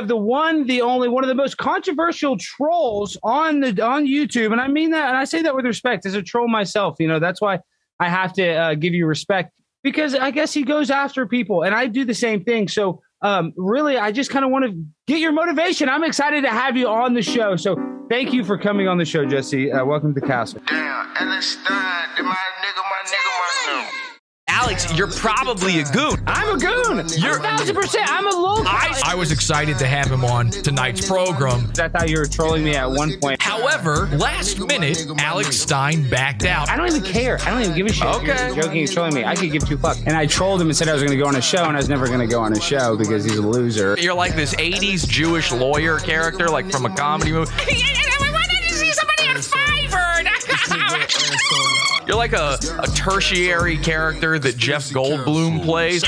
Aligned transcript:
Have 0.00 0.08
the 0.08 0.16
one, 0.16 0.66
the 0.66 0.80
only, 0.80 1.10
one 1.10 1.24
of 1.24 1.28
the 1.28 1.34
most 1.34 1.58
controversial 1.58 2.38
trolls 2.38 3.18
on 3.22 3.60
the 3.60 3.84
on 3.84 4.06
YouTube, 4.06 4.50
and 4.50 4.58
I 4.58 4.66
mean 4.66 4.92
that, 4.92 5.08
and 5.08 5.16
I 5.18 5.24
say 5.24 5.42
that 5.42 5.54
with 5.54 5.66
respect. 5.66 6.06
As 6.06 6.14
a 6.14 6.22
troll 6.22 6.48
myself, 6.48 6.96
you 6.98 7.06
know, 7.06 7.18
that's 7.18 7.38
why 7.38 7.58
I 8.00 8.08
have 8.08 8.32
to 8.32 8.48
uh, 8.50 8.74
give 8.76 8.94
you 8.94 9.04
respect 9.04 9.52
because 9.82 10.14
I 10.14 10.30
guess 10.30 10.54
he 10.54 10.62
goes 10.62 10.90
after 10.90 11.26
people, 11.26 11.64
and 11.64 11.74
I 11.74 11.86
do 11.86 12.06
the 12.06 12.14
same 12.14 12.44
thing. 12.44 12.66
So, 12.66 13.02
um, 13.20 13.52
really, 13.58 13.98
I 13.98 14.10
just 14.10 14.30
kind 14.30 14.42
of 14.42 14.50
want 14.50 14.64
to 14.64 14.82
get 15.06 15.18
your 15.18 15.32
motivation. 15.32 15.90
I'm 15.90 16.04
excited 16.04 16.44
to 16.44 16.50
have 16.50 16.78
you 16.78 16.88
on 16.88 17.12
the 17.12 17.20
show. 17.20 17.56
So, 17.56 17.76
thank 18.08 18.32
you 18.32 18.42
for 18.42 18.56
coming 18.56 18.88
on 18.88 18.96
the 18.96 19.04
show, 19.04 19.26
Jesse. 19.26 19.70
Uh, 19.70 19.84
welcome 19.84 20.14
to 20.14 20.20
Castle. 20.22 20.62
Damn, 20.66 21.12
Alex, 24.60 24.94
you're 24.94 25.10
probably 25.10 25.80
a 25.80 25.84
goon. 25.84 26.22
I'm 26.26 26.54
a 26.54 26.60
goon. 26.60 27.06
You're 27.16 27.38
a 27.38 27.40
thousand 27.40 27.74
percent. 27.74 28.06
I'm 28.12 28.26
a 28.26 28.30
low. 28.30 28.62
I, 28.66 29.00
I 29.06 29.14
was 29.14 29.32
excited 29.32 29.78
to 29.78 29.86
have 29.86 30.12
him 30.12 30.22
on 30.22 30.50
tonight's 30.50 31.08
program. 31.08 31.72
I 31.78 31.88
thought 31.88 32.10
you 32.10 32.18
were 32.18 32.26
trolling 32.26 32.62
me 32.62 32.76
at 32.76 32.90
one 32.90 33.18
point. 33.18 33.40
However, 33.40 34.06
last 34.18 34.60
minute, 34.60 35.06
Alex 35.16 35.56
Stein 35.56 36.06
backed 36.10 36.44
out. 36.44 36.68
I 36.68 36.76
don't 36.76 36.88
even 36.88 37.02
care. 37.02 37.38
I 37.40 37.48
don't 37.48 37.62
even 37.62 37.74
give 37.74 37.86
a 37.86 37.92
shit. 37.92 38.06
Okay. 38.06 38.48
You're 38.48 38.62
joking, 38.62 38.76
you're 38.76 38.88
trolling 38.88 39.14
me. 39.14 39.24
I 39.24 39.34
could 39.34 39.50
give 39.50 39.66
two 39.66 39.78
fucks. 39.78 40.06
And 40.06 40.14
I 40.14 40.26
trolled 40.26 40.60
him 40.60 40.68
and 40.68 40.76
said 40.76 40.88
I 40.88 40.92
was 40.92 41.02
going 41.02 41.16
to 41.16 41.22
go 41.22 41.26
on 41.26 41.36
a 41.36 41.40
show, 41.40 41.64
and 41.64 41.74
I 41.74 41.80
was 41.80 41.88
never 41.88 42.06
going 42.06 42.20
to 42.20 42.26
go 42.26 42.40
on 42.40 42.52
a 42.52 42.60
show 42.60 42.98
because 42.98 43.24
he's 43.24 43.38
a 43.38 43.42
loser. 43.42 43.96
You're 43.98 44.12
like 44.12 44.36
this 44.36 44.54
80s 44.56 45.08
Jewish 45.08 45.52
lawyer 45.52 45.98
character, 45.98 46.48
like 46.48 46.70
from 46.70 46.84
a 46.84 46.94
comedy 46.94 47.32
movie. 47.32 47.50
You're 52.10 52.18
like 52.18 52.32
a, 52.32 52.58
a 52.80 52.88
tertiary 52.88 53.78
character 53.78 54.36
that 54.36 54.56
Jeff 54.56 54.88
Goldblum 54.88 55.64
plays. 55.64 56.02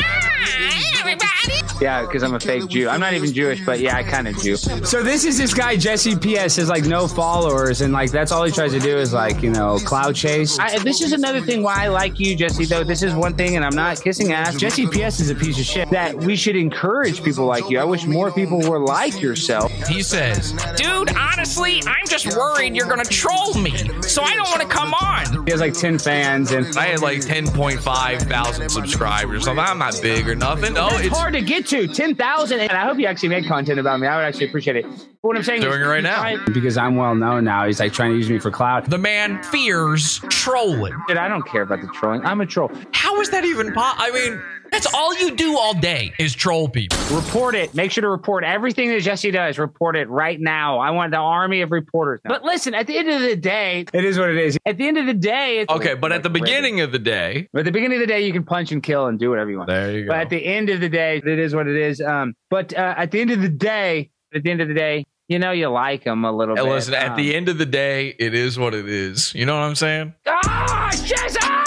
Yeah, 1.81 2.03
because 2.03 2.23
I'm 2.23 2.35
a 2.35 2.41
fake 2.41 2.69
Jew. 2.69 2.89
I'm 2.89 3.01
not 3.01 3.15
even 3.15 3.33
Jewish, 3.33 3.65
but 3.65 3.81
yeah, 3.81 3.97
I 3.97 4.03
kind 4.03 4.29
of 4.29 4.37
Jew. 4.39 4.57
So 4.57 5.03
this 5.03 5.25
is 5.25 5.37
this 5.37 5.53
guy 5.53 5.77
Jesse 5.77 6.15
PS 6.15 6.57
has 6.57 6.69
like 6.69 6.85
no 6.85 7.09
followers, 7.09 7.81
and 7.81 7.93
like 7.93 8.11
that's 8.11 8.31
all 8.31 8.45
he 8.45 8.53
tries 8.53 8.73
to 8.73 8.81
do 8.81 8.97
is 8.97 9.13
like 9.13 9.43
you 9.43 9.51
know 9.51 9.79
clout 9.79 10.15
chase. 10.15 10.59
I, 10.59 10.79
this 10.79 11.01
is 11.01 11.13
another 11.13 11.41
thing 11.41 11.63
why 11.63 11.85
I 11.85 11.89
like 11.89 12.21
you, 12.21 12.37
Jesse. 12.37 12.67
Though 12.67 12.85
this 12.85 13.03
is 13.03 13.15
one 13.15 13.35
thing, 13.35 13.57
and 13.57 13.65
I'm 13.65 13.75
not 13.75 14.01
kissing 14.01 14.33
ass. 14.33 14.57
Jesse 14.57 14.87
PS 14.87 15.21
is 15.21 15.31
a 15.31 15.35
piece 15.35 15.59
of 15.59 15.65
shit. 15.65 15.91
That 15.91 16.15
we 16.15 16.37
should 16.37 16.57
encourage 16.57 17.23
people 17.23 17.47
like 17.47 17.69
you. 17.69 17.79
I 17.81 17.85
wish 17.85 18.07
more 18.07 18.31
people 18.31 18.61
were 18.61 18.79
like 18.79 19.21
yourself. 19.21 19.73
He 19.89 20.03
says, 20.03 20.53
Dude, 20.77 21.15
honestly, 21.17 21.83
I'm 21.87 22.07
just 22.07 22.27
worried 22.37 22.77
you're 22.77 22.87
going 22.87 23.03
to 23.03 23.11
troll 23.11 23.55
me. 23.55 23.77
So 24.03 24.23
I 24.23 24.35
don't 24.35 24.49
want 24.49 24.63
to 24.63 24.69
come 24.69 24.95
on. 24.95 25.45
He 25.47 25.51
has 25.51 25.61
like 25.61 25.75
10 25.75 25.99
fans, 25.99 26.53
and 26.53 26.77
I 26.77 26.87
had 26.87 27.01
like 27.01 27.21
10.5 27.21 28.23
thousand 28.23 28.69
subscribers. 28.69 29.45
So 29.45 29.53
I'm 29.53 29.79
not 29.79 29.99
big 30.01 30.29
or 30.29 30.35
nothing. 30.35 30.75
No, 30.75 30.89
it's 31.05 31.13
it's 31.13 31.19
hard 31.19 31.33
to 31.35 31.41
get 31.43 31.67
to 31.69 31.87
10,000. 31.87 32.61
And 32.61 32.71
I 32.73 32.85
hope 32.85 32.99
you 32.99 33.07
actually 33.07 33.29
make 33.31 33.47
content 33.47 33.79
about 33.79 34.01
me. 34.01 34.07
I 34.07 34.17
would 34.17 34.25
actually 34.25 34.49
appreciate 34.49 34.77
it. 34.77 34.85
But 34.85 34.99
what 35.21 35.37
I'm 35.37 35.43
saying 35.43 35.61
is 35.63 35.65
Doing 35.67 35.81
is, 35.81 35.87
it 35.87 35.91
right 35.91 36.03
now. 36.03 36.23
I- 36.23 36.37
because 36.53 36.77
I'm 36.77 36.97
well 36.97 37.15
known 37.15 37.45
now. 37.45 37.67
He's 37.67 37.81
like 37.81 37.93
trying 37.93 38.11
to 38.13 38.17
use 38.17 38.29
me 38.31 38.39
for 38.39 38.51
clout. 38.51 38.89
the 38.89 38.99
man 38.99 39.43
fears 39.45 40.21
trolling. 40.31 40.95
Dude, 41.09 41.17
I 41.17 41.29
don't 41.29 41.47
care 41.47 41.63
about 41.63 41.81
the 41.81 41.89
trolling. 41.89 42.25
I'm 42.25 42.41
a 42.41 42.47
troll. 42.47 42.71
How 42.93 43.21
is 43.21 43.31
that 43.31 43.45
even 43.45 43.73
possible? 43.73 44.05
I 44.05 44.11
mean, 44.11 44.43
that's 44.73 44.93
all 44.95 45.15
you 45.17 45.37
do 45.37 45.57
all 45.59 45.75
day 45.75 46.13
is 46.19 46.35
troll 46.35 46.69
people. 46.69 46.99
Report 47.15 47.55
it. 47.55 47.75
Make 47.75 47.93
sure 47.93 48.03
to 48.03 48.09
report 48.09 48.43
everything 48.43 48.89
that 48.91 49.01
Jesse 49.03 49.31
does. 49.31 49.59
Report 49.59 49.97
it 49.97 50.09
right 50.09 50.41
now. 50.41 50.79
I 50.79 50.91
want 50.91 51.13
the 51.13 51.19
army 51.19 51.61
of 51.61 51.71
reporters. 51.71 52.21
But 52.25 52.43
listen, 52.43 52.75
at 52.75 52.87
the 52.87 52.97
end 52.97 53.09
of 53.11 53.21
the 53.21 53.37
day, 53.37 53.85
it 53.93 54.05
is 54.05 54.19
what 54.19 54.31
it 54.31 54.39
is. 54.39 54.59
At 54.67 54.79
the 54.79 54.89
end 54.89 54.99
of 54.99 55.07
the 55.07 55.15
day, 55.15 55.59
it's 55.61 55.73
Okay, 55.73 55.95
but 55.95 56.11
at 56.11 56.23
the 56.23 56.31
beginning 56.31 56.81
of 56.81 56.91
the 56.91 56.99
day, 56.99 57.49
But 57.53 57.61
at 57.61 57.65
the 57.67 57.71
beginning 57.73 57.99
of 57.99 58.01
the 58.01 58.07
day, 58.07 58.25
you 58.27 58.33
can 58.33 58.45
punch 58.45 58.73
and 58.73 58.83
kill 58.83 59.07
and 59.07 59.19
do 59.19 59.31
whatever 59.31 59.51
you 59.51 59.59
want. 59.59 59.69
There 59.69 59.93
you 59.93 60.05
go. 60.05 60.09
But 60.09 60.21
at 60.21 60.31
the 60.31 60.45
end 60.45 60.71
of 60.71 60.81
the 60.81 60.89
day, 60.89 61.19
it 61.19 61.27
is 61.39 61.55
what 61.55 61.69
it 61.69 61.77
is. 61.77 62.01
Um, 62.01 62.35
but 62.51 62.73
uh, 62.77 62.95
at 62.97 63.11
the 63.11 63.21
end 63.21 63.31
of 63.31 63.43
the 63.43 63.49
day, 63.49 64.11
at 64.35 64.43
the 64.43 64.51
end 64.51 64.61
of 64.63 64.69
the 64.69 64.75
day, 64.75 65.05
you 65.29 65.39
know 65.39 65.51
you 65.53 65.69
like 65.69 66.05
them 66.05 66.25
a 66.25 66.33
little 66.33 66.57
and 66.57 66.65
bit. 66.65 66.73
listen, 66.73 66.95
at 66.95 67.11
Um, 67.11 67.17
the 67.17 67.35
end 67.35 67.49
of 67.49 67.59
the 67.59 67.67
day, 67.67 68.15
it 68.19 68.35
is 68.35 68.59
what 68.59 68.75
it 68.75 68.89
is. 68.89 69.35
You 69.35 69.47
know 69.47 69.55
what 69.55 69.65
I'm 69.65 69.75
saying? 69.75 70.15
Ah, 70.27 70.91
Jess! 71.05 71.37
Ah, 71.41 71.62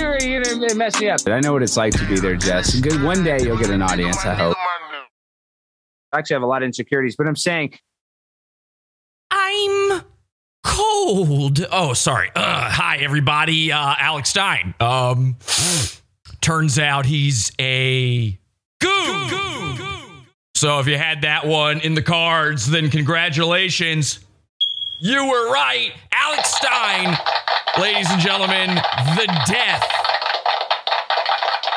I 0.00 0.18
knew 0.18 0.30
you 0.30 0.38
were 0.38 0.68
gonna 0.68 0.90
me 1.00 1.10
up. 1.10 1.20
I 1.26 1.40
know 1.40 1.52
what 1.52 1.62
it's 1.62 1.76
like 1.76 1.92
to 1.94 2.06
be 2.06 2.18
there, 2.18 2.36
Jess. 2.36 2.78
Good. 2.80 3.02
One 3.02 3.24
day 3.24 3.38
you'll 3.42 3.58
get 3.58 3.70
an 3.70 3.82
audience. 3.82 4.24
I 4.24 4.34
hope. 4.34 4.56
I 6.12 6.18
actually 6.18 6.34
have 6.34 6.42
a 6.42 6.46
lot 6.46 6.62
of 6.62 6.66
insecurities, 6.66 7.16
but 7.16 7.26
I'm 7.26 7.36
saying 7.36 7.78
I'm 9.30 10.02
cold. 10.64 11.66
Oh, 11.70 11.92
sorry. 11.94 12.30
Uh, 12.34 12.70
hi, 12.70 12.98
everybody. 12.98 13.72
Uh, 13.72 13.94
Alex 13.98 14.30
Stein. 14.30 14.74
Um, 14.80 15.36
turns 16.40 16.78
out 16.78 17.04
he's 17.04 17.52
a 17.60 18.38
goon. 18.80 19.28
So 20.54 20.80
if 20.80 20.86
you 20.86 20.96
had 20.96 21.22
that 21.22 21.46
one 21.46 21.80
in 21.80 21.94
the 21.94 22.02
cards, 22.02 22.68
then 22.70 22.90
congratulations. 22.90 24.20
You 25.00 25.28
were 25.28 25.52
right. 25.52 25.92
Alex 26.12 26.56
Stein, 26.56 27.16
ladies 27.80 28.10
and 28.10 28.20
gentlemen, 28.20 28.74
the 29.14 29.42
death 29.46 29.88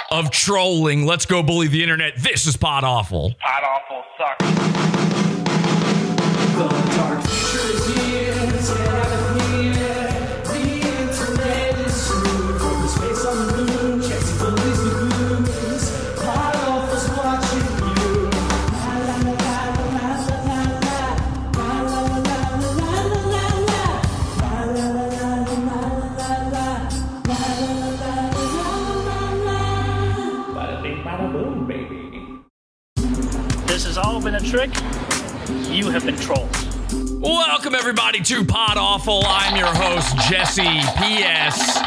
of 0.10 0.32
trolling. 0.32 1.06
Let's 1.06 1.28
go 1.28 1.44
bully 1.44 1.68
the 1.68 1.84
internet. 1.84 2.14
This 2.18 2.48
is 2.48 2.58
Pod 2.58 2.84
Awful. 2.84 3.36
Pod 3.40 3.64
Awful 3.64 4.04
suck. 4.18 4.38
Trick. 34.44 34.72
You 35.70 35.90
have 35.90 36.06
been 36.06 36.18
trolled. 36.18 36.50
Welcome 37.22 37.76
everybody 37.76 38.22
to 38.22 38.44
Pod 38.44 38.78
Awful. 38.78 39.22
I'm 39.26 39.56
your 39.56 39.68
host 39.68 40.18
Jesse. 40.30 40.64
P.S. 40.64 41.78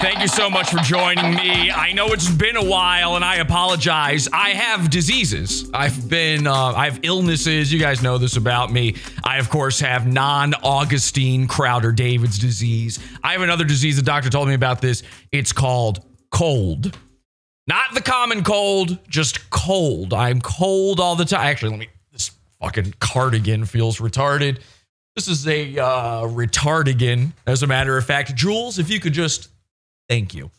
Thank 0.00 0.20
you 0.20 0.28
so 0.28 0.50
much 0.50 0.70
for 0.70 0.78
joining 0.78 1.34
me. 1.34 1.70
I 1.70 1.92
know 1.92 2.08
it's 2.08 2.30
been 2.30 2.56
a 2.56 2.64
while, 2.64 3.16
and 3.16 3.24
I 3.24 3.36
apologize. 3.36 4.28
I 4.30 4.50
have 4.50 4.90
diseases. 4.90 5.70
I've 5.72 6.08
been, 6.08 6.46
uh, 6.46 6.52
I 6.52 6.84
have 6.84 7.00
illnesses. 7.02 7.72
You 7.72 7.80
guys 7.80 8.02
know 8.02 8.18
this 8.18 8.36
about 8.36 8.70
me. 8.70 8.96
I 9.24 9.38
of 9.38 9.48
course 9.48 9.80
have 9.80 10.06
non-Augustine 10.06 11.48
Crowder 11.48 11.92
David's 11.92 12.38
disease. 12.38 12.98
I 13.24 13.32
have 13.32 13.40
another 13.40 13.64
disease. 13.64 13.96
The 13.96 14.02
doctor 14.02 14.28
told 14.28 14.48
me 14.48 14.54
about 14.54 14.82
this. 14.82 15.02
It's 15.32 15.52
called 15.52 16.04
cold. 16.30 16.96
Not 17.66 17.94
the 17.94 18.00
common 18.00 18.44
cold, 18.44 18.98
just 19.08 19.50
cold. 19.50 20.14
I'm 20.14 20.40
cold 20.40 21.00
all 21.00 21.16
the 21.16 21.24
time. 21.24 21.46
Actually, 21.46 21.70
let 21.70 21.80
me. 21.80 21.88
This 22.12 22.30
fucking 22.60 22.94
cardigan 23.00 23.64
feels 23.64 23.98
retarded. 23.98 24.60
This 25.16 25.28
is 25.28 25.48
a 25.48 25.78
uh, 25.78 26.22
retardigan, 26.22 27.32
as 27.46 27.62
a 27.62 27.66
matter 27.66 27.96
of 27.96 28.04
fact. 28.04 28.34
Jules, 28.34 28.78
if 28.78 28.90
you 28.90 29.00
could 29.00 29.14
just 29.14 29.48
thank 30.08 30.34
you. 30.34 30.50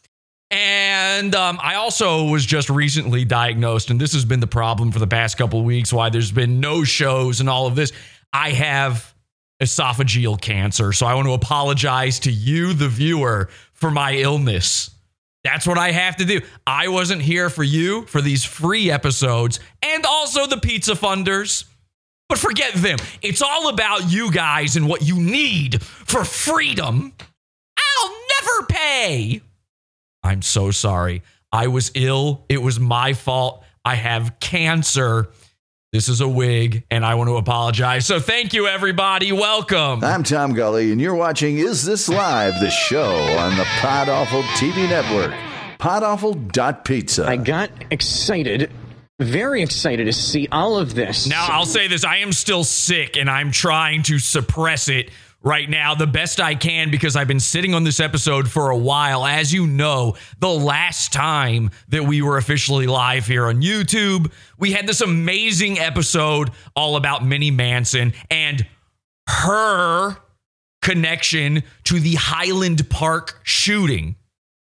And 0.50 1.36
um, 1.36 1.60
I 1.62 1.76
also 1.76 2.26
was 2.26 2.46
just 2.46 2.70
recently 2.70 3.26
diagnosed, 3.26 3.90
and 3.90 4.00
this 4.00 4.14
has 4.14 4.26
been 4.26 4.40
the 4.40 4.48
problem 4.48 4.92
for 4.92 5.00
the 5.00 5.08
past 5.08 5.38
couple 5.38 5.62
weeks. 5.64 5.92
Why 5.92 6.10
there's 6.10 6.32
been 6.32 6.60
no 6.60 6.84
shows 6.84 7.40
and 7.40 7.50
all 7.50 7.68
of 7.68 7.76
this. 7.76 7.92
I 8.32 8.52
have 8.52 9.14
esophageal 9.62 10.40
cancer, 10.40 10.94
so 10.94 11.06
I 11.06 11.16
want 11.16 11.28
to 11.28 11.34
apologize 11.34 12.20
to 12.22 12.32
you, 12.32 12.74
the 12.74 12.88
viewer, 12.88 13.50
for 13.74 13.92
my 13.92 14.16
illness. 14.16 14.90
That's 15.48 15.66
what 15.66 15.78
I 15.78 15.92
have 15.92 16.18
to 16.18 16.26
do. 16.26 16.42
I 16.68 16.90
wasn't 16.90 17.22
here 17.22 17.50
for 17.50 17.64
you 17.64 18.02
for 18.08 18.20
these 18.22 18.44
free 18.44 18.92
episodes 18.92 19.62
and 19.82 20.06
also 20.06 20.46
the 20.46 20.58
pizza 20.58 20.92
funders. 20.92 21.64
But 22.28 22.38
forget 22.38 22.74
them. 22.74 22.98
It's 23.22 23.42
all 23.42 23.70
about 23.70 24.12
you 24.12 24.30
guys 24.30 24.76
and 24.76 24.90
what 24.90 25.04
you 25.04 25.16
need 25.16 25.82
for 25.82 26.26
freedom. 26.26 27.14
I'll 27.80 28.14
never 28.42 28.68
pay. 28.68 29.42
I'm 30.22 30.42
so 30.42 30.72
sorry. 30.72 31.24
I 31.50 31.68
was 31.68 31.92
ill. 31.96 32.44
It 32.50 32.62
was 32.62 32.78
my 32.78 33.14
fault. 33.14 33.64
I 33.86 33.96
have 33.96 34.42
cancer. 34.42 35.30
This 35.94 36.10
is 36.10 36.20
a 36.20 36.28
wig, 36.28 36.84
and 36.92 37.06
I 37.06 37.16
want 37.16 37.30
to 37.30 37.38
apologize. 37.38 38.06
So 38.06 38.20
thank 38.20 38.54
you, 38.54 38.68
everybody. 38.68 39.32
Welcome. 39.32 40.04
I'm 40.04 40.22
Tom 40.22 40.54
Gully, 40.54 40.92
and 40.92 41.00
you're 41.00 41.16
watching 41.16 41.60
Is 41.60 41.86
This 41.86 42.10
Live, 42.10 42.60
the 42.60 42.70
show 42.70 43.10
on 43.10 43.56
the 43.56 43.64
Pod 43.80 44.10
Awful 44.10 44.42
TV 44.58 44.90
network. 44.90 45.34
Podawful.pizza. 45.80 47.26
I 47.26 47.38
got 47.38 47.70
excited, 47.90 48.70
very 49.22 49.62
excited 49.62 50.04
to 50.08 50.12
see 50.12 50.50
all 50.52 50.78
of 50.78 50.94
this. 50.94 51.26
Now, 51.26 51.48
I'll 51.52 51.66
say 51.66 51.88
this 51.88 52.04
I 52.04 52.18
am 52.18 52.34
still 52.34 52.66
sick 52.66 53.16
and 53.16 53.30
I'm 53.30 53.52
trying 53.52 54.04
to 54.04 54.20
suppress 54.20 54.90
it 54.90 55.10
right 55.48 55.70
now 55.70 55.96
the 55.96 56.06
best 56.06 56.42
I 56.42 56.56
can 56.56 56.92
because 56.92 57.16
I've 57.16 57.28
been 57.28 57.40
sitting 57.40 57.74
on 57.74 57.86
this 57.86 58.02
episode 58.02 58.52
for 58.52 58.70
a 58.70 58.78
while. 58.78 59.26
As 59.26 59.54
you 59.54 59.66
know, 59.66 60.18
the 60.40 60.50
last 60.50 61.14
time 61.14 61.72
that 61.88 62.04
we 62.04 62.22
were 62.22 62.36
officially 62.36 62.86
live 62.86 63.26
here 63.26 63.46
on 63.46 63.62
YouTube, 63.62 64.32
we 64.60 64.74
had 64.74 64.86
this 64.86 65.00
amazing 65.00 65.80
episode 65.80 66.52
all 66.76 66.98
about 66.98 67.26
Minnie 67.26 67.52
Manson 67.52 68.14
and 68.30 68.68
her 69.30 70.18
connection 70.82 71.64
to 71.86 72.00
the 72.02 72.16
Highland 72.16 72.90
Park 72.90 73.40
shooting. 73.44 74.18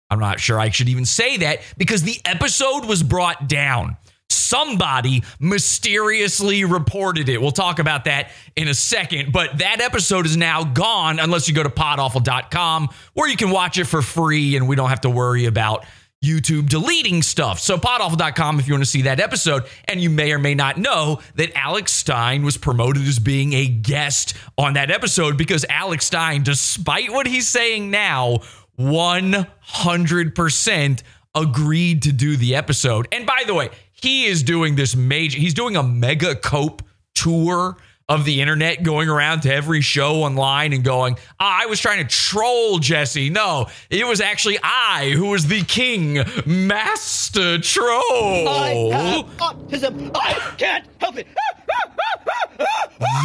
I'm 0.08 0.20
not 0.20 0.38
sure 0.38 0.60
I 0.60 0.70
should 0.70 0.88
even 0.88 1.04
say 1.04 1.38
that 1.38 1.62
because 1.76 2.04
the 2.04 2.20
episode 2.24 2.84
was 2.84 3.02
brought 3.02 3.48
down. 3.48 3.96
Somebody 4.28 5.22
mysteriously 5.38 6.64
reported 6.64 7.28
it. 7.28 7.40
We'll 7.40 7.50
talk 7.50 7.78
about 7.78 8.04
that 8.04 8.30
in 8.56 8.68
a 8.68 8.74
second, 8.74 9.32
but 9.32 9.58
that 9.58 9.80
episode 9.80 10.26
is 10.26 10.36
now 10.36 10.64
gone 10.64 11.18
unless 11.18 11.48
you 11.48 11.54
go 11.54 11.62
to 11.62 11.68
podawful.com 11.68 12.88
where 13.14 13.28
you 13.28 13.36
can 13.36 13.50
watch 13.50 13.78
it 13.78 13.84
for 13.84 14.02
free 14.02 14.56
and 14.56 14.68
we 14.68 14.76
don't 14.76 14.88
have 14.88 15.00
to 15.02 15.10
worry 15.10 15.46
about 15.46 15.84
YouTube 16.24 16.68
deleting 16.68 17.22
stuff. 17.22 17.60
So 17.60 17.76
podawful.com 17.76 18.58
if 18.58 18.66
you 18.66 18.74
want 18.74 18.84
to 18.84 18.90
see 18.90 19.02
that 19.02 19.20
episode. 19.20 19.64
And 19.84 20.00
you 20.00 20.10
may 20.10 20.32
or 20.32 20.38
may 20.38 20.54
not 20.54 20.78
know 20.78 21.20
that 21.34 21.52
Alex 21.54 21.92
Stein 21.92 22.42
was 22.42 22.56
promoted 22.56 23.06
as 23.06 23.18
being 23.18 23.52
a 23.52 23.66
guest 23.66 24.34
on 24.58 24.74
that 24.74 24.90
episode 24.90 25.36
because 25.36 25.64
Alex 25.68 26.06
Stein, 26.06 26.42
despite 26.42 27.12
what 27.12 27.26
he's 27.26 27.46
saying 27.46 27.90
now, 27.90 28.38
100% 28.78 31.02
agreed 31.34 32.02
to 32.02 32.12
do 32.12 32.36
the 32.36 32.54
episode. 32.54 33.08
And 33.12 33.26
by 33.26 33.42
the 33.46 33.54
way, 33.54 33.70
he 33.96 34.26
is 34.26 34.42
doing 34.42 34.76
this 34.76 34.94
major, 34.94 35.38
he's 35.38 35.54
doing 35.54 35.76
a 35.76 35.82
mega 35.82 36.34
cope 36.34 36.82
tour 37.14 37.76
of 38.08 38.24
the 38.24 38.40
internet, 38.40 38.84
going 38.84 39.08
around 39.08 39.40
to 39.40 39.52
every 39.52 39.80
show 39.80 40.22
online 40.22 40.72
and 40.72 40.84
going, 40.84 41.16
ah, 41.40 41.62
I 41.62 41.66
was 41.66 41.80
trying 41.80 42.06
to 42.06 42.14
troll 42.14 42.78
Jesse. 42.78 43.30
No, 43.30 43.66
it 43.90 44.06
was 44.06 44.20
actually 44.20 44.58
I 44.62 45.10
who 45.16 45.30
was 45.30 45.48
the 45.48 45.62
king, 45.62 46.20
master 46.46 47.58
troll. 47.58 48.48
I 48.48 48.90
have 48.92 49.36
autism. 49.38 50.12
I 50.14 50.34
can't 50.56 50.86
help 51.00 51.18
it. 51.18 51.26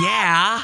yeah. 0.02 0.64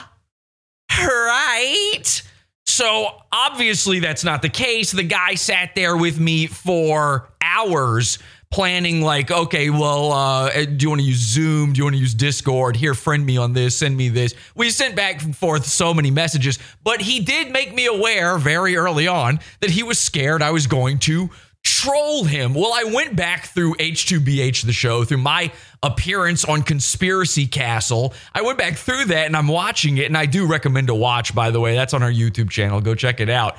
Right. 0.99 2.23
So 2.65 3.09
obviously 3.31 3.99
that's 3.99 4.23
not 4.23 4.41
the 4.41 4.49
case. 4.49 4.91
The 4.91 5.03
guy 5.03 5.35
sat 5.35 5.75
there 5.75 5.95
with 5.95 6.19
me 6.19 6.47
for 6.47 7.29
hours 7.41 8.17
planning 8.49 9.01
like 9.01 9.29
okay 9.29 9.69
well 9.69 10.11
uh, 10.13 10.49
do 10.49 10.77
you 10.79 10.89
want 10.89 11.01
to 11.01 11.07
use 11.07 11.17
zoom? 11.17 11.73
Do 11.73 11.79
you 11.79 11.83
want 11.83 11.95
to 11.95 11.99
use 11.99 12.13
discord? 12.13 12.75
Here 12.75 12.93
friend 12.93 13.25
me 13.25 13.37
on 13.37 13.53
this 13.53 13.77
send 13.77 13.97
me 13.97 14.09
this. 14.09 14.33
We 14.55 14.69
sent 14.69 14.95
back 14.95 15.21
and 15.23 15.35
forth 15.35 15.65
so 15.65 15.93
many 15.93 16.11
messages 16.11 16.57
but 16.83 17.01
he 17.01 17.19
did 17.19 17.51
make 17.51 17.73
me 17.73 17.85
aware 17.87 18.37
very 18.37 18.77
early 18.77 19.07
on 19.07 19.39
that 19.59 19.69
he 19.69 19.83
was 19.83 19.99
scared 19.99 20.41
i 20.41 20.51
was 20.51 20.67
going 20.67 20.99
to 20.99 21.29
troll 21.63 22.23
him. 22.23 22.53
Well 22.53 22.71
i 22.73 22.85
went 22.85 23.15
back 23.15 23.47
through 23.47 23.75
h2bh 23.75 24.65
the 24.65 24.73
show 24.73 25.03
through 25.03 25.17
my 25.17 25.51
appearance 25.83 26.45
on 26.45 26.63
conspiracy 26.63 27.47
castle. 27.47 28.13
I 28.33 28.41
went 28.41 28.57
back 28.57 28.77
through 28.77 29.05
that 29.05 29.25
and 29.25 29.35
i'm 29.35 29.49
watching 29.49 29.97
it 29.97 30.05
and 30.05 30.17
i 30.17 30.25
do 30.25 30.47
recommend 30.47 30.87
to 30.87 30.95
watch 30.95 31.35
by 31.35 31.51
the 31.51 31.59
way. 31.59 31.75
That's 31.75 31.93
on 31.93 32.01
our 32.01 32.11
youtube 32.11 32.49
channel. 32.49 32.79
Go 32.79 32.95
check 32.95 33.19
it 33.19 33.29
out 33.29 33.57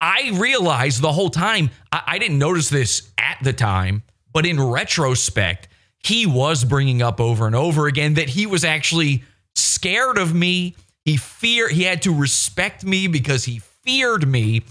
I 0.00 0.30
realized 0.34 1.02
the 1.02 1.12
whole 1.12 1.30
time, 1.30 1.70
I, 1.90 2.02
I, 2.06 2.18
didn't 2.18 2.38
notice 2.38 2.68
this 2.68 3.10
at 3.18 3.38
the 3.42 3.52
time, 3.52 4.02
but 4.32 4.46
in 4.46 4.60
retrospect, 4.60 5.68
he 6.04 6.26
was 6.26 6.64
bringing 6.64 7.02
up 7.02 7.20
over 7.20 7.46
and 7.46 7.56
over 7.56 7.86
again 7.86 8.14
that 8.14 8.28
he 8.28 8.46
was 8.46 8.64
actually 8.64 9.24
scared 9.56 10.18
of 10.18 10.34
me. 10.34 10.76
He 11.04 11.16
fear 11.16 11.68
he 11.68 11.82
had 11.82 12.02
to 12.02 12.14
respect 12.14 12.84
me 12.84 13.08
because 13.08 13.44
he 13.44 13.58
feared 13.58 14.28
me. 14.28 14.62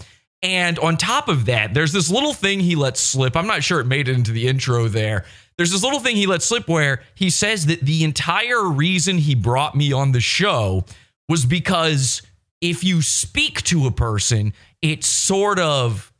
And 0.42 0.78
on 0.78 0.96
top 0.96 1.28
of 1.28 1.46
that, 1.46 1.74
there's 1.74 1.92
this 1.92 2.10
little 2.10 2.32
thing 2.32 2.60
he 2.60 2.76
let 2.76 2.96
slip. 2.96 3.36
I'm 3.36 3.46
not 3.46 3.64
sure 3.64 3.80
it 3.80 3.86
made 3.86 4.08
it 4.08 4.14
into 4.14 4.30
the 4.30 4.46
intro 4.46 4.88
there. 4.88 5.24
There's 5.56 5.72
this 5.72 5.82
little 5.82 5.98
thing 5.98 6.14
he 6.14 6.26
let 6.26 6.42
slip 6.42 6.68
where 6.68 7.02
he 7.16 7.28
says 7.28 7.66
that 7.66 7.80
the 7.80 8.04
entire 8.04 8.64
reason 8.64 9.18
he 9.18 9.34
brought 9.34 9.74
me 9.74 9.92
on 9.92 10.12
the 10.12 10.20
show 10.20 10.84
was 11.28 11.44
because 11.44 12.22
if 12.60 12.84
you 12.84 13.02
speak 13.02 13.62
to 13.64 13.86
a 13.86 13.90
person, 13.90 14.52
it 14.82 15.04
sort 15.04 15.58
of 15.58 16.12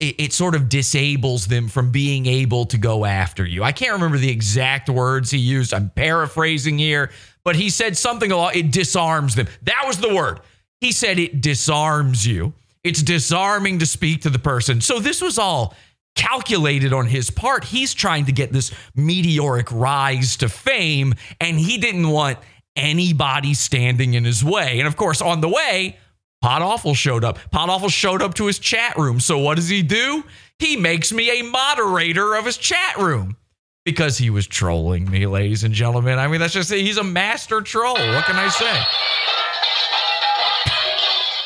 it, 0.00 0.16
it, 0.18 0.32
sort 0.32 0.54
of 0.54 0.68
disables 0.68 1.46
them 1.46 1.68
from 1.68 1.90
being 1.90 2.26
able 2.26 2.66
to 2.66 2.76
go 2.76 3.04
after 3.04 3.46
you. 3.46 3.62
I 3.62 3.72
can't 3.72 3.92
remember 3.92 4.18
the 4.18 4.30
exact 4.30 4.90
words 4.90 5.30
he 5.30 5.38
used. 5.38 5.72
I'm 5.72 5.90
paraphrasing 5.90 6.78
here, 6.78 7.10
but 7.44 7.56
he 7.56 7.70
said 7.70 7.96
something 7.96 8.32
along 8.32 8.52
it 8.54 8.72
disarms 8.72 9.34
them. 9.34 9.46
That 9.62 9.84
was 9.86 9.98
the 9.98 10.14
word. 10.14 10.40
He 10.80 10.92
said 10.92 11.18
it 11.18 11.40
disarms 11.40 12.26
you. 12.26 12.52
It's 12.82 13.02
disarming 13.02 13.78
to 13.78 13.86
speak 13.86 14.22
to 14.22 14.30
the 14.30 14.38
person. 14.38 14.80
So 14.80 14.98
this 14.98 15.22
was 15.22 15.38
all 15.38 15.74
calculated 16.14 16.92
on 16.92 17.06
his 17.06 17.30
part. 17.30 17.64
He's 17.64 17.94
trying 17.94 18.26
to 18.26 18.32
get 18.32 18.52
this 18.52 18.72
meteoric 18.94 19.70
rise 19.72 20.36
to 20.38 20.48
fame 20.48 21.14
and 21.40 21.58
he 21.58 21.78
didn't 21.78 22.08
want 22.08 22.38
anybody 22.76 23.54
standing 23.54 24.14
in 24.14 24.24
his 24.24 24.44
way. 24.44 24.78
And 24.78 24.86
of 24.86 24.96
course, 24.96 25.22
on 25.22 25.40
the 25.40 25.48
way, 25.48 25.98
Pod 26.44 26.60
Awful 26.60 26.92
showed 26.92 27.24
up. 27.24 27.38
Pod 27.50 27.70
Awful 27.70 27.88
showed 27.88 28.20
up 28.20 28.34
to 28.34 28.44
his 28.44 28.58
chat 28.58 28.98
room. 28.98 29.18
So 29.18 29.38
what 29.38 29.54
does 29.54 29.70
he 29.70 29.80
do? 29.80 30.24
He 30.58 30.76
makes 30.76 31.10
me 31.10 31.40
a 31.40 31.42
moderator 31.42 32.34
of 32.34 32.44
his 32.44 32.58
chat 32.58 32.98
room 32.98 33.38
because 33.86 34.18
he 34.18 34.28
was 34.28 34.46
trolling 34.46 35.10
me, 35.10 35.26
ladies 35.26 35.64
and 35.64 35.72
gentlemen. 35.72 36.18
I 36.18 36.28
mean, 36.28 36.40
that's 36.40 36.52
just 36.52 36.70
he's 36.70 36.98
a 36.98 37.02
master 37.02 37.62
troll. 37.62 37.94
What 37.94 38.26
can 38.26 38.36
I 38.36 38.50
say? 38.50 38.78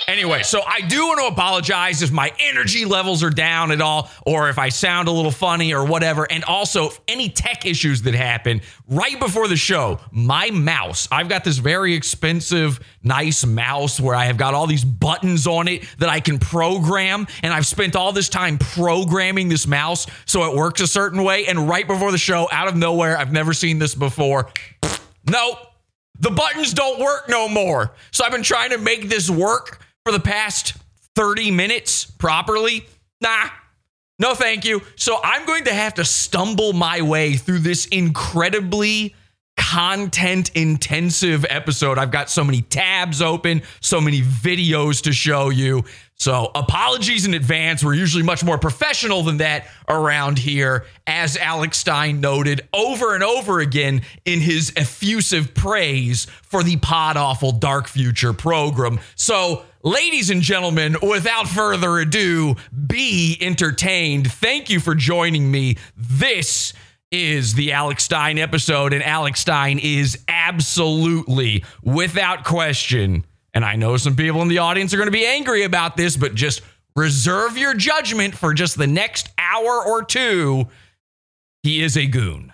Anyway, 0.09 0.43
so 0.43 0.63
I 0.67 0.81
do 0.81 1.07
want 1.07 1.21
to 1.21 1.27
apologize 1.27 2.01
if 2.01 2.11
my 2.11 2.33
energy 2.41 2.87
levels 2.87 3.23
are 3.23 3.29
down 3.29 3.71
at 3.71 3.83
all, 3.83 4.11
or 4.25 4.49
if 4.49 4.59
I 4.59 4.71
sound 4.71 5.07
a 5.07 5.11
little 5.11 5.31
funny 5.31 5.75
or 5.75 5.85
whatever. 5.85 6.27
And 6.31 6.45
also, 6.45 6.89
any 7.07 7.29
tech 7.29 7.67
issues 7.67 8.01
that 8.03 8.15
happen 8.15 8.63
right 8.89 9.21
before 9.21 9.49
the 9.49 9.57
show, 9.57 10.01
my 10.11 10.51
mouse, 10.51 11.09
I've 11.13 11.29
got 11.29 11.45
this 11.45 11.59
very 11.59 11.93
expensive, 11.93 12.81
nice 13.03 13.45
mouse 13.45 14.01
where 14.01 14.15
I 14.15 14.25
have 14.25 14.39
got 14.39 14.55
all 14.55 14.67
these 14.67 14.83
buttons 14.83 15.47
on 15.47 15.69
it 15.69 15.85
that 15.99 16.09
I 16.09 16.21
can 16.21 16.39
program. 16.39 17.27
And 17.43 17.53
I've 17.53 17.67
spent 17.67 17.95
all 17.95 18.13
this 18.13 18.31
time 18.31 18.57
programming 18.57 19.51
this 19.51 19.67
mouse 19.67 20.07
so 20.25 20.51
it 20.51 20.57
works 20.57 20.81
a 20.81 20.87
certain 20.87 21.23
way. 21.23 21.45
And 21.45 21.69
right 21.69 21.87
before 21.87 22.13
the 22.13 22.19
show, 22.19 22.49
out 22.51 22.67
of 22.67 22.77
nowhere, 22.77 23.19
I've 23.19 23.33
never 23.33 23.53
seen 23.53 23.79
this 23.79 23.95
before. 23.95 24.51
Nope. 25.29 25.59
The 26.21 26.31
buttons 26.31 26.73
don't 26.73 26.99
work 26.99 27.29
no 27.29 27.47
more. 27.47 27.95
So 28.11 28.25
I've 28.25 28.33
been 28.33 28.43
trying 28.43 28.71
to 28.71 28.79
make 28.79 29.11
this 29.11 29.29
work 29.29 29.85
for 30.09 30.13
the 30.13 30.21
past 30.21 30.73
30 31.17 31.51
minutes 31.51 32.07
properly? 32.07 32.87
Nah, 33.21 33.51
no, 34.19 34.35
thank 34.35 34.65
you. 34.65 34.81
So 34.97 35.21
I'm 35.23 35.45
going 35.45 35.65
to 35.65 35.75
have 35.75 35.93
to 35.95 36.05
stumble 36.07 36.73
my 36.73 37.03
way 37.03 37.35
through 37.35 37.59
this 37.59 37.85
incredibly 37.85 39.15
content 39.59 40.51
intensive 40.55 41.45
episode. 41.51 41.99
I've 41.99 42.11
got 42.11 42.31
so 42.31 42.43
many 42.43 42.63
tabs 42.63 43.21
open, 43.21 43.61
so 43.81 44.01
many 44.01 44.23
videos 44.23 45.03
to 45.03 45.13
show 45.13 45.51
you. 45.51 45.85
So, 46.15 46.51
apologies 46.55 47.27
in 47.27 47.35
advance. 47.35 47.85
We're 47.85 47.95
usually 47.95 48.25
much 48.25 48.43
more 48.43 48.59
professional 48.59 49.23
than 49.23 49.37
that 49.37 49.69
around 49.89 50.39
here, 50.39 50.85
as 51.07 51.37
Alex 51.37 51.79
Stein 51.79 52.21
noted 52.21 52.67
over 52.73 53.15
and 53.15 53.23
over 53.23 53.61
again 53.61 54.03
in 54.25 54.41
his 54.41 54.73
effusive 54.75 55.55
praise 55.55 56.25
for 56.43 56.65
the 56.65 56.77
Pod 56.77 57.17
Awful 57.17 57.53
Dark 57.53 57.87
Future 57.87 58.33
program. 58.33 58.99
So, 59.15 59.65
ladies 59.89 60.29
and 60.29 60.43
gentlemen, 60.43 60.97
without 61.03 61.49
further 61.49 61.99
ado, 61.99 62.57
be 62.87 63.39
entertained. 63.41 64.31
Thank 64.31 64.69
you 64.69 64.81
for 64.81 64.95
joining 64.95 65.51
me. 65.51 65.79
This 65.97 66.75
is 67.11 67.55
the 67.55 67.73
Alex 67.73 68.05
Stein 68.05 68.39
episode, 68.39 68.93
and 68.93 69.03
Alex 69.03 69.41
Stein 69.41 69.79
is 69.79 70.23
absolutely, 70.29 71.65
without 71.83 72.45
question, 72.45 73.25
and 73.55 73.65
I 73.65 73.77
know 73.77 73.97
some 73.97 74.15
people 74.15 74.43
in 74.43 74.49
the 74.49 74.59
audience 74.59 74.93
are 74.93 74.99
going 74.99 75.07
to 75.07 75.11
be 75.11 75.27
angry 75.27 75.63
about 75.63 75.97
this, 75.97 76.19
but 76.19 76.35
just 76.35 76.61
reserve 76.95 77.57
your 77.57 77.73
judgment 77.73 78.35
for 78.35 78.53
just 78.53 78.77
the 78.77 78.87
next 78.87 79.31
hour 79.39 79.83
or 79.87 80.05
two. 80.05 80.69
He 81.63 81.83
is 81.83 81.97
a 81.97 82.07
goon. 82.07 82.53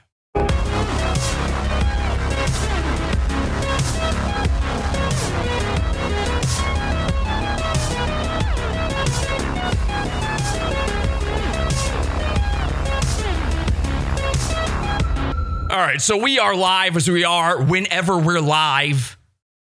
All 15.74 15.80
right, 15.80 16.00
so 16.00 16.16
we 16.16 16.38
are 16.38 16.54
live 16.54 16.96
as 16.96 17.10
we 17.10 17.24
are 17.24 17.60
whenever 17.60 18.16
we're 18.16 18.38
live 18.38 19.18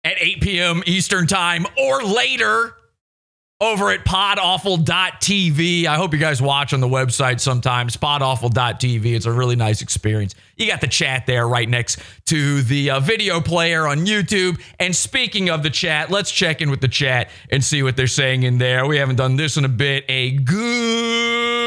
at 0.04 0.16
8 0.18 0.42
p.m. 0.42 0.82
Eastern 0.84 1.26
Time 1.26 1.64
or 1.78 2.02
later. 2.02 2.74
over 3.58 3.90
at 3.90 4.04
podawful.tv. 4.04 5.86
I 5.86 5.94
hope 5.94 6.12
you 6.12 6.18
guys 6.18 6.42
watch 6.42 6.74
on 6.74 6.80
the 6.80 6.88
website 6.88 7.40
sometimes. 7.40 7.96
Podawful.tv. 7.96 9.16
It's 9.16 9.24
a 9.24 9.32
really 9.32 9.56
nice 9.56 9.80
experience. 9.80 10.34
You 10.56 10.66
got 10.66 10.80
the 10.80 10.88
chat 10.88 11.26
there 11.26 11.48
right 11.48 11.68
next 11.68 12.00
to 12.26 12.62
the 12.62 12.90
uh, 12.90 13.00
video 13.00 13.40
player 13.40 13.86
on 13.86 14.06
YouTube. 14.06 14.60
And 14.78 14.94
speaking 14.94 15.50
of 15.50 15.62
the 15.62 15.70
chat, 15.70 16.10
let's 16.10 16.30
check 16.30 16.60
in 16.60 16.70
with 16.70 16.80
the 16.80 16.88
chat 16.88 17.30
and 17.50 17.64
see 17.64 17.82
what 17.82 17.96
they're 17.96 18.06
saying 18.06 18.44
in 18.44 18.58
there. 18.58 18.86
We 18.86 18.98
haven't 18.98 19.16
done 19.16 19.36
this 19.36 19.56
in 19.56 19.64
a 19.64 19.68
bit. 19.68 20.04
A 20.08 20.32
goon. 20.32 21.64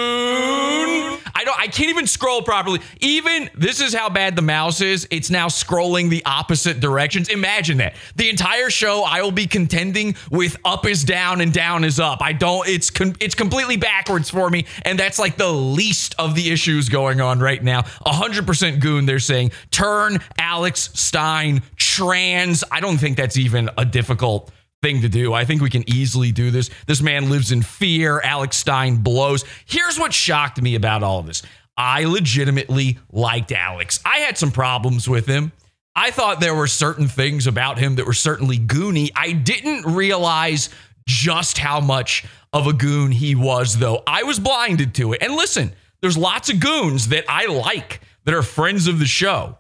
I 1.37 1.43
don't 1.43 1.59
I 1.59 1.67
can't 1.67 1.89
even 1.89 2.07
scroll 2.07 2.41
properly. 2.41 2.79
Even 2.99 3.47
this 3.53 3.79
is 3.79 3.93
how 3.93 4.09
bad 4.09 4.35
the 4.35 4.41
mouse 4.41 4.81
is. 4.81 5.07
It's 5.11 5.29
now 5.29 5.49
scrolling 5.49 6.09
the 6.09 6.25
opposite 6.25 6.79
directions. 6.79 7.29
Imagine 7.29 7.77
that. 7.77 7.95
The 8.15 8.29
entire 8.29 8.71
show 8.71 9.03
I 9.03 9.21
will 9.21 9.31
be 9.31 9.45
contending 9.45 10.15
with 10.31 10.57
up 10.65 10.87
is 10.87 11.03
down 11.03 11.41
and 11.41 11.53
down 11.53 11.83
is 11.83 11.99
up. 11.99 12.23
I 12.23 12.33
don't 12.33 12.67
it's 12.67 12.89
com- 12.89 13.13
it's 13.19 13.35
completely 13.35 13.77
backwards 13.77 14.31
for 14.31 14.49
me 14.49 14.65
and 14.81 14.97
that's 14.97 15.19
like 15.19 15.37
the 15.37 15.51
least 15.51 16.15
of 16.17 16.33
the 16.33 16.49
issues 16.49 16.89
going 16.89 17.21
on 17.21 17.39
right 17.39 17.63
now. 17.63 17.81
100% 17.81 18.76
goon 18.77 19.05
they're 19.05 19.19
saying 19.19 19.51
turn 19.71 20.19
Alex 20.37 20.89
Stein 20.93 21.61
trans. 21.75 22.63
I 22.71 22.79
don't 22.79 22.97
think 22.97 23.17
that's 23.17 23.37
even 23.37 23.69
a 23.77 23.85
difficult 23.85 24.51
thing 24.81 25.01
to 25.01 25.09
do. 25.09 25.33
I 25.33 25.45
think 25.45 25.61
we 25.61 25.69
can 25.69 25.83
easily 25.89 26.31
do 26.31 26.51
this. 26.51 26.69
This 26.85 27.01
man 27.01 27.29
lives 27.29 27.51
in 27.51 27.61
fear. 27.61 28.21
Alex 28.21 28.57
Stein 28.57 28.97
blows. 28.97 29.43
Here's 29.65 29.99
what 29.99 30.13
shocked 30.13 30.61
me 30.61 30.75
about 30.75 31.03
all 31.03 31.19
of 31.19 31.25
this 31.25 31.43
I 31.77 32.05
legitimately 32.05 32.97
liked 33.11 33.51
Alex. 33.51 33.99
I 34.05 34.19
had 34.19 34.37
some 34.37 34.51
problems 34.51 35.07
with 35.07 35.27
him. 35.27 35.51
I 35.95 36.11
thought 36.11 36.39
there 36.39 36.53
were 36.53 36.67
certain 36.67 37.07
things 37.07 37.47
about 37.47 37.79
him 37.79 37.95
that 37.95 38.05
were 38.05 38.13
certainly 38.13 38.59
goony. 38.59 39.09
I 39.15 39.31
didn't 39.31 39.83
realize 39.85 40.69
just 41.07 41.57
how 41.57 41.79
much 41.79 42.25
of 42.53 42.67
a 42.67 42.73
goon 42.73 43.11
he 43.11 43.33
was, 43.33 43.79
though. 43.79 44.03
I 44.05 44.23
was 44.23 44.39
blinded 44.39 44.93
to 44.95 45.13
it. 45.13 45.23
And 45.23 45.33
listen, 45.33 45.73
there's 46.01 46.17
lots 46.17 46.51
of 46.51 46.59
goons 46.59 47.07
that 47.07 47.25
I 47.27 47.47
like 47.47 48.01
that 48.27 48.35
are 48.35 48.43
friends 48.43 48.87
of 48.87 48.99
the 48.99 49.05
show. 49.05 49.57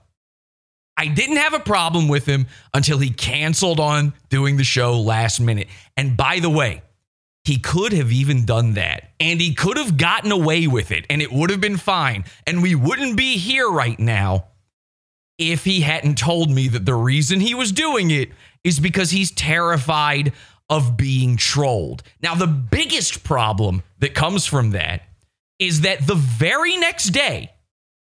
I 0.97 1.07
didn't 1.07 1.37
have 1.37 1.53
a 1.53 1.59
problem 1.59 2.09
with 2.09 2.25
him 2.25 2.47
until 2.73 2.97
he 2.97 3.09
canceled 3.09 3.79
on 3.79 4.13
doing 4.29 4.57
the 4.57 4.65
show 4.65 4.99
last 4.99 5.39
minute. 5.39 5.69
And 5.95 6.17
by 6.17 6.39
the 6.41 6.49
way, 6.49 6.81
he 7.45 7.59
could 7.59 7.93
have 7.93 8.11
even 8.11 8.43
done 8.45 8.73
that 8.73 9.11
and 9.21 9.39
he 9.39 9.53
could 9.53 9.77
have 9.77 9.95
gotten 9.95 10.33
away 10.33 10.67
with 10.67 10.91
it 10.91 11.05
and 11.09 11.21
it 11.21 11.31
would 11.31 11.49
have 11.49 11.61
been 11.61 11.77
fine. 11.77 12.25
And 12.45 12.61
we 12.61 12.75
wouldn't 12.75 13.15
be 13.15 13.37
here 13.37 13.69
right 13.69 13.97
now 13.97 14.47
if 15.37 15.63
he 15.63 15.79
hadn't 15.79 16.17
told 16.17 16.51
me 16.51 16.67
that 16.67 16.85
the 16.85 16.93
reason 16.93 17.39
he 17.39 17.55
was 17.55 17.71
doing 17.71 18.11
it 18.11 18.31
is 18.65 18.81
because 18.81 19.11
he's 19.11 19.31
terrified 19.31 20.33
of 20.69 20.97
being 20.97 21.37
trolled. 21.37 22.03
Now, 22.21 22.35
the 22.35 22.47
biggest 22.47 23.23
problem 23.23 23.83
that 23.99 24.13
comes 24.13 24.45
from 24.45 24.71
that 24.71 25.03
is 25.57 25.81
that 25.81 26.05
the 26.05 26.15
very 26.15 26.75
next 26.75 27.11
day, 27.11 27.53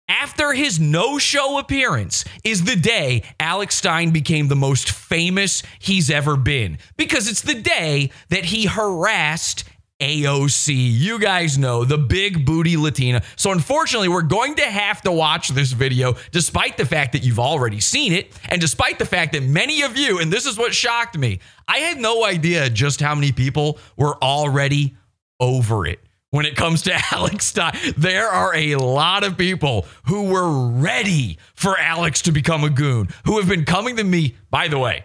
after 0.09 0.53
his 0.53 0.79
no 0.79 1.19
show 1.19 1.59
appearance 1.59 2.25
is 2.45 2.65
the 2.65 2.77
day 2.77 3.23
Alex 3.41 3.77
Stein 3.77 4.11
became 4.11 4.49
the 4.49 4.57
most 4.57 4.91
famous 4.91 5.63
he's 5.79 6.11
ever 6.11 6.37
been 6.37 6.79
because 6.97 7.29
it's 7.29 7.43
the 7.43 7.61
day 7.61 8.11
that 8.29 8.47
he 8.47 8.67
harassed 8.67 9.65
AOC. 10.01 10.75
You 10.75 11.19
guys 11.19 11.59
know 11.59 11.85
the 11.85 11.99
big 11.99 12.45
booty 12.45 12.77
Latina. 12.77 13.23
So, 13.37 13.53
unfortunately, 13.53 14.09
we're 14.09 14.23
going 14.23 14.57
to 14.57 14.65
have 14.65 15.01
to 15.03 15.13
watch 15.13 15.49
this 15.49 15.73
video, 15.73 16.17
despite 16.33 16.77
the 16.77 16.87
fact 16.87 17.13
that 17.13 17.23
you've 17.23 17.39
already 17.39 17.79
seen 17.79 18.13
it, 18.13 18.33
and 18.49 18.61
despite 18.61 18.99
the 18.99 19.07
fact 19.07 19.33
that 19.33 19.45
many 19.45 19.83
of 19.83 19.97
you, 19.97 20.19
and 20.19 20.33
this 20.33 20.45
is 20.45 20.59
what 20.59 20.75
shocked 20.75 21.17
me, 21.17 21.39
I 21.69 21.79
had 21.79 21.99
no 21.99 22.25
idea 22.25 22.69
just 22.69 23.01
how 23.01 23.15
many 23.15 23.31
people 23.31 23.79
were 23.97 24.17
already 24.23 24.97
over 25.39 25.87
it 25.87 26.01
when 26.33 26.47
it 26.47 26.57
comes 26.57 26.83
to 26.83 26.93
Alex 27.13 27.47
Stein. 27.47 27.77
There 27.97 28.27
are 28.29 28.55
a 28.55 28.75
lot 28.77 29.23
of 29.23 29.39
people 29.39 29.87
who 30.07 30.25
were 30.25 30.51
ready 30.51 31.39
for 31.55 31.79
Alex 31.79 32.23
to 32.23 32.33
become 32.33 32.65
a 32.65 32.71
goon, 32.71 33.09
who 33.25 33.39
have 33.39 33.49
been 33.49 33.65
coming 33.65 33.97
to 33.97 34.05
me. 34.05 34.35
By 34.51 34.67
the 34.67 34.79
way, 34.79 35.05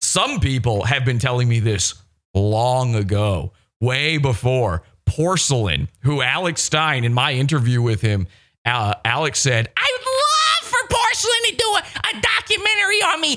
some 0.00 0.40
people 0.40 0.84
have 0.84 1.04
been 1.04 1.20
telling 1.20 1.48
me 1.48 1.60
this 1.60 1.94
long 2.34 2.96
ago, 2.96 3.52
way 3.80 4.18
before. 4.18 4.82
Porcelain, 5.04 5.88
who 6.00 6.22
Alex 6.22 6.62
Stein, 6.62 7.04
in 7.04 7.12
my 7.12 7.32
interview 7.32 7.82
with 7.82 8.00
him, 8.00 8.26
uh, 8.64 8.94
Alex 9.04 9.40
said, 9.40 9.70
I 9.76 9.98
would 9.98 10.06
love 10.06 10.72
for 10.72 10.88
Porcelain 10.88 11.42
to 11.50 11.56
do 11.56 11.76
a, 11.76 11.82
a 12.08 12.20
documentary 12.20 13.02
on 13.02 13.20
me. 13.20 13.36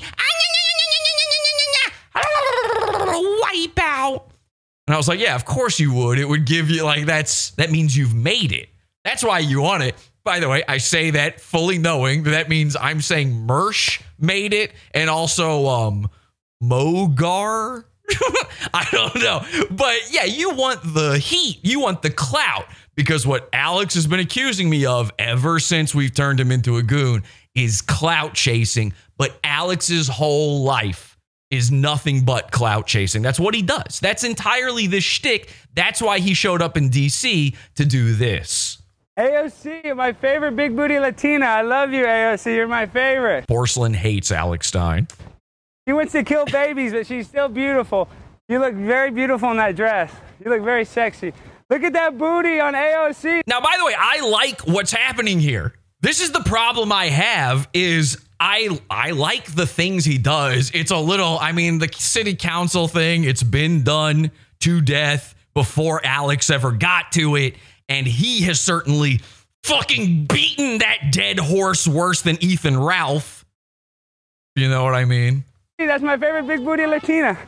Wipe 3.42 3.78
out. 3.78 4.30
And 4.86 4.94
I 4.94 4.96
was 4.96 5.08
like, 5.08 5.20
yeah, 5.20 5.34
of 5.34 5.44
course 5.44 5.80
you 5.80 5.92
would. 5.92 6.18
It 6.18 6.28
would 6.28 6.44
give 6.44 6.70
you 6.70 6.84
like 6.84 7.06
that's 7.06 7.50
that 7.52 7.70
means 7.70 7.96
you've 7.96 8.14
made 8.14 8.52
it. 8.52 8.68
That's 9.04 9.22
why 9.24 9.40
you 9.40 9.60
want 9.60 9.82
it. 9.82 9.94
By 10.24 10.40
the 10.40 10.48
way, 10.48 10.64
I 10.68 10.78
say 10.78 11.10
that 11.10 11.40
fully 11.40 11.78
knowing 11.78 12.24
that 12.24 12.30
that 12.30 12.48
means 12.48 12.76
I'm 12.76 13.00
saying 13.00 13.46
Mersh 13.46 14.02
made 14.18 14.52
it 14.52 14.72
and 14.92 15.10
also 15.10 15.66
um 15.66 16.10
Mogar. 16.62 17.84
I 18.74 18.86
don't 18.90 19.16
know. 19.16 19.44
But 19.70 19.98
yeah, 20.10 20.24
you 20.24 20.50
want 20.54 20.80
the 20.82 21.18
heat. 21.18 21.58
You 21.62 21.80
want 21.80 22.02
the 22.02 22.10
clout 22.10 22.66
because 22.94 23.26
what 23.26 23.48
Alex 23.52 23.94
has 23.94 24.06
been 24.06 24.20
accusing 24.20 24.70
me 24.70 24.86
of 24.86 25.12
ever 25.18 25.58
since 25.58 25.94
we've 25.94 26.14
turned 26.14 26.40
him 26.40 26.50
into 26.50 26.76
a 26.76 26.82
goon 26.82 27.24
is 27.54 27.82
clout 27.82 28.34
chasing. 28.34 28.92
But 29.18 29.38
Alex's 29.44 30.08
whole 30.08 30.62
life 30.62 31.05
is 31.50 31.70
nothing 31.70 32.24
but 32.24 32.50
clout 32.50 32.86
chasing. 32.86 33.22
That's 33.22 33.38
what 33.38 33.54
he 33.54 33.62
does. 33.62 34.00
That's 34.00 34.24
entirely 34.24 34.86
the 34.86 35.00
shtick. 35.00 35.52
That's 35.74 36.02
why 36.02 36.18
he 36.18 36.34
showed 36.34 36.62
up 36.62 36.76
in 36.76 36.90
DC 36.90 37.54
to 37.76 37.84
do 37.84 38.14
this. 38.14 38.82
AOC, 39.18 39.96
my 39.96 40.12
favorite 40.12 40.56
big 40.56 40.76
booty 40.76 40.98
Latina. 40.98 41.46
I 41.46 41.62
love 41.62 41.92
you, 41.92 42.04
AOC. 42.04 42.54
You're 42.54 42.68
my 42.68 42.86
favorite. 42.86 43.46
Porcelain 43.48 43.94
hates 43.94 44.30
Alex 44.30 44.66
Stein. 44.66 45.08
She 45.88 45.92
wants 45.94 46.12
to 46.12 46.22
kill 46.24 46.44
babies, 46.46 46.92
but 46.92 47.06
she's 47.06 47.26
still 47.28 47.48
beautiful. 47.48 48.08
You 48.48 48.58
look 48.58 48.74
very 48.74 49.10
beautiful 49.10 49.50
in 49.52 49.56
that 49.56 49.76
dress. 49.76 50.12
You 50.44 50.50
look 50.50 50.62
very 50.62 50.84
sexy. 50.84 51.32
Look 51.70 51.82
at 51.82 51.94
that 51.94 52.18
booty 52.18 52.60
on 52.60 52.74
AOC. 52.74 53.42
Now, 53.46 53.60
by 53.60 53.74
the 53.78 53.86
way, 53.86 53.94
I 53.98 54.20
like 54.28 54.60
what's 54.62 54.92
happening 54.92 55.40
here. 55.40 55.74
This 56.00 56.20
is 56.20 56.32
the 56.32 56.42
problem 56.42 56.92
I 56.92 57.06
have 57.06 57.68
is 57.72 58.18
I 58.38 58.78
I 58.90 59.12
like 59.12 59.54
the 59.54 59.66
things 59.66 60.04
he 60.04 60.18
does. 60.18 60.70
It's 60.74 60.90
a 60.90 60.98
little, 60.98 61.38
I 61.40 61.52
mean, 61.52 61.78
the 61.78 61.88
city 61.96 62.34
council 62.34 62.88
thing, 62.88 63.24
it's 63.24 63.42
been 63.42 63.82
done 63.82 64.30
to 64.60 64.80
death 64.80 65.34
before 65.54 66.04
Alex 66.04 66.50
ever 66.50 66.72
got 66.72 67.12
to 67.12 67.36
it, 67.36 67.56
and 67.88 68.06
he 68.06 68.42
has 68.42 68.60
certainly 68.60 69.20
fucking 69.64 70.26
beaten 70.26 70.78
that 70.78 71.10
dead 71.10 71.38
horse 71.38 71.88
worse 71.88 72.22
than 72.22 72.42
Ethan 72.42 72.78
Ralph. 72.78 73.44
You 74.54 74.68
know 74.68 74.84
what 74.84 74.94
I 74.94 75.04
mean? 75.04 75.44
That's 75.78 76.02
my 76.02 76.16
favorite 76.16 76.46
big 76.46 76.64
booty 76.64 76.86
Latina. 76.86 77.38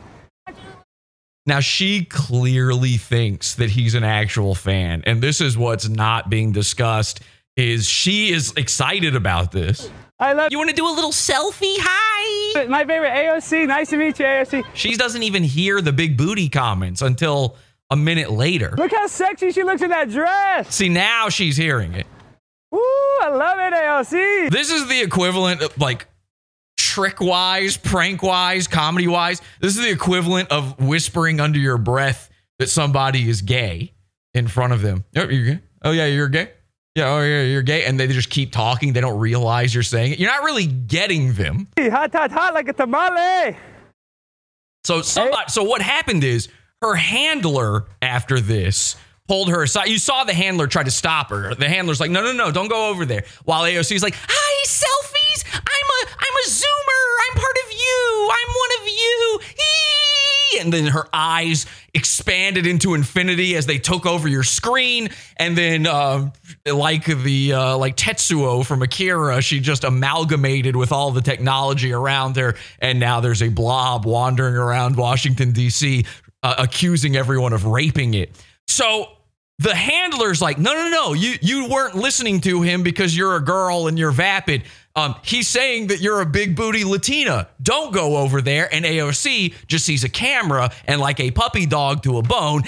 Now 1.45 1.59
she 1.59 2.05
clearly 2.05 2.97
thinks 2.97 3.55
that 3.55 3.71
he's 3.71 3.95
an 3.95 4.03
actual 4.03 4.53
fan, 4.53 5.03
and 5.05 5.21
this 5.21 5.41
is 5.41 5.57
what's 5.57 5.87
not 5.87 6.29
being 6.29 6.51
discussed 6.51 7.21
is 7.57 7.87
she 7.87 8.31
is 8.31 8.53
excited 8.55 9.15
about 9.15 9.51
this. 9.51 9.89
I 10.19 10.33
love 10.33 10.51
You 10.51 10.57
want 10.57 10.69
to 10.69 10.75
do 10.75 10.87
a 10.87 10.91
little 10.91 11.11
selfie? 11.11 11.75
Hi. 11.79 12.65
my 12.65 12.85
favorite 12.85 13.11
AOC. 13.11 13.67
Nice 13.67 13.89
to 13.91 13.97
meet 13.97 14.19
you, 14.19 14.25
AOC. 14.25 14.65
She 14.73 14.95
doesn't 14.95 15.23
even 15.23 15.43
hear 15.43 15.81
the 15.81 15.93
big 15.93 16.17
booty 16.17 16.49
comments 16.49 17.01
until 17.01 17.55
a 17.89 17.95
minute 17.95 18.29
later. 18.29 18.73
Look 18.77 18.91
how 18.91 19.07
sexy 19.07 19.51
she 19.51 19.63
looks 19.63 19.81
in 19.81 19.89
that 19.91 20.09
dress. 20.09 20.75
See, 20.75 20.89
now 20.89 21.29
she's 21.29 21.55
hearing 21.55 21.93
it. 21.93 22.05
Woo, 22.71 22.79
I 22.79 23.29
love 23.29 23.57
it, 23.59 23.73
AOC. 23.73 24.49
This 24.51 24.71
is 24.71 24.87
the 24.87 25.01
equivalent 25.01 25.61
of 25.61 25.77
like 25.77 26.07
trick 26.77 27.21
wise, 27.21 27.77
prank 27.77 28.21
wise, 28.21 28.67
comedy 28.67 29.07
wise. 29.07 29.41
This 29.61 29.77
is 29.77 29.83
the 29.83 29.89
equivalent 29.89 30.51
of 30.51 30.79
whispering 30.79 31.39
under 31.39 31.59
your 31.59 31.77
breath 31.77 32.29
that 32.59 32.69
somebody 32.69 33.27
is 33.29 33.41
gay 33.41 33.93
in 34.33 34.47
front 34.47 34.73
of 34.73 34.81
them. 34.81 35.05
Oh, 35.15 35.29
you're 35.29 35.55
gay? 35.55 35.59
Oh, 35.81 35.91
yeah, 35.91 36.07
you're 36.07 36.27
gay? 36.27 36.51
Yeah, 36.95 37.13
oh, 37.13 37.21
yeah, 37.21 37.43
you're 37.43 37.61
gay. 37.61 37.85
And 37.85 37.99
they 37.99 38.07
just 38.07 38.29
keep 38.29 38.51
talking. 38.51 38.93
They 38.93 39.01
don't 39.01 39.19
realize 39.19 39.73
you're 39.73 39.83
saying 39.83 40.13
it. 40.13 40.19
You're 40.19 40.31
not 40.31 40.43
really 40.43 40.65
getting 40.65 41.33
them. 41.33 41.67
Hot, 41.77 42.11
hot, 42.11 42.31
hot 42.31 42.53
like 42.53 42.67
a 42.67 42.73
tamale. 42.73 43.55
So 44.83 45.01
somebody, 45.01 45.49
so 45.49 45.63
what 45.63 45.81
happened 45.81 46.23
is 46.23 46.49
her 46.81 46.95
handler 46.95 47.85
after 48.01 48.39
this 48.39 48.95
pulled 49.27 49.49
her 49.49 49.63
aside. 49.63 49.89
You 49.89 49.99
saw 49.99 50.23
the 50.23 50.33
handler 50.33 50.67
try 50.67 50.83
to 50.83 50.91
stop 50.91 51.29
her. 51.29 51.53
The 51.53 51.69
handler's 51.69 51.99
like, 51.99 52.11
"No, 52.11 52.21
no, 52.23 52.31
no, 52.31 52.51
don't 52.51 52.69
go 52.69 52.89
over 52.89 53.05
there." 53.05 53.23
While 53.45 53.63
AOC's 53.63 54.01
like, 54.01 54.15
"Hi, 54.17 54.65
selfies. 54.65 55.45
I'm 55.53 55.61
a 55.61 56.11
I'm 56.17 56.35
a 56.43 56.45
zoomer. 56.49 57.03
I'm 57.29 57.35
part 57.39 57.57
of 57.65 57.71
you. 57.71 58.29
I'm 58.31 58.49
one 58.49 58.81
of 58.81 58.87
you." 58.87 59.39
And 60.59 60.73
then 60.73 60.87
her 60.87 61.07
eyes 61.13 61.65
expanded 61.93 62.65
into 62.65 62.93
infinity 62.93 63.55
as 63.55 63.65
they 63.65 63.77
took 63.77 64.05
over 64.05 64.27
your 64.27 64.43
screen. 64.43 65.09
And 65.37 65.57
then, 65.57 65.85
uh, 65.85 66.31
like 66.65 67.05
the 67.05 67.53
uh, 67.53 67.77
like 67.77 67.95
Tetsuo 67.95 68.65
from 68.65 68.81
Akira, 68.81 69.41
she 69.41 69.59
just 69.59 69.83
amalgamated 69.83 70.75
with 70.75 70.91
all 70.91 71.11
the 71.11 71.21
technology 71.21 71.93
around 71.93 72.35
her. 72.37 72.55
And 72.79 72.99
now 72.99 73.19
there's 73.19 73.41
a 73.41 73.49
blob 73.49 74.05
wandering 74.05 74.55
around 74.55 74.95
Washington 74.95 75.51
D.C 75.51 76.05
uh, 76.43 76.55
accusing 76.57 77.15
everyone 77.15 77.53
of 77.53 77.65
raping 77.65 78.13
it. 78.13 78.31
So 78.67 79.07
the 79.59 79.75
handler's 79.75 80.41
like, 80.41 80.57
no, 80.57 80.73
no, 80.73 80.89
no, 80.89 81.13
you 81.13 81.35
you 81.41 81.67
weren't 81.69 81.95
listening 81.95 82.41
to 82.41 82.61
him 82.61 82.83
because 82.83 83.15
you're 83.15 83.35
a 83.35 83.43
girl 83.43 83.87
and 83.87 83.99
you're 83.99 84.11
vapid. 84.11 84.63
Um, 84.95 85.15
he's 85.23 85.47
saying 85.47 85.87
that 85.87 86.01
you're 86.01 86.21
a 86.21 86.25
big 86.25 86.55
booty 86.55 86.83
Latina. 86.83 87.47
Don't 87.61 87.93
go 87.93 88.17
over 88.17 88.41
there. 88.41 88.73
And 88.73 88.85
AOC 88.85 89.53
just 89.67 89.85
sees 89.85 90.03
a 90.03 90.09
camera 90.09 90.71
and 90.87 90.99
like 90.99 91.19
a 91.19 91.31
puppy 91.31 91.65
dog 91.65 92.03
to 92.03 92.17
a 92.17 92.21
bone, 92.21 92.63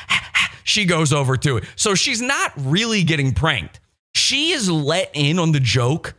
she 0.64 0.84
goes 0.84 1.12
over 1.12 1.36
to 1.36 1.58
it. 1.58 1.64
So 1.76 1.94
she's 1.94 2.20
not 2.20 2.52
really 2.56 3.04
getting 3.04 3.32
pranked. 3.32 3.80
She 4.14 4.50
is 4.52 4.70
let 4.70 5.10
in 5.14 5.38
on 5.38 5.52
the 5.52 5.60
joke 5.60 6.14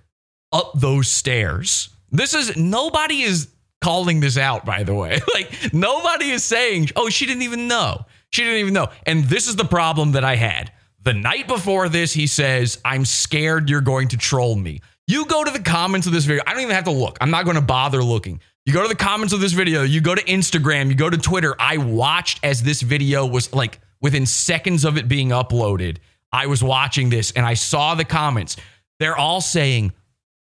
up 0.51 0.71
those 0.75 1.07
stairs. 1.07 1.89
This 2.11 2.33
is 2.33 2.55
nobody 2.55 3.21
is 3.21 3.49
calling 3.81 4.19
this 4.19 4.37
out, 4.37 4.65
by 4.65 4.83
the 4.83 4.93
way. 4.93 5.19
Like 5.33 5.73
nobody 5.73 6.29
is 6.31 6.43
saying, 6.43 6.89
oh, 6.95 7.09
she 7.09 7.25
didn't 7.25 7.43
even 7.43 7.67
know. 7.67 8.05
She 8.29 8.43
didn't 8.43 8.59
even 8.59 8.73
know. 8.73 8.87
And 9.05 9.25
this 9.25 9.47
is 9.47 9.55
the 9.55 9.65
problem 9.65 10.13
that 10.13 10.23
I 10.23 10.35
had. 10.35 10.71
The 11.03 11.13
night 11.13 11.47
before 11.47 11.87
this, 11.87 12.13
he 12.13 12.27
says, 12.27 12.79
I'm 12.83 13.05
scared 13.05 13.69
you're 13.69 13.81
going 13.81 14.09
to 14.09 14.17
troll 14.17 14.55
me. 14.55 14.81
You 15.09 15.25
go 15.25 15.43
to 15.43 15.49
the 15.49 15.59
comments 15.59 16.05
of 16.05 16.13
this 16.13 16.25
video. 16.25 16.43
I 16.45 16.53
don't 16.53 16.61
even 16.61 16.75
have 16.75 16.83
to 16.83 16.91
look. 16.91 17.17
I'm 17.19 17.31
not 17.31 17.43
going 17.43 17.55
to 17.55 17.63
bother 17.63 18.03
looking. 18.03 18.39
You 18.67 18.73
go 18.73 18.83
to 18.83 18.87
the 18.87 18.93
comments 18.93 19.33
of 19.33 19.39
this 19.39 19.53
video, 19.53 19.81
you 19.81 20.01
go 20.01 20.13
to 20.13 20.21
Instagram, 20.21 20.89
you 20.89 20.93
go 20.93 21.09
to 21.09 21.17
Twitter. 21.17 21.55
I 21.57 21.77
watched 21.77 22.39
as 22.43 22.61
this 22.61 22.83
video 22.83 23.25
was 23.25 23.51
like 23.51 23.79
within 24.01 24.27
seconds 24.27 24.85
of 24.85 24.99
it 24.99 25.07
being 25.07 25.29
uploaded. 25.29 25.97
I 26.31 26.45
was 26.45 26.63
watching 26.63 27.09
this 27.09 27.31
and 27.31 27.43
I 27.43 27.55
saw 27.55 27.95
the 27.95 28.05
comments. 28.05 28.55
They're 28.99 29.17
all 29.17 29.41
saying, 29.41 29.93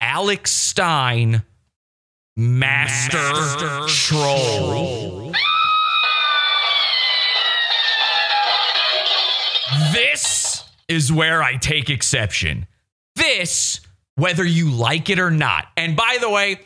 Alex 0.01 0.49
Stein, 0.49 1.43
master, 2.35 3.17
master 3.17 3.85
troll. 3.87 5.33
This 9.93 10.63
is 10.87 11.13
where 11.13 11.43
I 11.43 11.57
take 11.57 11.91
exception. 11.91 12.65
This, 13.15 13.81
whether 14.17 14.43
you 14.43 14.69
like 14.69 15.09
it 15.09 15.19
or 15.19 15.31
not. 15.31 15.67
And 15.77 15.95
by 15.95 16.17
the 16.19 16.29
way, 16.29 16.59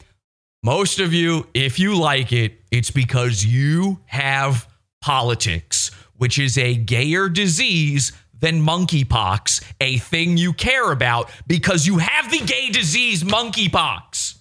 most 0.63 0.99
of 0.99 1.13
you, 1.13 1.47
if 1.53 1.77
you 1.79 1.95
like 1.95 2.31
it, 2.33 2.59
it's 2.71 2.91
because 2.91 3.45
you 3.45 3.99
have 4.05 4.67
politics, 5.01 5.91
which 6.17 6.39
is 6.39 6.57
a 6.57 6.75
gayer 6.75 7.29
disease 7.29 8.13
than 8.39 8.61
monkeypox, 8.65 9.63
a 9.79 9.97
thing 9.97 10.37
you 10.37 10.53
care 10.53 10.91
about 10.91 11.29
because 11.45 11.85
you 11.85 11.97
have 11.99 12.31
the 12.31 12.39
gay 12.39 12.69
disease 12.69 13.23
monkeypox. 13.23 14.37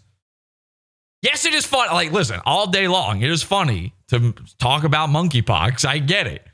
Yes, 1.22 1.44
it 1.44 1.52
is 1.52 1.66
fun. 1.66 1.88
Like, 1.92 2.12
listen, 2.12 2.40
all 2.46 2.66
day 2.66 2.88
long, 2.88 3.20
it 3.20 3.30
is 3.30 3.42
funny 3.42 3.92
to 4.08 4.32
talk 4.58 4.84
about 4.84 5.11
monkeypox. 5.11 5.84
I 5.84 5.98
get 5.98 6.26
it. 6.26 6.46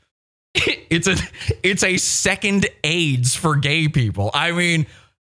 It's 0.89 1.05
a 1.05 1.17
it's 1.63 1.83
a 1.83 1.97
second 1.97 2.65
AIDS 2.81 3.35
for 3.35 3.57
gay 3.57 3.89
people. 3.89 4.31
I 4.33 4.53
mean, 4.53 4.87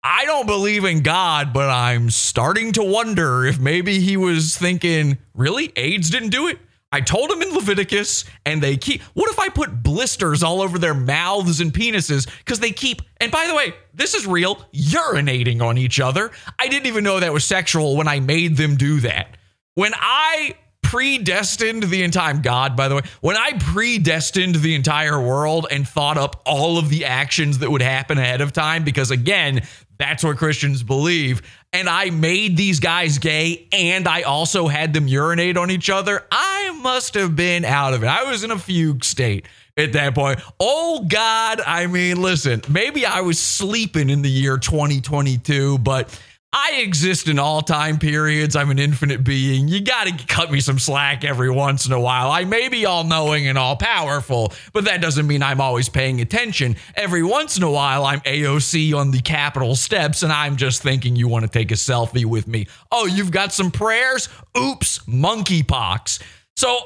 I 0.08 0.24
don't 0.24 0.46
believe 0.46 0.84
in 0.84 1.02
God, 1.02 1.52
but 1.52 1.68
I'm 1.68 2.10
starting 2.10 2.70
to 2.74 2.84
wonder 2.84 3.44
if 3.44 3.58
maybe 3.58 3.98
he 3.98 4.16
was 4.16 4.56
thinking, 4.56 5.18
really? 5.34 5.72
AIDS 5.74 6.10
didn't 6.10 6.28
do 6.28 6.46
it? 6.46 6.60
I 6.92 7.00
told 7.00 7.28
him 7.28 7.42
in 7.42 7.52
Leviticus, 7.52 8.24
and 8.44 8.62
they 8.62 8.76
keep. 8.76 9.02
What 9.14 9.28
if 9.32 9.40
I 9.40 9.48
put 9.48 9.82
blisters 9.82 10.44
all 10.44 10.62
over 10.62 10.78
their 10.78 10.94
mouths 10.94 11.60
and 11.60 11.72
penises 11.72 12.28
because 12.38 12.60
they 12.60 12.70
keep? 12.70 13.02
And 13.20 13.32
by 13.32 13.48
the 13.48 13.54
way, 13.56 13.74
this 13.94 14.14
is 14.14 14.28
real. 14.28 14.64
Urinating 14.72 15.60
on 15.60 15.76
each 15.76 15.98
other. 15.98 16.30
I 16.56 16.68
didn't 16.68 16.86
even 16.86 17.02
know 17.02 17.18
that 17.18 17.32
was 17.32 17.44
sexual 17.44 17.96
when 17.96 18.06
I 18.06 18.20
made 18.20 18.56
them 18.56 18.76
do 18.76 19.00
that. 19.00 19.36
When 19.74 19.92
I 19.96 20.54
predestined 20.86 21.82
the 21.82 22.04
entire 22.04 22.34
God, 22.34 22.76
by 22.76 22.86
the 22.86 22.94
way, 22.94 23.02
when 23.20 23.36
I 23.36 23.54
predestined 23.58 24.54
the 24.54 24.76
entire 24.76 25.20
world 25.20 25.66
and 25.68 25.86
thought 25.86 26.16
up 26.16 26.40
all 26.46 26.78
of 26.78 26.90
the 26.90 27.04
actions 27.06 27.58
that 27.58 27.72
would 27.72 27.82
happen 27.82 28.18
ahead 28.18 28.40
of 28.40 28.52
time, 28.52 28.84
because 28.84 29.10
again, 29.10 29.62
that's 29.98 30.24
what 30.24 30.36
Christians 30.36 30.82
believe. 30.82 31.42
And 31.72 31.88
I 31.88 32.10
made 32.10 32.56
these 32.56 32.80
guys 32.80 33.18
gay 33.18 33.68
and 33.72 34.08
I 34.08 34.22
also 34.22 34.66
had 34.68 34.94
them 34.94 35.08
urinate 35.08 35.56
on 35.56 35.70
each 35.70 35.90
other. 35.90 36.24
I 36.30 36.78
must 36.82 37.14
have 37.14 37.36
been 37.36 37.64
out 37.64 37.94
of 37.94 38.02
it. 38.02 38.06
I 38.06 38.24
was 38.30 38.44
in 38.44 38.50
a 38.50 38.58
fugue 38.58 39.04
state 39.04 39.46
at 39.76 39.92
that 39.92 40.14
point. 40.14 40.40
Oh 40.58 41.04
God, 41.06 41.60
I 41.66 41.86
mean, 41.86 42.22
listen, 42.22 42.62
maybe 42.68 43.04
I 43.04 43.20
was 43.20 43.38
sleeping 43.38 44.10
in 44.10 44.22
the 44.22 44.30
year 44.30 44.58
2022, 44.58 45.78
but 45.78 46.18
I 46.58 46.76
exist 46.76 47.28
in 47.28 47.38
all 47.38 47.60
time 47.60 47.98
periods. 47.98 48.56
I'm 48.56 48.70
an 48.70 48.78
infinite 48.78 49.22
being. 49.22 49.68
You 49.68 49.82
got 49.82 50.06
to 50.06 50.26
cut 50.26 50.50
me 50.50 50.60
some 50.60 50.78
slack 50.78 51.22
every 51.22 51.50
once 51.50 51.84
in 51.84 51.92
a 51.92 52.00
while. 52.00 52.30
I 52.30 52.46
may 52.46 52.70
be 52.70 52.86
all 52.86 53.04
knowing 53.04 53.46
and 53.46 53.58
all 53.58 53.76
powerful, 53.76 54.54
but 54.72 54.86
that 54.86 55.02
doesn't 55.02 55.26
mean 55.26 55.42
I'm 55.42 55.60
always 55.60 55.90
paying 55.90 56.22
attention. 56.22 56.76
Every 56.94 57.22
once 57.22 57.58
in 57.58 57.62
a 57.62 57.70
while, 57.70 58.06
I'm 58.06 58.20
AOC 58.20 58.96
on 58.96 59.10
the 59.10 59.20
Capitol 59.20 59.76
steps 59.76 60.22
and 60.22 60.32
I'm 60.32 60.56
just 60.56 60.82
thinking 60.82 61.14
you 61.14 61.28
want 61.28 61.44
to 61.44 61.50
take 61.50 61.70
a 61.72 61.74
selfie 61.74 62.24
with 62.24 62.48
me. 62.48 62.68
Oh, 62.90 63.04
you've 63.04 63.30
got 63.30 63.52
some 63.52 63.70
prayers? 63.70 64.30
Oops, 64.56 65.00
monkeypox. 65.00 66.22
So 66.56 66.78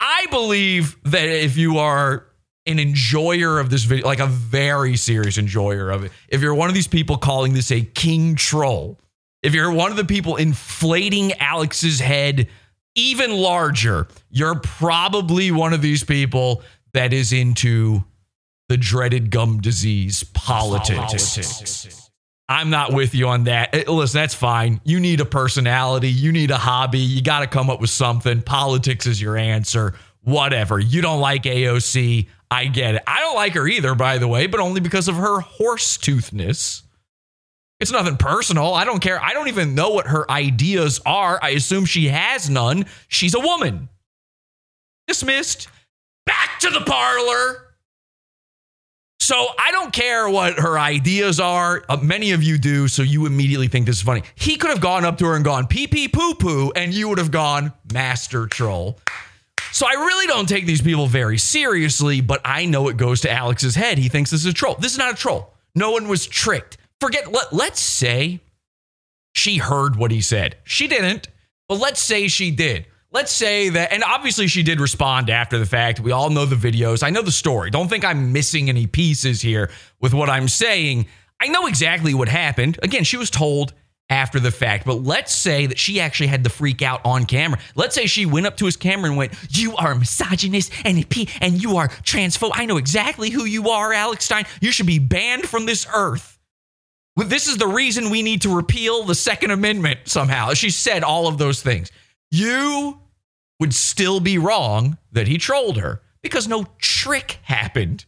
I 0.00 0.28
believe 0.30 0.96
that 1.04 1.28
if 1.28 1.58
you 1.58 1.76
are 1.76 2.26
an 2.64 2.78
enjoyer 2.78 3.58
of 3.58 3.68
this 3.68 3.84
video, 3.84 4.06
like 4.06 4.20
a 4.20 4.26
very 4.26 4.96
serious 4.96 5.36
enjoyer 5.36 5.90
of 5.90 6.04
it, 6.04 6.12
if 6.30 6.40
you're 6.40 6.54
one 6.54 6.70
of 6.70 6.74
these 6.74 6.88
people 6.88 7.18
calling 7.18 7.52
this 7.52 7.70
a 7.70 7.82
king 7.82 8.34
troll, 8.34 8.98
if 9.42 9.54
you're 9.54 9.72
one 9.72 9.90
of 9.90 9.96
the 9.96 10.04
people 10.04 10.36
inflating 10.36 11.32
Alex's 11.34 12.00
head 12.00 12.48
even 12.94 13.32
larger, 13.32 14.08
you're 14.30 14.56
probably 14.56 15.50
one 15.50 15.72
of 15.72 15.80
these 15.82 16.04
people 16.04 16.62
that 16.92 17.12
is 17.12 17.32
into 17.32 18.04
the 18.68 18.76
dreaded 18.76 19.30
gum 19.30 19.60
disease 19.60 20.22
politics. 20.22 21.36
politics. 21.36 22.10
I'm 22.48 22.70
not 22.70 22.92
with 22.92 23.14
you 23.14 23.28
on 23.28 23.44
that. 23.44 23.74
Eh, 23.74 23.84
listen, 23.86 24.20
that's 24.20 24.34
fine. 24.34 24.80
You 24.84 24.98
need 24.98 25.20
a 25.20 25.24
personality, 25.24 26.10
you 26.10 26.32
need 26.32 26.50
a 26.50 26.58
hobby, 26.58 26.98
you 26.98 27.22
got 27.22 27.40
to 27.40 27.46
come 27.46 27.70
up 27.70 27.80
with 27.80 27.90
something. 27.90 28.42
Politics 28.42 29.06
is 29.06 29.22
your 29.22 29.36
answer. 29.36 29.94
Whatever. 30.22 30.78
You 30.78 31.00
don't 31.00 31.20
like 31.20 31.44
AOC. 31.44 32.26
I 32.50 32.66
get 32.66 32.96
it. 32.96 33.02
I 33.06 33.20
don't 33.20 33.36
like 33.36 33.54
her 33.54 33.66
either, 33.66 33.94
by 33.94 34.18
the 34.18 34.26
way, 34.28 34.48
but 34.48 34.60
only 34.60 34.80
because 34.80 35.06
of 35.06 35.14
her 35.14 35.40
horse 35.40 35.96
toothness. 35.96 36.82
It's 37.80 37.90
nothing 37.90 38.18
personal. 38.18 38.74
I 38.74 38.84
don't 38.84 39.00
care. 39.00 39.20
I 39.22 39.32
don't 39.32 39.48
even 39.48 39.74
know 39.74 39.90
what 39.90 40.06
her 40.06 40.30
ideas 40.30 41.00
are. 41.06 41.38
I 41.42 41.50
assume 41.50 41.86
she 41.86 42.08
has 42.08 42.50
none. 42.50 42.84
She's 43.08 43.34
a 43.34 43.40
woman. 43.40 43.88
Dismissed. 45.08 45.68
Back 46.26 46.60
to 46.60 46.70
the 46.70 46.82
parlor. 46.82 47.66
So 49.18 49.46
I 49.58 49.70
don't 49.70 49.92
care 49.92 50.28
what 50.28 50.58
her 50.58 50.78
ideas 50.78 51.40
are. 51.40 51.84
Uh, 51.88 51.96
many 51.98 52.32
of 52.32 52.42
you 52.42 52.58
do, 52.58 52.88
so 52.88 53.02
you 53.02 53.26
immediately 53.26 53.68
think 53.68 53.86
this 53.86 53.96
is 53.96 54.02
funny. 54.02 54.22
He 54.34 54.56
could 54.56 54.70
have 54.70 54.80
gone 54.80 55.04
up 55.04 55.18
to 55.18 55.26
her 55.26 55.34
and 55.34 55.44
gone 55.44 55.66
pee 55.66 55.86
pee 55.86 56.08
poo 56.08 56.34
poo, 56.34 56.72
and 56.74 56.92
you 56.92 57.08
would 57.08 57.18
have 57.18 57.30
gone 57.30 57.72
master 57.92 58.46
troll. 58.46 58.98
So 59.72 59.86
I 59.86 59.92
really 59.92 60.26
don't 60.26 60.48
take 60.48 60.66
these 60.66 60.82
people 60.82 61.06
very 61.06 61.38
seriously, 61.38 62.20
but 62.20 62.40
I 62.44 62.66
know 62.66 62.88
it 62.88 62.96
goes 62.96 63.20
to 63.22 63.30
Alex's 63.30 63.74
head. 63.74 63.98
He 63.98 64.08
thinks 64.08 64.30
this 64.30 64.40
is 64.40 64.46
a 64.46 64.52
troll. 64.52 64.74
This 64.78 64.92
is 64.92 64.98
not 64.98 65.12
a 65.12 65.16
troll. 65.16 65.54
No 65.74 65.92
one 65.92 66.08
was 66.08 66.26
tricked 66.26 66.76
forget 67.00 67.30
let, 67.32 67.52
let's 67.52 67.80
say 67.80 68.40
she 69.32 69.58
heard 69.58 69.96
what 69.96 70.10
he 70.10 70.20
said. 70.20 70.56
She 70.64 70.86
didn't, 70.88 71.28
but 71.68 71.78
let's 71.78 72.00
say 72.00 72.28
she 72.28 72.50
did. 72.50 72.86
Let's 73.12 73.32
say 73.32 73.70
that, 73.70 73.92
and 73.92 74.04
obviously 74.04 74.46
she 74.46 74.62
did 74.62 74.78
respond 74.78 75.30
after 75.30 75.58
the 75.58 75.66
fact. 75.66 75.98
We 75.98 76.12
all 76.12 76.30
know 76.30 76.46
the 76.46 76.54
videos. 76.54 77.02
I 77.02 77.10
know 77.10 77.22
the 77.22 77.32
story. 77.32 77.70
Don't 77.70 77.88
think 77.88 78.04
I'm 78.04 78.32
missing 78.32 78.68
any 78.68 78.86
pieces 78.86 79.42
here 79.42 79.68
with 80.00 80.14
what 80.14 80.30
I'm 80.30 80.46
saying. 80.46 81.06
I 81.40 81.48
know 81.48 81.66
exactly 81.66 82.14
what 82.14 82.28
happened. 82.28 82.78
Again, 82.84 83.02
she 83.02 83.16
was 83.16 83.28
told 83.28 83.72
after 84.10 84.38
the 84.38 84.50
fact, 84.50 84.84
but 84.84 85.02
let's 85.02 85.34
say 85.34 85.66
that 85.66 85.78
she 85.78 86.00
actually 86.00 86.26
had 86.26 86.44
the 86.44 86.50
freak 86.50 86.82
out 86.82 87.00
on 87.04 87.24
camera. 87.24 87.58
Let's 87.74 87.94
say 87.94 88.06
she 88.06 88.26
went 88.26 88.46
up 88.46 88.56
to 88.58 88.66
his 88.66 88.76
camera 88.76 89.08
and 89.08 89.16
went, 89.16 89.32
You 89.50 89.74
are 89.76 89.92
a 89.92 89.96
misogynist 89.96 90.72
and 90.84 90.98
a 90.98 91.04
p 91.04 91.28
and 91.40 91.60
you 91.62 91.76
are 91.76 91.88
transphobe. 91.88 92.50
I 92.54 92.66
know 92.66 92.76
exactly 92.76 93.30
who 93.30 93.44
you 93.44 93.70
are, 93.70 93.92
Alex 93.92 94.24
Stein. 94.24 94.46
You 94.60 94.72
should 94.72 94.86
be 94.86 94.98
banned 94.98 95.48
from 95.48 95.66
this 95.66 95.86
earth. 95.94 96.39
This 97.28 97.46
is 97.46 97.56
the 97.56 97.66
reason 97.66 98.10
we 98.10 98.22
need 98.22 98.42
to 98.42 98.54
repeal 98.54 99.04
the 99.04 99.14
Second 99.14 99.50
Amendment 99.50 100.00
somehow. 100.04 100.52
She 100.54 100.70
said 100.70 101.02
all 101.02 101.26
of 101.26 101.38
those 101.38 101.62
things. 101.62 101.90
You 102.30 103.00
would 103.58 103.74
still 103.74 104.20
be 104.20 104.38
wrong 104.38 104.98
that 105.12 105.28
he 105.28 105.38
trolled 105.38 105.76
her 105.78 106.02
because 106.22 106.48
no 106.48 106.66
trick 106.78 107.38
happened. 107.42 108.04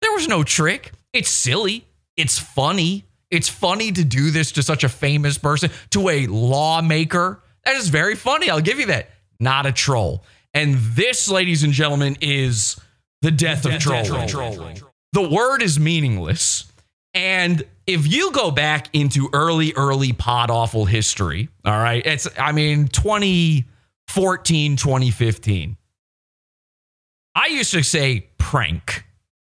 There 0.00 0.12
was 0.12 0.28
no 0.28 0.42
trick. 0.42 0.92
It's 1.12 1.30
silly. 1.30 1.86
It's 2.16 2.38
funny. 2.38 3.04
It's 3.30 3.48
funny 3.48 3.92
to 3.92 4.04
do 4.04 4.30
this 4.30 4.52
to 4.52 4.62
such 4.62 4.84
a 4.84 4.88
famous 4.88 5.38
person, 5.38 5.70
to 5.90 6.08
a 6.08 6.26
lawmaker. 6.26 7.42
That 7.64 7.76
is 7.76 7.88
very 7.88 8.16
funny. 8.16 8.50
I'll 8.50 8.60
give 8.60 8.80
you 8.80 8.86
that. 8.86 9.10
Not 9.38 9.66
a 9.66 9.72
troll. 9.72 10.24
And 10.52 10.74
this, 10.74 11.28
ladies 11.28 11.62
and 11.62 11.72
gentlemen, 11.72 12.16
is 12.20 12.76
the 13.22 13.30
death, 13.30 13.62
the 13.62 13.70
death 13.70 14.10
of 14.10 14.28
trolling. 14.28 14.80
The 15.12 15.28
word 15.28 15.62
is 15.62 15.78
meaningless. 15.78 16.70
And 17.14 17.62
if 17.90 18.06
you 18.06 18.30
go 18.30 18.50
back 18.50 18.88
into 18.92 19.28
early, 19.32 19.72
early 19.74 20.12
pod 20.12 20.50
awful 20.50 20.84
history, 20.84 21.48
all 21.64 21.76
right, 21.76 22.04
it's, 22.06 22.28
I 22.38 22.52
mean, 22.52 22.86
2014, 22.88 24.76
2015, 24.76 25.76
I 27.34 27.46
used 27.46 27.72
to 27.72 27.82
say 27.82 28.28
prank. 28.38 29.04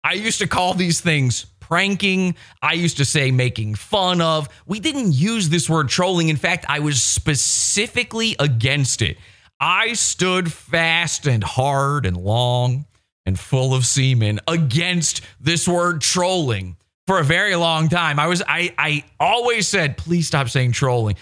I 0.03 0.13
used 0.13 0.39
to 0.39 0.47
call 0.47 0.73
these 0.73 1.01
things 1.01 1.45
pranking. 1.59 2.35
I 2.61 2.73
used 2.73 2.97
to 2.97 3.05
say 3.05 3.31
making 3.31 3.75
fun 3.75 4.21
of. 4.21 4.47
We 4.65 4.79
didn't 4.79 5.13
use 5.13 5.49
this 5.49 5.69
word 5.69 5.89
trolling. 5.89 6.29
In 6.29 6.37
fact, 6.37 6.65
I 6.69 6.79
was 6.79 7.03
specifically 7.03 8.37
against 8.39 9.01
it. 9.01 9.17
I 9.59 9.93
stood 9.93 10.53
fast 10.53 11.27
and 11.27 11.43
hard 11.43 12.05
and 12.05 12.15
long 12.15 12.85
and 13.25 13.37
full 13.37 13.73
of 13.73 13.85
semen 13.85 14.39
against 14.47 15.21
this 15.41 15.67
word 15.67 15.99
trolling 15.99 16.77
for 17.09 17.17
a 17.17 17.23
very 17.23 17.55
long 17.55 17.89
time. 17.89 18.19
I 18.19 18.27
was 18.27 18.43
I 18.47 18.71
I 18.77 19.03
always 19.19 19.67
said 19.67 19.97
please 19.97 20.27
stop 20.27 20.47
saying 20.47 20.73
trolling. 20.73 21.15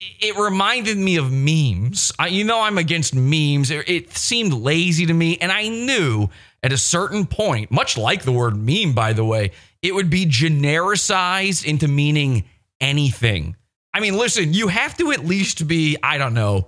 It 0.00 0.36
reminded 0.36 0.98
me 0.98 1.14
of 1.14 1.30
memes. 1.30 2.10
I, 2.18 2.26
you 2.26 2.42
know 2.42 2.60
I'm 2.60 2.76
against 2.76 3.14
memes. 3.14 3.70
It, 3.70 3.88
it 3.88 4.16
seemed 4.16 4.52
lazy 4.52 5.06
to 5.06 5.14
me 5.14 5.38
and 5.38 5.52
I 5.52 5.68
knew 5.68 6.28
at 6.64 6.72
a 6.72 6.76
certain 6.76 7.24
point, 7.24 7.70
much 7.70 7.96
like 7.96 8.24
the 8.24 8.32
word 8.32 8.56
meme 8.56 8.92
by 8.92 9.12
the 9.12 9.24
way, 9.24 9.52
it 9.80 9.94
would 9.94 10.10
be 10.10 10.26
genericized 10.26 11.64
into 11.64 11.86
meaning 11.86 12.42
anything. 12.80 13.54
I 13.94 14.00
mean, 14.00 14.16
listen, 14.16 14.52
you 14.52 14.66
have 14.66 14.96
to 14.96 15.12
at 15.12 15.24
least 15.24 15.68
be 15.68 15.98
I 16.02 16.18
don't 16.18 16.34
know, 16.34 16.66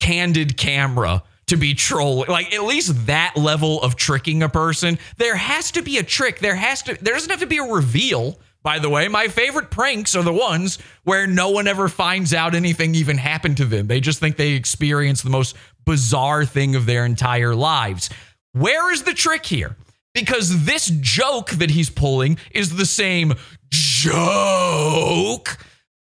candid 0.00 0.56
camera 0.56 1.24
to 1.50 1.56
be 1.56 1.74
trolling. 1.74 2.28
Like 2.28 2.52
at 2.52 2.64
least 2.64 3.06
that 3.06 3.36
level 3.36 3.80
of 3.82 3.94
tricking 3.94 4.42
a 4.42 4.48
person. 4.48 4.98
There 5.18 5.36
has 5.36 5.70
to 5.72 5.82
be 5.82 5.98
a 5.98 6.02
trick. 6.02 6.40
There 6.40 6.56
has 6.56 6.82
to 6.82 6.96
there 7.00 7.14
doesn't 7.14 7.30
have 7.30 7.40
to 7.40 7.46
be 7.46 7.58
a 7.58 7.64
reveal. 7.64 8.38
By 8.62 8.78
the 8.78 8.90
way, 8.90 9.08
my 9.08 9.28
favorite 9.28 9.70
pranks 9.70 10.14
are 10.14 10.22
the 10.22 10.32
ones 10.32 10.78
where 11.04 11.26
no 11.26 11.48
one 11.50 11.66
ever 11.66 11.88
finds 11.88 12.34
out 12.34 12.54
anything 12.54 12.94
even 12.94 13.16
happened 13.16 13.56
to 13.58 13.64
them. 13.64 13.86
They 13.86 14.00
just 14.00 14.18
think 14.18 14.36
they 14.36 14.52
experienced 14.52 15.24
the 15.24 15.30
most 15.30 15.56
bizarre 15.86 16.44
thing 16.44 16.74
of 16.74 16.84
their 16.84 17.06
entire 17.06 17.54
lives. 17.54 18.10
Where 18.52 18.92
is 18.92 19.04
the 19.04 19.14
trick 19.14 19.46
here? 19.46 19.76
Because 20.12 20.66
this 20.66 20.90
joke 21.00 21.50
that 21.52 21.70
he's 21.70 21.88
pulling 21.88 22.36
is 22.50 22.76
the 22.76 22.84
same 22.84 23.34
joke 23.70 25.56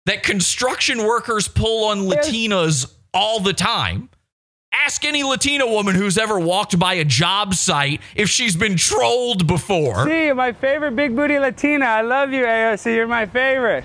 that 0.06 0.24
construction 0.24 1.04
workers 1.04 1.48
pull 1.48 1.86
on 1.86 2.00
Latinas 2.00 2.92
all 3.14 3.40
the 3.40 3.54
time. 3.54 4.10
Ask 4.72 5.04
any 5.04 5.24
Latina 5.24 5.68
woman 5.68 5.96
who's 5.96 6.18
ever 6.18 6.40
walked 6.40 6.78
by 6.78 6.96
a 6.96 7.06
job 7.06 7.56
site 7.56 8.02
if 8.16 8.30
she's 8.30 8.56
been 8.56 8.76
trolled 8.78 9.48
before. 9.48 10.06
See, 10.06 10.32
my 10.34 10.52
favorite 10.54 10.96
big 10.96 11.16
booty 11.16 11.40
Latina. 11.40 11.86
I 11.86 12.02
love 12.02 12.32
you, 12.32 12.44
AOC. 12.44 12.96
You're 12.96 13.08
my 13.08 13.26
favorite. 13.26 13.84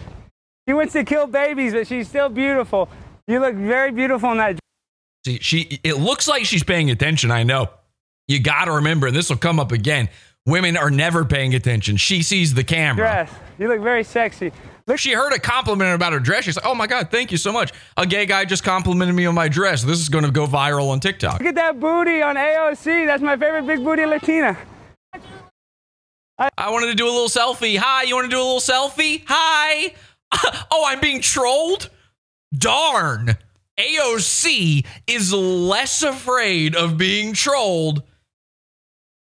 She 0.68 0.74
wants 0.74 0.92
to 0.92 1.04
kill 1.04 1.26
babies, 1.26 1.72
but 1.72 1.86
she's 1.86 2.08
still 2.08 2.28
beautiful. 2.28 2.88
You 3.26 3.40
look 3.40 3.54
very 3.54 3.92
beautiful 3.92 4.30
in 4.32 4.38
that. 4.38 4.58
See, 5.24 5.38
she 5.40 5.80
it 5.82 5.98
looks 5.98 6.28
like 6.28 6.44
she's 6.44 6.64
paying 6.64 6.90
attention, 6.90 7.30
I 7.30 7.42
know. 7.42 7.70
You 8.28 8.40
got 8.40 8.66
to 8.66 8.72
remember, 8.72 9.06
and 9.06 9.16
this 9.16 9.30
will 9.30 9.36
come 9.36 9.58
up 9.58 9.72
again. 9.72 10.08
Women 10.46 10.76
are 10.76 10.90
never 10.90 11.24
paying 11.24 11.54
attention. 11.54 11.96
She 11.96 12.22
sees 12.22 12.52
the 12.52 12.64
camera. 12.64 12.96
dress. 12.96 13.30
You 13.58 13.68
look 13.68 13.80
very 13.80 14.04
sexy. 14.04 14.52
She 14.96 15.12
heard 15.12 15.32
a 15.32 15.38
compliment 15.38 15.94
about 15.94 16.12
her 16.12 16.20
dress. 16.20 16.44
She's 16.44 16.56
like, 16.56 16.66
"Oh 16.66 16.74
my 16.74 16.86
god, 16.86 17.10
thank 17.10 17.32
you 17.32 17.38
so 17.38 17.52
much." 17.52 17.72
A 17.96 18.06
gay 18.06 18.26
guy 18.26 18.44
just 18.44 18.62
complimented 18.64 19.14
me 19.14 19.24
on 19.24 19.34
my 19.34 19.48
dress. 19.48 19.82
This 19.82 19.98
is 19.98 20.10
going 20.10 20.24
to 20.24 20.30
go 20.30 20.46
viral 20.46 20.90
on 20.90 21.00
TikTok. 21.00 21.40
Look 21.40 21.48
at 21.48 21.54
that 21.54 21.80
booty 21.80 22.20
on 22.20 22.36
AOC. 22.36 23.06
That's 23.06 23.22
my 23.22 23.36
favorite 23.36 23.66
big 23.66 23.82
booty 23.82 24.04
Latina. 24.04 24.58
I 26.38 26.70
wanted 26.70 26.88
to 26.88 26.94
do 26.94 27.06
a 27.06 27.10
little 27.10 27.28
selfie. 27.28 27.78
Hi, 27.78 28.02
you 28.02 28.14
want 28.14 28.30
to 28.30 28.30
do 28.30 28.40
a 28.40 28.42
little 28.42 28.60
selfie? 28.60 29.22
Hi. 29.26 29.94
oh, 30.70 30.84
I'm 30.86 31.00
being 31.00 31.20
trolled? 31.20 31.90
Darn. 32.56 33.36
AOC 33.78 34.84
is 35.06 35.32
less 35.32 36.02
afraid 36.02 36.76
of 36.76 36.98
being 36.98 37.32
trolled 37.32 38.02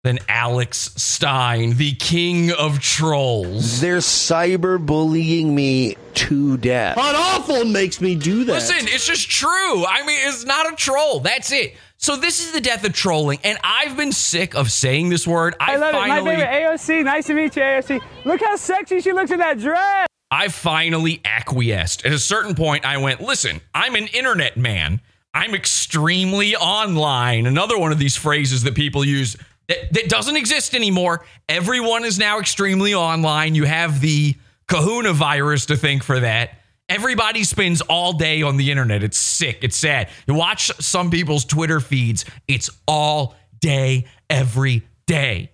than 0.04 0.18
Alex 0.28 0.92
Stein, 0.96 1.78
the 1.78 1.94
king 1.94 2.52
of 2.52 2.80
trolls. 2.80 3.82
They're 3.82 3.98
cyberbullying 3.98 5.48
me 5.48 5.96
to 6.16 6.58
death. 6.58 6.98
Hot 6.98 7.14
awful 7.16 7.66
makes 7.66 8.02
me 8.02 8.16
do 8.16 8.44
that. 8.46 8.54
Listen, 8.54 8.88
it's 8.88 9.06
just 9.06 9.30
true. 9.30 9.86
I 9.86 10.04
mean, 10.06 10.18
it's 10.24 10.44
not 10.44 10.72
a 10.72 10.76
troll. 10.76 11.20
That's 11.20 11.52
it. 11.52 11.76
So 11.98 12.16
this 12.16 12.44
is 12.44 12.52
the 12.52 12.62
death 12.62 12.84
of 12.84 12.94
trolling, 12.94 13.38
and 13.44 13.60
I've 13.64 13.96
been 13.96 14.12
sick 14.12 14.56
of 14.56 14.72
saying 14.72 15.10
this 15.10 15.28
word. 15.28 15.54
I, 15.60 15.74
I 15.74 15.76
love 15.76 15.92
finally, 15.92 16.32
it. 16.34 16.38
My 16.40 16.46
favorite 16.46 16.80
AOC. 16.80 17.04
Nice 17.06 17.28
to 17.28 17.34
meet 17.36 17.56
you, 17.56 17.62
AOC. 17.62 18.02
Look 18.26 18.42
how 18.42 18.56
sexy 18.56 19.02
she 19.02 19.12
looks 19.12 19.30
in 19.30 19.38
that 19.38 19.60
dress. 19.60 20.08
I 20.32 20.48
finally 20.48 21.22
acquiesced. 21.26 22.06
At 22.06 22.14
a 22.14 22.18
certain 22.18 22.56
point, 22.56 22.86
I 22.86 22.98
went, 22.98 23.22
listen, 23.22 23.62
I'm 23.76 23.94
an 23.94 24.08
internet 24.08 24.58
man. 24.58 25.02
I'm 25.34 25.54
extremely 25.54 26.56
online. 26.56 27.46
Another 27.46 27.78
one 27.78 27.92
of 27.92 28.00
these 28.00 28.16
phrases 28.18 28.64
that 28.64 28.74
people 28.74 29.06
use 29.06 29.38
that, 29.72 29.94
that 29.94 30.10
doesn't 30.10 30.36
exist 30.36 30.76
anymore. 30.76 31.26
Everyone 31.48 32.04
is 32.04 32.20
now 32.20 32.40
extremely 32.40 32.94
online. 32.94 33.56
You 33.56 33.64
have 33.64 34.02
the 34.02 34.36
kahuna 34.68 35.14
virus 35.14 35.68
to 35.68 35.78
thank 35.78 36.04
for 36.04 36.20
that. 36.20 36.58
Everybody 36.90 37.46
spends 37.46 37.80
all 37.80 38.14
day 38.14 38.42
on 38.42 38.58
the 38.58 38.70
internet. 38.70 39.02
It's 39.02 39.18
sick. 39.18 39.60
It's 39.62 39.78
sad. 39.78 40.10
You 40.28 40.34
watch 40.34 40.72
some 40.80 41.10
people's 41.10 41.46
Twitter 41.46 41.80
feeds, 41.80 42.26
it's 42.50 42.70
all 42.86 43.36
day, 43.60 44.08
every 44.30 44.84
day. 45.08 45.52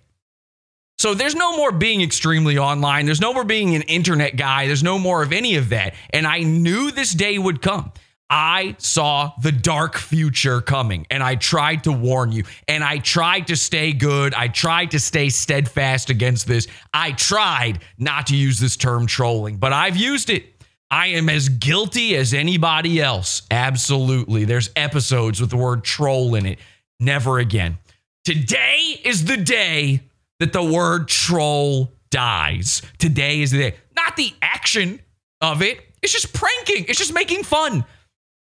So 0.98 1.14
there's 1.14 1.36
no 1.36 1.56
more 1.56 1.70
being 1.70 2.00
extremely 2.00 2.58
online. 2.58 3.06
There's 3.06 3.20
no 3.20 3.32
more 3.32 3.44
being 3.44 3.76
an 3.76 3.82
internet 3.82 4.36
guy. 4.36 4.66
There's 4.66 4.82
no 4.82 4.98
more 4.98 5.22
of 5.22 5.32
any 5.32 5.54
of 5.54 5.68
that. 5.68 5.94
And 6.10 6.26
I 6.26 6.40
knew 6.40 6.90
this 6.90 7.12
day 7.12 7.38
would 7.38 7.62
come. 7.62 7.92
I 8.30 8.76
saw 8.78 9.32
the 9.40 9.52
dark 9.52 9.96
future 9.96 10.60
coming 10.60 11.06
and 11.10 11.22
I 11.22 11.36
tried 11.36 11.84
to 11.84 11.92
warn 11.92 12.30
you 12.30 12.44
and 12.66 12.84
I 12.84 12.98
tried 12.98 13.46
to 13.46 13.56
stay 13.56 13.92
good. 13.92 14.34
I 14.34 14.48
tried 14.48 14.90
to 14.90 15.00
stay 15.00 15.30
steadfast 15.30 16.10
against 16.10 16.46
this. 16.46 16.66
I 16.92 17.12
tried 17.12 17.80
not 17.96 18.26
to 18.26 18.36
use 18.36 18.58
this 18.58 18.76
term 18.76 19.06
trolling, 19.06 19.56
but 19.56 19.72
I've 19.72 19.96
used 19.96 20.28
it. 20.28 20.44
I 20.90 21.08
am 21.08 21.28
as 21.28 21.48
guilty 21.48 22.16
as 22.16 22.34
anybody 22.34 23.00
else. 23.00 23.42
Absolutely. 23.50 24.44
There's 24.44 24.70
episodes 24.76 25.40
with 25.40 25.50
the 25.50 25.56
word 25.56 25.84
troll 25.84 26.34
in 26.34 26.46
it. 26.46 26.58
Never 27.00 27.38
again. 27.38 27.78
Today 28.24 29.00
is 29.04 29.24
the 29.24 29.36
day 29.36 30.02
that 30.38 30.52
the 30.52 30.62
word 30.62 31.08
troll 31.08 31.92
dies. 32.10 32.82
Today 32.98 33.40
is 33.40 33.52
the 33.52 33.58
day. 33.58 33.76
Not 33.96 34.16
the 34.16 34.32
action 34.42 35.00
of 35.40 35.62
it. 35.62 35.80
It's 36.02 36.12
just 36.12 36.32
pranking. 36.32 36.86
It's 36.88 36.98
just 36.98 37.12
making 37.14 37.44
fun. 37.44 37.84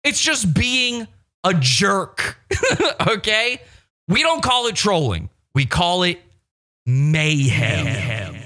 It's 0.04 0.20
just 0.20 0.52
being 0.52 1.06
a 1.44 1.54
jerk. 1.54 2.38
okay? 3.06 3.60
We 4.08 4.22
don't 4.22 4.42
call 4.42 4.66
it 4.66 4.74
trolling. 4.74 5.30
We 5.54 5.64
call 5.66 6.02
it 6.02 6.20
mayhem. 6.86 8.38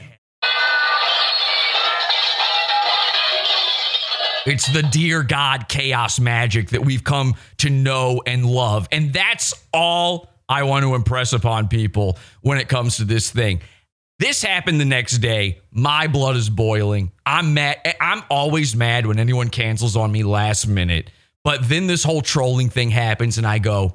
It's 4.46 4.72
the 4.72 4.82
dear 4.82 5.24
God 5.24 5.68
chaos 5.68 6.20
magic 6.20 6.70
that 6.70 6.84
we've 6.84 7.02
come 7.02 7.34
to 7.58 7.68
know 7.68 8.22
and 8.24 8.46
love. 8.46 8.86
And 8.92 9.12
that's 9.12 9.52
all 9.72 10.28
I 10.48 10.62
want 10.62 10.84
to 10.84 10.94
impress 10.94 11.32
upon 11.32 11.66
people 11.66 12.16
when 12.42 12.58
it 12.58 12.68
comes 12.68 12.98
to 12.98 13.04
this 13.04 13.28
thing. 13.28 13.60
This 14.20 14.42
happened 14.42 14.80
the 14.80 14.84
next 14.84 15.18
day. 15.18 15.58
My 15.72 16.06
blood 16.06 16.36
is 16.36 16.48
boiling. 16.48 17.10
I'm 17.26 17.54
mad. 17.54 17.78
I'm 18.00 18.22
always 18.30 18.76
mad 18.76 19.06
when 19.06 19.18
anyone 19.18 19.48
cancels 19.48 19.96
on 19.96 20.12
me 20.12 20.22
last 20.22 20.68
minute. 20.68 21.10
But 21.46 21.68
then 21.68 21.86
this 21.86 22.02
whole 22.02 22.22
trolling 22.22 22.70
thing 22.70 22.90
happens, 22.90 23.38
and 23.38 23.46
I 23.46 23.60
go, 23.60 23.94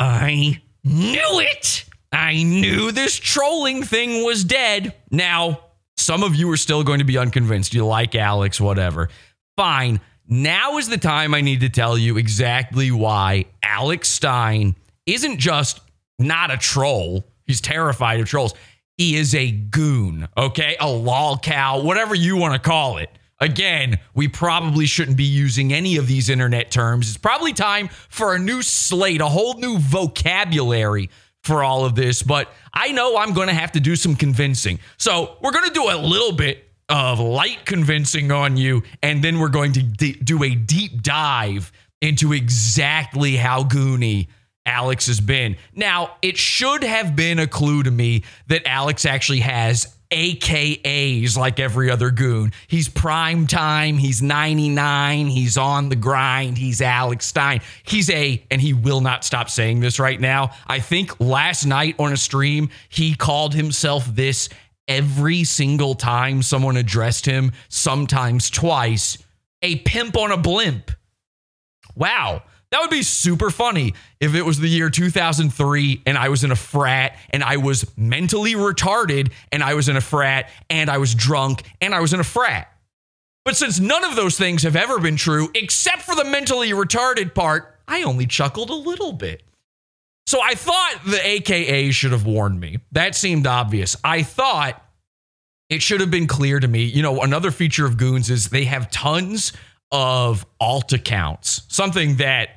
I 0.00 0.60
knew 0.82 1.40
it. 1.40 1.84
I 2.10 2.42
knew 2.42 2.90
this 2.90 3.14
trolling 3.14 3.84
thing 3.84 4.24
was 4.24 4.42
dead. 4.42 4.96
Now, 5.12 5.60
some 5.96 6.24
of 6.24 6.34
you 6.34 6.50
are 6.50 6.56
still 6.56 6.82
going 6.82 6.98
to 6.98 7.04
be 7.04 7.18
unconvinced. 7.18 7.72
You 7.72 7.86
like 7.86 8.16
Alex, 8.16 8.60
whatever. 8.60 9.10
Fine. 9.56 10.00
Now 10.26 10.78
is 10.78 10.88
the 10.88 10.98
time 10.98 11.34
I 11.34 11.40
need 11.40 11.60
to 11.60 11.68
tell 11.68 11.96
you 11.96 12.16
exactly 12.16 12.90
why 12.90 13.44
Alex 13.62 14.08
Stein 14.08 14.74
isn't 15.06 15.38
just 15.38 15.80
not 16.18 16.50
a 16.50 16.56
troll. 16.56 17.24
He's 17.46 17.60
terrified 17.60 18.18
of 18.18 18.26
trolls. 18.26 18.54
He 18.98 19.14
is 19.14 19.36
a 19.36 19.52
goon, 19.52 20.26
okay? 20.36 20.76
A 20.80 20.90
lol 20.90 21.38
cow, 21.38 21.80
whatever 21.80 22.16
you 22.16 22.36
want 22.38 22.54
to 22.54 22.58
call 22.58 22.98
it. 22.98 23.08
Again, 23.42 23.98
we 24.14 24.28
probably 24.28 24.86
shouldn't 24.86 25.16
be 25.16 25.24
using 25.24 25.72
any 25.72 25.96
of 25.96 26.06
these 26.06 26.30
internet 26.30 26.70
terms. 26.70 27.08
It's 27.08 27.18
probably 27.18 27.52
time 27.52 27.88
for 28.08 28.36
a 28.36 28.38
new 28.38 28.62
slate, 28.62 29.20
a 29.20 29.26
whole 29.26 29.54
new 29.54 29.78
vocabulary 29.78 31.10
for 31.42 31.64
all 31.64 31.84
of 31.84 31.96
this, 31.96 32.22
but 32.22 32.52
I 32.72 32.92
know 32.92 33.16
I'm 33.16 33.32
going 33.32 33.48
to 33.48 33.54
have 33.54 33.72
to 33.72 33.80
do 33.80 33.96
some 33.96 34.14
convincing. 34.14 34.78
So, 34.96 35.38
we're 35.42 35.50
going 35.50 35.66
to 35.66 35.74
do 35.74 35.90
a 35.90 35.98
little 35.98 36.30
bit 36.30 36.70
of 36.88 37.18
light 37.18 37.64
convincing 37.64 38.30
on 38.30 38.56
you, 38.56 38.84
and 39.02 39.24
then 39.24 39.40
we're 39.40 39.48
going 39.48 39.72
to 39.72 39.82
d- 39.82 40.12
do 40.12 40.44
a 40.44 40.54
deep 40.54 41.02
dive 41.02 41.72
into 42.00 42.32
exactly 42.32 43.34
how 43.34 43.64
goony 43.64 44.28
Alex 44.66 45.08
has 45.08 45.20
been. 45.20 45.56
Now, 45.74 46.14
it 46.22 46.38
should 46.38 46.84
have 46.84 47.16
been 47.16 47.40
a 47.40 47.48
clue 47.48 47.82
to 47.82 47.90
me 47.90 48.22
that 48.46 48.62
Alex 48.68 49.04
actually 49.04 49.40
has 49.40 49.96
AKAs 50.12 51.38
like 51.38 51.58
every 51.58 51.90
other 51.90 52.10
goon. 52.10 52.52
He's 52.68 52.88
prime 52.88 53.46
time, 53.46 53.96
he's 53.96 54.20
99, 54.20 55.26
he's 55.26 55.56
on 55.56 55.88
the 55.88 55.96
grind, 55.96 56.58
he's 56.58 56.82
Alex 56.82 57.26
Stein. 57.26 57.62
He's 57.82 58.10
a, 58.10 58.44
and 58.50 58.60
he 58.60 58.74
will 58.74 59.00
not 59.00 59.24
stop 59.24 59.48
saying 59.48 59.80
this 59.80 59.98
right 59.98 60.20
now. 60.20 60.50
I 60.66 60.80
think 60.80 61.18
last 61.18 61.64
night 61.64 61.96
on 61.98 62.12
a 62.12 62.16
stream, 62.18 62.68
he 62.90 63.14
called 63.14 63.54
himself 63.54 64.04
this 64.06 64.50
every 64.86 65.44
single 65.44 65.94
time 65.94 66.42
someone 66.42 66.76
addressed 66.76 67.24
him, 67.24 67.52
sometimes 67.70 68.50
twice. 68.50 69.16
A 69.62 69.76
pimp 69.76 70.16
on 70.18 70.30
a 70.30 70.36
blimp. 70.36 70.90
Wow. 71.96 72.42
That 72.72 72.80
would 72.80 72.90
be 72.90 73.02
super 73.02 73.50
funny 73.50 73.92
if 74.18 74.34
it 74.34 74.42
was 74.42 74.58
the 74.58 74.68
year 74.68 74.88
2003 74.88 76.02
and 76.06 76.16
I 76.16 76.30
was 76.30 76.42
in 76.42 76.50
a 76.50 76.56
frat 76.56 77.18
and 77.28 77.44
I 77.44 77.58
was 77.58 77.86
mentally 77.98 78.54
retarded 78.54 79.30
and 79.52 79.62
I 79.62 79.74
was 79.74 79.90
in 79.90 79.96
a 79.96 80.00
frat 80.00 80.48
and 80.70 80.88
I 80.88 80.96
was 80.96 81.14
drunk 81.14 81.64
and 81.82 81.94
I 81.94 82.00
was 82.00 82.14
in 82.14 82.20
a 82.20 82.24
frat. 82.24 82.72
But 83.44 83.56
since 83.56 83.78
none 83.78 84.04
of 84.04 84.16
those 84.16 84.38
things 84.38 84.62
have 84.62 84.74
ever 84.74 84.98
been 84.98 85.16
true, 85.16 85.50
except 85.54 86.00
for 86.00 86.14
the 86.14 86.24
mentally 86.24 86.70
retarded 86.70 87.34
part, 87.34 87.78
I 87.86 88.04
only 88.04 88.26
chuckled 88.26 88.70
a 88.70 88.74
little 88.74 89.12
bit. 89.12 89.42
So 90.26 90.40
I 90.40 90.54
thought 90.54 91.00
the 91.04 91.20
AKA 91.22 91.90
should 91.90 92.12
have 92.12 92.24
warned 92.24 92.58
me. 92.58 92.78
That 92.92 93.14
seemed 93.14 93.46
obvious. 93.46 93.96
I 94.02 94.22
thought 94.22 94.82
it 95.68 95.82
should 95.82 96.00
have 96.00 96.10
been 96.10 96.26
clear 96.26 96.58
to 96.58 96.68
me. 96.68 96.84
You 96.84 97.02
know, 97.02 97.20
another 97.20 97.50
feature 97.50 97.84
of 97.84 97.98
Goons 97.98 98.30
is 98.30 98.48
they 98.48 98.64
have 98.64 98.90
tons 98.90 99.52
of 99.90 100.46
alt 100.58 100.94
accounts, 100.94 101.62
something 101.68 102.16
that 102.16 102.48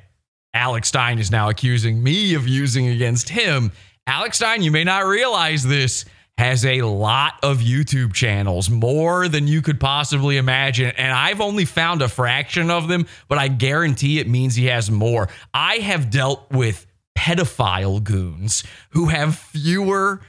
Alex 0.56 0.88
Stein 0.88 1.18
is 1.18 1.30
now 1.30 1.48
accusing 1.50 2.02
me 2.02 2.34
of 2.34 2.48
using 2.48 2.88
against 2.88 3.28
him. 3.28 3.70
Alex 4.06 4.38
Stein, 4.38 4.62
you 4.62 4.70
may 4.70 4.84
not 4.84 5.04
realize 5.04 5.62
this, 5.62 6.06
has 6.38 6.64
a 6.64 6.82
lot 6.82 7.34
of 7.42 7.58
YouTube 7.58 8.12
channels, 8.12 8.68
more 8.68 9.28
than 9.28 9.46
you 9.46 9.62
could 9.62 9.78
possibly 9.78 10.36
imagine. 10.36 10.92
And 10.96 11.12
I've 11.12 11.40
only 11.40 11.64
found 11.64 12.02
a 12.02 12.08
fraction 12.08 12.70
of 12.70 12.88
them, 12.88 13.06
but 13.28 13.38
I 13.38 13.48
guarantee 13.48 14.18
it 14.18 14.28
means 14.28 14.54
he 14.54 14.66
has 14.66 14.90
more. 14.90 15.28
I 15.52 15.76
have 15.76 16.10
dealt 16.10 16.50
with 16.50 16.86
pedophile 17.16 18.02
goons 18.02 18.64
who 18.90 19.06
have 19.06 19.36
fewer 19.36 20.20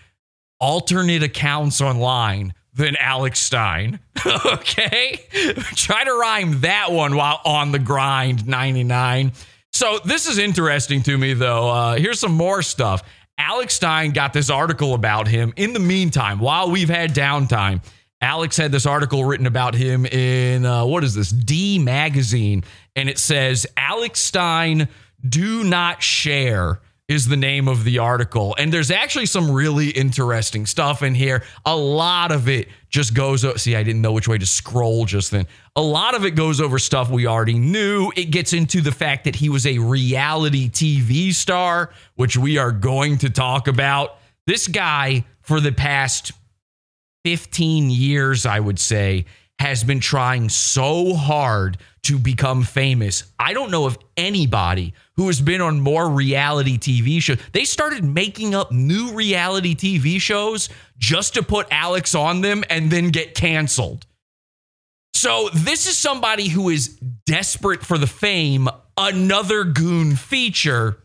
alternate 0.60 1.24
accounts 1.24 1.82
online 1.82 2.54
than 2.74 2.96
Alex 2.98 3.40
Stein. 3.40 4.00
okay? 4.46 5.22
Try 5.76 6.04
to 6.04 6.14
rhyme 6.14 6.62
that 6.62 6.92
one 6.92 7.16
while 7.16 7.42
on 7.44 7.72
the 7.72 7.80
grind 7.80 8.48
99. 8.48 9.32
So 9.78 10.00
this 10.04 10.28
is 10.28 10.40
interesting 10.40 11.04
to 11.04 11.16
me, 11.20 11.36
though. 11.36 11.70
Uh, 11.70 11.98
here's 11.98 12.20
some 12.20 12.32
more 12.32 12.64
stuff. 12.64 13.04
Alex 13.38 13.76
Stein 13.76 14.10
got 14.10 14.34
this 14.34 14.50
article 14.50 14.96
about 14.96 15.28
him. 15.28 15.54
In 15.56 15.74
the 15.74 15.80
meantime, 15.80 16.40
while 16.40 16.72
we've 16.72 16.90
had 16.90 17.14
downtime, 17.14 17.84
Alex 18.20 18.58
had 18.58 18.72
this 18.72 18.88
article 18.88 19.24
written 19.24 19.46
about 19.46 19.76
him 19.76 20.08
in 20.08 20.66
uh, 20.66 20.84
what 20.84 21.04
is 21.04 21.14
this? 21.14 21.30
D 21.30 21.78
Magazine. 21.78 22.64
And 22.96 23.08
it 23.08 23.20
says 23.20 23.68
Alex 23.78 24.20
Stein, 24.20 24.88
do 25.24 25.64
not 25.64 26.02
share 26.02 26.80
is 27.08 27.28
the 27.28 27.38
name 27.38 27.70
of 27.70 27.86
the 27.86 28.00
article. 28.00 28.54
And 28.60 28.72
there's 28.72 28.92
actually 28.92 29.28
some 29.28 29.50
really 29.50 29.90
interesting 29.90 30.66
stuff 30.66 31.02
in 31.02 31.16
here. 31.16 31.44
A 31.66 31.76
lot 31.76 32.34
of 32.34 32.50
it 32.50 32.68
just 32.90 33.14
goes, 33.14 33.46
see, 33.62 33.78
I 33.78 33.84
didn't 33.84 34.02
know 34.02 34.12
which 34.12 34.28
way 34.28 34.38
to 34.38 34.46
scroll 34.46 35.06
just 35.06 35.32
then. 35.32 35.48
A 35.78 35.82
lot 35.82 36.16
of 36.16 36.26
it 36.26 36.32
goes 36.32 36.60
over 36.60 36.78
stuff 36.78 37.10
we 37.10 37.26
already 37.26 37.58
knew. 37.58 38.12
It 38.18 38.26
gets 38.26 38.52
into 38.52 38.82
the 38.82 38.92
fact 38.92 39.24
that 39.24 39.36
he 39.38 39.48
was 39.48 39.66
a 39.66 39.78
reality 39.78 40.70
TV 40.70 41.34
star, 41.34 41.92
which 42.16 42.36
we 42.36 42.58
are 42.58 42.74
going 42.74 43.20
to 43.20 43.30
talk 43.30 43.70
about. 43.70 44.18
This 44.46 44.68
guy, 44.68 45.26
for 45.42 45.62
the 45.62 45.72
past 45.72 46.34
15 47.24 47.90
years, 47.90 48.46
I 48.46 48.60
would 48.60 48.80
say, 48.80 49.26
has 49.60 49.84
been 49.84 50.02
trying 50.02 50.50
so 50.50 51.14
hard 51.14 51.78
to 52.08 52.18
become 52.18 52.64
famous. 52.64 53.26
I 53.38 53.52
don't 53.52 53.70
know 53.70 53.86
of 53.86 53.98
anybody 54.16 54.94
who 55.18 55.28
has 55.28 55.42
been 55.42 55.60
on 55.60 55.82
more 55.82 56.10
reality 56.10 56.78
TV 56.78 57.22
shows. 57.22 57.38
They 57.52 57.66
started 57.66 58.02
making 58.02 58.56
up 58.56 58.72
new 58.72 59.12
reality 59.12 59.76
TV 59.76 60.22
shows 60.22 60.70
just 60.98 61.34
to 61.34 61.44
put 61.44 61.68
Alex 61.70 62.16
on 62.16 62.40
them 62.40 62.64
and 62.70 62.90
then 62.90 63.10
get 63.10 63.36
canceled. 63.36 64.06
So, 65.14 65.50
this 65.54 65.86
is 65.86 65.98
somebody 65.98 66.48
who 66.48 66.70
is 66.70 66.90
desperate 67.26 67.84
for 67.84 67.98
the 67.98 68.08
fame, 68.08 68.70
another 68.96 69.66
goon 69.66 70.16
feature. 70.16 71.00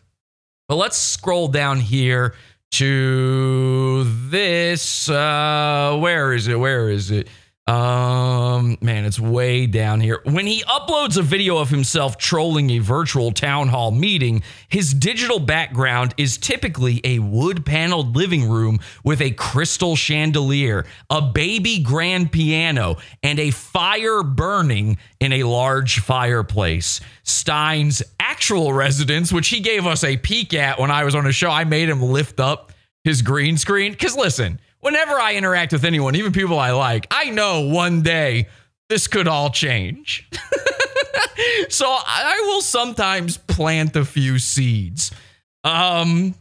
But 0.68 0.76
let's 0.76 0.96
scroll 0.96 1.48
down 1.48 1.80
here 1.80 2.34
to 2.72 4.04
this. 4.28 5.08
Uh, 5.08 5.98
where 6.00 6.32
is 6.32 6.46
it? 6.46 6.60
Where 6.60 6.88
is 6.88 7.10
it? 7.10 7.26
Um, 7.72 8.76
man, 8.82 9.06
it's 9.06 9.18
way 9.18 9.66
down 9.66 10.02
here. 10.02 10.20
When 10.24 10.46
he 10.46 10.62
uploads 10.64 11.16
a 11.16 11.22
video 11.22 11.56
of 11.56 11.70
himself 11.70 12.18
trolling 12.18 12.68
a 12.68 12.80
virtual 12.80 13.32
town 13.32 13.68
hall 13.68 13.90
meeting, 13.90 14.42
his 14.68 14.92
digital 14.92 15.38
background 15.38 16.12
is 16.18 16.36
typically 16.36 17.00
a 17.02 17.18
wood 17.20 17.64
paneled 17.64 18.14
living 18.14 18.46
room 18.46 18.78
with 19.04 19.22
a 19.22 19.30
crystal 19.30 19.96
chandelier, 19.96 20.84
a 21.08 21.22
baby 21.22 21.82
grand 21.82 22.30
piano, 22.30 22.98
and 23.22 23.38
a 23.38 23.50
fire 23.50 24.22
burning 24.22 24.98
in 25.18 25.32
a 25.32 25.44
large 25.44 26.00
fireplace. 26.00 27.00
Stein's 27.22 28.02
actual 28.20 28.74
residence, 28.74 29.32
which 29.32 29.48
he 29.48 29.60
gave 29.60 29.86
us 29.86 30.04
a 30.04 30.18
peek 30.18 30.52
at 30.52 30.78
when 30.78 30.90
I 30.90 31.04
was 31.04 31.14
on 31.14 31.26
a 31.26 31.32
show, 31.32 31.48
I 31.48 31.64
made 31.64 31.88
him 31.88 32.02
lift 32.02 32.38
up 32.38 32.70
his 33.02 33.22
green 33.22 33.56
screen. 33.56 33.92
Because 33.92 34.14
listen, 34.14 34.60
whenever 34.82 35.12
I 35.12 35.36
interact 35.36 35.72
with 35.72 35.86
anyone, 35.86 36.14
even 36.16 36.32
people 36.32 36.58
I 36.58 36.72
like, 36.72 37.06
I 37.10 37.30
know 37.30 37.62
one 37.62 38.02
day 38.02 38.48
this 38.90 39.06
could 39.06 39.26
all 39.26 39.48
change. 39.48 40.28
so 41.70 41.86
I 41.88 42.42
will 42.46 42.60
sometimes 42.60 43.38
plant 43.38 43.96
a 43.96 44.04
few 44.04 44.38
seeds. 44.38 45.12
Um, 45.64 46.34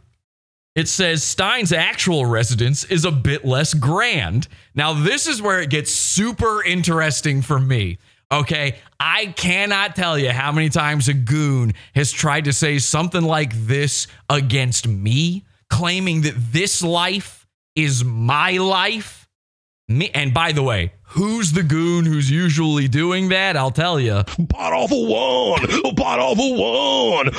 it 0.74 0.88
says 0.88 1.22
Stein's 1.22 1.72
actual 1.72 2.26
residence 2.26 2.84
is 2.84 3.04
a 3.04 3.12
bit 3.12 3.44
less 3.44 3.72
grand. 3.72 4.48
Now, 4.74 4.92
this 4.92 5.26
is 5.26 5.40
where 5.40 5.60
it 5.60 5.70
gets 5.70 5.90
super 5.92 6.62
interesting 6.62 7.42
for 7.42 7.58
me. 7.58 7.98
Okay, 8.30 8.78
I 8.98 9.26
cannot 9.26 9.94
tell 9.94 10.18
you 10.18 10.30
how 10.30 10.52
many 10.52 10.70
times 10.70 11.08
a 11.08 11.14
goon 11.14 11.74
has 11.94 12.10
tried 12.10 12.46
to 12.46 12.52
say 12.54 12.78
something 12.78 13.22
like 13.22 13.52
this 13.54 14.06
against 14.30 14.88
me, 14.88 15.44
claiming 15.68 16.22
that 16.22 16.34
this 16.50 16.82
life 16.82 17.41
is 17.74 18.04
my 18.04 18.52
life. 18.52 19.28
Me, 19.88 20.10
and 20.14 20.32
by 20.32 20.52
the 20.52 20.62
way, 20.62 20.92
who's 21.02 21.52
the 21.52 21.62
goon 21.62 22.06
who's 22.06 22.30
usually 22.30 22.88
doing 22.88 23.28
that? 23.30 23.56
I'll 23.56 23.70
tell 23.70 24.00
you. 24.00 24.22
Pot 24.48 24.72
awful 24.72 25.06
one. 25.06 25.66
Pot 25.96 26.18
awful 26.18 26.54
one. 26.54 27.30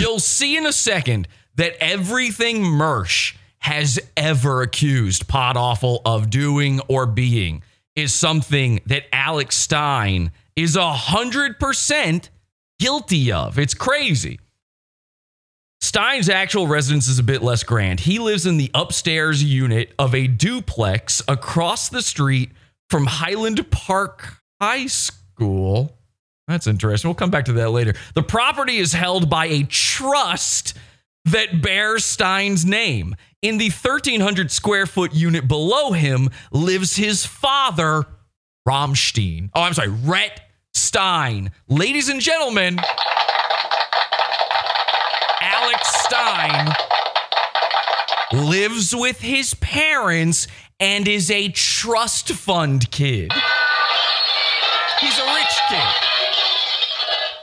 You'll 0.00 0.20
see 0.20 0.56
in 0.56 0.66
a 0.66 0.72
second 0.72 1.28
that 1.56 1.74
everything 1.80 2.64
Mersh 2.64 3.36
has 3.58 3.98
ever 4.16 4.62
accused 4.62 5.28
Pod 5.28 5.56
Awful 5.56 6.00
of 6.04 6.30
doing 6.30 6.80
or 6.88 7.06
being 7.06 7.62
is 7.96 8.14
something 8.14 8.80
that 8.86 9.04
Alex 9.12 9.56
Stein 9.56 10.30
is 10.56 10.76
a 10.76 10.92
hundred 10.92 11.58
percent 11.58 12.30
guilty 12.78 13.32
of. 13.32 13.58
It's 13.58 13.74
crazy. 13.74 14.38
Stein's 15.88 16.28
actual 16.28 16.66
residence 16.66 17.08
is 17.08 17.18
a 17.18 17.22
bit 17.22 17.42
less 17.42 17.62
grand. 17.62 18.00
He 18.00 18.18
lives 18.18 18.44
in 18.44 18.58
the 18.58 18.70
upstairs 18.74 19.42
unit 19.42 19.94
of 19.98 20.14
a 20.14 20.26
duplex 20.26 21.22
across 21.26 21.88
the 21.88 22.02
street 22.02 22.50
from 22.90 23.06
Highland 23.06 23.70
Park 23.70 24.34
High 24.60 24.84
School. 24.84 25.96
That's 26.46 26.66
interesting. 26.66 27.08
We'll 27.08 27.14
come 27.14 27.30
back 27.30 27.46
to 27.46 27.54
that 27.54 27.70
later. 27.70 27.94
The 28.14 28.22
property 28.22 28.76
is 28.76 28.92
held 28.92 29.30
by 29.30 29.46
a 29.46 29.62
trust 29.62 30.76
that 31.24 31.62
bears 31.62 32.04
Stein's 32.04 32.66
name. 32.66 33.16
In 33.40 33.56
the 33.56 33.70
1,300 33.70 34.50
square 34.50 34.84
foot 34.84 35.14
unit 35.14 35.48
below 35.48 35.92
him 35.92 36.28
lives 36.52 36.96
his 36.96 37.24
father, 37.24 38.04
Romstein. 38.68 39.48
Oh, 39.54 39.62
I'm 39.62 39.72
sorry, 39.72 39.88
Rhett 39.88 40.42
Stein. 40.74 41.50
Ladies 41.66 42.10
and 42.10 42.20
gentlemen, 42.20 42.78
lives 48.32 48.94
with 48.94 49.20
his 49.20 49.54
parents 49.54 50.46
and 50.80 51.08
is 51.08 51.30
a 51.30 51.48
trust 51.48 52.30
fund 52.30 52.90
kid. 52.90 53.32
He's 55.00 55.18
a 55.18 55.24
rich 55.34 55.58
kid. 55.68 56.08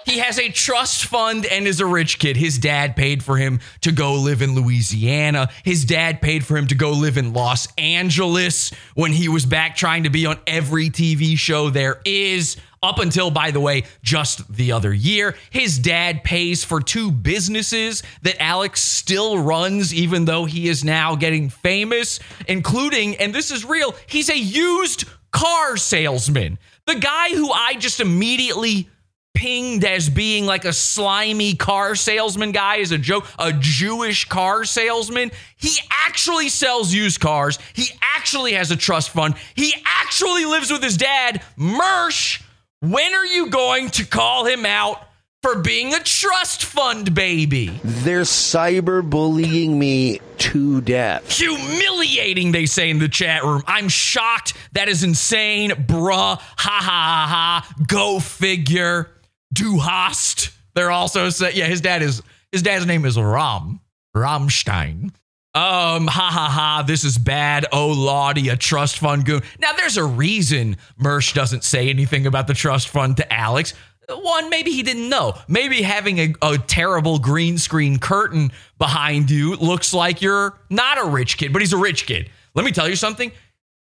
He 0.05 0.19
has 0.19 0.37
a 0.37 0.49
trust 0.49 1.05
fund 1.05 1.45
and 1.47 1.67
is 1.67 1.79
a 1.79 1.85
rich 1.85 2.19
kid. 2.19 2.37
His 2.37 2.59
dad 2.59 2.95
paid 2.95 3.23
for 3.23 3.37
him 3.37 3.59
to 3.81 3.91
go 3.91 4.13
live 4.13 4.41
in 4.43 4.53
Louisiana. 4.53 5.49
His 5.63 5.83
dad 5.83 6.21
paid 6.21 6.45
for 6.45 6.55
him 6.55 6.67
to 6.67 6.75
go 6.75 6.91
live 6.91 7.17
in 7.17 7.33
Los 7.33 7.67
Angeles 7.77 8.71
when 8.93 9.11
he 9.11 9.27
was 9.27 9.45
back 9.45 9.75
trying 9.75 10.03
to 10.03 10.11
be 10.11 10.27
on 10.27 10.37
every 10.45 10.89
TV 10.89 11.37
show 11.37 11.71
there 11.71 12.01
is. 12.05 12.55
Up 12.85 12.99
until, 12.99 13.31
by 13.31 13.49
the 13.49 13.59
way, 13.59 13.85
just 14.03 14.47
the 14.47 14.71
other 14.71 14.93
year, 14.93 15.35
his 15.49 15.79
dad 15.79 16.23
pays 16.23 16.63
for 16.63 16.79
two 16.79 17.09
businesses 17.09 18.03
that 18.21 18.39
Alex 18.39 18.79
still 18.79 19.39
runs, 19.39 19.91
even 19.91 20.25
though 20.25 20.45
he 20.45 20.69
is 20.69 20.83
now 20.83 21.15
getting 21.15 21.49
famous, 21.49 22.19
including, 22.47 23.15
and 23.15 23.33
this 23.33 23.49
is 23.49 23.65
real, 23.65 23.95
he's 24.05 24.29
a 24.29 24.37
used 24.37 25.05
car 25.31 25.77
salesman. 25.77 26.59
The 26.85 26.93
guy 26.93 27.29
who 27.29 27.51
I 27.51 27.73
just 27.73 27.99
immediately 27.99 28.87
pinged 29.33 29.83
as 29.83 30.07
being 30.07 30.45
like 30.45 30.63
a 30.63 30.71
slimy 30.71 31.55
car 31.55 31.95
salesman 31.95 32.51
guy 32.51 32.75
is 32.75 32.91
a 32.91 32.99
joke, 32.99 33.25
a 33.39 33.51
Jewish 33.51 34.25
car 34.25 34.63
salesman. 34.63 35.31
He 35.57 35.75
actually 36.05 36.49
sells 36.49 36.93
used 36.93 37.19
cars. 37.19 37.57
He 37.73 37.87
actually 38.15 38.53
has 38.53 38.69
a 38.69 38.75
trust 38.75 39.09
fund. 39.09 39.33
He 39.55 39.73
actually 39.83 40.45
lives 40.45 40.71
with 40.71 40.83
his 40.83 40.97
dad, 40.97 41.41
Mersh. 41.57 42.43
When 42.81 43.13
are 43.13 43.25
you 43.25 43.49
going 43.49 43.89
to 43.91 44.05
call 44.05 44.45
him 44.45 44.65
out 44.65 45.01
for 45.41 45.59
being 45.59 45.93
a 45.93 45.99
trust 45.99 46.65
fund 46.65 47.15
baby? 47.15 47.79
They're 47.83 48.21
cyberbullying 48.21 49.69
me 49.71 50.19
to 50.39 50.81
death. 50.81 51.31
Humiliating, 51.31 52.51
they 52.51 52.65
say 52.65 52.89
in 52.89 52.99
the 52.99 53.07
chat 53.09 53.43
room. 53.43 53.63
I'm 53.65 53.89
shocked. 53.89 54.53
That 54.73 54.89
is 54.89 55.03
insane. 55.03 55.71
Bruh. 55.71 56.37
Ha 56.37 56.41
ha 56.59 56.81
ha 56.81 57.27
ha. 57.27 57.75
Go 57.87 58.19
figure. 58.19 59.09
Du 59.53 59.79
hast. 59.79 60.51
They're 60.73 60.91
also 60.91 61.29
saying, 61.29 61.55
yeah, 61.55 61.67
his 61.67 61.81
dad 61.81 62.01
is, 62.01 62.21
his 62.51 62.61
dad's 62.61 62.85
name 62.85 63.05
is 63.05 63.17
Ram. 63.17 63.79
Ramstein. 64.15 65.11
Um, 65.55 66.07
ha 66.07 66.29
ha 66.29 66.49
ha, 66.49 66.83
this 66.85 67.05
is 67.05 67.17
bad. 67.17 67.65
Oh, 67.71 67.87
Lottie, 67.87 68.49
a 68.49 68.57
trust 68.57 68.97
fund 68.97 69.23
goon. 69.23 69.41
Now, 69.57 69.71
there's 69.71 69.95
a 69.95 70.03
reason 70.03 70.75
Mersh 70.99 71.33
doesn't 71.33 71.63
say 71.63 71.89
anything 71.89 72.27
about 72.27 72.47
the 72.47 72.53
trust 72.53 72.89
fund 72.89 73.15
to 73.17 73.33
Alex. 73.33 73.73
One, 74.09 74.49
maybe 74.49 74.71
he 74.71 74.83
didn't 74.83 75.07
know. 75.07 75.35
Maybe 75.47 75.81
having 75.81 76.19
a, 76.19 76.33
a 76.41 76.57
terrible 76.57 77.19
green 77.19 77.57
screen 77.57 77.99
curtain 77.99 78.51
behind 78.77 79.31
you 79.31 79.55
looks 79.55 79.93
like 79.93 80.21
you're 80.21 80.59
not 80.69 80.97
a 80.97 81.05
rich 81.05 81.37
kid, 81.37 81.53
but 81.53 81.61
he's 81.61 81.71
a 81.71 81.77
rich 81.77 82.05
kid. 82.05 82.29
Let 82.53 82.65
me 82.65 82.73
tell 82.73 82.89
you 82.89 82.97
something. 82.97 83.31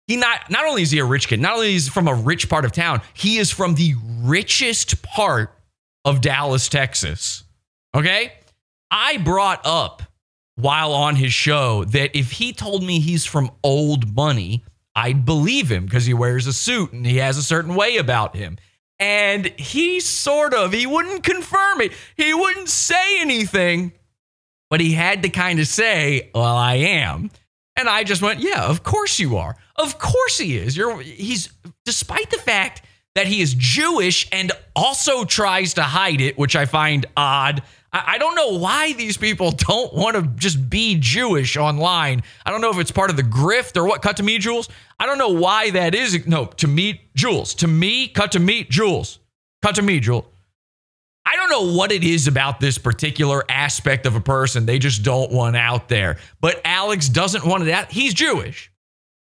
He 0.08 0.18
not 0.18 0.50
not 0.50 0.66
only 0.66 0.82
is 0.82 0.92
he 0.92 1.00
a 1.00 1.06
rich 1.06 1.30
kid, 1.30 1.40
not 1.40 1.54
only 1.54 1.74
is 1.74 1.86
he 1.86 1.92
from 1.92 2.10
a 2.10 2.14
rich 2.14 2.50
part 2.50 2.66
of 2.66 2.74
town, 2.74 3.02
he 3.14 3.38
is 3.38 3.50
from 3.50 3.76
the 3.76 3.96
richest 4.24 5.02
part 5.04 5.58
of 6.04 6.20
Dallas, 6.20 6.68
Texas. 6.68 7.46
Okay? 7.96 8.34
I 8.92 9.18
brought 9.18 9.62
up 9.64 10.04
while 10.62 10.94
on 10.94 11.16
his 11.16 11.34
show 11.34 11.84
that 11.86 12.18
if 12.18 12.34
he 12.34 12.54
told 12.54 12.84
me 12.84 13.00
he's 13.00 13.26
from 13.26 13.52
old 13.64 14.16
money, 14.16 14.64
I'd 14.96 15.26
believe 15.26 15.72
him 15.72 15.86
because 15.86 16.06
he 16.06 16.14
wears 16.14 16.48
a 16.48 16.54
suit 16.54 16.92
and 16.92 17.06
he 17.06 17.18
has 17.18 17.38
a 17.38 17.44
certain 17.44 17.76
way 17.76 17.98
about 17.98 18.36
him. 18.36 18.58
And 19.00 19.48
he 19.58 20.00
sort 20.00 20.54
of, 20.54 20.74
he 20.74 20.86
wouldn't 20.86 21.24
confirm 21.24 21.82
it. 21.82 21.94
He 22.16 22.34
wouldn't 22.34 22.70
say 22.70 23.20
anything, 23.20 23.94
but 24.70 24.80
he 24.80 24.94
had 24.94 25.24
to 25.24 25.30
kind 25.30 25.60
of 25.60 25.68
say, 25.68 26.30
Well, 26.36 26.56
I 26.56 26.76
am. 26.76 27.32
And 27.76 27.90
I 27.90 28.04
just 28.04 28.22
went, 28.22 28.42
Yeah, 28.42 28.66
of 28.66 28.84
course 28.84 29.18
you 29.18 29.38
are. 29.38 29.56
Of 29.76 29.98
course 29.98 30.38
he 30.38 30.58
is. 30.58 30.78
You're 30.78 31.02
he's 31.02 31.50
despite 31.84 32.30
the 32.30 32.38
fact 32.38 32.84
that 33.16 33.28
he 33.28 33.42
is 33.42 33.56
Jewish 33.56 34.28
and 34.32 34.52
also 34.76 35.26
tries 35.26 35.74
to 35.76 35.84
hide 35.84 36.22
it, 36.22 36.38
which 36.38 36.56
I 36.56 36.66
find 36.66 37.06
odd. 37.18 37.64
I, 37.94 38.04
I 38.08 38.18
don't 38.18 38.36
know 38.36 38.58
why 38.58 38.94
these 38.94 39.18
people 39.18 39.52
don't 39.58 39.94
want 39.94 40.16
to 40.16 40.24
just 40.36 40.70
be 40.70 40.98
Jewish 41.00 41.58
online. 41.58 42.24
I 42.46 42.52
don't 42.52 42.62
know 42.62 42.72
if 42.72 42.78
it's 42.80 42.92
part 42.92 43.10
of 43.10 43.18
the 43.18 43.24
grift 43.24 43.78
or 43.78 43.86
what. 43.86 44.02
Cut 44.02 44.18
to 44.18 44.24
me, 44.24 44.38
Jules. 44.38 44.70
I 45.00 45.06
don't 45.06 45.18
know 45.18 45.30
why 45.30 45.72
that 45.72 45.96
is. 45.96 46.26
No, 46.28 46.46
to 46.46 46.68
me, 46.68 47.02
Jules. 47.16 47.54
To 47.56 47.68
me, 47.68 48.08
cut 48.08 48.34
to 48.34 48.40
me, 48.40 48.64
Jules. 48.64 49.20
Cut 49.62 49.76
to 49.76 49.82
me, 49.82 50.00
Jules. 50.00 50.26
I 51.26 51.36
don't 51.36 51.50
know 51.50 51.78
what 51.78 51.92
it 51.92 52.04
is 52.04 52.28
about 52.28 52.60
this 52.60 52.78
particular 52.78 53.44
aspect 53.50 54.06
of 54.06 54.16
a 54.16 54.22
person. 54.22 54.66
They 54.66 54.80
just 54.80 55.04
don't 55.04 55.32
want 55.32 55.56
out 55.56 55.88
there. 55.88 56.18
But 56.40 56.62
Alex 56.66 57.10
doesn't 57.10 57.46
want 57.46 57.64
it 57.64 57.70
out. 57.70 57.92
He's 57.92 58.14
Jewish. 58.14 58.72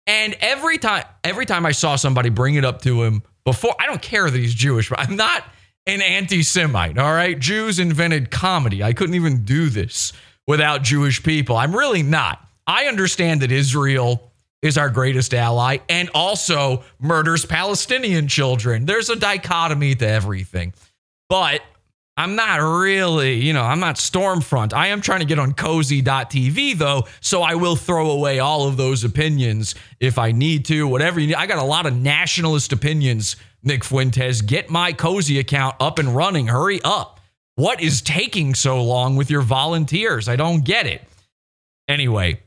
And 0.07 0.35
every 0.41 0.79
time 0.79 1.05
every 1.23 1.47
time 1.47 1.67
I 1.67 1.73
saw 1.73 1.97
somebody 1.97 2.31
bring 2.31 2.55
it 2.55 2.65
up 2.65 2.83
to 2.83 3.03
him 3.03 3.23
before, 3.45 3.75
I 3.79 3.87
don't 3.87 4.01
care 4.01 4.29
that 4.31 4.39
he's 4.39 4.55
Jewish, 4.55 4.89
but 4.89 4.99
I'm 4.99 5.15
not 5.15 5.45
an 5.91 6.03
anti-Semite, 6.03 6.99
all 6.99 7.13
right? 7.13 7.39
Jews 7.39 7.79
invented 7.79 8.31
comedy. 8.31 8.83
I 8.83 8.93
couldn't 8.93 9.15
even 9.15 9.45
do 9.45 9.69
this 9.69 10.13
without 10.47 10.83
Jewish 10.83 11.23
people. 11.23 11.57
I'm 11.57 11.75
really 11.75 12.03
not. 12.03 12.45
I 12.67 12.87
understand 12.87 13.43
that 13.43 13.53
Israel 13.53 14.33
is 14.63 14.77
our 14.77 14.91
greatest 14.91 15.33
ally 15.35 15.79
and 15.89 16.11
also 16.15 16.85
murders 16.99 17.45
Palestinian 17.45 18.29
children. 18.29 18.85
There's 18.85 19.11
a 19.11 19.17
dichotomy 19.17 19.95
to 19.97 20.07
everything. 20.07 20.73
But 21.29 21.63
I'm 22.17 22.37
not 22.37 22.57
really, 22.57 23.37
you 23.37 23.55
know, 23.55 23.63
I'm 23.63 23.81
not 23.81 23.97
Stormfront. 23.97 24.75
I 24.75 24.89
am 24.89 25.01
trying 25.01 25.21
to 25.21 25.27
get 25.27 25.39
on 25.39 25.55
cozy.tv 25.55 26.77
though, 26.77 27.05
so 27.21 27.43
I 27.43 27.55
will 27.55 27.77
throw 27.77 28.11
away 28.11 28.41
all 28.41 28.69
of 28.69 28.77
those 28.77 29.05
opinions 29.05 29.75
if 30.01 30.19
I 30.19 30.33
need 30.33 30.67
to, 30.67 30.87
whatever 30.87 31.19
you 31.19 31.29
need. 31.29 31.37
I 31.37 31.47
got 31.47 31.59
a 31.59 31.65
lot 31.65 31.87
of 31.87 31.97
nationalist 31.97 32.73
opinions, 32.73 33.37
Nick 33.63 33.85
Fuentes. 33.85 34.43
Get 34.43 34.71
my 34.71 34.93
cozy 34.93 35.39
account 35.39 35.77
up 35.81 35.99
and 35.99 36.15
running. 36.15 36.49
Hurry 36.49 36.81
up. 36.83 37.21
What 37.57 37.81
is 37.83 38.01
taking 38.01 38.55
so 38.55 38.83
long 38.83 39.17
with 39.17 39.31
your 39.31 39.43
volunteers? 39.43 40.29
I 40.29 40.37
don't 40.37 40.65
get 40.65 40.87
it. 40.87 41.03
Anyway, 41.89 42.41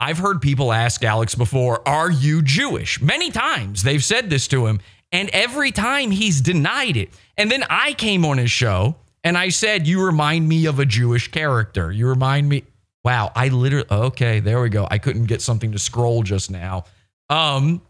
I've 0.00 0.18
heard 0.18 0.40
people 0.40 0.72
ask 0.72 1.04
Alex 1.04 1.34
before, 1.34 1.86
Are 1.86 2.10
you 2.10 2.42
Jewish? 2.42 3.00
Many 3.00 3.30
times 3.30 3.82
they've 3.82 4.02
said 4.02 4.30
this 4.30 4.48
to 4.48 4.66
him, 4.66 4.80
and 5.12 5.28
every 5.30 5.70
time 5.70 6.10
he's 6.10 6.40
denied 6.40 6.96
it. 6.96 7.10
And 7.36 7.50
then 7.50 7.64
I 7.68 7.92
came 7.92 8.24
on 8.24 8.38
his 8.38 8.50
show 8.50 8.96
and 9.22 9.36
I 9.36 9.50
said, 9.50 9.86
You 9.86 10.04
remind 10.04 10.48
me 10.48 10.66
of 10.66 10.78
a 10.78 10.86
Jewish 10.86 11.30
character. 11.30 11.92
You 11.92 12.08
remind 12.08 12.48
me. 12.48 12.64
Wow, 13.04 13.32
I 13.34 13.48
literally, 13.48 13.86
okay, 13.90 14.40
there 14.40 14.60
we 14.60 14.68
go. 14.68 14.86
I 14.90 14.98
couldn't 14.98 15.24
get 15.24 15.40
something 15.40 15.72
to 15.72 15.78
scroll 15.78 16.22
just 16.22 16.50
now. 16.50 16.84
Um, 17.30 17.80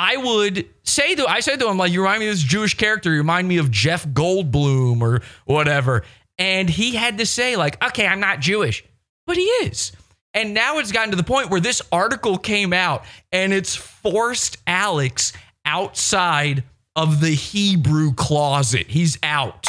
I 0.00 0.16
would 0.16 0.64
say 0.84 1.16
to, 1.16 1.26
I 1.26 1.40
said 1.40 1.58
to 1.58 1.68
him, 1.68 1.76
like, 1.76 1.90
you 1.90 2.00
remind 2.00 2.20
me 2.20 2.28
of 2.28 2.34
this 2.34 2.44
Jewish 2.44 2.74
character. 2.74 3.10
You 3.10 3.18
remind 3.18 3.48
me 3.48 3.56
of 3.56 3.72
Jeff 3.72 4.06
Goldblum 4.06 5.02
or 5.02 5.22
whatever. 5.44 6.04
And 6.38 6.70
he 6.70 6.94
had 6.94 7.18
to 7.18 7.26
say, 7.26 7.56
like, 7.56 7.82
okay, 7.84 8.06
I'm 8.06 8.20
not 8.20 8.38
Jewish, 8.38 8.84
but 9.26 9.36
he 9.36 9.42
is. 9.42 9.90
And 10.34 10.54
now 10.54 10.78
it's 10.78 10.92
gotten 10.92 11.10
to 11.10 11.16
the 11.16 11.24
point 11.24 11.50
where 11.50 11.58
this 11.58 11.82
article 11.90 12.38
came 12.38 12.72
out 12.72 13.04
and 13.32 13.52
it's 13.52 13.74
forced 13.74 14.58
Alex 14.68 15.32
outside 15.64 16.62
of 16.94 17.20
the 17.20 17.34
Hebrew 17.34 18.14
closet. 18.14 18.86
He's 18.86 19.18
out. 19.24 19.66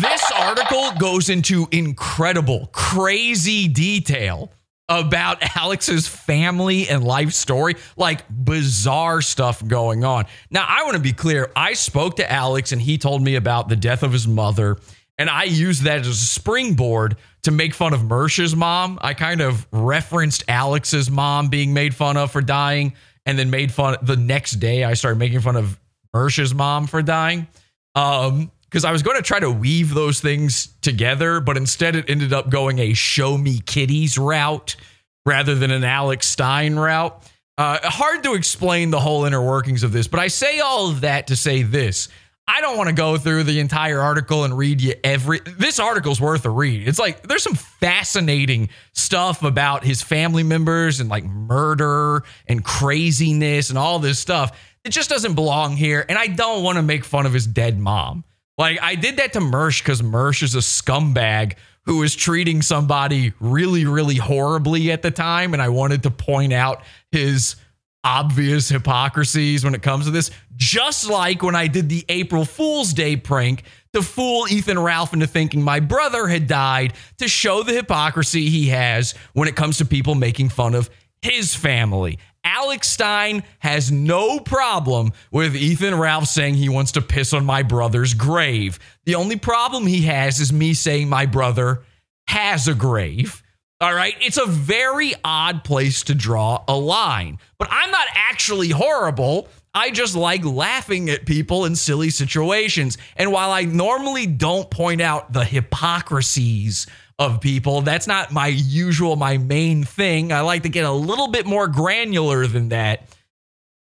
This 0.00 0.30
article 0.36 0.92
goes 1.00 1.28
into 1.28 1.66
incredible, 1.72 2.68
crazy 2.72 3.66
detail 3.66 4.52
about 4.88 5.38
Alex's 5.56 6.08
family 6.08 6.88
and 6.88 7.04
life 7.04 7.32
story, 7.32 7.76
like 7.96 8.22
bizarre 8.28 9.20
stuff 9.20 9.66
going 9.66 10.04
on. 10.04 10.26
Now, 10.50 10.64
I 10.68 10.84
want 10.84 10.96
to 10.96 11.02
be 11.02 11.12
clear. 11.12 11.50
I 11.54 11.74
spoke 11.74 12.16
to 12.16 12.30
Alex 12.30 12.72
and 12.72 12.80
he 12.80 12.98
told 12.98 13.22
me 13.22 13.34
about 13.34 13.68
the 13.68 13.76
death 13.76 14.02
of 14.02 14.12
his 14.12 14.26
mother, 14.26 14.78
and 15.18 15.28
I 15.28 15.44
used 15.44 15.82
that 15.82 16.00
as 16.00 16.08
a 16.08 16.14
springboard 16.14 17.16
to 17.42 17.50
make 17.50 17.74
fun 17.74 17.92
of 17.92 18.04
Mersh's 18.04 18.54
mom. 18.54 18.98
I 19.02 19.14
kind 19.14 19.40
of 19.40 19.66
referenced 19.72 20.44
Alex's 20.48 21.10
mom 21.10 21.48
being 21.48 21.74
made 21.74 21.94
fun 21.94 22.16
of 22.16 22.30
for 22.30 22.40
dying, 22.40 22.94
and 23.26 23.38
then 23.38 23.50
made 23.50 23.72
fun 23.72 23.96
the 24.02 24.16
next 24.16 24.52
day. 24.52 24.84
I 24.84 24.94
started 24.94 25.18
making 25.18 25.40
fun 25.40 25.56
of 25.56 25.78
Mersh's 26.14 26.54
mom 26.54 26.86
for 26.86 27.02
dying. 27.02 27.46
Um, 27.94 28.50
because 28.68 28.84
I 28.84 28.92
was 28.92 29.02
going 29.02 29.16
to 29.16 29.22
try 29.22 29.40
to 29.40 29.50
weave 29.50 29.94
those 29.94 30.20
things 30.20 30.68
together, 30.82 31.40
but 31.40 31.56
instead 31.56 31.96
it 31.96 32.08
ended 32.08 32.32
up 32.32 32.50
going 32.50 32.78
a 32.78 32.92
show 32.94 33.38
me 33.38 33.60
kitties 33.60 34.18
route 34.18 34.76
rather 35.24 35.54
than 35.54 35.70
an 35.70 35.84
Alex 35.84 36.26
Stein 36.26 36.76
route. 36.76 37.22
Uh, 37.56 37.78
hard 37.82 38.22
to 38.22 38.34
explain 38.34 38.90
the 38.90 39.00
whole 39.00 39.24
inner 39.24 39.42
workings 39.42 39.82
of 39.82 39.92
this, 39.92 40.06
but 40.06 40.20
I 40.20 40.28
say 40.28 40.60
all 40.60 40.90
of 40.90 41.00
that 41.00 41.28
to 41.28 41.36
say 41.36 41.62
this. 41.62 42.08
I 42.50 42.62
don't 42.62 42.78
want 42.78 42.88
to 42.88 42.94
go 42.94 43.18
through 43.18 43.42
the 43.44 43.60
entire 43.60 44.00
article 44.00 44.44
and 44.44 44.56
read 44.56 44.80
you 44.80 44.94
every. 45.04 45.40
This 45.40 45.78
article's 45.78 46.18
worth 46.18 46.46
a 46.46 46.50
read. 46.50 46.88
It's 46.88 46.98
like 46.98 47.22
there's 47.28 47.42
some 47.42 47.54
fascinating 47.54 48.70
stuff 48.94 49.42
about 49.42 49.84
his 49.84 50.00
family 50.00 50.42
members 50.42 51.00
and 51.00 51.10
like 51.10 51.24
murder 51.24 52.24
and 52.46 52.64
craziness 52.64 53.68
and 53.68 53.78
all 53.78 53.98
this 53.98 54.18
stuff. 54.18 54.58
It 54.82 54.90
just 54.90 55.10
doesn't 55.10 55.34
belong 55.34 55.76
here. 55.76 56.06
And 56.08 56.16
I 56.16 56.26
don't 56.26 56.62
want 56.62 56.76
to 56.76 56.82
make 56.82 57.04
fun 57.04 57.26
of 57.26 57.34
his 57.34 57.46
dead 57.46 57.78
mom. 57.78 58.24
Like 58.58 58.80
I 58.82 58.96
did 58.96 59.18
that 59.18 59.32
to 59.34 59.40
Mersh 59.40 59.82
because 59.82 60.02
Mersh 60.02 60.42
is 60.42 60.54
a 60.54 60.58
scumbag 60.58 61.54
who 61.84 61.98
was 61.98 62.14
treating 62.14 62.60
somebody 62.60 63.32
really, 63.40 63.86
really 63.86 64.16
horribly 64.16 64.92
at 64.92 65.00
the 65.00 65.10
time, 65.10 65.54
and 65.54 65.62
I 65.62 65.70
wanted 65.70 66.02
to 66.02 66.10
point 66.10 66.52
out 66.52 66.82
his 67.10 67.56
obvious 68.04 68.68
hypocrisies 68.68 69.64
when 69.64 69.74
it 69.74 69.82
comes 69.82 70.04
to 70.04 70.10
this. 70.10 70.30
Just 70.56 71.08
like 71.08 71.42
when 71.42 71.54
I 71.54 71.66
did 71.66 71.88
the 71.88 72.04
April 72.08 72.44
Fool's 72.44 72.92
Day 72.92 73.16
prank 73.16 73.62
to 73.92 74.02
fool 74.02 74.46
Ethan 74.48 74.78
Ralph 74.78 75.14
into 75.14 75.26
thinking 75.26 75.62
my 75.62 75.80
brother 75.80 76.26
had 76.26 76.46
died 76.46 76.94
to 77.18 77.28
show 77.28 77.62
the 77.62 77.72
hypocrisy 77.72 78.48
he 78.50 78.68
has 78.68 79.14
when 79.32 79.48
it 79.48 79.56
comes 79.56 79.78
to 79.78 79.84
people 79.84 80.14
making 80.14 80.50
fun 80.50 80.74
of 80.74 80.90
his 81.22 81.54
family. 81.54 82.18
Alex 82.48 82.88
Stein 82.88 83.44
has 83.58 83.92
no 83.92 84.40
problem 84.40 85.12
with 85.30 85.54
Ethan 85.54 85.94
Ralph 85.94 86.26
saying 86.26 86.54
he 86.54 86.70
wants 86.70 86.92
to 86.92 87.02
piss 87.02 87.34
on 87.34 87.44
my 87.44 87.62
brother's 87.62 88.14
grave. 88.14 88.78
The 89.04 89.16
only 89.16 89.36
problem 89.36 89.86
he 89.86 90.02
has 90.02 90.40
is 90.40 90.50
me 90.50 90.72
saying 90.72 91.10
my 91.10 91.26
brother 91.26 91.82
has 92.26 92.66
a 92.66 92.74
grave. 92.74 93.42
All 93.82 93.92
right. 93.94 94.14
It's 94.20 94.38
a 94.38 94.46
very 94.46 95.12
odd 95.22 95.62
place 95.62 96.02
to 96.04 96.14
draw 96.14 96.64
a 96.66 96.74
line, 96.74 97.38
but 97.58 97.68
I'm 97.70 97.90
not 97.90 98.08
actually 98.14 98.70
horrible. 98.70 99.48
I 99.74 99.90
just 99.90 100.16
like 100.16 100.44
laughing 100.44 101.10
at 101.10 101.26
people 101.26 101.66
in 101.66 101.76
silly 101.76 102.08
situations. 102.08 102.96
And 103.16 103.30
while 103.30 103.50
I 103.50 103.64
normally 103.64 104.26
don't 104.26 104.70
point 104.70 105.02
out 105.02 105.34
the 105.34 105.44
hypocrisies 105.44 106.86
of 107.18 107.40
people, 107.40 107.80
that's 107.80 108.06
not 108.06 108.32
my 108.32 108.46
usual, 108.46 109.16
my 109.16 109.38
main 109.38 109.84
thing. 109.84 110.32
I 110.32 110.40
like 110.40 110.62
to 110.62 110.68
get 110.68 110.84
a 110.84 110.92
little 110.92 111.28
bit 111.28 111.46
more 111.46 111.66
granular 111.66 112.46
than 112.46 112.68
that. 112.68 113.08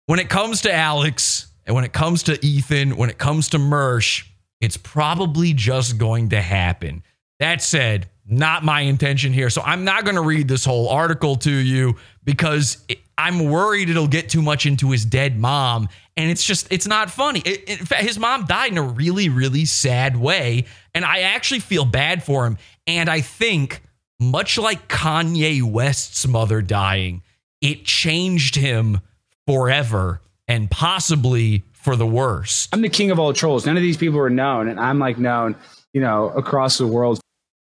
When 0.07 0.19
it 0.19 0.29
comes 0.29 0.63
to 0.63 0.75
Alex 0.75 1.47
and 1.67 1.75
when 1.75 1.85
it 1.85 1.93
comes 1.93 2.25
to 2.25 2.45
Ethan, 2.45 2.97
when 2.97 3.11
it 3.11 3.19
comes 3.19 3.51
to 3.51 3.59
Mersh, 3.59 4.27
it's 4.61 4.77
probably 4.77 5.53
just 5.53 5.99
going 5.99 6.31
to 6.31 6.41
happen. 6.41 7.05
That 7.39 7.63
said, 7.63 8.09
not 8.27 8.65
my 8.65 8.83
intention 8.83 9.33
here. 9.33 9.51
So 9.51 9.63
I'm 9.63 9.85
not 9.85 10.05
going 10.05 10.17
to 10.17 10.23
read 10.23 10.49
this 10.49 10.65
whole 10.65 10.89
article 10.89 11.37
to 11.37 11.51
you 11.51 11.97
because 12.25 12.85
I'm 13.17 13.51
worried 13.51 13.91
it'll 13.91 14.07
get 14.07 14.29
too 14.29 14.43
much 14.43 14.67
into 14.67 14.91
his 14.91 15.05
dead 15.05 15.39
mom. 15.39 15.89
And 16.17 16.31
it's 16.31 16.45
just, 16.45 16.71
it's 16.71 16.87
not 16.87 17.11
funny. 17.11 17.41
In 17.41 17.79
fact, 17.79 18.03
his 18.03 18.19
mom 18.19 18.45
died 18.45 18.73
in 18.73 18.79
a 18.79 18.83
really, 18.83 19.29
really 19.29 19.65
sad 19.65 20.17
way. 20.17 20.67
And 20.95 21.05
I 21.05 21.21
actually 21.21 21.61
feel 21.61 21.85
bad 21.85 22.23
for 22.23 22.47
him. 22.47 22.59
And 22.97 23.09
I 23.09 23.21
think, 23.21 23.83
much 24.19 24.59
like 24.59 24.89
Kanye 24.89 25.63
West's 25.63 26.27
mother 26.27 26.61
dying, 26.61 27.23
it 27.61 27.85
changed 27.85 28.57
him 28.57 29.01
forever 29.47 30.21
and 30.49 30.71
possibly 30.71 31.65
for 31.73 31.97
the 31.97 32.07
worst. 32.07 32.69
I'm 32.73 32.83
the 32.83 32.89
king 32.89 33.11
of 33.11 33.19
all 33.19 33.33
trolls. 33.33 33.67
None 33.67 33.77
of 33.77 33.83
these 33.83 33.97
people 33.97 34.19
are 34.19 34.31
known, 34.31 34.69
and 34.69 34.79
I'm 34.79 34.99
like 34.99 35.19
known, 35.19 35.57
you 35.93 36.01
know, 36.01 36.29
across 36.31 36.79
the 36.79 36.87
world. 36.87 37.21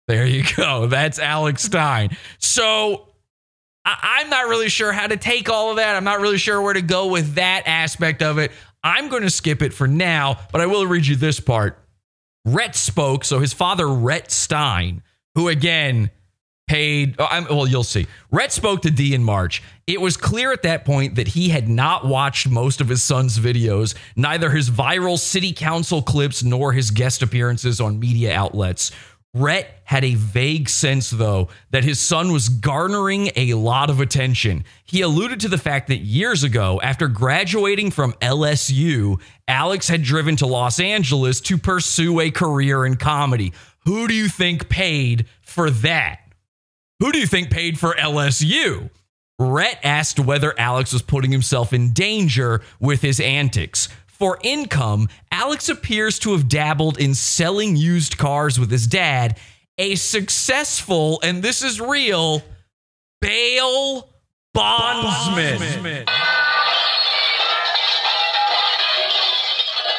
There 0.06 0.26
you 0.26 0.44
go. 0.56 0.86
That's 0.88 1.18
Alex 1.18 1.64
Stein. 1.64 2.16
So 2.38 3.08
I- 3.84 4.20
am 4.22 4.30
not 4.30 4.48
really 4.48 4.68
sure 4.68 4.92
how 4.92 5.06
to 5.06 5.16
take 5.16 5.48
all 5.48 5.70
of 5.70 5.76
that. 5.76 5.96
I'm 5.96 6.04
not 6.04 6.20
really 6.20 6.38
sure 6.38 6.60
where 6.60 6.74
to 6.74 6.82
go 6.82 7.08
with 7.08 7.34
that 7.34 7.64
aspect 7.66 8.22
of 8.22 8.38
it. 8.38 8.52
I'm 8.82 9.08
going 9.08 9.22
to 9.22 9.30
skip 9.30 9.62
it 9.62 9.72
for 9.72 9.88
now, 9.88 10.38
but 10.52 10.60
I 10.60 10.66
will 10.66 10.86
read 10.86 11.06
you 11.06 11.16
this 11.16 11.40
part. 11.40 11.78
Rhett 12.44 12.76
spoke. 12.76 13.24
So 13.24 13.38
his 13.38 13.54
father, 13.54 13.88
Rhett 13.88 14.30
Stein, 14.30 15.02
who 15.34 15.48
again 15.48 16.10
paid, 16.66 17.14
oh, 17.18 17.46
well, 17.50 17.66
you'll 17.66 17.84
see. 17.84 18.06
Rhett 18.30 18.52
spoke 18.52 18.82
to 18.82 18.90
D 18.90 19.14
in 19.14 19.22
March. 19.22 19.62
It 19.86 20.00
was 20.00 20.16
clear 20.16 20.52
at 20.52 20.62
that 20.62 20.84
point 20.84 21.16
that 21.16 21.28
he 21.28 21.50
had 21.50 21.68
not 21.68 22.06
watched 22.06 22.48
most 22.48 22.80
of 22.80 22.88
his 22.88 23.02
son's 23.02 23.38
videos, 23.38 23.94
neither 24.16 24.50
his 24.50 24.70
viral 24.70 25.18
city 25.18 25.52
council 25.52 26.00
clips 26.02 26.42
nor 26.42 26.72
his 26.72 26.90
guest 26.90 27.22
appearances 27.22 27.80
on 27.80 28.00
media 28.00 28.34
outlets. 28.34 28.92
Rhett 29.36 29.80
had 29.82 30.04
a 30.04 30.14
vague 30.14 30.68
sense, 30.68 31.10
though, 31.10 31.48
that 31.70 31.82
his 31.82 31.98
son 31.98 32.32
was 32.32 32.48
garnering 32.48 33.30
a 33.34 33.54
lot 33.54 33.90
of 33.90 34.00
attention. 34.00 34.64
He 34.84 35.00
alluded 35.00 35.40
to 35.40 35.48
the 35.48 35.58
fact 35.58 35.88
that 35.88 35.98
years 35.98 36.44
ago, 36.44 36.80
after 36.82 37.08
graduating 37.08 37.90
from 37.90 38.12
LSU, 38.22 39.20
Alex 39.48 39.88
had 39.88 40.02
driven 40.02 40.36
to 40.36 40.46
Los 40.46 40.78
Angeles 40.78 41.40
to 41.42 41.58
pursue 41.58 42.20
a 42.20 42.30
career 42.30 42.86
in 42.86 42.94
comedy. 42.94 43.52
Who 43.84 44.08
do 44.08 44.14
you 44.14 44.28
think 44.28 44.68
paid 44.68 45.26
for 45.42 45.70
that? 45.70 46.20
Who 47.00 47.12
do 47.12 47.18
you 47.18 47.26
think 47.26 47.50
paid 47.50 47.78
for 47.78 47.94
LSU? 47.94 48.90
Rhett 49.38 49.78
asked 49.82 50.20
whether 50.20 50.58
Alex 50.58 50.92
was 50.92 51.02
putting 51.02 51.32
himself 51.32 51.72
in 51.72 51.92
danger 51.92 52.62
with 52.80 53.02
his 53.02 53.20
antics. 53.20 53.88
For 54.06 54.38
income, 54.42 55.08
Alex 55.32 55.68
appears 55.68 56.18
to 56.20 56.32
have 56.32 56.48
dabbled 56.48 56.98
in 56.98 57.14
selling 57.14 57.76
used 57.76 58.16
cars 58.16 58.60
with 58.60 58.70
his 58.70 58.86
dad, 58.86 59.38
a 59.76 59.96
successful, 59.96 61.20
and 61.22 61.42
this 61.42 61.62
is 61.62 61.80
real, 61.80 62.42
bail 63.20 64.08
bondsman. 64.54 65.58
bondsman. 65.58 66.06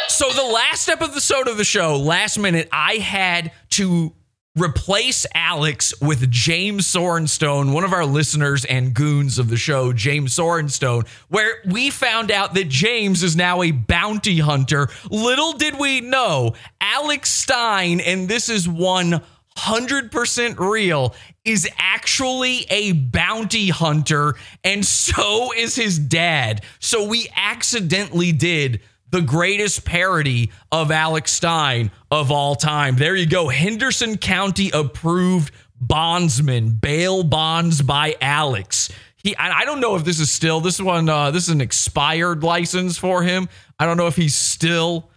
So 0.07 0.29
the 0.29 0.43
last 0.43 0.87
episode 0.87 1.49
of 1.49 1.57
the 1.57 1.65
show, 1.65 1.97
last 1.97 2.39
minute, 2.39 2.69
I 2.71 2.95
had 2.95 3.51
to 3.75 4.13
replace 4.57 5.25
Alex 5.33 5.93
with 5.99 6.31
James 6.31 6.85
Sorenstone, 6.85 7.73
one 7.73 7.83
of 7.83 7.91
our 7.91 8.05
listeners 8.05 8.63
and 8.63 8.93
goons 8.93 9.37
of 9.37 9.49
the 9.49 9.57
show, 9.57 9.91
James 9.91 10.33
Sorenstone, 10.33 11.05
where 11.27 11.55
we 11.65 11.89
found 11.89 12.31
out 12.31 12.53
that 12.53 12.69
James 12.69 13.21
is 13.21 13.35
now 13.35 13.61
a 13.61 13.71
bounty 13.71 14.39
hunter. 14.39 14.87
Little 15.09 15.51
did 15.53 15.77
we 15.77 15.99
know, 15.99 16.53
Alex 16.79 17.29
Stein, 17.29 17.99
and 17.99 18.29
this 18.29 18.47
is 18.47 18.65
100% 18.65 20.59
real, 20.59 21.13
is 21.43 21.69
actually 21.77 22.65
a 22.69 22.93
bounty 22.93 23.67
hunter, 23.69 24.35
and 24.63 24.85
so 24.85 25.51
is 25.51 25.75
his 25.75 25.99
dad. 25.99 26.63
So 26.79 27.05
we 27.05 27.27
accidentally 27.35 28.31
did 28.31 28.79
the 29.11 29.21
greatest 29.21 29.85
parody 29.85 30.51
of 30.71 30.91
Alex 30.91 31.31
Stein 31.31 31.91
of 32.11 32.31
all 32.31 32.55
time. 32.55 32.95
There 32.95 33.15
you 33.15 33.25
go. 33.25 33.47
Henderson 33.47 34.17
County 34.17 34.71
approved 34.73 35.53
bondsman, 35.79 36.71
bail 36.71 37.23
bonds 37.23 37.81
by 37.81 38.15
Alex. 38.21 38.89
He, 39.15 39.35
I 39.37 39.65
don't 39.65 39.79
know 39.79 39.95
if 39.95 40.03
this 40.03 40.19
is 40.19 40.31
still 40.31 40.61
this 40.61 40.79
one. 40.79 41.09
Uh, 41.09 41.31
this 41.31 41.43
is 41.43 41.49
an 41.49 41.61
expired 41.61 42.43
license 42.43 42.97
for 42.97 43.23
him. 43.23 43.49
I 43.79 43.85
don't 43.85 43.97
know 43.97 44.07
if 44.07 44.15
he's 44.15 44.35
still 44.35 45.09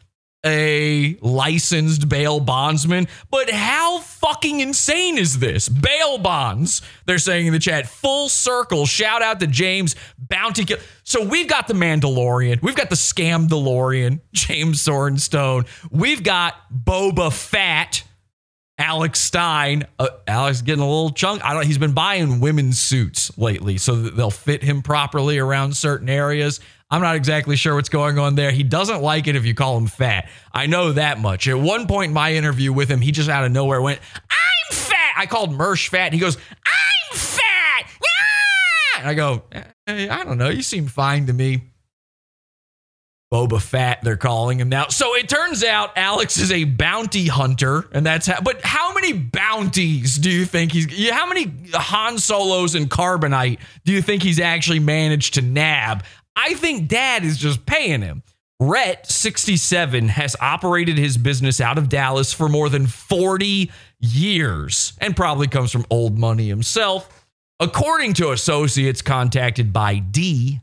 a 0.44 1.16
licensed 1.20 2.08
bail 2.08 2.40
bondsman. 2.40 3.08
But 3.30 3.50
how 3.50 3.98
fucking 4.00 4.60
insane 4.60 5.18
is 5.18 5.38
this? 5.38 5.68
Bail 5.68 6.18
bonds, 6.18 6.82
they're 7.06 7.18
saying 7.18 7.46
in 7.46 7.52
the 7.52 7.58
chat. 7.58 7.88
Full 7.88 8.28
circle. 8.28 8.86
Shout 8.86 9.22
out 9.22 9.40
to 9.40 9.46
James 9.46 9.96
Bounty. 10.18 10.64
Kill- 10.64 10.78
so 11.02 11.24
we've 11.24 11.48
got 11.48 11.68
the 11.68 11.74
Mandalorian. 11.74 12.62
We've 12.62 12.76
got 12.76 12.90
the 12.90 12.96
scam 12.96 13.48
DeLorean, 13.48 14.20
James 14.32 14.82
Sorenstone. 14.84 15.66
We've 15.90 16.22
got 16.22 16.54
Boba 16.72 17.32
Fett. 17.32 18.04
Alex 18.80 19.18
Stein, 19.18 19.88
uh, 19.98 20.06
Alex 20.28 20.62
getting 20.62 20.84
a 20.84 20.86
little 20.88 21.10
chunk. 21.10 21.44
I 21.44 21.52
don't. 21.52 21.66
He's 21.66 21.78
been 21.78 21.94
buying 21.94 22.38
women's 22.38 22.78
suits 22.78 23.36
lately, 23.36 23.76
so 23.76 23.96
they'll 23.96 24.30
fit 24.30 24.62
him 24.62 24.82
properly 24.82 25.36
around 25.38 25.76
certain 25.76 26.08
areas. 26.08 26.60
I'm 26.90 27.02
not 27.02 27.16
exactly 27.16 27.56
sure 27.56 27.74
what's 27.74 27.90
going 27.90 28.18
on 28.18 28.34
there. 28.34 28.50
He 28.50 28.62
doesn't 28.62 29.02
like 29.02 29.26
it 29.26 29.36
if 29.36 29.44
you 29.44 29.54
call 29.54 29.76
him 29.76 29.86
fat. 29.86 30.28
I 30.52 30.66
know 30.66 30.92
that 30.92 31.18
much. 31.18 31.46
At 31.46 31.58
one 31.58 31.86
point 31.86 32.08
in 32.08 32.14
my 32.14 32.32
interview 32.32 32.72
with 32.72 32.90
him, 32.90 33.00
he 33.02 33.12
just 33.12 33.28
out 33.28 33.44
of 33.44 33.52
nowhere 33.52 33.82
went, 33.82 34.00
I'm 34.30 34.74
fat. 34.74 35.14
I 35.16 35.26
called 35.26 35.50
Mersh 35.50 35.88
fat. 35.88 36.14
He 36.14 36.18
goes, 36.18 36.36
I'm 36.36 37.16
fat. 37.16 37.82
Yeah! 37.86 39.00
And 39.00 39.08
I 39.08 39.14
go, 39.14 39.42
hey, 39.84 40.08
I 40.08 40.24
don't 40.24 40.38
know. 40.38 40.48
You 40.48 40.62
seem 40.62 40.86
fine 40.86 41.26
to 41.26 41.34
me. 41.34 41.62
Boba 43.30 43.60
Fat, 43.60 43.98
they're 44.02 44.16
calling 44.16 44.58
him 44.58 44.70
now. 44.70 44.88
So 44.88 45.14
it 45.14 45.28
turns 45.28 45.62
out 45.62 45.98
Alex 45.98 46.38
is 46.38 46.50
a 46.50 46.64
bounty 46.64 47.26
hunter, 47.26 47.86
and 47.92 48.06
that's 48.06 48.26
how. 48.26 48.40
But 48.40 48.64
how 48.64 48.94
many 48.94 49.12
bounties 49.12 50.16
do 50.16 50.30
you 50.30 50.46
think 50.46 50.72
he's? 50.72 51.10
How 51.10 51.26
many 51.28 51.52
Han 51.74 52.16
Solos 52.16 52.74
and 52.74 52.88
Carbonite 52.90 53.58
do 53.84 53.92
you 53.92 54.00
think 54.00 54.22
he's 54.22 54.40
actually 54.40 54.78
managed 54.78 55.34
to 55.34 55.42
nab? 55.42 56.04
I 56.40 56.54
think 56.54 56.86
dad 56.86 57.24
is 57.24 57.36
just 57.36 57.66
paying 57.66 58.00
him. 58.00 58.22
Rhett, 58.60 59.10
67, 59.10 60.08
has 60.08 60.36
operated 60.40 60.96
his 60.96 61.18
business 61.18 61.60
out 61.60 61.78
of 61.78 61.88
Dallas 61.88 62.32
for 62.32 62.48
more 62.48 62.68
than 62.68 62.86
40 62.86 63.72
years 63.98 64.92
and 64.98 65.16
probably 65.16 65.48
comes 65.48 65.72
from 65.72 65.84
old 65.90 66.16
money 66.16 66.46
himself. 66.46 67.26
According 67.58 68.14
to 68.14 68.30
associates 68.30 69.02
contacted 69.02 69.72
by 69.72 69.98
D, 69.98 70.60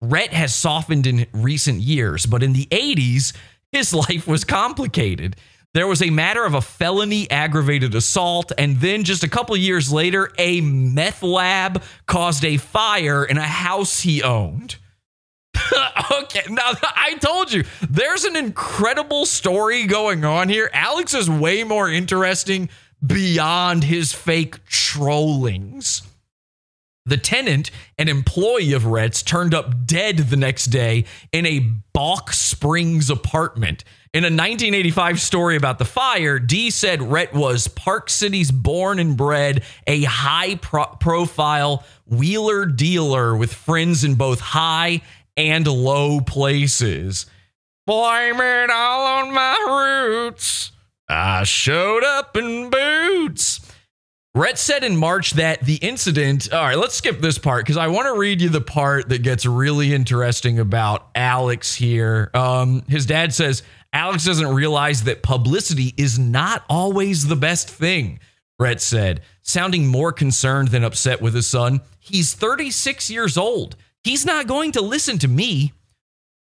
Rhett 0.00 0.32
has 0.32 0.54
softened 0.54 1.06
in 1.06 1.26
recent 1.32 1.80
years, 1.80 2.24
but 2.24 2.42
in 2.42 2.54
the 2.54 2.66
80s, 2.66 3.34
his 3.70 3.92
life 4.08 4.26
was 4.26 4.44
complicated. 4.44 5.36
There 5.74 5.86
was 5.86 6.00
a 6.00 6.08
matter 6.08 6.46
of 6.46 6.54
a 6.54 6.62
felony 6.62 7.30
aggravated 7.30 7.94
assault, 7.94 8.50
and 8.56 8.80
then 8.80 9.04
just 9.04 9.24
a 9.24 9.28
couple 9.28 9.54
years 9.58 9.92
later, 9.92 10.32
a 10.38 10.62
meth 10.62 11.22
lab 11.22 11.82
caused 12.06 12.46
a 12.46 12.56
fire 12.56 13.26
in 13.26 13.36
a 13.36 13.42
house 13.42 14.00
he 14.00 14.22
owned. 14.22 14.76
okay, 16.22 16.42
now 16.48 16.72
I 16.82 17.16
told 17.20 17.52
you 17.52 17.64
there's 17.88 18.24
an 18.24 18.36
incredible 18.36 19.26
story 19.26 19.86
going 19.86 20.24
on 20.24 20.48
here. 20.48 20.70
Alex 20.72 21.14
is 21.14 21.28
way 21.28 21.64
more 21.64 21.90
interesting 21.90 22.68
beyond 23.04 23.84
his 23.84 24.12
fake 24.12 24.64
trollings. 24.66 26.02
The 27.06 27.16
tenant, 27.16 27.70
an 27.96 28.08
employee 28.08 28.74
of 28.74 28.84
Rhett's, 28.84 29.22
turned 29.22 29.54
up 29.54 29.86
dead 29.86 30.18
the 30.18 30.36
next 30.36 30.66
day 30.66 31.06
in 31.32 31.46
a 31.46 31.60
Balch 31.94 32.34
Springs 32.34 33.08
apartment. 33.08 33.82
In 34.12 34.24
a 34.24 34.28
1985 34.28 35.20
story 35.20 35.56
about 35.56 35.78
the 35.78 35.84
fire, 35.86 36.38
D 36.38 36.70
said 36.70 37.02
Rhett 37.02 37.32
was 37.32 37.68
Park 37.68 38.10
Cities 38.10 38.50
born 38.50 38.98
and 38.98 39.16
bred, 39.16 39.64
a 39.86 40.02
high 40.04 40.56
pro- 40.56 40.86
profile 40.86 41.82
wheeler 42.06 42.66
dealer 42.66 43.36
with 43.36 43.52
friends 43.54 44.04
in 44.04 44.14
both 44.14 44.40
high 44.40 45.00
and 45.38 45.66
low 45.66 46.20
places. 46.20 47.26
Blame 47.86 48.40
it 48.40 48.70
all 48.70 49.06
on 49.06 49.32
my 49.32 49.56
roots. 49.66 50.72
I 51.08 51.44
showed 51.44 52.04
up 52.04 52.36
in 52.36 52.68
boots. 52.68 53.60
Rhett 54.34 54.58
said 54.58 54.84
in 54.84 54.96
March 54.96 55.32
that 55.32 55.62
the 55.62 55.76
incident. 55.76 56.52
All 56.52 56.62
right, 56.62 56.76
let's 56.76 56.94
skip 56.94 57.20
this 57.20 57.38
part 57.38 57.64
because 57.64 57.76
I 57.76 57.86
want 57.86 58.06
to 58.12 58.18
read 58.18 58.42
you 58.42 58.50
the 58.50 58.60
part 58.60 59.08
that 59.08 59.22
gets 59.22 59.46
really 59.46 59.94
interesting 59.94 60.58
about 60.58 61.08
Alex 61.14 61.74
here. 61.74 62.30
Um, 62.34 62.82
his 62.88 63.06
dad 63.06 63.32
says 63.32 63.62
Alex 63.92 64.24
doesn't 64.24 64.54
realize 64.54 65.04
that 65.04 65.22
publicity 65.22 65.94
is 65.96 66.18
not 66.18 66.64
always 66.68 67.26
the 67.28 67.36
best 67.36 67.70
thing. 67.70 68.20
Rhett 68.58 68.80
said, 68.80 69.22
sounding 69.42 69.86
more 69.86 70.12
concerned 70.12 70.68
than 70.68 70.82
upset 70.82 71.22
with 71.22 71.34
his 71.34 71.46
son. 71.46 71.80
He's 72.00 72.34
36 72.34 73.08
years 73.08 73.38
old. 73.38 73.76
He's 74.08 74.24
not 74.24 74.46
going 74.46 74.72
to 74.72 74.80
listen 74.80 75.18
to 75.18 75.28
me. 75.28 75.74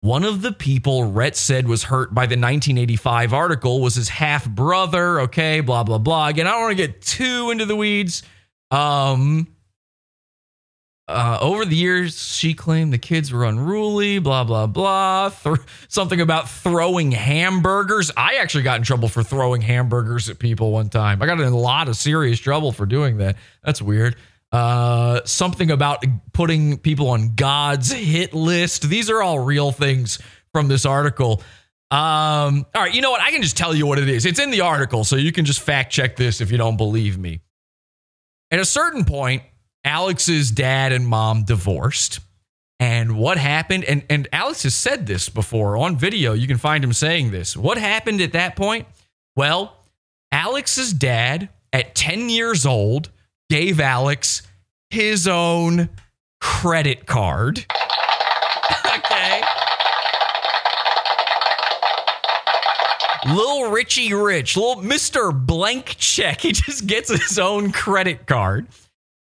One 0.00 0.22
of 0.22 0.40
the 0.40 0.52
people 0.52 1.10
Rhett 1.10 1.34
said 1.34 1.66
was 1.66 1.82
hurt 1.82 2.14
by 2.14 2.26
the 2.26 2.36
1985 2.36 3.32
article 3.32 3.80
was 3.80 3.96
his 3.96 4.08
half 4.08 4.48
brother. 4.48 5.22
Okay, 5.22 5.58
blah 5.62 5.82
blah 5.82 5.98
blah. 5.98 6.28
Again, 6.28 6.46
I 6.46 6.52
don't 6.52 6.60
want 6.60 6.78
to 6.78 6.86
get 6.86 7.02
too 7.02 7.50
into 7.50 7.66
the 7.66 7.74
weeds. 7.74 8.22
Um, 8.70 9.48
uh, 11.08 11.38
over 11.40 11.64
the 11.64 11.74
years, 11.74 12.16
she 12.24 12.54
claimed 12.54 12.92
the 12.92 12.98
kids 12.98 13.32
were 13.32 13.44
unruly. 13.44 14.20
Blah 14.20 14.44
blah 14.44 14.68
blah. 14.68 15.30
Th- 15.30 15.58
something 15.88 16.20
about 16.20 16.48
throwing 16.48 17.10
hamburgers. 17.10 18.12
I 18.16 18.36
actually 18.36 18.62
got 18.62 18.76
in 18.76 18.84
trouble 18.84 19.08
for 19.08 19.24
throwing 19.24 19.60
hamburgers 19.60 20.30
at 20.30 20.38
people 20.38 20.70
one 20.70 20.88
time. 20.88 21.20
I 21.20 21.26
got 21.26 21.40
in 21.40 21.52
a 21.52 21.56
lot 21.56 21.88
of 21.88 21.96
serious 21.96 22.38
trouble 22.38 22.70
for 22.70 22.86
doing 22.86 23.16
that. 23.16 23.34
That's 23.64 23.82
weird. 23.82 24.14
Uh, 24.52 25.20
something 25.24 25.70
about 25.70 26.04
putting 26.32 26.78
people 26.78 27.08
on 27.08 27.34
God's 27.34 27.92
hit 27.92 28.32
list. 28.32 28.88
These 28.88 29.10
are 29.10 29.22
all 29.22 29.38
real 29.38 29.72
things 29.72 30.18
from 30.52 30.68
this 30.68 30.86
article. 30.86 31.42
Um, 31.90 32.66
all 32.74 32.82
right, 32.82 32.94
you 32.94 33.00
know 33.00 33.10
what? 33.10 33.20
I 33.20 33.30
can 33.30 33.42
just 33.42 33.56
tell 33.56 33.74
you 33.74 33.86
what 33.86 33.98
it 33.98 34.08
is. 34.08 34.24
It's 34.24 34.40
in 34.40 34.50
the 34.50 34.62
article, 34.62 35.04
so 35.04 35.16
you 35.16 35.32
can 35.32 35.44
just 35.44 35.60
fact 35.60 35.92
check 35.92 36.16
this 36.16 36.40
if 36.40 36.50
you 36.50 36.58
don't 36.58 36.76
believe 36.76 37.18
me. 37.18 37.40
At 38.50 38.60
a 38.60 38.64
certain 38.64 39.04
point, 39.04 39.42
Alex's 39.84 40.50
dad 40.50 40.92
and 40.92 41.06
mom 41.06 41.44
divorced. 41.44 42.20
And 42.78 43.16
what 43.16 43.38
happened? 43.38 43.84
And, 43.84 44.04
and 44.10 44.28
Alex 44.32 44.64
has 44.64 44.74
said 44.74 45.06
this 45.06 45.28
before 45.28 45.76
on 45.76 45.96
video. 45.96 46.32
You 46.32 46.46
can 46.46 46.58
find 46.58 46.84
him 46.84 46.92
saying 46.92 47.30
this. 47.30 47.56
What 47.56 47.78
happened 47.78 48.20
at 48.20 48.32
that 48.32 48.56
point? 48.56 48.86
Well, 49.34 49.76
Alex's 50.32 50.92
dad, 50.92 51.48
at 51.72 51.94
10 51.94 52.28
years 52.28 52.66
old, 52.66 53.10
gave 53.48 53.80
Alex 53.80 54.42
his 54.90 55.26
own 55.28 55.88
credit 56.40 57.06
card. 57.06 57.58
okay. 58.86 59.42
Little 63.26 63.70
Richie 63.70 64.14
Rich, 64.14 64.56
little 64.56 64.82
Mr. 64.82 65.32
Blank 65.46 65.96
Check. 65.98 66.40
He 66.46 66.52
just 66.52 66.86
gets 66.86 67.10
his 67.10 67.38
own 67.38 67.72
credit 67.72 68.26
card. 68.26 68.66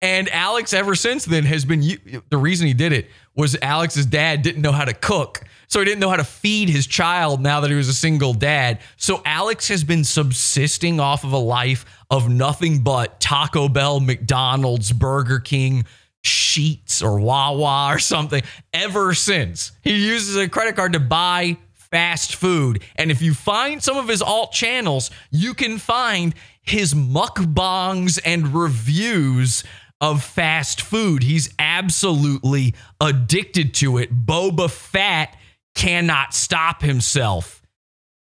And 0.00 0.28
Alex, 0.30 0.72
ever 0.72 0.96
since 0.96 1.24
then, 1.24 1.44
has 1.44 1.64
been 1.64 1.80
the 2.28 2.36
reason 2.36 2.66
he 2.66 2.74
did 2.74 2.92
it 2.92 3.08
was 3.36 3.56
Alex's 3.62 4.04
dad 4.04 4.42
didn't 4.42 4.60
know 4.60 4.72
how 4.72 4.84
to 4.84 4.92
cook. 4.92 5.42
So 5.68 5.78
he 5.78 5.84
didn't 5.84 6.00
know 6.00 6.10
how 6.10 6.16
to 6.16 6.24
feed 6.24 6.68
his 6.68 6.86
child 6.86 7.40
now 7.40 7.60
that 7.60 7.70
he 7.70 7.76
was 7.76 7.88
a 7.88 7.94
single 7.94 8.34
dad. 8.34 8.80
So 8.96 9.22
Alex 9.24 9.68
has 9.68 9.84
been 9.84 10.04
subsisting 10.04 10.98
off 10.98 11.22
of 11.24 11.32
a 11.32 11.38
life 11.38 11.86
of 12.12 12.28
nothing 12.28 12.80
but 12.80 13.18
Taco 13.20 13.70
Bell, 13.70 13.98
McDonald's, 13.98 14.92
Burger 14.92 15.40
King, 15.40 15.86
Sheetz, 16.22 17.02
or 17.02 17.18
Wawa 17.18 17.88
or 17.94 17.98
something 17.98 18.42
ever 18.74 19.14
since. 19.14 19.72
He 19.82 20.06
uses 20.06 20.36
a 20.36 20.46
credit 20.46 20.76
card 20.76 20.92
to 20.92 21.00
buy 21.00 21.56
fast 21.72 22.36
food. 22.36 22.82
And 22.96 23.10
if 23.10 23.22
you 23.22 23.32
find 23.32 23.82
some 23.82 23.96
of 23.96 24.08
his 24.08 24.20
alt 24.20 24.52
channels, 24.52 25.10
you 25.30 25.54
can 25.54 25.78
find 25.78 26.34
his 26.60 26.92
mukbangs 26.92 28.20
and 28.24 28.54
reviews 28.54 29.64
of 30.02 30.22
fast 30.22 30.82
food. 30.82 31.22
He's 31.22 31.54
absolutely 31.58 32.74
addicted 33.00 33.72
to 33.74 33.96
it. 33.96 34.26
Boba 34.26 34.70
Fett 34.70 35.34
cannot 35.74 36.34
stop 36.34 36.82
himself. 36.82 37.61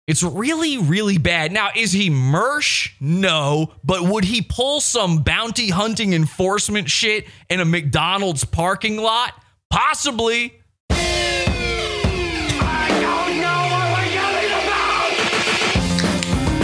It's 0.06 0.22
really, 0.22 0.78
really 0.78 1.18
bad. 1.18 1.52
Now, 1.52 1.68
is 1.76 1.92
he 1.92 2.10
Mersh? 2.10 2.90
No. 3.00 3.74
But 3.84 4.02
would 4.02 4.24
he 4.24 4.42
pull 4.42 4.80
some 4.80 5.22
bounty 5.22 5.70
hunting 5.70 6.14
enforcement 6.14 6.90
shit 6.90 7.26
in 7.48 7.60
a 7.60 7.64
McDonald's 7.64 8.44
parking 8.44 8.96
lot? 8.96 9.34
Possibly. 9.70 10.54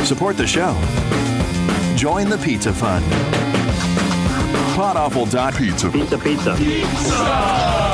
Support 0.05 0.37
the 0.37 0.47
show. 0.47 0.73
Join 1.97 2.29
the 2.29 2.39
Pizza 2.39 2.73
Fund. 2.73 3.05
Podawful.pizza. 4.77 5.91
Pizza, 5.91 6.19
pizza. 6.19 6.53
Podawful.pizza. 6.53 6.57
Pizza. 6.57 7.86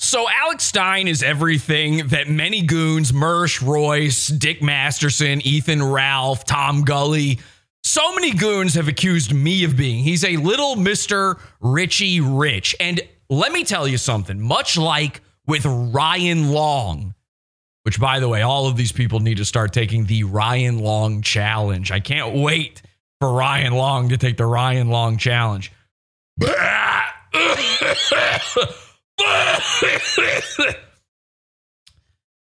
So 0.00 0.26
Alex 0.28 0.64
Stein 0.64 1.06
is 1.06 1.22
everything 1.22 2.08
that 2.08 2.28
many 2.28 2.62
goons, 2.62 3.12
Mersh, 3.12 3.60
Royce, 3.64 4.28
Dick 4.28 4.62
Masterson, 4.62 5.42
Ethan 5.42 5.82
Ralph, 5.82 6.44
Tom 6.44 6.82
Gully, 6.82 7.38
so 7.82 8.14
many 8.14 8.32
goons 8.32 8.74
have 8.74 8.88
accused 8.88 9.32
me 9.32 9.64
of 9.64 9.76
being. 9.76 10.02
He's 10.02 10.24
a 10.24 10.36
little 10.36 10.76
Mr. 10.76 11.38
Richie 11.60 12.20
Rich. 12.20 12.74
And 12.80 13.00
let 13.30 13.52
me 13.52 13.64
tell 13.64 13.86
you 13.86 13.98
something, 13.98 14.40
much 14.40 14.76
like 14.76 15.20
with 15.46 15.64
Ryan 15.64 16.52
Long, 16.52 17.14
which 17.88 17.98
by 17.98 18.20
the 18.20 18.28
way, 18.28 18.42
all 18.42 18.66
of 18.66 18.76
these 18.76 18.92
people 18.92 19.18
need 19.18 19.38
to 19.38 19.46
start 19.46 19.72
taking 19.72 20.04
the 20.04 20.22
Ryan 20.22 20.78
Long 20.78 21.22
challenge. 21.22 21.90
I 21.90 22.00
can't 22.00 22.34
wait 22.34 22.82
for 23.18 23.32
Ryan 23.32 23.72
Long 23.72 24.10
to 24.10 24.18
take 24.18 24.36
the 24.36 24.44
Ryan 24.44 24.90
Long 24.90 25.16
challenge. 25.16 25.72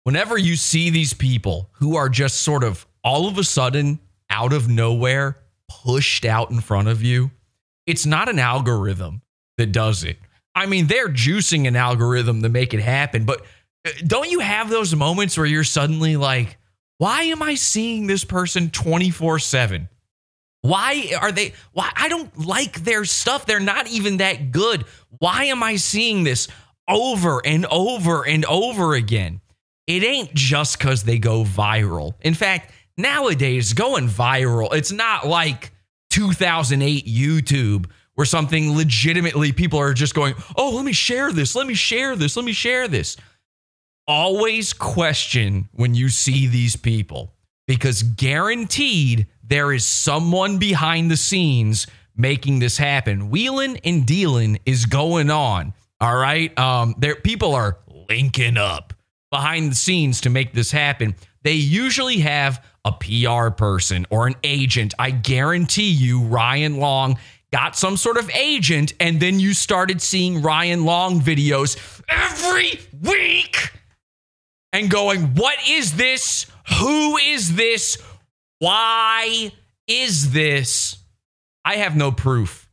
Whenever 0.03 0.38
you 0.38 0.57
see 0.57 0.89
these 0.89 1.13
people 1.13 1.69
who 1.75 1.95
are 1.95 2.09
just 2.09 2.41
sort 2.41 2.65
of 2.65 2.86
all 3.01 3.29
of 3.29 3.38
a 3.38 3.45
sudden 3.45 4.01
out 4.29 4.51
of 4.51 4.67
nowhere 4.67 5.38
pushed 5.69 6.25
out 6.25 6.51
in 6.51 6.59
front 6.59 6.89
of 6.89 7.01
you, 7.01 7.32
it's 7.88 8.05
not 8.05 8.27
an 8.27 8.38
algorithm 8.38 9.21
that 9.57 9.71
does 9.71 10.03
it. 10.03 10.17
I 10.53 10.65
mean, 10.65 10.88
they're 10.88 11.07
juicing 11.07 11.69
an 11.69 11.77
algorithm 11.77 12.41
to 12.41 12.49
make 12.49 12.73
it 12.73 12.82
happen, 12.82 13.23
but 13.23 13.45
don't 14.05 14.29
you 14.29 14.39
have 14.39 14.69
those 14.69 14.95
moments 14.95 15.38
where 15.38 15.45
you're 15.45 15.63
suddenly 15.63 16.17
like, 16.17 16.57
why 16.97 17.23
am 17.23 17.41
I 17.41 17.55
seeing 17.55 18.07
this 18.07 18.23
person 18.23 18.69
24 18.69 19.39
7? 19.39 19.89
Why 20.61 21.13
are 21.19 21.32
they? 21.32 21.53
Why 21.73 21.91
I 21.95 22.07
don't 22.07 22.45
like 22.45 22.84
their 22.84 23.05
stuff. 23.05 23.45
They're 23.45 23.59
not 23.59 23.88
even 23.88 24.17
that 24.17 24.51
good. 24.51 24.86
Why 25.17 25.45
am 25.45 25.63
I 25.63 25.77
seeing 25.77 26.23
this 26.23 26.47
over 26.88 27.41
and 27.43 27.65
over 27.65 28.27
and 28.27 28.45
over 28.45 28.93
again? 28.93 29.41
It 29.88 30.03
ain't 30.03 30.34
just 30.36 30.77
because 30.77 31.03
they 31.03 31.17
go 31.17 31.43
viral. 31.43 32.13
In 32.21 32.36
fact, 32.36 32.71
nowadays, 32.97 33.73
going 33.73 34.07
viral, 34.07 34.73
it's 34.73 34.91
not 34.91 35.25
like 35.25 35.71
2008 36.11 37.07
YouTube 37.07 37.88
where 38.13 38.25
something 38.25 38.75
legitimately 38.75 39.51
people 39.51 39.79
are 39.79 39.93
just 39.93 40.13
going, 40.13 40.36
oh, 40.55 40.75
let 40.75 40.86
me 40.86 40.93
share 40.93 41.32
this, 41.32 41.55
let 41.55 41.65
me 41.65 41.73
share 41.73 42.15
this, 42.15 42.36
let 42.36 42.45
me 42.45 42.51
share 42.51 42.88
this. 42.88 43.17
Always 44.08 44.74
question 44.74 45.70
when 45.74 45.95
you 45.95 46.10
see 46.10 46.47
these 46.47 46.76
people 46.76 47.34
because 47.68 48.04
guaranteed 48.04 49.28
there 49.43 49.72
is 49.72 49.86
someone 49.86 50.58
behind 50.58 51.12
the 51.12 51.18
scenes 51.18 51.88
making 52.16 52.60
this 52.60 52.78
happen. 52.78 53.30
Wheeling 53.30 53.78
and 53.84 54.06
dealing 54.06 54.60
is 54.66 54.86
going 54.86 55.30
on. 55.30 55.74
All 55.99 56.18
right. 56.18 56.58
Um, 56.58 56.95
there 56.97 57.16
people 57.16 57.54
are 57.56 57.78
linking 58.10 58.58
up 58.58 58.93
behind 59.30 59.72
the 59.72 59.76
scenes 59.76 60.22
to 60.22 60.30
make 60.30 60.54
this 60.54 60.72
happen. 60.72 61.16
They 61.43 61.54
usually 61.54 62.20
have 62.20 62.64
a 62.84 62.91
PR 62.91 63.49
person 63.52 64.06
or 64.10 64.28
an 64.28 64.36
agent. 64.43 64.93
I 64.99 65.12
guarantee 65.12 65.91
you, 65.91 66.22
Ryan 66.22 66.78
Long 66.78 67.18
got 67.52 67.76
some 67.76 67.97
sort 67.97 68.18
of 68.18 68.30
agent, 68.32 68.93
and 68.99 69.20
then 69.20 69.39
you 69.39 69.54
started 69.54 70.02
seeing 70.02 70.41
Ryan 70.41 70.86
Long 70.86 71.22
videos 71.22 71.78
every 72.10 72.80
week 73.02 73.72
and 74.74 74.89
going, 74.89 75.36
What 75.36 75.57
is 75.67 75.95
this? 75.95 76.45
Who 76.80 77.17
is 77.17 77.55
this? 77.55 77.97
Why 78.59 79.51
is 79.88 80.32
this? 80.32 80.97
I 81.65 81.76
have 81.76 81.95
no 81.95 82.11
proof 82.11 82.69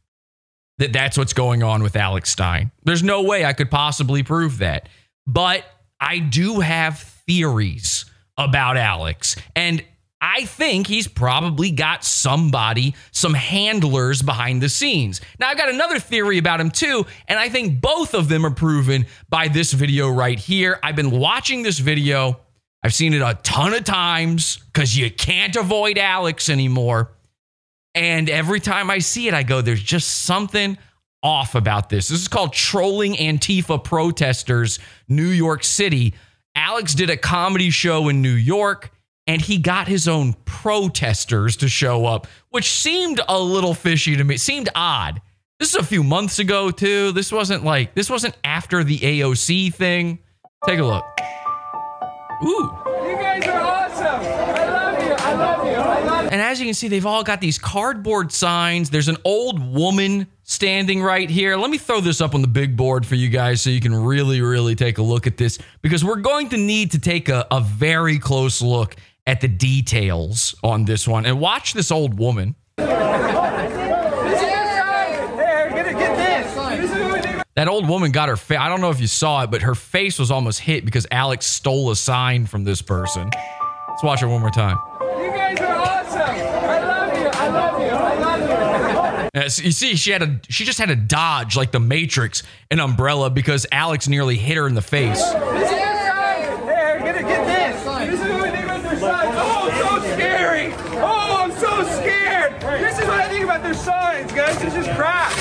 that 0.79 0.93
that's 0.93 1.19
what's 1.19 1.33
going 1.33 1.63
on 1.63 1.83
with 1.83 1.97
Alex 1.97 2.31
Stein. 2.31 2.71
There's 2.85 3.03
no 3.03 3.23
way 3.23 3.45
I 3.45 3.53
could 3.53 3.71
possibly 3.71 4.23
prove 4.23 4.59
that. 4.59 4.89
But 5.27 5.65
I 6.01 6.21
do 6.21 6.61
have 6.61 7.01
theories 7.01 8.05
about 8.37 8.77
Alex. 8.77 9.37
And 9.57 9.85
I 10.21 10.45
think 10.45 10.87
he's 10.89 11.07
probably 11.07 11.71
got 11.71 12.05
somebody, 12.05 12.95
some 13.13 13.35
handlers 13.35 14.21
behind 14.21 14.61
the 14.61 14.69
scenes. 14.69 15.21
Now, 15.39 15.49
I've 15.49 15.57
got 15.57 15.69
another 15.69 16.01
theory 16.01 16.39
about 16.39 16.61
him 16.61 16.71
too, 16.71 17.07
and 17.29 17.39
I 17.39 17.49
think 17.49 17.81
both 17.81 18.15
of 18.15 18.29
them 18.29 18.45
are 18.45 18.51
proven 18.51 19.07
by 19.29 19.49
this 19.49 19.73
video 19.73 20.09
right 20.11 20.39
here. 20.39 20.81
I've 20.83 20.97
been 20.97 21.13
watching 21.13 21.63
this 21.63 21.79
video, 21.79 22.41
I've 22.83 22.95
seen 22.95 23.15
it 23.15 23.23
a 23.23 23.39
ton 23.43 23.75
of 23.75 23.85
times 23.85 24.59
because 24.73 24.97
you 24.97 25.11
can't 25.11 25.55
avoid 25.57 25.99
Alex 25.99 26.49
anymore. 26.49 27.13
And 27.95 28.29
every 28.29 28.61
time 28.61 28.91
I 28.91 28.99
see 28.99 29.29
it, 29.29 29.35
I 29.35 29.43
go, 29.43 29.61
there's 29.61 29.83
just 29.83 30.23
something 30.23 30.79
off 31.23 31.55
about 31.55 31.89
this. 31.91 32.09
This 32.09 32.21
is 32.21 32.29
called 32.29 32.53
Trolling 32.53 33.15
Antifa 33.15 33.83
Protesters, 33.83 34.79
New 35.09 35.27
York 35.27 35.65
City. 35.65 36.15
Alex 36.55 36.95
did 36.95 37.11
a 37.11 37.17
comedy 37.17 37.71
show 37.71 38.09
in 38.09 38.23
New 38.23 38.31
York 38.31 38.93
and 39.29 39.43
he 39.43 39.59
got 39.59 39.87
his 39.87 40.09
own 40.09 40.33
protesters 40.47 41.57
to 41.59 41.69
show 41.69 42.07
up, 42.07 42.27
which 42.49 42.73
seemed 42.73 43.21
a 43.29 43.39
little 43.39 43.75
fishy 43.75 44.17
to 44.17 44.25
me. 44.25 44.37
It 44.37 44.41
seemed 44.41 44.71
odd. 44.75 45.21
This 45.61 45.69
is 45.69 45.77
a 45.77 45.85
few 45.85 46.03
months 46.03 46.39
ago, 46.39 46.71
too. 46.71 47.13
This 47.13 47.31
wasn't 47.31 47.63
like, 47.63 47.95
this 47.95 48.09
wasn't 48.09 48.37
after 48.43 48.83
the 48.83 48.99
AOC 48.99 49.75
thing. 49.75 50.21
Take 50.67 50.79
a 50.79 50.85
look. 50.85 51.05
Ooh. 52.43 52.73
You 53.07 53.17
guys 53.17 53.47
are 53.47 53.61
awesome. 53.61 54.07
I 54.07 54.69
love 54.71 55.05
you. 55.05 55.13
I 55.13 55.35
love 55.35 55.67
you. 55.67 55.73
I 55.73 56.05
love 56.05 56.25
you. 56.25 56.31
And 56.31 56.41
as 56.41 56.59
you 56.59 56.67
can 56.67 56.75
see, 56.75 56.89
they've 56.89 57.05
all 57.05 57.23
got 57.23 57.41
these 57.41 57.59
cardboard 57.59 58.33
signs. 58.33 58.89
There's 58.89 59.09
an 59.09 59.19
old 59.25 59.61
woman 59.75 60.27
standing 60.45 61.03
right 61.03 61.29
here. 61.29 61.57
Let 61.57 61.71
me 61.71 61.77
throw 61.77 62.01
this 62.01 62.21
up 62.21 62.35
on 62.35 62.41
the 62.41 62.49
big 62.49 62.77
board 62.77 63.05
for 63.05 63.17
you 63.17 63.29
guys 63.29 63.61
so 63.61 63.69
you 63.69 63.81
can 63.81 63.95
really, 63.95 64.41
really 64.41 64.75
take 64.75 64.97
a 64.97 65.03
look 65.03 65.27
at 65.27 65.37
this 65.37 65.59
because 65.83 66.05
we're 66.05 66.17
going 66.17 66.49
to 66.51 66.57
need 66.57 66.93
to 66.93 66.99
take 66.99 67.29
a, 67.29 67.47
a 67.51 67.61
very 67.61 68.19
close 68.19 68.63
look 68.63 68.97
at 69.29 69.43
the 69.43 69.47
details 69.49 70.55
on 70.65 70.87
this 70.87 71.07
one 71.07 71.27
and 71.27 71.39
watch 71.39 71.75
this 71.75 71.91
old 71.93 72.19
woman. 72.19 72.57
That 77.57 77.67
old 77.69 77.89
woman 77.89 78.11
got 78.13 78.29
her 78.29 78.37
face. 78.37 78.59
I 78.59 78.69
don't 78.69 78.81
know 78.81 78.91
if 78.91 79.01
you 79.01 79.07
saw 79.09 79.43
it, 79.43 79.51
but 79.51 79.63
her 79.63 79.75
face 79.75 80.19
was 80.19 80.31
almost 80.31 80.61
hit 80.61 80.85
because 80.85 81.07
Alex 81.11 81.45
stole 81.45 81.91
a 81.91 81.97
sign 81.97 82.47
from 82.47 82.65
this 82.65 82.81
person. 82.81 83.29
Let's 83.89 84.03
watch 84.03 84.23
it 84.23 84.27
one 84.27 84.41
more 84.41 84.51
time. 84.51 84.79
You 85.01 85.31
guys 85.33 85.59
are 85.61 85.77
awesome. 85.77 86.21
I 86.21 86.81
love 86.81 87.19
you. 87.19 87.27
I 87.27 87.49
love 87.49 87.81
you. 87.83 87.89
I 87.89 88.15
love 88.21 88.41
you. 88.41 88.47
Uh, 89.41 89.45
As 89.45 89.59
you 89.61 89.73
see, 89.73 89.97
she 89.97 90.13
had 90.13 90.23
a 90.23 90.41
she 90.49 90.65
just 90.65 90.79
had 90.79 90.89
to 90.89 90.97
dodge 90.97 91.57
like 91.57 91.73
the 91.73 91.81
Matrix 91.81 92.45
an 92.71 92.79
umbrella 92.81 93.29
because 93.29 93.67
Alex 93.73 94.07
nearly 94.09 94.37
hit 94.37 94.57
her 94.57 94.67
in 94.69 94.75
the 94.75 94.81
face. 94.81 95.21
This 95.21 95.27
is 95.27 95.33
your 95.33 95.81
sign. 95.81 96.63
Here, 96.63 97.01
get, 97.01 97.23
get 97.27 97.47
this. 97.75 97.85
This 98.09 98.21
is 98.21 98.21
what 98.21 98.41
I 98.41 98.51
think 98.53 98.65
about 98.65 98.83
their 98.83 98.91
signs. 98.93 98.98
Oh, 99.11 100.01
so 100.01 100.13
scary. 100.15 100.73
Oh, 101.01 101.43
I'm 101.43 101.53
so 101.53 101.83
scared. 102.01 102.61
This 102.81 102.99
is 102.99 103.05
what 103.07 103.21
I 103.21 103.29
think 103.29 103.45
about 103.45 103.63
their 103.63 103.75
signs, 103.75 104.33
guys. 104.33 104.59
This 104.61 104.75
is 104.75 104.87
crap. 104.97 105.33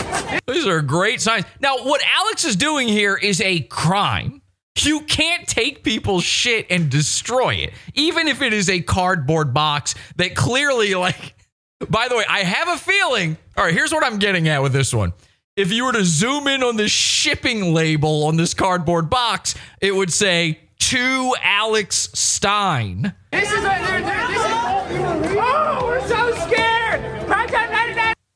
These 0.47 0.67
are 0.67 0.81
great 0.81 1.21
signs. 1.21 1.45
Now, 1.59 1.77
what 1.83 2.01
Alex 2.05 2.45
is 2.45 2.55
doing 2.55 2.87
here 2.87 3.15
is 3.15 3.41
a 3.41 3.61
crime. 3.61 4.41
You 4.79 5.01
can't 5.01 5.47
take 5.47 5.83
people's 5.83 6.23
shit 6.23 6.67
and 6.69 6.89
destroy 6.89 7.55
it, 7.55 7.73
even 7.95 8.27
if 8.27 8.41
it 8.41 8.53
is 8.53 8.69
a 8.69 8.79
cardboard 8.79 9.53
box 9.53 9.95
that 10.15 10.35
clearly, 10.35 10.95
like, 10.95 11.35
by 11.89 12.07
the 12.07 12.15
way, 12.15 12.23
I 12.29 12.39
have 12.43 12.69
a 12.69 12.77
feeling. 12.77 13.37
All 13.57 13.65
right, 13.65 13.73
here's 13.73 13.91
what 13.91 14.05
I'm 14.05 14.17
getting 14.17 14.47
at 14.47 14.61
with 14.61 14.73
this 14.73 14.93
one. 14.93 15.13
If 15.55 15.71
you 15.73 15.85
were 15.85 15.93
to 15.93 16.05
zoom 16.05 16.47
in 16.47 16.63
on 16.63 16.77
the 16.77 16.87
shipping 16.87 17.73
label 17.73 18.25
on 18.25 18.37
this 18.37 18.53
cardboard 18.53 19.09
box, 19.09 19.55
it 19.81 19.93
would 19.93 20.13
say 20.13 20.59
to 20.87 21.35
Alex 21.43 22.09
Stein. 22.13 23.13
This 23.33 23.51
is 23.51 23.61
they're 23.61 24.26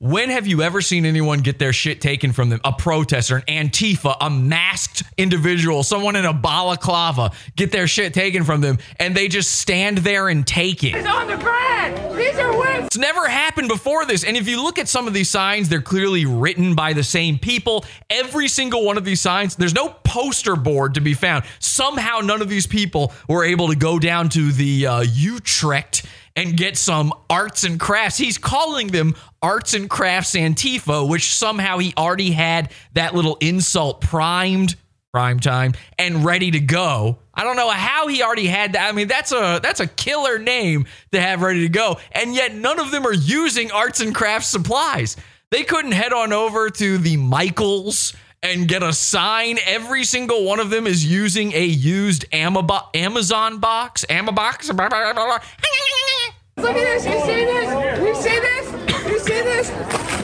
When 0.02 0.32
have 0.32 0.47
you 0.47 0.64
ever 0.64 0.82
seen 0.82 1.06
anyone 1.06 1.41
get 1.41 1.60
their 1.60 1.74
shit 1.74 2.02
taken 2.02 2.34
from 2.34 2.49
them? 2.49 2.60
A 2.66 2.74
protester, 2.74 3.43
an 3.47 3.70
Antifa, 3.70 4.18
a 4.20 4.32
masked 4.32 5.04
individual, 5.16 5.84
someone 5.84 6.16
in 6.16 6.26
a 6.26 6.34
balaclava 6.34 7.30
get 7.56 7.72
their 7.72 7.86
shit 7.86 8.12
taken 8.12 8.43
from 8.43 8.62
them 8.62 8.80
and 8.99 9.14
they 9.14 9.28
just 9.28 9.60
stand 9.60 9.99
there 9.99 10.28
and 10.28 10.47
take 10.47 10.84
it. 10.84 10.95
It's 10.95 11.08
on 11.08 11.28
the 11.28 11.38
ground. 11.38 12.18
These 12.18 12.36
are 12.39 12.52
whips. 12.58 12.88
It's 12.88 12.97
never 12.97 13.28
happened 13.28 13.68
before 13.68 14.08
this. 14.08 14.24
And 14.24 14.36
if 14.36 14.47
you 14.47 14.64
look 14.64 14.80
at 14.80 14.88
some 14.88 15.08
of 15.08 15.14
these 15.14 15.30
signs, 15.30 15.70
they're 15.70 15.84
clearly 15.84 16.26
written 16.26 16.74
by 16.74 16.93
the 16.93 17.04
same 17.04 17.38
people. 17.38 17.86
Every 18.10 18.47
single 18.47 18.84
one 18.84 18.97
of 18.97 19.06
these 19.06 19.22
signs, 19.22 19.56
there's 19.56 19.76
no 19.76 19.89
poster 20.04 20.56
board 20.56 20.95
to 20.95 21.02
be 21.02 21.14
found. 21.14 21.45
Somehow, 21.60 22.22
none 22.22 22.41
of 22.41 22.49
these 22.49 22.66
people 22.66 23.14
were 23.30 23.43
able 23.45 23.68
to 23.68 23.76
go 23.76 23.99
down 23.99 24.30
to 24.30 24.52
the 24.52 24.88
uh, 24.88 25.02
Utrecht 25.02 26.08
and 26.36 26.55
get 26.55 26.77
some 26.77 27.13
arts 27.29 27.63
and 27.63 27.79
crafts. 27.79 28.17
He's 28.17 28.38
calling 28.38 28.88
them 28.88 29.15
arts 29.41 29.73
and 29.73 29.89
crafts 29.89 30.36
Antifa, 30.36 31.07
which 31.07 31.34
somehow 31.34 31.77
he 31.77 31.93
already 31.97 32.32
had 32.32 32.71
that 32.93 33.13
little 33.13 33.38
insult 33.41 34.01
primed 34.01 34.75
prime 35.11 35.41
time 35.41 35.73
and 35.99 36.23
ready 36.23 36.51
to 36.51 36.59
go. 36.59 37.17
I 37.34 37.43
don't 37.43 37.57
know 37.57 37.69
how 37.69 38.07
he 38.07 38.23
already 38.23 38.47
had 38.47 38.73
that. 38.73 38.88
I 38.88 38.91
mean, 38.93 39.07
that's 39.07 39.32
a 39.32 39.59
that's 39.61 39.79
a 39.79 39.88
killer 39.88 40.39
name 40.39 40.86
to 41.11 41.19
have 41.19 41.41
ready 41.41 41.61
to 41.61 41.69
go. 41.69 41.97
And 42.11 42.34
yet 42.34 42.55
none 42.55 42.79
of 42.79 42.91
them 42.91 43.05
are 43.05 43.13
using 43.13 43.71
arts 43.71 43.99
and 43.99 44.15
crafts 44.15 44.47
supplies. 44.47 45.17
They 45.49 45.63
couldn't 45.63 45.91
head 45.91 46.13
on 46.13 46.32
over 46.32 46.69
to 46.69 46.97
the 46.97 47.17
Michaels 47.17 48.13
and 48.41 48.67
get 48.67 48.84
a 48.84 48.93
sign. 48.93 49.57
Every 49.65 50.03
single 50.03 50.45
one 50.45 50.59
of 50.59 50.69
them 50.69 50.88
is 50.88 51.05
using 51.05 51.51
a 51.53 51.63
used 51.63 52.29
Amabo- 52.32 52.88
Amazon 52.95 53.59
box. 53.59 54.05
Look 56.62 56.76
at 56.76 56.76
this. 56.76 57.05
You 57.05 57.20
see 57.22 57.45
this? 57.45 57.99
You 57.99 58.16
see 58.16 58.39
this? 58.39 58.72
You 59.12 59.20
see 59.20 59.41
this? 59.41 59.72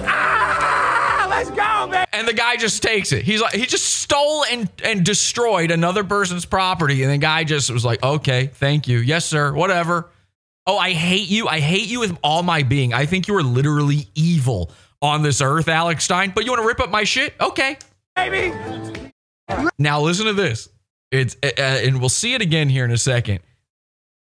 Ah! 0.05 1.27
Let's 1.29 1.49
go, 1.49 1.87
man. 1.87 2.05
And 2.13 2.27
the 2.27 2.33
guy 2.33 2.55
just 2.55 2.81
takes 2.81 3.11
it. 3.11 3.23
He's 3.23 3.41
like, 3.41 3.53
he 3.53 3.65
just 3.65 3.85
stole 3.85 4.43
and, 4.45 4.69
and 4.83 5.05
destroyed 5.05 5.71
another 5.71 6.03
person's 6.03 6.45
property. 6.45 7.03
And 7.03 7.11
the 7.11 7.17
guy 7.17 7.43
just 7.43 7.69
was 7.69 7.85
like, 7.85 8.01
okay, 8.03 8.47
thank 8.47 8.87
you. 8.87 8.99
Yes, 8.99 9.25
sir. 9.25 9.53
Whatever. 9.53 10.09
Oh, 10.65 10.77
I 10.77 10.91
hate 10.91 11.29
you. 11.29 11.47
I 11.47 11.59
hate 11.59 11.87
you 11.87 11.99
with 11.99 12.17
all 12.23 12.43
my 12.43 12.63
being. 12.63 12.93
I 12.93 13.05
think 13.05 13.27
you 13.27 13.35
are 13.35 13.43
literally 13.43 14.07
evil 14.15 14.71
on 15.01 15.21
this 15.21 15.41
earth, 15.41 15.67
Alex 15.67 16.03
Stein. 16.05 16.31
But 16.33 16.45
you 16.45 16.51
want 16.51 16.61
to 16.61 16.67
rip 16.67 16.79
up 16.79 16.89
my 16.89 17.03
shit? 17.03 17.33
Okay. 17.39 17.77
Baby. 18.15 18.53
Now 19.77 20.01
listen 20.01 20.25
to 20.25 20.33
this. 20.33 20.69
It's 21.11 21.37
uh, 21.41 21.49
and 21.57 21.99
we'll 21.99 22.09
see 22.09 22.33
it 22.33 22.41
again 22.41 22.67
here 22.67 22.83
in 22.83 22.91
a 22.91 22.97
second. 22.97 23.39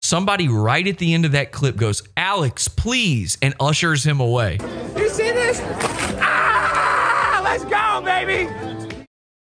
Somebody 0.09 0.49
right 0.49 0.87
at 0.87 0.97
the 0.97 1.13
end 1.13 1.27
of 1.27 1.33
that 1.33 1.53
clip 1.53 1.77
goes, 1.77 2.03
"Alex, 2.17 2.67
please," 2.67 3.37
and 3.43 3.55
ushers 3.61 4.05
him 4.07 4.21
away. 4.21 4.57
You 4.97 5.11
see 5.11 5.31
this? 5.33 5.61
Ah! 6.19 7.43
Let's 7.45 7.67
go, 7.67 8.01
baby. 8.03 8.49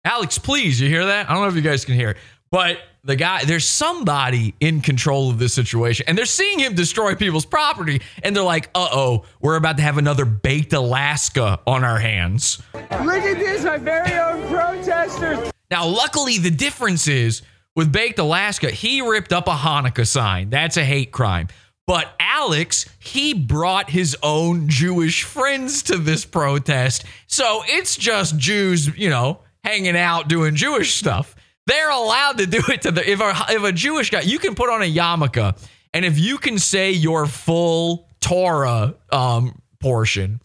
Alex, 0.07 0.39
please, 0.39 0.81
you 0.81 0.89
hear 0.89 1.05
that? 1.05 1.29
I 1.29 1.35
don't 1.35 1.43
know 1.43 1.49
if 1.49 1.55
you 1.55 1.61
guys 1.61 1.85
can 1.85 1.97
hear 1.97 2.09
it, 2.09 2.17
but 2.51 2.79
the 3.03 3.15
guy, 3.15 3.45
there's 3.45 3.69
somebody 3.69 4.55
in 4.59 4.81
control 4.81 5.29
of 5.29 5.39
this 5.39 5.53
situation, 5.53 6.07
and 6.09 6.17
they're 6.17 6.25
seeing 6.25 6.61
him 6.61 6.75
destroy 6.75 7.15
people's 7.15 7.45
property, 7.45 8.01
and 8.23 8.35
they're 8.35 8.43
like, 8.43 8.71
"Uh 8.75 8.89
oh, 8.91 9.27
we're 9.43 9.57
about 9.57 9.77
to 9.77 9.83
have 9.83 9.99
another 9.99 10.25
baked 10.25 10.73
Alaska 10.73 11.61
on 11.67 11.85
our 11.85 11.99
hands." 11.99 12.63
Look 12.73 13.23
at 13.23 13.39
this, 13.39 13.65
my 13.65 13.77
very 13.77 14.15
own 14.15 14.49
protesters. 14.49 15.51
Now, 15.71 15.87
luckily, 15.87 16.39
the 16.39 16.51
difference 16.51 17.07
is 17.07 17.43
with 17.77 17.93
Baked 17.93 18.19
Alaska, 18.19 18.71
he 18.71 19.01
ripped 19.01 19.33
up 19.33 19.49
a 19.49 19.53
Hanukkah 19.53 20.07
sign. 20.07 20.51
That's 20.51 20.77
a 20.77 20.85
hate 20.85 21.13
crime. 21.13 21.49
But 21.87 22.15
Alex, 22.19 22.87
he 22.99 23.35
brought 23.35 23.91
his 23.91 24.17
own 24.23 24.69
Jewish 24.69 25.23
friends 25.23 25.83
to 25.85 25.99
this 25.99 26.25
protest. 26.25 27.05
So 27.27 27.63
it's 27.67 27.97
just 27.97 28.39
Jews, 28.39 28.97
you 28.97 29.11
know, 29.11 29.41
hanging 29.63 29.97
out 29.97 30.29
doing 30.29 30.55
Jewish 30.55 30.95
stuff. 30.95 31.35
They're 31.67 31.91
allowed 31.91 32.39
to 32.39 32.47
do 32.47 32.63
it 32.69 32.83
to 32.83 32.91
the 32.91 33.09
if 33.09 33.21
a 33.21 33.35
if 33.51 33.63
a 33.65 33.73
Jewish 33.73 34.11
guy, 34.11 34.21
you 34.21 34.39
can 34.39 34.55
put 34.55 34.71
on 34.71 34.83
a 34.83 34.93
yarmulke, 34.93 35.57
and 35.95 36.05
if 36.05 36.19
you 36.19 36.37
can 36.39 36.59
say 36.59 36.93
your 36.93 37.27
full 37.27 38.09
Torah 38.21 38.95
um, 39.11 39.61
portion, 39.81 40.41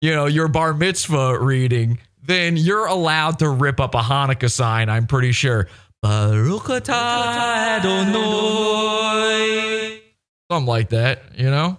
you 0.00 0.14
know, 0.14 0.26
your 0.26 0.48
bar 0.48 0.74
mitzvah 0.74 1.38
reading, 1.38 1.98
then 2.22 2.58
you're 2.58 2.86
allowed 2.86 3.38
to 3.38 3.48
rip 3.48 3.80
up 3.80 3.94
a 3.94 4.00
Hanukkah 4.00 4.50
sign, 4.50 4.90
I'm 4.90 5.06
pretty 5.06 5.32
sure. 5.32 5.68
Baruch 6.02 6.64
atah 6.64 7.78
Adonai. 8.98 10.00
Something 10.50 10.66
like 10.66 10.90
that, 10.90 11.22
you 11.36 11.50
know? 11.50 11.78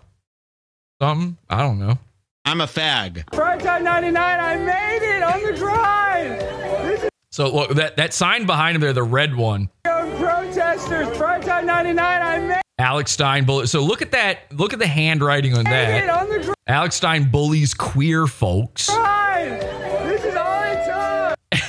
Something. 1.01 1.37
I 1.49 1.59
don't 1.61 1.79
know. 1.79 1.97
I'm 2.45 2.59
a 2.61 2.65
fag. 2.65 3.25
Primetime 3.27 3.83
99, 3.83 4.17
I 4.17 4.57
made 4.57 5.17
it 5.17 5.23
on 5.23 5.41
the 5.43 5.53
grind. 5.57 6.41
This 6.89 7.03
is 7.03 7.09
So 7.31 7.53
look, 7.53 7.75
that 7.75 7.95
that 7.97 8.13
sign 8.13 8.45
behind 8.45 8.75
him 8.75 8.81
there, 8.81 8.91
the 8.93 9.03
red 9.03 9.35
one, 9.35 9.69
young 9.85 10.11
protesters. 10.17 11.07
Primetime 11.17 11.65
99, 11.65 12.21
I 12.21 12.39
made 12.39 12.61
Alex 12.77 13.11
Stein 13.11 13.45
bully. 13.45 13.67
So 13.67 13.81
look 13.83 14.01
at 14.01 14.11
that. 14.11 14.39
Look 14.51 14.73
at 14.73 14.79
the 14.79 14.87
handwriting 14.87 15.53
on 15.53 15.61
it 15.61 15.69
that. 15.69 16.09
on 16.09 16.27
the 16.29 16.55
Alex 16.67 16.95
Stein 16.95 17.29
bullies 17.29 17.73
queer 17.73 18.27
folks. 18.27 18.89
grind. 18.89 19.88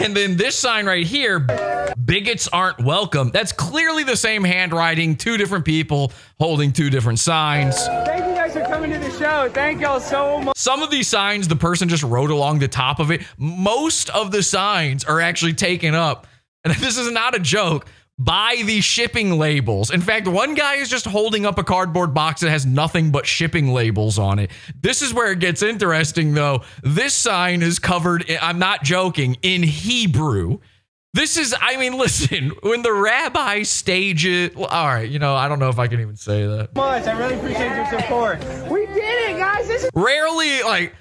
And 0.00 0.16
then 0.16 0.38
this 0.38 0.58
sign 0.58 0.86
right 0.86 1.06
here, 1.06 1.40
bigots 2.02 2.48
aren't 2.48 2.80
welcome. 2.80 3.30
That's 3.30 3.52
clearly 3.52 4.02
the 4.02 4.16
same 4.16 4.42
handwriting, 4.42 5.14
two 5.14 5.36
different 5.36 5.66
people 5.66 6.12
holding 6.38 6.72
two 6.72 6.88
different 6.88 7.18
signs. 7.18 7.76
Thank 7.86 8.26
you 8.26 8.34
guys 8.34 8.54
for 8.54 8.62
coming 8.62 8.90
to 8.92 8.98
the 8.98 9.10
show. 9.10 9.50
Thank 9.52 9.82
y'all 9.82 10.00
so 10.00 10.40
much. 10.40 10.56
Some 10.56 10.82
of 10.82 10.90
these 10.90 11.06
signs, 11.06 11.48
the 11.48 11.56
person 11.56 11.90
just 11.90 12.02
wrote 12.02 12.30
along 12.30 12.60
the 12.60 12.68
top 12.68 12.98
of 12.98 13.10
it. 13.10 13.20
Most 13.36 14.08
of 14.10 14.30
the 14.30 14.42
signs 14.42 15.04
are 15.04 15.20
actually 15.20 15.52
taken 15.52 15.94
up, 15.94 16.26
and 16.64 16.74
this 16.76 16.96
is 16.96 17.12
not 17.12 17.34
a 17.34 17.38
joke, 17.38 17.86
by 18.20 18.60
the 18.66 18.82
shipping 18.82 19.38
labels. 19.38 19.90
In 19.90 20.02
fact, 20.02 20.28
one 20.28 20.54
guy 20.54 20.74
is 20.74 20.90
just 20.90 21.06
holding 21.06 21.46
up 21.46 21.58
a 21.58 21.64
cardboard 21.64 22.12
box 22.12 22.42
that 22.42 22.50
has 22.50 22.66
nothing 22.66 23.10
but 23.10 23.24
shipping 23.24 23.72
labels 23.72 24.18
on 24.18 24.38
it. 24.38 24.50
This 24.82 25.00
is 25.00 25.14
where 25.14 25.32
it 25.32 25.38
gets 25.38 25.62
interesting, 25.62 26.34
though. 26.34 26.62
This 26.82 27.14
sign 27.14 27.62
is 27.62 27.78
covered, 27.78 28.28
in, 28.28 28.38
I'm 28.42 28.58
not 28.58 28.84
joking, 28.84 29.38
in 29.40 29.62
Hebrew. 29.62 30.58
This 31.14 31.38
is, 31.38 31.54
I 31.58 31.78
mean, 31.78 31.94
listen, 31.98 32.50
when 32.62 32.82
the 32.82 32.92
rabbi 32.92 33.62
stages, 33.62 34.54
well, 34.54 34.66
all 34.66 34.86
right, 34.86 35.08
you 35.08 35.18
know, 35.18 35.34
I 35.34 35.48
don't 35.48 35.58
know 35.58 35.70
if 35.70 35.78
I 35.78 35.88
can 35.88 36.00
even 36.00 36.16
say 36.16 36.46
that. 36.46 36.74
much. 36.74 37.06
I 37.06 37.18
really 37.18 37.36
appreciate 37.36 37.74
your 37.74 37.86
support. 37.86 38.38
We 38.70 38.84
did 38.84 39.30
it, 39.30 39.38
guys. 39.38 39.66
This 39.66 39.84
is 39.84 39.90
rarely 39.94 40.62
like 40.62 40.94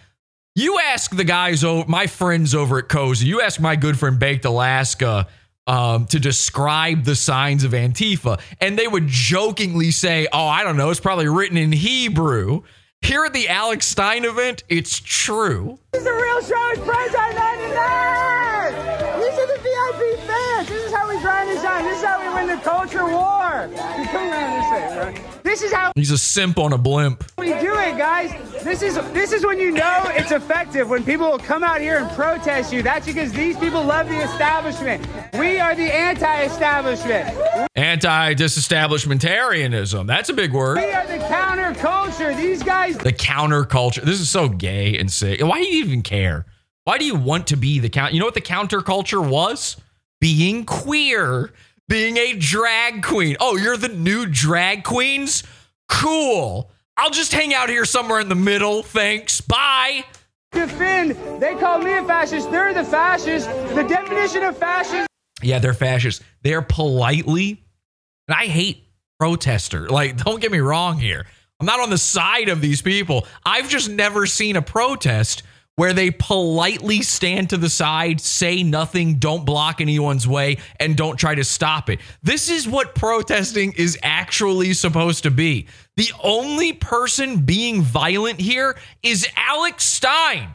you 0.55 0.79
ask 0.79 1.13
the 1.13 1.25
guys 1.25 1.65
over 1.65 1.83
my 1.89 2.07
friends 2.07 2.55
over 2.55 2.79
at 2.79 2.89
cozy 2.89 3.27
you 3.27 3.39
ask 3.39 3.61
my 3.61 3.75
good 3.75 3.97
friend 3.97 4.19
baked 4.19 4.45
alaska 4.45 5.27
um, 5.69 6.07
to 6.07 6.19
describe 6.19 7.03
the 7.03 7.15
signs 7.15 7.63
of 7.63 7.71
antifa 7.73 8.39
and 8.59 8.77
they 8.77 8.87
would 8.87 9.07
jokingly 9.07 9.91
say 9.91 10.27
oh 10.33 10.47
i 10.47 10.63
don't 10.63 10.77
know 10.77 10.89
it's 10.89 10.99
probably 10.99 11.27
written 11.27 11.57
in 11.57 11.71
hebrew 11.71 12.61
here 13.01 13.23
at 13.23 13.33
the 13.33 13.47
alex 13.47 13.85
stein 13.85 14.25
event 14.25 14.63
it's 14.67 14.99
true 14.99 15.77
This 15.91 16.01
is 16.01 16.07
a 16.07 16.13
real 16.13 16.41
show. 16.41 16.69
It's 16.71 16.81
Primetime 16.81 17.35
99. 17.35 19.19
These 19.21 19.37
are 19.39 19.47
the 19.47 19.59
VIP 19.61 20.19
fans. 20.27 20.67
This 20.69 20.83
is 20.85 20.93
how 20.93 21.07
we 21.07 21.21
grind 21.21 21.49
this 21.49 21.63
out. 21.63 21.83
This 21.83 21.97
is 21.97 22.03
how 22.03 22.19
we 22.19 22.33
win 22.33 22.47
the 22.47 22.61
culture 22.63 23.05
war. 23.05 23.69
You 23.97 24.05
this. 25.15 25.28
This 25.49 25.63
is 25.63 25.73
how 25.73 25.91
he's 25.95 26.11
a 26.11 26.17
simp 26.17 26.59
on 26.59 26.73
a 26.73 26.77
blimp 26.77 27.23
we 27.39 27.47
do 27.59 27.75
it, 27.79 27.97
guys. 27.97 28.31
This 28.63 28.83
is 28.83 28.93
this 29.13 29.31
is 29.31 29.43
when 29.43 29.59
you 29.59 29.71
know 29.71 30.03
it's 30.09 30.31
effective. 30.31 30.87
When 30.87 31.03
people 31.03 31.31
will 31.31 31.39
come 31.39 31.63
out 31.63 31.81
here 31.81 31.97
and 31.97 32.07
protest 32.11 32.71
you. 32.71 32.83
That's 32.83 33.07
because 33.07 33.31
these 33.31 33.57
people 33.57 33.83
love 33.83 34.07
the 34.07 34.21
establishment. 34.21 35.07
We 35.33 35.59
are 35.59 35.73
the 35.73 35.91
anti-establishment. 35.91 37.35
anti-disestablishmentarianism 37.75 40.05
that's 40.05 40.29
a 40.29 40.33
big 40.33 40.53
word 40.53 40.77
We 40.77 40.91
are 40.91 41.07
the 41.07 41.17
counterculture. 41.17 42.37
These 42.37 42.61
guys 42.61 42.99
the 42.99 43.11
counterculture. 43.11 44.03
This 44.03 44.19
is 44.19 44.29
so 44.29 44.49
gay 44.49 44.99
and 44.99 45.11
sick. 45.11 45.41
Why 45.41 45.57
do 45.57 45.65
you 45.65 45.83
even 45.83 46.03
care? 46.03 46.45
Why 46.83 46.99
do 46.99 47.05
you 47.05 47.15
want 47.15 47.47
to 47.47 47.55
be 47.55 47.79
the 47.79 47.89
count? 47.89 48.13
You 48.13 48.19
know 48.19 48.25
what 48.25 48.35
the 48.35 48.41
counterculture 48.41 49.27
was? 49.27 49.77
Being 50.21 50.65
queer, 50.65 51.53
being 51.89 52.15
a 52.17 52.33
drag 52.35 53.03
queen. 53.03 53.35
Oh, 53.41 53.57
you're 53.57 53.75
the 53.75 53.89
new 53.89 54.25
drag 54.25 54.85
queens? 54.85 55.43
Cool. 55.89 56.71
I'll 56.95 57.09
just 57.09 57.33
hang 57.33 57.53
out 57.53 57.67
here 57.67 57.83
somewhere 57.83 58.19
in 58.21 58.29
the 58.29 58.35
middle. 58.35 58.83
Thanks. 58.83 59.41
Bye. 59.41 60.05
defend. 60.51 61.17
They 61.41 61.55
call 61.55 61.79
me 61.79 61.97
a 61.97 62.03
fascist. 62.05 62.49
They're 62.51 62.73
the 62.73 62.83
fascists. 62.83 63.47
The 63.73 63.83
definition 63.83 64.43
of 64.43 64.57
fascist 64.57 65.07
Yeah, 65.41 65.59
they're 65.59 65.73
fascists. 65.73 66.23
They're 66.43 66.61
politely, 66.61 67.63
and 68.27 68.35
I 68.37 68.45
hate 68.45 68.85
protester. 69.19 69.89
Like, 69.89 70.17
don't 70.23 70.39
get 70.39 70.51
me 70.51 70.59
wrong 70.59 70.97
here. 70.99 71.25
I'm 71.59 71.65
not 71.65 71.79
on 71.81 71.89
the 71.89 71.97
side 71.97 72.49
of 72.49 72.61
these 72.61 72.81
people. 72.81 73.25
I've 73.45 73.67
just 73.67 73.89
never 73.89 74.25
seen 74.25 74.55
a 74.55 74.61
protest 74.61 75.43
where 75.79 75.93
they 75.93 76.11
politely 76.11 77.01
stand 77.01 77.49
to 77.49 77.55
the 77.55 77.69
side, 77.69 78.19
say 78.19 78.63
nothing, 78.63 79.15
don't 79.15 79.45
block 79.45 79.79
anyone's 79.79 80.27
way, 80.27 80.57
and 80.77 80.97
don't 80.97 81.15
try 81.15 81.33
to 81.33 81.43
stop 81.45 81.89
it. 81.89 82.01
This 82.21 82.49
is 82.49 82.67
what 82.67 82.95
protesting 82.95 83.71
is 83.77 83.97
actually 84.03 84.73
supposed 84.73 85.23
to 85.23 85.31
be. 85.31 85.67
The 85.95 86.11
only 86.21 86.73
person 86.73 87.45
being 87.45 87.81
violent 87.81 88.41
here 88.41 88.77
is 89.03 89.25
Alex 89.37 89.85
Stein. 89.85 90.49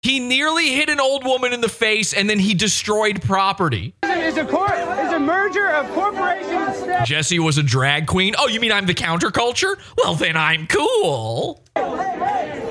He 0.00 0.18
nearly 0.18 0.70
hit 0.70 0.88
an 0.88 0.98
old 0.98 1.26
woman 1.26 1.52
in 1.52 1.60
the 1.60 1.68
face 1.68 2.14
and 2.14 2.30
then 2.30 2.38
he 2.38 2.54
destroyed 2.54 3.20
property. 3.20 3.94
is 4.02 4.38
a 4.38 4.46
cor- 4.46 4.72
is 4.72 5.12
a 5.12 5.20
merger 5.20 5.68
of 5.72 5.90
corporation 5.92 6.54
and 6.54 6.74
state. 6.74 7.04
Jesse 7.04 7.38
was 7.38 7.58
a 7.58 7.62
drag 7.62 8.06
queen. 8.06 8.34
Oh, 8.38 8.48
you 8.48 8.60
mean 8.60 8.72
I'm 8.72 8.86
the 8.86 8.94
counterculture? 8.94 9.76
Well, 9.98 10.14
then 10.14 10.38
I'm 10.38 10.66
cool. 10.68 11.62
Hey 11.76 11.82
ho! 11.82 12.63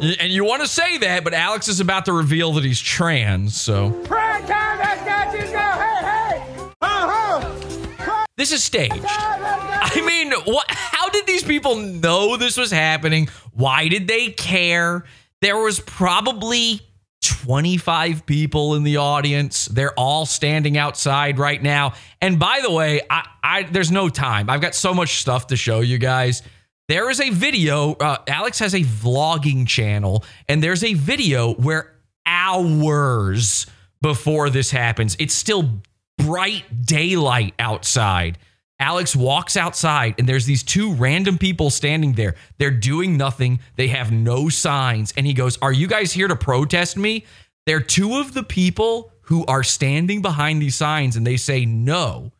And 0.00 0.32
you 0.32 0.44
want 0.44 0.62
to 0.62 0.68
say 0.68 0.98
that, 0.98 1.24
but 1.24 1.34
Alex 1.34 1.66
is 1.66 1.80
about 1.80 2.04
to 2.04 2.12
reveal 2.12 2.52
that 2.52 2.64
he's 2.64 2.80
trans, 2.80 3.60
so 3.60 3.90
time. 4.06 5.34
You 5.34 5.52
go. 5.52 5.58
Hey 5.58 6.04
hey! 6.04 6.72
Ho! 6.82 8.24
this 8.36 8.52
is 8.52 8.62
staged. 8.62 9.04
I 9.04 10.02
mean, 10.06 10.32
what 10.44 10.66
how 10.68 11.08
did 11.08 11.26
these 11.26 11.42
people 11.42 11.76
know 11.76 12.36
this 12.36 12.56
was 12.56 12.70
happening? 12.70 13.28
Why 13.52 13.88
did 13.88 14.06
they 14.06 14.30
care? 14.30 15.04
There 15.40 15.56
was 15.56 15.80
probably 15.80 16.80
25 17.22 18.26
people 18.26 18.74
in 18.74 18.84
the 18.84 18.98
audience. 18.98 19.66
They're 19.66 19.94
all 19.94 20.26
standing 20.26 20.78
outside 20.78 21.38
right 21.38 21.62
now. 21.62 21.94
And 22.20 22.38
by 22.38 22.60
the 22.62 22.70
way, 22.70 23.00
I, 23.10 23.26
I 23.42 23.62
there's 23.64 23.90
no 23.90 24.08
time. 24.08 24.48
I've 24.50 24.60
got 24.60 24.74
so 24.74 24.94
much 24.94 25.20
stuff 25.20 25.48
to 25.48 25.56
show 25.56 25.80
you 25.80 25.98
guys. 25.98 26.42
There 26.88 27.10
is 27.10 27.20
a 27.20 27.28
video. 27.28 27.92
Uh, 27.92 28.16
Alex 28.26 28.58
has 28.60 28.74
a 28.74 28.80
vlogging 28.80 29.66
channel, 29.66 30.24
and 30.48 30.62
there's 30.62 30.82
a 30.82 30.94
video 30.94 31.52
where 31.52 31.92
hours 32.24 33.66
before 34.00 34.48
this 34.48 34.70
happens, 34.70 35.14
it's 35.18 35.34
still 35.34 35.82
bright 36.16 36.86
daylight 36.86 37.52
outside. 37.58 38.38
Alex 38.80 39.14
walks 39.14 39.56
outside, 39.56 40.14
and 40.18 40.26
there's 40.26 40.46
these 40.46 40.62
two 40.62 40.94
random 40.94 41.36
people 41.36 41.68
standing 41.68 42.14
there. 42.14 42.36
They're 42.58 42.70
doing 42.70 43.18
nothing. 43.18 43.60
They 43.76 43.88
have 43.88 44.10
no 44.10 44.48
signs. 44.48 45.12
And 45.16 45.26
he 45.26 45.34
goes, 45.34 45.58
Are 45.60 45.72
you 45.72 45.88
guys 45.88 46.12
here 46.12 46.28
to 46.28 46.36
protest 46.36 46.96
me? 46.96 47.26
They're 47.66 47.80
two 47.80 48.18
of 48.18 48.32
the 48.32 48.44
people 48.44 49.12
who 49.22 49.44
are 49.44 49.62
standing 49.62 50.22
behind 50.22 50.62
these 50.62 50.76
signs, 50.76 51.16
and 51.16 51.26
they 51.26 51.36
say 51.36 51.66
no. 51.66 52.32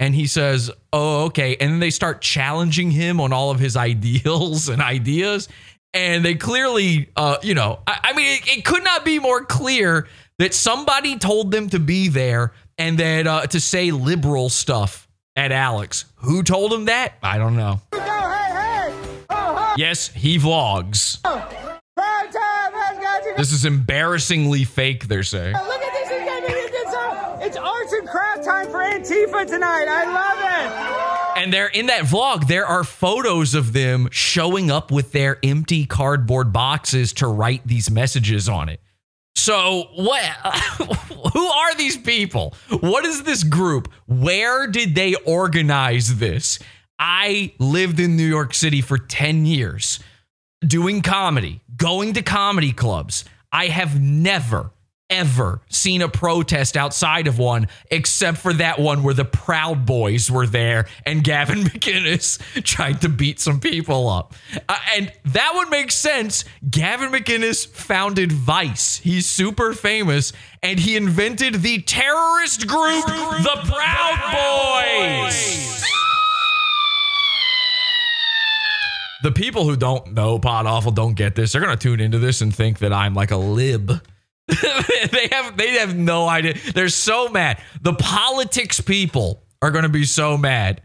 And 0.00 0.14
he 0.14 0.26
says, 0.26 0.70
Oh, 0.92 1.26
okay. 1.26 1.56
And 1.60 1.72
then 1.72 1.78
they 1.78 1.90
start 1.90 2.22
challenging 2.22 2.90
him 2.90 3.20
on 3.20 3.32
all 3.32 3.52
of 3.52 3.60
his 3.60 3.76
ideals 3.76 4.68
and 4.68 4.82
ideas. 4.82 5.48
And 5.92 6.24
they 6.24 6.34
clearly, 6.34 7.10
uh, 7.16 7.36
you 7.42 7.54
know, 7.54 7.80
I, 7.86 8.00
I 8.02 8.12
mean, 8.14 8.38
it, 8.38 8.58
it 8.58 8.64
could 8.64 8.82
not 8.82 9.04
be 9.04 9.18
more 9.18 9.44
clear 9.44 10.08
that 10.38 10.54
somebody 10.54 11.18
told 11.18 11.50
them 11.50 11.68
to 11.68 11.78
be 11.78 12.08
there 12.08 12.52
and 12.78 12.96
that 12.98 13.26
uh, 13.26 13.46
to 13.48 13.60
say 13.60 13.90
liberal 13.90 14.48
stuff 14.48 15.06
at 15.36 15.52
Alex. 15.52 16.06
Who 16.16 16.42
told 16.42 16.72
him 16.72 16.86
that? 16.86 17.14
I 17.22 17.38
don't 17.38 17.56
know. 17.56 17.80
Hey 17.92 17.98
hey! 18.00 18.94
Ho 19.30 19.54
ho! 19.54 19.74
Yes, 19.76 20.08
he 20.08 20.38
vlogs. 20.38 21.20
Prime 21.22 21.40
time. 21.42 22.72
That's 22.72 22.98
got 22.98 23.24
you 23.24 23.30
go. 23.32 23.36
This 23.36 23.52
is 23.52 23.64
embarrassingly 23.64 24.64
fake, 24.64 25.08
they're 25.08 25.22
saying. 25.22 25.54
Look 25.54 25.82
at 25.82 25.92
this. 25.92 26.10
It's 26.10 26.24
gonna 26.24 26.46
be 26.46 26.60
a 26.60 26.70
good 26.70 26.88
song. 26.88 27.42
It's 27.42 27.56
arts 27.56 27.92
and 27.92 28.08
craft 28.08 28.39
time 28.50 28.66
for 28.66 28.78
Antifa 28.78 29.46
tonight. 29.46 29.86
I 29.88 30.04
love 30.12 31.36
it. 31.36 31.42
And 31.42 31.52
they're 31.52 31.68
in 31.68 31.86
that 31.86 32.02
vlog, 32.02 32.48
there 32.48 32.66
are 32.66 32.84
photos 32.84 33.54
of 33.54 33.72
them 33.72 34.08
showing 34.10 34.70
up 34.70 34.90
with 34.90 35.12
their 35.12 35.38
empty 35.42 35.86
cardboard 35.86 36.52
boxes 36.52 37.12
to 37.14 37.28
write 37.28 37.66
these 37.66 37.90
messages 37.90 38.48
on 38.48 38.68
it. 38.68 38.80
So, 39.36 39.88
what 39.94 40.22
who 41.32 41.46
are 41.46 41.74
these 41.76 41.96
people? 41.96 42.54
What 42.80 43.04
is 43.04 43.22
this 43.22 43.44
group? 43.44 43.90
Where 44.06 44.66
did 44.66 44.94
they 44.94 45.14
organize 45.14 46.18
this? 46.18 46.58
I 46.98 47.54
lived 47.58 48.00
in 48.00 48.16
New 48.16 48.28
York 48.28 48.52
City 48.52 48.82
for 48.82 48.98
10 48.98 49.46
years 49.46 50.00
doing 50.66 51.00
comedy, 51.00 51.60
going 51.76 52.12
to 52.14 52.22
comedy 52.22 52.72
clubs. 52.72 53.24
I 53.50 53.68
have 53.68 53.98
never 53.98 54.72
ever 55.10 55.60
seen 55.68 56.00
a 56.00 56.08
protest 56.08 56.76
outside 56.76 57.26
of 57.26 57.38
one 57.38 57.68
except 57.90 58.38
for 58.38 58.52
that 58.54 58.78
one 58.78 59.02
where 59.02 59.14
the 59.14 59.24
Proud 59.24 59.84
Boys 59.84 60.30
were 60.30 60.46
there 60.46 60.86
and 61.04 61.22
Gavin 61.22 61.58
McInnes 61.64 62.38
tried 62.64 63.02
to 63.02 63.08
beat 63.08 63.40
some 63.40 63.60
people 63.60 64.08
up. 64.08 64.34
Uh, 64.68 64.78
and 64.96 65.12
that 65.26 65.52
would 65.54 65.68
make 65.68 65.90
sense. 65.90 66.44
Gavin 66.70 67.10
McInnes 67.10 67.66
founded 67.66 68.32
Vice. 68.32 68.96
He's 68.98 69.26
super 69.26 69.74
famous 69.74 70.32
and 70.62 70.78
he 70.78 70.96
invented 70.96 71.56
the 71.56 71.82
terrorist 71.82 72.66
group, 72.66 73.04
the 73.04 73.60
Proud 73.64 75.26
Boys. 75.26 75.84
the 79.22 79.32
people 79.32 79.64
who 79.64 79.76
don't 79.76 80.14
know 80.14 80.38
Pod 80.38 80.66
Awful 80.66 80.92
don't 80.92 81.14
get 81.14 81.34
this. 81.34 81.52
They're 81.52 81.60
gonna 81.60 81.76
tune 81.76 82.00
into 82.00 82.18
this 82.18 82.40
and 82.40 82.54
think 82.54 82.78
that 82.78 82.92
I'm 82.92 83.14
like 83.14 83.30
a 83.30 83.36
lib. 83.36 84.00
they 85.10 85.28
have 85.32 85.56
they 85.56 85.78
have 85.78 85.96
no 85.96 86.28
idea. 86.28 86.54
They're 86.74 86.88
so 86.88 87.28
mad. 87.28 87.60
The 87.82 87.94
politics 87.94 88.80
people 88.80 89.42
are 89.62 89.70
gonna 89.70 89.88
be 89.88 90.04
so 90.04 90.36
mad. 90.36 90.82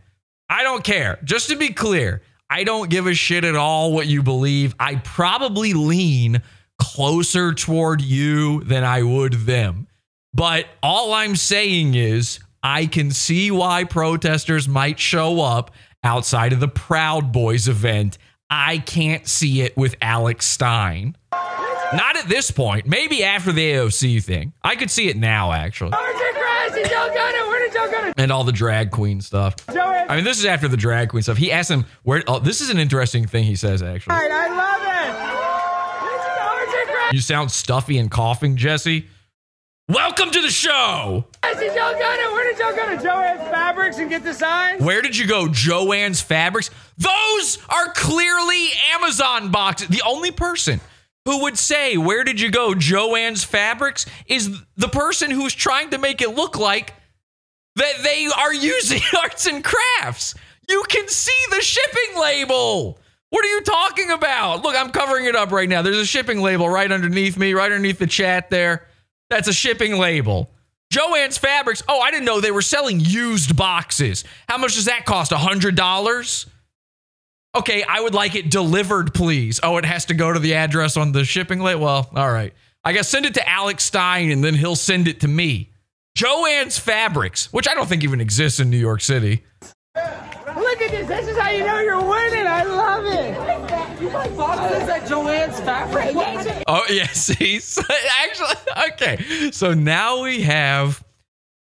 I 0.50 0.64
don't 0.64 0.84
care. 0.84 1.20
Just 1.24 1.50
to 1.50 1.56
be 1.56 1.70
clear, 1.70 2.22
I 2.50 2.64
don't 2.64 2.90
give 2.90 3.08
a 3.08 3.14
shit 3.14 3.44
at 3.44 3.56
all 3.56 3.92
what 3.94 4.08
you 4.08 4.22
believe. 4.22 4.76
I 4.80 4.96
probably 4.96 5.74
lean 5.74 6.42
closer 6.80 7.54
toward 7.54 8.02
you 8.02 8.64
than 8.64 8.84
I 8.84 9.02
would 9.02 9.34
them. 9.34 9.88
But 10.34 10.66
all 10.84 11.14
I'm 11.14 11.36
saying 11.36 11.96
is 11.96 12.40
I 12.62 12.86
can 12.86 13.12
see 13.12 13.52
why 13.52 13.86
protesters 13.86 14.68
might 14.68 15.00
show 15.00 15.42
up 15.42 15.72
outside 16.04 16.54
of 16.54 16.60
the 16.60 16.68
Proud 16.68 17.32
Boys 17.32 17.68
event. 17.68 18.18
I 18.50 18.78
can't 18.80 19.28
see 19.28 19.62
it 19.62 19.76
with 19.76 19.96
Alex 20.02 20.46
Stein. 20.46 21.16
Not 21.96 22.18
at 22.18 22.28
this 22.28 22.52
point. 22.52 22.86
Maybe 22.86 23.24
after 23.24 23.52
the 23.52 23.74
AOC 23.74 24.24
thing. 24.24 24.54
I 24.64 24.76
could 24.76 24.92
see 24.92 25.08
it 25.08 25.18
now, 25.18 25.52
actually. 25.52 25.92
Oh, 25.94 26.12
and 28.18 28.32
all 28.32 28.44
the 28.44 28.52
drag 28.52 28.92
queen 28.92 29.22
stuff. 29.22 29.56
I 29.68 30.16
mean, 30.16 30.24
this 30.24 30.40
is 30.40 30.46
after 30.46 30.68
the 30.68 30.78
drag 30.78 31.10
queen 31.10 31.24
stuff. 31.24 31.38
He 31.38 31.52
asked 31.52 31.72
him 31.72 31.86
where. 32.04 32.24
Oh, 32.28 32.40
this 32.40 32.62
is 32.62 32.70
an 32.70 32.78
interesting 32.80 33.26
thing 33.28 33.44
he 33.44 33.56
says, 33.56 33.82
actually. 33.82 34.16
I 34.16 34.48
love 34.48 34.82
it. 34.82 35.16
Oh, 36.98 37.10
you 37.12 37.22
sound 37.22 37.52
stuffy 37.52 37.98
and 37.98 38.10
coughing, 38.10 38.56
Jesse. 38.56 39.08
Welcome 39.88 40.32
to 40.32 40.42
the 40.42 40.50
show. 40.50 41.26
Where 41.44 41.54
did 41.54 41.76
y'all 41.76 41.94
go 41.94 42.00
to? 42.00 42.34
Where 42.34 42.52
did 42.52 42.58
y'all 42.60 42.76
go 42.76 42.90
to 42.90 42.98
Joann's 42.98 43.50
Fabrics 43.52 44.00
and 44.00 44.10
get 44.10 44.24
the 44.24 44.34
signs? 44.34 44.82
Where 44.82 45.04
did 45.04 45.16
you 45.16 45.28
go? 45.28 45.46
Joann's 45.46 46.22
Fabrics? 46.22 46.72
Those 46.98 47.60
are 47.70 47.94
clearly 47.94 48.70
Amazon 48.94 49.52
boxes. 49.52 49.90
The 49.90 50.02
only 50.04 50.32
person 50.32 50.82
who 51.26 51.42
would 51.44 51.58
say, 51.58 51.98
Where 51.98 52.24
did 52.24 52.40
you 52.40 52.52
go? 52.52 52.74
Joann's 52.74 53.44
Fabrics 53.44 54.06
is 54.28 54.62
the 54.78 54.88
person 54.88 55.32
who's 55.32 55.54
trying 55.54 55.90
to 55.90 55.98
make 55.98 56.22
it 56.22 56.36
look 56.36 56.58
like 56.58 56.94
that 57.76 57.94
they 58.04 58.28
are 58.28 58.54
using 58.54 59.02
arts 59.22 59.46
and 59.46 59.64
crafts. 59.64 60.36
You 60.70 60.84
can 60.88 61.08
see 61.08 61.34
the 61.52 61.62
shipping 61.62 62.22
label. 62.22 63.00
What 63.30 63.44
are 63.44 63.50
you 63.50 63.62
talking 63.62 64.12
about? 64.12 64.64
Look, 64.64 64.76
I'm 64.76 64.92
covering 64.92 65.26
it 65.26 65.36
up 65.36 65.52
right 65.52 65.68
now. 65.68 65.82
There's 65.82 65.98
a 65.98 66.06
shipping 66.06 66.42
label 66.42 66.70
right 66.70 66.92
underneath 66.92 67.38
me, 67.38 67.54
right 67.54 67.72
underneath 67.72 68.00
the 68.00 68.08
chat 68.08 68.50
there. 68.50 68.88
That's 69.30 69.48
a 69.48 69.54
shipping 69.54 69.98
label. 69.98 70.52
Joann's 70.94 71.38
Fabrics. 71.38 71.84
Oh, 71.90 72.00
I 72.00 72.12
didn't 72.12 72.26
know 72.26 72.40
they 72.40 72.52
were 72.52 72.62
selling 72.62 73.00
used 73.00 73.56
boxes. 73.56 74.24
How 74.48 74.58
much 74.58 74.76
does 74.76 74.86
that 74.86 75.06
cost? 75.06 75.32
A 75.32 75.36
$100? 75.36 76.46
Okay, 77.56 77.84
I 77.84 78.02
would 78.02 78.14
like 78.14 78.36
it 78.36 78.52
delivered, 78.52 79.14
please. 79.14 79.62
Oh, 79.64 79.78
it 79.78 79.86
has 79.86 80.06
to 80.06 80.14
go 80.14 80.34
to 80.34 80.40
the 80.40 80.56
address 80.56 80.98
on 80.98 81.14
the 81.14 81.24
shipping 81.24 81.60
label? 81.62 81.84
Well, 81.84 82.10
all 82.14 82.32
right. 82.32 82.54
I 82.84 82.92
guess 82.92 83.08
send 83.08 83.26
it 83.26 83.34
to 83.36 83.50
Alex 83.50 83.86
Stein 83.86 84.30
and 84.30 84.44
then 84.44 84.54
he'll 84.56 84.76
send 84.76 85.08
it 85.08 85.22
to 85.22 85.28
me. 85.28 85.72
Joann's 86.18 86.78
Fabrics, 86.78 87.52
which 87.52 87.68
I 87.68 87.74
don't 87.74 87.88
think 87.88 88.04
even 88.04 88.22
exists 88.22 88.60
in 88.60 88.70
New 88.70 88.78
York 88.78 89.02
City. 89.02 89.44
Look 89.96 90.82
at 90.82 90.92
this. 90.92 91.08
This 91.08 91.28
is 91.28 91.38
how 91.38 91.50
you 91.50 91.66
know 91.66 91.80
you're 91.80 92.04
winning. 92.04 92.46
I 92.46 92.64
love 92.64 93.06
it. 93.06 94.02
You 94.02 94.10
buy 94.10 94.28
boxes 94.30 94.90
at 94.90 95.04
Joann's 95.04 95.60
Fabrics? 95.62 96.64
Oh, 96.68 96.86
yes. 96.90 97.28
He's 97.28 97.80
actually 98.24 98.56
okay. 98.92 99.52
So 99.52 99.74
now 99.74 100.24
we 100.24 100.42
have 100.42 101.04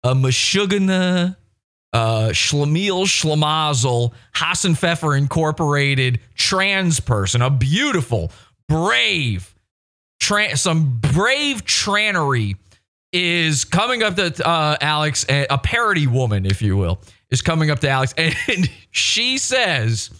a 0.05 0.15
Meshuggah, 0.15 1.37
uh, 1.93 2.29
Schlemiel 2.29 3.05
Schlemazel, 3.05 4.13
Hasenpfeffer 4.35 5.17
Incorporated 5.17 6.21
trans 6.35 7.01
person, 7.01 7.43
a 7.43 7.51
beautiful, 7.51 8.31
brave, 8.69 9.55
tra- 10.21 10.57
some 10.57 10.99
brave 10.99 11.65
trannery 11.65 12.57
is 13.13 13.65
coming 13.65 14.03
up 14.03 14.15
to 14.17 14.49
uh, 14.49 14.77
Alex, 14.81 15.27
a 15.29 15.59
parody 15.59 16.07
woman, 16.07 16.47
if 16.47 16.63
you 16.63 16.77
will, 16.77 17.01
is 17.31 17.43
coming 17.43 17.71
up 17.71 17.81
to 17.81 17.89
Alex, 17.89 18.15
and 18.19 18.71
she 18.91 19.39
says, 19.39 20.11
"Will 20.11 20.20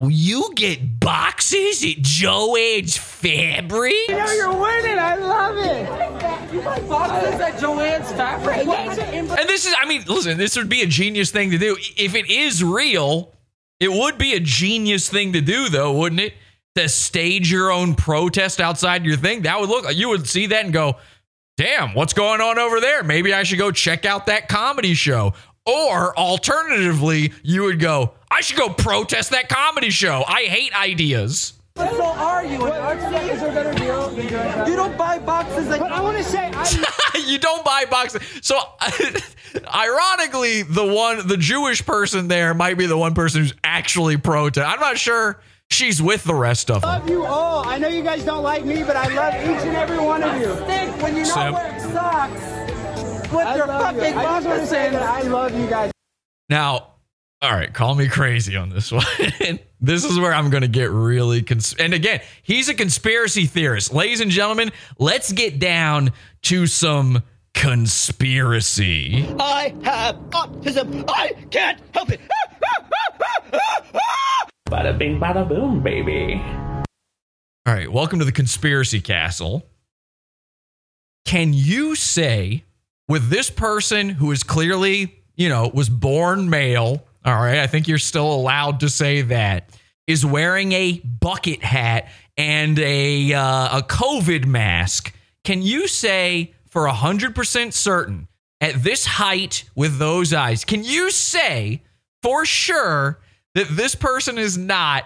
you 0.00 0.52
get 0.54 1.00
boxes 1.00 1.82
at 1.84 2.02
Joann's 2.02 2.96
Fabrics?" 2.96 3.94
You 4.08 4.16
know 4.16 4.32
you're 4.32 4.52
winning. 4.52 4.98
I 4.98 5.16
love 5.16 5.56
it. 5.56 6.52
You 6.52 6.60
buy 6.60 6.80
boxes 6.80 7.40
at 7.40 7.54
Joann's 7.54 8.12
Fabrics? 8.12 8.98
And 8.98 9.48
this 9.48 9.66
is, 9.66 9.74
I 9.78 9.86
mean, 9.86 10.04
listen, 10.06 10.38
this 10.38 10.56
would 10.56 10.68
be 10.68 10.82
a 10.82 10.86
genius 10.86 11.30
thing 11.30 11.50
to 11.50 11.58
do. 11.58 11.76
If 11.96 12.14
it 12.14 12.30
is 12.30 12.62
real, 12.62 13.32
it 13.80 13.90
would 13.90 14.18
be 14.18 14.34
a 14.34 14.40
genius 14.40 15.08
thing 15.08 15.32
to 15.32 15.40
do, 15.40 15.68
though, 15.68 15.92
wouldn't 15.92 16.20
it? 16.20 16.34
To 16.76 16.88
stage 16.88 17.50
your 17.50 17.70
own 17.70 17.94
protest 17.94 18.60
outside 18.60 19.04
your 19.04 19.16
thing. 19.16 19.42
That 19.42 19.60
would 19.60 19.68
look, 19.68 19.84
you 19.94 20.08
would 20.08 20.28
see 20.28 20.46
that 20.46 20.64
and 20.64 20.72
go, 20.72 20.96
damn, 21.56 21.94
what's 21.94 22.12
going 22.12 22.40
on 22.40 22.58
over 22.58 22.80
there? 22.80 23.04
Maybe 23.04 23.32
I 23.32 23.44
should 23.44 23.58
go 23.58 23.70
check 23.70 24.04
out 24.04 24.26
that 24.26 24.48
comedy 24.48 24.94
show. 24.94 25.34
Or 25.66 26.16
alternatively, 26.16 27.32
you 27.42 27.62
would 27.62 27.80
go, 27.80 28.12
I 28.30 28.42
should 28.42 28.58
go 28.58 28.68
protest 28.68 29.30
that 29.30 29.48
comedy 29.48 29.90
show. 29.90 30.22
I 30.26 30.42
hate 30.42 30.78
ideas. 30.78 31.54
So 31.76 32.04
are 32.04 32.44
you? 32.44 32.66
Is 32.66 33.40
there 33.40 33.50
a 33.50 33.54
better 33.54 33.74
deal? 33.74 34.12
You 34.68 34.76
don't 34.76 34.96
buy 34.96 35.18
boxes 35.18 35.68
at. 35.68 35.80
But 35.80 35.90
I 35.90 36.00
want 36.02 36.16
to 36.18 36.22
say, 36.22 36.50
I, 36.54 37.24
you 37.26 37.38
don't 37.38 37.64
buy 37.64 37.84
boxes. 37.90 38.22
So, 38.42 38.56
ironically, 39.74 40.62
the 40.62 40.84
one, 40.86 41.26
the 41.26 41.36
Jewish 41.36 41.84
person 41.84 42.28
there 42.28 42.54
might 42.54 42.78
be 42.78 42.86
the 42.86 42.96
one 42.98 43.14
person 43.14 43.40
who's 43.40 43.54
actually 43.64 44.18
protest. 44.18 44.64
I'm 44.64 44.78
not 44.78 44.98
sure 44.98 45.40
she's 45.68 46.00
with 46.00 46.22
the 46.22 46.34
rest 46.34 46.70
of 46.70 46.82
them. 46.82 46.90
love 46.90 47.10
you 47.10 47.24
all. 47.24 47.66
I 47.66 47.78
know 47.78 47.88
you 47.88 48.04
guys 48.04 48.24
don't 48.24 48.44
like 48.44 48.64
me, 48.64 48.84
but 48.84 48.94
I 48.96 49.08
love 49.08 49.34
each 49.34 49.66
and 49.66 49.76
every 49.76 49.98
one 49.98 50.22
of 50.22 50.40
you. 50.40 50.54
Stink 50.64 51.02
when 51.02 51.16
you're 51.16 51.24
Simp. 51.24 51.52
not 51.52 51.52
wearing 51.54 51.80
socks 51.92 52.63
with 53.34 53.56
your 53.56 53.66
fucking 53.66 54.14
boxes 54.14 54.72
in. 54.72 54.94
I 54.96 55.22
love 55.22 55.58
you 55.58 55.66
guys. 55.68 55.90
Now, 56.48 56.88
all 57.42 57.52
right, 57.52 57.72
call 57.72 57.94
me 57.94 58.08
crazy 58.08 58.56
on 58.56 58.70
this 58.70 58.90
one. 58.92 59.04
this 59.80 60.04
is 60.04 60.18
where 60.18 60.32
I'm 60.32 60.50
going 60.50 60.62
to 60.62 60.68
get 60.68 60.90
really 60.90 61.42
cons- 61.42 61.74
and 61.78 61.92
again, 61.94 62.20
he's 62.42 62.68
a 62.68 62.74
conspiracy 62.74 63.46
theorist. 63.46 63.92
Ladies 63.92 64.20
and 64.20 64.30
gentlemen, 64.30 64.72
let's 64.98 65.32
get 65.32 65.58
down 65.58 66.12
to 66.42 66.66
some 66.66 67.22
conspiracy. 67.54 69.26
I 69.38 69.74
have 69.84 70.16
autism. 70.30 71.04
I 71.08 71.32
can't 71.50 71.80
help 71.92 72.10
it. 72.10 72.20
Bada 74.68 74.96
bing, 74.96 75.20
bada 75.20 75.46
boom, 75.46 75.82
baby. 75.82 76.40
All 77.66 77.72
right, 77.74 77.90
welcome 77.90 78.18
to 78.18 78.24
the 78.24 78.32
conspiracy 78.32 79.00
castle. 79.00 79.66
Can 81.24 81.52
you 81.52 81.94
say 81.94 82.64
with 83.08 83.28
this 83.28 83.50
person 83.50 84.08
who 84.08 84.30
is 84.32 84.42
clearly, 84.42 85.22
you 85.36 85.48
know, 85.48 85.70
was 85.72 85.88
born 85.88 86.48
male, 86.48 87.06
all 87.24 87.34
right, 87.34 87.58
I 87.58 87.66
think 87.66 87.88
you're 87.88 87.98
still 87.98 88.32
allowed 88.32 88.80
to 88.80 88.88
say 88.88 89.22
that, 89.22 89.70
is 90.06 90.24
wearing 90.24 90.72
a 90.72 91.00
bucket 91.00 91.62
hat 91.62 92.08
and 92.36 92.78
a 92.78 93.32
uh, 93.32 93.78
a 93.78 93.82
COVID 93.82 94.44
mask. 94.46 95.14
Can 95.44 95.62
you 95.62 95.88
say 95.88 96.54
for 96.68 96.86
100% 96.88 97.72
certain 97.72 98.28
at 98.60 98.82
this 98.82 99.04
height 99.04 99.64
with 99.74 99.98
those 99.98 100.32
eyes, 100.32 100.64
can 100.64 100.82
you 100.82 101.10
say 101.10 101.82
for 102.22 102.44
sure 102.44 103.20
that 103.54 103.68
this 103.68 103.94
person 103.94 104.38
is 104.38 104.58
not 104.58 105.04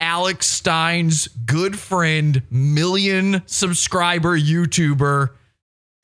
Alex 0.00 0.46
Stein's 0.46 1.26
good 1.28 1.78
friend, 1.78 2.42
million 2.50 3.42
subscriber 3.46 4.38
YouTuber, 4.38 5.30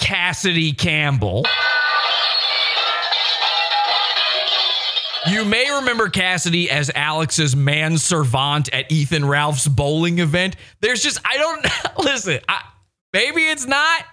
Cassidy 0.04 0.72
Campbell. 0.74 1.46
You 5.26 5.46
may 5.46 5.70
remember 5.70 6.10
Cassidy 6.10 6.70
as 6.70 6.90
Alex's 6.94 7.56
man 7.56 7.96
servant 7.96 8.68
at 8.74 8.92
Ethan 8.92 9.24
Ralph's 9.24 9.66
bowling 9.66 10.18
event. 10.18 10.56
There's 10.82 11.02
just, 11.02 11.18
I 11.24 11.38
don't, 11.38 11.66
listen, 12.04 12.40
I, 12.46 12.62
maybe 13.14 13.48
it's 13.48 13.64
not. 13.64 14.04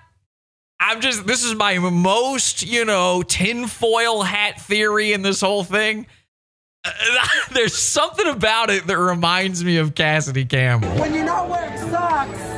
I'm 0.80 1.02
just, 1.02 1.28
this 1.28 1.44
is 1.44 1.56
my 1.56 1.78
most, 1.78 2.64
you 2.66 2.86
know, 2.86 3.22
tinfoil 3.22 4.24
hat 4.24 4.62
theory 4.62 5.12
in 5.12 5.24
this 5.24 5.42
whole 5.42 5.66
thing. 5.66 6.08
There's 7.52 7.76
something 7.76 8.28
about 8.28 8.70
it 8.70 8.88
that 8.88 8.98
reminds 8.98 9.62
me 9.62 9.76
of 9.76 9.94
Cassidy 9.94 10.46
Campbell. 10.46 10.88
When 10.92 11.14
you're 11.14 11.26
not 11.26 11.50
wearing 11.50 11.78
socks 11.92 12.51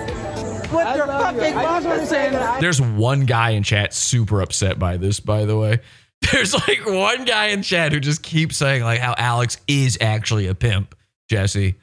with 0.74 0.96
your 0.96 1.08
fucking 1.08 1.54
boxers 1.56 2.12
in. 2.12 2.34
There's 2.60 2.82
one 2.82 3.26
guy 3.26 3.52
in 3.52 3.64
chat 3.64 3.94
super 3.94 4.42
upset 4.42 4.80
by 4.80 4.98
this, 4.98 5.20
by 5.20 5.46
the 5.46 5.58
way. 5.58 5.80
There's 6.32 6.54
like 6.54 6.86
one 6.86 7.26
guy 7.26 7.48
in 7.48 7.64
chat 7.64 7.92
who 7.92 8.00
just 8.00 8.24
keeps 8.24 8.58
saying 8.58 8.84
like 8.84 9.00
how 9.00 9.14
Alex 9.18 9.58
is 9.68 9.98
actually 10.00 10.48
a 10.48 10.56
pimp, 10.56 10.96
Jesse. 11.30 11.76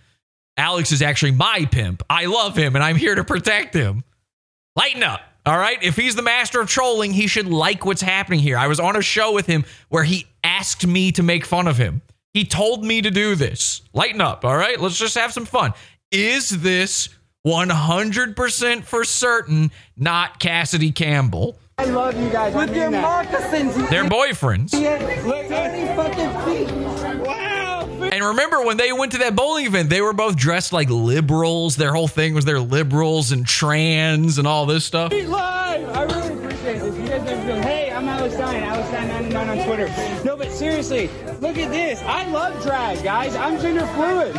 Alex 0.56 0.92
is 0.92 1.02
actually 1.02 1.32
my 1.32 1.66
pimp. 1.70 2.02
I 2.08 2.26
love 2.26 2.56
him 2.56 2.74
and 2.74 2.84
I'm 2.84 2.96
here 2.96 3.14
to 3.14 3.24
protect 3.24 3.74
him. 3.74 4.04
Lighten 4.76 5.02
up. 5.02 5.20
All 5.46 5.56
right. 5.56 5.82
If 5.82 5.96
he's 5.96 6.16
the 6.16 6.22
master 6.22 6.60
of 6.60 6.68
trolling, 6.68 7.12
he 7.12 7.26
should 7.26 7.46
like 7.46 7.84
what's 7.84 8.02
happening 8.02 8.40
here. 8.40 8.58
I 8.58 8.66
was 8.66 8.78
on 8.78 8.96
a 8.96 9.02
show 9.02 9.32
with 9.32 9.46
him 9.46 9.64
where 9.88 10.04
he 10.04 10.26
asked 10.44 10.86
me 10.86 11.12
to 11.12 11.22
make 11.22 11.46
fun 11.46 11.66
of 11.66 11.76
him. 11.76 12.02
He 12.32 12.44
told 12.44 12.84
me 12.84 13.02
to 13.02 13.10
do 13.10 13.34
this. 13.34 13.82
Lighten 13.92 14.20
up, 14.20 14.44
all 14.44 14.56
right? 14.56 14.78
Let's 14.78 14.98
just 14.98 15.16
have 15.16 15.32
some 15.32 15.46
fun. 15.46 15.72
Is 16.12 16.50
this 16.50 17.08
100% 17.46 18.84
for 18.84 19.04
certain 19.04 19.70
not 19.96 20.38
Cassidy 20.40 20.92
Campbell? 20.92 21.58
I 21.78 21.84
love 21.84 22.20
you 22.20 22.28
guys. 22.28 22.54
With 22.54 22.76
your 22.76 22.90
moccasins. 22.90 23.74
They're 23.88 24.04
boyfriends. 24.04 24.72
Look, 25.24 25.46
30 25.46 25.86
fucking 25.96 26.68
feet. 26.68 27.26
Wow. 27.26 27.59
And 28.12 28.24
remember 28.24 28.62
when 28.64 28.76
they 28.76 28.90
went 28.92 29.12
to 29.12 29.18
that 29.18 29.36
bowling 29.36 29.66
event, 29.66 29.88
they 29.88 30.00
were 30.00 30.12
both 30.12 30.36
dressed 30.36 30.72
like 30.72 30.90
liberals. 30.90 31.76
Their 31.76 31.92
whole 31.92 32.08
thing 32.08 32.34
was 32.34 32.44
they're 32.44 32.58
liberals 32.58 33.30
and 33.30 33.46
trans 33.46 34.38
and 34.38 34.48
all 34.48 34.66
this 34.66 34.84
stuff. 34.84 35.12
Live. 35.12 35.88
I 35.96 36.02
really 36.02 36.34
appreciate 36.34 36.78
this. 36.80 36.96
You 36.96 37.06
guys 37.06 37.44
feel, 37.46 37.62
hey, 37.62 37.92
I'm 37.92 38.08
Alex 38.08 38.34
Stein, 38.34 38.62
Alex 38.64 38.88
Stein 38.88 39.08
99 39.08 39.48
on 39.60 39.64
Twitter. 39.66 40.24
No, 40.24 40.36
but 40.36 40.50
seriously, 40.50 41.08
look 41.40 41.56
at 41.56 41.70
this. 41.70 42.02
I 42.02 42.26
love 42.30 42.60
drag, 42.64 43.02
guys. 43.04 43.36
I'm 43.36 43.60
gender 43.60 43.86
fluid. 43.94 44.36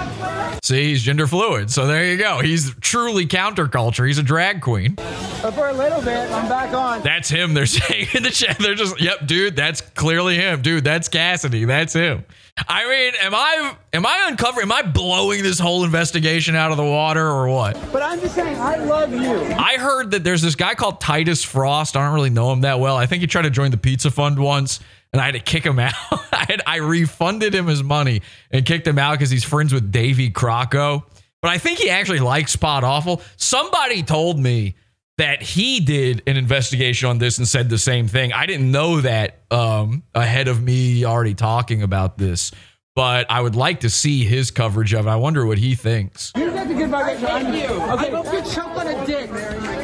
See, 0.63 0.89
he's 0.89 1.01
gender 1.01 1.25
fluid. 1.25 1.71
So 1.71 1.87
there 1.87 2.05
you 2.05 2.17
go. 2.17 2.39
He's 2.39 2.75
truly 2.81 3.25
counterculture. 3.25 4.05
He's 4.05 4.17
a 4.17 4.23
drag 4.23 4.61
queen. 4.61 4.95
But 4.95 5.51
for 5.51 5.69
a 5.69 5.73
little 5.73 6.01
bit, 6.01 6.29
I'm 6.31 6.49
back 6.49 6.73
on. 6.73 7.03
That's 7.03 7.29
him. 7.29 7.53
They're 7.53 7.65
saying 7.67 8.07
in 8.15 8.23
the 8.23 8.31
chat. 8.31 8.57
They're 8.59 8.75
just, 8.75 8.99
yep, 8.99 9.25
dude, 9.25 9.55
that's 9.55 9.79
clearly 9.79 10.35
him. 10.35 10.61
Dude, 10.61 10.83
that's 10.83 11.07
Cassidy. 11.07 11.63
That's 11.63 11.93
him. 11.93 12.25
I 12.67 12.87
mean, 12.87 13.13
am 13.21 13.33
I 13.33 13.75
am 13.93 14.05
I 14.05 14.25
uncovering? 14.27 14.65
Am 14.65 14.71
I 14.71 14.81
blowing 14.83 15.43
this 15.43 15.59
whole 15.59 15.83
investigation 15.83 16.55
out 16.55 16.71
of 16.71 16.77
the 16.77 16.83
water 16.83 17.25
or 17.25 17.47
what? 17.49 17.73
But 17.91 18.01
I'm 18.01 18.19
just 18.19 18.35
saying, 18.35 18.57
I 18.57 18.75
love 18.77 19.13
you. 19.13 19.33
I 19.55 19.77
heard 19.77 20.11
that 20.11 20.23
there's 20.23 20.41
this 20.41 20.55
guy 20.55 20.75
called 20.75 21.01
Titus 21.01 21.43
Frost. 21.43 21.95
I 21.95 22.05
don't 22.05 22.13
really 22.13 22.29
know 22.29 22.51
him 22.51 22.61
that 22.61 22.79
well. 22.79 22.97
I 22.97 23.05
think 23.05 23.21
he 23.21 23.27
tried 23.27 23.43
to 23.43 23.49
join 23.49 23.71
the 23.71 23.77
Pizza 23.77 24.11
Fund 24.11 24.37
once, 24.37 24.79
and 25.13 25.21
I 25.21 25.25
had 25.25 25.33
to 25.33 25.39
kick 25.39 25.65
him 25.65 25.79
out. 25.79 25.93
I, 26.11 26.45
had, 26.47 26.61
I 26.67 26.77
refunded 26.77 27.55
him 27.55 27.67
his 27.67 27.83
money 27.83 28.21
and 28.51 28.65
kicked 28.65 28.85
him 28.87 28.99
out 28.99 29.13
because 29.13 29.29
he's 29.29 29.43
friends 29.43 29.73
with 29.73 29.91
Davey 29.91 30.29
Crocco. 30.29 31.03
But 31.41 31.51
I 31.51 31.57
think 31.57 31.79
he 31.79 31.89
actually 31.89 32.19
likes 32.19 32.55
Pod 32.55 32.83
Awful. 32.83 33.21
Somebody 33.37 34.03
told 34.03 34.39
me 34.39 34.75
that 35.17 35.41
he 35.41 35.79
did 35.79 36.23
an 36.25 36.37
investigation 36.37 37.09
on 37.09 37.17
this 37.17 37.37
and 37.37 37.47
said 37.47 37.69
the 37.69 37.77
same 37.77 38.07
thing. 38.07 38.33
I 38.33 38.45
didn't 38.45 38.71
know 38.71 39.01
that 39.01 39.41
um, 39.51 40.03
ahead 40.15 40.47
of 40.47 40.61
me 40.61 41.05
already 41.05 41.35
talking 41.35 41.83
about 41.83 42.17
this, 42.17 42.51
but 42.95 43.29
I 43.29 43.41
would 43.41 43.55
like 43.55 43.81
to 43.81 43.89
see 43.89 44.23
his 44.23 44.51
coverage 44.51 44.93
of 44.93 45.05
it. 45.05 45.09
I 45.09 45.17
wonder 45.17 45.45
what 45.45 45.57
he 45.57 45.75
thinks. 45.75 46.31
You 46.35 46.51
got 46.51 46.67
the 46.67 46.73
good 46.73 46.89
vibration. 46.89 47.25
I 47.25 47.43
hate 47.43 47.69
you. 47.69 47.75
Okay. 47.75 48.07
I 48.07 48.09
hope 48.09 48.33
you 48.33 48.51
choke 48.51 48.77
on 48.77 48.87
a 48.87 49.05
dick. 49.05 49.29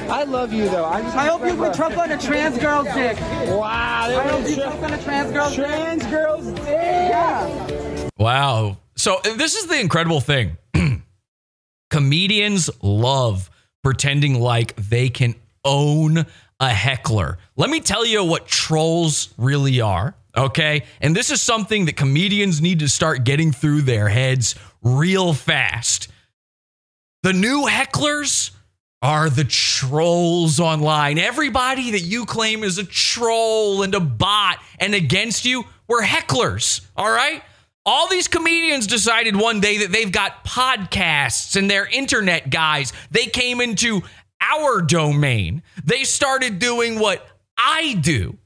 I 0.09 0.23
love 0.23 0.53
you 0.53 0.69
though. 0.69 0.85
I, 0.85 1.01
just 1.01 1.15
I 1.15 1.27
hope 1.27 1.45
you 1.45 1.55
would 1.55 1.73
choke 1.73 1.97
on 1.97 2.11
a 2.11 2.17
trans 2.17 2.57
girl's 2.57 2.87
dick. 2.93 3.19
Wow. 3.19 3.67
I 3.67 4.27
hope 4.29 4.49
you 4.49 4.55
choke 4.55 4.81
on 4.81 4.93
a 4.93 5.03
trans 5.03 5.31
girl's 5.31 5.55
dick. 5.55 5.65
Trans 5.65 6.05
girls. 6.05 6.59
Yeah. 6.65 8.09
Wow. 8.17 8.77
So 8.95 9.19
this 9.23 9.55
is 9.55 9.67
the 9.67 9.79
incredible 9.79 10.21
thing. 10.21 10.57
Comedians 11.89 12.69
love 12.81 13.49
pretending 13.87 14.37
like 14.37 14.75
they 14.75 15.07
can 15.07 15.33
own 15.63 16.25
a 16.59 16.67
heckler. 16.67 17.37
Let 17.55 17.69
me 17.69 17.79
tell 17.79 18.05
you 18.05 18.21
what 18.21 18.45
trolls 18.45 19.33
really 19.37 19.79
are, 19.79 20.13
okay? 20.35 20.83
And 20.99 21.15
this 21.15 21.29
is 21.29 21.41
something 21.41 21.85
that 21.85 21.95
comedians 21.95 22.59
need 22.59 22.79
to 22.79 22.89
start 22.89 23.23
getting 23.23 23.53
through 23.53 23.83
their 23.83 24.09
heads 24.09 24.55
real 24.81 25.33
fast. 25.33 26.09
The 27.23 27.31
new 27.31 27.65
hecklers 27.65 28.51
are 29.01 29.29
the 29.29 29.45
trolls 29.45 30.59
online. 30.59 31.17
Everybody 31.17 31.91
that 31.91 32.01
you 32.01 32.25
claim 32.25 32.65
is 32.65 32.77
a 32.77 32.83
troll 32.83 33.83
and 33.83 33.95
a 33.95 34.01
bot 34.01 34.57
and 34.81 34.93
against 34.93 35.45
you 35.45 35.63
were 35.87 36.01
hecklers, 36.01 36.85
all 36.97 37.09
right? 37.09 37.41
All 37.87 38.09
these 38.09 38.27
comedians 38.27 38.85
decided 38.85 39.37
one 39.37 39.61
day 39.61 39.77
that 39.77 39.93
they've 39.93 40.11
got 40.11 40.43
podcasts 40.43 41.55
and 41.55 41.71
they're 41.71 41.87
internet 41.87 42.49
guys. 42.49 42.91
They 43.11 43.27
came 43.27 43.61
into 43.61 44.01
our 44.41 44.81
domain. 44.81 45.63
They 45.85 46.03
started 46.03 46.59
doing 46.59 46.99
what 46.99 47.25
I 47.57 47.93
do. 47.93 48.37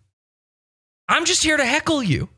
I'm 1.10 1.26
just 1.26 1.44
here 1.44 1.58
to 1.58 1.66
heckle 1.66 2.04
you. 2.04 2.30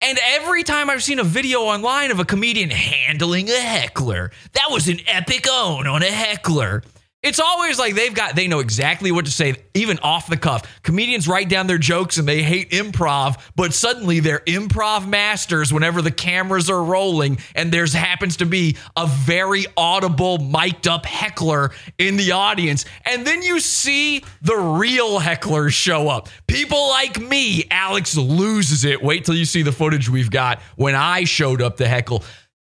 And 0.00 0.20
every 0.22 0.62
time 0.62 0.88
I've 0.88 1.02
seen 1.02 1.18
a 1.18 1.24
video 1.24 1.62
online 1.62 2.12
of 2.12 2.20
a 2.20 2.24
comedian 2.24 2.70
handling 2.70 3.50
a 3.50 3.58
heckler, 3.58 4.30
that 4.52 4.68
was 4.70 4.88
an 4.88 5.00
epic 5.08 5.46
own 5.50 5.88
on 5.88 6.04
a 6.04 6.10
heckler. 6.10 6.84
It's 7.22 7.38
always 7.38 7.78
like 7.78 7.94
they've 7.94 8.12
got, 8.12 8.34
they 8.34 8.48
know 8.48 8.58
exactly 8.58 9.12
what 9.12 9.26
to 9.26 9.30
say, 9.30 9.54
even 9.74 10.00
off 10.00 10.26
the 10.26 10.36
cuff. 10.36 10.82
Comedians 10.82 11.28
write 11.28 11.48
down 11.48 11.68
their 11.68 11.78
jokes 11.78 12.18
and 12.18 12.26
they 12.26 12.42
hate 12.42 12.70
improv, 12.70 13.40
but 13.54 13.72
suddenly 13.72 14.18
they're 14.18 14.40
improv 14.40 15.06
masters 15.06 15.72
whenever 15.72 16.02
the 16.02 16.10
cameras 16.10 16.68
are 16.68 16.82
rolling 16.82 17.38
and 17.54 17.70
there's 17.70 17.92
happens 17.92 18.38
to 18.38 18.46
be 18.46 18.76
a 18.96 19.06
very 19.06 19.66
audible, 19.76 20.38
mic'd 20.38 20.88
up 20.88 21.06
heckler 21.06 21.70
in 21.96 22.16
the 22.16 22.32
audience. 22.32 22.86
And 23.04 23.24
then 23.24 23.42
you 23.42 23.60
see 23.60 24.24
the 24.40 24.56
real 24.56 25.20
hecklers 25.20 25.70
show 25.70 26.08
up. 26.08 26.28
People 26.48 26.88
like 26.88 27.20
me, 27.20 27.68
Alex 27.70 28.16
loses 28.16 28.84
it. 28.84 29.00
Wait 29.00 29.24
till 29.24 29.36
you 29.36 29.44
see 29.44 29.62
the 29.62 29.70
footage 29.70 30.08
we've 30.08 30.30
got 30.30 30.60
when 30.74 30.96
I 30.96 31.22
showed 31.22 31.62
up 31.62 31.76
to 31.76 31.86
heckle. 31.86 32.24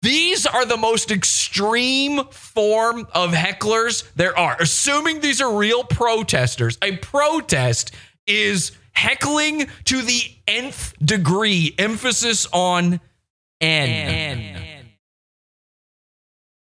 These 0.07 0.45
are 0.45 0.65
the 0.65 0.77
most 0.77 1.11
extreme 1.11 2.23
form 2.29 3.09
of 3.11 3.31
hecklers 3.31 4.09
there 4.15 4.39
are. 4.39 4.55
Assuming 4.57 5.19
these 5.19 5.41
are 5.41 5.53
real 5.53 5.83
protesters, 5.83 6.77
a 6.81 6.95
protest 6.95 7.91
is 8.25 8.71
heckling 8.93 9.67
to 9.83 10.01
the 10.01 10.21
nth 10.47 10.93
degree, 11.03 11.75
emphasis 11.77 12.47
on 12.53 13.01
N. 13.59 14.55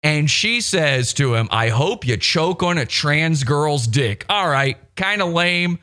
And 0.01 0.31
she 0.31 0.59
says 0.59 1.13
to 1.13 1.35
him, 1.35 1.47
I 1.51 1.69
hope 1.69 2.07
you 2.07 2.17
choke 2.17 2.63
on 2.63 2.79
a 2.79 2.87
trans 2.87 3.43
girl's 3.43 3.85
dick. 3.85 4.25
All 4.29 4.49
right, 4.49 4.79
kind 4.95 5.21
of 5.21 5.29
lame, 5.29 5.77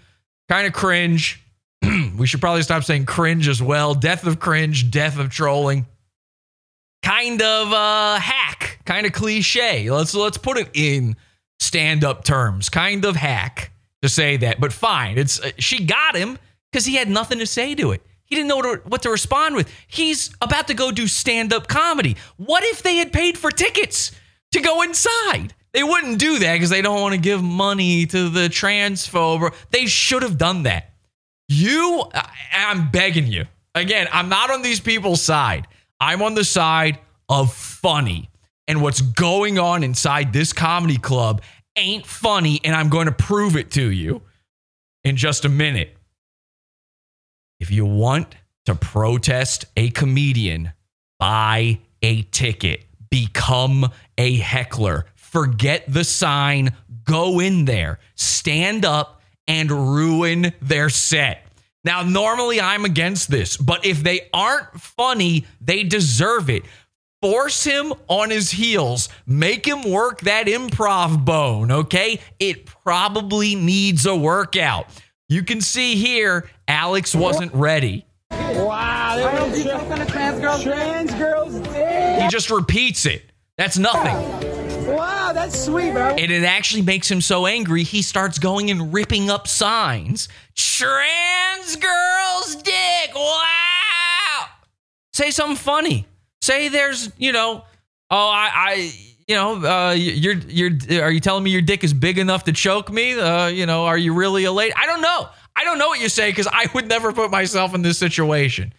kind 0.48 0.66
of 0.66 0.72
cringe. 0.72 1.40
we 2.16 2.26
should 2.26 2.40
probably 2.40 2.62
stop 2.62 2.82
saying 2.82 3.06
cringe 3.06 3.46
as 3.46 3.62
well. 3.62 3.94
Death 3.94 4.26
of 4.26 4.40
cringe, 4.40 4.90
death 4.90 5.20
of 5.20 5.30
trolling 5.30 5.86
kind 7.04 7.42
of 7.42 7.72
uh, 7.72 8.16
hack, 8.18 8.80
kind 8.84 9.06
of 9.06 9.12
cliche. 9.12 9.90
Let's 9.90 10.14
let's 10.14 10.38
put 10.38 10.56
it 10.56 10.70
in 10.74 11.16
stand-up 11.60 12.24
terms. 12.24 12.68
Kind 12.70 13.04
of 13.04 13.14
hack 13.14 13.70
to 14.02 14.08
say 14.08 14.38
that, 14.38 14.58
but 14.60 14.72
fine. 14.72 15.18
It's 15.18 15.38
uh, 15.40 15.50
she 15.58 15.84
got 15.84 16.16
him 16.16 16.38
because 16.72 16.86
he 16.86 16.96
had 16.96 17.08
nothing 17.08 17.38
to 17.38 17.46
say 17.46 17.74
to 17.76 17.92
it. 17.92 18.02
He 18.24 18.34
didn't 18.34 18.48
know 18.48 18.56
what 18.56 18.82
to, 18.84 18.88
what 18.88 19.02
to 19.02 19.10
respond 19.10 19.54
with. 19.54 19.70
He's 19.86 20.34
about 20.40 20.66
to 20.68 20.74
go 20.74 20.90
do 20.90 21.06
stand-up 21.06 21.68
comedy. 21.68 22.16
What 22.38 22.64
if 22.64 22.82
they 22.82 22.96
had 22.96 23.12
paid 23.12 23.36
for 23.36 23.50
tickets 23.50 24.10
to 24.52 24.60
go 24.60 24.80
inside? 24.82 25.52
They 25.72 25.82
wouldn't 25.82 26.18
do 26.18 26.38
that 26.38 26.54
because 26.54 26.70
they 26.70 26.80
don't 26.82 27.00
want 27.02 27.14
to 27.14 27.20
give 27.20 27.42
money 27.42 28.06
to 28.06 28.28
the 28.30 28.48
transphobe. 28.48 29.52
They 29.70 29.86
should 29.86 30.22
have 30.22 30.38
done 30.38 30.62
that. 30.62 30.92
You, 31.48 32.04
I- 32.14 32.30
I'm 32.52 32.90
begging 32.90 33.26
you. 33.26 33.44
Again, 33.74 34.08
I'm 34.12 34.28
not 34.28 34.50
on 34.50 34.62
these 34.62 34.80
people's 34.80 35.20
side. 35.20 35.66
I'm 36.04 36.20
on 36.20 36.34
the 36.34 36.44
side 36.44 36.98
of 37.30 37.54
funny. 37.54 38.28
And 38.68 38.82
what's 38.82 39.00
going 39.00 39.58
on 39.58 39.82
inside 39.82 40.34
this 40.34 40.52
comedy 40.52 40.98
club 40.98 41.40
ain't 41.76 42.04
funny, 42.04 42.60
and 42.62 42.76
I'm 42.76 42.90
going 42.90 43.06
to 43.06 43.12
prove 43.12 43.56
it 43.56 43.70
to 43.72 43.90
you 43.90 44.20
in 45.02 45.16
just 45.16 45.46
a 45.46 45.48
minute. 45.48 45.96
If 47.58 47.70
you 47.70 47.86
want 47.86 48.34
to 48.66 48.74
protest 48.74 49.64
a 49.78 49.88
comedian, 49.90 50.74
buy 51.18 51.78
a 52.02 52.20
ticket, 52.24 52.84
become 53.10 53.90
a 54.18 54.36
heckler, 54.36 55.06
forget 55.14 55.84
the 55.88 56.04
sign, 56.04 56.74
go 57.04 57.40
in 57.40 57.64
there, 57.64 57.98
stand 58.14 58.84
up, 58.84 59.22
and 59.48 59.70
ruin 59.70 60.52
their 60.60 60.90
set. 60.90 61.46
Now, 61.84 62.02
normally 62.02 62.60
I'm 62.60 62.84
against 62.84 63.30
this, 63.30 63.56
but 63.56 63.84
if 63.84 64.02
they 64.02 64.28
aren't 64.32 64.80
funny, 64.80 65.44
they 65.60 65.82
deserve 65.84 66.48
it. 66.48 66.62
Force 67.20 67.64
him 67.64 67.92
on 68.08 68.30
his 68.30 68.50
heels, 68.50 69.08
make 69.26 69.66
him 69.66 69.82
work 69.90 70.20
that 70.22 70.46
improv 70.46 71.24
bone, 71.24 71.70
okay? 71.70 72.20
It 72.38 72.66
probably 72.66 73.54
needs 73.54 74.04
a 74.06 74.14
workout. 74.16 74.86
You 75.28 75.42
can 75.42 75.60
see 75.62 75.96
here, 75.96 76.48
Alex 76.68 77.14
wasn't 77.14 77.52
ready. 77.54 78.04
Wow. 78.30 78.70
I 78.70 79.16
They 79.16 79.22
hope 79.38 79.50
were 79.50 79.56
you 79.56 79.62
tra- 79.64 79.72
choke 79.72 79.90
on 79.90 80.00
a 80.02 80.06
trans 80.06 80.40
girl's 80.40 80.62
trans 80.62 81.14
girls. 81.14 81.54
dick. 81.60 82.22
He 82.22 82.28
just 82.28 82.50
repeats 82.50 83.06
it. 83.06 83.30
That's 83.56 83.78
nothing. 83.78 84.16
Wow, 84.86 85.32
that's 85.32 85.58
sweet, 85.64 85.92
bro. 85.92 86.10
And 86.10 86.30
it 86.30 86.44
actually 86.44 86.82
makes 86.82 87.10
him 87.10 87.20
so 87.20 87.46
angry, 87.46 87.82
he 87.82 88.02
starts 88.02 88.38
going 88.38 88.70
and 88.70 88.92
ripping 88.92 89.30
up 89.30 89.48
signs. 89.48 90.28
Trans 90.54 91.76
girl's 91.76 92.56
dick. 92.56 93.14
Wow. 93.14 94.46
Say 95.12 95.30
something 95.30 95.56
funny. 95.56 96.06
Say 96.42 96.68
there's, 96.68 97.10
you 97.16 97.32
know, 97.32 97.64
oh, 98.10 98.28
I, 98.28 98.50
I 98.54 98.92
you 99.26 99.34
know, 99.34 99.64
uh, 99.64 99.92
you're, 99.92 100.34
you're, 100.34 101.02
are 101.02 101.10
you 101.10 101.20
telling 101.20 101.44
me 101.44 101.50
your 101.50 101.62
dick 101.62 101.82
is 101.82 101.94
big 101.94 102.18
enough 102.18 102.44
to 102.44 102.52
choke 102.52 102.92
me? 102.92 103.18
Uh, 103.18 103.46
you 103.46 103.64
know, 103.64 103.86
are 103.86 103.96
you 103.96 104.12
really 104.12 104.44
a 104.44 104.52
lady? 104.52 104.74
I 104.74 104.86
don't 104.86 105.00
know. 105.00 105.28
I 105.56 105.64
don't 105.64 105.78
know 105.78 105.88
what 105.88 106.00
you 106.00 106.08
say 106.08 106.30
because 106.30 106.48
I 106.48 106.66
would 106.74 106.88
never 106.88 107.12
put 107.12 107.30
myself 107.30 107.74
in 107.74 107.82
this 107.82 107.96
situation. 107.96 108.74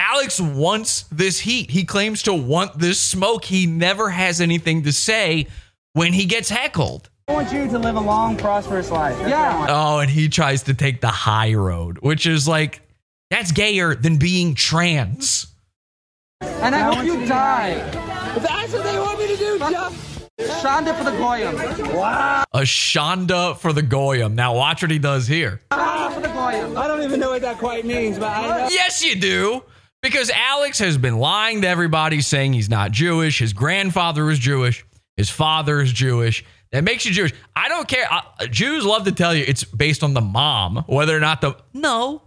Alex 0.00 0.40
wants 0.40 1.02
this 1.12 1.40
heat. 1.40 1.70
He 1.70 1.84
claims 1.84 2.22
to 2.22 2.32
want 2.32 2.78
this 2.78 2.98
smoke. 2.98 3.44
He 3.44 3.66
never 3.66 4.08
has 4.08 4.40
anything 4.40 4.84
to 4.84 4.92
say 4.92 5.46
when 5.92 6.14
he 6.14 6.24
gets 6.24 6.48
heckled. 6.48 7.10
I 7.28 7.34
want 7.34 7.52
you 7.52 7.68
to 7.68 7.78
live 7.78 7.96
a 7.96 8.00
long, 8.00 8.38
prosperous 8.38 8.90
life. 8.90 9.16
yeah. 9.28 9.66
Oh, 9.68 9.98
and 9.98 10.10
he 10.10 10.30
tries 10.30 10.62
to 10.64 10.74
take 10.74 11.02
the 11.02 11.08
high 11.08 11.52
road, 11.52 11.98
which 11.98 12.24
is 12.24 12.48
like, 12.48 12.80
that's 13.28 13.52
gayer 13.52 13.94
than 13.94 14.16
being 14.16 14.54
trans. 14.54 15.48
And 16.40 16.74
I, 16.74 16.94
hope 16.94 17.04
you 17.04 17.26
die. 17.26 17.72
If 18.34 18.42
that's 18.42 18.72
what 18.72 18.82
they 18.82 18.98
want 18.98 19.18
me 19.18 19.26
to 19.28 19.36
do, 19.36 19.58
Jeff. 19.58 20.28
Shonda 20.62 20.96
for 20.96 21.04
the 21.04 21.16
Goyim. 21.18 21.94
Wow. 21.94 22.44
A 22.54 22.60
Shonda 22.60 23.58
for 23.58 23.74
the 23.74 23.82
Goyim. 23.82 24.34
Now, 24.34 24.54
watch 24.54 24.80
what 24.80 24.90
he 24.90 24.98
does 24.98 25.26
here. 25.26 25.60
Ah, 25.70 26.10
for 26.14 26.22
the 26.22 26.28
Goyim. 26.28 26.78
I 26.78 26.88
don't 26.88 27.02
even 27.02 27.20
know 27.20 27.30
what 27.32 27.42
that 27.42 27.58
quite 27.58 27.84
means, 27.84 28.18
but 28.18 28.28
I 28.28 28.62
know. 28.62 28.68
Yes, 28.70 29.04
you 29.04 29.20
do. 29.20 29.62
Because 30.02 30.30
Alex 30.30 30.78
has 30.78 30.96
been 30.96 31.18
lying 31.18 31.62
to 31.62 31.68
everybody 31.68 32.20
saying 32.22 32.54
he's 32.54 32.70
not 32.70 32.90
Jewish. 32.90 33.38
His 33.38 33.52
grandfather 33.52 34.30
is 34.30 34.38
Jewish. 34.38 34.84
His 35.16 35.28
father 35.28 35.80
is 35.80 35.92
Jewish. 35.92 36.44
That 36.72 36.84
makes 36.84 37.04
you 37.04 37.12
Jewish. 37.12 37.34
I 37.54 37.68
don't 37.68 37.86
care. 37.86 38.06
Uh, 38.10 38.22
Jews 38.46 38.84
love 38.84 39.04
to 39.04 39.12
tell 39.12 39.34
you 39.34 39.44
it's 39.46 39.64
based 39.64 40.02
on 40.02 40.14
the 40.14 40.20
mom, 40.20 40.84
whether 40.86 41.14
or 41.14 41.20
not 41.20 41.40
the. 41.40 41.56
No. 41.74 42.22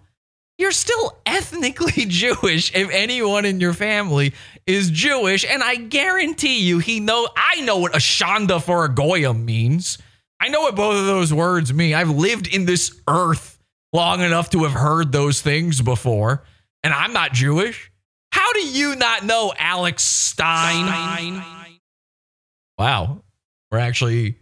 You're 0.59 0.71
still 0.71 1.17
ethnically 1.25 2.05
Jewish 2.07 2.75
if 2.75 2.89
anyone 2.91 3.45
in 3.45 3.59
your 3.59 3.73
family 3.73 4.33
is 4.67 4.91
Jewish. 4.91 5.43
And 5.43 5.63
I 5.63 5.75
guarantee 5.75 6.59
you, 6.59 6.77
he 6.77 6.99
know. 6.99 7.27
I 7.35 7.61
know 7.61 7.79
what 7.79 7.95
a 7.95 8.59
for 8.59 8.85
a 8.85 8.89
Goyim 8.89 9.45
means. 9.45 9.97
I 10.39 10.49
know 10.49 10.61
what 10.61 10.75
both 10.75 10.99
of 10.99 11.05
those 11.05 11.33
words 11.33 11.73
mean. 11.73 11.95
I've 11.95 12.09
lived 12.09 12.47
in 12.53 12.65
this 12.65 12.99
earth 13.07 13.57
long 13.93 14.21
enough 14.21 14.49
to 14.51 14.63
have 14.63 14.73
heard 14.73 15.11
those 15.11 15.41
things 15.41 15.81
before 15.81 16.43
and 16.83 16.93
I'm 16.93 17.13
not 17.13 17.33
Jewish. 17.33 17.91
How 18.31 18.51
do 18.53 18.67
you 18.67 18.95
not 18.95 19.23
know 19.23 19.53
Alex 19.57 20.03
Stein? 20.03 21.43
Wow. 22.77 23.21
We're 23.71 23.79
actually 23.79 24.37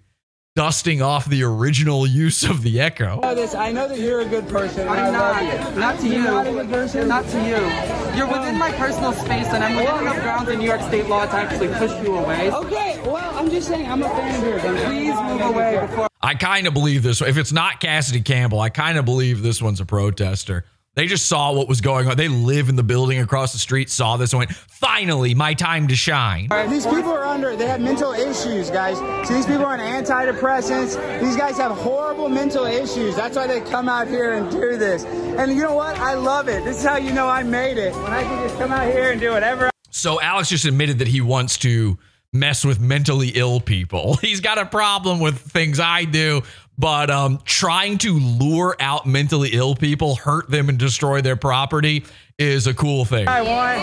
dusting 0.55 1.01
off 1.01 1.25
the 1.25 1.43
original 1.43 2.05
use 2.05 2.43
of 2.43 2.61
the 2.63 2.81
echo. 2.81 3.21
I 3.21 3.21
know 3.21 3.35
this. 3.35 3.55
I 3.55 3.71
know 3.71 3.87
that 3.87 3.97
you're 3.99 4.21
a 4.21 4.25
good 4.25 4.47
person. 4.49 4.87
I'm 4.87 5.13
not. 5.13 5.75
Not 5.77 5.99
to 5.99 6.07
you. 6.07 6.23
Not 6.23 6.47
a 6.47 6.51
good 6.51 6.69
person. 6.69 7.07
Not 7.07 7.25
to 7.27 7.37
you. 7.37 8.17
You're 8.17 8.27
within 8.27 8.57
my 8.57 8.71
personal 8.73 9.13
space, 9.13 9.47
and 9.47 9.63
I'm 9.63 9.75
within 9.75 9.99
enough 9.99 10.21
grounds 10.21 10.49
in 10.49 10.59
New 10.59 10.65
York 10.65 10.81
State 10.81 11.07
law 11.07 11.25
to 11.25 11.33
actually 11.33 11.69
push 11.69 11.91
you 12.05 12.17
away. 12.17 12.51
Okay. 12.51 13.01
Well, 13.05 13.37
I'm 13.37 13.49
just 13.49 13.67
saying. 13.67 13.89
I'm 13.89 14.03
a 14.03 14.09
fan 14.09 14.41
of 14.41 14.47
yours. 14.47 14.61
Please 14.85 15.15
move 15.21 15.41
away 15.41 15.79
before. 15.81 16.07
I 16.21 16.35
kind 16.35 16.67
of 16.67 16.73
believe 16.73 17.03
this. 17.03 17.21
If 17.21 17.37
it's 17.37 17.53
not 17.53 17.79
Cassidy 17.79 18.21
Campbell, 18.21 18.59
I 18.59 18.69
kind 18.69 18.97
of 18.97 19.05
believe 19.05 19.41
this 19.41 19.61
one's 19.61 19.79
a 19.79 19.85
protester. 19.85 20.65
They 20.93 21.07
just 21.07 21.27
saw 21.27 21.53
what 21.53 21.69
was 21.69 21.79
going 21.79 22.09
on. 22.09 22.17
They 22.17 22.27
live 22.27 22.67
in 22.67 22.75
the 22.75 22.83
building 22.83 23.19
across 23.19 23.53
the 23.53 23.59
street, 23.59 23.89
saw 23.89 24.17
this, 24.17 24.33
and 24.33 24.39
went, 24.39 24.53
finally, 24.53 25.33
my 25.33 25.53
time 25.53 25.87
to 25.87 25.95
shine. 25.95 26.49
All 26.51 26.57
right, 26.57 26.69
these 26.69 26.85
people 26.85 27.11
are 27.11 27.23
under, 27.23 27.55
they 27.55 27.65
have 27.65 27.79
mental 27.79 28.11
issues, 28.11 28.69
guys. 28.69 28.97
So 29.25 29.33
these 29.33 29.45
people 29.45 29.63
are 29.63 29.73
on 29.73 29.79
antidepressants. 29.79 31.21
These 31.21 31.37
guys 31.37 31.57
have 31.57 31.71
horrible 31.71 32.27
mental 32.27 32.65
issues. 32.65 33.15
That's 33.15 33.37
why 33.37 33.47
they 33.47 33.61
come 33.61 33.87
out 33.87 34.09
here 34.09 34.33
and 34.33 34.51
do 34.51 34.75
this. 34.75 35.05
And 35.05 35.53
you 35.53 35.63
know 35.63 35.75
what? 35.75 35.97
I 35.97 36.15
love 36.15 36.49
it. 36.49 36.65
This 36.65 36.79
is 36.79 36.83
how 36.83 36.97
you 36.97 37.13
know 37.13 37.29
I 37.29 37.43
made 37.43 37.77
it. 37.77 37.93
When 37.95 38.11
I 38.11 38.23
can 38.23 38.43
just 38.45 38.57
come 38.57 38.73
out 38.73 38.91
here 38.91 39.11
and 39.13 39.21
do 39.21 39.31
whatever. 39.31 39.69
So 39.91 40.19
Alex 40.19 40.49
just 40.49 40.65
admitted 40.65 40.99
that 40.99 41.07
he 41.07 41.21
wants 41.21 41.57
to 41.59 41.97
mess 42.33 42.63
with 42.63 42.79
mentally 42.79 43.29
ill 43.29 43.59
people. 43.59 44.15
He's 44.21 44.39
got 44.39 44.57
a 44.57 44.65
problem 44.65 45.19
with 45.19 45.37
things 45.39 45.79
I 45.79 46.05
do, 46.05 46.41
but 46.77 47.09
um, 47.09 47.39
trying 47.45 47.97
to 47.99 48.13
lure 48.13 48.75
out 48.79 49.05
mentally 49.05 49.49
ill 49.53 49.75
people, 49.75 50.15
hurt 50.15 50.49
them, 50.49 50.69
and 50.69 50.77
destroy 50.77 51.21
their 51.21 51.35
property 51.35 52.05
is 52.37 52.67
a 52.67 52.73
cool 52.73 53.05
thing. 53.05 53.27
I 53.27 53.41
want. 53.41 53.79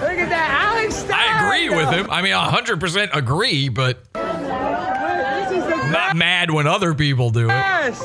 Look 0.00 0.18
at 0.18 0.28
that, 0.28 0.74
Alex. 0.76 0.94
Stein. 0.94 1.12
I 1.12 1.46
agree 1.46 1.76
with 1.76 1.90
him. 1.90 2.10
I 2.10 2.22
mean, 2.22 2.32
100% 2.32 3.10
agree, 3.16 3.68
but 3.68 4.06
not 5.90 6.16
mad 6.16 6.50
when 6.50 6.66
other 6.66 6.94
people 6.94 7.30
do 7.30 7.44
it. 7.44 7.48
Yes. 7.48 8.00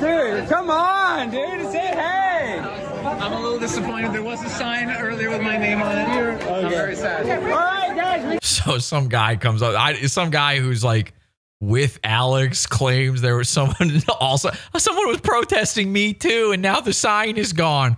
Dude, 0.00 0.48
come 0.48 0.70
on, 0.70 1.30
dude. 1.30 1.70
Say 1.70 1.78
hey. 1.78 2.58
I'm 3.04 3.32
a 3.32 3.40
little 3.40 3.58
disappointed. 3.58 4.12
There 4.12 4.22
was 4.22 4.42
a 4.44 4.48
sign 4.48 4.90
earlier 4.90 5.30
with 5.30 5.42
my 5.42 5.56
name 5.56 5.82
on 5.82 5.98
it. 5.98 6.08
I'm 6.48 6.68
very 6.68 6.96
sad. 6.96 7.26
All 7.28 7.48
right, 7.50 7.96
guys. 7.96 8.38
So 8.42 8.78
some 8.78 9.08
guy 9.08 9.36
comes 9.36 9.62
up, 9.62 9.74
I, 9.74 9.94
some 10.06 10.30
guy 10.30 10.60
who's 10.60 10.84
like 10.84 11.14
with 11.62 12.00
Alex 12.02 12.66
claims 12.66 13.20
there 13.20 13.36
was 13.36 13.48
someone 13.48 14.02
also, 14.20 14.50
someone 14.76 15.06
was 15.06 15.20
protesting 15.20 15.92
me 15.92 16.12
too, 16.12 16.50
and 16.52 16.60
now 16.60 16.80
the 16.80 16.92
sign 16.92 17.36
is 17.36 17.52
gone. 17.52 17.96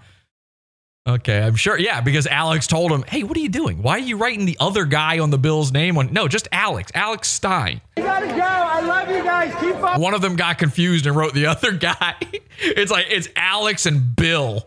Okay, 1.08 1.42
I'm 1.42 1.56
sure. 1.56 1.78
Yeah, 1.78 2.00
because 2.02 2.26
Alex 2.26 2.66
told 2.66 2.92
him, 2.92 3.04
"Hey, 3.08 3.22
what 3.22 3.36
are 3.36 3.40
you 3.40 3.48
doing? 3.48 3.82
Why 3.82 3.92
are 3.92 3.98
you 3.98 4.18
writing 4.18 4.44
the 4.44 4.56
other 4.60 4.84
guy 4.84 5.18
on 5.18 5.30
the 5.30 5.38
Bill's 5.38 5.72
name 5.72 5.96
on? 5.96 6.12
No, 6.12 6.28
just 6.28 6.46
Alex, 6.52 6.92
Alex 6.94 7.28
Stein." 7.28 7.80
We 7.96 8.02
gotta 8.02 8.26
go. 8.26 8.42
I 8.42 8.80
love 8.80 9.08
you 9.10 9.22
guys. 9.22 9.54
Keep 9.60 9.76
up. 9.82 9.98
One 9.98 10.12
of 10.14 10.20
them 10.20 10.36
got 10.36 10.58
confused 10.58 11.06
and 11.06 11.16
wrote 11.16 11.32
the 11.34 11.46
other 11.54 11.72
guy. 11.72 12.16
It's 12.60 12.90
like 12.92 13.06
it's 13.08 13.28
Alex 13.34 13.86
and 13.86 14.14
Bill, 14.14 14.66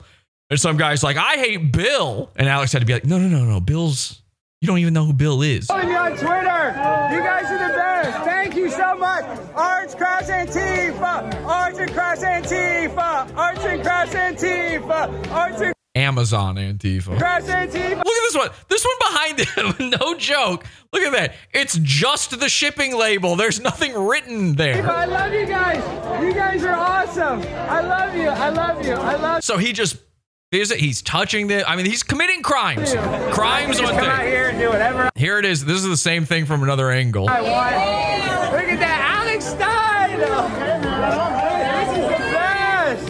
and 0.49 0.59
some 0.59 0.75
guy's 0.77 1.03
like, 1.03 1.17
"I 1.17 1.35
hate 1.35 1.71
Bill," 1.71 2.31
and 2.35 2.47
Alex 2.47 2.71
had 2.73 2.79
to 2.79 2.85
be 2.85 2.93
like, 2.93 3.05
"No, 3.05 3.19
no, 3.19 3.27
no, 3.27 3.45
no, 3.45 3.59
Bill's. 3.59 4.21
You 4.61 4.67
don't 4.67 4.79
even 4.79 4.93
know 4.93 5.05
who 5.05 5.13
Bill 5.13 5.43
is." 5.43 5.67
Following 5.67 5.89
me 5.89 5.95
on 5.95 6.11
Twitter. 6.11 6.25
You 7.13 7.21
guys 7.23 7.45
are 7.45 7.67
the 7.67 7.73
best. 7.75 8.26
Thank 8.47 8.59
you 8.59 8.69
so 8.69 8.95
much. 8.95 9.25
Arts 9.55 9.93
Cross 9.93 10.29
Antifa. 10.29 11.45
Arts 11.45 11.79
and 11.79 11.91
Cross 11.91 12.23
Antifa. 12.23 13.35
Arts 13.35 13.59
and 13.65 13.83
Cross 13.83 14.13
Antifa. 14.13 15.31
Arts 15.31 15.61
and 15.61 15.73
Amazon 15.95 16.55
Antifa. 16.55 17.17
Cross 17.17 17.43
Antifa. 17.43 17.97
Look 17.97 18.07
at 18.07 18.23
this 18.31 18.35
one. 18.37 18.49
This 18.69 18.85
one 18.85 19.11
behind 19.11 19.39
him. 19.81 19.89
no 19.99 20.15
joke. 20.17 20.65
Look 20.93 21.03
at 21.03 21.11
that. 21.11 21.35
It's 21.53 21.77
just 21.83 22.39
the 22.39 22.47
shipping 22.47 22.95
label. 22.95 23.35
There's 23.35 23.59
nothing 23.59 23.93
written 23.93 24.55
there. 24.55 24.89
I 24.89 25.03
love 25.03 25.33
you 25.33 25.45
guys. 25.45 26.23
You 26.23 26.33
guys 26.33 26.63
are 26.63 26.73
awesome. 26.73 27.41
I 27.41 27.81
love 27.81 28.15
you. 28.15 28.29
I 28.29 28.47
love 28.47 28.85
you. 28.85 28.93
I 28.93 29.15
love 29.17 29.35
you! 29.39 29.41
So 29.41 29.57
he 29.57 29.73
just 29.73 29.97
is 30.51 30.71
it? 30.71 30.79
He's 30.79 31.01
touching 31.01 31.47
the. 31.47 31.69
I 31.69 31.75
mean, 31.75 31.85
he's 31.85 32.03
committing 32.03 32.41
crimes. 32.41 32.93
Crimes 33.33 33.79
on 33.79 33.87
come 33.87 33.97
out 33.97 34.19
thing. 34.19 34.27
here 34.27 34.49
and 34.49 34.57
do 34.57 34.69
whatever 34.69 35.09
Here 35.15 35.39
it 35.39 35.45
is. 35.45 35.65
This 35.65 35.77
is 35.77 35.83
the 35.87 35.97
same 35.97 36.25
thing 36.25 36.45
from 36.45 36.63
another 36.63 36.89
angle. 36.89 37.27
I 37.29 37.41
want. 37.41 38.53
Look 38.53 38.71
at 38.71 38.79
that, 38.79 39.17
Alex 39.19 39.45
Stein. 39.45 40.19
Oh, 40.23 40.47
this 41.67 41.89
is 41.97 42.05
the 42.05 42.17
best. 42.33 43.07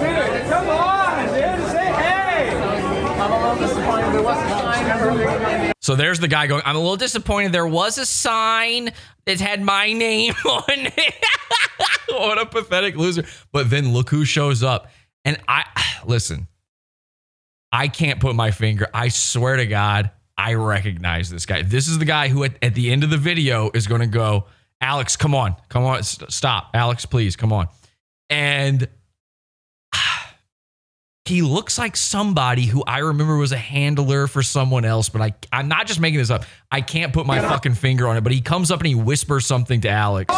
Dude, 0.00 0.50
come 0.52 0.68
on, 0.68 1.26
dude. 1.26 1.70
Say 1.72 1.86
hey. 1.86 2.50
I'm 3.20 3.32
a 3.32 3.38
little 3.40 3.66
disappointed. 3.66 4.12
There 4.12 4.22
was 4.22 4.38
a 4.38 4.48
sign 4.48 5.00
earlier 5.00 5.38
with. 5.66 5.72
So 5.80 5.96
there's 5.96 6.20
the 6.20 6.28
guy 6.28 6.46
going. 6.46 6.62
I'm 6.64 6.76
a 6.76 6.80
little 6.80 6.96
disappointed. 6.96 7.50
There 7.50 7.66
was 7.66 7.98
a 7.98 8.06
sign 8.06 8.92
that 9.26 9.40
had 9.40 9.60
my 9.60 9.92
name 9.92 10.34
on 10.44 10.62
it. 10.68 11.14
what 12.10 12.38
a 12.38 12.46
pathetic 12.46 12.94
loser. 12.96 13.24
But 13.50 13.70
then 13.70 13.92
look 13.92 14.08
who 14.10 14.24
shows 14.24 14.62
up. 14.62 14.88
And 15.24 15.38
I 15.48 15.64
listen. 16.06 16.46
I 17.74 17.88
can't 17.88 18.20
put 18.20 18.36
my 18.36 18.52
finger. 18.52 18.86
I 18.94 19.08
swear 19.08 19.56
to 19.56 19.66
God, 19.66 20.12
I 20.38 20.54
recognize 20.54 21.28
this 21.28 21.44
guy. 21.44 21.62
This 21.62 21.88
is 21.88 21.98
the 21.98 22.04
guy 22.04 22.28
who, 22.28 22.44
at, 22.44 22.52
at 22.62 22.76
the 22.76 22.92
end 22.92 23.02
of 23.02 23.10
the 23.10 23.16
video, 23.16 23.72
is 23.74 23.88
going 23.88 24.00
to 24.00 24.06
go, 24.06 24.46
Alex, 24.80 25.16
come 25.16 25.34
on, 25.34 25.56
come 25.68 25.82
on, 25.82 26.04
st- 26.04 26.30
stop, 26.30 26.70
Alex, 26.72 27.04
please, 27.04 27.34
come 27.34 27.52
on. 27.52 27.66
And 28.30 28.86
he 31.24 31.42
looks 31.42 31.76
like 31.76 31.96
somebody 31.96 32.66
who 32.66 32.84
I 32.86 32.98
remember 32.98 33.36
was 33.36 33.50
a 33.50 33.56
handler 33.56 34.28
for 34.28 34.44
someone 34.44 34.84
else, 34.84 35.08
but 35.08 35.20
I, 35.20 35.34
I'm 35.52 35.66
not 35.66 35.88
just 35.88 35.98
making 35.98 36.20
this 36.20 36.30
up. 36.30 36.44
I 36.70 36.80
can't 36.80 37.12
put 37.12 37.26
my 37.26 37.40
fucking 37.40 37.74
finger 37.74 38.06
on 38.06 38.16
it, 38.16 38.20
but 38.20 38.30
he 38.30 38.40
comes 38.40 38.70
up 38.70 38.78
and 38.78 38.86
he 38.86 38.94
whispers 38.94 39.46
something 39.46 39.80
to 39.80 39.88
Alex. 39.88 40.32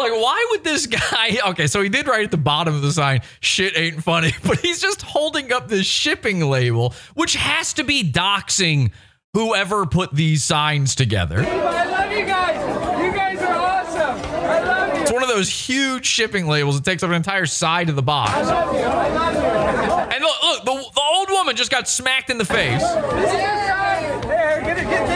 Like, 0.00 0.12
why 0.12 0.46
would 0.50 0.64
this 0.64 0.86
guy? 0.86 1.38
Okay, 1.50 1.66
so 1.66 1.82
he 1.82 1.88
did 1.88 2.06
write 2.06 2.24
at 2.24 2.30
the 2.30 2.36
bottom 2.36 2.74
of 2.74 2.82
the 2.82 2.92
sign, 2.92 3.20
shit 3.40 3.76
ain't 3.76 4.02
funny, 4.02 4.32
but 4.44 4.58
he's 4.60 4.80
just 4.80 5.02
holding 5.02 5.52
up 5.52 5.68
this 5.68 5.86
shipping 5.86 6.40
label, 6.48 6.94
which 7.14 7.34
has 7.34 7.72
to 7.74 7.84
be 7.84 8.02
doxing 8.10 8.92
whoever 9.34 9.86
put 9.86 10.14
these 10.14 10.42
signs 10.42 10.94
together. 10.94 11.40
I 11.40 11.84
love 11.84 12.12
you 12.12 12.24
guys. 12.26 13.04
You 13.04 13.12
guys 13.12 13.40
are 13.42 13.56
awesome. 13.56 14.30
I 14.44 14.60
love 14.64 14.96
you. 14.96 15.02
It's 15.02 15.12
one 15.12 15.22
of 15.22 15.28
those 15.28 15.48
huge 15.48 16.06
shipping 16.06 16.46
labels. 16.46 16.78
It 16.78 16.84
takes 16.84 17.02
up 17.02 17.10
an 17.10 17.16
entire 17.16 17.46
side 17.46 17.88
of 17.88 17.96
the 17.96 18.02
box. 18.02 18.32
I 18.32 18.42
love 18.42 18.74
you. 18.74 18.80
I 18.80 19.08
love 19.08 19.34
you. 19.34 20.14
And 20.14 20.22
look, 20.24 20.42
look 20.42 20.64
the, 20.64 20.90
the 20.94 21.02
old 21.14 21.30
woman 21.30 21.56
just 21.56 21.70
got 21.70 21.88
smacked 21.88 22.30
in 22.30 22.38
the 22.38 22.44
face. 22.44 22.82
This 22.82 23.32
is 23.32 23.40
your 23.40 23.66
son. 23.66 24.22
Here, 24.22 24.60
get, 24.64 24.76
get. 24.76 25.06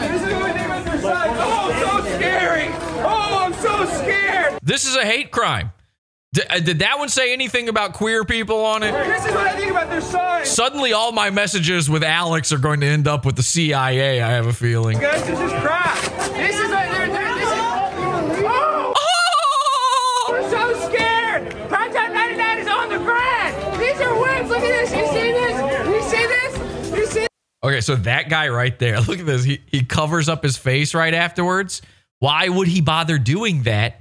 This 0.00 0.22
is 0.22 0.34
what 0.34 0.54
they 0.54 0.66
with 0.66 0.84
their 0.84 1.00
son. 1.00 1.28
Oh, 1.32 2.02
so 2.02 2.16
scary. 2.16 2.68
Oh, 3.02 3.44
I'm 3.44 3.52
so 3.54 3.84
scared. 4.02 4.54
This 4.70 4.86
is 4.86 4.94
a 4.94 5.04
hate 5.04 5.32
crime. 5.32 5.72
D- 6.32 6.42
uh, 6.48 6.60
did 6.60 6.78
that 6.78 6.96
one 7.00 7.08
say 7.08 7.32
anything 7.32 7.68
about 7.68 7.92
queer 7.92 8.24
people 8.24 8.64
on 8.64 8.84
it? 8.84 8.92
This 8.92 9.26
is 9.26 9.32
what 9.32 9.48
I 9.48 9.56
think 9.56 9.72
about 9.72 9.90
their 9.90 10.00
signs. 10.00 10.48
Suddenly, 10.48 10.92
all 10.92 11.10
my 11.10 11.30
messages 11.30 11.90
with 11.90 12.04
Alex 12.04 12.52
are 12.52 12.58
going 12.58 12.78
to 12.82 12.86
end 12.86 13.08
up 13.08 13.26
with 13.26 13.34
the 13.34 13.42
CIA. 13.42 14.22
I 14.22 14.28
have 14.28 14.46
a 14.46 14.52
feeling. 14.52 15.00
Guys, 15.00 15.26
this 15.26 15.40
is 15.40 15.50
crap. 15.60 15.98
This 16.36 16.54
is 16.54 16.70
what 16.70 16.88
they're, 16.88 17.08
they're 17.08 17.34
this 17.34 17.48
is. 17.48 18.44
Oh! 18.46 18.94
I'm 20.36 20.50
so 20.50 20.88
scared. 20.88 21.50
Primetime 21.68 22.14
99 22.14 22.58
is 22.60 22.68
on 22.68 22.88
the 22.90 22.98
ground. 22.98 23.80
These 23.80 24.00
are 24.00 24.20
whips. 24.20 24.50
Look 24.50 24.60
at 24.60 24.88
this. 24.88 24.92
You 24.94 25.06
see 25.08 25.32
this? 25.32 25.58
You 25.88 26.02
see 26.02 26.26
this? 26.28 26.96
You 26.96 27.06
see 27.06 27.26
Okay, 27.64 27.80
so 27.80 27.96
that 27.96 28.28
guy 28.28 28.48
right 28.50 28.78
there, 28.78 29.00
look 29.08 29.18
at 29.18 29.26
this. 29.26 29.42
He, 29.42 29.62
he 29.66 29.82
covers 29.82 30.28
up 30.28 30.44
his 30.44 30.56
face 30.56 30.94
right 30.94 31.12
afterwards. 31.12 31.82
Why 32.20 32.48
would 32.48 32.68
he 32.68 32.80
bother 32.80 33.18
doing 33.18 33.64
that? 33.64 33.99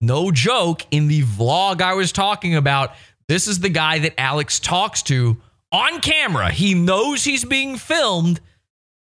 No 0.00 0.30
joke. 0.30 0.82
In 0.90 1.08
the 1.08 1.22
vlog 1.22 1.80
I 1.80 1.94
was 1.94 2.12
talking 2.12 2.54
about, 2.54 2.92
this 3.28 3.48
is 3.48 3.60
the 3.60 3.68
guy 3.68 3.98
that 4.00 4.18
Alex 4.18 4.60
talks 4.60 5.02
to 5.04 5.36
on 5.72 6.00
camera. 6.00 6.50
He 6.50 6.74
knows 6.74 7.24
he's 7.24 7.44
being 7.44 7.76
filmed 7.76 8.40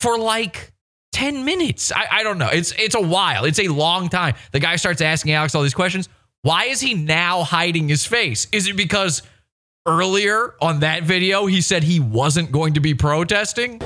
for 0.02 0.18
like 0.18 0.74
10 1.14 1.46
minutes. 1.46 1.92
I, 1.92 2.08
I 2.12 2.24
don't 2.24 2.38
know. 2.38 2.50
It's 2.50 2.74
it's 2.78 2.96
a 2.96 3.02
while. 3.02 3.46
It's 3.46 3.60
a 3.60 3.68
long 3.70 4.10
time. 4.10 4.36
The 4.52 4.60
guy 4.60 4.76
starts 4.76 5.02
asking 5.02 5.32
Alex 5.34 5.56
all 5.56 5.64
these 5.64 5.74
questions. 5.74 6.10
Why 6.42 6.66
is 6.66 6.82
he 6.82 6.94
now 6.94 7.44
hiding 7.44 7.88
his 7.88 8.06
face? 8.06 8.48
Is 8.52 8.68
it 8.68 8.76
because 8.76 9.22
earlier 9.86 10.56
on 10.62 10.82
that 10.82 11.04
video 11.04 11.46
he 11.46 11.62
said 11.62 11.84
he 11.84 12.00
wasn't 12.00 12.52
going 12.52 12.74
to 12.74 12.82
be 12.82 12.94
protesting? 12.94 13.80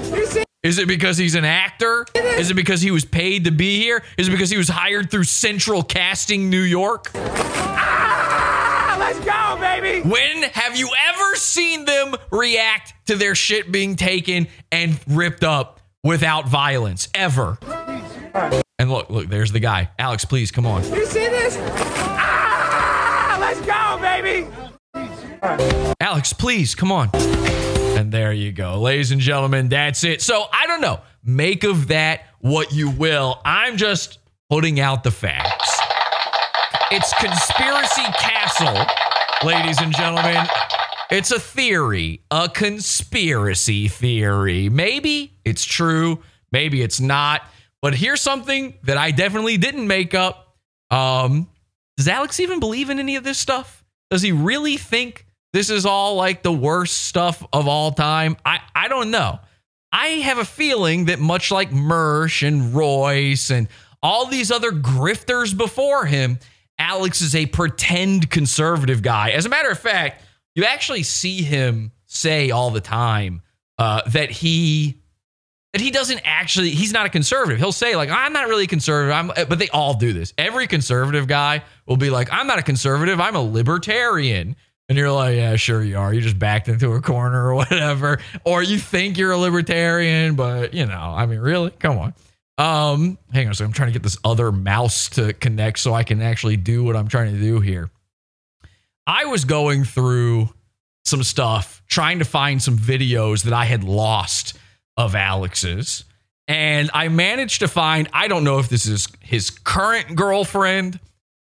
Is 0.63 0.79
it 0.79 0.87
because 0.87 1.17
he's 1.17 1.35
an 1.35 1.45
actor? 1.45 2.05
Is 2.15 2.49
it 2.49 2.55
because 2.55 2.81
he 2.81 2.89
was 2.89 3.05
paid 3.05 3.45
to 3.45 3.51
be 3.51 3.79
here? 3.79 4.03
Is 4.17 4.27
it 4.27 4.31
because 4.31 4.49
he 4.49 4.57
was 4.57 4.67
hired 4.67 5.11
through 5.11 5.25
Central 5.25 5.83
Casting 5.83 6.49
New 6.49 6.61
York? 6.61 7.11
Ah, 7.15 8.97
let's 8.99 9.19
go, 9.19 9.57
baby. 9.61 10.01
When 10.07 10.43
have 10.43 10.75
you 10.75 10.89
ever 11.13 11.35
seen 11.35 11.85
them 11.85 12.15
react 12.31 12.93
to 13.05 13.15
their 13.15 13.35
shit 13.35 13.71
being 13.71 13.95
taken 13.95 14.47
and 14.71 14.99
ripped 15.07 15.43
up 15.43 15.79
without 16.03 16.47
violence? 16.47 17.07
Ever. 17.13 17.59
And 18.79 18.89
look, 18.91 19.11
look, 19.11 19.27
there's 19.29 19.51
the 19.51 19.59
guy. 19.59 19.91
Alex, 19.99 20.25
please 20.25 20.49
come 20.49 20.65
on. 20.65 20.83
You 20.91 21.05
see 21.05 21.27
this? 21.27 21.55
Ah, 21.59 23.37
let's 23.39 23.61
go, 23.61 23.99
baby. 24.01 24.47
Alex, 26.01 26.33
please 26.33 26.73
come 26.73 26.91
on. 26.91 27.09
And 28.07 28.13
there 28.13 28.31
you 28.31 28.53
go. 28.53 28.79
Ladies 28.79 29.11
and 29.11 29.19
gentlemen, 29.19 29.67
that's 29.67 30.05
it. 30.05 30.21
So 30.21 30.45
I 30.53 30.65
don't 30.65 30.79
know. 30.79 31.01
Make 31.25 31.65
of 31.65 31.89
that 31.89 32.21
what 32.39 32.71
you 32.71 32.89
will. 32.89 33.41
I'm 33.43 33.75
just 33.75 34.19
putting 34.49 34.79
out 34.79 35.03
the 35.03 35.11
facts. 35.11 35.77
It's 36.89 37.13
Conspiracy 37.15 38.05
Castle, 38.17 38.85
ladies 39.45 39.81
and 39.81 39.93
gentlemen. 39.93 40.47
It's 41.11 41.31
a 41.31 41.39
theory, 41.39 42.21
a 42.31 42.47
conspiracy 42.47 43.89
theory. 43.89 44.69
Maybe 44.69 45.33
it's 45.43 45.65
true, 45.65 46.23
maybe 46.49 46.81
it's 46.81 47.01
not. 47.01 47.41
But 47.81 47.93
here's 47.93 48.21
something 48.21 48.75
that 48.83 48.95
I 48.95 49.11
definitely 49.11 49.57
didn't 49.57 49.85
make 49.85 50.13
up. 50.13 50.55
Um, 50.91 51.49
does 51.97 52.07
Alex 52.07 52.39
even 52.39 52.61
believe 52.61 52.89
in 52.89 52.99
any 52.99 53.17
of 53.17 53.25
this 53.25 53.37
stuff? 53.37 53.83
Does 54.09 54.21
he 54.21 54.31
really 54.31 54.77
think 54.77 55.25
this 55.57 55.71
is 55.71 55.87
all 55.87 56.13
like 56.13 56.43
the 56.43 56.53
worst 56.53 56.95
stuff 57.05 57.43
of 57.51 57.67
all 57.67 57.91
time? 57.91 58.37
I, 58.45 58.59
I 58.75 58.87
don't 58.89 59.09
know. 59.09 59.39
I 59.91 60.07
have 60.07 60.37
a 60.37 60.45
feeling 60.45 61.05
that 61.05 61.19
much 61.19 61.49
like 61.49 61.71
Mersh 61.71 62.47
and 62.47 62.75
Royce 62.75 63.49
and 63.49 63.67
all 64.03 64.27
these 64.27 64.51
other 64.51 64.71
grifters 64.71 65.57
before 65.57 66.05
him, 66.05 66.37
Alex 66.77 67.23
is 67.23 67.33
a 67.33 67.47
pretend 67.47 68.29
conservative 68.29 69.01
guy. 69.01 69.31
As 69.31 69.47
a 69.47 69.49
matter 69.49 69.71
of 69.71 69.79
fact, 69.79 70.23
you 70.53 70.63
actually 70.63 71.01
see 71.01 71.41
him 71.41 71.91
say 72.05 72.51
all 72.51 72.69
the 72.69 72.79
time 72.79 73.41
uh, 73.79 74.03
that 74.11 74.29
he 74.29 75.01
that 75.73 75.81
he 75.81 75.89
doesn't 75.89 76.21
actually 76.23 76.69
he's 76.69 76.93
not 76.93 77.07
a 77.07 77.09
conservative. 77.09 77.57
He'll 77.57 77.71
say 77.71 77.95
like 77.95 78.11
I'm 78.11 78.31
not 78.31 78.47
really 78.47 78.65
a 78.65 78.67
conservative. 78.67 79.11
I'm 79.15 79.31
but 79.49 79.57
they 79.57 79.69
all 79.69 79.95
do 79.95 80.13
this. 80.13 80.33
Every 80.37 80.67
conservative 80.67 81.25
guy 81.25 81.63
will 81.87 81.97
be 81.97 82.11
like 82.11 82.31
I'm 82.31 82.45
not 82.45 82.59
a 82.59 82.63
conservative. 82.63 83.19
I'm 83.19 83.35
a 83.35 83.41
libertarian. 83.41 84.55
And 84.89 84.97
you're 84.97 85.11
like, 85.11 85.35
yeah, 85.35 85.55
sure 85.57 85.83
you 85.83 85.97
are. 85.97 86.13
You 86.13 86.21
just 86.21 86.39
backed 86.39 86.69
into 86.69 86.93
a 86.93 87.01
corner 87.01 87.47
or 87.49 87.55
whatever. 87.55 88.19
Or 88.45 88.63
you 88.63 88.77
think 88.77 89.17
you're 89.17 89.31
a 89.31 89.37
libertarian, 89.37 90.35
but 90.35 90.73
you 90.73 90.85
know, 90.85 90.93
I 90.93 91.25
mean, 91.25 91.39
really? 91.39 91.71
Come 91.71 91.97
on. 91.97 92.13
Um, 92.57 93.17
hang 93.31 93.47
on 93.47 93.53
second. 93.53 93.67
I'm 93.67 93.73
trying 93.73 93.89
to 93.89 93.93
get 93.93 94.03
this 94.03 94.17
other 94.23 94.51
mouse 94.51 95.09
to 95.09 95.33
connect 95.33 95.79
so 95.79 95.93
I 95.93 96.03
can 96.03 96.21
actually 96.21 96.57
do 96.57 96.83
what 96.83 96.95
I'm 96.95 97.07
trying 97.07 97.33
to 97.33 97.39
do 97.39 97.59
here. 97.59 97.91
I 99.05 99.25
was 99.25 99.45
going 99.45 99.83
through 99.83 100.49
some 101.05 101.23
stuff, 101.23 101.81
trying 101.87 102.19
to 102.19 102.25
find 102.25 102.61
some 102.61 102.77
videos 102.77 103.43
that 103.43 103.53
I 103.53 103.65
had 103.65 103.83
lost 103.83 104.57
of 104.97 105.15
Alex's. 105.15 106.03
And 106.47 106.89
I 106.93 107.09
managed 107.09 107.59
to 107.59 107.67
find, 107.67 108.09
I 108.11 108.27
don't 108.27 108.43
know 108.43 108.59
if 108.59 108.69
this 108.69 108.85
is 108.85 109.07
his 109.21 109.49
current 109.49 110.15
girlfriend 110.15 110.99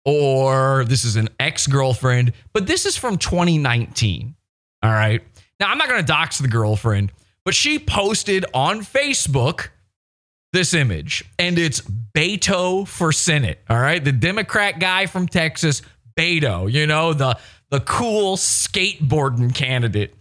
or 0.06 0.86
this 0.86 1.04
is 1.04 1.16
an 1.16 1.30
ex 1.40 1.68
girlfriend, 1.68 2.34
but 2.54 2.68
this 2.68 2.86
is 2.86 2.98
from 2.98 3.18
2019. 3.18 4.36
All 4.84 4.92
right. 4.92 5.22
Now, 5.60 5.70
I'm 5.70 5.78
not 5.78 5.88
going 5.88 6.02
to 6.02 6.08
dox 6.08 6.40
the 6.40 6.48
girlfriend, 6.48 7.12
but 7.46 7.54
she 7.54 7.78
posted 7.78 8.46
on 8.54 8.80
Facebook 8.80 9.70
this 10.54 10.74
image, 10.74 11.24
and 11.40 11.58
it's 11.58 11.82
Beto 11.82 12.88
for 12.88 13.12
Senate. 13.12 13.60
All 13.70 13.80
right. 13.80 14.04
The 14.04 14.12
Democrat 14.12 14.80
guy 14.80 15.06
from 15.06 15.28
Texas, 15.28 15.82
Beto, 16.18 16.72
you 16.72 16.88
know, 16.88 17.14
the, 17.14 17.38
the 17.70 17.80
cool 17.80 18.38
skateboarding 18.38 19.56
candidate. 19.56 20.14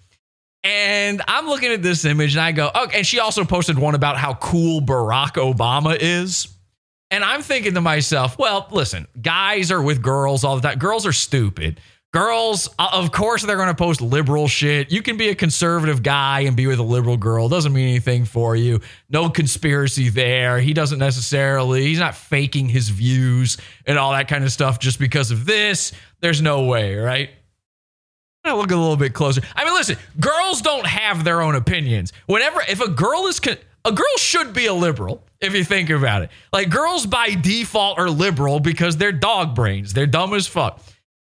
And 0.63 1.23
I'm 1.27 1.47
looking 1.47 1.73
at 1.73 1.83
this 1.83 2.05
image 2.05 2.35
and 2.35 2.43
I 2.43 2.53
go, 2.53 2.71
okay. 2.75 2.99
And 2.99 3.07
she 3.07 3.19
also 3.19 3.45
posted 3.45 3.79
one 3.79 3.95
about 3.95 4.19
how 4.19 4.35
cool 4.35 4.81
Barack 4.81 5.33
Obama 5.33 5.97
is. 5.99 6.49
And 7.11 7.25
I'm 7.25 7.43
thinking 7.43 7.75
to 7.75 7.81
myself, 7.81 8.39
well, 8.39 8.69
listen, 8.71 9.09
guys 9.21 9.73
are 9.73 9.83
with 9.83 10.01
girls 10.01 10.45
all 10.45 10.57
the 10.57 10.63
time. 10.63 10.79
Girls 10.79 11.07
are 11.07 11.13
stupid. 11.13 11.81
Girls, 12.13 12.69
uh, 12.79 12.89
of 12.93 13.13
course, 13.13 13.45
they're 13.45 13.57
going 13.57 13.69
to 13.69 13.75
post 13.75 14.01
liberal 14.01 14.49
shit. 14.49 14.91
You 14.91 15.01
can 15.01 15.17
be 15.17 15.29
a 15.29 15.35
conservative 15.35 16.03
guy 16.03 16.41
and 16.41 16.57
be 16.57 16.67
with 16.67 16.81
a 16.81 16.85
liberal 16.85 17.17
girl. 17.17 17.49
Doesn't 17.49 17.73
mean 17.73 17.89
anything 17.89 18.25
for 18.25 18.57
you. 18.57 18.81
No 19.09 19.31
conspiracy 19.31 20.09
there. 20.09 20.59
He 20.61 20.73
doesn't 20.73 20.99
necessarily, 20.99 21.85
he's 21.85 22.01
not 22.01 22.17
faking 22.17 22.69
his 22.69 22.89
views 22.89 23.59
and 23.87 23.97
all 23.97 24.11
that 24.13 24.27
kind 24.27 24.43
of 24.43 24.51
stuff 24.51 24.81
just 24.81 24.99
because 24.99 25.31
of 25.31 25.47
this. 25.47 25.93
There's 26.21 26.43
no 26.43 26.65
way, 26.65 26.97
right? 26.97 27.31
I 28.43 28.55
look 28.55 28.73
a 28.73 28.77
little 28.77 28.97
bit 28.97 29.15
closer. 29.15 29.43
I 29.55 29.65
mean, 29.65 29.75
listen, 29.75 29.97
girls 30.19 30.63
don't 30.63 30.87
have 30.87 31.23
their 31.23 31.43
own 31.43 31.55
opinions. 31.55 32.13
Whenever, 32.27 32.61
if 32.69 32.81
a 32.81 32.89
girl 32.89 33.27
is, 33.27 33.39
con- 33.39 33.59
a 33.85 33.93
girl 33.93 34.17
should 34.17 34.53
be 34.53 34.67
a 34.67 34.75
liberal 34.75 35.25
if 35.41 35.55
you 35.55 35.65
think 35.65 35.91
about 35.91 36.23
it. 36.23 36.31
Like 36.53 36.71
girls 36.71 37.07
by 37.07 37.35
default 37.35 37.99
are 37.99 38.11
liberal 38.11 38.61
because 38.61 38.97
they're 38.97 39.13
dog 39.13 39.55
brains. 39.55 39.93
They're 39.93 40.07
dumb 40.07 40.35
as 40.35 40.47
fuck. 40.47 40.83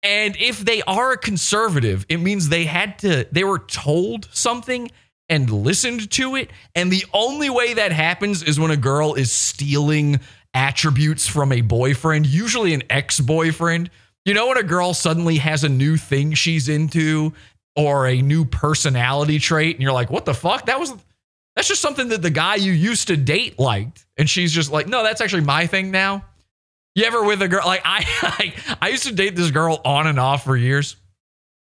And 0.04 0.36
if 0.38 0.60
they 0.60 0.82
are 0.84 1.12
a 1.12 1.18
conservative, 1.18 2.06
it 2.10 2.18
means 2.18 2.50
they 2.50 2.66
had 2.66 3.00
to, 3.00 3.28
they 3.32 3.44
were 3.44 3.60
told 3.60 4.28
something 4.32 4.90
and 5.30 5.50
listened 5.50 6.10
to 6.12 6.36
it. 6.36 6.50
And 6.76 6.92
the 6.92 7.06
only 7.14 7.50
way 7.50 7.76
that 7.76 7.92
happens 7.92 8.44
is 8.44 8.60
when 8.60 8.72
a 8.72 8.78
girl 8.78 9.14
is 9.14 9.32
stealing 9.32 10.20
attributes 10.54 11.28
from 11.28 11.52
a 11.52 11.62
boyfriend, 11.62 12.26
usually 12.26 12.74
an 12.74 12.84
ex 12.90 13.20
boyfriend. 13.20 13.90
You 14.26 14.34
know, 14.34 14.48
when 14.48 14.58
a 14.58 14.64
girl 14.64 14.94
suddenly 14.94 15.38
has 15.38 15.64
a 15.64 15.70
new 15.70 15.98
thing 15.98 16.34
she's 16.34 16.68
into 16.68 17.34
or 17.76 18.08
a 18.08 18.22
new 18.22 18.44
personality 18.44 19.40
trait, 19.40 19.76
and 19.76 19.82
you're 19.82 19.94
like, 19.94 20.10
what 20.10 20.26
the 20.26 20.34
fuck? 20.34 20.66
That 20.66 20.80
was, 20.80 20.94
that's 21.56 21.68
just 21.68 21.82
something 21.82 22.10
that 22.10 22.22
the 22.22 22.30
guy 22.30 22.56
you 22.56 22.72
used 22.72 23.08
to 23.10 23.18
date 23.18 23.60
liked. 23.60 24.06
And 24.18 24.30
she's 24.30 24.54
just 24.54 24.72
like, 24.72 24.88
no, 24.88 25.04
that's 25.04 25.22
actually 25.22 25.44
my 25.44 25.68
thing 25.68 25.92
now. 25.92 26.26
You 26.96 27.06
ever 27.06 27.24
with 27.24 27.42
a 27.42 27.48
girl 27.48 27.66
like 27.66 27.82
I 27.86 28.36
like 28.40 28.56
I 28.82 28.90
used 28.90 29.04
to 29.04 29.14
date 29.14 29.36
this 29.36 29.52
girl 29.52 29.80
on 29.86 30.08
and 30.08 30.20
off 30.20 30.44
for 30.44 30.56
years. 30.58 30.98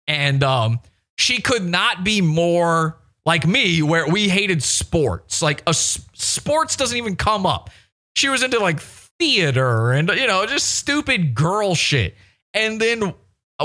And 0.06 0.42
um 0.42 0.80
she 1.16 1.40
could 1.40 1.64
not 1.64 2.05
be 2.05 2.20
more 2.20 2.98
like 3.26 3.46
me 3.46 3.82
where 3.82 4.09
we 4.09 4.28
hated 4.28 4.62
sports. 4.62 5.42
Like 5.42 5.62
a 5.66 5.74
sports 5.74 6.76
doesn't 6.76 6.96
even 6.96 7.16
come 7.16 7.46
up. 7.46 7.70
She 8.14 8.28
was 8.28 8.42
into 8.42 8.59
like 8.60 8.80
theater 8.80 9.92
and 9.92 10.09
you 10.10 10.26
know, 10.26 10.46
just 10.46 10.76
stupid 10.76 11.34
girl 11.34 11.74
shit. 11.74 12.14
And 12.55 12.80
then 12.80 13.14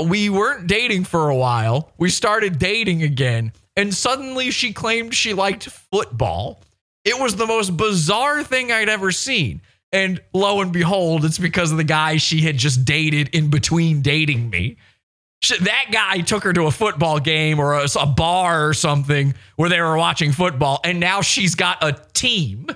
we 0.06 0.28
weren't 0.28 0.66
dating 0.66 1.04
for 1.04 1.28
a 1.28 1.36
while. 1.36 1.92
We 1.98 2.10
started 2.10 2.58
dating 2.58 3.02
again 3.02 3.52
and 3.76 3.92
suddenly 3.92 4.50
she 4.50 4.72
claimed 4.72 5.14
she 5.14 5.34
liked 5.34 5.68
football. 5.68 6.62
It 7.04 7.18
was 7.18 7.36
the 7.36 7.46
most 7.46 7.76
bizarre 7.76 8.42
thing 8.42 8.72
I'd 8.72 8.88
ever 8.88 9.12
seen. 9.12 9.60
And 9.92 10.20
lo 10.32 10.60
and 10.60 10.72
behold, 10.72 11.24
it's 11.24 11.38
because 11.38 11.70
of 11.70 11.76
the 11.76 11.84
guy 11.84 12.16
she 12.16 12.40
had 12.40 12.56
just 12.56 12.84
dated 12.84 13.28
in 13.34 13.50
between 13.50 14.02
dating 14.02 14.50
me. 14.50 14.76
That 15.60 15.86
guy 15.92 16.20
took 16.20 16.42
her 16.44 16.52
to 16.52 16.66
a 16.66 16.70
football 16.70 17.20
game 17.20 17.60
or 17.60 17.74
a, 17.74 17.86
a, 18.00 18.06
bar 18.06 18.66
or 18.66 18.74
something 18.74 19.34
where 19.56 19.68
they 19.68 19.80
were 19.80 19.96
watching 19.96 20.32
football, 20.32 20.80
and 20.82 20.98
now 20.98 21.20
she's 21.20 21.54
got 21.54 21.84
a 21.84 22.00
team. 22.14 22.66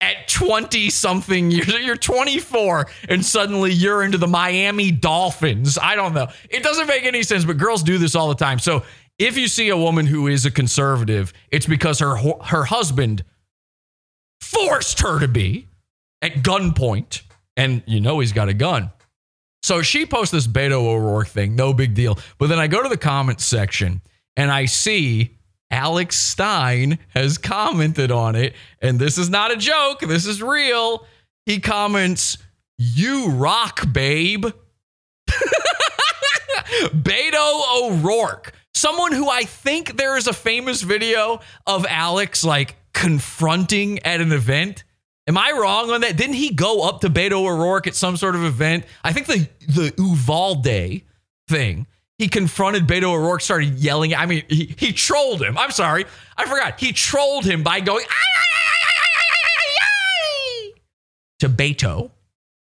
at 0.00 0.28
20 0.28 0.90
something 0.90 1.50
years. 1.50 1.68
You're 1.80 1.96
24 1.96 2.88
and 3.08 3.24
suddenly 3.24 3.72
you're 3.72 4.02
into 4.02 4.18
the 4.18 4.26
Miami 4.26 4.90
Dolphins. 4.90 5.78
I 5.80 5.94
don't 5.96 6.12
know. 6.12 6.28
It 6.50 6.62
doesn't 6.62 6.86
make 6.88 7.04
any 7.04 7.22
sense, 7.22 7.44
but 7.44 7.56
girls 7.56 7.82
do 7.82 7.96
this 7.96 8.14
all 8.14 8.28
the 8.28 8.34
time. 8.34 8.58
So 8.58 8.82
if 9.24 9.36
you 9.36 9.48
see 9.48 9.68
a 9.68 9.76
woman 9.76 10.06
who 10.06 10.26
is 10.26 10.44
a 10.44 10.50
conservative, 10.50 11.32
it's 11.50 11.66
because 11.66 11.98
her 12.00 12.16
her 12.16 12.64
husband 12.64 13.24
forced 14.40 15.00
her 15.00 15.18
to 15.20 15.28
be 15.28 15.68
at 16.22 16.42
gunpoint, 16.42 17.22
and 17.56 17.82
you 17.86 18.00
know 18.00 18.20
he's 18.20 18.32
got 18.32 18.48
a 18.48 18.54
gun. 18.54 18.90
So 19.62 19.80
she 19.80 20.04
posts 20.04 20.30
this 20.30 20.46
Beto 20.46 20.84
O'Rourke 20.84 21.28
thing, 21.28 21.56
no 21.56 21.72
big 21.72 21.94
deal. 21.94 22.18
But 22.36 22.48
then 22.48 22.58
I 22.58 22.66
go 22.66 22.82
to 22.82 22.88
the 22.88 22.98
comments 22.98 23.46
section 23.46 24.02
and 24.36 24.50
I 24.50 24.66
see 24.66 25.38
Alex 25.70 26.16
Stein 26.16 26.98
has 27.08 27.38
commented 27.38 28.10
on 28.10 28.36
it. 28.36 28.52
And 28.82 28.98
this 28.98 29.16
is 29.16 29.30
not 29.30 29.50
a 29.50 29.56
joke, 29.56 30.00
this 30.00 30.26
is 30.26 30.42
real. 30.42 31.06
He 31.46 31.60
comments, 31.60 32.36
You 32.76 33.30
rock, 33.30 33.90
babe. 33.90 34.46
Beto 36.90 37.62
O'Rourke, 37.80 38.52
someone 38.74 39.12
who 39.12 39.28
I 39.28 39.44
think 39.44 39.96
there 39.96 40.16
is 40.16 40.26
a 40.26 40.32
famous 40.32 40.82
video 40.82 41.40
of 41.66 41.86
Alex 41.88 42.44
like 42.44 42.76
confronting 42.92 44.00
at 44.00 44.20
an 44.20 44.32
event. 44.32 44.84
Am 45.26 45.38
I 45.38 45.52
wrong 45.52 45.90
on 45.90 46.02
that? 46.02 46.16
Didn't 46.16 46.34
he 46.34 46.50
go 46.50 46.86
up 46.86 47.00
to 47.00 47.08
Beto 47.08 47.46
O'Rourke 47.46 47.86
at 47.86 47.94
some 47.94 48.16
sort 48.16 48.34
of 48.34 48.44
event? 48.44 48.84
I 49.02 49.12
think 49.12 49.26
the 49.26 49.48
the 49.66 49.94
Uvalde 49.96 51.02
thing. 51.48 51.86
He 52.18 52.28
confronted 52.28 52.86
Beto 52.86 53.04
O'Rourke, 53.04 53.40
started 53.40 53.74
yelling. 53.74 54.14
I 54.14 54.26
mean, 54.26 54.44
he, 54.48 54.74
he 54.78 54.92
trolled 54.92 55.42
him. 55.42 55.58
I'm 55.58 55.72
sorry, 55.72 56.04
I 56.36 56.46
forgot. 56.46 56.78
He 56.78 56.92
trolled 56.92 57.44
him 57.44 57.62
by 57.62 57.80
going 57.80 58.04
to 61.40 61.48
Beto. 61.48 62.10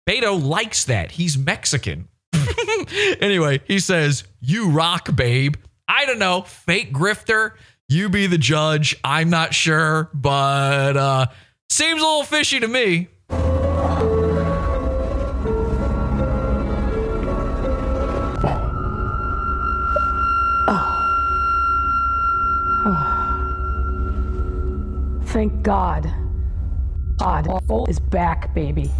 Beto 0.08 0.42
likes 0.42 0.84
that. 0.84 1.12
He's 1.12 1.38
Mexican. 1.38 2.08
anyway, 3.20 3.60
he 3.66 3.78
says, 3.78 4.24
"You 4.40 4.70
rock, 4.70 5.14
babe." 5.16 5.56
I 5.88 6.06
don't 6.06 6.18
know, 6.18 6.42
fake 6.42 6.92
grifter. 6.92 7.52
You 7.88 8.09
be 8.09 8.26
the 8.26 8.38
judge. 8.38 8.96
I'm 9.04 9.30
not 9.30 9.54
sure, 9.54 10.10
but 10.14 10.96
uh 10.96 11.26
seems 11.70 12.00
a 12.00 12.04
little 12.04 12.24
fishy 12.24 12.60
to 12.60 12.68
me. 12.68 13.09
Thank 25.32 25.62
God. 25.62 26.12
God 27.18 27.48
is 27.88 27.98
back, 28.00 28.54
baby. 28.54 28.90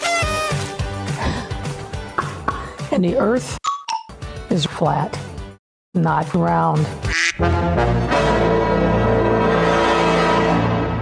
And 2.92 3.04
the 3.04 3.16
earth 3.16 3.58
is 4.50 4.66
flat, 4.66 5.18
not 5.94 6.32
round. 6.34 6.84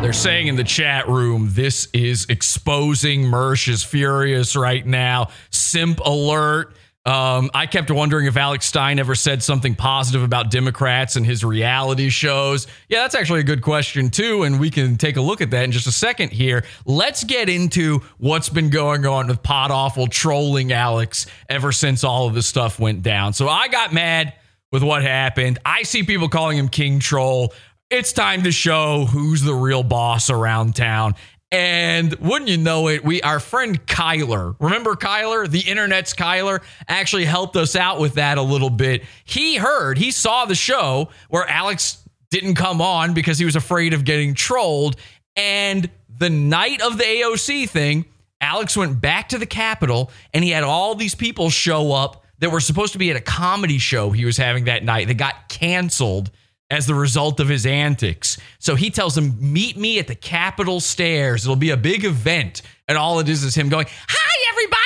They're 0.03 0.13
saying 0.13 0.49
in 0.49 0.57
the 0.57 0.65
chat 0.65 1.09
room, 1.09 1.49
this 1.53 1.89
is 1.95 2.27
exposing 2.29 3.23
Mersh 3.25 3.69
is 3.69 3.83
furious 3.83 4.57
right 4.57 4.85
now. 4.85 5.29
Simp 5.51 6.01
alert. 6.01 6.75
Um, 7.05 7.51
I 7.53 7.67
kept 7.67 7.91
wondering 7.91 8.27
if 8.27 8.37
Alex 8.37 8.67
Stein 8.67 9.01
ever 9.01 9.17
said 9.17 9.43
something 9.43 9.75
positive 9.75 10.23
about 10.23 10.53
Democrats 10.53 11.17
and 11.17 11.27
his 11.27 11.43
reality 11.43 12.11
shows. 12.11 12.69
Yeah, 12.89 13.01
that's 13.03 13.17
actually 13.17 13.41
a 13.41 13.45
good 13.45 13.63
question, 13.63 14.09
too. 14.11 14.45
And 14.45 14.61
we 14.61 14.71
can 14.71 14.97
take 14.97 15.17
a 15.17 15.21
look 15.21 15.41
at 15.41 15.51
that 15.51 15.65
in 15.65 15.73
just 15.73 15.89
a 15.89 15.93
second 15.93 16.31
here. 16.31 16.65
Let's 16.85 17.25
get 17.25 17.49
into 17.49 18.03
what's 18.19 18.49
been 18.49 18.71
going 18.71 19.05
on 19.05 19.27
with 19.27 19.43
Pod 19.43 19.73
Awful 19.73 20.07
trolling 20.07 20.73
Alex 20.73 21.27
ever 21.49 21.73
since 21.73 22.05
all 22.05 22.29
of 22.29 22.35
this 22.35 22.47
stuff 22.47 22.79
went 22.79 23.03
down. 23.03 23.33
So 23.33 23.49
I 23.49 23.67
got 23.67 23.93
mad 23.93 24.35
with 24.73 24.83
what 24.83 25.03
happened. 25.03 25.59
I 25.65 25.85
see 25.85 26.03
people 26.03 26.29
calling 26.29 26.59
him 26.59 26.69
King 26.69 26.99
Troll. 26.99 27.53
It's 27.91 28.13
time 28.13 28.43
to 28.43 28.51
show 28.51 29.05
who's 29.05 29.43
the 29.43 29.55
real 29.55 29.83
boss 29.83 30.31
around 30.31 30.75
town. 30.75 31.15
And 31.53 32.15
wouldn't 32.15 32.49
you 32.49 32.57
know 32.57 32.89
it, 32.89 33.05
we 33.05 33.21
our 33.21 33.39
friend 33.39 33.85
Kyler, 33.87 34.57
remember 34.59 34.97
Kyler, 34.97 35.49
the 35.49 35.61
internet's 35.61 36.15
Kyler, 36.15 36.63
actually 36.89 37.27
helped 37.27 37.57
us 37.57 37.77
out 37.77 38.01
with 38.01 38.15
that 38.15 38.39
a 38.39 38.43
little 38.43 38.71
bit. 38.71 39.05
He 39.27 39.57
heard, 39.57 39.99
he 39.99 40.11
saw 40.11 40.47
the 40.47 40.55
show 40.55 41.11
where 41.29 41.47
Alex 41.47 42.03
didn't 42.31 42.55
come 42.55 42.81
on 42.81 43.13
because 43.13 43.39
he 43.39 43.45
was 43.45 43.55
afraid 43.55 43.93
of 43.93 44.07
getting 44.07 44.33
trolled. 44.33 44.97
And 45.37 45.91
the 46.09 46.31
night 46.31 46.81
of 46.81 46.97
the 46.97 47.05
AOC 47.05 47.69
thing, 47.69 48.07
Alex 48.41 48.75
went 48.75 49.03
back 49.03 49.29
to 49.29 49.39
the 49.39 49.45
Capitol 49.45 50.11
and 50.33 50.43
he 50.43 50.51
had 50.51 50.65
all 50.65 50.95
these 50.95 51.15
people 51.15 51.51
show 51.51 51.93
up 51.93 52.22
that 52.43 52.51
were 52.51 52.61
supposed 52.61 52.93
to 52.93 52.99
be 52.99 53.09
at 53.11 53.17
a 53.17 53.21
comedy 53.21 53.79
show 53.79 54.11
he 54.11 54.25
was 54.25 54.37
having 54.37 54.65
that 54.65 54.83
night 54.83 55.07
that 55.07 55.15
got 55.15 55.49
canceled 55.49 56.31
as 56.71 56.87
the 56.87 56.95
result 56.95 57.39
of 57.39 57.49
his 57.49 57.67
antics. 57.67 58.37
So 58.59 58.75
he 58.75 58.91
tells 58.91 59.15
them, 59.15 59.37
Meet 59.53 59.77
me 59.77 60.01
at 60.01 60.09
the 60.09 60.17
Capitol 60.17 60.81
stairs. 60.81 61.45
It'll 61.45 61.55
be 61.55 61.71
a 61.71 61.77
big 61.77 62.05
event. 62.05 62.63
And 62.89 62.99
all 62.99 63.21
it 63.21 63.29
is 63.29 63.45
is 63.45 63.55
him 63.55 63.69
going, 63.69 63.87
Hi, 63.89 64.53
everybody. 64.53 64.83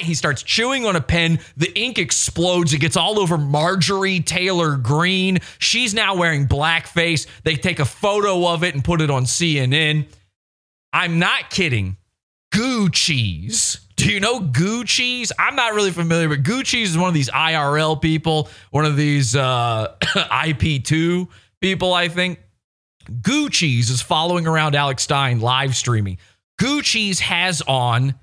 He 0.00 0.14
starts 0.14 0.42
chewing 0.42 0.86
on 0.86 0.96
a 0.96 1.00
pen. 1.00 1.38
The 1.56 1.70
ink 1.78 1.98
explodes. 1.98 2.72
It 2.72 2.78
gets 2.78 2.96
all 2.96 3.18
over 3.18 3.36
Marjorie 3.36 4.20
Taylor 4.20 4.76
Greene. 4.76 5.40
She's 5.58 5.92
now 5.92 6.16
wearing 6.16 6.46
blackface. 6.46 7.26
They 7.42 7.56
take 7.56 7.78
a 7.78 7.84
photo 7.84 8.48
of 8.48 8.64
it 8.64 8.74
and 8.74 8.82
put 8.82 9.02
it 9.02 9.10
on 9.10 9.24
CNN. 9.24 10.06
I'm 10.92 11.18
not 11.18 11.50
kidding. 11.50 11.96
Goo 12.52 12.88
cheese. 12.88 13.80
Do 13.98 14.12
you 14.12 14.20
know 14.20 14.38
Gucci's? 14.38 15.32
I'm 15.40 15.56
not 15.56 15.74
really 15.74 15.90
familiar, 15.90 16.28
but 16.28 16.44
Gucci's 16.44 16.90
is 16.90 16.98
one 16.98 17.08
of 17.08 17.14
these 17.14 17.28
IRL 17.30 18.00
people, 18.00 18.48
one 18.70 18.84
of 18.84 18.96
these 18.96 19.34
uh, 19.34 19.96
IP2 20.00 21.26
people, 21.60 21.92
I 21.92 22.06
think. 22.06 22.38
Gucci's 23.10 23.90
is 23.90 24.00
following 24.00 24.46
around 24.46 24.76
Alex 24.76 25.02
Stein 25.02 25.40
live 25.40 25.74
streaming. 25.74 26.18
Gucci's 26.60 27.18
has 27.20 27.60
on 27.62 28.14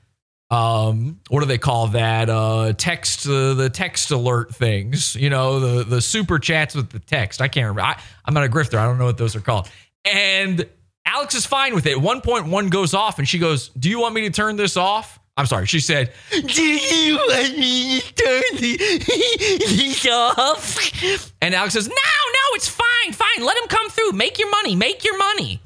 um 0.49 1.19
what 1.29 1.41
do 1.41 1.45
they 1.47 1.57
call 1.57 1.87
that? 1.87 2.29
Uh 2.29 2.71
text 2.77 3.27
uh, 3.27 3.55
the 3.55 3.69
text 3.69 4.11
alert 4.11 4.53
things 4.53 5.15
you 5.15 5.29
know 5.29 5.59
the 5.59 5.83
the 5.83 5.99
super 6.01 6.39
chats 6.39 6.73
with 6.73 6.91
the 6.91 6.99
text. 6.99 7.41
I 7.41 7.47
can't 7.49 7.63
remember. 7.63 7.81
I, 7.81 7.99
i'm 8.23 8.33
not 8.33 8.45
a 8.45 8.47
grifter. 8.47 8.77
I 8.77 8.85
don't 8.85 8.97
know 8.97 9.05
what 9.05 9.17
those 9.17 9.35
are 9.35 9.41
called. 9.41 9.67
And 10.05 10.69
alex 11.03 11.33
is 11.33 11.45
fine 11.45 11.73
with 11.73 11.87
it. 11.87 11.99
One 11.99 12.21
point 12.21 12.45
one 12.45 12.69
goes 12.69 12.93
off 12.93 13.17
and 13.17 13.27
she 13.27 13.39
goes 13.39 13.69
do 13.69 13.89
you 13.89 13.99
want 13.99 14.13
me 14.13 14.21
to 14.21 14.29
turn 14.29 14.55
this 14.55 14.77
off 14.77 15.19
i'm 15.37 15.45
sorry 15.45 15.65
she 15.65 15.79
said 15.79 16.11
do 16.31 16.63
you 16.63 17.15
want 17.15 17.57
me 17.57 17.99
to 17.99 18.13
turn 18.13 18.61
this 18.61 20.07
off 20.07 21.31
and 21.41 21.53
alex 21.53 21.73
says 21.73 21.87
no 21.87 21.93
no 21.93 22.55
it's 22.55 22.69
fine 22.69 23.13
fine 23.13 23.45
let 23.45 23.57
him 23.57 23.67
come 23.67 23.89
through 23.89 24.11
make 24.11 24.39
your 24.39 24.49
money 24.49 24.75
make 24.75 25.03
your 25.03 25.17
money 25.17 25.61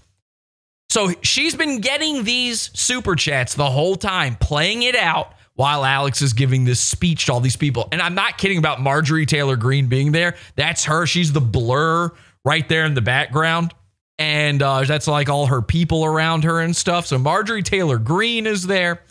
so 0.90 1.14
she's 1.22 1.56
been 1.56 1.82
getting 1.82 2.24
these 2.24 2.72
super 2.74 3.16
chats 3.16 3.54
the 3.54 3.70
whole 3.70 3.96
time, 3.96 4.36
playing 4.36 4.82
it 4.82 4.96
out 4.96 5.34
while 5.54 5.86
Alex 5.86 6.22
is 6.22 6.34
giving 6.34 6.66
this 6.66 6.80
speech 6.80 7.28
to 7.28 7.34
all 7.34 7.40
these 7.40 7.56
people. 7.56 7.88
And 7.92 8.02
I'm 8.02 8.16
not 8.16 8.40
kidding 8.40 8.58
about 8.58 8.82
Marjorie 8.82 9.28
Taylor 9.28 9.56
Greene 9.56 9.88
being 9.88 10.12
there. 10.12 10.36
That's 10.56 10.86
her. 10.86 11.06
She's 11.06 11.32
the 11.32 11.42
blur 11.42 12.12
right 12.44 12.68
there 12.68 12.86
in 12.86 12.96
the 12.96 13.02
background. 13.02 13.74
And 14.18 14.64
uh, 14.64 14.84
that's 14.84 15.08
like 15.08 15.30
all 15.30 15.46
her 15.46 15.62
people 15.62 16.04
around 16.06 16.44
her 16.44 16.60
and 16.60 16.76
stuff. 16.76 17.06
So 17.06 17.20
Marjorie 17.20 17.64
Taylor 17.64 18.00
Greene 18.00 18.48
is 18.48 18.66
there. 18.66 19.04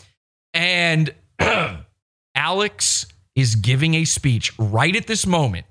And 0.54 1.14
Alex 2.34 3.06
is 3.34 3.54
giving 3.54 3.94
a 3.94 4.04
speech 4.04 4.52
right 4.58 4.94
at 4.94 5.06
this 5.06 5.26
moment 5.26 5.66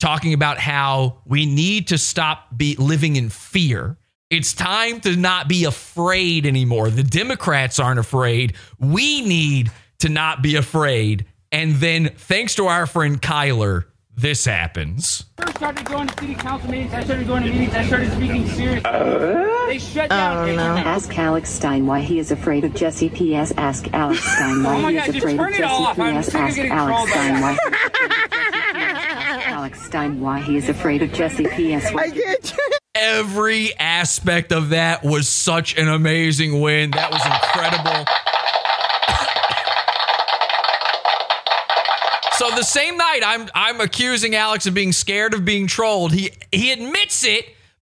talking 0.00 0.34
about 0.34 0.58
how 0.58 1.18
we 1.24 1.46
need 1.46 1.88
to 1.88 1.98
stop 1.98 2.48
be 2.56 2.74
living 2.76 3.16
in 3.16 3.28
fear 3.28 3.96
it's 4.32 4.54
time 4.54 4.98
to 5.02 5.14
not 5.14 5.46
be 5.46 5.64
afraid 5.64 6.46
anymore. 6.46 6.88
The 6.88 7.02
Democrats 7.02 7.78
aren't 7.78 8.00
afraid. 8.00 8.54
We 8.78 9.20
need 9.20 9.70
to 9.98 10.08
not 10.08 10.40
be 10.40 10.56
afraid. 10.56 11.26
And 11.52 11.74
then, 11.74 12.12
thanks 12.16 12.54
to 12.54 12.66
our 12.66 12.86
friend 12.86 13.20
Kyler, 13.20 13.84
this 14.16 14.44
happens. 14.44 15.24
First 15.38 15.56
started 15.56 15.84
going 15.86 16.06
to 16.08 16.20
city 16.20 16.34
council 16.34 16.70
meetings. 16.70 16.92
I 16.92 17.04
started 17.04 17.26
going 17.26 17.42
to 17.44 17.50
meetings. 17.50 17.74
I 17.74 17.86
started 17.86 18.12
speaking 18.12 18.46
seriously. 18.48 18.90
they 19.68 19.78
shut 19.78 20.10
down. 20.10 20.50
Oh, 20.50 20.54
no. 20.54 20.76
Ask 20.76 21.16
Alex 21.18 21.50
Stein 21.50 21.86
why 21.86 22.00
he 22.00 22.18
is 22.18 22.30
afraid 22.30 22.64
of 22.64 22.74
Jesse 22.74 23.08
P.S. 23.08 23.52
Ask 23.56 23.92
Alex 23.94 24.20
Stein 24.36 24.62
why 24.62 24.74
Oh 24.84 24.88
he 24.88 24.94
God, 24.96 25.08
is 25.08 25.16
afraid 25.16 25.40
of 25.40 25.48
Jesse 25.54 25.94
P.S. 25.94 26.34
Ask 26.34 26.58
Alex 26.58 27.10
Stein 27.10 27.40
why. 27.40 27.58
Alex 29.46 29.82
Stein 29.82 30.20
why 30.20 30.40
he 30.40 30.56
is 30.56 30.68
afraid 30.68 31.02
of 31.02 31.12
Jesse 31.12 31.46
P.S. 31.46 31.86
I 31.94 32.10
get 32.10 32.54
Every 32.94 33.74
aspect 33.78 34.52
of 34.52 34.70
that 34.70 35.02
was 35.02 35.26
such 35.28 35.78
an 35.78 35.88
amazing 35.88 36.60
win. 36.60 36.90
That 36.90 37.10
was 37.10 37.24
incredible. 37.24 38.04
The 42.62 42.66
same 42.66 42.96
night 42.96 43.22
I'm 43.24 43.48
I'm 43.56 43.80
accusing 43.80 44.36
Alex 44.36 44.66
of 44.66 44.74
being 44.74 44.92
scared 44.92 45.34
of 45.34 45.44
being 45.44 45.66
trolled. 45.66 46.12
He 46.12 46.30
he 46.52 46.70
admits 46.70 47.24
it 47.24 47.44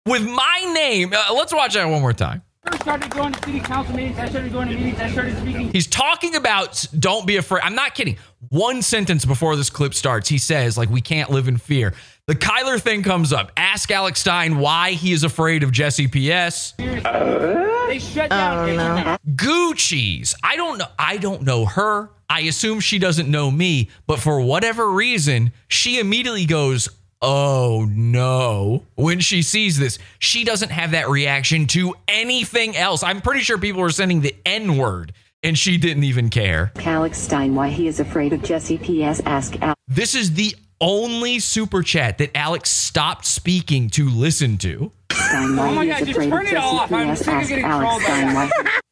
with 0.05 0.29
my 0.29 0.71
name. 0.75 1.15
Uh, 1.15 1.33
let's 1.33 1.55
watch 1.55 1.73
that 1.73 1.87
one 1.89 2.03
more 2.03 2.13
time. 2.13 2.43
first 2.67 2.83
started 2.83 3.11
going 3.11 3.33
to 3.33 3.43
city 3.47 3.61
council 3.61 3.97
meetings, 3.97 4.19
I 4.19 4.29
started 4.29 4.53
going 4.53 4.69
to 4.69 4.75
meetings, 4.75 5.01
I 5.01 5.11
started 5.11 5.39
speaking. 5.39 5.73
He's 5.73 5.87
talking 5.87 6.35
about 6.35 6.85
don't 6.99 7.27
be 7.27 7.37
afraid. 7.37 7.63
I'm 7.65 7.75
not 7.75 7.95
kidding. 7.95 8.19
One 8.51 8.83
sentence 8.83 9.25
before 9.25 9.57
this 9.57 9.71
clip 9.71 9.95
starts, 9.95 10.29
he 10.29 10.37
says, 10.37 10.77
like, 10.77 10.91
we 10.91 11.01
can't 11.01 11.31
live 11.31 11.49
in 11.49 11.57
fear. 11.57 11.95
The 12.27 12.35
Kyler 12.35 12.79
thing 12.79 13.03
comes 13.03 13.33
up. 13.33 13.53
Ask 13.57 13.91
Alex 13.91 14.21
Stein 14.21 14.59
why 14.59 14.91
he 14.93 15.13
is 15.13 15.25
afraid 15.25 15.63
of 15.63 15.73
Jesse 15.73 16.09
PS. 16.09 16.75
They 16.77 17.99
shut 17.99 18.29
down. 18.29 19.19
Gucci's. 19.35 20.35
I 20.43 20.57
don't 20.57 20.77
know. 20.77 20.89
I 20.99 21.17
don't 21.17 21.43
know 21.43 21.65
her. 21.65 22.11
I 22.31 22.41
assume 22.41 22.81
she 22.81 22.99
doesn't 22.99 23.31
know 23.31 23.51
me, 23.51 23.89
but 24.07 24.19
for 24.21 24.41
whatever 24.41 24.91
reason, 24.91 25.53
she 25.67 25.99
immediately 25.99 26.45
goes, 26.45 26.89
"Oh 27.23 27.87
no." 27.91 28.85
When 28.97 29.21
she 29.21 29.43
sees 29.43 29.79
this, 29.79 29.99
she 30.19 30.45
doesn't 30.45 30.71
have 30.71 30.91
that 30.91 31.09
reaction 31.09 31.67
to 31.69 31.95
anything 32.07 32.77
else. 32.77 33.03
I'm 33.03 33.21
pretty 33.23 33.41
sure 33.41 33.59
people 33.59 33.81
were 33.81 33.91
sending 33.91 34.21
the 34.21 34.35
N-word 34.45 35.13
and 35.43 35.57
she 35.57 35.79
didn't 35.79 36.05
even 36.05 36.29
care. 36.31 36.73
Alex 36.77 37.19
Stein 37.19 37.55
why 37.55 37.69
he 37.69 37.87
is 37.87 38.01
afraid 38.01 38.33
of 38.33 38.43
Jesse 38.43 38.79
P.S. 38.79 39.21
Ask 39.25 39.61
Alex. 39.63 39.81
This 39.87 40.15
is 40.15 40.33
the 40.35 40.55
only 40.81 41.39
super 41.39 41.83
chat 41.83 42.19
that 42.19 42.37
Alex 42.37 42.71
stopped 42.71 43.25
speaking 43.25 43.89
to 43.91 44.09
listen 44.09 44.59
to. 44.59 44.93
Stein 45.13 45.57
why 45.57 45.69
Oh 45.69 45.75
my 45.75 45.87
God, 45.87 46.03
is 46.03 46.09
just 46.09 46.11
afraid 46.19 46.27
of 46.27 46.33
turn 46.33 46.47
it 46.47 46.51
Jesse 46.51 46.57
off. 46.57 46.93
I'm 46.93 47.07
P.S. 47.07 47.19
sick 47.21 47.29
of 47.29 47.35
Ask 47.35 47.49
getting 47.49 47.65
Alex 47.65 47.85
trolled 47.89 48.03
by 48.03 48.07
Stein 48.09 48.35
that. 48.35 48.51
why. 48.65 48.71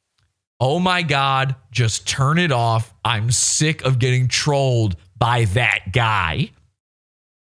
Oh 0.58 0.78
my 0.78 1.02
God, 1.02 1.54
just 1.70 2.08
turn 2.08 2.38
it 2.38 2.50
off. 2.52 2.94
I'm 3.04 3.30
sick 3.30 3.82
of 3.84 3.98
getting 3.98 4.28
trolled 4.28 4.96
by 5.16 5.44
that 5.46 5.92
guy. 5.92 6.50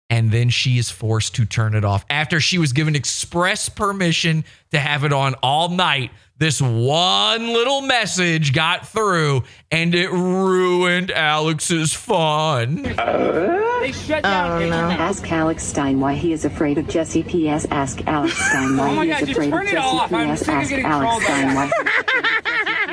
And 0.09 0.29
then 0.31 0.49
she 0.49 0.77
is 0.77 0.89
forced 0.89 1.35
to 1.35 1.45
turn 1.45 1.73
it 1.73 1.85
off 1.85 2.05
after 2.09 2.41
she 2.41 2.57
was 2.57 2.73
given 2.73 2.95
express 2.97 3.69
permission 3.69 4.43
to 4.71 4.79
have 4.79 5.05
it 5.05 5.13
on 5.13 5.35
all 5.41 5.69
night. 5.69 6.11
This 6.37 6.61
one 6.61 7.47
little 7.47 7.81
message 7.81 8.51
got 8.51 8.87
through 8.87 9.43
and 9.71 9.93
it 9.95 10.09
ruined 10.11 11.11
Alex's 11.11 11.93
fun. 11.93 12.81
They 12.83 13.91
shut 13.93 14.23
down. 14.23 14.63
Oh, 14.63 14.69
Ask 14.91 15.31
Alex 15.31 15.63
Stein 15.63 15.99
why 15.99 16.13
he 16.15 16.33
is 16.33 16.43
afraid 16.45 16.77
of 16.77 16.87
Jesse 16.87 17.23
P.S. 17.23 17.65
Ask 17.71 18.05
Alex 18.05 18.35
Stein 18.37 18.75
why 18.77 18.89
Oh 18.89 18.95
my 18.95 19.05
he 19.05 19.11
God, 19.11 19.21
is 19.23 19.29
afraid 19.29 19.53
of 19.53 19.61
Jesse 19.63 20.07
P.S. 20.09 20.39
sick 20.39 20.49
of 20.49 20.49
Ask 20.55 20.69
getting 20.69 20.85
Alex 20.85 21.07
trolled 21.07 21.21
by 21.21 21.25
Stein 21.25 21.55
that. 21.55 21.55
why. 21.55 22.90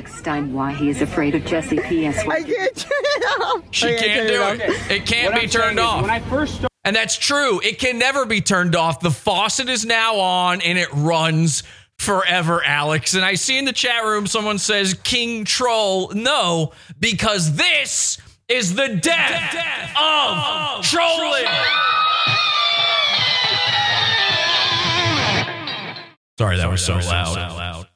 Alex 0.00 0.16
Stein 0.16 0.54
why 0.54 0.72
he 0.72 0.88
is 0.88 1.02
afraid 1.02 1.34
of 1.34 1.44
Jesse 1.44 1.78
P.S. 1.78 2.26
I 2.26 2.42
can't 2.42 2.74
turn 2.74 2.90
it 2.90 3.40
off. 3.42 3.64
She 3.70 3.94
I 3.94 3.98
can't 3.98 4.28
do 4.28 4.34
turn 4.38 4.60
it. 4.62 4.90
It 4.90 5.04
can't 5.04 5.34
What 5.34 5.40
be 5.42 5.44
I'm 5.44 5.50
turned 5.50 5.78
off. 5.78 6.00
When 6.00 6.10
I 6.10 6.20
first 6.20 6.54
started. 6.54 6.68
And 6.84 6.96
that's 6.96 7.18
true. 7.18 7.60
It 7.62 7.78
can 7.78 7.98
never 7.98 8.24
be 8.24 8.40
turned 8.40 8.74
off. 8.74 9.00
The 9.00 9.10
faucet 9.10 9.68
is 9.68 9.84
now 9.84 10.16
on 10.16 10.62
and 10.62 10.78
it 10.78 10.88
runs 10.94 11.64
forever, 11.98 12.64
Alex. 12.64 13.12
And 13.12 13.26
I 13.26 13.34
see 13.34 13.58
in 13.58 13.66
the 13.66 13.74
chat 13.74 14.02
room 14.04 14.26
someone 14.26 14.56
says 14.56 14.94
King 14.94 15.44
Troll. 15.44 16.12
No, 16.14 16.72
because 16.98 17.56
this 17.56 18.16
is 18.48 18.74
the 18.74 18.88
death, 18.96 19.54
of, 20.00 20.82
trolling. 20.82 21.44
Sorry, 26.38 26.56
that 26.56 26.70
was 26.70 26.82
so 26.82 26.94
loud. 26.94 27.89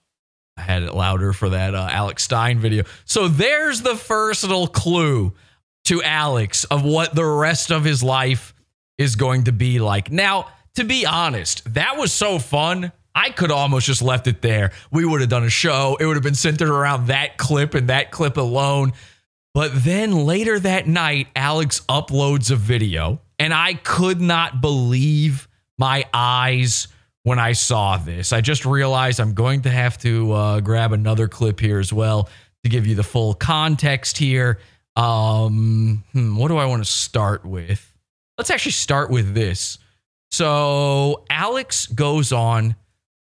I 0.56 0.62
had 0.62 0.82
it 0.82 0.94
louder 0.94 1.32
for 1.32 1.50
that 1.50 1.74
uh, 1.74 1.88
Alex 1.90 2.24
Stein 2.24 2.58
video. 2.58 2.84
So 3.04 3.28
there's 3.28 3.82
the 3.82 3.96
first 3.96 4.42
little 4.42 4.68
clue 4.68 5.34
to 5.86 6.02
Alex 6.02 6.64
of 6.64 6.84
what 6.84 7.14
the 7.14 7.24
rest 7.24 7.70
of 7.70 7.84
his 7.84 8.02
life 8.02 8.54
is 8.96 9.16
going 9.16 9.44
to 9.44 9.52
be 9.52 9.80
like. 9.80 10.10
Now, 10.10 10.48
to 10.76 10.84
be 10.84 11.04
honest, 11.06 11.74
that 11.74 11.96
was 11.96 12.12
so 12.12 12.38
fun. 12.38 12.92
I 13.14 13.30
could 13.30 13.50
almost 13.50 13.86
just 13.86 14.02
left 14.02 14.26
it 14.26 14.42
there. 14.42 14.72
We 14.90 15.04
would 15.04 15.20
have 15.20 15.30
done 15.30 15.44
a 15.44 15.50
show. 15.50 15.96
It 16.00 16.06
would 16.06 16.16
have 16.16 16.22
been 16.22 16.34
centered 16.34 16.70
around 16.70 17.08
that 17.08 17.36
clip 17.36 17.74
and 17.74 17.88
that 17.88 18.10
clip 18.10 18.36
alone. 18.36 18.92
But 19.52 19.70
then 19.72 20.24
later 20.24 20.58
that 20.58 20.88
night, 20.88 21.28
Alex 21.36 21.80
uploads 21.88 22.50
a 22.50 22.56
video, 22.56 23.20
and 23.38 23.54
I 23.54 23.74
could 23.74 24.20
not 24.20 24.60
believe 24.60 25.46
my 25.78 26.04
eyes 26.12 26.88
when 27.24 27.38
I 27.38 27.52
saw 27.52 27.96
this. 27.96 28.32
I 28.32 28.40
just 28.40 28.64
realized 28.64 29.18
I'm 29.18 29.34
going 29.34 29.62
to 29.62 29.70
have 29.70 29.98
to 29.98 30.32
uh, 30.32 30.60
grab 30.60 30.92
another 30.92 31.26
clip 31.26 31.58
here 31.58 31.80
as 31.80 31.92
well 31.92 32.28
to 32.62 32.68
give 32.68 32.86
you 32.86 32.94
the 32.94 33.02
full 33.02 33.34
context 33.34 34.16
here. 34.16 34.60
Um, 34.94 36.04
hmm, 36.12 36.36
what 36.36 36.48
do 36.48 36.56
I 36.56 36.66
want 36.66 36.84
to 36.84 36.90
start 36.90 37.44
with? 37.44 37.92
Let's 38.38 38.50
actually 38.50 38.72
start 38.72 39.10
with 39.10 39.34
this. 39.34 39.78
So 40.30 41.24
Alex 41.30 41.86
goes 41.86 42.32
on 42.32 42.76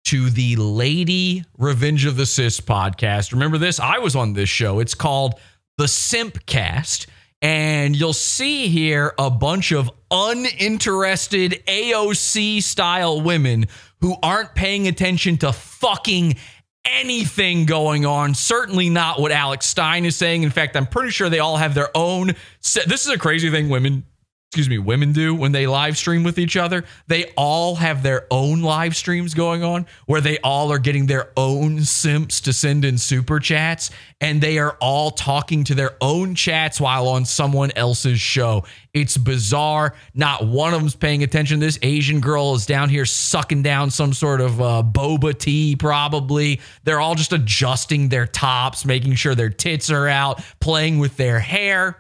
to 0.05 0.31
the 0.31 0.57
Lady 0.57 1.45
Revenge 1.59 2.07
of 2.07 2.17
the 2.17 2.27
Cis 2.27 2.61
podcast. 2.61 3.33
Remember 3.33 3.59
this? 3.59 3.79
I 3.79 3.99
was 3.99 4.17
on 4.17 4.33
this 4.33 4.49
show. 4.49 4.81
It's 4.81 4.95
called 4.95 5.35
the 5.77 5.85
Simpcast. 5.85 7.07
And 7.43 7.97
you'll 7.97 8.13
see 8.13 8.69
here 8.69 9.15
a 9.19 9.31
bunch 9.31 9.73
of 9.73 9.91
uninterested 10.11 11.63
AOC 11.67 12.63
style 12.63 13.21
women 13.21 13.67
who 14.01 14.17
aren't 14.23 14.55
paying 14.55 14.87
attention 14.89 15.39
to 15.39 15.53
fucking 15.53 16.37
anything 16.85 17.67
going 17.67 18.05
on. 18.05 18.35
Certainly 18.35 18.91
not 18.91 19.21
what 19.21 19.33
Alex 19.33 19.67
Stein 19.67 20.05
is 20.05 20.17
saying. 20.17 20.43
In 20.43 20.51
fact, 20.51 20.77
I'm 20.77 20.87
pretty 20.87 21.11
sure 21.11 21.29
they 21.29 21.39
all 21.39 21.57
have 21.57 21.75
their 21.75 21.91
own. 21.95 22.35
Se- 22.61 22.85
this 22.87 23.07
is 23.07 23.13
a 23.13 23.19
crazy 23.19 23.51
thing 23.51 23.69
women, 23.69 24.05
excuse 24.51 24.69
me, 24.69 24.79
women 24.79 25.13
do 25.13 25.33
when 25.33 25.53
they 25.53 25.69
live 25.69 25.97
stream 25.97 26.25
with 26.25 26.37
each 26.37 26.57
other. 26.57 26.83
They 27.07 27.27
all 27.37 27.77
have 27.77 28.03
their 28.03 28.27
own 28.33 28.63
live 28.63 28.97
streams 28.97 29.33
going 29.33 29.63
on 29.63 29.87
where 30.07 30.21
they 30.21 30.39
all 30.39 30.73
are 30.73 30.81
getting 30.81 31.07
their 31.07 31.31
own 31.37 31.85
simps 31.85 32.41
to 32.41 32.53
send 32.53 32.85
in 32.85 32.99
super 32.99 33.39
chats 33.39 33.93
and 34.21 34.41
they 34.41 34.59
are 34.59 34.77
all 34.81 35.13
talking 35.13 35.63
to 35.65 35.77
their 35.77 35.93
own 36.01 36.35
chats 36.35 36.81
while 36.81 37.07
on 37.07 37.27
someone 37.27 37.71
else's 37.77 38.21
show. 38.21 38.65
It's 38.93 39.17
bizarre. 39.17 39.95
Not 40.15 40.45
one 40.45 40.75
of 40.75 40.81
them's 40.81 40.97
paying 40.97 41.23
attention. 41.23 41.61
This 41.61 41.79
Asian 41.83 42.19
girl 42.19 42.57
is 42.57 42.67
down 42.67 42.89
here 42.89 43.07
sucking 43.07 43.63
down 43.63 43.91
some 43.91 44.13
sort 44.13 44.41
of 44.41 44.61
uh, 44.61 44.83
boba 44.85 45.39
tea, 45.39 45.77
probably. 45.77 46.61
They're 46.83 47.01
all 47.01 47.15
just 47.15 47.33
adjusting 47.33 48.09
their 48.09 48.27
tops, 48.27 48.85
making 48.85 49.15
sure 49.15 49.37
their 49.37 49.49
tits 49.49 49.93
are 49.93 50.09
out, 50.09 50.43
playing 50.59 50.99
with 50.99 51.17
their 51.17 51.39
hair. 51.39 51.99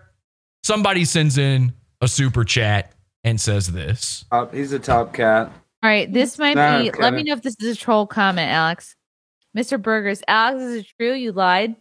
Somebody 0.64 1.04
sends 1.04 1.38
in 1.38 1.74
a 2.00 2.08
super 2.08 2.44
chat 2.44 2.92
and 3.24 3.40
says 3.40 3.72
this. 3.72 4.24
Uh, 4.30 4.46
he's 4.46 4.72
a 4.72 4.78
top 4.78 5.12
cat. 5.12 5.50
All 5.82 5.90
right, 5.90 6.12
this 6.12 6.38
might 6.38 6.54
Nah, 6.56 6.82
be. 6.82 6.92
I'm 6.92 7.00
Let 7.00 7.14
me 7.14 7.22
know 7.22 7.32
if 7.32 7.42
this 7.42 7.56
is 7.60 7.76
a 7.76 7.78
troll 7.78 8.06
comment, 8.06 8.50
Alex. 8.50 8.96
Mr. 9.56 9.80
Burgers, 9.80 10.22
Alex, 10.28 10.62
is 10.62 10.80
it 10.82 10.86
true 10.98 11.12
you 11.12 11.32
lied 11.32 11.74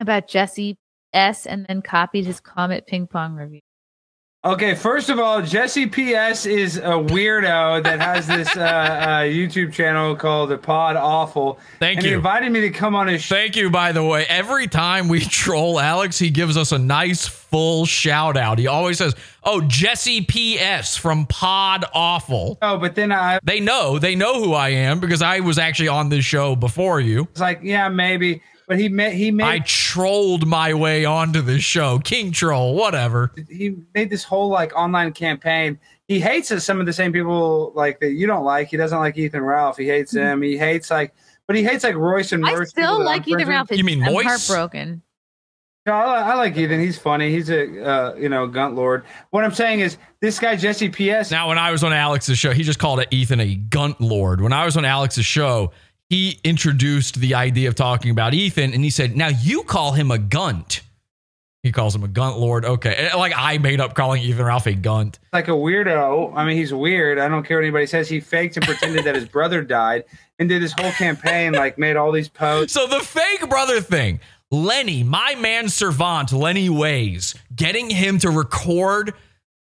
about 0.00 0.26
Jesse 0.28 0.76
S 1.12 1.46
and 1.46 1.66
then 1.66 1.82
copied 1.82 2.24
his 2.26 2.40
Comet 2.40 2.86
Ping 2.86 3.06
Pong 3.06 3.34
review? 3.34 3.60
Okay, 4.46 4.76
first 4.76 5.08
of 5.08 5.18
all, 5.18 5.42
Jesse 5.42 5.86
PS 5.86 6.46
is 6.46 6.76
a 6.76 6.82
weirdo 6.92 7.82
that 7.82 8.00
has 8.00 8.28
this 8.28 8.56
uh, 8.56 8.60
uh, 8.60 9.20
YouTube 9.22 9.72
channel 9.72 10.14
called 10.14 10.50
The 10.50 10.56
Pod 10.58 10.94
Awful. 10.94 11.58
Thank 11.80 11.96
and 11.96 12.04
He 12.04 12.10
you. 12.12 12.16
invited 12.18 12.52
me 12.52 12.60
to 12.60 12.70
come 12.70 12.94
on 12.94 13.08
his 13.08 13.22
show. 13.22 13.34
Thank 13.34 13.56
you, 13.56 13.70
by 13.70 13.90
the 13.90 14.04
way. 14.04 14.24
Every 14.28 14.68
time 14.68 15.08
we 15.08 15.18
troll 15.24 15.80
Alex, 15.80 16.16
he 16.20 16.30
gives 16.30 16.56
us 16.56 16.70
a 16.70 16.78
nice 16.78 17.26
full 17.26 17.86
shout 17.86 18.36
out. 18.36 18.60
He 18.60 18.68
always 18.68 18.98
says, 18.98 19.16
Oh, 19.42 19.62
Jesse 19.62 20.20
PS 20.24 20.96
from 20.96 21.26
Pod 21.26 21.84
Awful. 21.92 22.56
Oh, 22.62 22.78
but 22.78 22.94
then 22.94 23.10
I 23.10 23.40
They 23.42 23.58
know, 23.58 23.98
they 23.98 24.14
know 24.14 24.40
who 24.40 24.52
I 24.52 24.68
am 24.68 25.00
because 25.00 25.22
I 25.22 25.40
was 25.40 25.58
actually 25.58 25.88
on 25.88 26.08
this 26.08 26.24
show 26.24 26.54
before 26.54 27.00
you. 27.00 27.22
It's 27.32 27.40
like, 27.40 27.62
yeah, 27.64 27.88
maybe. 27.88 28.42
But 28.68 28.80
he 28.80 28.88
made 28.88 29.14
he 29.14 29.30
made 29.30 29.44
I 29.44 29.58
trolled 29.60 30.46
my 30.46 30.74
way 30.74 31.04
onto 31.04 31.40
this 31.40 31.62
show. 31.62 32.00
King 32.00 32.32
Troll, 32.32 32.74
whatever. 32.74 33.32
he 33.48 33.76
made 33.94 34.10
this 34.10 34.24
whole 34.24 34.48
like 34.48 34.74
online 34.74 35.12
campaign. 35.12 35.78
He 36.08 36.20
hates 36.20 36.64
some 36.64 36.80
of 36.80 36.86
the 36.86 36.92
same 36.92 37.12
people 37.12 37.72
like 37.74 38.00
that 38.00 38.12
you 38.12 38.26
don't 38.26 38.44
like. 38.44 38.68
He 38.68 38.76
doesn't 38.76 38.98
like 38.98 39.16
Ethan 39.16 39.42
Ralph. 39.42 39.76
He 39.76 39.86
hates 39.86 40.12
him. 40.14 40.42
He 40.42 40.56
hates 40.56 40.90
like, 40.90 41.14
but 41.46 41.56
he 41.56 41.62
hates 41.62 41.84
like 41.84 41.94
Royce 41.94 42.32
and 42.32 42.44
I 42.44 42.54
Merce. 42.54 42.70
still 42.70 42.94
people 42.94 43.04
like 43.04 43.26
Ethan 43.28 43.48
Ralph. 43.48 43.70
You 43.70 43.84
mean 43.84 44.02
I'm 44.02 44.12
Moise? 44.12 44.24
heartbroken. 44.26 45.02
No, 45.86 45.92
I, 45.92 46.32
I 46.32 46.34
like 46.34 46.56
Ethan. 46.56 46.80
He's 46.80 46.98
funny. 46.98 47.30
He's 47.30 47.48
a 47.48 47.84
uh, 47.84 48.14
you 48.16 48.28
know 48.28 48.48
gunt 48.48 48.74
lord. 48.74 49.04
What 49.30 49.44
I'm 49.44 49.54
saying 49.54 49.80
is 49.80 49.98
this 50.20 50.40
guy 50.40 50.56
Jesse 50.56 50.88
PS. 50.88 51.30
Now, 51.30 51.48
when 51.48 51.58
I 51.58 51.70
was 51.70 51.84
on 51.84 51.92
Alex's 51.92 52.36
show, 52.36 52.52
he 52.52 52.64
just 52.64 52.80
called 52.80 52.98
it 52.98 53.08
Ethan 53.12 53.38
a 53.38 53.54
gunt 53.54 54.00
lord. 54.00 54.40
When 54.40 54.52
I 54.52 54.64
was 54.64 54.76
on 54.76 54.84
Alex's 54.84 55.24
show, 55.24 55.70
he 56.08 56.38
introduced 56.44 57.16
the 57.16 57.34
idea 57.34 57.68
of 57.68 57.74
talking 57.74 58.10
about 58.10 58.34
Ethan, 58.34 58.72
and 58.72 58.84
he 58.84 58.90
said, 58.90 59.16
"Now 59.16 59.28
you 59.28 59.62
call 59.64 59.92
him 59.92 60.10
a 60.10 60.18
gunt." 60.18 60.82
He 61.62 61.72
calls 61.72 61.96
him 61.96 62.04
a 62.04 62.08
gunt 62.08 62.38
lord. 62.38 62.64
Okay, 62.64 63.10
like 63.16 63.32
I 63.36 63.58
made 63.58 63.80
up 63.80 63.94
calling 63.94 64.22
Ethan 64.22 64.44
Ralph 64.44 64.66
a 64.66 64.74
gunt. 64.74 65.18
like 65.32 65.48
a 65.48 65.52
weirdo. 65.52 66.32
I 66.36 66.44
mean, 66.44 66.56
he's 66.56 66.72
weird. 66.72 67.18
I 67.18 67.28
don't 67.28 67.42
care 67.42 67.56
what 67.56 67.64
anybody 67.64 67.86
says. 67.86 68.08
He 68.08 68.20
faked 68.20 68.56
and 68.56 68.64
pretended 68.64 69.04
that 69.04 69.16
his 69.16 69.24
brother 69.26 69.62
died 69.62 70.04
and 70.38 70.48
did 70.48 70.62
this 70.62 70.72
whole 70.78 70.92
campaign, 70.92 71.52
like 71.54 71.76
made 71.76 71.96
all 71.96 72.12
these 72.12 72.28
posts. 72.28 72.72
So 72.72 72.86
the 72.86 73.00
fake 73.00 73.48
brother 73.50 73.80
thing, 73.80 74.20
Lenny, 74.52 75.02
my 75.02 75.34
man 75.34 75.68
servant, 75.68 76.32
Lenny 76.32 76.68
Ways, 76.68 77.34
getting 77.54 77.90
him 77.90 78.20
to 78.20 78.30
record 78.30 79.12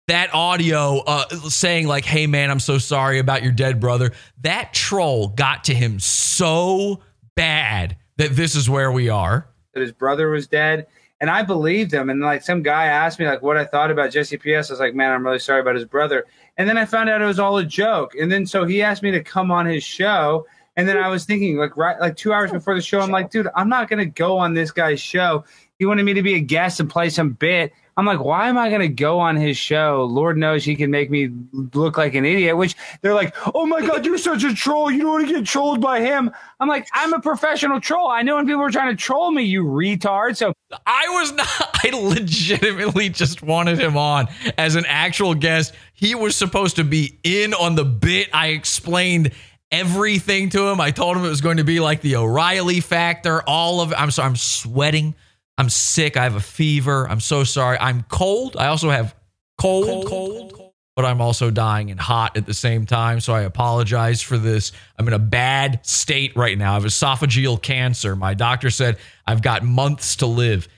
that 0.09 0.35
audio 0.35 0.98
uh, 1.06 1.28
saying 1.48 1.86
like, 1.86 2.05
"Hey 2.05 2.26
man, 2.26 2.51
I'm 2.51 2.60
so 2.60 2.78
sorry 2.78 3.18
about 3.18 3.43
your 3.43 3.52
dead 3.52 3.81
brother." 3.81 4.12
That 4.43 4.72
troll 4.74 5.28
got 5.28 5.64
to 5.64 5.74
him 5.74 5.98
so 6.01 7.01
bad 7.35 7.97
that 8.16 8.36
this 8.36 8.55
is 8.55 8.68
where 8.68 8.93
we 8.93 9.09
are. 9.09 9.47
that 9.72 9.81
his 9.81 9.93
brother 9.93 10.31
was 10.31 10.47
dead. 10.47 10.86
And 11.20 11.31
I 11.31 11.43
believed 11.43 11.93
him. 11.93 12.10
And 12.10 12.20
like 12.20 12.43
some 12.43 12.62
guy 12.62 12.86
asked 12.86 13.18
me 13.18 13.26
like 13.26 13.43
what 13.43 13.56
I 13.56 13.64
thought 13.64 13.90
about 13.90 14.10
Jesse 14.10 14.36
PS. 14.36 14.47
I 14.47 14.72
was 14.74 14.81
like, 14.81 14.94
man, 14.94 15.12
I'm 15.12 15.24
really 15.24 15.39
sorry 15.39 15.60
about 15.60 15.74
his 15.74 15.85
brother. 15.85 16.26
And 16.59 16.68
then 16.68 16.76
I 16.76 16.85
found 16.85 17.09
out 17.09 17.22
it 17.22 17.26
was 17.26 17.39
all 17.39 17.56
a 17.56 17.64
joke. 17.64 18.14
And 18.14 18.31
then 18.31 18.47
so 18.47 18.64
he 18.64 18.82
asked 18.82 19.02
me 19.02 19.10
to 19.12 19.22
come 19.22 19.51
on 19.51 19.66
his 19.66 19.82
show. 19.82 20.47
And 20.76 20.89
then 20.89 20.97
I 20.97 21.09
was 21.09 21.24
thinking 21.24 21.56
like 21.56 21.76
right 21.76 21.98
like 22.01 22.16
two 22.16 22.32
hours 22.32 22.51
before 22.51 22.74
the 22.74 22.82
show, 22.82 23.01
I'm 23.01 23.10
like, 23.10 23.31
dude, 23.31 23.48
I'm 23.55 23.68
not 23.68 23.89
gonna 23.89 24.06
go 24.06 24.36
on 24.36 24.55
this 24.55 24.70
guy's 24.70 25.01
show. 25.01 25.44
He 25.85 25.86
wanted 25.86 26.05
me 26.05 26.15
to 26.15 26.23
be 26.23 26.32
a 26.32 26.40
guest 26.40 26.81
and 26.81 26.89
play 26.89 27.11
some 27.11 27.32
bit. 27.32 27.70
I'm 27.98 28.06
like, 28.06 28.19
why 28.19 28.48
am 28.48 28.56
I 28.56 28.70
going 28.70 28.81
to 28.81 28.89
go 28.89 29.19
on 29.20 29.36
his 29.36 29.59
show? 29.59 30.09
Lord 30.11 30.39
knows 30.39 30.65
he 30.65 30.77
can 30.77 30.90
make 30.90 31.11
me 31.11 31.28
look 31.52 31.98
like 31.98 32.15
an 32.15 32.24
idiot, 32.24 32.56
which 32.56 32.74
they're 33.02 33.12
like, 33.12 33.36
oh 33.55 33.66
my 33.66 33.86
God, 33.86 34.06
you're 34.06 34.16
such 34.16 34.44
a 34.44 34.55
troll. 34.55 34.90
You 34.90 35.01
don't 35.02 35.11
want 35.11 35.28
to 35.28 35.35
get 35.35 35.44
trolled 35.44 35.82
by 35.82 36.01
him. 36.01 36.31
I'm 36.59 36.69
like, 36.69 36.89
I'm 36.94 37.12
a 37.12 37.20
professional 37.20 37.82
troll. 37.82 38.09
I 38.09 38.23
know 38.23 38.36
when 38.36 38.47
people 38.47 38.62
are 38.62 38.70
trying 38.70 38.97
to 38.97 38.97
troll 38.97 39.31
me, 39.31 39.43
you 39.43 39.62
retard. 39.62 40.39
So 40.39 40.55
I 40.86 41.05
was 41.11 41.32
not, 41.32 41.47
I 41.85 41.90
legitimately 41.93 43.11
just 43.11 43.43
wanted 43.43 43.78
him 43.78 43.98
on 43.98 44.28
as 44.56 44.77
an 44.77 44.86
actual 44.89 45.35
guest. 45.35 45.74
He 45.93 46.15
was 46.15 46.35
supposed 46.35 46.77
to 46.77 46.85
be 46.85 47.19
in 47.24 47.52
on 47.52 47.74
the 47.74 47.85
bit. 47.85 48.31
I 48.32 48.47
explained 48.48 49.32
everything 49.70 50.48
to 50.48 50.66
him. 50.69 50.81
I 50.81 50.93
told 50.93 51.19
him 51.19 51.27
it 51.27 51.28
was 51.28 51.43
going 51.43 51.59
to 51.59 51.65
be 51.65 51.78
like 51.78 52.01
the 52.01 52.16
O'Reilly 52.16 52.81
factor, 52.81 53.43
all 53.47 53.82
of. 53.82 53.93
I'm 53.93 54.11
sorry, 54.11 54.31
I'm 54.31 54.36
sweating. 54.36 55.15
I'm 55.56 55.68
sick. 55.68 56.16
I 56.16 56.24
have 56.24 56.35
a 56.35 56.40
fever. 56.40 57.09
I'm 57.09 57.20
so 57.20 57.44
sorry. 57.44 57.78
I'm 57.78 58.02
cold. 58.05 58.56
I 58.56 58.66
also 58.66 58.90
have 58.90 59.14
cold, 59.59 60.06
cold, 60.06 60.52
cold, 60.52 60.72
but 60.97 61.05
I'm 61.05 61.20
also 61.20 61.51
dying 61.51 61.90
and 61.90 62.01
hot 62.01 62.36
at 62.36 62.47
the 62.47 62.55
same 62.55 62.86
time. 62.86 63.20
So 63.20 63.32
I 63.32 63.43
apologize 63.43 64.20
for 64.20 64.36
this. 64.36 64.72
I'm 64.98 65.06
in 65.06 65.14
a 65.14 65.18
bad 65.18 65.85
state 65.86 66.36
right 66.36 66.59
now. 66.59 66.72
I 66.72 66.74
have 66.74 66.85
esophageal 66.85 67.62
cancer. 67.62 68.16
My 68.16 68.35
doctor 68.35 68.70
said 68.70 68.98
I've 69.26 69.43
got 69.43 69.62
months 69.62 70.16
to 70.16 70.26
live. 70.26 70.68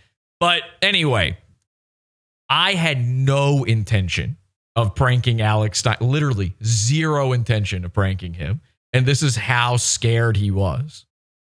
But 0.40 0.62
anyway, 0.82 1.38
I 2.48 2.74
had 2.74 3.04
no 3.04 3.64
intention 3.64 4.36
of 4.76 4.94
pranking 4.94 5.40
Alex 5.40 5.78
Stein, 5.78 5.96
literally 6.00 6.54
zero 6.62 7.32
intention 7.32 7.84
of 7.86 7.94
pranking 7.94 8.34
him. 8.34 8.60
And 8.92 9.06
this 9.06 9.22
is 9.22 9.36
how 9.36 9.78
scared 9.78 10.36
he 10.36 10.50
was 10.50 11.05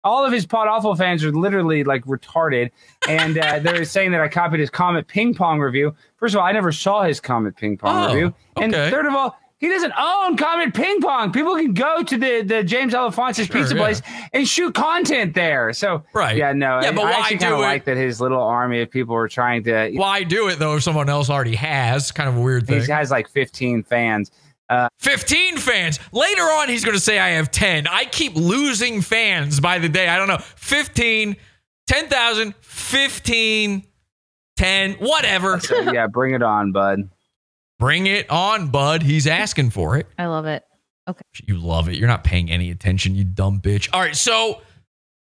all 0.08 0.26
of 0.26 0.32
his 0.32 0.46
pod 0.46 0.68
awful 0.68 0.96
fans 0.96 1.24
are 1.24 1.32
literally 1.32 1.84
like 1.84 2.04
retarded, 2.06 2.72
and 3.08 3.38
uh, 3.38 3.60
they're 3.64 3.86
saying 3.86 4.12
that 4.12 4.22
I 4.22 4.28
copied 4.28 4.60
his 4.60 4.70
Comet 4.70 5.08
Ping 5.08 5.34
Pong 5.36 5.60
review. 5.60 5.96
First 6.18 6.36
of 6.36 6.40
all, 6.42 6.48
I 6.48 6.52
never 6.52 6.72
saw 6.72 7.04
his 7.04 7.20
Comet 7.20 7.56
Ping 7.58 7.78
Pong 7.78 8.06
Oh, 8.10 8.14
review, 8.14 8.34
and 8.56 8.74
okay. 8.74 8.90
third 8.90 9.06
of 9.06 9.14
all, 9.14 9.38
he 9.60 9.70
doesn't 9.70 9.94
own 9.98 10.38
Comet 10.38 10.74
Ping 10.76 11.02
Pong. 11.02 11.32
People 11.32 11.56
can 11.56 11.74
go 11.74 12.04
to 12.04 12.16
the 12.18 12.44
the 12.44 12.64
James 12.64 12.94
Alefantis 12.94 13.52
Pizza 13.52 13.76
yeah. 13.76 13.82
Place 13.82 14.02
and 14.32 14.48
shoot 14.48 14.76
content 14.76 15.34
there. 15.34 15.74
So 15.74 16.04
Right. 16.14 16.38
yeah, 16.38 16.54
no, 16.54 16.80
Yeah, 16.80 16.92
but 16.92 17.06
I 17.06 17.20
why 17.22 17.34
do 17.34 17.56
it? 17.56 17.58
like 17.60 17.86
that 17.86 17.98
his 17.98 18.22
little 18.22 18.42
army 18.42 18.82
of 18.82 18.92
people 18.92 19.16
were 19.16 19.28
trying 19.28 19.64
to. 19.64 19.92
Why 19.96 20.24
do 20.24 20.48
it 20.50 20.60
though 20.60 20.76
if 20.76 20.84
someone 20.84 21.10
else 21.10 21.30
already 21.32 21.56
has? 21.56 22.12
Kind 22.12 22.30
of 22.30 22.38
a 22.38 22.40
weird 22.40 22.68
thing. 22.68 22.82
He 22.82 22.92
has 22.92 23.10
like 23.10 23.30
15 23.30 23.82
fans. 23.84 24.30
Uh, 24.70 24.90
15 25.00 25.58
fans. 25.58 26.00
Later 26.12 26.42
on, 26.42 26.68
he's 26.70 26.84
going 26.84 26.96
to 26.96 27.02
say 27.02 27.20
I 27.20 27.30
have 27.30 27.52
10. 27.52 27.88
I 27.88 28.06
keep 28.06 28.36
losing 28.36 29.02
fans 29.02 29.60
by 29.60 29.80
the 29.80 29.90
day. 29.90 30.08
I 30.08 30.18
don't 30.18 30.28
know. 30.28 30.40
15, 30.40 31.38
10,000, 31.88 32.56
15, 32.60 33.88
10, 34.58 34.94
whatever. 34.94 35.60
so 35.60 35.80
yeah, 35.94 36.08
bring 36.08 36.34
it 36.34 36.44
on, 36.44 36.72
bud. 36.72 37.10
Bring 37.80 38.08
it 38.08 38.30
on, 38.30 38.68
bud. 38.70 39.04
He's 39.04 39.28
asking 39.28 39.70
for 39.70 39.98
it. 39.98 40.08
I 40.18 40.26
love 40.26 40.46
it. 40.46 40.64
Okay. 41.08 41.22
You 41.46 41.58
love 41.58 41.88
it. 41.88 41.96
You're 41.96 42.10
not 42.10 42.24
paying 42.24 42.52
any 42.52 42.70
attention, 42.70 43.16
you 43.16 43.24
dumb 43.24 43.62
bitch. 43.62 43.88
All 43.94 44.02
right, 44.02 44.16
so 44.16 44.62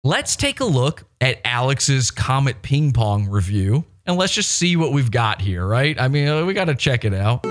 let's 0.03 0.35
take 0.35 0.59
a 0.59 0.65
look 0.65 1.03
at 1.21 1.39
Alex's 1.45 2.09
Comet 2.09 2.63
Ping 2.63 2.91
Pong 2.93 3.29
review 3.29 3.83
and 4.07 4.17
let's 4.17 4.33
just 4.33 4.51
see 4.51 4.75
what 4.75 4.91
we've 4.91 5.11
got 5.11 5.39
here, 5.41 5.67
right? 5.67 5.99
I 6.01 6.07
mean, 6.07 6.47
we 6.47 6.53
got 6.53 6.65
to 6.65 6.75
check 6.75 7.05
it 7.05 7.13
out. 7.13 7.45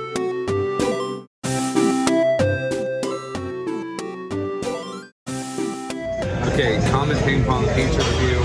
Pizza 7.48 7.98
review. 7.98 8.40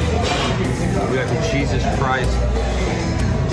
We 1.10 1.18
got 1.18 1.28
the 1.28 1.50
Jesus 1.52 1.84
Christ 2.00 2.32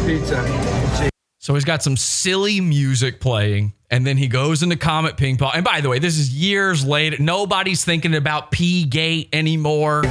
pizza. 0.06 1.10
So 1.38 1.54
he's 1.54 1.64
got 1.64 1.82
some 1.82 1.96
silly 1.96 2.60
music 2.60 3.18
playing, 3.18 3.72
and 3.90 4.06
then 4.06 4.16
he 4.16 4.28
goes 4.28 4.62
into 4.62 4.76
Comet 4.76 5.16
Ping 5.16 5.38
Pong. 5.38 5.50
And 5.54 5.64
by 5.64 5.80
the 5.80 5.88
way, 5.88 5.98
this 5.98 6.18
is 6.18 6.32
years 6.32 6.84
later. 6.84 7.16
Nobody's 7.18 7.84
thinking 7.84 8.14
about 8.14 8.52
P 8.52 8.84
Gate 8.84 9.28
anymore. 9.32 10.02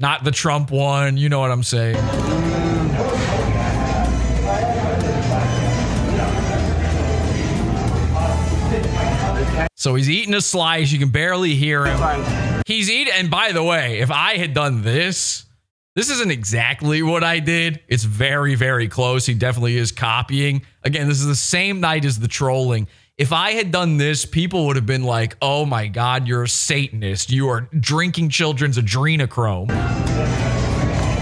Not 0.00 0.24
the 0.24 0.32
Trump 0.32 0.72
one. 0.72 1.16
You 1.16 1.28
know 1.28 1.38
what 1.38 1.52
I'm 1.52 1.62
saying. 1.62 1.96
So 9.78 9.94
he's 9.94 10.10
eating 10.10 10.34
a 10.34 10.40
slice. 10.40 10.90
You 10.90 10.98
can 10.98 11.10
barely 11.10 11.54
hear 11.54 11.86
him. 11.86 12.62
He's 12.66 12.90
eating. 12.90 13.12
And 13.16 13.30
by 13.30 13.52
the 13.52 13.62
way, 13.62 14.00
if 14.00 14.10
I 14.10 14.36
had 14.36 14.52
done 14.52 14.82
this, 14.82 15.46
this 15.94 16.10
isn't 16.10 16.32
exactly 16.32 17.00
what 17.00 17.22
I 17.22 17.38
did. 17.38 17.80
It's 17.86 18.02
very, 18.02 18.56
very 18.56 18.88
close. 18.88 19.24
He 19.24 19.34
definitely 19.34 19.76
is 19.76 19.92
copying. 19.92 20.62
Again, 20.82 21.06
this 21.06 21.20
is 21.20 21.26
the 21.26 21.36
same 21.36 21.78
night 21.78 22.04
as 22.04 22.18
the 22.18 22.26
trolling. 22.26 22.88
If 23.16 23.32
I 23.32 23.52
had 23.52 23.70
done 23.70 23.98
this, 23.98 24.24
people 24.24 24.66
would 24.66 24.74
have 24.74 24.84
been 24.84 25.04
like, 25.04 25.36
oh 25.40 25.64
my 25.64 25.86
God, 25.86 26.26
you're 26.26 26.42
a 26.42 26.48
Satanist. 26.48 27.30
You 27.30 27.48
are 27.48 27.68
drinking 27.78 28.30
children's 28.30 28.78
adrenochrome. 28.78 29.68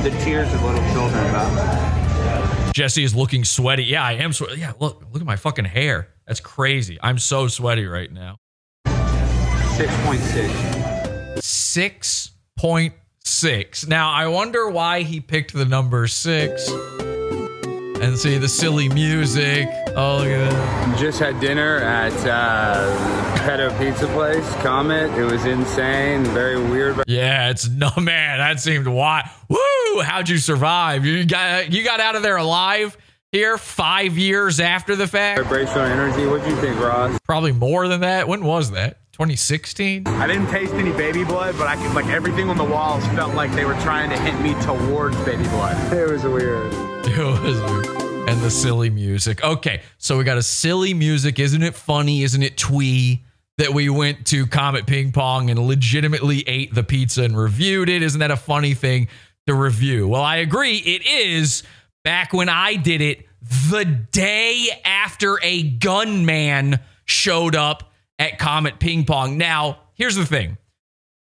The 0.02 0.10
tears 0.24 0.50
of 0.54 0.62
little 0.62 0.82
children 0.94 1.26
about 1.26 2.74
Jesse 2.74 3.04
is 3.04 3.14
looking 3.14 3.44
sweaty. 3.44 3.84
Yeah, 3.84 4.02
I 4.02 4.12
am 4.12 4.32
sweaty. 4.32 4.60
Yeah, 4.60 4.72
look, 4.80 5.04
look 5.12 5.20
at 5.20 5.26
my 5.26 5.36
fucking 5.36 5.66
hair. 5.66 6.08
That's 6.26 6.40
crazy. 6.40 6.98
I'm 7.02 7.18
so 7.18 7.48
sweaty 7.48 7.84
right 7.84 8.10
now. 8.10 8.38
6.6. 9.76 11.36
6.6. 11.36 13.88
Now, 13.88 14.10
I 14.10 14.26
wonder 14.26 14.70
why 14.70 15.02
he 15.02 15.20
picked 15.20 15.52
the 15.52 15.66
number 15.66 16.06
six. 16.06 16.66
And 18.00 18.18
see 18.18 18.38
the 18.38 18.48
silly 18.48 18.88
music. 18.88 19.68
Oh, 19.88 20.16
look 20.16 20.28
at 20.28 20.50
that. 20.50 20.98
Just 20.98 21.18
had 21.18 21.38
dinner 21.40 21.76
at 21.76 22.14
uh, 22.26 23.36
Pedo 23.40 23.78
Pizza 23.78 24.06
Place, 24.06 24.50
Comet. 24.62 25.10
It 25.18 25.24
was 25.24 25.44
insane, 25.44 26.24
very 26.24 26.58
weird. 26.58 27.02
Yeah, 27.06 27.50
it's 27.50 27.68
no 27.68 27.90
man. 27.98 28.38
That 28.38 28.60
seemed 28.60 28.86
wild. 28.86 29.26
Woo! 29.50 30.00
How'd 30.00 30.30
you 30.30 30.38
survive? 30.38 31.04
You 31.04 31.26
got 31.26 31.70
you 31.70 31.84
got 31.84 32.00
out 32.00 32.16
of 32.16 32.22
there 32.22 32.38
alive 32.38 32.96
here 33.30 33.58
five 33.58 34.16
years 34.16 34.58
after 34.58 34.96
the 34.96 35.06
fact. 35.06 35.42
Vibrational 35.42 35.84
energy. 35.84 36.24
What 36.24 36.42
do 36.44 36.48
you 36.48 36.56
think, 36.56 36.80
Ross? 36.80 37.18
Probably 37.24 37.52
more 37.52 37.88
than 37.88 38.00
that. 38.00 38.26
When 38.26 38.42
was 38.42 38.70
that? 38.70 39.00
2016. 39.16 40.06
I 40.06 40.26
didn't 40.26 40.48
taste 40.48 40.74
any 40.74 40.92
baby 40.92 41.24
blood, 41.24 41.56
but 41.56 41.66
I 41.66 41.76
could 41.76 41.94
like 41.94 42.04
everything 42.08 42.50
on 42.50 42.58
the 42.58 42.64
walls 42.64 43.02
felt 43.08 43.34
like 43.34 43.50
they 43.52 43.64
were 43.64 43.72
trying 43.80 44.10
to 44.10 44.18
hint 44.18 44.38
me 44.42 44.52
towards 44.62 45.16
baby 45.24 45.44
blood. 45.44 45.90
It 45.90 46.10
was 46.10 46.22
weird. 46.24 46.70
It 47.06 47.16
was 47.42 47.58
weird. 47.62 48.28
and 48.28 48.38
the 48.42 48.50
silly 48.50 48.90
music. 48.90 49.42
Okay, 49.42 49.80
so 49.96 50.18
we 50.18 50.24
got 50.24 50.36
a 50.36 50.42
silly 50.42 50.92
music. 50.92 51.38
Isn't 51.38 51.62
it 51.62 51.74
funny? 51.74 52.24
Isn't 52.24 52.42
it 52.42 52.58
twee 52.58 53.24
that 53.56 53.72
we 53.72 53.88
went 53.88 54.26
to 54.26 54.46
Comet 54.46 54.86
Ping 54.86 55.12
Pong 55.12 55.48
and 55.48 55.58
legitimately 55.66 56.40
ate 56.46 56.74
the 56.74 56.82
pizza 56.82 57.22
and 57.22 57.38
reviewed 57.38 57.88
it? 57.88 58.02
Isn't 58.02 58.20
that 58.20 58.30
a 58.30 58.36
funny 58.36 58.74
thing 58.74 59.08
to 59.46 59.54
review? 59.54 60.08
Well, 60.08 60.20
I 60.22 60.36
agree. 60.36 60.76
It 60.76 61.06
is. 61.06 61.62
Back 62.04 62.34
when 62.34 62.50
I 62.50 62.74
did 62.74 63.00
it, 63.00 63.24
the 63.70 63.84
day 64.12 64.68
after 64.84 65.38
a 65.42 65.62
gunman 65.62 66.80
showed 67.06 67.54
up 67.56 67.92
at 68.18 68.38
Comet 68.38 68.78
Ping 68.78 69.04
Pong. 69.04 69.38
Now, 69.38 69.78
here's 69.94 70.16
the 70.16 70.26
thing. 70.26 70.58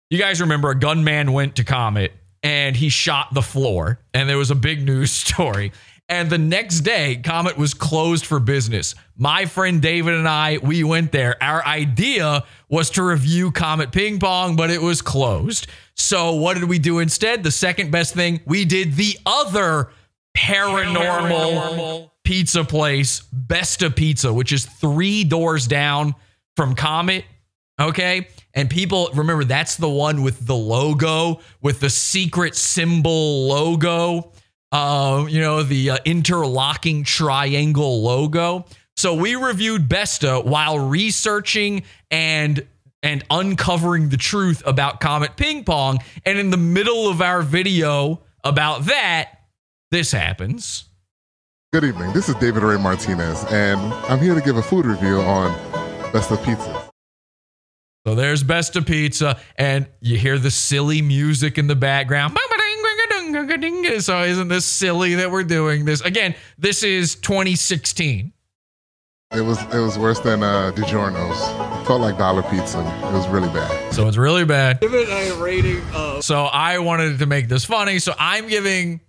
You 0.10 0.18
guys 0.20 0.42
remember 0.42 0.70
a 0.70 0.80
gunman 0.80 1.34
went 1.34 1.56
to 1.58 1.64
Comet 1.64 2.14
and 2.44 2.76
he 2.76 2.90
shot 2.90 3.34
the 3.34 3.42
floor, 3.42 4.00
and 4.14 4.30
there 4.30 4.38
was 4.38 4.52
a 4.52 4.56
big 4.56 4.86
news 4.86 5.12
story. 5.12 5.72
And 6.08 6.30
the 6.30 6.38
next 6.38 6.82
day, 6.82 7.16
Comet 7.24 7.58
was 7.58 7.74
closed 7.74 8.28
for 8.28 8.40
business. 8.40 8.94
My 9.18 9.46
friend 9.46 9.82
David 9.82 10.14
and 10.14 10.28
I, 10.28 10.60
we 10.62 10.84
went 10.84 11.12
there. 11.12 11.42
Our 11.42 11.66
idea 11.66 12.44
was 12.70 12.92
to 12.92 13.04
review 13.04 13.52
Comet 13.52 13.92
Ping 13.92 14.20
Pong, 14.20 14.56
but 14.56 14.70
it 14.70 14.80
was 14.80 15.02
closed. 15.02 15.66
So, 15.96 16.36
what 16.36 16.54
did 16.54 16.66
we 16.66 16.78
do 16.78 17.00
instead? 17.00 17.42
The 17.42 17.50
second 17.50 17.90
best 17.90 18.14
thing, 18.14 18.42
we 18.46 18.66
did 18.66 18.94
the 18.94 19.18
other 19.26 19.90
paranormal 20.38 22.12
pizza 22.24 22.64
place, 22.64 23.24
Besta 23.34 23.96
Pizza, 23.96 24.32
which 24.32 24.52
is 24.52 24.66
three 24.66 25.24
doors 25.24 25.66
down 25.66 26.14
from 26.56 26.76
Comet. 26.76 27.26
Okay. 27.80 28.28
And 28.54 28.70
people 28.70 29.10
remember 29.14 29.44
that's 29.44 29.76
the 29.76 29.90
one 29.90 30.22
with 30.22 30.46
the 30.46 30.56
logo, 30.56 31.42
with 31.62 31.82
the 31.82 31.90
secret 31.90 32.56
symbol 32.56 33.48
logo, 33.48 34.32
um, 34.72 35.28
you 35.28 35.42
know, 35.42 35.62
the 35.64 35.92
uh, 35.92 35.98
interlocking 36.06 37.04
triangle 37.04 38.02
logo. 38.02 38.66
So 38.96 39.14
we 39.14 39.36
reviewed 39.36 39.90
Besta 39.90 40.46
while 40.46 40.80
researching 40.80 41.84
and 42.10 42.66
and 43.04 43.24
uncovering 43.30 44.10
the 44.10 44.18
truth 44.18 44.64
about 44.66 45.00
Comet 45.00 45.36
Ping 45.36 45.64
Pong. 45.64 46.00
And 46.26 46.40
in 46.40 46.50
the 46.50 46.58
middle 46.58 47.08
of 47.08 47.22
our 47.22 47.44
video 47.44 48.22
about 48.44 48.86
that, 48.86 49.42
this 49.92 50.12
happens. 50.12 50.86
Good 51.72 51.84
evening. 51.84 52.14
This 52.14 52.30
is 52.30 52.36
David 52.36 52.64
Ray 52.64 52.78
Martinez, 52.78 53.44
and 53.46 53.80
I'm 54.10 54.20
here 54.20 54.34
to 54.34 54.42
give 54.42 54.56
a 54.58 54.62
food 54.62 54.86
review 54.86 55.20
on 55.20 55.52
Besta 56.16 56.38
Pizza. 56.46 56.90
So 58.08 58.16
there's 58.16 58.42
Besta 58.42 58.86
Pizza, 58.88 59.38
and 59.58 59.86
you 60.00 60.18
hear 60.18 60.40
the 60.40 60.50
silly 60.50 61.02
music 61.02 61.58
in 61.58 61.68
the 61.68 61.76
background. 61.76 62.38
So 64.00 64.24
isn't 64.24 64.48
this 64.48 64.64
silly 64.64 65.16
that 65.16 65.30
we're 65.30 65.44
doing 65.44 65.84
this? 65.84 66.00
Again, 66.00 66.34
this 66.58 66.84
is 66.84 67.16
2016. 67.16 68.32
It 69.34 69.42
was 69.42 69.62
it 69.62 69.80
was 69.80 70.00
worse 70.00 70.22
than 70.22 70.42
uh, 70.42 70.72
DiGiorno's. 70.74 71.82
It 71.82 71.86
felt 71.86 72.00
like 72.00 72.18
dollar 72.18 72.44
pizza. 72.44 72.80
It 72.80 73.12
was 73.12 73.28
really 73.28 73.50
bad. 73.50 73.94
So 73.94 74.08
it's 74.08 74.16
really 74.16 74.46
bad. 74.46 74.80
Give 74.80 74.94
it 74.94 75.10
a 75.10 75.44
rating 75.44 75.82
of. 75.94 76.24
So 76.24 76.46
I 76.46 76.78
wanted 76.80 77.20
to 77.20 77.26
make 77.26 77.50
this 77.50 77.66
funny. 77.66 78.00
So 78.00 78.14
I'm 78.18 78.48
giving 78.48 79.02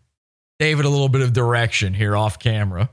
David 0.59 0.85
a 0.87 0.89
little 0.89 1.09
bit 1.09 1.21
of 1.21 1.33
direction 1.33 1.95
here 1.95 2.17
off 2.17 2.41
camera. 2.41 2.91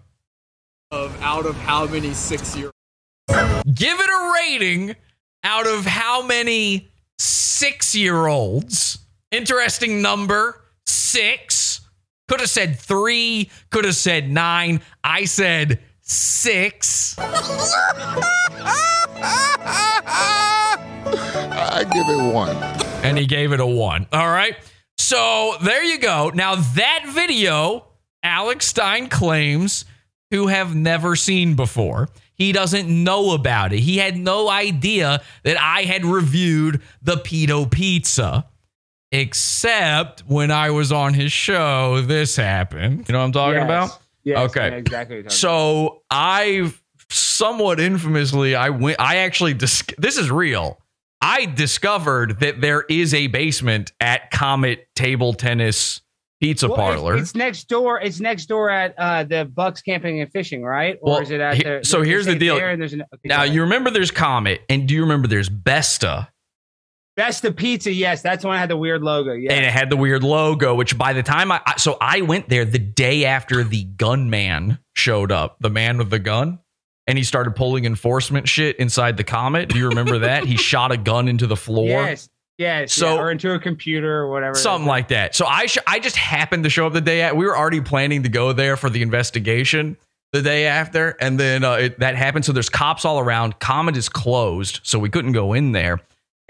Of 0.91 1.19
out 1.23 1.47
of 1.47 1.55
how 1.55 1.87
many 1.87 2.13
six 2.13 2.55
year 2.55 2.69
Give 3.71 3.99
it 3.99 4.09
a 4.09 4.33
rating 4.33 4.95
out 5.43 5.67
of 5.67 5.85
how 5.85 6.21
many 6.21 6.89
six 7.17 7.95
year 7.95 8.27
olds. 8.27 8.99
Interesting 9.31 10.01
number 10.01 10.61
six. 10.85 11.81
Could 12.27 12.41
have 12.41 12.49
said 12.49 12.79
three, 12.79 13.49
could 13.69 13.85
have 13.85 13.95
said 13.95 14.29
nine. 14.29 14.81
I 15.03 15.25
said 15.25 15.79
six. 16.01 17.15
I 21.65 21.85
give 21.91 22.07
it 22.09 22.33
one. 22.33 22.55
And 23.03 23.17
he 23.17 23.25
gave 23.25 23.51
it 23.53 23.59
a 23.59 23.65
one. 23.65 24.07
All 24.11 24.29
right. 24.29 24.55
So 24.97 25.55
there 25.61 25.83
you 25.83 25.99
go. 25.99 26.31
Now, 26.33 26.55
that 26.55 27.05
video, 27.07 27.87
Alex 28.23 28.67
Stein 28.67 29.09
claims 29.09 29.85
to 30.31 30.47
have 30.47 30.75
never 30.75 31.15
seen 31.15 31.55
before. 31.55 32.09
He 32.43 32.51
doesn't 32.51 32.89
know 32.89 33.31
about 33.31 33.71
it. 33.71 33.79
He 33.79 33.97
had 33.97 34.17
no 34.17 34.49
idea 34.49 35.21
that 35.43 35.57
I 35.57 35.83
had 35.83 36.03
reviewed 36.05 36.81
the 37.01 37.15
Pedo 37.15 37.71
Pizza. 37.71 38.47
Except 39.13 40.21
when 40.27 40.51
I 40.51 40.71
was 40.71 40.91
on 40.91 41.13
his 41.13 41.31
show, 41.31 42.01
this 42.01 42.35
happened. 42.35 43.05
You 43.07 43.13
know 43.13 43.19
what 43.19 43.25
I'm 43.25 43.31
talking 43.31 43.55
Yes. 43.59 43.63
about? 43.63 43.99
Okay. 44.49 44.77
Exactly 44.79 45.15
what 45.15 45.23
you're 45.23 45.23
talking 45.23 45.29
So 45.37 46.01
I 46.11 46.73
somewhat 47.09 47.79
infamously, 47.79 48.55
I 48.55 48.69
went. 48.71 48.99
I 48.99 49.17
actually 49.17 49.53
dis- 49.53 49.83
this 49.97 50.17
is 50.17 50.29
real. 50.29 50.79
I 51.21 51.45
discovered 51.45 52.41
that 52.41 52.59
there 52.59 52.81
is 52.89 53.13
a 53.13 53.27
basement 53.27 53.93
at 54.01 54.31
Comet 54.31 54.87
Table 54.95 55.33
Tennis 55.33 56.01
Pizza 56.43 56.67
Well, 56.67 56.75
Parlor. 56.75 57.15
It's, 57.17 57.35
next 57.35 57.69
door. 57.69 58.01
It's 58.01 58.19
next 58.19 58.47
door 58.47 58.69
at 58.69 58.93
uh, 58.97 59.23
the 59.23 59.45
Bucks 59.45 59.81
Camping 59.81 60.19
and 60.19 60.29
Fishing, 60.31 60.61
right? 60.61 60.97
Or 61.01 61.13
Well, 61.13 61.21
is 61.21 61.31
it 61.31 61.39
at 61.39 61.55
he- 61.55 61.63
the? 61.63 61.79
so 61.83 62.01
here's 62.01 62.25
the 62.25 62.35
deal. 62.35 62.55
There 62.57 62.69
an, 62.71 62.83
okay, 62.83 63.01
now 63.23 63.43
you 63.43 63.61
remember 63.61 63.89
there's 63.89 64.11
Comet, 64.11 64.61
and 64.67 64.85
do 64.87 64.93
you 64.93 65.01
remember 65.03 65.29
there's 65.29 65.49
Besta? 65.49 66.27
Besta 67.17 67.55
Pizza. 67.55 67.93
Yes, 67.93 68.21
that's 68.21 68.43
when 68.43 68.53
I 68.55 68.59
had 68.59 68.69
the 68.69 68.75
weird 68.75 69.03
logo. 69.03 69.31
Yeah. 69.33 69.53
and 69.53 69.63
it 69.65 69.71
had 69.71 69.89
the 69.89 69.95
weird 69.95 70.23
logo 70.23 70.73
which 70.75 70.97
by 70.97 71.13
the 71.13 71.21
time 71.23 71.51
I, 71.51 71.61
I 71.65 71.75
so 71.77 71.95
i 72.01 72.21
went 72.21 72.49
there 72.49 72.65
the 72.65 72.79
day 72.79 73.25
after 73.25 73.63
the 73.63 73.83
gunman 73.83 74.79
showed 74.95 75.31
up 75.31 75.57
the 75.59 75.69
man 75.69 75.99
with 75.99 76.09
the 76.09 76.17
gun 76.19 76.59
and 77.05 77.17
he 77.17 77.23
started 77.23 77.55
pulling 77.55 77.85
enforcement 77.85 78.49
shit 78.49 78.77
inside 78.77 79.17
the 79.17 79.23
comet 79.23 79.69
do 79.69 79.77
you 79.77 79.89
remember 79.89 80.19
that 80.19 80.45
he 80.45 80.57
shot 80.71 80.91
a 80.91 80.97
gun 80.97 81.27
into 81.27 81.45
the 81.45 81.55
floor 81.55 81.85
Yes. 81.87 82.29
Yes. 82.57 82.93
So- 82.93 83.15
yeah, 83.15 83.21
or 83.21 83.31
into 83.31 83.53
a 83.53 83.59
computer 83.59 84.19
or 84.21 84.29
whatever. 84.29 84.55
something 84.55 84.87
like 84.87 85.07
that 85.07 85.33
so 85.35 85.45
i 85.47 85.65
sh- 85.65 85.79
i 85.87 85.99
just 85.99 86.15
happened 86.15 86.63
to 86.65 86.69
show 86.69 86.85
up 86.85 86.93
the 86.93 87.01
day 87.01 87.21
at 87.23 87.35
we 87.35 87.45
were 87.45 87.57
already 87.57 87.81
planning 87.81 88.23
to 88.23 88.29
go 88.29 88.53
there 88.53 88.77
for 88.77 88.89
the 88.91 89.01
investigation 89.01 89.97
the 90.33 90.41
day 90.41 90.65
after 90.67 91.09
and 91.19 91.39
then 91.39 91.63
uh, 91.63 91.73
it, 91.73 91.99
that 91.99 92.15
happened 92.15 92.45
so 92.45 92.51
there's 92.51 92.69
cops 92.69 93.05
all 93.05 93.19
around 93.19 93.59
comet 93.59 93.97
is 93.97 94.07
closed 94.09 94.79
so 94.83 94.99
we 94.99 95.09
couldn't 95.09 95.31
go 95.31 95.53
in 95.53 95.71
there 95.71 95.99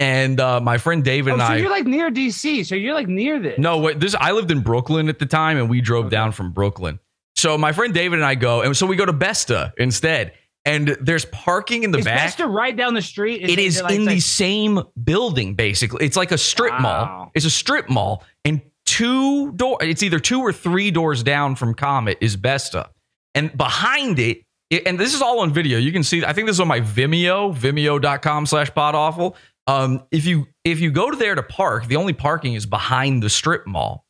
and 0.00 0.40
uh, 0.40 0.60
my 0.60 0.76
friend 0.76 1.04
david 1.04 1.30
Oh, 1.30 1.34
and 1.34 1.42
so 1.42 1.46
i 1.46 1.56
you're 1.56 1.70
like 1.70 1.86
near 1.86 2.10
DC. 2.10 2.66
So 2.66 2.74
you're 2.74 2.94
like 2.94 3.08
near 3.08 3.38
this. 3.38 3.58
No, 3.58 3.78
wait, 3.78 3.98
this 4.00 4.14
I 4.18 4.32
lived 4.32 4.50
in 4.50 4.60
Brooklyn 4.60 5.08
at 5.08 5.18
the 5.20 5.26
time, 5.26 5.56
and 5.56 5.70
we 5.70 5.80
drove 5.80 6.10
down 6.10 6.32
from 6.32 6.50
Brooklyn. 6.50 6.98
So 7.36 7.56
my 7.56 7.72
friend 7.72 7.94
David 7.94 8.18
and 8.18 8.26
I 8.26 8.34
go, 8.34 8.62
and 8.62 8.76
so 8.76 8.86
we 8.86 8.96
go 8.96 9.06
to 9.06 9.12
Besta 9.12 9.72
instead. 9.78 10.32
And 10.66 10.96
there's 11.00 11.26
parking 11.26 11.82
in 11.82 11.90
the 11.90 11.98
Is 11.98 12.04
back. 12.06 12.36
to 12.36 12.46
ride 12.46 12.76
down 12.76 12.94
the 12.94 13.02
street? 13.02 13.42
it 13.42 13.58
is 13.58 13.82
like- 13.82 13.94
in 13.94 14.00
it's 14.02 14.08
the 14.08 14.14
like- 14.14 14.22
same 14.22 14.80
building, 15.02 15.54
basically. 15.54 16.06
It's 16.06 16.16
like 16.16 16.32
a 16.32 16.38
strip 16.38 16.72
Wow. 16.72 16.78
mall. 16.80 17.30
It's 17.34 17.44
a 17.44 17.50
strip 17.50 17.90
mall, 17.90 18.24
and 18.46 18.62
two 18.86 19.52
door. 19.52 19.76
It's 19.82 20.02
either 20.02 20.18
two 20.18 20.40
or 20.40 20.52
three 20.52 20.90
doors 20.90 21.22
down 21.22 21.54
from 21.56 21.74
Comet 21.74 22.16
is 22.22 22.36
Besta, 22.38 22.88
and 23.34 23.54
behind 23.56 24.18
it. 24.18 24.42
it- 24.70 24.86
and 24.86 24.98
this 24.98 25.12
is 25.14 25.20
all 25.20 25.40
on 25.40 25.52
video. 25.52 25.78
You 25.78 25.92
can 25.92 26.02
see. 26.02 26.24
I 26.24 26.32
think 26.32 26.46
this 26.46 26.56
is 26.56 26.60
on 26.60 26.68
my 26.68 26.80
Vimeo, 26.80 27.54
Vimeo.com/slash 27.54 28.74
Pod 28.74 28.94
Awful. 28.94 29.36
Um, 29.66 30.02
if 30.10 30.24
you 30.26 30.46
if 30.64 30.80
you 30.80 30.90
go 30.90 31.10
to 31.10 31.16
there 31.16 31.34
to 31.34 31.42
park, 31.42 31.86
the 31.88 31.96
only 31.96 32.12
parking 32.14 32.54
is 32.54 32.64
behind 32.66 33.22
the 33.22 33.28
strip 33.30 33.66
mall. 33.66 34.03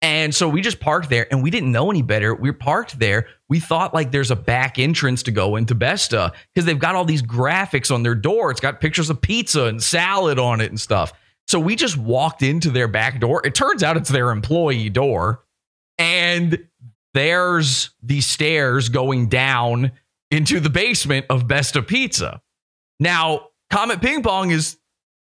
And 0.00 0.32
so 0.32 0.48
we 0.48 0.60
just 0.60 0.78
parked 0.78 1.10
there 1.10 1.26
and 1.30 1.42
we 1.42 1.50
didn't 1.50 1.72
know 1.72 1.90
any 1.90 2.02
better. 2.02 2.32
We 2.34 2.52
parked 2.52 3.00
there. 3.00 3.26
We 3.48 3.58
thought 3.58 3.92
like 3.92 4.12
there's 4.12 4.30
a 4.30 4.36
back 4.36 4.78
entrance 4.78 5.24
to 5.24 5.32
go 5.32 5.56
into 5.56 5.74
Besta 5.74 6.32
because 6.54 6.66
they've 6.66 6.78
got 6.78 6.94
all 6.94 7.04
these 7.04 7.22
graphics 7.22 7.92
on 7.92 8.04
their 8.04 8.14
door. 8.14 8.50
It's 8.52 8.60
got 8.60 8.80
pictures 8.80 9.10
of 9.10 9.20
pizza 9.20 9.64
and 9.64 9.82
salad 9.82 10.38
on 10.38 10.60
it 10.60 10.70
and 10.70 10.80
stuff. 10.80 11.12
So 11.48 11.58
we 11.58 11.74
just 11.74 11.96
walked 11.96 12.42
into 12.42 12.70
their 12.70 12.86
back 12.86 13.20
door. 13.20 13.40
It 13.44 13.54
turns 13.54 13.82
out 13.82 13.96
it's 13.96 14.10
their 14.10 14.30
employee 14.30 14.90
door. 14.90 15.44
And 15.98 16.68
there's 17.14 17.90
the 18.02 18.20
stairs 18.20 18.90
going 18.90 19.28
down 19.28 19.90
into 20.30 20.60
the 20.60 20.70
basement 20.70 21.26
of 21.30 21.48
Besta 21.48 21.84
Pizza. 21.84 22.40
Now, 23.00 23.48
Comet 23.70 24.00
Ping 24.00 24.22
Pong 24.22 24.50
is 24.50 24.76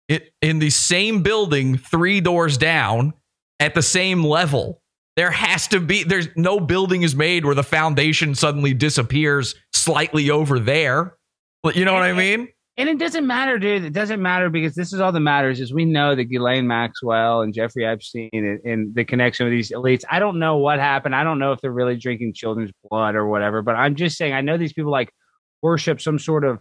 in 0.10 0.60
the 0.60 0.70
same 0.70 1.22
building, 1.22 1.78
three 1.78 2.22
doors 2.22 2.58
down, 2.58 3.14
at 3.60 3.76
the 3.76 3.82
same 3.82 4.24
level. 4.24 4.82
There 5.16 5.32
has 5.32 5.68
to 5.70 5.80
be, 5.80 6.04
there's 6.04 6.28
no 6.36 6.60
building 6.60 7.04
is 7.04 7.16
made 7.16 7.46
where 7.46 7.56
the 7.56 7.64
foundation 7.64 8.34
suddenly 8.34 8.74
disappears 8.74 9.54
slightly 9.72 10.30
over 10.32 10.60
there. 10.60 11.18
But 11.62 11.76
you 11.76 11.86
know 11.86 11.94
what 11.94 12.04
I 12.04 12.14
mean? 12.14 12.50
And 12.76 12.90
it 12.90 12.98
doesn't 12.98 13.28
matter, 13.28 13.60
dude. 13.60 13.84
It 13.84 13.94
doesn't 13.94 14.20
matter 14.20 14.50
because 14.50 14.74
this 14.74 14.94
is 14.94 15.00
all 15.00 15.12
that 15.12 15.20
matters 15.20 15.60
is 15.60 15.72
we 15.72 15.86
know 15.86 16.16
that 16.16 16.24
Ghislaine 16.24 16.66
Maxwell 16.66 17.42
and 17.42 17.54
Jeffrey 17.54 17.86
Epstein 17.86 18.30
and, 18.34 18.60
and 18.66 18.96
the 18.96 19.06
connection 19.06 19.46
with 19.46 19.52
these 19.52 19.72
elites. 19.72 20.04
I 20.10 20.18
don't 20.18 20.40
know 20.40 20.58
what 20.58 20.80
happened. 20.80 21.16
I 21.16 21.24
don't 21.24 21.38
know 21.38 21.52
if 21.52 21.62
they're 21.62 21.72
really 21.72 21.96
drinking 21.96 22.34
children's 22.34 22.72
blood 22.90 23.14
or 23.14 23.28
whatever, 23.28 23.62
but 23.62 23.76
I'm 23.76 23.96
just 23.96 24.18
saying 24.18 24.34
I 24.34 24.42
know 24.42 24.58
these 24.58 24.74
people 24.74 24.92
like 24.92 25.14
worship 25.62 26.02
some 26.02 26.18
sort 26.18 26.44
of 26.44 26.60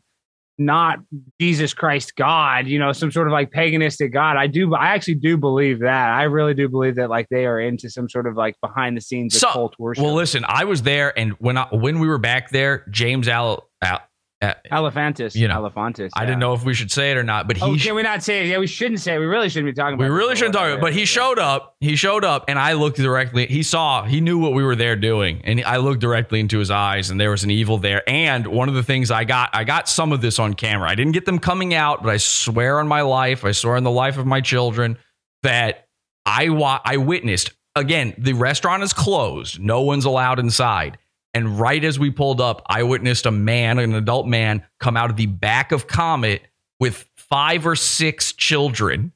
not 0.58 0.98
Jesus 1.40 1.74
Christ 1.74 2.14
God, 2.16 2.66
you 2.66 2.78
know, 2.78 2.92
some 2.92 3.10
sort 3.10 3.26
of 3.26 3.32
like 3.32 3.50
paganistic 3.50 4.12
God. 4.12 4.36
I 4.36 4.46
do 4.46 4.74
I 4.74 4.88
actually 4.88 5.16
do 5.16 5.36
believe 5.36 5.80
that. 5.80 6.10
I 6.10 6.24
really 6.24 6.54
do 6.54 6.68
believe 6.68 6.96
that 6.96 7.10
like 7.10 7.28
they 7.30 7.46
are 7.46 7.58
into 7.58 7.88
some 7.90 8.08
sort 8.08 8.26
of 8.26 8.36
like 8.36 8.54
behind 8.60 8.96
the 8.96 9.00
scenes 9.00 9.38
So, 9.38 9.48
occult 9.48 9.74
worship. 9.78 10.04
well, 10.04 10.14
listen, 10.14 10.44
I 10.46 10.64
was 10.64 10.82
there, 10.82 11.18
and 11.18 11.32
when 11.38 11.56
I, 11.58 11.66
when 11.72 11.98
we 11.98 12.06
were 12.06 12.18
back 12.18 12.50
there, 12.50 12.86
James 12.90 13.28
Al, 13.28 13.68
Al, 13.82 14.00
Uh, 14.42 14.54
Al 14.72 14.82
Alefantis. 14.90 15.36
you 15.36 15.46
know, 15.46 15.54
Alefantis. 15.62 16.10
I 16.14 16.26
didn't 16.26 16.40
know 16.40 16.52
if 16.52 16.64
we 16.64 16.74
should 16.74 16.90
say 16.90 17.12
it 17.12 17.16
or 17.16 17.22
not, 17.22 17.46
but 17.46 17.56
he 17.56 17.62
Oh, 17.62 17.76
can 17.76 17.94
we 17.94 18.02
not 18.02 18.24
say 18.24 18.40
it? 18.44 18.48
Yeah, 18.50 18.58
we 18.58 18.66
shouldn't 18.66 18.98
say 19.00 19.14
it. 19.14 19.18
We 19.20 19.26
really 19.26 19.48
shouldn't 19.48 19.72
be 19.72 19.80
talking 19.80 19.94
about 19.94 20.02
We 20.04 20.10
really 20.10 20.34
shouldn't 20.34 20.54
talk 20.54 20.64
about 20.66 20.78
it. 20.78 20.80
But 20.80 20.92
he 20.94 21.04
showed 21.04 21.38
up. 21.38 21.76
He 21.80 21.94
showed 21.94 22.24
up, 22.24 22.46
and 22.48 22.58
I 22.58 22.72
looked 22.72 22.96
directly. 22.96 23.46
He 23.46 23.62
saw, 23.62 24.04
he 24.04 24.20
knew 24.20 24.38
what 24.38 24.52
we 24.52 24.64
were 24.64 24.74
there 24.74 24.96
doing. 24.96 25.40
And 25.44 25.62
I 25.64 25.76
looked 25.76 26.00
directly 26.00 26.40
into 26.40 26.58
his 26.58 26.72
eyes, 26.72 27.10
and 27.10 27.20
there 27.20 27.30
was 27.30 27.44
an 27.44 27.50
evil 27.52 27.78
there. 27.78 28.02
And 28.08 28.48
one 28.48 28.68
of 28.68 28.74
the 28.74 28.82
things 28.82 29.12
I 29.12 29.22
got, 29.22 29.50
I 29.52 29.62
got 29.62 29.88
some 29.88 30.12
of 30.12 30.20
this 30.20 30.40
on 30.40 30.54
camera. 30.54 30.90
I 30.90 30.96
didn't 30.96 31.12
get 31.12 31.24
them 31.24 31.38
coming 31.38 31.72
out, 31.72 32.02
but 32.02 32.10
I 32.10 32.16
swear 32.16 32.80
on 32.80 32.88
my 32.88 33.02
life, 33.02 33.44
I 33.44 33.52
swear 33.52 33.76
on 33.76 33.84
the 33.84 33.90
life 33.92 34.18
of 34.18 34.26
my 34.26 34.40
children, 34.40 34.98
that 35.44 35.86
I, 36.26 36.48
wa- 36.48 36.80
I 36.84 36.96
witnessed. 36.96 37.52
Again, 37.76 38.12
the 38.18 38.32
restaurant 38.34 38.82
is 38.82 38.92
closed, 38.92 39.58
no 39.60 39.82
one's 39.82 40.04
allowed 40.04 40.38
inside. 40.38 40.98
And 41.34 41.58
right 41.58 41.82
as 41.82 41.98
we 41.98 42.10
pulled 42.10 42.40
up, 42.40 42.62
I 42.66 42.82
witnessed 42.82 43.26
a 43.26 43.30
man, 43.30 43.78
an 43.78 43.94
adult 43.94 44.26
man, 44.26 44.64
come 44.80 44.96
out 44.96 45.10
of 45.10 45.16
the 45.16 45.26
back 45.26 45.72
of 45.72 45.86
Comet 45.86 46.42
with 46.78 47.08
five 47.16 47.66
or 47.66 47.76
six 47.76 48.32
children. 48.32 49.12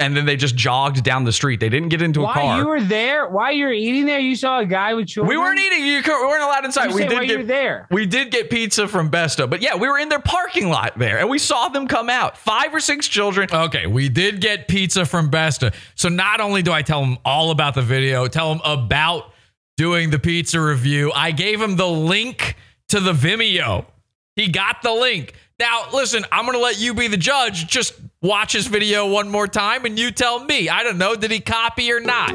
And 0.00 0.16
then 0.16 0.26
they 0.26 0.36
just 0.36 0.54
jogged 0.54 1.02
down 1.02 1.24
the 1.24 1.32
street. 1.32 1.58
They 1.58 1.68
didn't 1.68 1.88
get 1.88 2.02
into 2.02 2.22
a 2.22 2.32
car. 2.32 2.58
you 2.58 2.68
were 2.68 2.80
there, 2.80 3.28
while 3.28 3.50
you 3.50 3.64
were 3.64 3.72
eating 3.72 4.06
there, 4.06 4.20
you 4.20 4.36
saw 4.36 4.60
a 4.60 4.64
guy 4.64 4.94
with 4.94 5.08
children. 5.08 5.28
we 5.28 5.36
weren't 5.36 5.58
eating. 5.58 5.84
You 5.84 6.00
we 6.06 6.12
weren't 6.12 6.44
allowed 6.44 6.64
inside. 6.64 6.90
You 6.90 6.94
we 6.94 7.02
did 7.02 7.12
while 7.12 7.20
get 7.22 7.30
you 7.30 7.38
were 7.38 7.44
there. 7.44 7.88
We 7.90 8.06
did 8.06 8.30
get 8.30 8.48
pizza 8.48 8.86
from 8.86 9.10
Besta, 9.10 9.50
but 9.50 9.60
yeah, 9.60 9.74
we 9.74 9.88
were 9.88 9.98
in 9.98 10.08
their 10.08 10.20
parking 10.20 10.68
lot 10.68 10.96
there, 11.00 11.18
and 11.18 11.28
we 11.28 11.40
saw 11.40 11.68
them 11.68 11.88
come 11.88 12.08
out. 12.08 12.38
Five 12.38 12.72
or 12.72 12.78
six 12.78 13.08
children. 13.08 13.48
Okay, 13.52 13.88
we 13.88 14.08
did 14.08 14.40
get 14.40 14.68
pizza 14.68 15.04
from 15.04 15.32
Besta. 15.32 15.74
So 15.96 16.08
not 16.08 16.40
only 16.40 16.62
do 16.62 16.70
I 16.70 16.82
tell 16.82 17.00
them 17.00 17.18
all 17.24 17.50
about 17.50 17.74
the 17.74 17.82
video, 17.82 18.28
tell 18.28 18.54
them 18.54 18.62
about 18.64 19.32
doing 19.78 20.10
the 20.10 20.18
pizza 20.18 20.60
review, 20.60 21.12
I 21.14 21.30
gave 21.30 21.62
him 21.62 21.76
the 21.76 21.86
link 21.86 22.56
to 22.88 22.98
the 22.98 23.12
Vimeo. 23.12 23.86
He 24.34 24.48
got 24.48 24.82
the 24.82 24.92
link. 24.92 25.34
Now, 25.60 25.86
listen, 25.92 26.24
I'm 26.32 26.44
going 26.44 26.58
to 26.58 26.62
let 26.62 26.80
you 26.80 26.94
be 26.94 27.06
the 27.06 27.16
judge. 27.16 27.68
Just 27.68 27.94
watch 28.20 28.52
his 28.52 28.66
video 28.66 29.06
one 29.06 29.30
more 29.30 29.46
time 29.46 29.84
and 29.84 29.96
you 29.96 30.10
tell 30.10 30.44
me. 30.44 30.68
I 30.68 30.82
don't 30.82 30.98
know, 30.98 31.14
did 31.14 31.30
he 31.30 31.38
copy 31.38 31.92
or 31.92 32.00
not? 32.00 32.32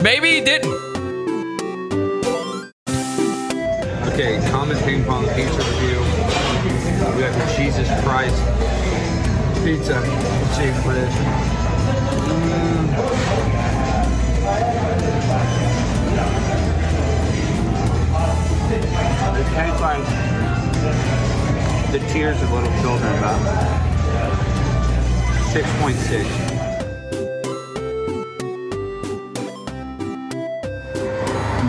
Maybe 0.00 0.30
he 0.30 0.40
didn't. 0.42 0.72
Okay, 4.12 4.40
Comet 4.48 4.78
ping 4.84 5.04
pong 5.04 5.26
pizza 5.34 5.58
review. 5.58 5.98
We 7.14 7.22
got 7.22 7.32
the 7.34 7.54
Jesus 7.56 7.88
Christ 8.04 8.36
pizza. 9.64 10.00
Let's 10.00 10.56
see 10.56 10.70
what 10.86 10.96
it 10.96 11.08
is. 11.08 11.55
It 19.34 19.46
tastes 19.54 19.80
the 21.92 21.98
tears 22.12 22.40
of 22.42 22.50
little 22.52 22.72
children 22.80 23.12
about 23.18 23.40
6.6. 25.52 26.26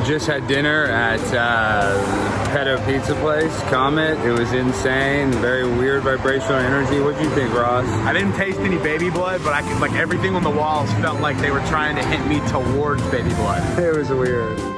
Just 0.05 0.27
had 0.27 0.47
dinner 0.47 0.85
at 0.85 1.19
uh, 1.34 1.97
Pedo 2.47 2.84
Pizza 2.85 3.13
Place, 3.15 3.61
Comet. 3.63 4.17
It 4.25 4.31
was 4.31 4.53
insane, 4.53 5.31
very 5.34 5.67
weird 5.67 6.03
vibrational 6.03 6.59
energy. 6.59 6.99
What'd 6.99 7.21
you 7.21 7.29
think, 7.31 7.53
Ross? 7.53 7.85
I 7.85 8.13
didn't 8.13 8.34
taste 8.34 8.59
any 8.59 8.77
baby 8.77 9.09
blood, 9.09 9.43
but 9.43 9.53
I 9.53 9.61
could, 9.61 9.79
like 9.81 9.93
everything 9.93 10.35
on 10.35 10.43
the 10.43 10.49
walls 10.49 10.91
felt 10.93 11.19
like 11.19 11.38
they 11.39 11.51
were 11.51 11.59
trying 11.67 11.95
to 11.97 12.05
hit 12.05 12.25
me 12.25 12.39
towards 12.49 13.01
baby 13.11 13.34
blood. 13.35 13.79
It 13.79 13.95
was 13.95 14.09
weird. 14.09 14.76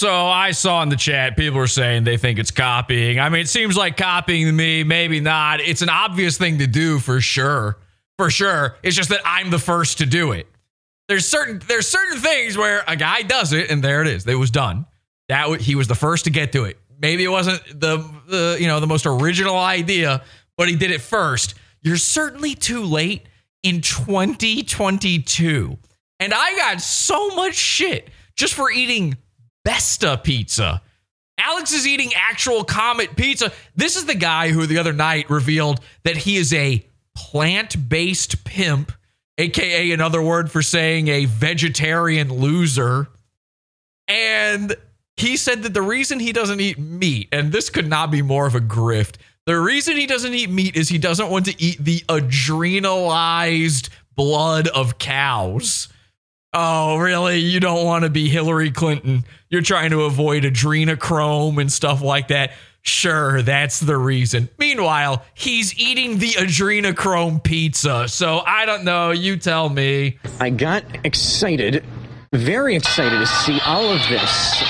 So 0.00 0.10
I 0.10 0.52
saw 0.52 0.82
in 0.82 0.88
the 0.88 0.96
chat 0.96 1.36
people 1.36 1.58
are 1.58 1.66
saying 1.66 2.04
they 2.04 2.16
think 2.16 2.38
it's 2.38 2.50
copying. 2.50 3.20
I 3.20 3.28
mean, 3.28 3.42
it 3.42 3.50
seems 3.50 3.76
like 3.76 3.98
copying 3.98 4.46
to 4.46 4.52
me, 4.52 4.82
maybe 4.82 5.20
not. 5.20 5.60
It's 5.60 5.82
an 5.82 5.90
obvious 5.90 6.38
thing 6.38 6.56
to 6.60 6.66
do 6.66 6.98
for 6.98 7.20
sure. 7.20 7.76
For 8.16 8.30
sure. 8.30 8.76
It's 8.82 8.96
just 8.96 9.10
that 9.10 9.20
I'm 9.26 9.50
the 9.50 9.58
first 9.58 9.98
to 9.98 10.06
do 10.06 10.32
it. 10.32 10.46
There's 11.08 11.28
certain 11.28 11.60
there's 11.68 11.86
certain 11.86 12.18
things 12.18 12.56
where 12.56 12.82
a 12.88 12.96
guy 12.96 13.20
does 13.20 13.52
it 13.52 13.70
and 13.70 13.84
there 13.84 14.00
it 14.00 14.08
is. 14.08 14.26
It 14.26 14.36
was 14.36 14.50
done. 14.50 14.86
That 15.28 15.60
he 15.60 15.74
was 15.74 15.86
the 15.86 15.94
first 15.94 16.24
to 16.24 16.30
get 16.30 16.52
to 16.52 16.64
it. 16.64 16.78
Maybe 16.98 17.22
it 17.22 17.28
wasn't 17.28 17.62
the 17.78 17.98
the 18.26 18.56
you 18.58 18.68
know 18.68 18.80
the 18.80 18.86
most 18.86 19.04
original 19.04 19.58
idea, 19.58 20.22
but 20.56 20.70
he 20.70 20.76
did 20.76 20.92
it 20.92 21.02
first. 21.02 21.56
You're 21.82 21.98
certainly 21.98 22.54
too 22.54 22.84
late 22.84 23.26
in 23.62 23.82
2022. 23.82 25.76
And 26.20 26.32
I 26.32 26.56
got 26.56 26.80
so 26.80 27.36
much 27.36 27.54
shit 27.54 28.08
just 28.34 28.54
for 28.54 28.70
eating 28.70 29.18
Besta 29.66 30.22
pizza. 30.22 30.82
Alex 31.38 31.72
is 31.72 31.86
eating 31.86 32.12
actual 32.14 32.64
Comet 32.64 33.16
pizza. 33.16 33.52
This 33.74 33.96
is 33.96 34.04
the 34.04 34.14
guy 34.14 34.50
who 34.50 34.66
the 34.66 34.78
other 34.78 34.92
night 34.92 35.30
revealed 35.30 35.80
that 36.04 36.18
he 36.18 36.36
is 36.36 36.52
a 36.52 36.84
plant 37.14 37.88
based 37.88 38.44
pimp, 38.44 38.92
aka 39.38 39.90
another 39.92 40.22
word 40.22 40.50
for 40.50 40.62
saying 40.62 41.08
a 41.08 41.24
vegetarian 41.24 42.32
loser. 42.32 43.08
And 44.06 44.76
he 45.16 45.36
said 45.36 45.62
that 45.62 45.74
the 45.74 45.82
reason 45.82 46.20
he 46.20 46.32
doesn't 46.32 46.60
eat 46.60 46.78
meat, 46.78 47.28
and 47.32 47.52
this 47.52 47.70
could 47.70 47.88
not 47.88 48.10
be 48.10 48.22
more 48.22 48.46
of 48.46 48.54
a 48.54 48.60
grift, 48.60 49.16
the 49.46 49.58
reason 49.58 49.96
he 49.96 50.06
doesn't 50.06 50.34
eat 50.34 50.50
meat 50.50 50.76
is 50.76 50.88
he 50.88 50.98
doesn't 50.98 51.30
want 51.30 51.46
to 51.46 51.62
eat 51.62 51.78
the 51.78 52.00
adrenalized 52.08 53.88
blood 54.16 54.68
of 54.68 54.98
cows. 54.98 55.88
Oh, 56.52 56.96
really? 56.96 57.38
You 57.38 57.60
don't 57.60 57.84
want 57.84 58.04
to 58.04 58.10
be 58.10 58.28
Hillary 58.28 58.72
Clinton. 58.72 59.24
You're 59.50 59.62
trying 59.62 59.90
to 59.90 60.02
avoid 60.02 60.42
adrenochrome 60.42 61.60
and 61.60 61.70
stuff 61.70 62.02
like 62.02 62.28
that. 62.28 62.52
Sure, 62.82 63.42
that's 63.42 63.78
the 63.78 63.96
reason. 63.96 64.48
Meanwhile, 64.58 65.24
he's 65.34 65.78
eating 65.78 66.18
the 66.18 66.30
adrenochrome 66.30 67.42
pizza. 67.44 68.08
So 68.08 68.40
I 68.44 68.64
don't 68.64 68.84
know. 68.84 69.10
You 69.10 69.36
tell 69.36 69.68
me. 69.68 70.18
I 70.40 70.50
got 70.50 70.82
excited, 71.04 71.84
very 72.32 72.74
excited 72.74 73.18
to 73.18 73.26
see 73.26 73.60
all 73.64 73.90
of 73.90 74.00
this. 74.08 74.60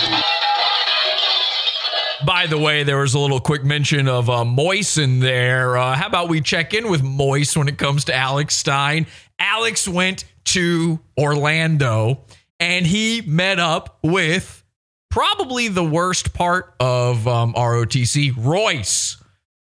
By 2.26 2.46
the 2.46 2.58
way, 2.58 2.82
there 2.82 2.98
was 2.98 3.14
a 3.14 3.18
little 3.18 3.40
quick 3.40 3.64
mention 3.64 4.06
of 4.06 4.28
uh, 4.28 4.44
Moise 4.44 4.98
in 4.98 5.20
there. 5.20 5.78
Uh, 5.78 5.94
how 5.94 6.06
about 6.06 6.28
we 6.28 6.42
check 6.42 6.74
in 6.74 6.90
with 6.90 7.02
Moise 7.02 7.56
when 7.56 7.66
it 7.68 7.78
comes 7.78 8.04
to 8.06 8.14
Alex 8.14 8.56
Stein? 8.56 9.06
Alex 9.40 9.88
went 9.88 10.24
to 10.44 11.00
Orlando 11.18 12.24
and 12.60 12.86
he 12.86 13.22
met 13.22 13.58
up 13.58 13.98
with 14.02 14.62
probably 15.10 15.68
the 15.68 15.82
worst 15.82 16.32
part 16.34 16.74
of 16.78 17.26
um, 17.26 17.54
ROTC, 17.54 18.32
Royce, 18.36 19.16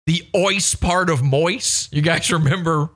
the 0.08 0.24
Ois 0.36 0.76
part 0.80 1.10
of 1.10 1.24
Moise. 1.24 1.88
You 1.92 2.02
guys 2.02 2.32
remember 2.32 2.90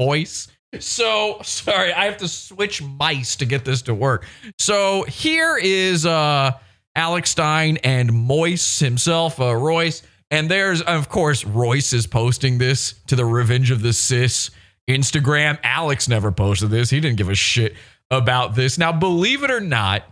Moise? 0.00 0.48
So 0.80 1.40
sorry, 1.42 1.92
I 1.92 2.06
have 2.06 2.18
to 2.18 2.28
switch 2.28 2.82
mice 2.82 3.36
to 3.36 3.46
get 3.46 3.64
this 3.64 3.82
to 3.82 3.94
work. 3.94 4.26
So 4.58 5.04
here 5.04 5.56
is 5.56 6.04
uh 6.04 6.52
Alex 6.98 7.30
Stein 7.30 7.78
and 7.84 8.12
Moise 8.12 8.80
himself, 8.80 9.40
uh, 9.40 9.54
Royce. 9.54 10.02
And 10.32 10.50
there's, 10.50 10.82
of 10.82 11.08
course, 11.08 11.44
Royce 11.44 11.92
is 11.92 12.08
posting 12.08 12.58
this 12.58 12.94
to 13.06 13.14
the 13.14 13.24
Revenge 13.24 13.70
of 13.70 13.82
the 13.82 13.92
Cis 13.92 14.50
Instagram. 14.88 15.58
Alex 15.62 16.08
never 16.08 16.32
posted 16.32 16.70
this. 16.70 16.90
He 16.90 17.00
didn't 17.00 17.18
give 17.18 17.28
a 17.28 17.34
shit 17.34 17.74
about 18.10 18.54
this. 18.54 18.78
Now, 18.78 18.92
believe 18.92 19.44
it 19.44 19.50
or 19.50 19.60
not, 19.60 20.04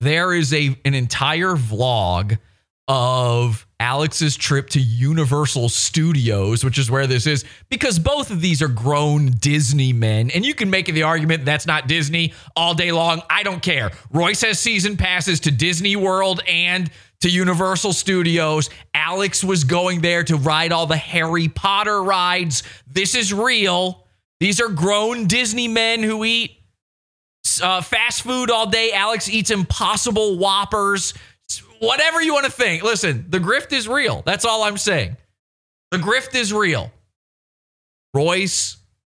there 0.00 0.32
is 0.34 0.52
a 0.52 0.76
an 0.84 0.94
entire 0.94 1.56
vlog 1.56 2.38
of 2.88 3.66
Alex's 3.80 4.36
trip 4.36 4.70
to 4.70 4.80
Universal 4.80 5.68
Studios, 5.70 6.64
which 6.64 6.78
is 6.78 6.90
where 6.90 7.06
this 7.06 7.26
is, 7.26 7.44
because 7.68 7.98
both 7.98 8.30
of 8.30 8.40
these 8.40 8.62
are 8.62 8.68
grown 8.68 9.32
Disney 9.32 9.92
men. 9.92 10.30
And 10.30 10.46
you 10.46 10.54
can 10.54 10.70
make 10.70 10.86
the 10.86 11.02
argument 11.02 11.44
that's 11.44 11.66
not 11.66 11.88
Disney 11.88 12.32
all 12.54 12.74
day 12.74 12.92
long. 12.92 13.22
I 13.28 13.42
don't 13.42 13.62
care. 13.62 13.90
Royce 14.12 14.42
has 14.42 14.60
season 14.60 14.96
passes 14.96 15.40
to 15.40 15.50
Disney 15.50 15.96
World 15.96 16.40
and 16.46 16.90
to 17.26 17.32
Universal 17.32 17.92
Studios. 17.92 18.70
Alex 18.94 19.42
was 19.42 19.64
going 19.64 20.00
there 20.00 20.22
to 20.22 20.36
ride 20.36 20.70
all 20.70 20.86
the 20.86 20.96
Harry 20.96 21.48
Potter 21.48 22.00
rides. 22.00 22.62
This 22.86 23.16
is 23.16 23.34
real. 23.34 24.06
These 24.38 24.60
are 24.60 24.68
grown 24.68 25.26
Disney 25.26 25.66
men 25.66 26.04
who 26.04 26.24
eat 26.24 26.52
uh, 27.60 27.80
fast 27.80 28.22
food 28.22 28.48
all 28.48 28.68
day. 28.68 28.92
Alex 28.92 29.28
eats 29.28 29.50
impossible 29.50 30.38
whoppers 30.38 31.14
whatever 31.80 32.22
you 32.22 32.32
want 32.32 32.46
to 32.46 32.52
think. 32.52 32.84
Listen, 32.84 33.26
the 33.28 33.38
grift 33.38 33.72
is 33.72 33.88
real. 33.88 34.22
That's 34.24 34.44
all 34.44 34.62
I'm 34.62 34.78
saying. 34.78 35.16
The 35.90 35.98
grift 35.98 36.34
is 36.36 36.52
real. 36.52 36.92
Royce 38.14 38.75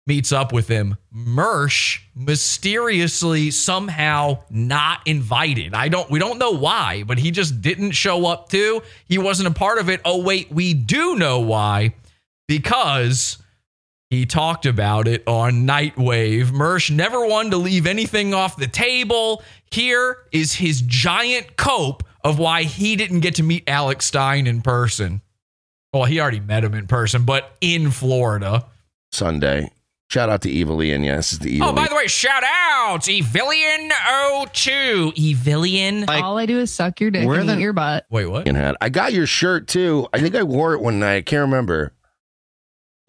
meets 0.09 0.33
up 0.33 0.53
with 0.53 0.67
him. 0.67 0.97
Mersh 1.15 2.01
mysteriously 2.17 3.53
somehow 3.53 4.39
not 4.51 5.07
invited. 5.07 5.75
I 5.75 5.89
don't 5.89 6.11
we 6.11 6.19
don't 6.19 6.39
know 6.39 6.53
why, 6.53 7.05
but 7.05 7.19
he 7.19 7.31
just 7.31 7.61
didn't 7.61 7.93
show 7.93 8.27
up 8.27 8.49
too. 8.49 8.83
He 9.07 9.19
wasn't 9.19 9.49
a 9.49 9.53
part 9.53 9.79
of 9.79 9.89
it. 9.89 10.01
Oh 10.05 10.23
wait, 10.23 10.51
we 10.51 10.75
do 10.75 11.15
know 11.15 11.39
why. 11.41 11.95
Because 12.49 13.37
he 14.11 14.25
talked 14.25 14.65
about 14.65 15.07
it 15.07 15.23
on 15.29 15.67
Nightwave. 15.67 16.47
Mersh 16.47 16.91
never 16.91 17.27
wanted 17.27 17.51
to 17.51 17.59
leave 17.59 17.87
anything 17.87 18.33
off 18.33 18.57
the 18.57 18.67
table. 18.67 19.43
Here 19.71 20.17
is 20.33 20.55
his 20.55 20.81
giant 20.81 21.57
cope 21.57 22.03
of 22.25 22.39
why 22.39 22.63
he 22.63 22.97
didn't 22.97 23.21
get 23.21 23.35
to 23.35 23.43
meet 23.43 23.65
Alex 23.69 24.07
Stein 24.07 24.47
in 24.47 24.63
person. 24.63 25.21
Well, 25.93 26.05
he 26.05 26.21
already 26.21 26.41
met 26.41 26.65
him 26.65 26.75
in 26.75 26.87
person, 26.87 27.25
but 27.25 27.55
in 27.61 27.91
Florida. 27.91 28.65
Sunday. 29.13 29.71
Shout 30.11 30.31
out 30.31 30.41
to 30.43 30.49
Evilian. 30.49 31.05
Yes, 31.05 31.33
it's 31.35 31.45
the 31.45 31.59
Evilian. 31.59 31.69
Oh, 31.69 31.73
by 31.75 31.87
the 31.87 31.95
way, 31.95 32.07
shout 32.07 32.43
out 32.43 33.03
Evilian02. 33.03 35.15
Evilian. 35.17 36.09
All 36.09 36.39
I 36.39 36.47
do 36.47 36.59
is 36.61 36.73
suck 36.73 36.99
your 37.01 37.11
dick 37.11 37.27
Where 37.29 37.41
and 37.41 37.49
the- 37.49 37.59
eat 37.59 37.61
your 37.61 37.75
butt. 37.75 38.07
Wait, 38.11 38.25
what? 38.27 38.47
Hat. 38.49 38.77
I 38.81 38.89
got 38.89 39.13
your 39.13 39.27
shirt 39.27 39.69
too. 39.69 40.09
I 40.15 40.21
think 40.21 40.35
I 40.35 40.43
wore 40.45 40.73
it 40.73 40.81
one 40.81 40.99
night. 40.99 41.17
I 41.17 41.21
can't 41.23 41.43
remember. 41.43 41.93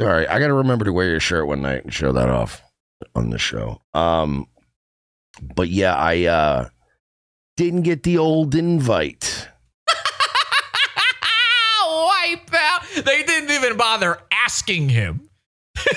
All 0.02 0.08
right, 0.08 0.28
I 0.30 0.40
got 0.40 0.48
to 0.48 0.54
remember 0.54 0.84
to 0.86 0.92
wear 0.94 1.10
your 1.10 1.20
shirt 1.22 1.48
one 1.48 1.62
night 1.62 1.84
and 1.86 1.94
show 1.94 2.12
that 2.12 2.28
off 2.30 2.62
on 3.16 3.30
the 3.30 3.40
show. 3.40 3.82
Um, 3.94 4.48
but 5.56 5.70
yeah, 5.70 5.96
I 5.96 6.26
uh 6.26 6.68
didn't 7.56 7.84
get 7.84 8.04
the 8.04 8.18
old 8.18 8.56
invite. 8.56 9.48
Wipe 11.88 12.54
out. 12.54 12.82
They 13.06 13.24
didn't 13.24 13.52
even 13.52 13.78
bother 13.78 14.20
asking 14.32 14.90
him. 14.90 15.30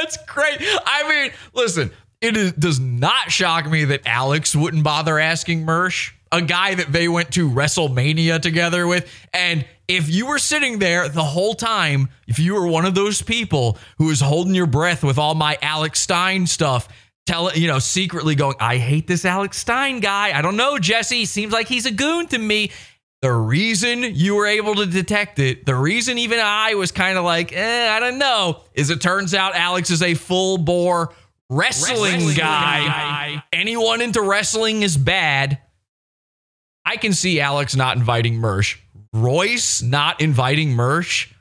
That's 0.00 0.16
great. 0.24 0.58
I 0.60 1.08
mean, 1.08 1.32
listen, 1.54 1.90
it 2.20 2.36
is, 2.36 2.52
does 2.52 2.80
not 2.80 3.30
shock 3.30 3.68
me 3.70 3.84
that 3.84 4.06
Alex 4.06 4.54
wouldn't 4.56 4.84
bother 4.84 5.18
asking 5.18 5.66
Mersh, 5.66 6.12
a 6.32 6.42
guy 6.42 6.74
that 6.74 6.92
they 6.92 7.08
went 7.08 7.32
to 7.34 7.48
WrestleMania 7.50 8.40
together 8.40 8.86
with. 8.86 9.10
And 9.32 9.64
if 9.88 10.08
you 10.08 10.26
were 10.26 10.38
sitting 10.38 10.78
there 10.78 11.08
the 11.08 11.22
whole 11.22 11.54
time, 11.54 12.08
if 12.26 12.38
you 12.38 12.54
were 12.54 12.66
one 12.66 12.84
of 12.84 12.94
those 12.94 13.22
people 13.22 13.78
who 13.98 14.06
was 14.06 14.20
holding 14.20 14.54
your 14.54 14.66
breath 14.66 15.04
with 15.04 15.18
all 15.18 15.34
my 15.34 15.58
Alex 15.62 16.00
Stein 16.00 16.46
stuff, 16.46 16.88
tell 17.26 17.52
you 17.52 17.68
know, 17.68 17.78
secretly 17.78 18.34
going, 18.34 18.56
I 18.60 18.78
hate 18.78 19.06
this 19.06 19.24
Alex 19.24 19.58
Stein 19.58 20.00
guy. 20.00 20.36
I 20.36 20.42
don't 20.42 20.56
know, 20.56 20.78
Jesse. 20.78 21.24
Seems 21.24 21.52
like 21.52 21.68
he's 21.68 21.86
a 21.86 21.90
goon 21.90 22.26
to 22.28 22.38
me. 22.38 22.70
The 23.22 23.32
reason 23.32 24.02
you 24.02 24.34
were 24.34 24.46
able 24.46 24.74
to 24.76 24.86
detect 24.86 25.38
it, 25.38 25.64
the 25.64 25.74
reason 25.74 26.18
even 26.18 26.38
I 26.38 26.74
was 26.74 26.92
kind 26.92 27.16
of 27.16 27.24
like, 27.24 27.52
eh, 27.52 27.88
I 27.90 27.98
don't 27.98 28.18
know, 28.18 28.60
is 28.74 28.90
it 28.90 29.00
turns 29.00 29.34
out 29.34 29.54
Alex 29.56 29.90
is 29.90 30.02
a 30.02 30.14
full 30.14 30.58
bore 30.58 31.12
wrestling, 31.48 32.12
Wrestling 32.12 32.36
guy. 32.36 32.86
guy. 32.86 33.42
Anyone 33.52 34.00
into 34.02 34.20
wrestling 34.20 34.82
is 34.82 34.96
bad. 34.96 35.58
I 36.84 36.96
can 36.98 37.12
see 37.12 37.40
Alex 37.40 37.74
not 37.74 37.96
inviting 37.96 38.34
Mersh. 38.34 38.76
Royce 39.12 39.82
not 39.82 40.20
inviting 40.20 40.70
Mersh. 40.70 41.32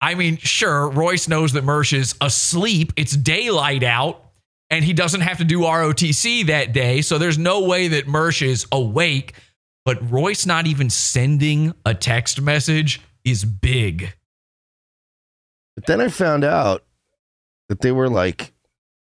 I 0.00 0.14
mean, 0.14 0.38
sure, 0.38 0.88
Royce 0.88 1.28
knows 1.28 1.52
that 1.52 1.64
Mersh 1.64 1.92
is 1.92 2.14
asleep. 2.20 2.92
It's 2.96 3.12
daylight 3.14 3.82
out, 3.82 4.24
and 4.70 4.82
he 4.84 4.94
doesn't 4.94 5.20
have 5.20 5.38
to 5.38 5.44
do 5.44 5.60
ROTC 5.60 6.46
that 6.46 6.72
day. 6.72 7.02
So 7.02 7.18
there's 7.18 7.36
no 7.38 7.60
way 7.66 7.88
that 7.88 8.06
Mersh 8.06 8.40
is 8.40 8.66
awake. 8.72 9.34
But 9.90 10.08
Royce 10.08 10.46
not 10.46 10.68
even 10.68 10.88
sending 10.88 11.74
a 11.84 11.94
text 11.94 12.40
message 12.40 13.00
is 13.24 13.44
big. 13.44 14.14
But 15.74 15.86
then 15.86 16.00
I 16.00 16.06
found 16.06 16.44
out 16.44 16.84
that 17.68 17.80
they 17.80 17.90
were 17.90 18.08
like 18.08 18.52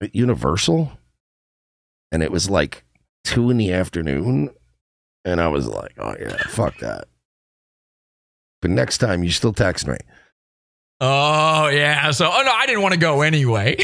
at 0.03 0.15
Universal, 0.15 0.93
and 2.13 2.23
it 2.23 2.31
was 2.31 2.51
like 2.51 2.85
two 3.25 3.49
in 3.49 3.57
the 3.57 3.73
afternoon, 3.73 4.51
and 5.25 5.41
I 5.41 5.49
was 5.49 5.67
like, 5.67 5.95
"Oh 5.97 6.15
yeah, 6.21 6.37
fuck 6.49 6.77
that." 6.81 7.09
But 8.61 8.71
next 8.71 8.99
time, 8.99 9.25
you 9.25 9.31
still 9.31 9.55
text 9.55 9.87
me. 9.87 9.97
Oh, 11.01 11.69
yeah. 11.69 12.11
So, 12.11 12.27
oh 12.27 12.43
no, 12.45 12.53
I 12.53 12.67
didn't 12.67 12.83
want 12.83 12.93
to 12.93 13.01
go 13.01 13.23
anyway. 13.23 13.79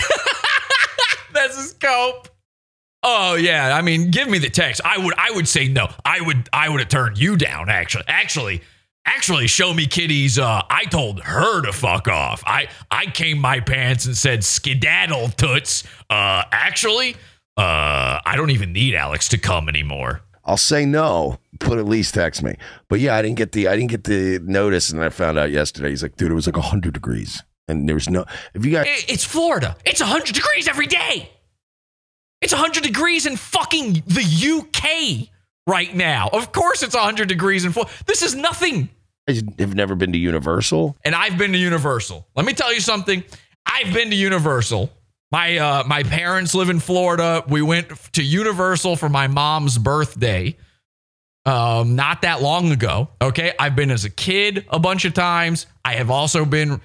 That's 1.33 1.57
a 1.57 1.63
scope. 1.69 2.29
Oh 3.03 3.35
yeah, 3.35 3.77
I 3.77 3.83
mean, 3.83 4.11
give 4.11 4.29
me 4.29 4.39
the 4.39 4.51
text. 4.51 4.81
I 4.85 4.99
would, 4.99 5.15
I 5.19 5.31
would 5.33 5.49
say 5.49 5.69
no. 5.69 5.89
I 6.05 6.21
would, 6.21 6.49
I 6.53 6.69
would 6.69 6.81
have 6.81 6.89
turned 6.89 7.19
you 7.19 7.37
down. 7.37 7.69
Actually, 7.69 8.05
actually, 8.07 8.63
actually, 9.05 9.49
show 9.49 9.75
me 9.75 9.87
kitties. 9.87 10.39
Uh, 10.39 10.63
I 10.71 10.85
told 10.85 11.21
her 11.23 11.63
to 11.63 11.73
fuck 11.73 12.07
off. 12.07 12.43
I, 12.47 12.69
I 12.91 13.07
came 13.07 13.39
my 13.39 13.59
pants 13.61 14.07
and 14.07 14.17
said 14.17 14.45
skedaddle 14.45 15.31
toots. 15.31 15.83
Uh, 16.09 16.45
actually, 16.53 17.17
uh, 17.57 18.21
I 18.25 18.35
don't 18.37 18.51
even 18.51 18.73
need 18.73 18.95
Alex 18.95 19.29
to 19.31 19.39
come 19.39 19.69
anymore. 19.69 20.23
I'll 20.45 20.57
say 20.57 20.85
no, 20.85 21.39
but 21.59 21.79
at 21.79 21.87
least 21.87 22.15
text 22.15 22.43
me. 22.43 22.57
But 22.89 23.01
yeah, 23.01 23.17
I 23.17 23.23
didn't 23.23 23.37
get 23.37 23.51
the 23.53 23.67
I 23.67 23.77
didn't 23.77 23.91
get 23.91 24.05
the 24.05 24.39
notice, 24.45 24.91
and 24.91 25.03
I 25.03 25.09
found 25.09 25.39
out 25.39 25.51
yesterday. 25.51 25.91
He's 25.91 26.03
like, 26.05 26.17
dude, 26.17 26.31
it 26.31 26.35
was 26.35 26.47
like 26.47 26.57
hundred 26.57 26.95
degrees, 26.95 27.43
and 27.67 27.89
there 27.89 27.97
was 27.97 28.09
no. 28.09 28.27
If 28.55 28.65
you 28.65 28.71
got, 28.71 28.87
It's 28.89 29.25
Florida. 29.25 29.77
It's 29.85 30.01
100 30.01 30.35
degrees 30.35 30.69
every 30.69 30.87
day. 30.87 31.31
It's 32.43 32.53
100 32.53 32.83
degrees 32.83 33.25
in 33.25 33.37
fucking 33.37 34.03
the 34.07 34.61
UK 34.61 35.29
right 35.67 35.95
now. 35.95 36.29
Of 36.33 36.53
course 36.53 36.83
it's 36.83 36.95
100 36.95 37.29
degrees 37.29 37.65
in 37.65 37.73
Florida. 37.73 37.93
This 38.07 38.23
is 38.23 38.35
nothing. 38.35 38.89
I 39.29 39.41
have 39.61 39.75
never 39.75 39.95
been 39.95 40.13
to 40.13 40.19
Universal. 40.19 40.97
And 41.05 41.15
I've 41.15 41.39
been 41.39 41.53
to 41.53 41.59
Universal. 41.59 42.27
Let 42.35 42.45
me 42.45 42.53
tell 42.53 42.75
you 42.75 42.81
something. 42.81 43.23
I've 43.65 43.95
been 43.95 44.11
to 44.11 44.17
Universal. 44.17 44.93
My 45.31 45.57
uh, 45.57 45.85
my 45.87 46.03
parents 46.03 46.55
live 46.55 46.69
in 46.69 46.81
Florida. 46.81 47.45
We 47.49 47.63
went 47.63 47.89
to 48.15 48.23
Universal 48.23 48.97
for 48.97 49.09
my 49.09 49.29
mom's 49.29 49.79
birthday. 49.79 50.57
Um, 51.47 51.97
not 51.97 52.23
that 52.23 52.43
long 52.43 52.71
ago. 52.71 53.09
Okay, 53.21 53.53
I've 53.59 53.75
been 53.75 53.91
as 53.91 54.05
a 54.05 54.11
kid 54.11 54.67
a 54.69 54.79
bunch 54.79 55.05
of 55.05 55.15
times. 55.15 55.67
I 55.85 55.95
have 55.95 56.11
also 56.11 56.45
been 56.45 56.81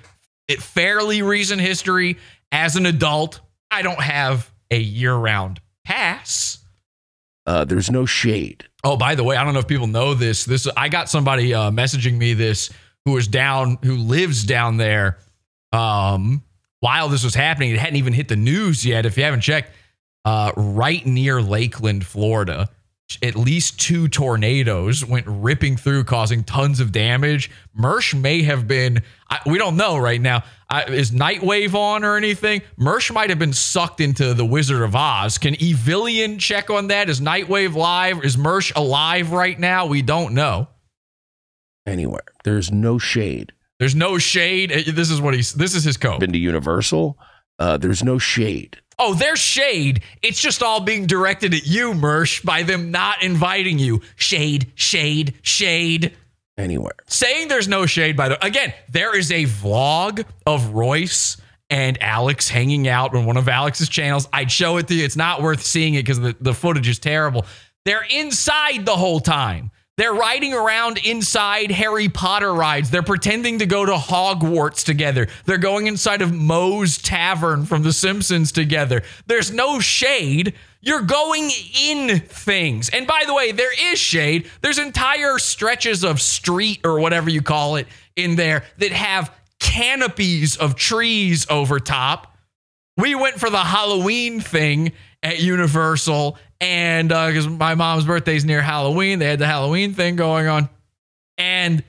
it 0.48 0.62
fairly 0.62 1.24
recent 1.24 1.62
history 1.62 2.18
as 2.52 2.76
an 2.76 2.86
adult. 2.86 3.42
I 3.70 3.82
don't 3.82 4.02
have 4.02 4.50
a 4.72 4.80
year-round 4.80 5.62
pass. 5.86 6.60
Uh, 7.46 7.64
there's 7.64 7.90
no 7.90 8.06
shade. 8.06 8.66
Oh, 8.84 8.98
by 8.98 9.16
the 9.16 9.24
way, 9.24 9.38
I 9.38 9.44
don't 9.44 9.54
know 9.54 9.60
if 9.60 9.68
people 9.68 9.88
know 9.88 10.14
this. 10.14 10.46
This 10.46 10.68
I 10.76 10.90
got 10.90 11.10
somebody 11.10 11.54
uh, 11.54 11.72
messaging 11.72 12.18
me 12.18 12.34
this 12.34 12.70
who 13.06 13.16
is 13.18 13.28
down, 13.28 13.78
who 13.84 13.96
lives 13.96 14.44
down 14.44 14.78
there. 14.78 15.18
Um, 15.72 16.44
while 16.82 17.08
this 17.10 17.24
was 17.24 17.36
happening, 17.36 17.72
it 17.72 17.80
hadn't 17.80 17.96
even 17.96 18.14
hit 18.14 18.28
the 18.28 18.36
news 18.36 18.86
yet. 18.86 19.06
If 19.06 19.18
you 19.18 19.24
haven't 19.24 19.42
checked, 19.42 19.72
uh, 20.26 20.52
right 20.58 21.06
near 21.06 21.42
Lakeland, 21.42 22.06
Florida, 22.06 22.70
at 23.24 23.38
least 23.38 23.80
two 23.80 24.10
tornadoes 24.10 25.06
went 25.06 25.26
ripping 25.26 25.78
through, 25.78 26.04
causing 26.04 26.44
tons 26.44 26.82
of 26.82 26.92
damage. 26.92 27.50
Mersh 27.80 28.20
may 28.20 28.44
have 28.44 28.68
been, 28.68 29.02
I, 29.30 29.40
we 29.46 29.58
don't 29.58 29.76
know 29.78 29.98
right 29.98 30.22
now. 30.22 30.44
Uh, 30.70 30.84
is 30.88 31.12
Nightwave 31.12 31.74
on 31.74 32.04
or 32.04 32.16
anything? 32.18 32.62
Mersh 32.80 33.14
might 33.14 33.30
have 33.30 33.40
been 33.40 33.54
sucked 33.54 34.02
into 34.02 34.34
the 34.34 34.46
Wizard 34.46 34.82
of 34.82 34.96
Oz. 34.96 35.38
Can 35.38 35.56
Evillian 35.56 36.40
check 36.40 36.70
on 36.70 36.88
that? 36.88 37.10
Is 37.10 37.20
Nightwave 37.22 37.74
live? 37.76 38.24
Is 38.24 38.36
Mersh 38.38 38.74
alive 38.76 39.32
right 39.32 39.58
now? 39.60 39.86
We 39.86 40.02
don't 40.02 40.34
know. 40.34 40.68
Anywhere. 41.86 42.24
There's 42.44 42.72
no 42.72 42.98
shade. 42.98 43.54
There's 43.80 43.96
no 43.96 44.18
shade. 44.18 44.72
Uh, 44.72 44.92
This 44.92 45.10
is 45.10 45.22
what 45.22 45.34
he's. 45.34 45.54
This 45.54 45.76
is 45.76 45.84
his 45.84 45.98
code. 45.98 46.20
Been 46.20 46.34
to 46.34 46.38
Universal. 46.40 47.18
Uh, 47.60 47.78
there's 47.78 48.04
no 48.04 48.18
shade. 48.18 48.78
Oh, 49.00 49.14
there's 49.14 49.40
shade. 49.40 50.02
It's 50.24 50.42
just 50.42 50.64
all 50.64 50.80
being 50.82 51.06
directed 51.06 51.54
at 51.54 51.68
you, 51.68 51.94
Mersh, 51.94 52.44
by 52.44 52.64
them 52.64 52.90
not 52.92 53.22
inviting 53.24 53.78
you. 53.78 54.02
Shade, 54.16 54.72
shade, 54.76 55.36
shade. 55.44 56.16
Anywhere. 56.58 56.96
Saying 57.08 57.50
there's 57.50 57.68
no 57.68 57.86
shade, 57.86 58.18
by 58.18 58.30
the 58.30 58.46
again, 58.46 58.74
there 58.90 59.16
is 59.16 59.32
a 59.32 59.46
vlog 59.46 60.26
of 60.46 60.72
Royce 60.72 61.38
and 61.70 62.02
Alex 62.02 62.50
hanging 62.50 62.88
out 62.88 63.14
on 63.14 63.26
one 63.26 63.38
of 63.38 63.48
Alex's 63.48 63.90
channels. 63.90 64.28
I'd 64.34 64.52
show 64.52 64.78
it 64.78 64.88
to 64.88 64.96
you. 64.96 65.06
It's 65.06 65.16
not 65.16 65.42
worth 65.42 65.64
seeing 65.64 65.94
it 65.94 66.04
because 66.04 66.20
the, 66.20 66.36
the 66.40 66.54
footage 66.54 66.88
is 66.88 66.98
terrible. 67.00 67.46
They're 67.86 68.06
inside 68.10 68.86
the 68.86 68.96
whole 68.96 69.20
time. 69.20 69.72
They're 69.98 70.14
riding 70.14 70.54
around 70.54 71.00
inside 71.00 71.72
Harry 71.72 72.08
Potter 72.08 72.54
rides. 72.54 72.92
They're 72.92 73.02
pretending 73.02 73.60
to 73.60 73.66
go 73.66 73.84
to 73.84 73.94
Hogwarts 73.94 74.86
together. 74.86 75.28
They're 75.46 75.58
going 75.58 75.88
inside 75.88 76.22
of 76.22 76.32
Moe's 76.32 77.00
Tavern 77.00 77.66
from 77.66 77.82
The 77.82 77.92
Simpsons 77.92 78.52
together. 78.52 79.02
There's 79.26 79.52
no 79.52 79.80
shade. 79.80 80.54
You're 80.88 81.02
going 81.02 81.52
in 81.84 82.22
things. 82.22 82.88
And 82.88 83.06
by 83.06 83.24
the 83.28 83.34
way, 83.34 83.52
there 83.52 83.74
is 83.92 84.00
shade. 84.00 84.50
There's 84.62 84.78
entire 84.78 85.38
stretches 85.38 86.06
of 86.06 86.22
street 86.22 86.80
or 86.86 87.02
whatever 87.02 87.30
you 87.30 87.42
call 87.42 87.76
it 87.76 87.88
in 88.16 88.38
there 88.38 88.64
that 88.78 88.94
have 88.94 89.36
canopies 89.60 90.56
of 90.56 90.76
trees 90.76 91.46
over 91.50 91.82
top. 91.82 92.38
We 92.96 93.16
went 93.16 93.38
for 93.38 93.50
the 93.50 93.58
Halloween 93.58 94.40
thing 94.40 94.94
at 95.22 95.42
Universal, 95.42 96.38
and 96.62 97.12
uh, 97.12 97.28
because 97.28 97.50
my 97.50 97.76
mom's 97.76 98.06
birthday's 98.06 98.46
near 98.46 98.62
Halloween, 98.62 99.20
they 99.20 99.28
had 99.28 99.40
the 99.40 99.46
Halloween 99.46 99.94
thing 99.94 100.16
going 100.16 100.48
on, 100.48 100.70
and 101.38 101.84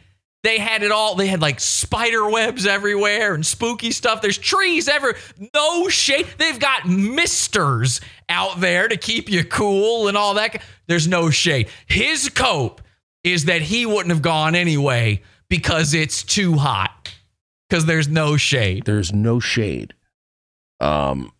they 0.48 0.58
had 0.58 0.82
it 0.82 0.90
all. 0.90 1.14
They 1.14 1.26
had 1.26 1.42
like 1.42 1.60
spider 1.60 2.28
webs 2.30 2.66
everywhere 2.66 3.34
and 3.34 3.44
spooky 3.44 3.90
stuff. 3.90 4.22
There's 4.22 4.38
trees 4.38 4.88
ever, 4.88 5.14
no 5.54 5.88
shade. 5.88 6.26
They've 6.38 6.58
got 6.58 6.88
misters 6.88 8.00
out 8.30 8.58
there 8.58 8.88
to 8.88 8.96
keep 8.96 9.28
you 9.28 9.44
cool 9.44 10.08
and 10.08 10.16
all 10.16 10.34
that. 10.34 10.62
There's 10.86 11.06
no 11.06 11.28
shade. 11.28 11.68
His 11.86 12.30
cope 12.30 12.80
is 13.22 13.44
that 13.44 13.60
he 13.60 13.84
wouldn't 13.84 14.10
have 14.10 14.22
gone 14.22 14.54
anyway 14.54 15.20
because 15.50 15.92
it's 15.92 16.22
too 16.22 16.54
hot. 16.54 17.12
Because 17.68 17.84
there's 17.84 18.08
no 18.08 18.38
shade. 18.38 18.84
There's 18.86 19.12
no 19.12 19.40
shade. 19.40 19.92
Um. 20.80 21.30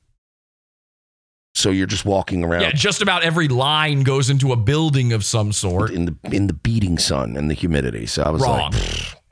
So 1.58 1.70
you're 1.70 1.86
just 1.88 2.04
walking 2.04 2.44
around. 2.44 2.62
Yeah, 2.62 2.70
just 2.72 3.02
about 3.02 3.24
every 3.24 3.48
line 3.48 4.02
goes 4.04 4.30
into 4.30 4.52
a 4.52 4.56
building 4.56 5.12
of 5.12 5.24
some 5.24 5.50
sort. 5.52 5.90
in 5.90 6.04
the 6.04 6.16
in 6.30 6.46
the 6.46 6.52
beating 6.52 6.98
sun 6.98 7.36
and 7.36 7.50
the 7.50 7.54
humidity. 7.54 8.06
So 8.06 8.22
I 8.22 8.30
was 8.30 8.42
Wrong. 8.42 8.70
like, 8.70 8.82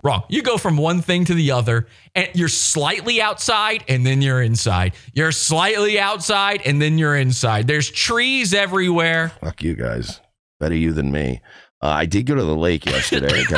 Wrong. 0.03 0.25
You 0.29 0.43
go 0.43 0.57
from 0.59 0.77
one 0.77 1.03
thing 1.03 1.25
to 1.27 1.35
the 1.35 1.53
other, 1.53 1.87
and 2.17 2.29
you're 2.35 2.49
slightly 2.49 3.21
outside, 3.23 3.85
and 3.89 4.05
then 4.05 4.23
you're 4.23 4.43
inside. 4.43 4.95
You're 5.15 5.31
slightly 5.33 6.01
outside, 6.01 6.63
and 6.67 6.83
then 6.83 6.99
you're 6.99 7.17
inside. 7.17 7.69
There's 7.69 7.89
trees 7.91 8.53
everywhere. 8.55 9.31
"Fuck 9.41 9.63
you 9.63 9.75
guys, 9.75 10.21
better 10.59 10.75
you 10.75 10.93
than 10.93 11.13
me." 11.13 11.41
Uh, 11.81 11.89
I 11.89 12.07
did 12.07 12.27
go 12.27 12.35
to 12.35 12.43
the 12.45 12.57
lake 12.57 12.87
yesterday. 12.87 13.45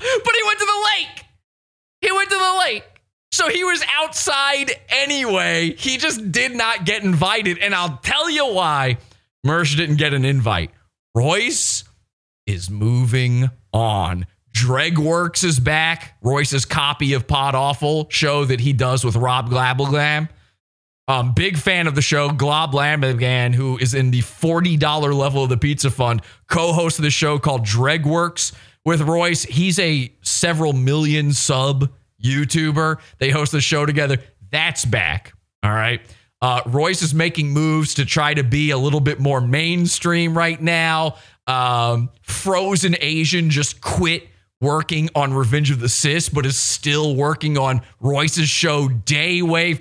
But 0.00 0.34
he 0.34 0.42
went 0.46 0.58
to 0.58 0.64
the 0.66 0.84
lake. 0.96 1.24
He 2.00 2.12
went 2.12 2.30
to 2.30 2.36
the 2.36 2.58
lake. 2.64 2.84
So 3.38 3.48
he 3.48 3.62
was 3.62 3.84
outside 3.96 4.72
anyway. 4.88 5.72
He 5.78 5.96
just 5.96 6.32
did 6.32 6.56
not 6.56 6.84
get 6.84 7.04
invited. 7.04 7.58
And 7.58 7.72
I'll 7.72 7.98
tell 7.98 8.28
you 8.28 8.52
why 8.52 8.98
Mersh 9.46 9.76
didn't 9.76 9.94
get 9.94 10.12
an 10.12 10.24
invite. 10.24 10.72
Royce 11.14 11.84
is 12.48 12.68
moving 12.68 13.48
on. 13.72 14.26
Dregworks 14.52 15.44
is 15.44 15.60
back. 15.60 16.16
Royce's 16.20 16.64
copy 16.64 17.12
of 17.12 17.28
Pod 17.28 17.54
Awful 17.54 18.08
show 18.10 18.44
that 18.44 18.58
he 18.58 18.72
does 18.72 19.04
with 19.04 19.14
Rob 19.14 19.48
Glabbleglam. 19.48 20.28
Um, 21.06 21.32
big 21.32 21.58
fan 21.58 21.86
of 21.86 21.94
the 21.94 22.02
show. 22.02 22.30
Glob 22.30 22.72
Lambigan, 22.72 23.54
who 23.54 23.78
is 23.78 23.94
in 23.94 24.10
the 24.10 24.22
$40 24.22 25.14
level 25.16 25.44
of 25.44 25.48
the 25.48 25.56
Pizza 25.56 25.92
Fund, 25.92 26.22
co 26.48 26.72
host 26.72 26.98
of 26.98 27.04
the 27.04 27.10
show 27.10 27.38
called 27.38 27.64
Dregworks 27.64 28.52
with 28.84 29.02
Royce. 29.02 29.44
He's 29.44 29.78
a 29.78 30.12
several 30.22 30.72
million 30.72 31.32
sub 31.32 31.92
YouTuber. 32.22 32.98
They 33.18 33.30
host 33.30 33.52
the 33.52 33.60
show 33.60 33.86
together. 33.86 34.18
That's 34.50 34.84
back. 34.84 35.32
All 35.62 35.72
right. 35.72 36.00
Uh, 36.40 36.62
Royce 36.66 37.02
is 37.02 37.14
making 37.14 37.50
moves 37.50 37.94
to 37.94 38.04
try 38.04 38.32
to 38.34 38.44
be 38.44 38.70
a 38.70 38.78
little 38.78 39.00
bit 39.00 39.18
more 39.18 39.40
mainstream 39.40 40.36
right 40.38 40.60
now. 40.60 41.16
Um, 41.46 42.10
Frozen 42.22 42.96
Asian 43.00 43.50
just 43.50 43.80
quit 43.80 44.28
working 44.60 45.08
on 45.14 45.34
Revenge 45.34 45.70
of 45.70 45.80
the 45.80 45.88
Cis, 45.88 46.28
but 46.28 46.46
is 46.46 46.56
still 46.56 47.16
working 47.16 47.58
on 47.58 47.80
Royce's 48.00 48.48
show 48.48 48.88
Daywave. 48.88 49.80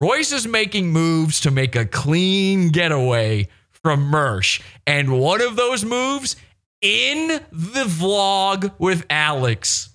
Royce 0.00 0.32
is 0.32 0.46
making 0.46 0.90
moves 0.90 1.40
to 1.40 1.50
make 1.50 1.76
a 1.76 1.86
clean 1.86 2.70
getaway 2.70 3.48
from 3.70 4.10
Mersh. 4.10 4.60
And 4.86 5.20
one 5.20 5.40
of 5.40 5.54
those 5.54 5.84
moves 5.84 6.34
in 6.80 7.28
the 7.52 7.84
vlog 7.84 8.72
with 8.78 9.06
Alex. 9.08 9.90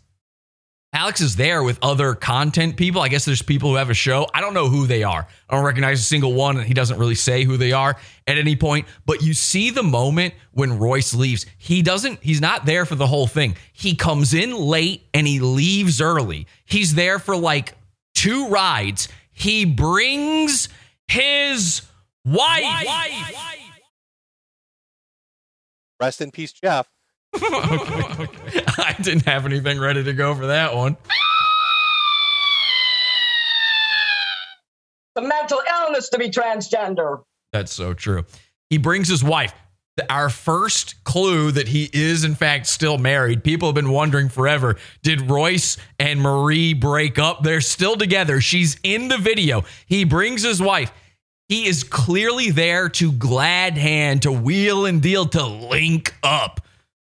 Alex 0.98 1.22
is 1.22 1.36
there 1.36 1.62
with 1.62 1.78
other 1.84 2.16
content 2.16 2.76
people. 2.76 3.04
I 3.04 3.08
guess 3.08 3.24
there's 3.24 3.44
people 3.44 3.70
who 3.70 3.76
have 3.76 3.92
a 3.92 3.94
show. 3.94 4.28
I 4.34 4.42
don't 4.42 4.56
know 4.56 4.68
who 4.68 4.88
they 4.88 5.04
are. 5.04 5.28
I 5.48 5.56
don't 5.56 5.64
recognize 5.64 6.00
a 6.00 6.04
single 6.04 6.34
one, 6.34 6.58
and 6.58 6.66
he 6.66 6.74
doesn't 6.74 6.98
really 6.98 7.14
say 7.14 7.44
who 7.44 7.56
they 7.56 7.72
are 7.72 7.98
at 8.26 8.40
any 8.40 8.56
point. 8.56 8.88
But 9.06 9.22
you 9.22 9.36
see 9.36 9.70
the 9.70 9.84
moment 9.84 10.34
when 10.54 10.80
Royce 10.80 11.14
leaves. 11.14 11.46
He 11.60 11.84
doesn't, 11.84 12.24
he's 12.24 12.42
not 12.42 12.66
there 12.66 12.84
for 12.84 12.96
the 12.96 13.06
whole 13.06 13.28
thing. 13.28 13.58
He 13.74 13.94
comes 13.94 14.34
in 14.34 14.56
late 14.56 15.04
and 15.14 15.28
he 15.28 15.40
leaves 15.40 16.02
early. 16.02 16.48
He's 16.66 16.96
there 16.96 17.20
for 17.20 17.38
like 17.38 17.76
two 18.16 18.48
rides. 18.48 19.08
He 19.32 19.66
brings 19.66 20.68
his 21.08 21.84
wife. 22.26 22.88
Rest 26.00 26.22
in 26.22 26.32
peace, 26.32 26.54
Jeff. 26.54 26.88
I 28.78 28.96
didn't 29.02 29.26
have 29.26 29.46
anything 29.46 29.80
ready 29.80 30.04
to 30.04 30.14
go 30.14 30.34
for 30.36 30.48
that 30.48 30.76
one. 30.76 30.98
The 35.16 35.22
mental 35.22 35.62
illness 35.68 36.10
to 36.10 36.18
be 36.18 36.30
transgender. 36.30 37.24
That's 37.52 37.74
so 37.74 37.94
true. 37.94 38.26
He 38.70 38.78
brings 38.78 39.08
his 39.08 39.24
wife. 39.24 39.54
Our 40.12 40.30
first 40.30 41.04
clue 41.06 41.52
that 41.52 41.68
he 41.68 41.90
is, 41.92 42.24
in 42.24 42.36
fact, 42.36 42.68
still 42.68 43.00
married. 43.00 43.44
People 43.44 43.68
have 43.70 43.76
been 43.76 43.90
wondering 43.90 44.30
forever 44.30 44.78
did 45.02 45.22
Royce 45.30 45.78
and 46.00 46.22
Marie 46.22 46.74
break 46.74 47.18
up? 47.18 47.42
They're 47.42 47.62
still 47.62 47.96
together. 47.96 48.40
She's 48.40 48.80
in 48.84 49.08
the 49.08 49.18
video. 49.18 49.64
He 49.88 50.04
brings 50.04 50.44
his 50.44 50.62
wife. 50.62 50.92
He 51.50 51.66
is 51.66 51.84
clearly 51.84 52.52
there 52.52 52.90
to 52.90 53.12
glad 53.12 53.78
hand, 53.78 54.22
to 54.24 54.32
wheel 54.32 54.86
and 54.86 55.02
deal, 55.02 55.26
to 55.28 55.44
link 55.46 56.14
up 56.22 56.67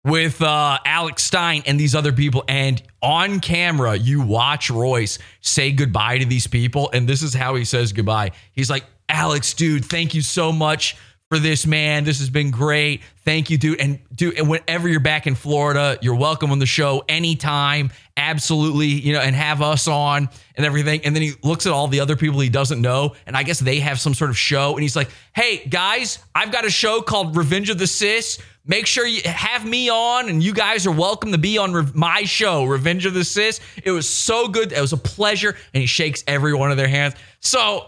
with 0.04 0.42
uh, 0.42 0.80
Alex 0.86 1.24
Stein 1.24 1.64
and 1.66 1.80
these 1.80 1.96
other 1.96 2.14
people. 2.14 2.44
And 2.48 2.82
on 3.02 3.40
camera, 3.40 3.96
you 3.96 4.22
watch 4.22 4.70
Royce 4.70 5.20
say 5.42 5.72
goodbye 5.72 6.20
to 6.20 6.26
these 6.26 6.48
people. 6.48 6.90
And 6.94 7.08
this 7.08 7.22
is 7.22 7.34
how 7.34 7.56
he 7.56 7.66
says 7.66 7.92
goodbye. 7.94 8.32
He's 8.54 8.70
like, 8.70 8.86
Alex, 9.08 9.54
dude, 9.54 9.86
thank 9.86 10.14
you 10.14 10.22
so 10.22 10.52
much 10.52 10.96
for 11.30 11.38
this, 11.38 11.68
man. 11.68 12.06
This 12.06 12.20
has 12.20 12.30
been 12.32 12.50
great. 12.50 13.02
Thank 13.24 13.52
you, 13.52 13.58
dude. 13.58 13.80
And 13.80 14.00
dude, 14.16 14.40
and 14.40 14.50
whenever 14.50 14.90
you're 14.90 15.00
back 15.00 15.28
in 15.28 15.36
Florida, 15.36 15.98
you're 16.02 16.16
welcome 16.16 16.52
on 16.52 16.58
the 16.58 16.66
show 16.66 17.04
anytime. 17.08 17.92
Absolutely, 18.18 18.88
you 18.88 19.14
know, 19.14 19.20
and 19.22 19.36
have 19.36 19.62
us 19.62 19.88
on 19.88 20.30
and 20.56 20.66
everything. 20.66 21.06
And 21.06 21.16
then 21.16 21.22
he 21.22 21.34
looks 21.44 21.68
at 21.68 21.72
all 21.72 21.88
the 21.88 22.00
other 22.00 22.16
people 22.16 22.40
he 22.40 22.50
doesn't 22.50 22.82
know, 22.82 23.16
and 23.28 23.38
I 23.38 23.44
guess 23.44 23.60
they 23.60 23.80
have 23.80 24.00
some 24.00 24.16
sort 24.16 24.32
of 24.32 24.38
show. 24.40 24.74
And 24.74 24.82
he's 24.82 24.96
like, 24.96 25.10
"Hey 25.36 25.58
guys, 25.66 26.18
I've 26.34 26.52
got 26.52 26.66
a 26.66 26.72
show 26.72 27.02
called 27.02 27.36
Revenge 27.36 27.70
of 27.70 27.78
the 27.78 27.88
Cis. 27.88 28.40
Make 28.70 28.86
sure 28.86 29.06
you 29.08 29.24
have 29.26 29.66
me 29.66 29.90
on, 29.90 30.30
and 30.30 30.44
you 30.44 30.54
guys 30.54 30.86
are 30.86 30.92
welcome 30.92 31.32
to 31.32 31.40
be 31.40 31.58
on 31.58 31.74
Re- 31.74 31.92
my 31.96 32.22
show, 32.24 32.66
Revenge 32.66 33.08
of 33.08 33.16
the 33.16 33.24
Cis. 33.24 33.60
It 33.84 33.90
was 33.90 34.08
so 34.08 34.48
good. 34.48 34.72
It 34.72 34.80
was 34.80 34.94
a 34.94 34.98
pleasure." 34.98 35.58
And 35.74 35.82
he 35.82 35.88
shakes 35.88 36.24
every 36.28 36.54
one 36.54 36.70
of 36.70 36.78
their 36.78 36.88
hands. 36.88 37.16
So 37.40 37.88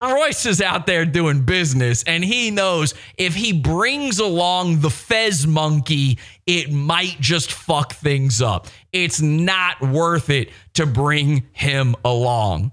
Royce 0.00 0.46
is 0.46 0.62
out 0.62 0.86
there 0.86 1.04
doing 1.04 1.42
business, 1.42 2.04
and 2.04 2.24
he 2.24 2.52
knows 2.52 2.94
if 3.16 3.34
he 3.34 3.52
brings 3.52 4.20
along 4.20 4.80
the 4.80 4.90
Fez 4.90 5.44
monkey, 5.44 6.18
it 6.46 6.70
might 6.70 7.18
just 7.18 7.50
fuck 7.50 7.94
things 7.94 8.40
up. 8.40 8.68
It's 8.92 9.20
not 9.20 9.80
worth 9.80 10.30
it 10.30 10.50
to 10.74 10.86
bring 10.86 11.48
him 11.52 11.96
along. 12.04 12.70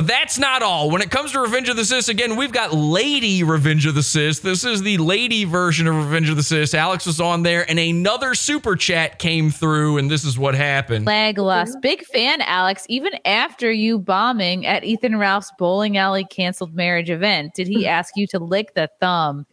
But 0.00 0.06
that's 0.06 0.38
not 0.38 0.62
all. 0.62 0.88
When 0.88 1.02
it 1.02 1.10
comes 1.10 1.32
to 1.32 1.40
Revenge 1.40 1.68
of 1.68 1.76
the 1.76 1.84
Cis, 1.84 2.08
again, 2.08 2.36
we've 2.36 2.52
got 2.52 2.72
Lady 2.72 3.42
Revenge 3.42 3.84
of 3.84 3.94
the 3.94 4.02
Cis. 4.02 4.38
This 4.38 4.64
is 4.64 4.80
the 4.80 4.96
lady 4.96 5.44
version 5.44 5.86
of 5.86 5.94
Revenge 5.94 6.30
of 6.30 6.36
the 6.36 6.42
Cis. 6.42 6.72
Alex 6.72 7.04
was 7.04 7.20
on 7.20 7.42
there, 7.42 7.68
and 7.68 7.78
another 7.78 8.34
super 8.34 8.76
chat 8.76 9.18
came 9.18 9.50
through, 9.50 9.98
and 9.98 10.10
this 10.10 10.24
is 10.24 10.38
what 10.38 10.54
happened. 10.54 11.06
Legolas, 11.06 11.78
big 11.82 12.02
fan, 12.06 12.40
Alex. 12.40 12.86
Even 12.88 13.12
after 13.26 13.70
you 13.70 13.98
bombing 13.98 14.64
at 14.64 14.84
Ethan 14.84 15.18
Ralph's 15.18 15.52
bowling 15.58 15.98
alley 15.98 16.24
canceled 16.24 16.74
marriage 16.74 17.10
event, 17.10 17.52
did 17.52 17.68
he 17.68 17.86
ask 17.86 18.16
you 18.16 18.26
to 18.28 18.38
lick 18.38 18.72
the 18.72 18.88
thumb? 19.00 19.44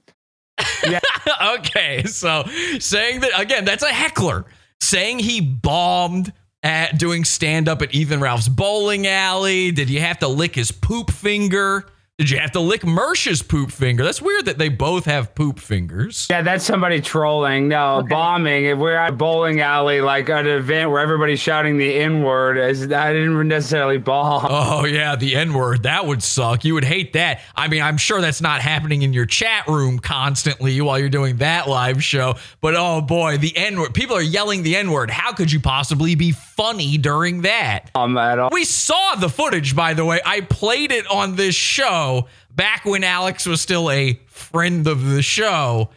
Yeah. 0.88 1.02
okay, 1.58 2.04
so 2.04 2.46
saying 2.80 3.20
that 3.20 3.38
again, 3.38 3.66
that's 3.66 3.84
a 3.84 3.92
heckler. 3.92 4.46
Saying 4.80 5.20
he 5.20 5.42
bombed 5.42 6.32
at 6.64 6.98
doing 6.98 7.24
stand 7.24 7.70
up 7.70 7.82
at 7.82 7.94
Ethan 7.94 8.20
Ralph's 8.20 8.50
bowling 8.50 9.08
alley. 9.08 9.72
Did 9.72 9.90
you 9.90 10.00
have 10.02 10.20
to 10.20 10.28
lick 10.28 10.56
his 10.56 10.72
poop 10.72 11.12
finger? 11.12 11.86
Did 12.18 12.32
you 12.32 12.40
have 12.40 12.54
to 12.54 12.60
lick 12.60 12.84
Mersh's 12.84 13.44
poop 13.44 13.72
finger? 13.72 14.04
That's 14.04 14.24
weird 14.24 14.46
that 14.46 14.58
they 14.58 14.70
both 14.70 15.06
have 15.06 15.36
poop 15.36 15.60
fingers. 15.60 16.26
Yeah, 16.32 16.42
that's 16.42 16.66
somebody 16.66 17.00
trolling. 17.00 17.68
No, 17.68 18.04
bombing. 18.10 18.66
If 18.66 18.80
we're 18.80 18.96
at 18.96 19.12
a 19.12 19.14
bowling 19.14 19.62
alley, 19.62 20.02
like 20.02 20.28
at 20.28 20.48
an 20.48 20.58
event 20.58 20.90
where 20.90 21.00
everybody's 21.00 21.40
shouting 21.40 21.78
the 21.78 21.94
N 21.94 22.24
word, 22.24 22.58
I 22.58 23.14
didn't 23.14 23.48
necessarily 23.48 24.00
bomb. 24.00 24.48
Oh, 24.50 24.86
yeah, 24.86 25.16
the 25.16 25.36
N 25.36 25.54
word. 25.54 25.84
That 25.84 26.08
would 26.08 26.24
suck. 26.24 26.66
You 26.66 26.74
would 26.74 26.86
hate 26.86 27.14
that. 27.14 27.42
I 27.56 27.68
mean, 27.68 27.84
I'm 27.84 27.98
sure 27.98 28.20
that's 28.20 28.42
not 28.42 28.62
happening 28.62 29.04
in 29.04 29.14
your 29.14 29.28
chat 29.28 29.68
room 29.68 30.00
constantly 30.00 30.82
while 30.82 30.98
you're 30.98 31.10
doing 31.10 31.38
that 31.38 31.70
live 31.70 32.04
show. 32.04 32.38
But 32.62 32.74
oh 32.76 33.02
boy, 33.02 33.38
the 33.38 33.56
N 33.56 33.80
word. 33.80 33.94
People 33.94 34.16
are 34.16 34.24
yelling 34.24 34.64
the 34.64 34.76
N 34.76 34.90
word. 34.90 35.12
How 35.12 35.34
could 35.34 35.52
you 35.52 35.60
possibly 35.60 36.16
be 36.16 36.32
funny 36.58 36.98
during 36.98 37.42
that? 37.44 37.92
Um, 37.96 38.18
at 38.18 38.40
all. 38.40 38.50
We 38.52 38.66
saw 38.66 39.16
the 39.16 39.30
footage, 39.30 39.76
by 39.76 39.94
the 39.94 40.04
way. 40.04 40.20
I 40.26 40.42
played 40.42 40.92
it 40.92 41.08
on 41.08 41.36
this 41.38 41.56
show 41.56 42.28
back 42.54 42.84
when 42.84 43.04
Alex 43.04 43.46
was 43.46 43.62
still 43.62 43.90
a 43.90 44.20
friend 44.28 44.88
of 44.88 45.06
the 45.06 45.22
show. 45.22 45.92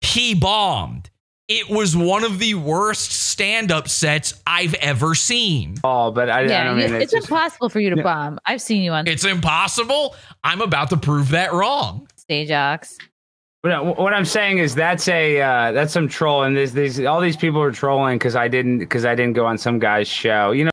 He 0.00 0.34
bombed. 0.34 1.10
It 1.46 1.70
was 1.70 1.96
one 1.96 2.24
of 2.24 2.38
the 2.38 2.54
worst 2.54 3.10
stand 3.12 3.70
up 3.72 3.88
sets 3.88 4.34
I've 4.46 4.74
ever 4.74 5.14
seen. 5.14 5.76
Oh, 5.82 6.10
but 6.10 6.28
I, 6.28 6.40
I 6.40 6.42
yeah, 6.42 6.64
don't 6.64 6.78
you- 6.78 6.88
mean 6.88 7.00
it's, 7.00 7.14
impossible 7.14 7.68
for 7.70 7.80
you 7.80 7.88
to 7.94 8.02
bomb. 8.02 8.38
I've 8.44 8.60
seen 8.60 8.82
you 8.82 8.92
on 8.92 9.06
It's 9.06 9.24
impossible. 9.24 10.14
I'm 10.44 10.60
about 10.60 10.90
to 10.90 10.96
prove 10.98 11.30
that 11.30 11.52
wrong. 11.54 12.06
stage, 12.16 12.50
Alex. 12.50 12.98
But 13.62 13.98
what 13.98 14.14
I'm 14.14 14.24
saying 14.24 14.58
is 14.58 14.74
that's 14.74 15.08
a 15.08 15.40
uh, 15.40 15.72
that's 15.72 15.92
some 15.92 16.08
troll, 16.08 16.44
and 16.44 16.56
there's 16.56 16.72
these 16.72 17.04
all 17.04 17.20
these 17.20 17.36
people 17.36 17.60
are 17.60 17.72
trolling 17.72 18.16
because 18.16 18.36
I 18.36 18.46
didn't 18.46 18.78
because 18.78 19.04
I 19.04 19.16
didn't 19.16 19.32
go 19.32 19.46
on 19.46 19.58
some 19.58 19.80
guy's 19.80 20.06
show. 20.06 20.52
You 20.52 20.66
know, 20.66 20.70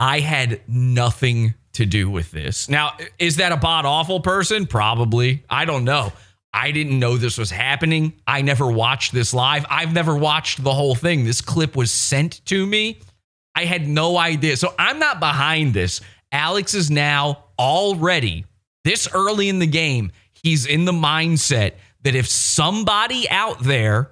I 0.00 0.18
had 0.18 0.60
nothing 0.66 1.54
to 1.74 1.86
do 1.86 2.10
with 2.10 2.32
this. 2.32 2.68
Now, 2.68 2.96
is 3.18 3.36
that 3.36 3.52
a 3.52 3.56
Pod 3.56 3.84
Awful 3.84 4.20
person? 4.20 4.66
Probably. 4.66 5.44
I 5.48 5.64
don't 5.64 5.84
know. 5.84 6.12
I 6.52 6.70
didn't 6.70 6.98
know 6.98 7.16
this 7.16 7.36
was 7.38 7.50
happening. 7.50 8.14
I 8.26 8.42
never 8.42 8.70
watched 8.70 9.12
this 9.12 9.34
live. 9.34 9.66
I've 9.68 9.92
never 9.92 10.16
watched 10.16 10.62
the 10.62 10.72
whole 10.72 10.94
thing. 10.94 11.24
This 11.24 11.40
clip 11.40 11.76
was 11.76 11.90
sent 11.90 12.44
to 12.46 12.66
me. 12.66 13.00
I 13.56 13.64
had 13.64 13.88
no 13.88 14.16
idea. 14.16 14.56
So 14.56 14.72
I'm 14.78 14.98
not 14.98 15.20
behind 15.20 15.74
this. 15.74 16.00
Alex 16.32 16.74
is 16.74 16.90
now 16.90 17.44
already 17.58 18.46
this 18.84 19.08
early 19.12 19.48
in 19.48 19.58
the 19.58 19.66
game. 19.66 20.12
He's 20.44 20.66
in 20.66 20.84
the 20.84 20.92
mindset 20.92 21.72
that 22.02 22.14
if 22.14 22.28
somebody 22.28 23.28
out 23.30 23.64
there, 23.64 24.10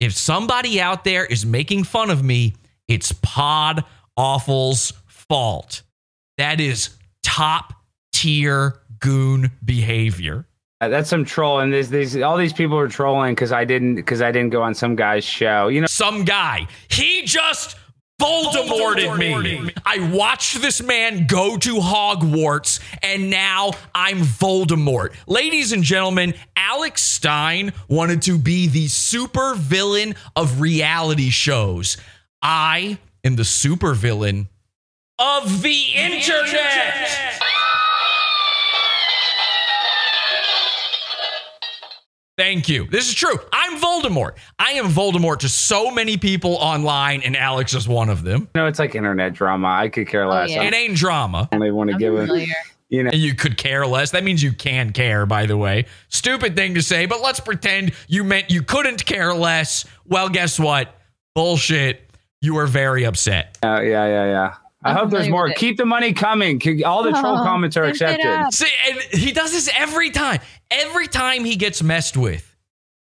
if 0.00 0.14
somebody 0.14 0.80
out 0.80 1.04
there 1.04 1.26
is 1.26 1.46
making 1.46 1.84
fun 1.84 2.10
of 2.10 2.24
me, 2.24 2.56
it's 2.88 3.12
Pod 3.12 3.84
Awful's 4.16 4.94
fault. 5.06 5.82
That 6.38 6.58
is 6.58 6.88
top 7.22 7.74
tier 8.12 8.80
goon 8.98 9.50
behavior. 9.64 10.46
Uh, 10.80 10.88
that's 10.88 11.10
some 11.10 11.24
troll, 11.24 11.60
and 11.60 11.72
there's 11.72 11.90
these 11.90 12.16
all 12.22 12.36
these 12.36 12.52
people 12.52 12.76
are 12.78 12.88
trolling 12.88 13.34
because 13.34 13.52
I 13.52 13.64
didn't 13.64 13.96
because 13.96 14.20
I 14.20 14.32
didn't 14.32 14.50
go 14.50 14.62
on 14.62 14.74
some 14.74 14.96
guy's 14.96 15.22
show. 15.22 15.68
You 15.68 15.82
know, 15.82 15.86
Some 15.86 16.24
guy, 16.24 16.66
he 16.88 17.22
just 17.24 17.76
Voldemorted 18.22 19.18
me. 19.18 19.72
I 19.84 19.98
watched 20.12 20.62
this 20.62 20.80
man 20.80 21.26
go 21.26 21.56
to 21.56 21.74
Hogwarts, 21.76 22.80
and 23.02 23.30
now 23.30 23.72
I'm 23.94 24.18
Voldemort. 24.18 25.14
Ladies 25.26 25.72
and 25.72 25.82
gentlemen, 25.82 26.34
Alex 26.56 27.02
Stein 27.02 27.72
wanted 27.88 28.22
to 28.22 28.38
be 28.38 28.68
the 28.68 28.86
super 28.86 29.54
villain 29.56 30.14
of 30.36 30.60
reality 30.60 31.30
shows. 31.30 31.96
I 32.40 32.98
am 33.24 33.36
the 33.36 33.44
super 33.44 33.92
villain 33.94 34.48
of 35.18 35.62
the 35.62 35.84
internet. 35.94 37.08
Thank 42.38 42.68
you. 42.68 42.86
This 42.86 43.08
is 43.08 43.14
true. 43.14 43.38
I'm 43.52 43.78
Voldemort. 43.78 44.32
I 44.58 44.72
am 44.72 44.86
Voldemort 44.86 45.40
to 45.40 45.48
so 45.50 45.90
many 45.90 46.16
people 46.16 46.54
online, 46.54 47.20
and 47.22 47.36
Alex 47.36 47.74
is 47.74 47.86
one 47.86 48.08
of 48.08 48.22
them. 48.22 48.48
No, 48.54 48.66
it's 48.66 48.78
like 48.78 48.94
internet 48.94 49.34
drama. 49.34 49.68
I 49.68 49.88
could 49.88 50.08
care 50.08 50.26
less. 50.26 50.50
yeah. 50.50 50.62
It 50.62 50.74
ain't 50.74 50.96
drama. 50.96 51.48
I 51.52 51.56
only 51.56 51.70
want 51.70 51.90
to 51.90 51.94
I'm 51.94 52.00
give 52.00 52.14
it. 52.14 52.48
You 52.88 53.02
know, 53.04 53.10
you 53.12 53.34
could 53.34 53.56
care 53.56 53.86
less. 53.86 54.10
That 54.10 54.22
means 54.22 54.42
you 54.42 54.52
can 54.52 54.92
care, 54.92 55.24
by 55.24 55.46
the 55.46 55.56
way. 55.56 55.86
Stupid 56.08 56.56
thing 56.56 56.74
to 56.74 56.82
say, 56.82 57.06
but 57.06 57.22
let's 57.22 57.40
pretend 57.40 57.92
you 58.06 58.22
meant 58.22 58.50
you 58.50 58.62
couldn't 58.62 59.04
care 59.06 59.32
less. 59.32 59.86
Well, 60.06 60.28
guess 60.28 60.58
what? 60.58 60.94
Bullshit. 61.34 62.10
You 62.42 62.56
are 62.58 62.66
very 62.66 63.04
upset. 63.04 63.56
Uh, 63.62 63.80
yeah, 63.82 64.06
yeah, 64.06 64.24
yeah. 64.26 64.54
I 64.84 64.92
hope 64.92 65.10
there's 65.10 65.28
more. 65.28 65.50
Keep 65.52 65.76
the 65.76 65.84
money 65.86 66.12
coming. 66.12 66.60
All 66.84 67.02
the 67.02 67.10
troll 67.10 67.38
Oh, 67.38 67.44
comments 67.44 67.76
are 67.76 67.84
accepted. 67.84 68.52
See, 68.52 68.66
and 68.88 69.00
he 69.20 69.32
does 69.32 69.52
this 69.52 69.70
every 69.78 70.10
time. 70.10 70.40
Every 70.70 71.06
time 71.06 71.44
he 71.44 71.56
gets 71.56 71.82
messed 71.82 72.16
with, 72.16 72.48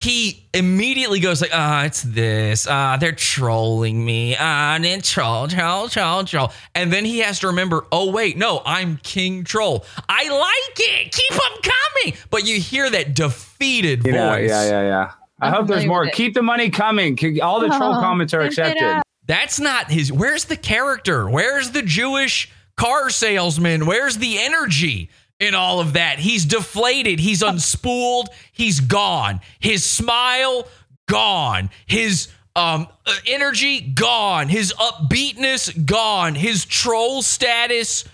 he 0.00 0.48
immediately 0.52 1.20
goes 1.20 1.40
like, 1.40 1.52
"Ah, 1.54 1.84
it's 1.84 2.02
this. 2.02 2.66
Ah, 2.68 2.96
they're 2.96 3.12
trolling 3.12 4.04
me. 4.04 4.34
Ah, 4.38 4.76
then 4.80 5.00
troll, 5.02 5.46
troll, 5.46 5.88
troll, 5.88 6.24
troll." 6.24 6.52
And 6.74 6.92
then 6.92 7.04
he 7.04 7.18
has 7.20 7.38
to 7.40 7.48
remember, 7.48 7.84
"Oh 7.92 8.10
wait, 8.10 8.36
no, 8.36 8.62
I'm 8.66 8.98
King 9.04 9.44
Troll. 9.44 9.84
I 10.08 10.28
like 10.28 10.78
it. 10.78 11.12
Keep 11.12 11.30
them 11.30 11.72
coming." 11.72 12.18
But 12.30 12.44
you 12.46 12.58
hear 12.58 12.90
that 12.90 13.14
defeated 13.14 14.04
You 14.04 14.12
know, 14.12 14.30
voice. 14.30 14.50
yeah, 14.50 14.64
yeah, 14.68 14.82
yeah. 14.82 15.10
I 15.40 15.46
I'm 15.48 15.52
hope 15.54 15.66
there's 15.68 15.86
more. 15.86 16.08
Keep 16.08 16.34
the 16.34 16.42
money 16.42 16.70
coming. 16.70 17.16
All 17.40 17.60
the 17.60 17.68
troll 17.68 17.94
Oh, 17.96 18.00
comments 18.00 18.34
are 18.34 18.40
accepted. 18.40 19.02
That's 19.26 19.60
not 19.60 19.90
his. 19.90 20.10
Where's 20.12 20.46
the 20.46 20.56
character? 20.56 21.28
Where's 21.28 21.70
the 21.70 21.82
Jewish 21.82 22.50
car 22.76 23.10
salesman? 23.10 23.86
Where's 23.86 24.18
the 24.18 24.38
energy 24.38 25.10
in 25.38 25.54
all 25.54 25.80
of 25.80 25.92
that? 25.94 26.18
He's 26.18 26.44
deflated. 26.44 27.20
He's 27.20 27.42
unspooled. 27.42 28.26
He's 28.52 28.80
gone. 28.80 29.40
His 29.60 29.84
smile, 29.84 30.66
gone. 31.08 31.70
His 31.86 32.28
um 32.56 32.88
energy, 33.26 33.80
gone. 33.80 34.48
His 34.48 34.72
upbeatness, 34.74 35.86
gone. 35.86 36.34
His 36.34 36.64
troll 36.64 37.22
status, 37.22 38.04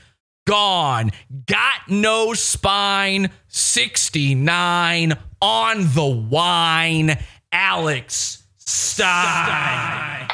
gone. 0.46 1.10
Got 1.46 1.88
no 1.88 2.34
spine. 2.34 3.30
69 3.48 5.14
on 5.40 5.78
the 5.94 6.06
whine. 6.06 7.18
Alex 7.50 8.42
Stein. 8.58 10.28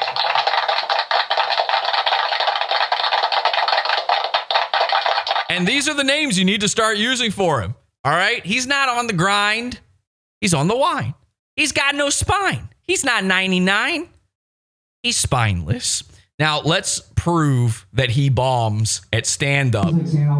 And 5.55 5.65
these 5.65 5.87
are 5.87 5.93
the 5.93 6.03
names 6.03 6.37
you 6.37 6.43
need 6.43 6.61
to 6.61 6.67
start 6.67 6.97
using 6.97 7.31
for 7.31 7.61
him. 7.61 7.75
All 8.03 8.11
right? 8.11 8.45
He's 8.45 8.67
not 8.67 8.89
on 8.89 9.07
the 9.07 9.13
grind. 9.13 9.79
He's 10.41 10.53
on 10.53 10.67
the 10.67 10.75
whine. 10.75 11.15
He's 11.55 11.71
got 11.71 11.95
no 11.95 12.09
spine. 12.09 12.69
He's 12.81 13.05
not 13.05 13.23
99. 13.23 14.09
He's 15.01 15.15
spineless. 15.15 16.03
Now, 16.37 16.59
let's 16.59 16.99
prove 17.15 17.87
that 17.93 18.09
he 18.11 18.27
bombs 18.29 19.01
at 19.13 19.25
stand 19.25 19.75
up. 19.75 19.93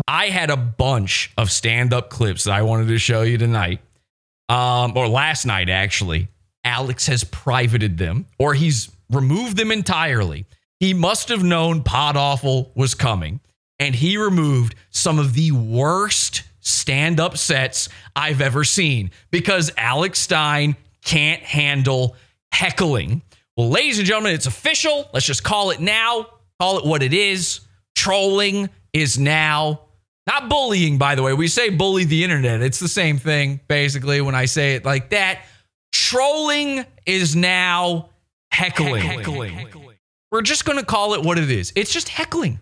I 0.07 0.27
had 0.27 0.49
a 0.49 0.57
bunch 0.57 1.31
of 1.37 1.49
stand 1.49 1.93
up 1.93 2.09
clips 2.09 2.43
that 2.43 2.53
I 2.53 2.63
wanted 2.63 2.89
to 2.89 2.97
show 2.97 3.21
you 3.21 3.37
tonight, 3.37 3.79
um, 4.49 4.97
or 4.97 5.07
last 5.07 5.45
night, 5.45 5.69
actually. 5.69 6.27
Alex 6.65 7.07
has 7.07 7.23
privated 7.23 7.97
them, 7.97 8.25
or 8.37 8.53
he's 8.53 8.91
removed 9.09 9.55
them 9.55 9.71
entirely. 9.71 10.45
He 10.79 10.93
must 10.93 11.29
have 11.29 11.43
known 11.43 11.83
Pod 11.83 12.17
Awful 12.17 12.71
was 12.75 12.93
coming, 12.95 13.39
and 13.80 13.95
he 13.95 14.18
removed 14.18 14.76
some 14.89 15.19
of 15.19 15.34
the 15.34 15.52
worst 15.52 16.43
stand 16.61 17.19
up 17.19 17.38
sets 17.38 17.89
I've 18.15 18.41
ever 18.41 18.64
seen 18.64 19.11
because 19.31 19.72
Alex 19.77 20.19
Stein 20.19 20.76
can't 21.03 21.41
handle 21.41 22.15
heckling. 22.52 23.22
Well, 23.56 23.69
ladies 23.69 23.99
and 23.99 24.07
gentlemen, 24.07 24.34
it's 24.34 24.47
official. 24.47 25.10
Let's 25.14 25.26
just 25.26 25.43
call 25.43 25.72
it 25.72 25.80
now. 25.80 26.27
Call 26.60 26.80
it 26.80 26.85
what 26.85 27.03
it 27.03 27.14
is. 27.14 27.61
Trolling 27.95 28.69
is 28.93 29.18
now. 29.18 29.81
Not 30.27 30.49
bullying, 30.49 30.97
by 30.97 31.15
the 31.15 31.22
way. 31.22 31.34
We 31.34 31.47
say 31.47 31.69
bully 31.69 32.03
the 32.03 32.23
internet. 32.23 32.61
It's 32.61 32.80
the 32.80 32.88
same 32.88 33.18
thing, 33.18 33.60
basically, 33.68 34.22
when 34.22 34.34
I 34.34 34.45
say 34.45 34.76
it 34.76 34.84
like 34.84 35.11
that. 35.11 35.45
Trolling 35.91 36.84
is 37.06 37.35
now 37.35 38.10
heckling. 38.52 39.03
Heckling. 39.03 39.53
heckling. 39.53 39.95
We're 40.31 40.41
just 40.41 40.65
going 40.65 40.80
to 40.80 40.85
call 40.85 41.14
it 41.14 41.23
what 41.23 41.38
it 41.38 41.52
is. 41.52 41.72
It's 41.76 41.93
just 41.93 42.10
heckling. 42.10 42.60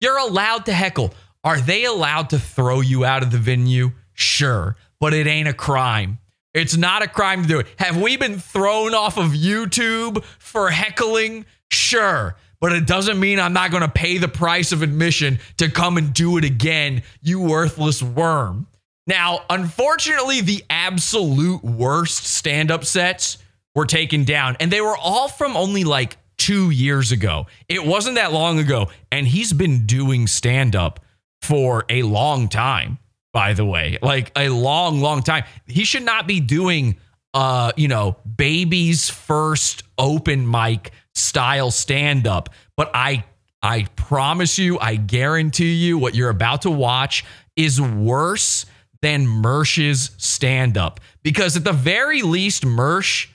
You're 0.00 0.18
allowed 0.18 0.66
to 0.66 0.72
heckle. 0.72 1.14
Are 1.42 1.60
they 1.60 1.84
allowed 1.84 2.30
to 2.30 2.38
throw 2.38 2.80
you 2.80 3.04
out 3.04 3.22
of 3.22 3.30
the 3.30 3.38
venue? 3.38 3.92
Sure, 4.14 4.76
but 5.00 5.14
it 5.14 5.26
ain't 5.26 5.48
a 5.48 5.54
crime. 5.54 6.18
It's 6.52 6.76
not 6.76 7.02
a 7.02 7.08
crime 7.08 7.42
to 7.42 7.48
do 7.48 7.58
it. 7.60 7.66
Have 7.78 8.00
we 8.00 8.16
been 8.16 8.38
thrown 8.38 8.94
off 8.94 9.18
of 9.18 9.32
YouTube 9.32 10.24
for 10.38 10.70
heckling? 10.70 11.46
Sure, 11.70 12.36
but 12.60 12.72
it 12.72 12.86
doesn't 12.86 13.20
mean 13.20 13.38
I'm 13.38 13.52
not 13.52 13.70
going 13.70 13.82
to 13.82 13.88
pay 13.88 14.18
the 14.18 14.28
price 14.28 14.72
of 14.72 14.82
admission 14.82 15.38
to 15.58 15.70
come 15.70 15.98
and 15.98 16.12
do 16.12 16.38
it 16.38 16.44
again, 16.44 17.02
you 17.22 17.40
worthless 17.40 18.02
worm. 18.02 18.66
Now, 19.06 19.40
unfortunately, 19.48 20.40
the 20.40 20.64
absolute 20.68 21.62
worst 21.62 22.24
stand 22.26 22.70
up 22.70 22.84
sets 22.84 23.38
were 23.74 23.86
taken 23.86 24.24
down, 24.24 24.56
and 24.58 24.70
they 24.70 24.80
were 24.80 24.96
all 24.96 25.28
from 25.28 25.56
only 25.56 25.84
like 25.84 26.16
two 26.46 26.70
years 26.70 27.10
ago. 27.10 27.48
It 27.68 27.84
wasn't 27.84 28.14
that 28.14 28.32
long 28.32 28.60
ago, 28.60 28.88
and 29.10 29.26
he's 29.26 29.52
been 29.52 29.84
doing 29.84 30.28
stand 30.28 30.76
up 30.76 31.00
for 31.42 31.84
a 31.88 32.02
long 32.02 32.48
time, 32.48 32.98
by 33.32 33.52
the 33.52 33.64
way, 33.64 33.98
like 34.00 34.30
a 34.36 34.48
long, 34.48 35.00
long 35.00 35.24
time. 35.24 35.42
He 35.66 35.84
should 35.84 36.04
not 36.04 36.28
be 36.28 36.38
doing, 36.38 36.98
uh, 37.34 37.72
you 37.76 37.88
know, 37.88 38.18
baby's 38.36 39.10
first 39.10 39.82
open 39.98 40.48
mic 40.48 40.92
style 41.16 41.72
stand 41.72 42.28
up, 42.28 42.50
but 42.76 42.92
I 42.94 43.24
I 43.60 43.86
promise 43.96 44.56
you, 44.56 44.78
I 44.78 44.94
guarantee 44.94 45.74
you, 45.74 45.98
what 45.98 46.14
you're 46.14 46.30
about 46.30 46.62
to 46.62 46.70
watch 46.70 47.24
is 47.56 47.80
worse 47.80 48.66
than 49.02 49.26
Mersh's 49.26 50.12
stand 50.16 50.78
up. 50.78 51.00
Because 51.24 51.56
at 51.56 51.64
the 51.64 51.72
very 51.72 52.22
least, 52.22 52.62
Mersh 52.62 53.26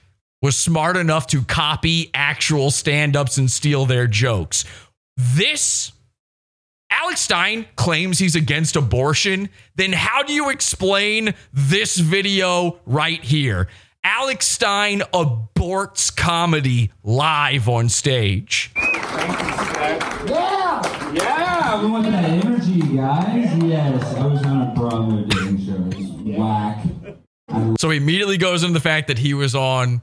was 0.41 0.57
smart 0.57 0.97
enough 0.97 1.27
to 1.27 1.43
copy 1.43 2.09
actual 2.13 2.71
stand 2.71 3.15
ups 3.15 3.37
and 3.37 3.51
steal 3.51 3.85
their 3.85 4.07
jokes. 4.07 4.65
This, 5.15 5.91
Alex 6.89 7.21
Stein 7.21 7.67
claims 7.75 8.17
he's 8.17 8.35
against 8.35 8.75
abortion. 8.75 9.49
Then 9.75 9.93
how 9.93 10.23
do 10.23 10.33
you 10.33 10.49
explain 10.49 11.35
this 11.53 11.97
video 11.97 12.79
right 12.85 13.23
here? 13.23 13.67
Alex 14.03 14.47
Stein 14.47 15.01
aborts 15.13 16.15
comedy 16.15 16.91
live 17.03 17.69
on 17.69 17.87
stage. 17.87 18.71
Yeah! 20.25 20.81
Yeah! 21.13 21.81
Been 21.81 21.91
with 21.91 22.05
that 22.05 22.23
energy, 22.23 22.79
guys. 22.95 23.63
Yes, 23.63 24.15
I 24.15 24.25
was 24.25 24.41
on 24.43 24.61
a 24.69 24.73
Bravo 24.73 25.23
dating 25.25 25.65
show. 25.65 25.75
It 25.75 25.97
was 25.97 26.37
whack. 26.37 26.83
So 27.79 27.89
he 27.91 27.97
immediately 27.97 28.37
goes 28.37 28.63
into 28.63 28.73
the 28.73 28.79
fact 28.79 29.07
that 29.07 29.19
he 29.19 29.35
was 29.35 29.53
on 29.53 30.01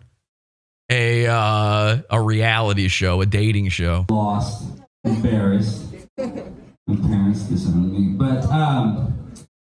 a 0.90 1.26
uh, 1.26 1.98
a 2.10 2.20
reality 2.20 2.88
show, 2.88 3.20
a 3.20 3.26
dating 3.26 3.68
show. 3.68 4.06
Lost, 4.10 4.64
embarrassed. 5.04 5.84
My 6.16 6.96
parents 6.96 7.42
disowned 7.42 7.92
me. 7.92 8.14
But, 8.16 8.44
um, 8.46 9.14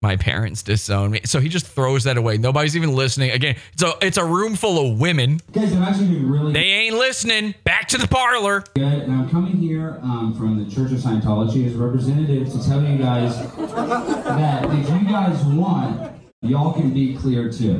My 0.02 0.16
parents 0.16 0.62
disown 0.62 1.10
me. 1.10 1.20
So 1.24 1.40
he 1.40 1.48
just 1.48 1.66
throws 1.66 2.04
that 2.04 2.16
away. 2.18 2.36
Nobody's 2.36 2.76
even 2.76 2.92
listening. 2.94 3.30
Again, 3.30 3.56
it's 3.72 3.82
a 3.82 3.92
it's 4.02 4.16
a 4.18 4.24
room 4.24 4.54
full 4.56 4.92
of 4.92 5.00
women. 5.00 5.40
guys, 5.52 5.72
I'm 5.72 5.82
actually 5.82 6.08
doing 6.08 6.28
really 6.28 6.52
They 6.52 6.60
ain't 6.64 6.94
listening. 6.96 7.54
Back 7.64 7.88
to 7.88 7.98
the 7.98 8.06
parlor. 8.06 8.62
good. 8.74 8.84
And 8.84 9.12
I'm 9.12 9.28
coming 9.30 9.56
here 9.56 9.98
um, 10.02 10.34
from 10.38 10.62
the 10.62 10.70
Church 10.70 10.92
of 10.92 10.98
Scientology 10.98 11.66
as 11.66 11.74
a 11.74 11.78
representative 11.78 12.52
to 12.52 12.62
tell 12.68 12.82
you 12.84 12.98
guys 12.98 13.36
that 13.56 14.64
if 14.66 14.88
you 14.90 15.08
guys 15.10 15.42
want, 15.44 16.12
y'all 16.42 16.72
can 16.72 16.92
be 16.92 17.16
clear 17.16 17.50
too. 17.50 17.78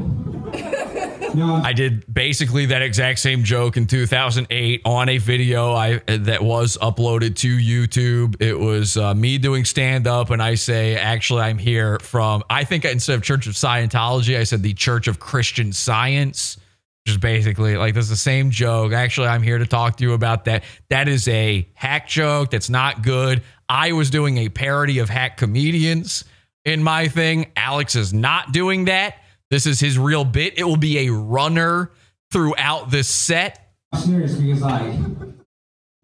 No, 1.35 1.57
I'm 1.57 1.75
did 1.75 2.13
basically 2.13 2.67
that 2.67 2.81
exact 2.81 3.19
same 3.19 3.45
joke 3.45 3.77
in 3.77 3.87
2008 3.87 4.81
on 4.85 5.09
a 5.09 5.19
video 5.19 5.73
I 5.73 5.99
that 6.07 6.43
was 6.43 6.79
uploaded 6.79 7.37
to 7.37 7.57
YouTube. 7.57 8.41
It 8.41 8.59
was 8.59 8.97
uh, 8.97 9.15
me 9.15 9.37
doing 9.37 9.65
stand 9.65 10.07
up, 10.07 10.31
and 10.31 10.43
I 10.43 10.55
say, 10.55 10.97
actually, 10.97 11.43
I'm 11.43 11.59
here 11.59 11.99
from. 11.99 12.43
I 12.49 12.65
think 12.65 12.85
instead 12.85 13.15
of 13.15 13.23
Church 13.23 13.47
of 13.47 13.55
Scientology, 13.55 14.39
I 14.39 14.45
said 14.45 14.63
the 14.63 14.73
Church 14.73 15.07
of 15.07 15.21
Christian 15.21 15.73
Science. 15.73 16.57
Which 17.05 17.15
is 17.15 17.19
basically 17.19 17.77
like 17.77 17.95
that's 17.95 18.09
the 18.09 18.17
same 18.17 18.51
joke. 18.51 18.93
Actually, 18.93 19.29
I'm 19.29 19.43
here 19.43 19.59
to 19.59 19.67
talk 19.67 19.99
to 19.99 20.05
you 20.05 20.15
about 20.15 20.47
that. 20.47 20.65
That 20.89 21.09
is 21.09 21.29
a 21.29 21.69
hack 21.75 22.09
joke. 22.09 22.51
That's 22.51 22.71
not 22.71 23.03
good. 23.03 23.43
I 23.69 23.93
was 23.93 24.11
doing 24.11 24.39
a 24.39 24.49
parody 24.49 24.99
of 24.99 25.09
hack 25.09 25.37
comedians 25.37 26.25
in 26.69 26.83
my 26.83 27.09
thing. 27.09 27.51
Alex 27.57 27.97
is 27.97 28.13
not 28.13 28.53
doing 28.53 28.85
that. 28.85 29.17
This 29.51 29.67
is 29.67 29.81
his 29.81 29.99
real 29.99 30.25
bit. 30.25 30.59
It 30.59 30.65
will 30.65 30.77
be 30.77 31.09
a 31.09 31.13
runner 31.13 31.91
throughout 32.31 32.91
this 32.91 33.09
set. 33.09 33.73
I'm 33.93 34.01
serious 34.03 34.35
because 34.35 34.61
like 34.61 34.93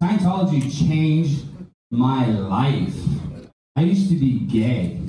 Scientology 0.01 0.75
changed 0.75 1.45
my 1.91 2.25
life. 2.25 2.95
I 3.75 3.81
used 3.81 4.09
to 4.09 4.15
be 4.15 4.39
gay. 4.39 4.99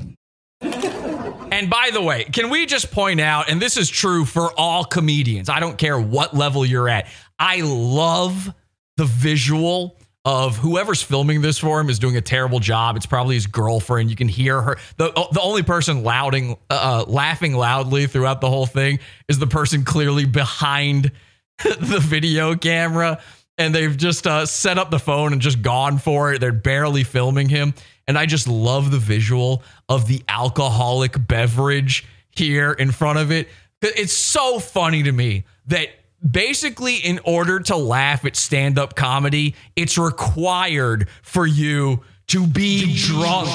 And 1.51 1.57
And 1.57 1.71
by 1.71 1.89
the 1.91 2.03
way, 2.03 2.25
can 2.25 2.51
we 2.51 2.67
just 2.67 2.91
point 2.91 3.19
out, 3.19 3.49
and 3.49 3.63
this 3.63 3.79
is 3.79 3.89
true 3.89 4.27
for 4.27 4.53
all 4.59 4.85
comedians, 4.85 5.49
I 5.49 5.59
don't 5.59 5.79
care 5.79 5.99
what 5.99 6.37
level 6.37 6.67
you're 6.67 6.89
at, 6.89 7.09
I 7.39 7.63
love 7.63 8.53
the 8.99 9.07
visual 9.07 9.99
of 10.27 10.57
whoever's 10.57 11.01
filming 11.01 11.41
this 11.41 11.57
for 11.57 11.79
him 11.79 11.89
is 11.89 12.01
doing 12.01 12.17
a 12.17 12.21
terrible 12.21 12.59
job. 12.59 12.97
It's 12.97 13.07
probably 13.07 13.37
his 13.37 13.47
girlfriend. 13.47 14.11
You 14.11 14.17
can 14.17 14.27
hear 14.27 14.61
her. 14.61 14.77
The, 14.97 15.13
the 15.31 15.41
only 15.41 15.63
person 15.63 16.03
louding, 16.03 16.57
uh, 16.69 17.05
laughing 17.07 17.55
loudly 17.55 18.09
throughout 18.09 18.41
the 18.41 18.51
whole 18.51 18.67
thing 18.67 18.99
is 19.29 19.39
the 19.39 19.47
person 19.47 19.85
clearly 19.85 20.25
behind 20.25 21.13
the 21.63 22.01
video 22.01 22.57
camera. 22.57 23.23
And 23.57 23.73
they've 23.73 23.97
just 23.97 24.27
uh, 24.27 24.47
set 24.47 24.79
up 24.79 24.91
the 24.91 24.99
phone 24.99 25.33
and 25.33 25.41
just 25.41 25.63
gone 25.63 25.99
for 25.99 26.33
it. 26.33 26.41
They're 26.41 26.51
barely 26.51 27.05
filming 27.05 27.49
him. 27.49 27.73
And 28.09 28.19
I 28.19 28.27
just 28.27 28.49
love 28.49 28.91
the 28.91 28.99
visual 28.99 29.63
of 29.89 30.09
the 30.09 30.25
alcoholic 30.29 31.15
beverage 31.29 32.05
here 32.31 32.73
in 32.73 32.91
front 32.91 33.21
of 33.21 33.31
it. 33.31 33.49
It's 33.81 34.13
so 34.13 34.59
funny 34.59 35.05
to 35.05 35.13
me 35.13 35.45
that 35.69 35.91
basically, 36.29 36.97
in 36.97 37.21
order 37.25 37.61
to 37.61 37.77
laugh 37.77 38.25
at 38.25 38.37
stand 38.37 38.79
up 38.79 38.95
comedy, 38.95 39.55
it's 39.75 39.99
required 39.99 41.09
for 41.23 41.47
you 41.47 42.03
to 42.29 42.47
be 42.47 42.97
drunk. 42.97 43.49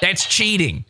That's 0.00 0.26
cheating. 0.26 0.84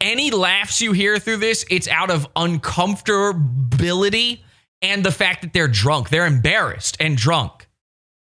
Any 0.00 0.30
laughs 0.30 0.80
you 0.80 0.92
hear 0.92 1.18
through 1.18 1.38
this, 1.38 1.66
it's 1.70 1.88
out 1.88 2.10
of 2.10 2.32
uncomfortability 2.34 4.40
and 4.80 5.04
the 5.04 5.12
fact 5.12 5.42
that 5.42 5.52
they're 5.52 5.68
drunk. 5.68 6.08
They're 6.08 6.26
embarrassed 6.26 6.96
and 7.00 7.16
drunk. 7.16 7.68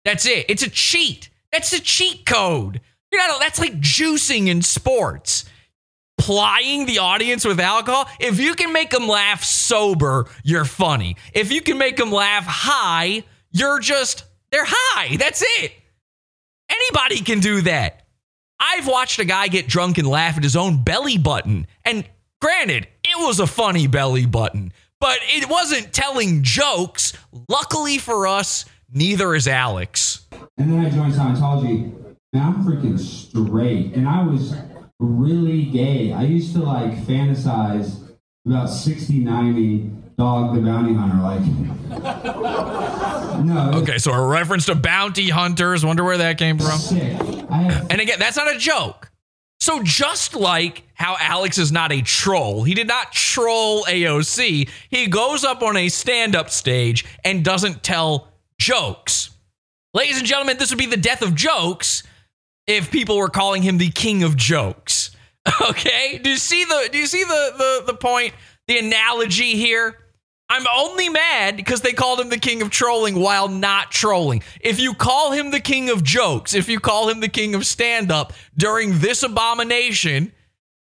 That's 0.04 0.26
it. 0.26 0.46
It's 0.50 0.64
a 0.64 0.70
cheat. 0.70 1.30
That's 1.52 1.72
a 1.74 1.80
cheat 1.80 2.26
code. 2.26 2.82
You're 3.12 3.22
that's 3.40 3.60
like 3.60 3.80
juicing 3.80 4.48
in 4.48 4.62
sports. 4.62 5.46
Plying 6.18 6.86
the 6.86 7.00
audience 7.00 7.46
with 7.46 7.60
alcohol. 7.60 8.08
If 8.20 8.40
you 8.40 8.56
can 8.56 8.74
make 8.74 8.90
them 8.90 9.08
laugh 9.08 9.44
sober, 9.44 10.26
you're 10.44 10.66
funny. 10.66 11.18
If 11.34 11.52
you 11.52 11.62
can 11.62 11.78
make 11.78 11.98
them 11.98 12.12
laugh 12.12 12.46
high, 12.46 13.24
you're 13.52 13.80
just, 13.80 14.24
they're 14.52 14.66
high. 14.66 15.18
That's 15.18 15.44
it. 15.60 15.74
Anybody 16.70 17.22
can 17.22 17.40
do 17.42 17.62
that. 17.62 18.06
I've 18.60 18.88
watched 18.88 19.20
a 19.20 19.26
guy 19.26 19.50
get 19.50 19.68
drunk 19.68 19.98
and 19.98 20.08
laugh 20.08 20.38
at 20.38 20.44
his 20.44 20.56
own 20.56 20.84
belly 20.84 21.18
button. 21.18 21.68
And 21.84 22.08
granted, 22.42 22.88
it 23.04 23.18
was 23.18 23.40
a 23.40 23.48
funny 23.48 23.88
belly 23.88 24.26
button, 24.26 24.72
but 25.00 25.20
it 25.24 25.50
wasn't 25.50 25.94
telling 25.94 26.42
jokes. 26.42 27.14
Luckily 27.50 27.98
for 27.98 28.28
us, 28.28 28.66
neither 28.92 29.36
is 29.36 29.48
Alex. 29.48 30.26
And 30.58 30.72
then 30.72 30.86
I 30.86 30.90
joined 30.90 31.14
Scientology, 31.14 31.94
and 32.34 32.42
I'm 32.42 32.64
freaking 32.64 32.98
straight. 32.98 33.94
And 33.94 34.08
I 34.08 34.24
was 34.24 34.56
really 35.00 35.66
gay. 35.66 36.14
I 36.14 36.24
used 36.24 36.54
to 36.54 36.64
like 36.64 36.94
fantasize 37.06 38.02
about 38.46 38.68
60, 38.68 39.20
90 39.20 39.92
Dog 40.18 40.56
the 40.56 40.62
Bounty 40.62 40.94
Hunter. 40.94 41.22
Like, 41.22 41.42
no. 43.44 43.72
Okay, 43.82 43.98
so 43.98 44.14
a 44.14 44.28
reference 44.28 44.66
to 44.68 44.76
bounty 44.76 45.30
hunters. 45.30 45.86
Wonder 45.86 46.04
where 46.04 46.18
that 46.18 46.38
came 46.38 46.58
from. 46.58 46.80
And 47.90 48.00
again, 48.00 48.20
that's 48.20 48.38
not 48.38 48.56
a 48.56 48.58
joke. 48.58 49.12
So 49.60 49.82
just 49.84 50.36
like 50.36 50.84
how 50.94 51.18
Alex 51.20 51.58
is 51.58 51.72
not 51.72 51.92
a 51.92 52.02
troll, 52.02 52.64
he 52.64 52.74
did 52.74 52.88
not 52.88 53.12
troll 53.12 53.84
AOC. 53.86 54.70
He 54.90 55.08
goes 55.08 55.44
up 55.44 55.64
on 55.64 55.76
a 55.76 55.90
stand-up 55.90 56.50
stage 56.50 57.04
and 57.24 57.44
doesn't 57.44 57.84
tell 57.84 58.30
jokes. 58.60 59.32
Ladies 59.94 60.18
and 60.18 60.26
gentlemen, 60.28 60.58
this 60.58 60.70
would 60.70 60.80
be 60.80 60.86
the 60.86 60.98
death 60.98 61.22
of 61.22 61.36
jokes 61.36 62.04
if 62.68 62.92
people 62.92 63.18
were 63.18 63.30
calling 63.30 63.62
him 63.62 63.78
the 63.78 63.92
king 63.92 64.24
of 64.24 64.36
jokes. 64.36 65.12
Okay? 65.70 66.18
Do 66.18 66.32
you 66.32 66.38
see 66.38 66.64
the 66.66 66.90
do 66.92 66.98
you 66.98 67.06
see 67.06 67.24
the 67.24 67.54
the, 67.56 67.84
the 67.92 67.94
point, 67.94 68.34
the 68.68 68.80
analogy 68.80 69.56
here? 69.56 69.96
I'm 70.50 70.66
only 70.76 71.08
mad 71.10 71.56
because 71.56 71.82
they 71.82 71.94
called 71.94 72.20
him 72.20 72.30
the 72.30 72.40
king 72.40 72.64
of 72.64 72.70
trolling 72.72 73.20
while 73.20 73.48
not 73.48 73.92
trolling. 73.92 74.42
If 74.60 74.80
you 74.80 74.94
call 74.96 75.32
him 75.34 75.52
the 75.52 75.60
king 75.60 75.90
of 75.92 76.04
jokes, 76.04 76.54
if 76.56 76.68
you 76.68 76.80
call 76.80 77.10
him 77.10 77.20
the 77.20 77.30
king 77.30 77.54
of 77.54 77.66
stand 77.66 78.12
up 78.12 78.34
during 78.58 79.00
this 79.00 79.22
abomination, 79.22 80.32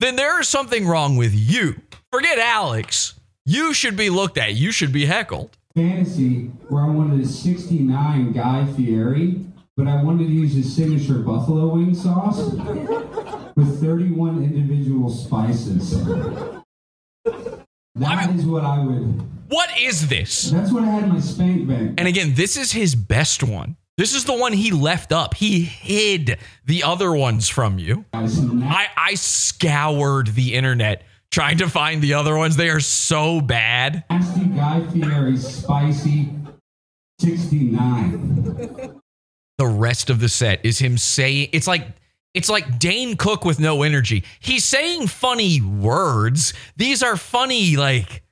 then 0.01 0.17
there 0.17 0.41
is 0.41 0.49
something 0.49 0.87
wrong 0.87 1.17
with 1.17 1.35
you. 1.35 1.81
Forget 2.11 2.39
Alex. 2.39 3.15
You 3.47 3.75
should 3.75 3.97
be 3.97 4.09
looked 4.11 4.39
at. 4.39 4.55
You 4.55 4.71
should 4.73 4.93
be 4.93 5.05
heckled. 5.07 5.57
fantasy 5.75 6.47
where 6.69 6.85
I 6.85 6.89
wanted 6.89 7.21
a 7.21 7.27
69 7.27 8.33
Guy 8.33 8.65
Fieri, 8.73 9.45
but 9.77 9.89
I 9.89 10.03
wanted 10.03 10.27
to 10.27 10.33
use 10.33 10.55
his 10.55 10.75
signature 10.75 11.19
buffalo 11.19 11.75
wing 11.75 11.95
sauce 11.95 12.39
with 13.57 13.81
31 13.81 14.45
individual 14.45 15.11
spices. 15.11 16.05
That 17.97 18.35
is 18.35 18.47
what 18.47 18.65
I 18.65 18.79
would. 18.85 19.23
What 19.49 19.71
is 19.79 20.09
this? 20.09 20.51
That's 20.51 20.73
what 20.73 20.83
I 20.85 20.87
had 20.87 21.05
in 21.05 21.11
my 21.11 21.21
spank 21.21 21.69
bank. 21.69 21.95
And 21.99 22.09
again, 22.09 22.35
this 22.35 22.57
is 22.57 22.73
his 22.73 22.95
best 22.95 23.43
one. 23.43 23.77
This 23.97 24.15
is 24.15 24.25
the 24.25 24.35
one 24.35 24.53
he 24.53 24.73
left 24.73 25.13
up. 25.13 25.35
He 25.35 25.61
hid 25.61 26.39
the 26.65 26.83
other 26.83 27.13
ones 27.13 27.49
from 27.49 27.79
you. 27.79 28.05
I, 28.13 28.89
I 28.97 29.15
scoured 29.15 30.29
the 30.29 30.55
internet 30.55 31.05
trying 31.31 31.59
to 31.59 31.69
find 31.69 32.03
the 32.03 32.15
other 32.15 32.37
ones. 32.37 32.57
They 32.57 32.71
are 32.71 32.81
so 32.81 33.41
bad. 33.41 34.05
Nasty 34.11 34.47
Guy 34.47 34.85
Fieri 34.89 35.37
spicy 35.37 36.31
69. 37.21 39.01
The 39.59 39.67
rest 39.67 40.11
of 40.11 40.21
the 40.21 40.29
set 40.29 40.65
is 40.65 40.79
him 40.79 40.99
saying 40.99 41.51
it's 41.53 41.67
like 41.67 41.87
it's 42.35 42.49
like 42.49 42.79
Dane 42.81 43.17
Cook 43.17 43.45
with 43.45 43.61
no 43.61 43.83
energy. 43.83 44.25
He's 44.41 44.65
saying 44.65 45.07
funny 45.07 45.61
words. 45.61 46.53
These 46.77 47.03
are 47.03 47.17
funny, 47.17 47.77
like 47.77 48.23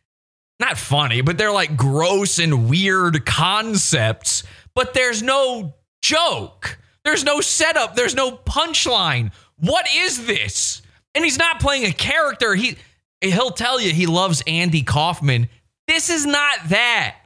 not 0.58 0.76
funny, 0.76 1.20
but 1.20 1.38
they're 1.38 1.52
like 1.52 1.76
gross 1.76 2.38
and 2.38 2.68
weird 2.68 3.24
concepts. 3.24 4.42
But 4.74 4.94
there's 4.94 5.22
no 5.22 5.74
joke. 6.02 6.78
There's 7.04 7.24
no 7.24 7.40
setup. 7.40 7.94
There's 7.94 8.14
no 8.14 8.32
punchline. 8.32 9.32
What 9.56 9.86
is 9.94 10.26
this? 10.26 10.82
And 11.14 11.24
he's 11.24 11.38
not 11.38 11.60
playing 11.60 11.84
a 11.84 11.92
character. 11.92 12.54
He 12.54 12.76
he'll 13.20 13.50
tell 13.50 13.80
you 13.80 13.92
he 13.92 14.06
loves 14.06 14.42
Andy 14.46 14.82
Kaufman. 14.82 15.48
This 15.86 16.10
is 16.10 16.26
not 16.26 16.58
that. 16.68 17.16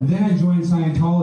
Then 0.00 0.24
I 0.24 0.36
joined 0.36 0.64
Scientology. 0.64 1.21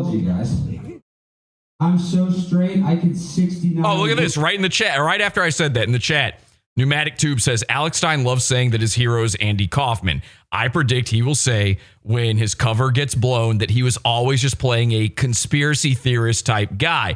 I'm 1.82 1.98
so 1.98 2.30
straight, 2.30 2.84
I 2.84 2.98
could 2.98 3.18
69. 3.18 3.86
Oh, 3.86 3.98
look 3.98 4.12
at 4.12 4.18
this 4.18 4.36
right 4.36 4.56
in 4.56 4.62
the 4.62 4.70
chat. 4.70 5.00
Right 5.00 5.22
after 5.22 5.42
I 5.42 5.50
said 5.50 5.76
that 5.76 5.86
in 5.86 5.94
the 5.94 6.00
chat, 6.00 6.42
Pneumatic 6.76 7.18
Tube 7.18 7.40
says 7.40 7.64
Alex 7.70 7.98
Stein 7.98 8.24
loves 8.24 8.44
saying 8.44 8.72
that 8.72 8.82
his 8.82 8.94
hero 8.94 9.24
is 9.24 9.36
Andy 9.36 9.68
Kaufman. 9.68 10.22
I 10.52 10.68
predict 10.68 11.08
he 11.10 11.22
will 11.22 11.36
say 11.36 11.78
when 12.02 12.38
his 12.38 12.54
cover 12.54 12.92
gets 12.92 13.16
blown 13.16 13.60
that 13.60 13.70
he 13.70 13.84
was 13.84 13.98
always 14.04 14.42
just 14.42 14.60
playing 14.60 14.92
a 14.92 15.08
conspiracy 15.08 15.94
theorist 15.94 16.46
type 16.46 16.78
guy. 16.78 17.16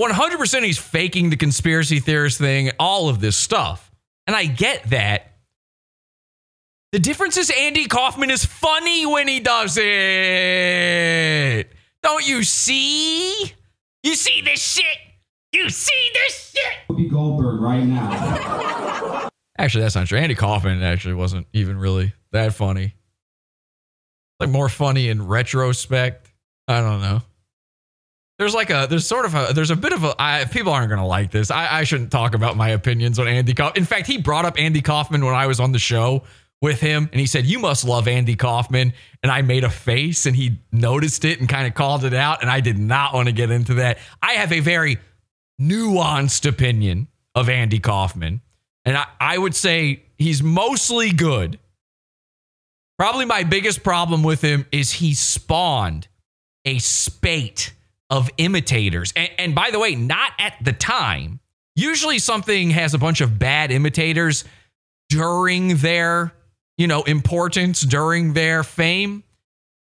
100% 0.00 0.62
he's 0.62 0.78
faking 0.78 1.30
the 1.30 1.36
conspiracy 1.36 1.98
theorist 2.00 2.38
thing, 2.38 2.70
all 2.78 3.08
of 3.08 3.20
this 3.20 3.36
stuff. 3.36 3.90
And 4.26 4.36
I 4.36 4.46
get 4.46 4.90
that. 4.90 5.32
The 6.92 7.00
difference 7.00 7.36
is 7.36 7.50
Andy 7.50 7.86
Kaufman 7.86 8.30
is 8.30 8.44
funny 8.44 9.04
when 9.04 9.26
he 9.26 9.40
does 9.40 9.76
it. 9.80 11.68
Don't 12.02 12.26
you 12.26 12.44
see? 12.44 13.52
You 14.06 14.14
see 14.14 14.40
this 14.40 14.62
shit? 14.62 14.98
You 15.50 15.68
see 15.68 16.10
this 16.14 16.54
shit? 16.54 16.74
Whoopi 16.88 17.10
Goldberg 17.10 17.60
right 17.60 17.82
now. 17.82 19.28
Actually, 19.58 19.82
that's 19.82 19.96
not 19.96 20.06
true. 20.06 20.16
Andy 20.16 20.36
Kaufman 20.36 20.80
actually 20.80 21.14
wasn't 21.14 21.48
even 21.52 21.76
really 21.76 22.12
that 22.30 22.54
funny. 22.54 22.94
Like 24.38 24.48
more 24.48 24.68
funny 24.68 25.08
in 25.08 25.26
retrospect. 25.26 26.32
I 26.68 26.82
don't 26.82 27.00
know. 27.00 27.20
There's 28.38 28.54
like 28.54 28.70
a 28.70 28.86
there's 28.88 29.08
sort 29.08 29.24
of 29.24 29.34
a 29.34 29.52
there's 29.52 29.72
a 29.72 29.76
bit 29.76 29.92
of 29.92 30.04
a 30.04 30.14
I, 30.20 30.44
people 30.44 30.72
aren't 30.72 30.88
gonna 30.88 31.04
like 31.04 31.32
this. 31.32 31.50
I, 31.50 31.80
I 31.80 31.82
shouldn't 31.82 32.12
talk 32.12 32.36
about 32.36 32.56
my 32.56 32.68
opinions 32.68 33.18
on 33.18 33.26
Andy 33.26 33.54
Kaufman. 33.54 33.82
In 33.82 33.86
fact, 33.86 34.06
he 34.06 34.18
brought 34.18 34.44
up 34.44 34.56
Andy 34.56 34.82
Kaufman 34.82 35.24
when 35.24 35.34
I 35.34 35.48
was 35.48 35.58
on 35.58 35.72
the 35.72 35.80
show 35.80 36.22
with 36.62 36.80
him, 36.80 37.08
and 37.12 37.20
he 37.20 37.26
said, 37.26 37.46
"You 37.46 37.58
must 37.58 37.84
love 37.84 38.08
Andy 38.08 38.34
Kaufman." 38.34 38.92
And 39.22 39.30
I 39.32 39.42
made 39.42 39.64
a 39.64 39.70
face, 39.70 40.26
and 40.26 40.34
he 40.34 40.58
noticed 40.72 41.24
it 41.24 41.40
and 41.40 41.48
kind 41.48 41.66
of 41.66 41.74
called 41.74 42.04
it 42.04 42.14
out. 42.14 42.42
And 42.42 42.50
I 42.50 42.60
did 42.60 42.78
not 42.78 43.12
want 43.14 43.26
to 43.26 43.32
get 43.32 43.50
into 43.50 43.74
that. 43.74 43.98
I 44.22 44.34
have 44.34 44.52
a 44.52 44.60
very 44.60 44.98
nuanced 45.60 46.48
opinion 46.48 47.08
of 47.34 47.48
Andy 47.48 47.78
Kaufman, 47.78 48.40
and 48.84 48.96
I, 48.96 49.06
I 49.20 49.38
would 49.38 49.54
say 49.54 50.02
he's 50.16 50.42
mostly 50.42 51.12
good. 51.12 51.58
Probably 52.98 53.26
my 53.26 53.42
biggest 53.42 53.82
problem 53.82 54.22
with 54.22 54.40
him 54.40 54.66
is 54.72 54.92
he 54.92 55.12
spawned 55.12 56.08
a 56.64 56.78
spate 56.78 57.74
of 58.08 58.30
imitators. 58.38 59.12
And, 59.14 59.30
and 59.38 59.54
by 59.54 59.70
the 59.70 59.78
way, 59.78 59.94
not 59.94 60.32
at 60.38 60.54
the 60.62 60.72
time. 60.72 61.40
Usually 61.74 62.18
something 62.18 62.70
has 62.70 62.94
a 62.94 62.98
bunch 62.98 63.20
of 63.20 63.38
bad 63.38 63.70
imitators 63.70 64.44
during 65.10 65.76
their, 65.76 66.32
you 66.78 66.86
know, 66.86 67.02
importance, 67.02 67.80
during 67.82 68.32
their 68.32 68.62
fame. 68.62 69.22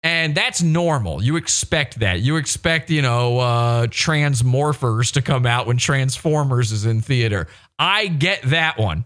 And 0.06 0.36
that's 0.36 0.62
normal. 0.62 1.24
You 1.24 1.38
expect 1.38 2.00
that. 2.00 2.20
You 2.20 2.36
expect, 2.36 2.90
you 2.90 3.02
know, 3.02 3.40
uh, 3.40 3.88
Transmorphers 3.88 5.14
to 5.14 5.22
come 5.22 5.46
out 5.46 5.66
when 5.66 5.78
Transformers 5.78 6.74
is 6.74 6.86
in 6.86 7.02
theater. 7.02 7.48
I 7.80 8.08
get 8.08 8.42
that 8.44 8.78
one. 8.78 9.06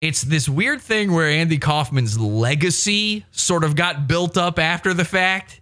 It's 0.00 0.22
this 0.22 0.48
weird 0.48 0.80
thing 0.82 1.12
where 1.12 1.28
Andy 1.28 1.58
Kaufman's 1.58 2.18
legacy 2.18 3.24
sort 3.32 3.64
of 3.64 3.74
got 3.74 4.06
built 4.06 4.36
up 4.36 4.58
after 4.58 4.94
the 4.94 5.04
fact, 5.04 5.60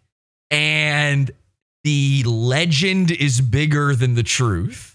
and 0.51 1.31
the 1.85 2.25
legend 2.25 3.11
is 3.11 3.41
bigger 3.41 3.95
than 3.95 4.15
the 4.15 4.23
truth. 4.23 4.94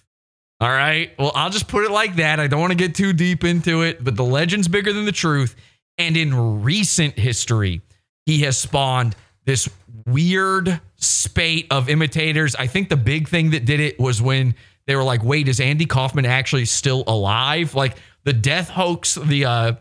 All 0.62 0.70
right. 0.70 1.12
Well, 1.18 1.32
I'll 1.36 1.50
just 1.50 1.68
put 1.70 1.86
it 1.86 1.92
like 1.92 2.18
that. 2.18 2.40
I 2.40 2.48
don't 2.48 2.60
want 2.60 2.72
to 2.72 2.78
get 2.78 2.94
too 2.94 3.14
deep 3.14 3.44
into 3.44 3.82
it, 3.82 4.04
but 4.04 4.16
the 4.16 4.26
legend's 4.26 4.68
bigger 4.68 4.92
than 4.92 5.06
the 5.06 5.12
truth. 5.14 5.56
And 5.98 6.18
in 6.18 6.64
recent 6.64 7.18
history, 7.18 7.82
he 8.26 8.42
has 8.42 8.58
spawned 8.58 9.16
this 9.46 9.70
weird 10.06 10.82
spate 10.98 11.68
of 11.72 11.90
imitators. 11.90 12.56
I 12.56 12.68
think 12.68 12.90
the 12.90 12.98
big 12.98 13.30
thing 13.30 13.52
that 13.52 13.66
did 13.66 13.80
it 13.80 14.00
was 14.00 14.22
when 14.22 14.56
they 14.86 14.96
were 14.96 15.04
like, 15.04 15.24
wait, 15.24 15.48
is 15.48 15.60
Andy 15.60 15.86
Kaufman 15.86 16.26
actually 16.26 16.66
still 16.66 17.04
alive? 17.08 17.74
Like 17.74 17.96
the 18.24 18.34
death 18.34 18.70
hoax, 18.70 19.16
the 19.16 19.46
uh, 19.46 19.74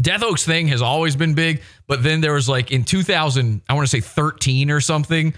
death 0.00 0.22
hoax 0.22 0.44
thing 0.44 0.68
has 0.68 0.80
always 0.80 1.16
been 1.16 1.34
big. 1.34 1.60
But 1.86 2.02
then 2.02 2.20
there 2.22 2.32
was 2.32 2.48
like 2.48 2.70
in 2.70 2.84
2000, 2.84 3.62
I 3.68 3.74
want 3.74 3.86
to 3.86 3.90
say 3.90 4.00
13 4.00 4.70
or 4.70 4.80
something, 4.80 5.34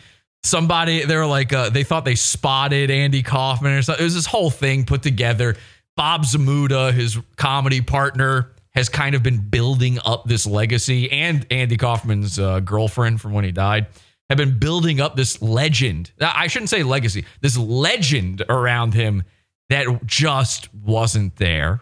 somebody, 0.47 1.05
they 1.05 1.16
were 1.16 1.27
like, 1.27 1.52
uh, 1.52 1.70
they 1.70 1.85
thought 1.85 2.05
they 2.05 2.14
spotted 2.14 2.90
Andy 2.90 3.23
Kaufman 3.23 3.73
or 3.73 3.82
something. 3.82 4.02
It 4.02 4.05
was 4.05 4.14
this 4.14 4.27
whole 4.27 4.51
thing 4.51 4.85
put 4.85 5.02
together. 5.02 5.56
Bob 5.97 6.24
Zmuda, 6.24 6.93
his 6.93 7.18
comedy 7.36 7.81
partner, 7.81 8.52
has 8.74 8.89
kind 8.89 9.14
of 9.14 9.23
been 9.23 9.39
building 9.39 9.98
up 10.05 10.24
this 10.24 10.47
legacy, 10.47 11.10
and 11.10 11.47
Andy 11.51 11.78
Kaufman's 11.78 12.39
uh, 12.39 12.60
girlfriend 12.60 13.20
from 13.20 13.32
when 13.32 13.44
he 13.44 13.52
died 13.52 13.86
have 14.28 14.39
been 14.39 14.59
building 14.59 15.01
up 15.01 15.16
this 15.16 15.40
legend. 15.40 16.10
I 16.20 16.48
shouldn't 16.48 16.70
say 16.70 16.82
legacy, 16.82 17.24
this 17.40 17.56
legend 17.56 18.43
around 18.48 18.94
him 18.94 19.23
that 19.68 20.05
just 20.05 20.73
wasn't 20.74 21.36
there. 21.36 21.81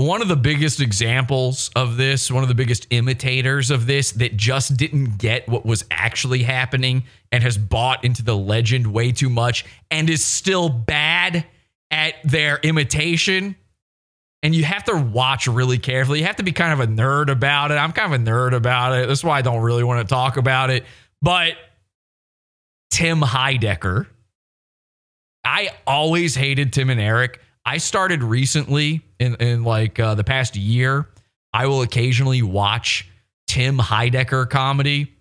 One 0.00 0.22
of 0.22 0.28
the 0.28 0.36
biggest 0.36 0.80
examples 0.80 1.70
of 1.76 1.98
this, 1.98 2.30
one 2.30 2.42
of 2.42 2.48
the 2.48 2.54
biggest 2.54 2.86
imitators 2.90 3.70
of 3.70 3.86
this 3.86 4.12
that 4.12 4.36
just 4.36 4.76
didn't 4.76 5.18
get 5.18 5.46
what 5.46 5.66
was 5.66 5.84
actually 5.90 6.42
happening 6.42 7.04
and 7.30 7.42
has 7.42 7.58
bought 7.58 8.02
into 8.02 8.22
the 8.22 8.36
legend 8.36 8.86
way 8.86 9.12
too 9.12 9.28
much 9.28 9.66
and 9.90 10.08
is 10.08 10.24
still 10.24 10.70
bad 10.70 11.44
at 11.90 12.14
their 12.24 12.58
imitation 12.62 13.56
and 14.42 14.54
you 14.54 14.64
have 14.64 14.84
to 14.84 14.96
watch 14.96 15.46
really 15.46 15.78
carefully. 15.78 16.20
You 16.20 16.24
have 16.24 16.36
to 16.36 16.42
be 16.42 16.52
kind 16.52 16.72
of 16.72 16.80
a 16.80 16.90
nerd 16.90 17.30
about 17.30 17.70
it. 17.70 17.74
I'm 17.74 17.92
kind 17.92 18.14
of 18.14 18.20
a 18.20 18.24
nerd 18.24 18.54
about 18.54 18.94
it. 18.94 19.06
That's 19.06 19.22
why 19.22 19.38
I 19.38 19.42
don't 19.42 19.60
really 19.60 19.84
want 19.84 20.06
to 20.06 20.10
talk 20.10 20.38
about 20.38 20.70
it. 20.70 20.84
But 21.20 21.54
Tim 22.90 23.20
Heidecker, 23.20 24.06
I 25.44 25.70
always 25.86 26.34
hated 26.34 26.72
Tim 26.72 26.88
and 26.88 27.00
Eric. 27.00 27.40
I 27.64 27.78
started 27.78 28.22
recently 28.22 29.02
in, 29.18 29.36
in 29.36 29.64
like 29.64 29.98
uh, 29.98 30.14
the 30.14 30.24
past 30.24 30.56
year. 30.56 31.08
I 31.52 31.66
will 31.66 31.82
occasionally 31.82 32.42
watch 32.42 33.08
Tim 33.46 33.78
Heidecker 33.78 34.48
comedy, 34.48 35.12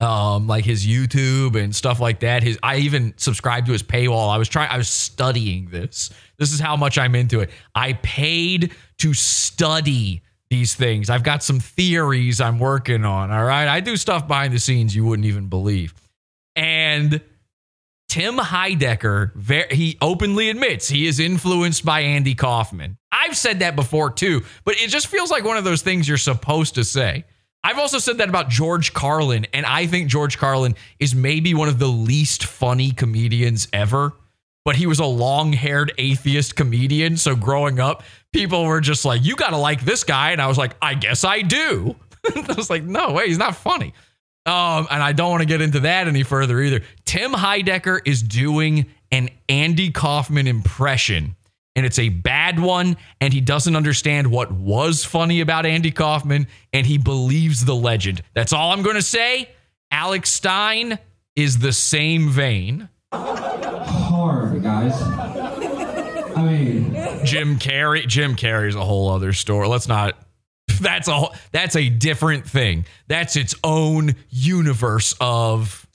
um, 0.00 0.46
like 0.46 0.64
his 0.64 0.86
YouTube 0.86 1.62
and 1.62 1.74
stuff 1.74 2.00
like 2.00 2.20
that. 2.20 2.42
His 2.42 2.58
I 2.62 2.76
even 2.78 3.14
subscribed 3.16 3.66
to 3.66 3.72
his 3.72 3.82
paywall. 3.82 4.30
I 4.30 4.38
was 4.38 4.48
trying. 4.48 4.70
I 4.70 4.78
was 4.78 4.88
studying 4.88 5.68
this. 5.70 6.10
This 6.38 6.52
is 6.52 6.60
how 6.60 6.76
much 6.76 6.98
I'm 6.98 7.14
into 7.14 7.40
it. 7.40 7.50
I 7.74 7.92
paid 7.94 8.72
to 8.98 9.14
study 9.14 10.22
these 10.48 10.74
things. 10.74 11.10
I've 11.10 11.22
got 11.22 11.42
some 11.42 11.60
theories 11.60 12.40
I'm 12.40 12.58
working 12.58 13.04
on. 13.04 13.30
All 13.30 13.44
right. 13.44 13.68
I 13.68 13.80
do 13.80 13.96
stuff 13.96 14.26
behind 14.26 14.52
the 14.52 14.58
scenes 14.58 14.94
you 14.96 15.04
wouldn't 15.04 15.26
even 15.26 15.48
believe. 15.48 15.94
And 16.56 17.20
Tim 18.10 18.38
Heidecker, 18.38 19.70
he 19.72 19.96
openly 20.02 20.50
admits 20.50 20.88
he 20.88 21.06
is 21.06 21.20
influenced 21.20 21.84
by 21.84 22.00
Andy 22.00 22.34
Kaufman. 22.34 22.98
I've 23.12 23.36
said 23.36 23.60
that 23.60 23.76
before 23.76 24.10
too, 24.10 24.42
but 24.64 24.74
it 24.80 24.88
just 24.88 25.06
feels 25.06 25.30
like 25.30 25.44
one 25.44 25.56
of 25.56 25.62
those 25.62 25.82
things 25.82 26.08
you're 26.08 26.18
supposed 26.18 26.74
to 26.74 26.82
say. 26.82 27.24
I've 27.62 27.78
also 27.78 27.98
said 27.98 28.18
that 28.18 28.28
about 28.28 28.48
George 28.48 28.92
Carlin, 28.92 29.46
and 29.52 29.64
I 29.64 29.86
think 29.86 30.08
George 30.08 30.38
Carlin 30.38 30.74
is 30.98 31.14
maybe 31.14 31.54
one 31.54 31.68
of 31.68 31.78
the 31.78 31.86
least 31.86 32.44
funny 32.44 32.90
comedians 32.90 33.68
ever 33.72 34.14
but 34.64 34.76
he 34.76 34.86
was 34.86 34.98
a 34.98 35.04
long 35.06 35.52
haired 35.52 35.92
atheist 35.98 36.54
comedian. 36.54 37.16
So 37.16 37.34
growing 37.34 37.80
up, 37.80 38.02
people 38.32 38.64
were 38.64 38.80
just 38.80 39.04
like, 39.04 39.24
you 39.24 39.34
got 39.36 39.50
to 39.50 39.56
like 39.56 39.84
this 39.84 40.04
guy. 40.04 40.32
And 40.32 40.40
I 40.40 40.46
was 40.46 40.58
like, 40.58 40.76
I 40.82 40.94
guess 40.94 41.24
I 41.24 41.42
do. 41.42 41.96
I 42.34 42.54
was 42.56 42.68
like, 42.68 42.84
no 42.84 43.12
way, 43.12 43.28
he's 43.28 43.38
not 43.38 43.56
funny. 43.56 43.94
Um, 44.50 44.88
and 44.90 45.02
I 45.02 45.12
don't 45.12 45.30
want 45.30 45.42
to 45.42 45.46
get 45.46 45.60
into 45.60 45.80
that 45.80 46.08
any 46.08 46.24
further 46.24 46.60
either. 46.60 46.80
Tim 47.04 47.32
Heidecker 47.32 48.00
is 48.04 48.22
doing 48.22 48.86
an 49.12 49.28
Andy 49.48 49.90
Kaufman 49.90 50.46
impression, 50.46 51.36
and 51.76 51.86
it's 51.86 51.98
a 51.98 52.08
bad 52.08 52.58
one. 52.58 52.96
And 53.20 53.32
he 53.32 53.40
doesn't 53.40 53.76
understand 53.76 54.26
what 54.30 54.50
was 54.50 55.04
funny 55.04 55.40
about 55.40 55.66
Andy 55.66 55.92
Kaufman, 55.92 56.48
and 56.72 56.86
he 56.86 56.98
believes 56.98 57.64
the 57.64 57.76
legend. 57.76 58.22
That's 58.34 58.52
all 58.52 58.72
I'm 58.72 58.82
going 58.82 58.96
to 58.96 59.02
say. 59.02 59.50
Alex 59.92 60.30
Stein 60.30 60.98
is 61.36 61.58
the 61.58 61.72
same 61.72 62.28
vein 62.28 62.88
hard, 64.20 64.62
guys. 64.62 65.00
I 66.36 66.42
mean, 66.42 66.92
Jim 67.24 67.58
Carrey. 67.58 68.06
Jim 68.06 68.36
Carrey's 68.36 68.74
a 68.74 68.84
whole 68.84 69.10
other 69.10 69.32
story. 69.32 69.68
Let's 69.68 69.88
not. 69.88 70.16
That's 70.80 71.08
a 71.08 71.26
that's 71.52 71.76
a 71.76 71.88
different 71.88 72.46
thing. 72.46 72.86
That's 73.08 73.36
its 73.36 73.54
own 73.64 74.14
universe 74.30 75.14
of. 75.20 75.86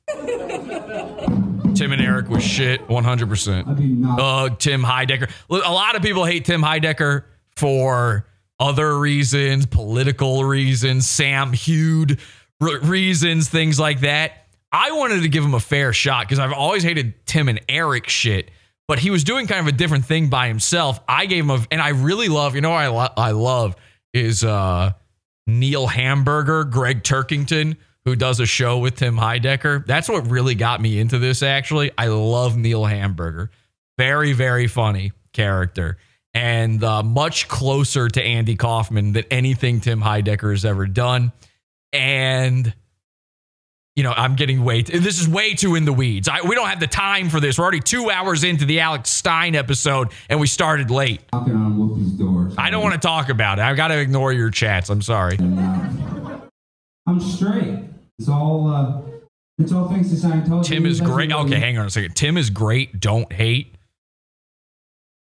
Tim 1.75 1.91
and 1.91 2.01
Eric 2.01 2.29
was 2.29 2.43
shit, 2.43 2.87
one 2.87 3.03
hundred 3.03 3.27
percent. 3.29 3.67
Uh, 3.67 4.49
Tim 4.49 4.81
Heidecker. 4.83 5.29
A 5.49 5.53
lot 5.71 5.95
of 5.95 6.01
people 6.01 6.23
hate 6.23 6.45
Tim 6.45 6.61
Heidecker 6.61 7.23
for 7.57 8.25
other 8.59 8.97
reasons, 8.97 9.65
political 9.65 10.45
reasons, 10.45 11.07
Sam 11.07 11.51
Hude 11.53 12.19
reasons, 12.61 13.49
things 13.49 13.79
like 13.79 14.01
that. 14.01 14.47
I 14.71 14.91
wanted 14.91 15.21
to 15.23 15.29
give 15.29 15.43
him 15.43 15.53
a 15.53 15.59
fair 15.59 15.91
shot 15.93 16.25
because 16.25 16.39
I've 16.39 16.53
always 16.53 16.83
hated 16.83 17.25
Tim 17.25 17.49
and 17.49 17.59
Eric 17.67 18.07
shit, 18.09 18.51
but 18.87 18.99
he 18.99 19.09
was 19.09 19.23
doing 19.23 19.47
kind 19.47 19.59
of 19.61 19.67
a 19.67 19.77
different 19.77 20.05
thing 20.05 20.29
by 20.29 20.47
himself. 20.47 20.99
I 21.07 21.25
gave 21.25 21.43
him 21.43 21.49
a, 21.51 21.65
and 21.71 21.81
I 21.81 21.89
really 21.89 22.27
love, 22.29 22.55
you 22.55 22.61
know, 22.61 22.71
I 22.73 22.87
lo- 22.87 23.13
I 23.17 23.31
love 23.31 23.75
is 24.15 24.43
uh, 24.43 24.93
Neil 25.45 25.87
Hamburger, 25.87 26.63
Gregg 26.63 27.03
Turkington, 27.03 27.77
who 28.05 28.15
does 28.15 28.39
a 28.39 28.45
show 28.45 28.79
with 28.79 28.95
Tim 28.95 29.17
Heidecker. 29.17 29.85
That's 29.85 30.07
what 30.07 30.29
really 30.29 30.55
got 30.55 30.81
me 30.81 30.99
into 30.99 31.19
this. 31.19 31.43
Actually, 31.43 31.91
I 31.97 32.07
love 32.07 32.55
Neil 32.55 32.85
Hamburger, 32.85 33.51
very 33.97 34.33
very 34.33 34.67
funny 34.67 35.11
character. 35.33 35.97
And 36.33 36.83
uh, 36.83 37.01
much 37.01 37.47
closer 37.47 38.09
to 38.09 38.21
Andy 38.21 38.55
Kaufman 38.57 39.13
than 39.13 39.23
anything 39.31 39.79
Tim 39.79 40.01
Heidecker 40.01 40.51
has 40.51 40.65
ever 40.65 40.85
done. 40.85 41.31
And 41.93 42.73
you 43.95 44.03
know, 44.03 44.13
I'm 44.15 44.35
getting 44.35 44.63
way. 44.63 44.81
T- 44.83 44.97
this 44.97 45.21
is 45.21 45.27
way 45.27 45.53
too 45.53 45.75
in 45.75 45.85
the 45.85 45.93
weeds. 45.93 46.27
I, 46.27 46.41
we 46.41 46.53
don't 46.55 46.67
have 46.67 46.79
the 46.81 46.87
time 46.87 47.29
for 47.29 47.39
this. 47.39 47.57
We're 47.57 47.63
already 47.63 47.79
two 47.79 48.09
hours 48.09 48.43
into 48.43 48.65
the 48.65 48.81
Alex 48.81 49.09
Stein 49.09 49.55
episode, 49.55 50.11
and 50.29 50.39
we 50.39 50.47
started 50.47 50.91
late. 50.91 51.21
Knocking 51.31 51.55
on 51.55 51.77
Whoopi's 51.77 52.11
door. 52.11 52.51
I 52.57 52.69
don't 52.69 52.83
want 52.83 52.93
to 52.95 52.99
talk 52.99 53.29
about 53.29 53.59
it. 53.59 53.61
I've 53.61 53.77
got 53.77 53.87
to 53.89 53.99
ignore 53.99 54.33
your 54.33 54.49
chats. 54.49 54.89
I'm 54.89 55.01
sorry. 55.01 55.37
I'm 55.39 57.19
straight. 57.19 57.79
It's 58.19 58.27
all. 58.29 58.67
Uh, 58.67 59.01
it's 59.57 59.71
all 59.71 59.87
thanks 59.87 60.09
to 60.09 60.15
Scientology. 60.15 60.65
Tim 60.65 60.85
is 60.85 60.99
great. 60.99 61.31
Okay, 61.31 61.59
hang 61.59 61.77
on 61.77 61.85
a 61.85 61.89
second. 61.89 62.15
Tim 62.15 62.37
is 62.37 62.49
great. 62.49 62.99
Don't 62.99 63.31
hate. 63.31 63.73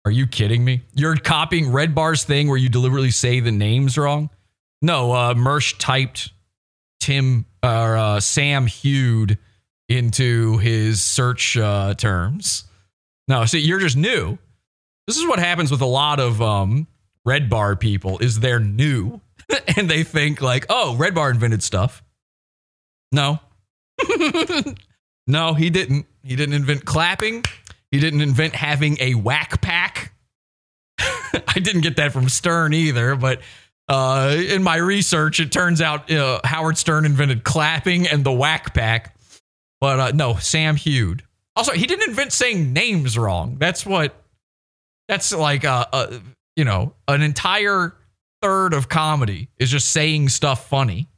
Are 0.04 0.10
you 0.10 0.26
kidding 0.26 0.62
me? 0.64 0.82
You're 0.94 1.16
copying 1.16 1.72
Red 1.72 1.94
Bar's 1.94 2.24
thing 2.24 2.48
where 2.48 2.58
you 2.58 2.68
deliberately 2.68 3.10
say 3.10 3.40
the 3.40 3.52
names 3.52 3.96
wrong. 3.96 4.28
No, 4.82 5.12
uh, 5.12 5.34
Mersh 5.34 5.76
typed 5.78 6.32
Tim 7.00 7.46
or 7.62 7.96
uh, 7.96 8.20
Sam 8.20 8.66
Hude 8.66 9.38
into 9.88 10.58
his 10.58 11.02
search 11.02 11.56
uh, 11.56 11.94
terms. 11.94 12.64
No, 13.26 13.44
see, 13.44 13.58
you're 13.58 13.80
just 13.80 13.96
new. 13.96 14.38
This 15.06 15.16
is 15.16 15.26
what 15.26 15.38
happens 15.38 15.70
with 15.70 15.80
a 15.80 15.86
lot 15.86 16.20
of 16.20 16.40
um, 16.40 16.86
Red 17.24 17.50
Bar 17.50 17.76
people 17.76 18.18
is 18.18 18.40
they're 18.40 18.60
new 18.60 19.20
and 19.76 19.90
they 19.90 20.04
think 20.04 20.40
like, 20.40 20.66
oh, 20.68 20.96
Red 20.96 21.14
Bar 21.14 21.30
invented 21.30 21.62
stuff. 21.62 22.02
No, 23.12 23.40
no, 25.26 25.54
he 25.54 25.70
didn't. 25.70 26.06
He 26.22 26.36
didn't 26.36 26.54
invent 26.54 26.84
clapping. 26.84 27.44
He 27.90 27.98
didn't 27.98 28.20
invent 28.20 28.54
having 28.54 28.96
a 29.00 29.14
whack 29.14 29.60
pack. 29.60 30.12
I 30.98 31.58
didn't 31.60 31.80
get 31.80 31.96
that 31.96 32.12
from 32.12 32.28
Stern 32.28 32.72
either, 32.72 33.16
but 33.16 33.40
uh, 33.90 34.36
in 34.36 34.62
my 34.62 34.76
research, 34.76 35.40
it 35.40 35.50
turns 35.50 35.82
out 35.82 36.10
uh, 36.12 36.40
Howard 36.44 36.78
Stern 36.78 37.04
invented 37.04 37.42
clapping 37.42 38.06
and 38.06 38.22
the 38.22 38.30
whack 38.30 38.72
pack. 38.72 39.16
But 39.80 39.98
uh, 40.00 40.10
no, 40.12 40.36
Sam 40.36 40.76
Hude. 40.76 41.24
Also, 41.56 41.72
he 41.72 41.86
didn't 41.86 42.08
invent 42.08 42.32
saying 42.32 42.72
names 42.72 43.18
wrong. 43.18 43.56
That's 43.58 43.84
what. 43.84 44.14
That's 45.08 45.32
like 45.32 45.64
a, 45.64 45.88
a 45.92 46.20
you 46.54 46.64
know 46.64 46.94
an 47.08 47.20
entire 47.20 47.96
third 48.40 48.74
of 48.74 48.88
comedy 48.88 49.48
is 49.58 49.70
just 49.70 49.90
saying 49.90 50.28
stuff 50.28 50.68
funny. 50.68 51.08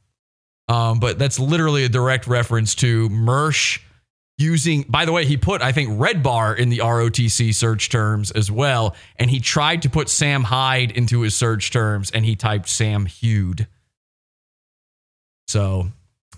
Um, 0.67 0.99
but 0.99 1.19
that's 1.19 1.39
literally 1.39 1.83
a 1.83 1.89
direct 1.89 2.25
reference 2.25 2.73
to 2.75 3.07
Mersh 3.09 3.81
using, 4.37 4.83
by 4.89 5.05
the 5.05 5.11
way, 5.11 5.25
he 5.25 5.37
put, 5.37 5.61
I 5.61 5.71
think, 5.71 5.99
Red 5.99 6.23
Bar 6.23 6.55
in 6.55 6.69
the 6.69 6.79
ROTC 6.79 7.53
search 7.53 7.89
terms 7.89 8.31
as 8.31 8.49
well. 8.51 8.95
And 9.17 9.29
he 9.29 9.39
tried 9.39 9.81
to 9.83 9.89
put 9.89 10.09
Sam 10.09 10.43
Hyde 10.43 10.91
into 10.91 11.21
his 11.21 11.35
search 11.35 11.71
terms 11.71 12.11
and 12.11 12.25
he 12.25 12.35
typed 12.35 12.67
Sam 12.69 13.05
Hewed. 13.05 13.67
So 15.47 15.89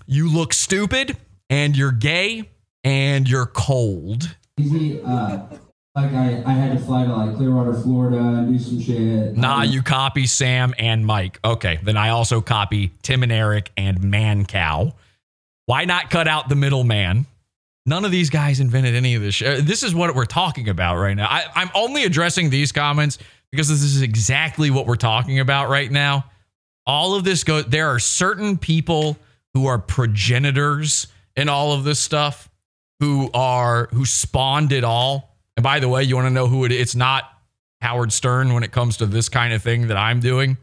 you 0.06 0.30
look 0.30 0.54
stupid 0.54 1.18
and 1.50 1.78
you're 1.78 1.92
gay 1.92 2.50
and 2.84 3.30
you're 3.30 3.46
cold. 3.46 4.36
Easy, 4.60 5.02
uh, 5.02 5.40
like 5.96 6.12
I, 6.12 6.44
I 6.46 6.52
had 6.52 6.78
to 6.78 6.84
fly 6.84 7.06
to 7.06 7.16
like 7.16 7.36
Clearwater, 7.38 7.74
Florida, 7.74 8.18
and 8.18 8.52
do 8.52 8.60
some 8.62 8.82
shit. 8.82 9.38
Nah, 9.38 9.62
you 9.64 9.82
copy 9.82 10.26
Sam 10.26 10.74
and 10.78 11.06
Mike. 11.06 11.40
Okay, 11.44 11.80
then 11.84 11.96
I 11.96 12.10
also 12.10 12.42
copy 12.42 12.92
Tim 13.02 13.24
and 13.24 13.32
Eric 13.32 13.72
and 13.78 14.00
Mancow 14.00 14.94
Why 15.66 15.86
not 15.86 16.10
cut 16.10 16.28
out 16.28 16.50
the 16.50 16.56
middleman? 16.56 17.26
None 17.86 18.04
of 18.04 18.12
these 18.12 18.30
guys 18.30 18.60
invented 18.60 18.96
any 18.96 19.16
of 19.16 19.22
this. 19.22 19.36
Shit. 19.36 19.60
Uh, 19.60 19.64
this 19.64 19.84
is 19.84 19.94
what 19.94 20.14
we're 20.16 20.26
talking 20.26 20.70
about 20.70 20.98
right 20.98 21.16
now. 21.16 21.28
I, 21.28 21.46
I'm 21.54 21.70
only 21.76 22.04
addressing 22.04 22.50
these 22.50 22.72
comments 22.72 23.20
because 23.52 23.70
this 23.70 23.84
is 23.84 24.02
exactly 24.02 24.72
what 24.72 24.88
we're 24.88 24.96
talking 24.96 25.40
about 25.40 25.70
right 25.70 25.92
now. 25.92 26.26
All 26.88 27.16
of 27.16 27.24
this 27.24 27.44
go. 27.44 27.62
There 27.62 27.88
are 27.90 28.00
certain 28.00 28.58
people 28.58 29.18
who 29.54 29.68
are 29.68 29.78
progenitors 29.78 31.08
in 31.36 31.48
all 31.48 31.74
of 31.74 31.84
this 31.84 32.00
stuff, 32.00 32.50
who 33.00 33.30
are 33.34 33.88
who 33.92 34.06
spawned 34.06 34.72
it 34.72 34.84
all. 34.84 35.36
And 35.56 35.64
by 35.64 35.80
the 35.80 35.88
way, 35.88 36.04
you 36.04 36.16
want 36.16 36.26
to 36.26 36.34
know 36.34 36.48
who 36.48 36.66
it? 36.66 36.72
It's 36.72 36.96
not 36.96 37.30
Howard 37.82 38.12
Stern 38.12 38.54
when 38.54 38.64
it 38.64 38.72
comes 38.72 38.98
to 38.98 39.06
this 39.06 39.30
kind 39.30 39.54
of 39.54 39.62
thing 39.62 39.88
that 39.88 39.98
I'm 39.98 40.20
doing. 40.20 40.58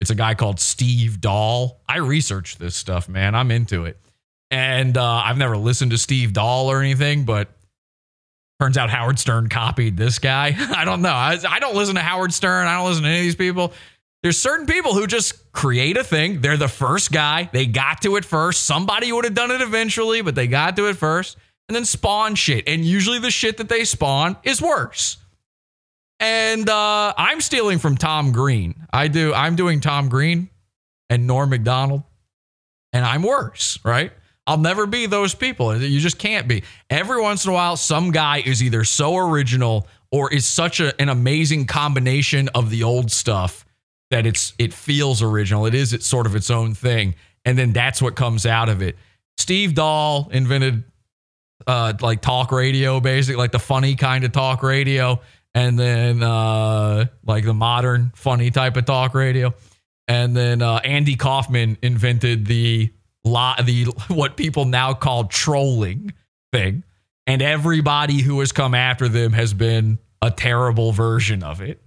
It's 0.00 0.10
a 0.10 0.14
guy 0.14 0.34
called 0.34 0.60
Steve 0.60 1.20
Dahl. 1.20 1.80
I 1.88 1.98
researched 1.98 2.58
this 2.58 2.76
stuff, 2.76 3.08
man. 3.08 3.34
I'm 3.34 3.50
into 3.50 3.84
it. 3.84 3.98
And 4.50 4.96
uh, 4.96 5.04
I've 5.04 5.36
never 5.36 5.56
listened 5.56 5.90
to 5.90 5.98
Steve 5.98 6.32
Dahl 6.32 6.70
or 6.70 6.80
anything, 6.80 7.24
but 7.24 7.48
turns 8.60 8.78
out 8.78 8.90
Howard 8.90 9.18
Stern 9.18 9.48
copied 9.48 9.96
this 9.96 10.18
guy. 10.18 10.56
I 10.76 10.84
don't 10.84 11.02
know. 11.02 11.10
I, 11.10 11.38
I 11.48 11.58
don't 11.58 11.76
listen 11.76 11.96
to 11.96 12.00
Howard 12.00 12.32
Stern. 12.32 12.66
I 12.66 12.76
don't 12.76 12.88
listen 12.88 13.02
to 13.02 13.08
any 13.08 13.18
of 13.18 13.24
these 13.24 13.36
people. 13.36 13.72
There's 14.22 14.38
certain 14.38 14.66
people 14.66 14.94
who 14.94 15.06
just 15.06 15.52
create 15.52 15.96
a 15.96 16.02
thing. 16.02 16.40
They're 16.40 16.56
the 16.56 16.66
first 16.66 17.12
guy. 17.12 17.48
They 17.52 17.66
got 17.66 18.02
to 18.02 18.16
it 18.16 18.24
first. 18.24 18.64
Somebody 18.64 19.12
would 19.12 19.24
have 19.24 19.34
done 19.34 19.50
it 19.50 19.60
eventually, 19.60 20.22
but 20.22 20.34
they 20.34 20.48
got 20.48 20.76
to 20.76 20.88
it 20.88 20.96
first 20.96 21.36
and 21.68 21.76
then 21.76 21.84
spawn 21.84 22.34
shit. 22.34 22.64
And 22.66 22.84
usually 22.84 23.18
the 23.18 23.30
shit 23.30 23.58
that 23.58 23.68
they 23.68 23.84
spawn 23.84 24.36
is 24.42 24.60
worse. 24.60 25.18
And 26.20 26.68
uh, 26.68 27.14
I'm 27.16 27.40
stealing 27.40 27.78
from 27.78 27.96
Tom 27.96 28.32
Green. 28.32 28.74
I 28.92 29.08
do. 29.08 29.32
I'm 29.32 29.54
doing 29.54 29.80
Tom 29.80 30.08
Green 30.08 30.50
and 31.08 31.26
Norm 31.26 31.50
Macdonald, 31.50 32.02
and 32.92 33.04
I'm 33.04 33.22
worse, 33.22 33.78
right? 33.84 34.12
I'll 34.48 34.56
never 34.56 34.86
be 34.86 35.04
those 35.04 35.34
people. 35.34 35.76
You 35.76 36.00
just 36.00 36.18
can't 36.18 36.48
be. 36.48 36.62
Every 36.88 37.20
once 37.20 37.44
in 37.44 37.50
a 37.50 37.54
while, 37.54 37.76
some 37.76 38.10
guy 38.10 38.38
is 38.38 38.62
either 38.62 38.82
so 38.82 39.18
original 39.18 39.86
or 40.10 40.32
is 40.32 40.46
such 40.46 40.80
a, 40.80 40.98
an 40.98 41.10
amazing 41.10 41.66
combination 41.66 42.48
of 42.54 42.70
the 42.70 42.82
old 42.82 43.12
stuff 43.12 43.66
that 44.10 44.24
it's 44.24 44.54
it 44.58 44.72
feels 44.72 45.22
original. 45.22 45.66
It 45.66 45.74
is 45.74 45.92
it's 45.92 46.06
sort 46.06 46.26
of 46.26 46.34
its 46.34 46.50
own 46.50 46.72
thing, 46.72 47.14
and 47.44 47.58
then 47.58 47.74
that's 47.74 48.00
what 48.00 48.16
comes 48.16 48.46
out 48.46 48.70
of 48.70 48.80
it. 48.80 48.96
Steve 49.36 49.74
Dahl 49.74 50.30
invented 50.32 50.82
uh, 51.66 51.92
like 52.00 52.22
talk 52.22 52.50
radio, 52.50 53.00
basically 53.00 53.36
like 53.36 53.52
the 53.52 53.58
funny 53.58 53.96
kind 53.96 54.24
of 54.24 54.32
talk 54.32 54.62
radio, 54.62 55.20
and 55.54 55.78
then 55.78 56.22
uh, 56.22 57.04
like 57.22 57.44
the 57.44 57.52
modern 57.52 58.12
funny 58.14 58.50
type 58.50 58.78
of 58.78 58.86
talk 58.86 59.12
radio, 59.12 59.52
and 60.08 60.34
then 60.34 60.62
uh, 60.62 60.76
Andy 60.76 61.16
Kaufman 61.16 61.76
invented 61.82 62.46
the 62.46 62.90
lot 63.28 63.64
the 63.64 63.84
what 64.08 64.36
people 64.36 64.64
now 64.64 64.94
call 64.94 65.24
trolling 65.24 66.12
thing, 66.52 66.84
and 67.26 67.42
everybody 67.42 68.20
who 68.22 68.40
has 68.40 68.52
come 68.52 68.74
after 68.74 69.08
them 69.08 69.32
has 69.32 69.54
been 69.54 69.98
a 70.22 70.30
terrible 70.30 70.92
version 70.92 71.42
of 71.42 71.60
it. 71.60 71.82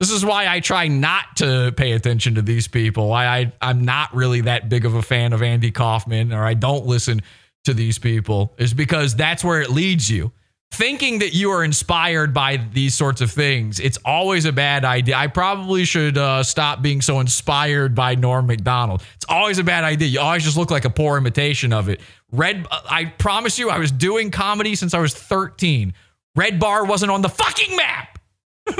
This 0.00 0.10
is 0.10 0.24
why 0.24 0.48
I 0.48 0.60
try 0.60 0.88
not 0.88 1.36
to 1.36 1.72
pay 1.76 1.92
attention 1.92 2.34
to 2.34 2.42
these 2.42 2.68
people. 2.68 3.08
Why 3.08 3.26
I, 3.26 3.52
I'm 3.62 3.84
not 3.84 4.14
really 4.14 4.42
that 4.42 4.68
big 4.68 4.84
of 4.84 4.94
a 4.94 5.02
fan 5.02 5.32
of 5.32 5.42
Andy 5.42 5.70
Kaufman, 5.70 6.32
or 6.32 6.44
I 6.44 6.54
don't 6.54 6.84
listen 6.84 7.22
to 7.64 7.72
these 7.72 7.98
people, 7.98 8.54
is 8.58 8.74
because 8.74 9.16
that's 9.16 9.42
where 9.42 9.62
it 9.62 9.70
leads 9.70 10.10
you. 10.10 10.32
Thinking 10.74 11.20
that 11.20 11.34
you 11.34 11.52
are 11.52 11.62
inspired 11.62 12.34
by 12.34 12.56
these 12.56 12.94
sorts 12.94 13.20
of 13.20 13.30
things, 13.30 13.78
it's 13.78 13.96
always 14.04 14.44
a 14.44 14.50
bad 14.50 14.84
idea. 14.84 15.16
I 15.16 15.28
probably 15.28 15.84
should 15.84 16.18
uh, 16.18 16.42
stop 16.42 16.82
being 16.82 17.00
so 17.00 17.20
inspired 17.20 17.94
by 17.94 18.16
Norm 18.16 18.48
Macdonald. 18.48 19.04
It's 19.14 19.24
always 19.28 19.58
a 19.58 19.62
bad 19.62 19.84
idea. 19.84 20.08
You 20.08 20.18
always 20.18 20.42
just 20.42 20.56
look 20.56 20.72
like 20.72 20.84
a 20.84 20.90
poor 20.90 21.16
imitation 21.16 21.72
of 21.72 21.88
it. 21.88 22.00
Red, 22.32 22.66
I 22.90 23.04
promise 23.04 23.56
you, 23.56 23.70
I 23.70 23.78
was 23.78 23.92
doing 23.92 24.32
comedy 24.32 24.74
since 24.74 24.94
I 24.94 24.98
was 24.98 25.14
13. 25.14 25.94
Red 26.34 26.58
Bar 26.58 26.84
wasn't 26.86 27.12
on 27.12 27.22
the 27.22 27.28
fucking 27.28 27.76
map 27.76 28.18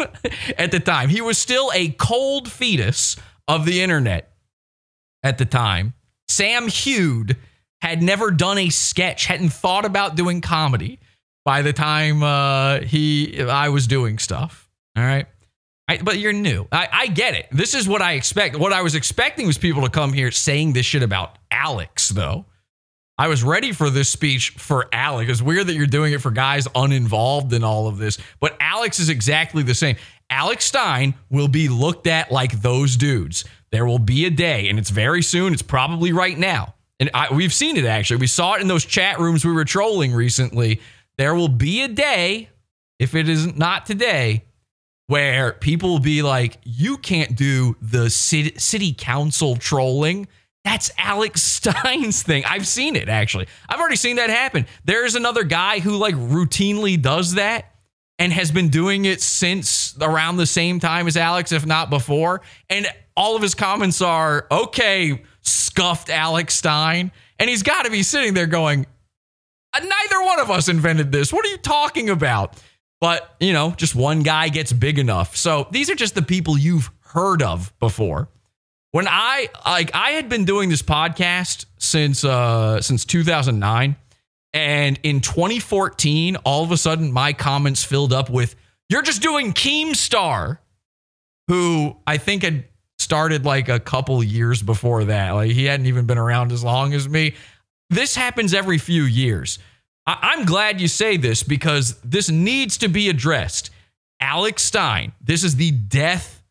at 0.58 0.72
the 0.72 0.80
time. 0.80 1.10
He 1.10 1.20
was 1.20 1.38
still 1.38 1.70
a 1.72 1.90
cold 1.90 2.50
fetus 2.50 3.14
of 3.46 3.66
the 3.66 3.82
internet 3.82 4.32
at 5.22 5.38
the 5.38 5.44
time. 5.44 5.94
Sam 6.26 6.66
Hewed 6.66 7.36
had 7.80 8.02
never 8.02 8.32
done 8.32 8.58
a 8.58 8.70
sketch, 8.70 9.26
hadn't 9.26 9.52
thought 9.52 9.84
about 9.84 10.16
doing 10.16 10.40
comedy 10.40 10.98
by 11.44 11.62
the 11.62 11.72
time 11.72 12.22
uh, 12.22 12.80
he 12.80 13.42
I 13.42 13.68
was 13.68 13.86
doing 13.86 14.18
stuff. 14.18 14.68
All 14.96 15.04
right. 15.04 15.26
I, 15.86 15.98
but 15.98 16.18
you're 16.18 16.32
new. 16.32 16.66
I, 16.72 16.88
I 16.90 17.06
get 17.08 17.34
it. 17.34 17.46
This 17.52 17.74
is 17.74 17.86
what 17.86 18.00
I 18.00 18.12
expect. 18.12 18.56
What 18.56 18.72
I 18.72 18.80
was 18.80 18.94
expecting 18.94 19.46
was 19.46 19.58
people 19.58 19.82
to 19.82 19.90
come 19.90 20.14
here 20.14 20.30
saying 20.30 20.72
this 20.72 20.86
shit 20.86 21.02
about 21.02 21.36
Alex, 21.50 22.08
though. 22.08 22.46
I 23.18 23.28
was 23.28 23.44
ready 23.44 23.72
for 23.72 23.90
this 23.90 24.08
speech 24.08 24.50
for 24.50 24.88
Alex. 24.92 25.30
It's 25.30 25.42
weird 25.42 25.68
that 25.68 25.74
you're 25.74 25.86
doing 25.86 26.14
it 26.14 26.20
for 26.20 26.30
guys 26.30 26.66
uninvolved 26.74 27.52
in 27.52 27.62
all 27.62 27.86
of 27.86 27.98
this, 27.98 28.18
but 28.40 28.56
Alex 28.60 28.98
is 28.98 29.08
exactly 29.08 29.62
the 29.62 29.74
same. 29.74 29.96
Alex 30.30 30.64
Stein 30.64 31.14
will 31.30 31.46
be 31.46 31.68
looked 31.68 32.06
at 32.06 32.32
like 32.32 32.62
those 32.62 32.96
dudes. 32.96 33.44
There 33.70 33.86
will 33.86 33.98
be 33.98 34.24
a 34.24 34.30
day, 34.30 34.68
and 34.68 34.78
it's 34.78 34.90
very 34.90 35.22
soon. 35.22 35.52
It's 35.52 35.62
probably 35.62 36.12
right 36.12 36.36
now. 36.36 36.74
And 36.98 37.10
I, 37.12 37.32
we've 37.32 37.52
seen 37.52 37.76
it 37.76 37.84
actually. 37.84 38.16
We 38.16 38.26
saw 38.26 38.54
it 38.54 38.62
in 38.62 38.68
those 38.68 38.84
chat 38.84 39.20
rooms 39.20 39.44
we 39.44 39.52
were 39.52 39.64
trolling 39.64 40.12
recently. 40.12 40.80
There 41.16 41.34
will 41.34 41.48
be 41.48 41.82
a 41.82 41.88
day, 41.88 42.50
if 42.98 43.14
it 43.14 43.28
is 43.28 43.54
not 43.56 43.86
today, 43.86 44.44
where 45.06 45.52
people 45.52 45.90
will 45.90 46.00
be 46.00 46.22
like, 46.22 46.58
you 46.64 46.96
can't 46.96 47.36
do 47.36 47.76
the 47.80 48.10
city, 48.10 48.58
city 48.58 48.94
council 48.96 49.56
trolling. 49.56 50.26
That's 50.64 50.90
Alex 50.98 51.42
Stein's 51.64 52.22
thing. 52.22 52.44
I've 52.46 52.66
seen 52.66 52.96
it 52.96 53.08
actually. 53.08 53.46
I've 53.68 53.78
already 53.78 53.96
seen 53.96 54.16
that 54.16 54.30
happen. 54.30 54.66
There's 54.84 55.14
another 55.14 55.44
guy 55.44 55.80
who 55.80 55.96
like 55.96 56.14
routinely 56.14 57.00
does 57.00 57.34
that 57.34 57.74
and 58.18 58.32
has 58.32 58.50
been 58.50 58.68
doing 58.68 59.04
it 59.04 59.20
since 59.20 59.96
around 60.00 60.36
the 60.36 60.46
same 60.46 60.80
time 60.80 61.06
as 61.06 61.16
Alex, 61.16 61.52
if 61.52 61.66
not 61.66 61.90
before. 61.90 62.42
And 62.70 62.86
all 63.16 63.36
of 63.36 63.42
his 63.42 63.54
comments 63.54 64.00
are, 64.00 64.46
okay, 64.50 65.22
scuffed 65.42 66.10
Alex 66.10 66.54
Stein. 66.54 67.12
And 67.38 67.50
he's 67.50 67.62
got 67.62 67.84
to 67.84 67.90
be 67.90 68.02
sitting 68.02 68.34
there 68.34 68.46
going, 68.46 68.86
neither 69.82 70.24
one 70.24 70.40
of 70.40 70.50
us 70.50 70.68
invented 70.68 71.12
this. 71.12 71.32
What 71.32 71.44
are 71.46 71.48
you 71.48 71.58
talking 71.58 72.10
about? 72.10 72.60
But, 73.00 73.34
you 73.40 73.52
know, 73.52 73.72
just 73.72 73.94
one 73.94 74.22
guy 74.22 74.48
gets 74.48 74.72
big 74.72 74.98
enough. 74.98 75.36
So 75.36 75.66
these 75.70 75.90
are 75.90 75.94
just 75.94 76.14
the 76.14 76.22
people 76.22 76.56
you've 76.56 76.90
heard 77.00 77.42
of 77.42 77.72
before. 77.78 78.28
When 78.92 79.08
I 79.08 79.48
like 79.66 79.90
I 79.92 80.10
had 80.10 80.28
been 80.28 80.44
doing 80.44 80.68
this 80.68 80.82
podcast 80.82 81.64
since 81.78 82.24
uh 82.24 82.80
since 82.80 83.04
2009 83.04 83.96
and 84.52 85.00
in 85.02 85.20
2014 85.20 86.36
all 86.44 86.62
of 86.62 86.70
a 86.70 86.76
sudden 86.76 87.10
my 87.10 87.32
comments 87.32 87.82
filled 87.82 88.12
up 88.12 88.30
with 88.30 88.54
you're 88.88 89.02
just 89.02 89.20
doing 89.20 89.52
Keemstar 89.52 90.58
who 91.48 91.96
I 92.06 92.18
think 92.18 92.44
had 92.44 92.66
started 92.98 93.44
like 93.44 93.68
a 93.68 93.80
couple 93.80 94.22
years 94.22 94.62
before 94.62 95.04
that. 95.04 95.32
Like 95.32 95.50
he 95.50 95.64
hadn't 95.64 95.86
even 95.86 96.06
been 96.06 96.18
around 96.18 96.52
as 96.52 96.64
long 96.64 96.94
as 96.94 97.08
me. 97.08 97.34
This 97.90 98.14
happens 98.16 98.54
every 98.54 98.78
few 98.78 99.04
years. 99.04 99.58
I- 100.06 100.34
am 100.34 100.44
glad 100.44 100.80
you 100.80 100.88
say 100.88 101.16
this 101.16 101.42
because 101.42 101.98
this 102.00 102.28
needs 102.28 102.78
to 102.78 102.88
be 102.88 103.08
addressed. 103.08 103.70
Alex 104.20 104.62
Stein, 104.62 105.12
this 105.20 105.44
is 105.44 105.56
the 105.56 105.70
death 105.70 106.42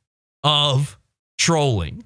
of 0.44 0.98
trolling. 1.38 2.04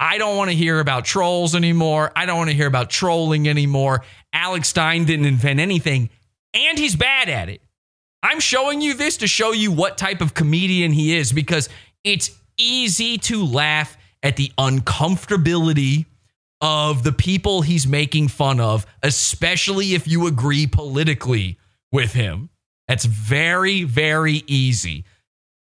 I 0.00 0.18
don't 0.18 0.36
want 0.36 0.50
to 0.50 0.56
hear 0.56 0.80
about 0.80 1.04
trolls 1.04 1.54
anymore. 1.54 2.12
I 2.16 2.26
don't 2.26 2.36
want 2.36 2.50
to 2.50 2.56
hear 2.56 2.66
about 2.66 2.90
trolling 2.90 3.48
anymore. 3.48 4.04
Alex 4.32 4.68
Stein 4.68 5.04
didn't 5.04 5.26
invent 5.26 5.60
anything, 5.60 6.10
and 6.52 6.78
he's 6.78 6.96
bad 6.96 7.28
at 7.28 7.48
it. 7.48 7.62
I'm 8.22 8.40
showing 8.40 8.80
you 8.80 8.94
this 8.94 9.18
to 9.18 9.26
show 9.26 9.52
you 9.52 9.70
what 9.70 9.98
type 9.98 10.20
of 10.20 10.34
comedian 10.34 10.92
he 10.92 11.16
is 11.16 11.32
because 11.32 11.68
it's 12.02 12.30
easy 12.56 13.18
to 13.18 13.44
laugh 13.44 13.96
at 14.22 14.36
the 14.36 14.50
uncomfortability 14.58 16.06
of 16.60 17.02
the 17.02 17.12
people 17.12 17.62
he's 17.62 17.86
making 17.86 18.28
fun 18.28 18.60
of, 18.60 18.86
especially 19.02 19.94
if 19.94 20.08
you 20.08 20.26
agree 20.26 20.66
politically 20.66 21.58
with 21.92 22.12
him. 22.12 22.50
That's 22.88 23.04
very, 23.04 23.84
very 23.84 24.42
easy. 24.46 25.04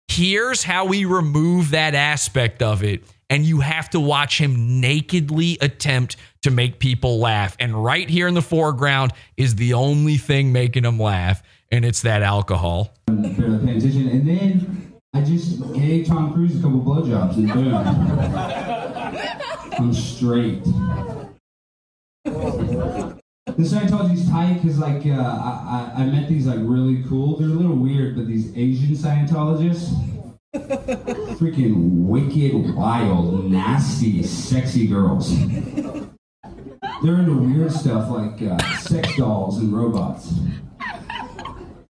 Here's 0.08 0.64
how 0.64 0.86
we 0.86 1.04
remove 1.04 1.70
that 1.70 1.94
aspect 1.94 2.62
of 2.62 2.82
it 2.82 3.04
and 3.30 3.46
you 3.46 3.60
have 3.60 3.88
to 3.90 4.00
watch 4.00 4.38
him 4.38 4.80
nakedly 4.80 5.56
attempt 5.60 6.16
to 6.42 6.50
make 6.50 6.80
people 6.80 7.20
laugh. 7.20 7.56
And 7.60 7.82
right 7.82 8.10
here 8.10 8.26
in 8.26 8.34
the 8.34 8.42
foreground 8.42 9.12
is 9.36 9.54
the 9.54 9.72
only 9.74 10.16
thing 10.16 10.52
making 10.52 10.82
them 10.82 10.98
laugh, 10.98 11.42
and 11.70 11.84
it's 11.84 12.02
that 12.02 12.22
alcohol. 12.22 12.92
And 13.06 13.24
then 13.24 14.92
I 15.14 15.22
just 15.22 15.72
gave 15.72 16.06
Tom 16.06 16.34
Cruise 16.34 16.58
a 16.58 16.62
couple 16.62 16.80
blowjobs 16.80 17.36
and 17.36 17.52
boom. 17.52 18.99
I'm 19.78 19.92
straight. 19.92 20.64
The 22.24 23.66
Scientology's 23.66 24.28
tight 24.30 24.55
because, 24.55 24.78
like, 24.78 25.05
uh, 25.06 25.10
I, 25.20 25.92
I 25.97 26.02
I 26.02 26.06
met 26.06 26.28
these 26.28 26.47
like 26.47 26.59
really 26.60 27.02
cool. 27.09 27.36
They're 27.36 27.48
a 27.48 27.52
little 27.52 27.76
weird, 27.76 28.16
but 28.16 28.26
these 28.26 28.56
Asian 28.56 28.94
Scientologists, 28.94 29.92
freaking 30.55 32.06
wicked, 32.06 32.74
wild, 32.74 33.51
nasty, 33.51 34.22
sexy 34.22 34.86
girls. 34.86 35.36
They're 37.02 37.18
into 37.18 37.34
weird 37.34 37.72
stuff 37.72 38.10
like 38.10 38.42
uh, 38.42 38.59
sex 38.78 39.16
dolls 39.16 39.59
and 39.59 39.72
robots. 39.72 40.32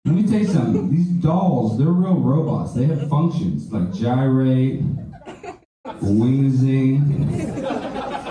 Let 0.05 0.15
me 0.15 0.23
tell 0.23 0.39
you 0.39 0.47
something. 0.47 0.89
These 0.91 1.07
dolls, 1.21 1.77
they're 1.77 1.87
real 1.87 2.15
robots. 2.19 2.73
They 2.73 2.85
have 2.85 3.09
functions 3.09 3.71
like 3.71 3.93
gyrate, 3.93 4.81
wing 6.01 6.51
zing, 6.51 7.27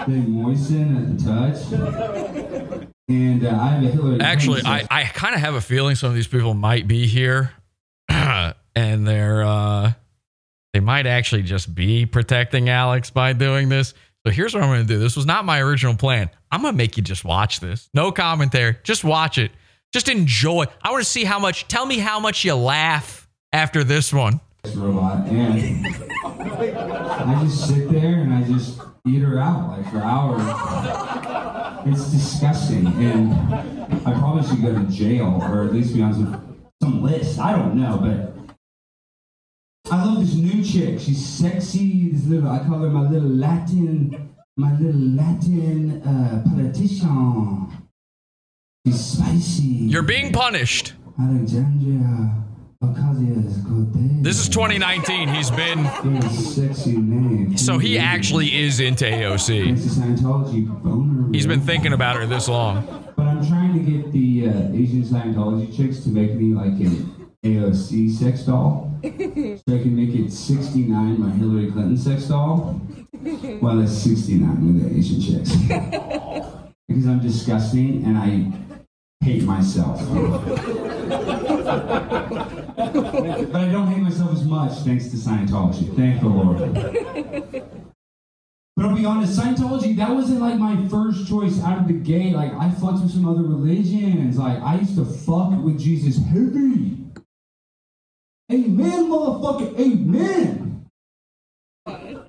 they 0.07 0.20
moisten 0.20 0.97
at 0.97 1.19
the 1.19 1.24
touch. 1.24 2.91
And 3.09 3.47
uh, 3.47 3.51
I 3.51 3.69
have 3.69 3.85
a 3.85 3.87
Hillary. 3.87 4.20
Actually, 4.20 4.62
I, 4.65 4.87
I 4.91 5.05
kind 5.05 5.35
of 5.35 5.41
have 5.41 5.55
a 5.55 5.61
feeling 5.61 5.95
some 5.95 6.09
of 6.09 6.16
these 6.16 6.27
people 6.27 6.55
might 6.55 6.89
be 6.89 7.07
here, 7.07 7.53
and 8.09 9.07
they're 9.07 9.45
uh, 9.45 9.93
they 10.73 10.81
might 10.81 11.07
actually 11.07 11.43
just 11.43 11.74
be 11.74 12.05
protecting 12.05 12.69
Alex 12.69 13.11
by 13.11 13.33
doing 13.33 13.69
this. 13.69 13.95
So 14.27 14.33
here's 14.33 14.53
what 14.55 14.65
I'm 14.65 14.69
going 14.70 14.83
to 14.83 14.93
do. 14.93 14.99
This 14.99 15.15
was 15.15 15.24
not 15.24 15.45
my 15.45 15.61
original 15.61 15.95
plan. 15.95 16.31
I'm 16.51 16.62
going 16.62 16.74
to 16.74 16.77
make 16.77 16.97
you 16.97 17.03
just 17.03 17.24
watch 17.24 17.61
this. 17.61 17.89
No 17.95 18.11
commentary. 18.11 18.77
Just 18.83 19.05
watch 19.05 19.39
it. 19.39 19.53
Just 19.93 20.09
enjoy. 20.09 20.65
I 20.83 20.91
want 20.91 21.05
to 21.05 21.09
see 21.09 21.23
how 21.23 21.39
much. 21.39 21.69
Tell 21.69 21.87
me 21.87 21.99
how 21.99 22.19
much 22.19 22.45
you 22.45 22.55
laugh 22.55 23.28
after 23.53 23.85
this 23.85 24.12
one. 24.12 24.41
Robot, 24.74 25.26
and 25.28 25.86
I 25.86 27.44
just 27.44 27.68
sit 27.68 27.90
there 27.90 28.22
and 28.22 28.32
I 28.32 28.43
just 28.43 28.80
eat 29.06 29.20
her 29.20 29.38
out 29.38 29.68
like 29.68 29.90
for 29.90 29.98
hours. 29.98 30.43
It's 31.86 32.10
disgusting, 32.10 32.86
and 32.86 33.32
I 34.06 34.12
probably 34.14 34.48
should 34.48 34.62
go 34.62 34.72
to 34.72 34.84
jail 34.90 35.38
or 35.43 35.64
at 35.64 35.72
least 35.72 35.94
be 35.94 36.02
on 36.02 36.14
some, 36.14 36.56
some 36.82 37.02
list. 37.02 37.38
I 37.38 37.52
don't 37.52 37.74
know, 37.76 37.98
but 37.98 39.93
I 39.93 40.05
love 40.05 40.18
this 40.20 40.34
new 40.34 40.64
chick. 40.64 40.98
She's 40.98 41.24
sexy. 41.24 42.10
This 42.10 42.26
little, 42.26 42.51
I 42.51 42.59
call 42.59 42.80
her 42.80 42.90
my 42.90 43.09
little 43.09 43.28
Latin, 43.28 44.34
my 44.56 44.72
little 44.80 45.01
Latin 45.01 46.02
uh, 46.02 46.43
politician. 46.48 47.68
She's 48.84 49.01
spicy. 49.01 49.62
You're 49.62 50.02
being 50.02 50.32
punished. 50.32 50.94
Alexandria. 51.20 52.45
This 52.81 54.39
is 54.39 54.48
2019. 54.48 55.28
He's 55.28 55.51
been. 55.51 57.57
So 57.57 57.78
he 57.78 57.98
actually 57.98 58.55
is 58.55 58.81
into 58.81 59.05
AOC. 59.05 61.35
He's 61.35 61.47
been 61.47 61.61
thinking 61.61 61.93
about 61.93 62.16
her 62.16 62.27
this 62.27 62.48
long. 62.48 63.12
But 63.16 63.27
I'm 63.27 63.47
trying 63.47 63.73
to 63.74 63.78
get 63.78 64.12
the 64.12 64.48
uh, 64.48 64.73
Asian 64.73 65.03
Scientology 65.03 65.74
chicks 65.74 66.01
to 66.01 66.11
make 66.11 66.35
me 66.35 66.55
like 66.55 66.73
an 66.81 67.31
AOC 67.43 68.11
sex 68.11 68.43
doll. 68.43 68.93
so 69.03 69.09
I 69.09 69.78
can 69.78 69.97
make 69.97 70.15
it 70.15 70.31
69 70.31 71.20
my 71.20 71.31
Hillary 71.31 71.70
Clinton 71.70 71.97
sex 71.97 72.24
doll. 72.24 72.81
Well, 73.62 73.81
it's 73.81 73.93
69 73.93 74.74
with 74.74 74.82
the 74.82 74.98
Asian 74.98 75.20
chicks. 75.20 75.55
because 76.89 77.07
I'm 77.07 77.20
disgusting 77.20 78.05
and 78.05 78.19
I 78.19 78.53
hate 79.20 79.43
myself. 79.43 80.01
but 80.10 80.59
I 83.55 83.68
don't 83.70 83.88
hate 83.88 84.02
myself 84.02 84.32
as 84.32 84.44
much 84.44 84.72
thanks 84.80 85.09
to 85.09 85.16
Scientology. 85.16 85.94
Thank 85.97 86.20
the 86.20 86.28
Lord. 86.28 87.62
But 88.76 88.84
I'll 88.84 88.94
be 88.94 89.06
honest, 89.06 89.40
Scientology, 89.40 89.97
that 89.97 90.10
wasn't 90.10 90.43
like 90.43 90.59
my 90.59 90.86
first 90.88 91.26
choice 91.26 91.62
out 91.62 91.78
of 91.78 91.88
the 91.88 91.94
gate. 91.94 92.34
Like, 92.34 92.52
I 92.52 92.70
fucked 92.70 93.02
with 93.02 93.10
some 93.10 93.26
other 93.26 93.43
religions. 93.43 94.36
Like, 94.36 94.62
I 94.62 94.78
used 94.78 94.97
to 94.97 95.05
fuck 95.06 95.51
with 95.62 95.80
Jesus 95.80 96.18
heavy. 96.18 96.98
Amen, 98.52 99.10
motherfucker, 99.10 99.80
amen. 99.80 100.76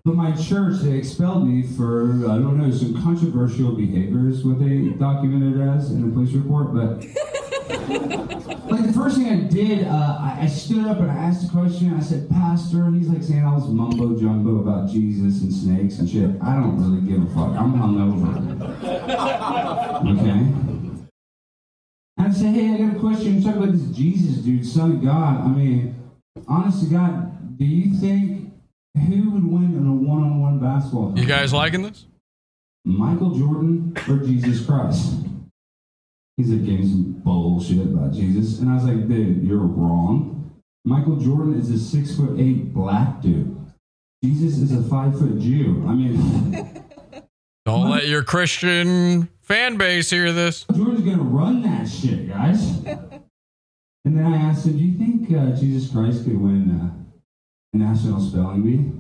But 0.08 0.16
my 0.16 0.32
church, 0.32 0.80
they 0.84 0.94
expelled 0.94 1.46
me 1.46 1.64
for, 1.64 2.14
I 2.32 2.40
don't 2.40 2.58
know, 2.58 2.72
some 2.72 3.04
controversial 3.04 3.74
behaviors, 3.74 4.46
what 4.46 4.58
they 4.58 4.88
documented 4.98 5.60
as 5.60 5.92
in 5.92 6.08
the 6.08 6.14
police 6.14 6.34
report. 6.34 6.74
But, 6.74 7.04
like, 8.72 8.88
the 8.88 8.94
first 8.96 9.18
thing 9.18 9.28
I 9.28 9.42
did, 9.50 9.86
uh, 9.86 10.18
I, 10.22 10.38
I 10.44 10.48
stood 10.48 10.88
up 10.88 11.00
and 11.00 11.12
I 11.12 11.14
asked 11.14 11.50
a 11.50 11.52
question. 11.52 11.94
I 11.94 12.00
said, 12.00 12.30
Pastor, 12.30 12.86
and 12.86 12.96
he's 12.96 13.10
like 13.10 13.22
saying 13.22 13.44
all 13.44 13.60
this 13.60 13.68
mumbo 13.68 14.18
jumbo 14.18 14.62
about 14.62 14.90
Jesus 14.90 15.42
and 15.42 15.52
snakes 15.54 16.00
and 16.00 16.10
shit. 16.10 16.42
I 16.42 16.54
don't 16.56 16.80
really 16.80 17.06
give 17.06 17.22
a 17.22 17.28
fuck. 17.36 17.60
I'm 17.60 17.74
hungover. 17.74 18.32
Okay? 20.08 20.40
I 22.18 22.32
said, 22.32 22.56
hey, 22.56 22.76
I 22.76 22.78
got 22.78 22.96
a 22.96 23.00
question. 23.02 23.44
Talking 23.44 23.62
about 23.62 23.74
this 23.74 23.92
Jesus 23.92 24.38
dude, 24.38 24.66
son 24.66 24.92
of 24.94 25.04
God. 25.04 25.42
I 25.42 25.48
mean, 25.50 25.96
honest 26.48 26.86
to 26.86 26.90
God, 26.92 27.58
do 27.58 27.66
you 27.66 27.94
think 28.00 28.37
who 28.98 29.32
would 29.32 29.46
win 29.46 29.76
in 29.76 29.88
a 29.88 29.94
one-on-one 29.94 30.60
basketball 30.60 31.14
You 31.18 31.26
guys 31.26 31.54
liking 31.54 31.82
this? 31.84 32.06
Michael 32.86 33.32
Jordan 33.32 33.94
or 34.10 34.18
Jesus 34.18 34.66
Christ? 34.66 35.16
He's 36.38 36.50
like, 36.50 36.66
gave 36.66 36.80
me 36.80 36.88
some 36.88 37.14
bullshit 37.24 37.82
about 37.82 38.14
Jesus. 38.14 38.60
And 38.60 38.70
I 38.70 38.76
was 38.76 38.84
like, 38.84 39.08
dude, 39.08 39.44
you're 39.44 39.58
wrong. 39.58 40.52
Michael 40.86 41.18
Jordan 41.18 41.60
is 41.60 41.70
a 41.72 41.80
six 41.80 42.16
foot 42.16 42.40
eight 42.40 42.74
black 42.74 43.22
dude. 43.22 43.56
Jesus 44.24 44.58
is 44.60 44.72
a 44.74 44.88
five 44.90 45.18
foot 45.18 45.40
Jew. 45.40 45.84
I 45.88 45.94
mean, 45.94 46.84
Don't 47.66 47.90
let 47.90 48.08
your 48.08 48.24
Christian 48.24 49.28
fan 49.42 49.76
base 49.78 50.10
hear 50.10 50.32
this. 50.32 50.66
Jordan's 50.74 51.02
gonna 51.02 51.22
run 51.24 51.62
that 51.64 51.88
shit, 51.90 52.30
guys. 52.30 52.82
And 54.06 54.18
then 54.18 54.26
I 54.26 54.38
asked 54.38 54.66
him, 54.66 54.78
do 54.78 54.84
you 54.86 54.98
think 54.98 55.34
uh, 55.34 55.54
Jesus 55.54 55.92
Christ 55.92 56.24
could 56.24 56.40
win 56.40 56.72
uh, 56.72 56.86
a 56.86 57.07
national 57.74 58.20
spelling 58.20 58.64
bee? 58.64 58.92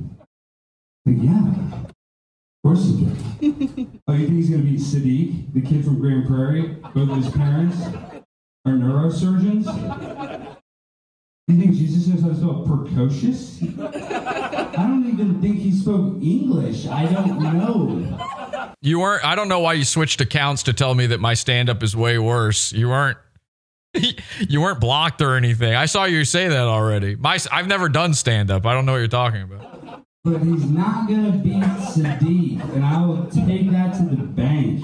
Like, 1.05 1.23
yeah. 1.23 1.47
Of 1.83 2.63
course 2.63 2.85
he 2.85 3.05
could. 3.05 4.01
oh, 4.07 4.13
you 4.13 4.25
think 4.25 4.37
he's 4.37 4.49
gonna 4.49 4.63
beat 4.63 4.79
Sadiq, 4.79 5.53
the 5.53 5.61
kid 5.61 5.85
from 5.85 5.99
Grand 5.99 6.27
Prairie? 6.27 6.77
Both 6.93 7.09
of 7.09 7.17
his 7.17 7.29
parents 7.29 7.81
are 8.65 8.73
neurosurgeons? 8.73 10.57
You 11.47 11.57
think 11.57 11.75
Jesus 11.75 12.07
knows 12.07 12.21
how 12.21 12.27
to 12.27 12.35
spell 12.35 12.63
precocious? 12.65 13.61
I 13.63 14.73
don't 14.75 15.07
even 15.07 15.41
think 15.41 15.59
he 15.59 15.71
spoke 15.71 16.21
English. 16.21 16.87
I 16.87 17.05
don't 17.05 17.41
know. 17.41 18.19
You 18.81 18.99
weren't. 18.99 19.23
I 19.23 19.35
don't 19.35 19.47
know 19.47 19.59
why 19.59 19.73
you 19.73 19.85
switched 19.85 20.19
accounts 20.19 20.63
to 20.63 20.73
tell 20.73 20.93
me 20.93 21.07
that 21.07 21.19
my 21.19 21.33
stand 21.33 21.69
up 21.69 21.83
is 21.83 21.95
way 21.95 22.19
worse. 22.19 22.73
You 22.73 22.89
weren't. 22.89 23.17
You 24.49 24.61
weren't 24.61 24.79
blocked 24.79 25.21
or 25.21 25.35
anything. 25.35 25.73
I 25.75 25.85
saw 25.87 26.05
you 26.05 26.23
say 26.25 26.47
that 26.47 26.67
already. 26.67 27.15
My, 27.15 27.37
I've 27.51 27.67
never 27.67 27.89
done 27.89 28.13
stand 28.13 28.51
up. 28.51 28.65
I 28.65 28.73
don't 28.73 28.85
know 28.85 28.91
what 28.93 28.99
you're 28.99 29.07
talking 29.07 29.41
about. 29.41 30.03
But 30.23 30.39
he's 30.43 30.65
not 30.65 31.07
gonna 31.07 31.31
beat 31.31 31.63
Sadiq, 31.63 32.61
and 32.75 32.83
I 32.85 33.01
will 33.05 33.25
take 33.27 33.71
that 33.71 33.93
to 33.97 34.03
the 34.15 34.23
bank. 34.23 34.83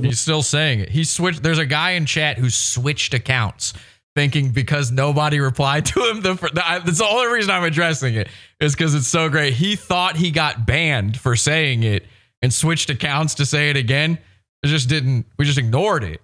He's 0.04 0.20
still 0.20 0.42
saying 0.42 0.80
it. 0.80 0.90
He 0.90 1.04
switched. 1.04 1.42
There's 1.42 1.58
a 1.58 1.64
guy 1.64 1.92
in 1.92 2.04
chat 2.04 2.36
who 2.36 2.50
switched 2.50 3.14
accounts, 3.14 3.72
thinking 4.14 4.50
because 4.50 4.90
nobody 4.92 5.40
replied 5.40 5.86
to 5.86 6.00
him. 6.10 6.20
The, 6.20 6.34
the 6.34 6.62
I- 6.64 6.80
that's 6.80 6.98
the 6.98 7.06
only 7.06 7.32
reason 7.32 7.50
I'm 7.50 7.64
addressing 7.64 8.14
it 8.14 8.28
is 8.60 8.74
because 8.74 8.94
it's 8.94 9.06
so 9.06 9.30
great. 9.30 9.54
He 9.54 9.74
thought 9.74 10.16
he 10.16 10.30
got 10.30 10.66
banned 10.66 11.18
for 11.18 11.34
saying 11.34 11.82
it 11.82 12.04
and 12.42 12.52
switched 12.52 12.90
accounts 12.90 13.34
to 13.36 13.46
say 13.46 13.70
it 13.70 13.76
again. 13.76 14.18
It 14.62 14.66
just 14.66 14.88
didn't. 14.88 15.24
We 15.38 15.46
just 15.46 15.58
ignored 15.58 16.04
it. 16.04 16.20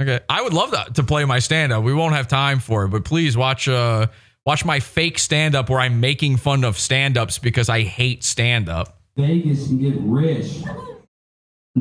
Okay, 0.00 0.20
I 0.28 0.42
would 0.42 0.52
love 0.52 0.72
that 0.72 0.96
to 0.96 1.04
play 1.04 1.24
my 1.24 1.38
stand 1.38 1.72
up. 1.72 1.84
We 1.84 1.94
won't 1.94 2.14
have 2.14 2.26
time 2.26 2.58
for 2.58 2.84
it, 2.84 2.88
but 2.88 3.04
please 3.04 3.36
watch. 3.36 3.68
Uh, 3.68 4.08
watch 4.44 4.64
my 4.64 4.80
fake 4.80 5.18
stand 5.18 5.54
up 5.54 5.70
where 5.70 5.78
I'm 5.80 6.00
making 6.00 6.36
fun 6.36 6.64
of 6.64 6.78
stand 6.78 7.16
ups 7.16 7.38
because 7.38 7.68
I 7.68 7.82
hate 7.82 8.24
stand 8.24 8.68
up. 8.68 8.98
Vegas 9.16 9.70
and 9.70 9.80
get 9.80 9.94
rich 10.00 10.62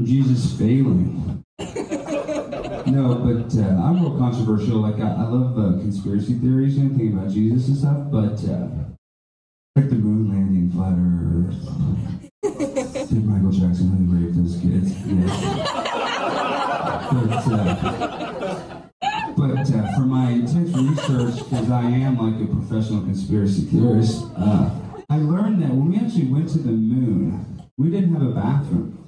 Jesus 0.03 0.53
failing. 0.57 1.43
No, 2.85 3.15
but 3.15 3.55
uh, 3.57 3.81
I'm 3.81 4.01
real 4.01 4.17
controversial. 4.17 4.81
Like 4.81 4.99
I, 4.99 5.07
I 5.09 5.23
love 5.23 5.57
uh, 5.57 5.79
conspiracy 5.79 6.33
theories 6.33 6.75
and 6.77 6.91
anything 6.91 7.17
about 7.17 7.31
Jesus 7.31 7.69
and 7.69 7.77
stuff, 7.77 8.11
but 8.11 8.43
uh, 8.51 8.67
like 9.75 9.89
the 9.89 9.95
moon 9.95 10.29
landing, 10.29 10.69
flat 10.69 10.97
Earth. 10.99 11.55
Did 13.09 13.25
Michael 13.25 13.51
Jackson 13.51 13.89
really 14.09 14.25
rape 14.25 14.35
those 14.35 14.57
kids? 14.59 14.93
But, 17.45 17.59
uh, 17.59 18.81
but 19.35 19.73
uh, 19.73 19.95
for 19.95 20.01
my 20.01 20.31
intense 20.31 20.75
research, 20.75 21.37
because 21.37 21.69
I 21.69 21.83
am 21.83 22.17
like 22.17 22.41
a 22.41 22.51
professional 22.51 23.01
conspiracy 23.01 23.63
theorist, 23.63 24.25
uh, 24.37 24.69
I 25.09 25.17
learned 25.17 25.61
that 25.61 25.69
when 25.69 25.91
we 25.91 25.97
actually 25.97 26.25
went 26.25 26.49
to 26.49 26.59
the 26.59 26.71
moon, 26.71 27.63
we 27.77 27.89
didn't 27.89 28.13
have 28.13 28.23
a 28.23 28.31
bathroom. 28.31 29.03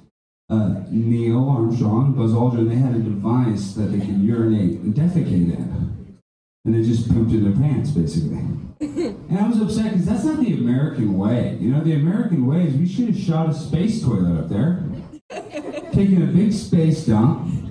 Neil 0.96 1.48
Armstrong, 1.48 2.12
Buzz 2.12 2.32
Aldrin, 2.32 2.68
they 2.68 2.76
had 2.76 2.94
a 2.94 2.98
device 2.98 3.72
that 3.74 3.86
they 3.86 3.98
could 3.98 4.20
urinate 4.20 4.78
and 4.80 4.94
defecate 4.94 5.54
in. 5.54 6.16
And 6.64 6.74
they 6.74 6.82
just 6.82 7.08
pooped 7.08 7.32
in 7.32 7.44
their 7.44 7.52
pants, 7.52 7.90
basically. 7.90 8.42
And 9.28 9.38
I 9.38 9.48
was 9.48 9.60
upset 9.60 9.92
because 9.92 10.06
that's 10.06 10.24
not 10.24 10.38
the 10.38 10.52
American 10.52 11.16
way. 11.16 11.56
You 11.60 11.70
know, 11.70 11.80
the 11.82 11.94
American 11.94 12.46
way 12.46 12.66
is 12.66 12.76
we 12.76 12.86
should 12.86 13.08
have 13.08 13.18
shot 13.18 13.48
a 13.48 13.54
space 13.54 14.02
toilet 14.02 14.38
up 14.38 14.48
there, 14.48 14.84
taking 15.92 16.22
a 16.22 16.26
big 16.26 16.52
space 16.52 17.06
dump. 17.06 17.65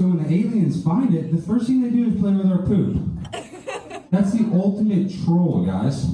So 0.00 0.06
when 0.06 0.16
the 0.22 0.34
aliens 0.34 0.82
find 0.82 1.14
it, 1.14 1.30
the 1.30 1.42
first 1.42 1.66
thing 1.66 1.82
they 1.82 1.90
do 1.90 2.06
is 2.06 2.18
play 2.18 2.32
with 2.32 2.46
our 2.50 2.62
poop. 2.62 2.96
That's 4.10 4.32
the 4.32 4.48
ultimate 4.54 5.12
troll, 5.26 5.66
guys. 5.66 6.06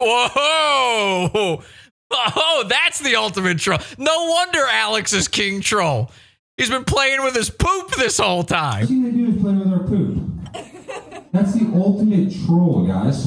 Whoa! 0.00 1.62
Oh, 2.10 2.64
that's 2.68 2.98
the 2.98 3.14
ultimate 3.14 3.60
troll. 3.60 3.78
No 3.96 4.26
wonder 4.26 4.58
Alex 4.68 5.12
is 5.12 5.28
king 5.28 5.60
troll. 5.60 6.10
He's 6.56 6.68
been 6.68 6.82
playing 6.82 7.22
with 7.22 7.36
his 7.36 7.48
poop 7.48 7.92
this 7.92 8.18
whole 8.18 8.42
time. 8.42 8.80
First 8.80 8.90
thing 8.90 9.04
they 9.04 9.12
do 9.12 9.28
is 9.28 9.40
play 9.40 9.54
with 9.54 9.72
our 9.72 9.84
poop. 9.86 10.20
That's 11.30 11.52
the 11.52 11.70
ultimate 11.76 12.34
troll, 12.44 12.88
guys. 12.88 13.26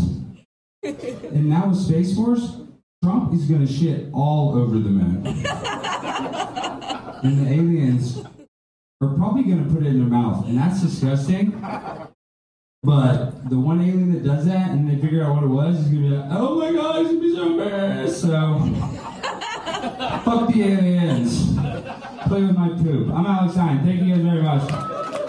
And 0.84 1.48
now 1.48 1.70
with 1.70 1.80
Space 1.80 2.14
Force, 2.18 2.58
Trump 3.02 3.34
is 3.34 3.46
going 3.46 3.66
to 3.66 3.72
shit 3.72 4.10
all 4.12 4.58
over 4.58 4.78
the 4.78 4.90
moon. 4.90 5.26
And 7.24 7.46
the 7.46 7.54
aliens 7.54 8.24
are 9.02 9.14
probably 9.16 9.44
going 9.44 9.68
to 9.68 9.74
put 9.74 9.84
it 9.84 9.88
in 9.88 10.00
their 10.00 10.08
mouth. 10.08 10.48
And 10.48 10.58
that's 10.58 10.82
disgusting. 10.82 11.60
But 12.84 13.50
the 13.50 13.60
one 13.60 13.82
alien 13.82 14.14
that 14.14 14.24
does 14.24 14.46
that 14.46 14.72
and 14.72 14.90
they 14.90 15.00
figure 15.00 15.24
out 15.24 15.36
what 15.36 15.44
it 15.44 15.48
was 15.48 15.80
is 15.80 15.88
going 15.88 16.04
to 16.04 16.10
be 16.10 16.16
like, 16.16 16.28
oh 16.32 16.60
my 16.60 16.72
god, 16.72 17.02
it's 17.02 17.10
going 17.10 17.22
to 17.22 17.28
be 17.28 17.36
so 17.36 17.52
embarrassed. 17.52 18.22
So, 18.22 18.30
fuck 20.26 20.52
the 20.52 20.64
aliens. 20.64 21.54
Play 22.28 22.44
with 22.44 22.56
my 22.56 22.70
poop. 22.70 23.10
I'm 23.14 23.26
Alex 23.26 23.54
Stein. 23.54 23.84
Thank 23.86 24.02
you 24.02 24.16
guys 24.16 24.24
very 24.24 24.42
much. 24.42 24.72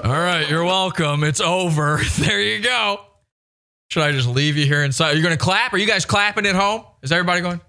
All 0.04 0.12
right, 0.12 0.48
you're 0.48 0.64
welcome. 0.64 1.24
It's 1.24 1.40
over. 1.40 2.00
There 2.16 2.40
you 2.40 2.62
go. 2.62 3.00
Should 3.90 4.02
I 4.02 4.12
just 4.12 4.28
leave 4.28 4.56
you 4.56 4.64
here 4.64 4.82
inside? 4.82 5.12
Are 5.12 5.16
you 5.16 5.22
going 5.22 5.36
to 5.36 5.42
clap? 5.42 5.74
Are 5.74 5.78
you 5.78 5.86
guys 5.86 6.06
clapping 6.06 6.46
at 6.46 6.54
home? 6.54 6.84
Is 7.02 7.12
everybody 7.12 7.42
going? 7.42 7.60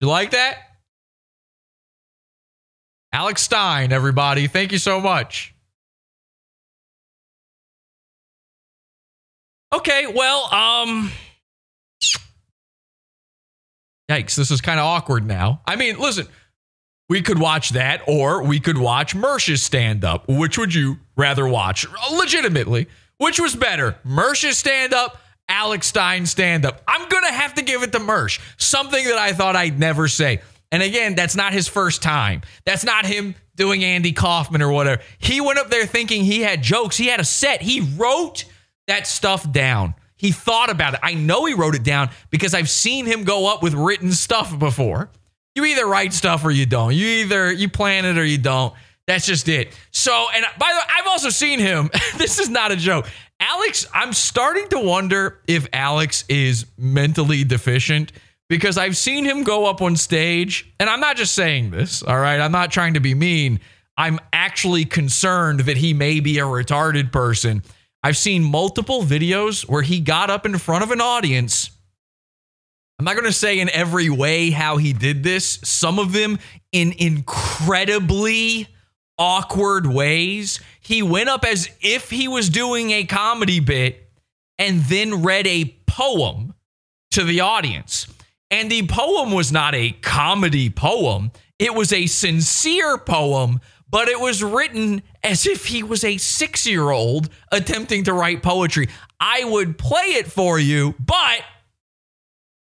You 0.00 0.08
like 0.08 0.30
that? 0.30 0.56
Alex 3.12 3.42
Stein, 3.42 3.92
everybody. 3.92 4.46
Thank 4.46 4.72
you 4.72 4.78
so 4.78 5.00
much. 5.00 5.54
Okay, 9.72 10.06
well, 10.12 10.52
um 10.52 11.12
Yikes, 14.10 14.34
this 14.34 14.50
is 14.50 14.60
kind 14.60 14.80
of 14.80 14.86
awkward 14.86 15.24
now. 15.24 15.60
I 15.66 15.76
mean, 15.76 15.96
listen, 15.98 16.26
we 17.08 17.22
could 17.22 17.38
watch 17.38 17.70
that 17.70 18.02
or 18.08 18.42
we 18.42 18.58
could 18.58 18.76
watch 18.78 19.14
Mersh's 19.14 19.62
stand 19.62 20.04
up. 20.04 20.28
Which 20.28 20.58
would 20.58 20.74
you 20.74 20.98
rather 21.16 21.46
watch? 21.46 21.86
Legitimately, 22.12 22.88
which 23.18 23.38
was 23.38 23.54
better? 23.54 23.96
Mersh's 24.04 24.58
stand 24.58 24.92
up, 24.92 25.18
Alex 25.50 25.88
Stein 25.88 26.24
stand 26.24 26.64
up. 26.64 26.80
I'm 26.86 27.08
going 27.08 27.24
to 27.24 27.32
have 27.32 27.54
to 27.54 27.62
give 27.62 27.82
it 27.82 27.92
to 27.92 27.98
Mersh. 27.98 28.40
Something 28.56 29.04
that 29.04 29.18
I 29.18 29.32
thought 29.32 29.56
I'd 29.56 29.78
never 29.78 30.08
say. 30.08 30.40
And 30.72 30.82
again, 30.82 31.16
that's 31.16 31.34
not 31.34 31.52
his 31.52 31.68
first 31.68 32.02
time. 32.02 32.42
That's 32.64 32.84
not 32.84 33.04
him 33.04 33.34
doing 33.56 33.84
Andy 33.84 34.12
Kaufman 34.12 34.62
or 34.62 34.70
whatever. 34.70 35.02
He 35.18 35.40
went 35.40 35.58
up 35.58 35.68
there 35.68 35.84
thinking 35.84 36.24
he 36.24 36.40
had 36.40 36.62
jokes. 36.62 36.96
He 36.96 37.08
had 37.08 37.20
a 37.20 37.24
set. 37.24 37.60
He 37.60 37.80
wrote 37.80 38.44
that 38.86 39.06
stuff 39.06 39.50
down. 39.50 39.94
He 40.16 40.32
thought 40.32 40.70
about 40.70 40.94
it. 40.94 41.00
I 41.02 41.14
know 41.14 41.46
he 41.46 41.54
wrote 41.54 41.74
it 41.74 41.82
down 41.82 42.10
because 42.30 42.54
I've 42.54 42.70
seen 42.70 43.06
him 43.06 43.24
go 43.24 43.52
up 43.52 43.62
with 43.62 43.74
written 43.74 44.12
stuff 44.12 44.56
before. 44.56 45.10
You 45.54 45.64
either 45.64 45.86
write 45.86 46.12
stuff 46.12 46.44
or 46.44 46.50
you 46.50 46.66
don't. 46.66 46.94
You 46.94 47.06
either 47.06 47.52
you 47.52 47.68
plan 47.68 48.04
it 48.04 48.16
or 48.16 48.24
you 48.24 48.38
don't. 48.38 48.72
That's 49.06 49.26
just 49.26 49.48
it. 49.48 49.76
So, 49.90 50.26
and 50.34 50.44
by 50.58 50.68
the 50.70 50.76
way, 50.76 50.94
I've 50.98 51.06
also 51.08 51.30
seen 51.30 51.58
him. 51.58 51.90
this 52.16 52.38
is 52.38 52.48
not 52.48 52.70
a 52.70 52.76
joke. 52.76 53.08
Alex, 53.40 53.86
I'm 53.94 54.12
starting 54.12 54.68
to 54.68 54.78
wonder 54.78 55.40
if 55.48 55.66
Alex 55.72 56.24
is 56.28 56.66
mentally 56.76 57.42
deficient 57.42 58.12
because 58.50 58.76
I've 58.76 58.98
seen 58.98 59.24
him 59.24 59.44
go 59.44 59.64
up 59.64 59.80
on 59.80 59.96
stage, 59.96 60.70
and 60.78 60.90
I'm 60.90 61.00
not 61.00 61.16
just 61.16 61.34
saying 61.34 61.70
this, 61.70 62.02
all 62.02 62.18
right? 62.18 62.38
I'm 62.38 62.52
not 62.52 62.70
trying 62.70 62.94
to 62.94 63.00
be 63.00 63.14
mean. 63.14 63.60
I'm 63.96 64.18
actually 64.32 64.84
concerned 64.84 65.60
that 65.60 65.78
he 65.78 65.94
may 65.94 66.20
be 66.20 66.38
a 66.38 66.44
retarded 66.44 67.12
person. 67.12 67.62
I've 68.02 68.16
seen 68.16 68.42
multiple 68.42 69.02
videos 69.02 69.68
where 69.68 69.82
he 69.82 70.00
got 70.00 70.30
up 70.30 70.44
in 70.44 70.58
front 70.58 70.84
of 70.84 70.90
an 70.90 71.00
audience. 71.00 71.70
I'm 72.98 73.04
not 73.04 73.14
going 73.14 73.26
to 73.26 73.32
say 73.32 73.58
in 73.58 73.70
every 73.70 74.10
way 74.10 74.50
how 74.50 74.76
he 74.76 74.92
did 74.92 75.22
this, 75.22 75.60
some 75.64 75.98
of 75.98 76.12
them 76.12 76.38
in 76.72 76.92
incredibly 76.98 78.68
awkward 79.16 79.86
ways. 79.86 80.60
He 80.90 81.02
went 81.02 81.28
up 81.28 81.44
as 81.44 81.70
if 81.80 82.10
he 82.10 82.26
was 82.26 82.48
doing 82.48 82.90
a 82.90 83.04
comedy 83.04 83.60
bit 83.60 84.10
and 84.58 84.80
then 84.86 85.22
read 85.22 85.46
a 85.46 85.66
poem 85.86 86.52
to 87.12 87.22
the 87.22 87.42
audience. 87.42 88.08
And 88.50 88.68
the 88.68 88.84
poem 88.88 89.30
was 89.30 89.52
not 89.52 89.72
a 89.72 89.92
comedy 89.92 90.68
poem, 90.68 91.30
it 91.60 91.76
was 91.76 91.92
a 91.92 92.06
sincere 92.06 92.98
poem, 92.98 93.60
but 93.88 94.08
it 94.08 94.18
was 94.18 94.42
written 94.42 95.04
as 95.22 95.46
if 95.46 95.66
he 95.66 95.84
was 95.84 96.02
a 96.02 96.16
six 96.16 96.66
year 96.66 96.90
old 96.90 97.28
attempting 97.52 98.02
to 98.02 98.12
write 98.12 98.42
poetry. 98.42 98.88
I 99.20 99.44
would 99.44 99.78
play 99.78 100.14
it 100.16 100.26
for 100.26 100.58
you, 100.58 100.96
but 100.98 101.42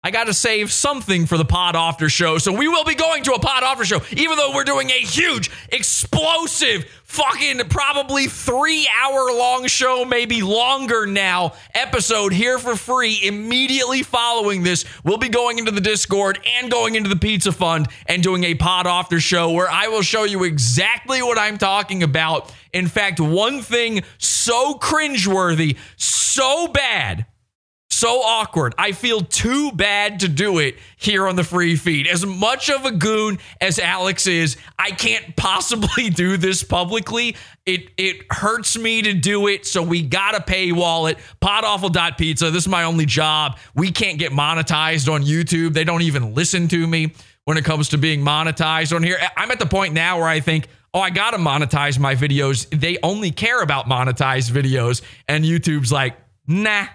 I 0.02 0.10
got 0.10 0.28
to 0.28 0.34
save 0.34 0.72
something 0.72 1.26
for 1.26 1.36
the 1.36 1.44
pod 1.44 1.76
after 1.76 2.08
show. 2.08 2.38
So 2.38 2.52
we 2.52 2.68
will 2.68 2.84
be 2.84 2.94
going 2.94 3.22
to 3.24 3.32
a 3.32 3.38
pod 3.38 3.62
after 3.62 3.84
show, 3.84 4.00
even 4.12 4.38
though 4.38 4.54
we're 4.54 4.64
doing 4.64 4.88
a 4.88 4.94
huge, 4.94 5.50
explosive, 5.68 6.86
fucking 7.04 7.58
probably 7.68 8.26
three 8.26 8.88
hour 8.98 9.30
long 9.36 9.66
show, 9.66 10.06
maybe 10.06 10.40
longer 10.40 11.04
now, 11.04 11.52
episode 11.74 12.32
here 12.32 12.58
for 12.58 12.76
free. 12.76 13.20
Immediately 13.22 14.02
following 14.02 14.62
this, 14.62 14.86
we'll 15.04 15.18
be 15.18 15.28
going 15.28 15.58
into 15.58 15.70
the 15.70 15.82
Discord 15.82 16.38
and 16.46 16.70
going 16.70 16.94
into 16.94 17.10
the 17.10 17.16
Pizza 17.16 17.52
Fund 17.52 17.86
and 18.06 18.22
doing 18.22 18.44
a 18.44 18.54
pod 18.54 18.86
after 18.86 19.20
show 19.20 19.50
where 19.50 19.68
I 19.68 19.88
will 19.88 20.00
show 20.00 20.24
you 20.24 20.44
exactly 20.44 21.20
what 21.20 21.36
I'm 21.36 21.58
talking 21.58 22.02
about. 22.02 22.50
In 22.72 22.86
fact, 22.86 23.20
one 23.20 23.60
thing 23.60 24.02
so 24.16 24.78
cringeworthy, 24.78 25.76
so 25.98 26.68
bad 26.68 27.26
so 28.00 28.22
awkward. 28.22 28.74
I 28.78 28.92
feel 28.92 29.20
too 29.20 29.72
bad 29.72 30.20
to 30.20 30.28
do 30.28 30.58
it 30.58 30.76
here 30.96 31.28
on 31.28 31.36
the 31.36 31.44
free 31.44 31.76
feed. 31.76 32.06
As 32.06 32.24
much 32.24 32.70
of 32.70 32.86
a 32.86 32.92
goon 32.92 33.38
as 33.60 33.78
Alex 33.78 34.26
is, 34.26 34.56
I 34.78 34.90
can't 34.90 35.36
possibly 35.36 36.08
do 36.08 36.38
this 36.38 36.62
publicly. 36.62 37.36
It 37.66 37.90
it 37.98 38.24
hurts 38.30 38.78
me 38.78 39.02
to 39.02 39.12
do 39.12 39.48
it, 39.48 39.66
so 39.66 39.82
we 39.82 40.02
gotta 40.02 40.40
paywall 40.40 41.10
it. 41.10 41.18
Podawful.pizza. 41.42 42.50
This 42.50 42.64
is 42.64 42.68
my 42.68 42.84
only 42.84 43.04
job. 43.04 43.58
We 43.74 43.92
can't 43.92 44.18
get 44.18 44.32
monetized 44.32 45.12
on 45.12 45.22
YouTube. 45.22 45.74
They 45.74 45.84
don't 45.84 46.02
even 46.02 46.34
listen 46.34 46.68
to 46.68 46.86
me 46.86 47.12
when 47.44 47.58
it 47.58 47.66
comes 47.66 47.90
to 47.90 47.98
being 47.98 48.22
monetized 48.22 48.96
on 48.96 49.02
here. 49.02 49.18
I'm 49.36 49.50
at 49.50 49.58
the 49.58 49.66
point 49.66 49.92
now 49.92 50.18
where 50.18 50.28
I 50.28 50.40
think 50.40 50.68
oh, 50.94 51.00
I 51.00 51.10
got 51.10 51.32
to 51.32 51.36
monetize 51.36 51.98
my 51.98 52.16
videos. 52.16 52.66
They 52.70 52.98
only 53.02 53.30
care 53.30 53.62
about 53.62 53.86
monetized 53.86 54.50
videos. 54.50 55.02
And 55.28 55.44
YouTube's 55.44 55.92
like, 55.92 56.16
nah, 56.48 56.86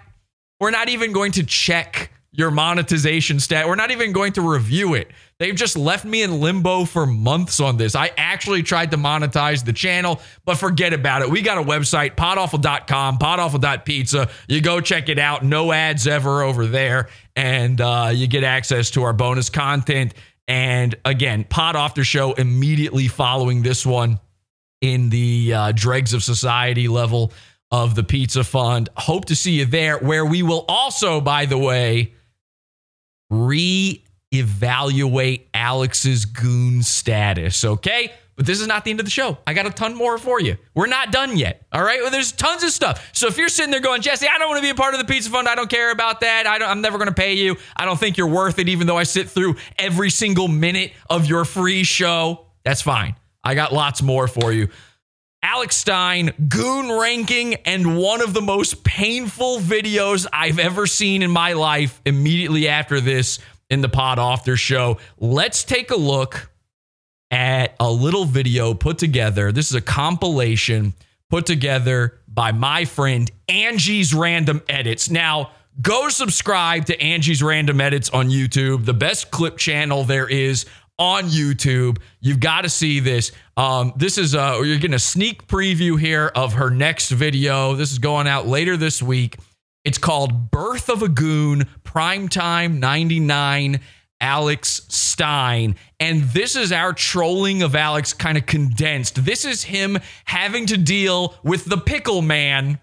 we're 0.60 0.70
not 0.70 0.88
even 0.88 1.12
going 1.12 1.32
to 1.32 1.44
check 1.44 2.10
your 2.36 2.50
monetization 2.50 3.40
stat. 3.40 3.66
We're 3.66 3.76
not 3.76 3.90
even 3.90 4.12
going 4.12 4.34
to 4.34 4.42
review 4.42 4.94
it. 4.94 5.10
They've 5.38 5.54
just 5.54 5.76
left 5.76 6.04
me 6.04 6.22
in 6.22 6.40
limbo 6.40 6.84
for 6.84 7.06
months 7.06 7.60
on 7.60 7.78
this. 7.78 7.94
I 7.94 8.10
actually 8.16 8.62
tried 8.62 8.90
to 8.90 8.98
monetize 8.98 9.64
the 9.64 9.72
channel, 9.72 10.20
but 10.44 10.56
forget 10.56 10.92
about 10.92 11.22
it. 11.22 11.30
We 11.30 11.40
got 11.40 11.58
a 11.58 11.62
website, 11.62 12.14
podawful.com, 12.14 13.18
podawful.pizza. 13.18 14.28
You 14.48 14.60
go 14.60 14.80
check 14.80 15.08
it 15.08 15.18
out. 15.18 15.44
No 15.44 15.72
ads 15.72 16.06
ever 16.06 16.42
over 16.42 16.66
there. 16.66 17.08
And 17.34 17.80
uh, 17.80 18.10
you 18.12 18.26
get 18.26 18.44
access 18.44 18.90
to 18.92 19.02
our 19.02 19.12
bonus 19.14 19.48
content. 19.48 20.14
And 20.46 20.94
again, 21.04 21.44
Pod 21.44 21.74
Awfter 21.74 22.04
Show 22.04 22.34
immediately 22.34 23.08
following 23.08 23.62
this 23.62 23.84
one 23.84 24.20
in 24.80 25.08
the 25.08 25.54
uh, 25.54 25.72
dregs 25.72 26.12
of 26.12 26.22
society 26.22 26.86
level 26.86 27.32
of 27.70 27.94
the 27.94 28.02
Pizza 28.02 28.44
Fund. 28.44 28.88
Hope 28.96 29.26
to 29.26 29.36
see 29.36 29.58
you 29.58 29.64
there, 29.64 29.98
where 29.98 30.24
we 30.24 30.42
will 30.42 30.64
also, 30.68 31.20
by 31.20 31.46
the 31.46 31.58
way, 31.58 32.14
re-evaluate 33.30 34.00
Alex's 35.52 36.24
goon 36.24 36.82
status. 36.82 37.64
Okay. 37.64 38.12
But 38.36 38.44
this 38.44 38.60
is 38.60 38.66
not 38.66 38.84
the 38.84 38.90
end 38.90 39.00
of 39.00 39.06
the 39.06 39.10
show. 39.10 39.38
I 39.46 39.54
got 39.54 39.64
a 39.64 39.70
ton 39.70 39.94
more 39.94 40.18
for 40.18 40.38
you. 40.38 40.58
We're 40.74 40.88
not 40.88 41.10
done 41.10 41.38
yet. 41.38 41.66
All 41.72 41.82
right. 41.82 42.02
Well, 42.02 42.10
there's 42.10 42.32
tons 42.32 42.62
of 42.62 42.70
stuff. 42.70 43.08
So 43.14 43.28
if 43.28 43.38
you're 43.38 43.48
sitting 43.48 43.70
there 43.70 43.80
going, 43.80 44.02
Jesse, 44.02 44.28
I 44.28 44.36
don't 44.36 44.50
want 44.50 44.58
to 44.58 44.62
be 44.62 44.68
a 44.68 44.74
part 44.74 44.92
of 44.92 45.00
the 45.00 45.06
Pizza 45.06 45.30
Fund. 45.30 45.48
I 45.48 45.54
don't 45.54 45.70
care 45.70 45.90
about 45.90 46.20
that. 46.20 46.46
I 46.46 46.58
am 46.70 46.82
never 46.82 46.98
going 46.98 47.08
to 47.08 47.14
pay 47.14 47.32
you. 47.32 47.56
I 47.74 47.86
don't 47.86 47.98
think 47.98 48.18
you're 48.18 48.28
worth 48.28 48.58
it, 48.58 48.68
even 48.68 48.86
though 48.86 48.98
I 48.98 49.04
sit 49.04 49.30
through 49.30 49.56
every 49.78 50.10
single 50.10 50.48
minute 50.48 50.92
of 51.08 51.24
your 51.24 51.46
free 51.46 51.82
show. 51.82 52.48
That's 52.62 52.82
fine. 52.82 53.16
I 53.42 53.54
got 53.54 53.72
lots 53.72 54.02
more 54.02 54.28
for 54.28 54.52
you. 54.52 54.68
Alex 55.46 55.76
Stein, 55.76 56.32
goon 56.48 56.90
ranking, 56.90 57.54
and 57.54 57.96
one 57.96 58.20
of 58.20 58.34
the 58.34 58.42
most 58.42 58.82
painful 58.82 59.60
videos 59.60 60.26
I've 60.32 60.58
ever 60.58 60.88
seen 60.88 61.22
in 61.22 61.30
my 61.30 61.52
life 61.52 62.02
immediately 62.04 62.66
after 62.66 63.00
this 63.00 63.38
in 63.70 63.80
the 63.80 63.88
Pod 63.88 64.18
After 64.18 64.56
Show. 64.56 64.98
Let's 65.20 65.62
take 65.62 65.92
a 65.92 65.96
look 65.96 66.50
at 67.30 67.76
a 67.78 67.88
little 67.88 68.24
video 68.24 68.74
put 68.74 68.98
together. 68.98 69.52
This 69.52 69.70
is 69.70 69.76
a 69.76 69.80
compilation 69.80 70.94
put 71.30 71.46
together 71.46 72.18
by 72.26 72.50
my 72.50 72.84
friend 72.84 73.30
Angie's 73.48 74.12
Random 74.12 74.62
Edits. 74.68 75.10
Now, 75.10 75.52
go 75.80 76.08
subscribe 76.08 76.86
to 76.86 77.00
Angie's 77.00 77.40
Random 77.40 77.80
Edits 77.80 78.10
on 78.10 78.30
YouTube, 78.30 78.84
the 78.84 78.94
best 78.94 79.30
clip 79.30 79.58
channel 79.58 80.02
there 80.02 80.28
is 80.28 80.66
on 80.98 81.24
YouTube. 81.24 81.98
You've 82.20 82.40
got 82.40 82.62
to 82.62 82.68
see 82.68 83.00
this. 83.00 83.32
Um, 83.56 83.92
this 83.96 84.18
is 84.18 84.34
uh, 84.34 84.60
you're 84.64 84.76
getting 84.76 84.94
a 84.94 84.98
sneak 84.98 85.46
preview 85.46 85.98
here 85.98 86.30
of 86.34 86.54
her 86.54 86.70
next 86.70 87.10
video. 87.10 87.74
This 87.74 87.92
is 87.92 87.98
going 87.98 88.26
out 88.26 88.46
later 88.46 88.76
this 88.76 89.02
week. 89.02 89.36
It's 89.84 89.98
called 89.98 90.50
Birth 90.50 90.88
of 90.88 91.02
a 91.02 91.08
Goon 91.08 91.66
Primetime 91.84 92.78
99 92.78 93.80
Alex 94.20 94.82
Stein. 94.88 95.76
And 96.00 96.22
this 96.22 96.56
is 96.56 96.72
our 96.72 96.92
trolling 96.92 97.62
of 97.62 97.76
Alex 97.76 98.12
kind 98.12 98.38
of 98.38 98.46
condensed. 98.46 99.24
This 99.24 99.44
is 99.44 99.64
him 99.64 99.98
having 100.24 100.66
to 100.66 100.76
deal 100.76 101.34
with 101.42 101.66
the 101.66 101.76
pickle 101.76 102.22
man 102.22 102.80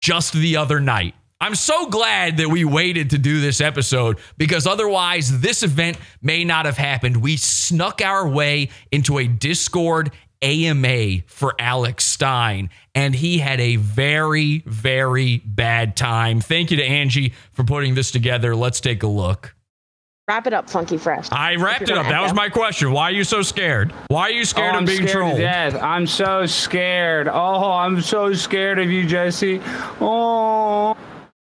just 0.00 0.32
the 0.32 0.56
other 0.56 0.80
night. 0.80 1.14
I'm 1.42 1.56
so 1.56 1.86
glad 1.88 2.36
that 2.36 2.48
we 2.48 2.64
waited 2.64 3.10
to 3.10 3.18
do 3.18 3.40
this 3.40 3.60
episode 3.60 4.20
because 4.38 4.64
otherwise, 4.64 5.40
this 5.40 5.64
event 5.64 5.98
may 6.22 6.44
not 6.44 6.66
have 6.66 6.76
happened. 6.76 7.16
We 7.16 7.36
snuck 7.36 8.00
our 8.00 8.28
way 8.28 8.68
into 8.92 9.18
a 9.18 9.26
Discord 9.26 10.12
AMA 10.40 11.22
for 11.26 11.56
Alex 11.58 12.04
Stein, 12.04 12.70
and 12.94 13.12
he 13.12 13.38
had 13.38 13.60
a 13.60 13.74
very, 13.74 14.62
very 14.66 15.38
bad 15.44 15.96
time. 15.96 16.40
Thank 16.40 16.70
you 16.70 16.76
to 16.76 16.84
Angie 16.84 17.32
for 17.50 17.64
putting 17.64 17.96
this 17.96 18.12
together. 18.12 18.54
Let's 18.54 18.78
take 18.78 19.02
a 19.02 19.08
look. 19.08 19.52
Wrap 20.28 20.46
it 20.46 20.52
up, 20.52 20.70
Funky 20.70 20.96
Fresh. 20.96 21.26
I 21.32 21.56
wrapped 21.56 21.90
it 21.90 21.98
up. 21.98 22.06
That 22.06 22.22
was 22.22 22.32
my 22.32 22.50
question. 22.50 22.92
Why 22.92 23.08
are 23.08 23.10
you 23.10 23.24
so 23.24 23.42
scared? 23.42 23.90
Why 24.06 24.28
are 24.28 24.30
you 24.30 24.42
oh, 24.42 24.44
scared 24.44 24.74
oh, 24.74 24.78
of 24.78 24.82
I'm 24.82 24.84
being 24.84 25.08
scared 25.08 25.10
trolled? 25.10 25.40
I'm 25.82 26.06
so 26.06 26.46
scared. 26.46 27.26
Oh, 27.26 27.72
I'm 27.72 28.00
so 28.00 28.32
scared 28.32 28.78
of 28.78 28.92
you, 28.92 29.04
Jesse. 29.04 29.60
Oh. 30.00 30.96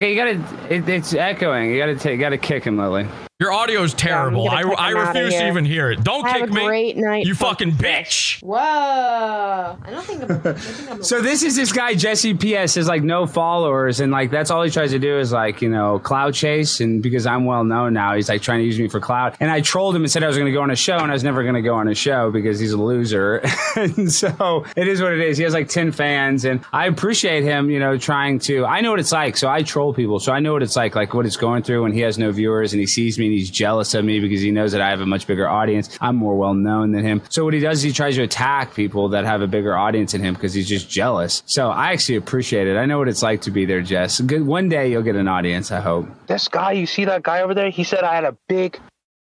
You 0.00 0.14
gotta. 0.14 0.72
It, 0.72 0.88
it's 0.88 1.12
echoing. 1.12 1.72
You 1.72 1.78
gotta. 1.78 1.96
Take, 1.96 2.12
you 2.12 2.18
gotta 2.18 2.38
kick 2.38 2.62
him, 2.62 2.78
Lily. 2.78 3.08
Your 3.40 3.52
audio 3.52 3.84
is 3.84 3.94
terrible. 3.94 4.46
gonna 4.46 4.72
I, 4.74 4.88
I 4.88 4.90
refuse 4.90 5.32
to 5.34 5.46
even 5.46 5.64
hear 5.64 5.92
it. 5.92 6.02
Don't 6.02 6.26
Have 6.26 6.40
kick 6.40 6.50
a 6.50 6.52
me. 6.54 6.64
great 6.66 6.96
night, 6.96 7.24
you 7.24 7.36
fucking 7.36 7.70
bitch. 7.70 8.42
Whoa! 8.42 8.58
I 8.58 9.78
don't 9.90 10.04
think 10.04 10.22
I'm. 10.24 10.32
I 10.44 10.52
think 10.54 10.90
I'm 10.90 11.02
So 11.04 11.20
this 11.22 11.44
is 11.44 11.54
this 11.54 11.70
guy 11.70 11.94
Jesse 11.94 12.34
PS 12.34 12.74
has 12.74 12.88
like 12.88 13.04
no 13.04 13.28
followers 13.28 14.00
and 14.00 14.10
like 14.10 14.32
that's 14.32 14.50
all 14.50 14.64
he 14.64 14.72
tries 14.72 14.90
to 14.90 14.98
do 14.98 15.20
is 15.20 15.30
like 15.30 15.62
you 15.62 15.68
know 15.68 16.00
clout 16.00 16.34
chase 16.34 16.80
and 16.80 17.00
because 17.00 17.26
I'm 17.26 17.44
well 17.44 17.62
known 17.62 17.92
now 17.92 18.16
he's 18.16 18.28
like 18.28 18.42
trying 18.42 18.58
to 18.58 18.64
use 18.64 18.76
me 18.76 18.88
for 18.88 18.98
clout 18.98 19.36
and 19.38 19.52
I 19.52 19.60
trolled 19.60 19.94
him 19.94 20.02
and 20.02 20.10
said 20.10 20.24
I 20.24 20.26
was 20.26 20.36
going 20.36 20.46
to 20.50 20.52
go 20.52 20.62
on 20.62 20.72
a 20.72 20.76
show 20.76 20.98
and 20.98 21.08
I 21.08 21.14
was 21.14 21.22
never 21.22 21.44
going 21.44 21.54
to 21.54 21.62
go 21.62 21.76
on 21.76 21.86
a 21.86 21.94
show 21.94 22.32
because 22.32 22.58
he's 22.58 22.72
a 22.72 22.76
loser 22.76 23.40
and 23.76 24.10
so 24.10 24.64
it 24.76 24.88
is 24.88 25.00
what 25.00 25.12
it 25.12 25.20
is 25.20 25.38
he 25.38 25.44
has 25.44 25.54
like 25.54 25.68
10 25.68 25.92
fans 25.92 26.44
and 26.44 26.64
I 26.72 26.88
appreciate 26.88 27.44
him 27.44 27.70
you 27.70 27.78
know 27.78 27.98
trying 27.98 28.40
to 28.40 28.64
I 28.66 28.80
know 28.80 28.90
what 28.90 28.98
it's 28.98 29.12
like 29.12 29.36
so 29.36 29.48
I 29.48 29.62
troll 29.62 29.94
people 29.94 30.18
so 30.18 30.32
I 30.32 30.40
know 30.40 30.54
what 30.54 30.64
it's 30.64 30.74
like 30.74 30.96
like 30.96 31.14
what 31.14 31.24
it's 31.24 31.36
going 31.36 31.62
through 31.62 31.84
when 31.84 31.92
he 31.92 32.00
has 32.00 32.18
no 32.18 32.32
viewers 32.32 32.72
and 32.72 32.80
he 32.80 32.86
sees 32.88 33.16
me 33.16 33.27
and 33.28 33.38
he's 33.38 33.50
jealous 33.50 33.94
of 33.94 34.04
me 34.04 34.20
because 34.20 34.40
he 34.40 34.50
knows 34.50 34.72
that 34.72 34.80
I 34.80 34.90
have 34.90 35.00
a 35.00 35.06
much 35.06 35.26
bigger 35.26 35.48
audience. 35.48 35.96
I'm 36.00 36.16
more 36.16 36.36
well 36.36 36.54
known 36.54 36.92
than 36.92 37.04
him. 37.04 37.22
So 37.28 37.44
what 37.44 37.54
he 37.54 37.60
does 37.60 37.78
is 37.78 37.84
he 37.84 37.92
tries 37.92 38.16
to 38.16 38.22
attack 38.22 38.74
people 38.74 39.10
that 39.10 39.24
have 39.24 39.42
a 39.42 39.46
bigger 39.46 39.76
audience 39.76 40.12
than 40.12 40.22
him 40.22 40.34
because 40.34 40.54
he's 40.54 40.68
just 40.68 40.88
jealous. 40.90 41.42
So 41.46 41.70
I 41.70 41.92
actually 41.92 42.16
appreciate 42.16 42.66
it. 42.66 42.76
I 42.76 42.86
know 42.86 42.98
what 42.98 43.08
it's 43.08 43.22
like 43.22 43.42
to 43.42 43.50
be 43.50 43.64
there 43.66 43.82
Jess. 43.82 44.20
Good, 44.20 44.46
one 44.46 44.68
day 44.68 44.90
you'll 44.90 45.02
get 45.02 45.16
an 45.16 45.28
audience 45.28 45.70
I 45.70 45.80
hope. 45.80 46.08
This 46.26 46.48
guy, 46.48 46.72
you 46.72 46.86
see 46.86 47.04
that 47.04 47.22
guy 47.22 47.42
over 47.42 47.54
there? 47.54 47.70
He 47.70 47.84
said 47.84 48.04
I 48.04 48.14
had 48.14 48.24
a 48.24 48.36
big, 48.48 48.78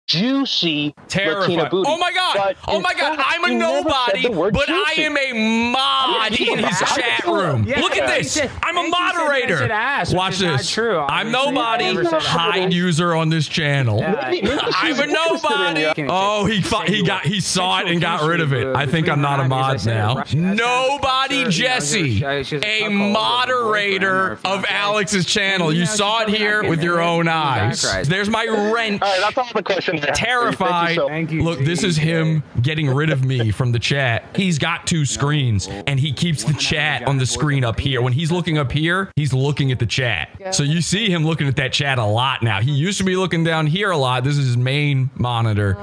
juicy 0.06 0.94
Terrifying. 1.08 1.40
Latina 1.58 1.70
booty. 1.70 1.90
Oh 1.90 1.96
my 1.98 2.12
god! 2.12 2.56
Oh 2.68 2.80
my 2.80 2.92
god! 2.94 3.16
fact, 3.16 3.28
I'm 3.32 3.44
a 3.44 3.54
nobody, 3.58 4.22
said 4.22 4.32
the 4.32 4.36
word 4.36 4.52
but 4.54 4.68
I 4.68 4.92
am 4.98 5.16
a 5.16 5.70
mod 5.72 6.32
in 6.40 6.58
his 6.58 6.80
yeah. 6.80 6.86
chat 6.86 7.24
room. 7.26 7.64
Yeah. 7.66 7.80
Look 7.80 7.96
at 7.96 8.06
this. 8.08 8.32
said- 8.32 8.50
I'm 8.62 8.76
a 8.76 8.80
Angie 8.80 8.90
said 8.90 8.98
I 9.00 9.12
moderator. 9.12 9.72
ass, 9.72 10.12
Watch 10.14 10.38
this. 10.38 10.70
true, 10.70 10.98
I'm 10.98 11.30
nobody. 11.30 11.86
I 11.86 12.20
Hide 12.20 12.64
ass. 12.66 12.72
user 12.72 13.14
on 13.14 13.28
this 13.30 13.48
channel. 13.48 13.98
Yeah, 13.98 14.28
maybe 14.30 14.50
I'm 14.50 15.00
a 15.00 15.06
nobody. 15.06 16.06
Oh, 16.08 16.44
he 16.44 16.60
fought, 16.60 16.88
he 16.88 17.02
got 17.02 17.24
he 17.24 17.40
saw 17.40 17.80
it 17.80 17.88
and 17.88 18.00
got 18.00 18.22
rid 18.28 18.40
of 18.40 18.52
it. 18.52 18.66
I 18.76 18.86
think 18.86 19.08
I'm 19.08 19.20
not 19.22 19.40
a 19.40 19.48
mod 19.48 19.84
now. 19.86 20.22
Nobody 20.34 21.48
Jesse, 21.48 22.22
a 22.24 22.88
moderator 22.88 24.38
of 24.44 24.64
Alex's 24.68 25.24
channel. 25.26 25.72
You 25.72 25.86
saw 25.86 26.22
it 26.22 26.28
here 26.28 26.68
with 26.68 26.82
your 26.82 27.00
own 27.00 27.28
eyes. 27.28 27.82
There's 28.06 28.28
my 28.28 28.44
wrench. 28.46 29.00
All 29.02 29.08
right, 29.08 29.20
that's 29.20 29.38
all 29.38 29.48
the 29.54 29.62
questions. 29.62 29.93
I 30.02 30.06
have. 30.06 30.14
Terrified. 30.16 30.98
Thank 31.08 31.30
you 31.32 31.40
so- 31.40 31.44
Look, 31.44 31.60
this 31.60 31.82
is 31.84 31.96
him 31.96 32.42
getting 32.62 32.88
rid 32.88 33.10
of 33.10 33.24
me 33.24 33.50
from 33.50 33.72
the 33.72 33.78
chat. 33.78 34.24
He's 34.36 34.58
got 34.58 34.86
two 34.86 35.04
screens 35.04 35.68
and 35.86 36.00
he 36.00 36.12
keeps 36.12 36.44
the 36.44 36.54
chat 36.54 37.06
on 37.06 37.18
the 37.18 37.26
screen 37.26 37.64
up 37.64 37.78
here. 37.78 38.02
When 38.02 38.12
he's 38.12 38.32
looking 38.32 38.58
up 38.58 38.72
here, 38.72 39.10
he's 39.16 39.32
looking 39.32 39.70
at 39.72 39.78
the 39.78 39.86
chat. 39.86 40.28
So 40.50 40.62
you 40.62 40.80
see 40.80 41.10
him 41.10 41.24
looking 41.24 41.46
at 41.48 41.56
that 41.56 41.72
chat 41.72 41.98
a 41.98 42.04
lot 42.04 42.42
now. 42.42 42.60
He 42.60 42.72
used 42.72 42.98
to 42.98 43.04
be 43.04 43.16
looking 43.16 43.44
down 43.44 43.66
here 43.66 43.90
a 43.90 43.96
lot. 43.96 44.24
This 44.24 44.36
is 44.36 44.46
his 44.46 44.56
main 44.56 45.10
monitor. 45.16 45.76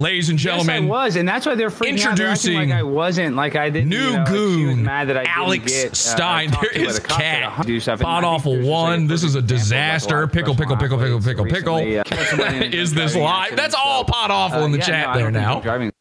Ladies 0.00 0.30
and 0.30 0.38
gentlemen, 0.38 0.84
yes, 0.84 0.90
I 0.92 1.04
was, 1.04 1.16
and 1.16 1.28
that's 1.28 1.44
why 1.44 1.54
they're 1.56 1.68
freaking 1.68 2.00
out. 2.06 2.16
They're 2.16 2.28
Introducing 2.30 2.54
like 2.54 2.70
I 2.70 2.82
wasn't, 2.82 3.36
like 3.36 3.54
I 3.54 3.68
didn't. 3.68 3.90
new 3.90 3.98
you 3.98 4.16
know, 4.16 4.24
goon, 4.24 4.82
mad 4.82 5.08
that 5.10 5.18
I 5.18 5.24
Alex 5.24 5.70
get, 5.70 5.90
uh, 5.90 5.94
Stein. 5.94 6.50
talked 6.50 6.72
There 6.72 6.82
is 6.86 6.98
cat. 7.00 7.66
do 7.66 7.78
stuff. 7.80 8.00
And 8.00 8.08
I 8.08 8.12
Pod 8.12 8.22
think 8.22 8.32
awful 8.32 8.60
one. 8.62 9.06
This 9.06 9.22
is 9.22 9.34
a 9.34 9.40
perfect 9.42 9.50
example 9.50 9.56
of, 9.56 9.60
like, 9.60 9.60
disaster. 9.60 10.14
a 10.14 10.18
lot 10.20 10.24
of 10.24 10.32
Pickle, 10.32 10.54
pickle, 10.54 10.76
pickle, 10.78 10.98
pickle, 10.98 11.20
pickle, 11.20 11.44
pickle. 11.44 11.74
recently, 11.76 11.98
uh, 11.98 12.04
killed 12.04 12.26
somebody 12.28 12.66
in 12.66 12.72
Is 12.80 12.94
this 12.94 13.14
live? 13.14 13.54
That's 13.56 13.74
all 13.74 14.04
Pod 14.04 14.30
Awful 14.30 14.62
uh, 14.62 14.64
in 14.64 14.72
the 14.72 14.78
chat 14.78 15.14
there 15.14 15.30
now. 15.30 15.60
Driving 15.60 15.92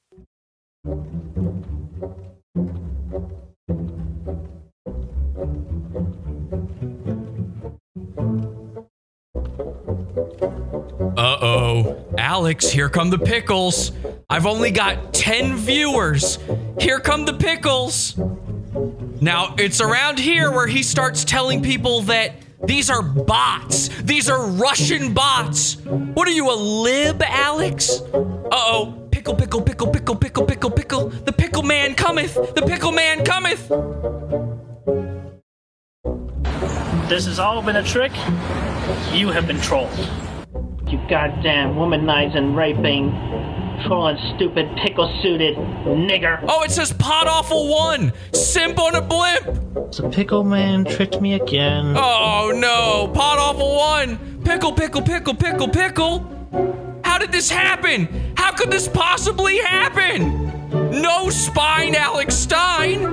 Uh 11.18 11.38
oh. 11.42 12.09
Alex, 12.20 12.70
here 12.70 12.90
come 12.90 13.10
the 13.10 13.18
pickles. 13.18 13.94
I've 14.30 14.46
only 14.46 14.72
got 14.72 15.14
10 15.14 15.56
viewers. 15.56 16.38
Here 16.78 17.00
come 17.00 17.24
the 17.24 17.34
pickles. 17.34 18.18
Now, 19.22 19.56
it's 19.58 19.80
around 19.80 20.20
here 20.20 20.52
where 20.52 20.68
he 20.68 20.84
starts 20.84 21.24
telling 21.24 21.64
people 21.64 22.02
that 22.04 22.36
these 22.66 22.90
are 22.90 23.02
bots. 23.02 23.88
These 24.04 24.30
are 24.30 24.46
Russian 24.48 25.14
bots. 25.14 25.78
What 25.86 26.28
are 26.28 26.32
you, 26.32 26.52
a 26.52 26.56
lib, 26.56 27.24
Alex? 27.24 28.02
Uh 28.02 28.50
oh. 28.52 29.08
Pickle, 29.12 29.36
pickle, 29.36 29.62
pickle, 29.62 29.88
pickle, 29.88 30.16
pickle, 30.16 30.46
pickle, 30.46 30.72
pickle. 30.72 31.10
The 31.10 31.34
pickle 31.34 31.64
man 31.64 31.96
cometh. 31.96 32.34
The 32.34 32.64
pickle 32.64 32.92
man 32.92 33.24
cometh. 33.24 33.70
This 37.10 37.26
has 37.26 37.40
all 37.40 37.62
been 37.62 37.78
a 37.78 37.84
trick. 37.84 38.12
You 39.14 39.30
have 39.30 39.48
been 39.48 39.60
trolled. 39.62 39.90
You 40.90 40.98
goddamn 41.08 41.76
womanizing, 41.76 42.56
raping, 42.56 43.11
trolling, 43.85 44.18
stupid, 44.35 44.76
pickle 44.77 45.08
suited 45.22 45.56
nigger. 45.56 46.43
Oh, 46.48 46.64
it 46.64 46.72
says 46.72 46.93
pot 46.93 47.27
awful 47.27 47.69
one. 47.69 48.11
Simp 48.34 48.80
on 48.80 48.95
a 48.95 49.01
blimp. 49.01 49.45
The 49.92 50.09
pickle 50.11 50.43
man 50.43 50.85
tricked 50.85 51.22
me 51.22 51.35
again. 51.35 51.93
Oh 51.95 52.51
no, 52.56 53.08
pot 53.14 53.38
awful 53.38 53.76
one. 53.76 54.42
Pickle, 54.43 54.74
pickle, 54.74 55.03
pickle, 55.03 55.35
pickle, 55.35 55.68
pickle. 55.68 57.01
How 57.03 57.19
did 57.19 57.32
this 57.32 57.51
happen? 57.51 58.34
How 58.35 58.51
could 58.51 58.72
this 58.72 58.88
possibly 58.88 59.59
happen? 59.59 60.48
No 61.01 61.30
spine, 61.30 61.93
Alex 61.93 62.34
Stein. 62.34 63.03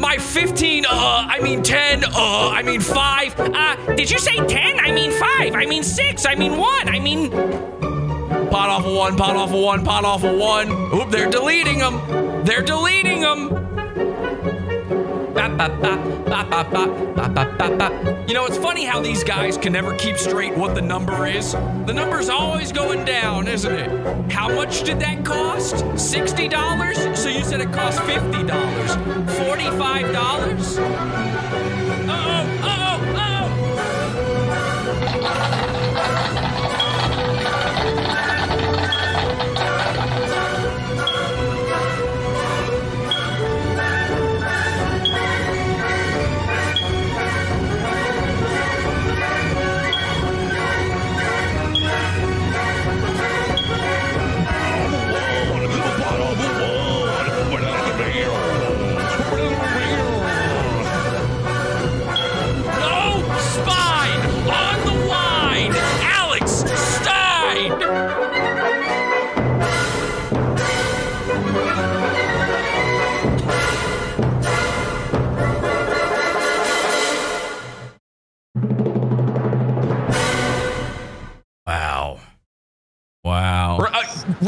My 0.00 0.16
15, 0.16 0.86
uh, 0.86 0.88
I 1.28 1.40
mean 1.42 1.62
10, 1.62 2.04
uh, 2.04 2.08
I 2.14 2.62
mean 2.62 2.80
5. 2.80 3.38
Uh, 3.38 3.76
did 3.96 4.10
you 4.10 4.18
say 4.18 4.34
10? 4.34 4.80
I 4.80 4.90
mean 4.92 5.10
5. 5.12 5.54
I 5.54 5.66
mean 5.66 5.82
6. 5.82 6.24
I 6.24 6.34
mean 6.36 6.56
1. 6.56 6.88
I 6.88 6.98
mean. 6.98 7.30
Pot 7.30 8.70
off 8.70 8.86
of 8.86 8.94
1, 8.94 9.16
pot 9.18 9.36
off 9.36 9.50
of 9.50 9.60
1, 9.60 9.84
pot 9.84 10.06
off 10.06 10.24
of 10.24 10.38
1. 10.38 10.70
Oop, 10.94 11.10
they're 11.10 11.28
deleting 11.28 11.80
them. 11.80 12.44
They're 12.46 12.62
deleting 12.62 13.20
them. 13.20 13.69
You 18.26 18.34
know, 18.34 18.46
it's 18.46 18.58
funny 18.58 18.84
how 18.84 19.00
these 19.00 19.22
guys 19.24 19.56
can 19.56 19.72
never 19.72 19.94
keep 19.96 20.16
straight 20.16 20.56
what 20.56 20.74
the 20.74 20.82
number 20.82 21.26
is. 21.26 21.52
The 21.52 21.92
number's 21.92 22.28
always 22.28 22.72
going 22.72 23.04
down, 23.04 23.46
isn't 23.48 23.72
it? 23.72 24.32
How 24.32 24.48
much 24.48 24.82
did 24.82 24.98
that 25.00 25.24
cost? 25.24 25.74
$60? 25.74 27.16
So 27.16 27.28
you 27.28 27.44
said 27.44 27.60
it 27.60 27.72
cost 27.72 27.98
$50. 28.00 28.48
$45? 29.26 31.79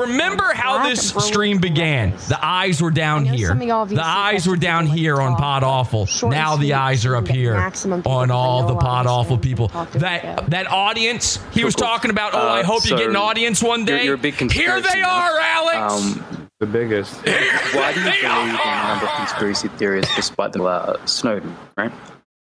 This 0.07 1.11
stream 1.11 1.59
began, 1.59 2.13
the 2.29 2.39
eyes 2.43 2.81
were 2.83 2.91
down 2.91 3.25
here. 3.25 3.49
some 3.49 3.61
of 3.61 3.67
y'all 3.69 3.87
have 3.87 3.95
The 3.95 4.05
eyes 4.05 4.47
were 4.47 4.57
down 4.57 4.87
here 4.87 5.21
on 5.21 5.37
Pod 5.37 5.63
Awful. 5.65 6.09
Now 6.29 6.57
the 6.57 6.75
eyes 6.75 7.05
are 7.07 7.17
up 7.17 7.29
here 7.29 7.55
on 7.57 8.31
all 8.31 8.67
the 8.67 8.77
Pod 8.77 9.07
Awful 9.07 9.39
people. 9.39 9.69
That 9.95 10.51
that 10.51 10.67
audience 10.69 11.39
he 11.53 11.65
was 11.65 11.75
talking 11.75 12.11
about. 12.11 12.35
Oh, 12.35 12.39
I 12.39 12.61
Uh, 12.61 12.65
hope 12.65 12.85
you 12.89 12.97
get 12.97 13.09
an 13.09 13.17
audience 13.17 13.63
one 13.63 13.81
you're- 13.87 13.99
day. 13.99 14.05
you're 14.05 14.15
a 14.15 14.19
big 14.19 14.35
here 14.53 14.81
they 14.81 15.01
nut. 15.01 15.11
are, 15.11 15.39
Alex. 15.41 15.93
Um, 16.07 16.49
the 16.61 16.67
biggest. 16.67 17.15
Why 17.25 17.93
do 17.93 18.01
you 18.01 18.05
believe 18.07 18.25
in 18.25 18.31
a 18.31 18.89
number 18.89 19.07
of 19.07 19.13
conspiracy 19.17 19.69
theories 19.69 20.07
despite 20.15 20.53
the 20.53 20.63
uh, 20.63 21.05
Snowden, 21.07 21.57
right? 21.77 21.93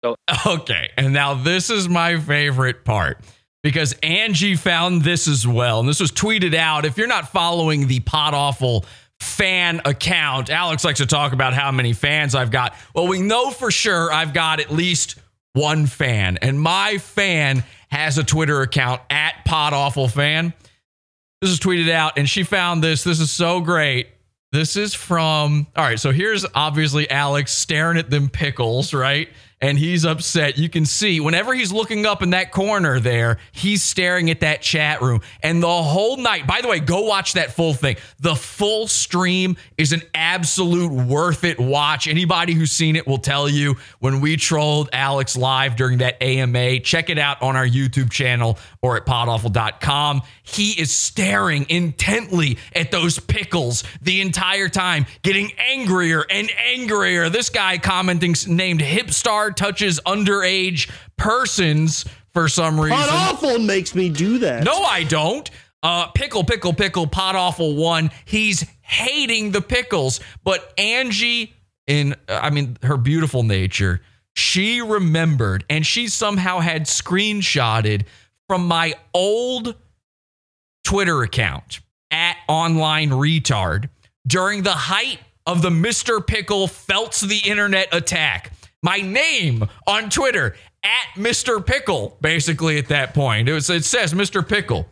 So 0.05 0.17
Okay, 0.47 0.91
and 0.97 1.13
now 1.13 1.35
this 1.35 1.71
is 1.71 1.89
my 1.89 2.19
favorite 2.19 2.85
part 2.85 3.19
because 3.63 3.95
Angie 4.03 4.57
found 4.57 5.03
this 5.03 5.29
as 5.29 5.47
well, 5.47 5.81
and 5.81 5.89
this 5.89 6.01
was 6.01 6.11
tweeted 6.13 6.55
out. 6.55 6.85
If 6.85 6.99
you're 6.99 7.07
not 7.07 7.31
following 7.31 7.87
the 7.87 8.01
Pod 8.01 8.35
Awful 8.35 8.85
fan 9.21 9.81
account, 9.85 10.51
Alex 10.51 10.85
likes 10.85 10.99
to 10.99 11.07
talk 11.07 11.33
about 11.33 11.55
how 11.55 11.71
many 11.71 11.93
fans 11.93 12.35
I've 12.35 12.51
got. 12.51 12.75
Well, 12.95 13.07
we 13.07 13.21
know 13.21 13.51
for 13.51 13.71
sure 13.71 14.13
I've 14.13 14.35
got 14.35 14.61
at 14.61 14.71
least 14.71 15.17
one 15.53 15.87
fan, 15.87 16.39
and 16.43 16.61
my 16.61 16.99
fan 16.99 17.63
has 17.91 18.19
a 18.19 18.25
Twitter 18.25 18.63
account 18.63 19.01
at 19.11 19.45
Pod 19.45 19.73
Awful 19.73 20.09
Fan. 20.09 20.53
This 21.41 21.51
is 21.51 21.61
tweeted 21.61 21.91
out, 21.91 22.19
and 22.19 22.29
she 22.29 22.43
found 22.43 22.83
this. 22.83 23.05
This 23.05 23.21
is 23.21 23.31
so 23.31 23.61
great. 23.61 24.09
This 24.53 24.77
is 24.77 24.93
from, 24.95 25.67
all 25.77 25.85
right, 25.85 25.99
so 25.99 26.11
here's 26.13 26.45
obviously 26.55 27.11
Alex 27.11 27.53
staring 27.53 27.97
at 27.97 28.11
them 28.11 28.29
pickles, 28.29 28.93
right? 28.93 29.29
And 29.63 29.79
he's 29.79 30.05
upset. 30.05 30.59
You 30.59 30.69
can 30.69 30.85
see 30.85 31.21
whenever 31.21 31.55
he's 31.55 31.71
looking 31.71 32.05
up 32.05 32.21
in 32.21 32.31
that 32.31 32.51
corner 32.51 32.99
there, 32.99 33.39
he's 33.53 33.85
staring 33.85 34.29
at 34.29 34.41
that 34.41 34.61
chat 34.61 35.01
room. 35.01 35.21
And 35.41 35.63
the 35.63 35.83
whole 35.83 36.17
night, 36.17 36.49
by 36.49 36.61
the 36.61 36.69
way, 36.69 36.81
go 36.81 37.03
watch 37.03 37.35
that 37.35 37.53
full 37.53 37.73
thing. 37.73 37.97
The 38.19 38.35
full 38.35 38.89
stream 38.89 39.57
is 39.79 39.93
an 39.93 40.03
absolute 40.15 40.91
worth 40.91 41.45
it 41.45 41.61
watch. 41.61 42.09
Anybody 42.09 42.55
who's 42.55 42.73
seen 42.73 42.97
it 42.97 43.07
will 43.07 43.19
tell 43.19 43.49
you 43.49 43.77
when 44.01 44.21
we 44.21 44.37
trolled 44.37 44.91
Alex 44.93 45.37
live 45.37 45.77
during 45.77 45.99
that 45.99 46.21
AMA. 46.21 46.81
Check 46.81 47.09
it 47.09 47.19
out 47.19 47.41
on 47.41 47.55
our 47.55 47.67
YouTube 47.67 48.11
channel 48.11 48.59
or 48.83 48.97
at 48.97 49.07
podawful.com. 49.07 50.23
He 50.43 50.73
is 50.73 50.91
staring 50.91 51.67
intently 51.69 52.59
at 52.75 52.91
those 52.91 53.21
pickles 53.21 53.85
the 54.03 54.21
entire 54.21 54.69
time, 54.69 55.07
getting 55.23 55.53
angrier 55.57 56.25
and 56.29 56.51
angrier. 56.59 57.29
This 57.29 57.49
guy 57.49 57.79
commenting 57.79 58.35
named 58.49 58.81
Hipstar 58.81 59.52
touches 59.57 60.01
underage 60.07 60.91
persons 61.17 62.05
for 62.33 62.49
some 62.49 62.79
reason. 62.81 62.99
Pod 62.99 63.09
awful 63.11 63.59
makes 63.59 63.95
me 63.95 64.09
do 64.09 64.39
that. 64.39 64.65
No, 64.65 64.83
I 64.83 65.05
don't. 65.05 65.51
Uh, 65.83 66.07
pickle, 66.09 66.45
pickle, 66.45 66.73
pickle, 66.73 67.07
pot 67.07 67.35
awful 67.35 67.75
one. 67.75 68.11
He's 68.25 68.65
hating 68.83 69.51
the 69.51 69.61
pickles, 69.61 70.21
but 70.45 70.73
Angie, 70.79 71.55
in 71.87 72.15
I 72.29 72.51
mean 72.51 72.79
her 72.83 72.97
beautiful 72.97 73.43
nature, 73.43 74.01
she 74.35 74.81
remembered 74.81 75.65
and 75.69 75.85
she 75.85 76.09
somehow 76.09 76.61
had 76.61 76.85
screenshotted 76.85 78.05
from 78.49 78.67
my 78.67 78.95
old 79.13 79.75
Twitter 80.85 81.23
account 81.23 81.81
at 82.11 82.37
online 82.49 83.11
retard 83.11 83.89
during 84.27 84.63
the 84.63 84.73
height 84.73 85.19
of 85.47 85.63
the 85.63 85.71
Mr. 85.71 86.25
Pickle 86.25 86.69
felts 86.69 87.21
the 87.21 87.39
internet 87.39 87.89
attack. 87.93 88.53
My 88.83 88.99
name 88.99 89.69
on 89.87 90.11
Twitter 90.11 90.57
at 90.83 91.15
Mr. 91.15 91.65
Pickle, 91.65 92.17
basically 92.21 92.79
at 92.79 92.89
that 92.89 93.15
point. 93.15 93.49
It, 93.49 93.53
was, 93.53 93.71
it 93.71 93.85
says 93.85 94.13
Mr. 94.13 94.47
Pickle. 94.47 94.89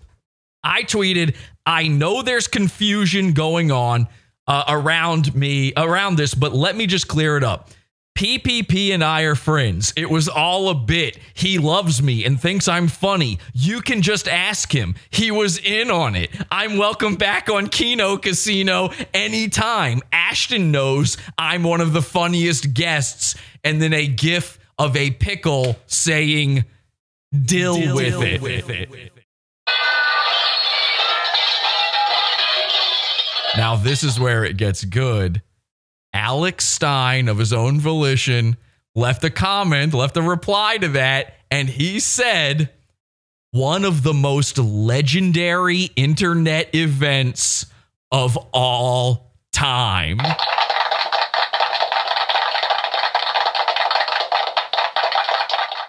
I 0.62 0.85
tweeted, 0.85 1.35
I 1.67 1.89
know 1.89 2.23
there's 2.23 2.47
confusion 2.47 3.33
going 3.33 3.73
on 3.73 4.07
uh, 4.47 4.65
around 4.69 5.35
me, 5.35 5.73
around 5.77 6.17
this, 6.17 6.35
but 6.35 6.52
let 6.52 6.77
me 6.77 6.86
just 6.86 7.09
clear 7.09 7.36
it 7.36 7.43
up. 7.43 7.70
PPP 8.17 8.93
and 8.93 9.02
I 9.02 9.23
are 9.23 9.35
friends. 9.35 9.94
It 9.97 10.10
was 10.10 10.28
all 10.28 10.69
a 10.69 10.75
bit. 10.75 11.17
He 11.33 11.59
loves 11.59 12.02
me 12.02 12.25
and 12.25 12.39
thinks 12.39 12.69
I'm 12.69 12.86
funny. 12.86 13.39
You 13.55 13.81
can 13.81 14.02
just 14.02 14.28
ask 14.28 14.70
him. 14.73 14.94
He 15.10 15.31
was 15.31 15.57
in 15.59 15.91
on 15.91 16.15
it. 16.17 16.31
I'm 16.52 16.77
welcome 16.77 17.17
back 17.17 17.49
on 17.49 17.69
Kino 17.69 18.19
Casino 18.19 18.91
anytime. 19.15 20.02
Ashton 20.12 20.70
knows 20.70 21.17
I'm 21.39 21.62
one 21.62 21.81
of 21.81 21.94
the 21.94 22.02
funniest 22.02 22.75
guests. 22.75 23.36
And 23.64 23.80
then 23.80 23.92
a 23.92 24.06
gif 24.06 24.58
of 24.78 24.97
a 24.97 25.10
pickle 25.10 25.76
saying, 25.86 26.64
Deal, 27.32 27.76
Deal 27.76 27.94
with, 27.94 28.42
with 28.42 28.70
it. 28.70 29.12
Now, 33.56 33.76
this 33.76 34.02
is 34.02 34.18
where 34.18 34.44
it 34.44 34.56
gets 34.56 34.84
good. 34.84 35.42
Alex 36.12 36.64
Stein, 36.64 37.28
of 37.28 37.39
his 37.39 37.52
own 37.52 37.78
volition, 37.80 38.56
left 38.94 39.22
a 39.24 39.30
comment, 39.30 39.94
left 39.94 40.16
a 40.16 40.22
reply 40.22 40.78
to 40.78 40.89
that, 40.89 41.34
and 41.50 41.68
he 41.68 42.00
said, 42.00 42.70
one 43.52 43.84
of 43.84 44.02
the 44.02 44.14
most 44.14 44.58
legendary 44.58 45.90
internet 45.97 46.74
events 46.74 47.66
of 48.12 48.36
all 48.52 49.32
time. 49.52 50.18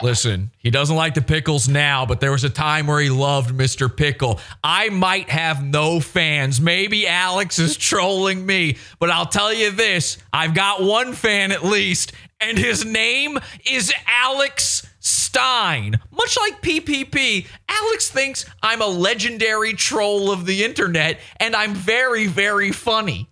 Listen, 0.04 0.52
he 0.58 0.70
doesn't 0.70 0.96
like 0.96 1.14
the 1.14 1.22
pickles 1.22 1.68
now, 1.68 2.06
but 2.06 2.20
there 2.20 2.32
was 2.32 2.44
a 2.44 2.50
time 2.50 2.88
where 2.88 3.00
he 3.00 3.10
loved 3.10 3.56
Mr. 3.56 3.96
Pickle. 3.96 4.40
I 4.64 4.90
might 4.90 5.30
have 5.30 5.64
no 5.64 6.00
fans. 6.00 6.60
Maybe 6.60 7.08
Alex 7.08 7.60
is 7.60 7.78
trolling 7.78 8.46
me, 8.46 8.78
but 9.00 9.10
I'll 9.10 9.28
tell 9.28 9.54
you 9.54 9.72
this 9.72 10.18
I've 10.34 10.54
got 10.54 10.82
one 10.82 11.14
fan 11.14 11.52
at 11.52 11.64
least, 11.64 12.14
and 12.40 12.58
his 12.58 12.84
name 12.86 13.38
is 13.70 13.94
Alex 14.08 14.88
Stein. 15.00 16.00
Much 16.12 16.38
like 16.38 16.62
PPP, 16.62 17.48
Alex 17.70 18.10
thinks 18.10 18.46
I'm 18.62 18.82
a 18.82 18.88
legendary 18.88 19.74
troll 19.74 20.32
of 20.32 20.46
the 20.46 20.64
internet, 20.64 21.20
and 21.38 21.56
I'm 21.56 21.74
very, 21.74 22.28
very 22.28 22.72
funny. 22.72 23.30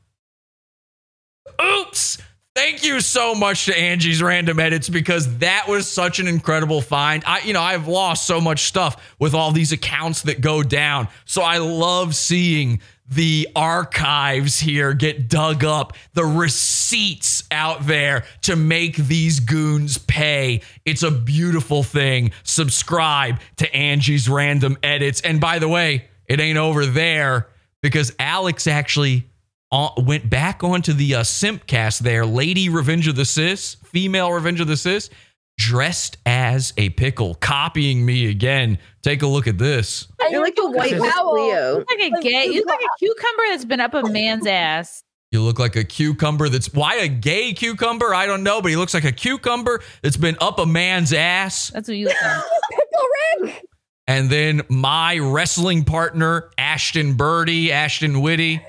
Oops. 1.62 2.18
Thank 2.60 2.84
you 2.84 3.00
so 3.00 3.34
much 3.34 3.68
to 3.68 3.80
Angie's 3.80 4.22
random 4.22 4.60
edits 4.60 4.90
because 4.90 5.38
that 5.38 5.70
was 5.70 5.90
such 5.90 6.20
an 6.20 6.28
incredible 6.28 6.82
find. 6.82 7.24
I 7.26 7.40
you 7.40 7.54
know, 7.54 7.62
I've 7.62 7.88
lost 7.88 8.28
so 8.28 8.42
much 8.42 8.64
stuff 8.64 9.16
with 9.18 9.34
all 9.34 9.54
these 9.54 9.72
accounts 9.72 10.24
that 10.24 10.42
go 10.42 10.62
down. 10.62 11.08
So 11.24 11.42
I 11.42 11.60
love 11.60 12.16
seeing 12.16 12.82
the 13.08 13.48
archives 13.56 14.60
here 14.60 14.94
get 14.94 15.30
dug 15.30 15.64
up, 15.64 15.94
the 16.16 16.26
receipts 16.26 17.44
out 17.50 17.88
there 17.88 18.26
to 18.42 18.58
make 18.58 18.98
these 18.98 19.40
goons 19.40 19.98
pay. 19.98 20.60
It's 20.84 21.04
a 21.04 21.12
beautiful 21.12 21.82
thing. 21.82 22.32
Subscribe 22.44 23.40
to 23.56 23.74
Angie's 23.74 24.28
random 24.28 24.78
edits. 24.84 25.22
And 25.22 25.40
by 25.40 25.60
the 25.60 25.70
way, 25.70 26.10
it 26.26 26.42
ain't 26.42 26.58
over 26.58 26.86
there 26.86 27.48
because 27.82 28.14
Alex 28.20 28.68
actually 28.68 29.30
uh, 29.72 29.90
went 29.98 30.30
back 30.30 30.64
onto 30.64 30.94
the 30.94 31.16
uh, 31.16 31.22
Simpcast 31.22 32.00
there, 32.00 32.26
Lady 32.26 32.70
Revenge 32.70 33.08
of 33.08 33.16
the 33.16 33.26
Cis, 33.26 33.76
female 33.86 34.32
Revenge 34.32 34.60
of 34.60 34.68
the 34.68 34.78
Cis, 34.78 35.10
dressed 35.58 36.18
as 36.26 36.74
a 36.78 36.90
pickle, 36.92 37.36
copying 37.36 38.06
me 38.06 38.30
again. 38.30 38.80
Take 39.02 39.22
a 39.22 39.28
look 39.28 39.48
at 39.48 39.58
this. 39.58 40.08
You're 40.30 40.42
like 40.42 40.58
a 40.60 40.70
white 40.70 40.94
Miss 40.94 41.02
Leo. 41.02 41.36
You 41.36 41.78
look 41.78 41.90
like 41.90 42.14
a 42.14 42.22
gay. 42.22 42.46
You 42.46 42.60
look 42.62 42.68
like 42.68 42.80
a 42.80 43.00
cucumber 43.00 43.44
that's 43.50 43.66
been 43.66 43.80
up 43.80 43.94
a 43.94 44.04
man's 44.10 44.48
ass. 44.48 45.04
You 45.32 45.44
look 45.44 45.60
like 45.60 45.76
a 45.76 45.84
cucumber 45.84 46.50
that's 46.50 46.74
why 46.74 46.96
a 46.96 47.08
gay 47.08 47.54
cucumber? 47.54 48.16
I 48.16 48.26
don't 48.26 48.42
know, 48.42 48.62
but 48.62 48.70
he 48.72 48.78
looks 48.78 48.96
like 48.96 49.04
a 49.04 49.12
cucumber 49.12 49.82
that's 50.02 50.18
been 50.18 50.38
up 50.42 50.58
a 50.58 50.66
man's 50.66 51.14
ass. 51.14 51.70
That's 51.70 51.88
what 51.88 51.98
you 51.98 52.08
look 52.08 52.20
like. 52.20 52.44
Pickle 52.72 53.48
Rick. 53.48 53.66
And 54.08 54.30
then 54.32 54.64
my 54.70 55.20
wrestling 55.20 55.84
partner, 55.84 56.50
Ashton 56.58 57.14
Birdie, 57.14 57.72
Ashton 57.72 58.22
Whitty, 58.22 58.60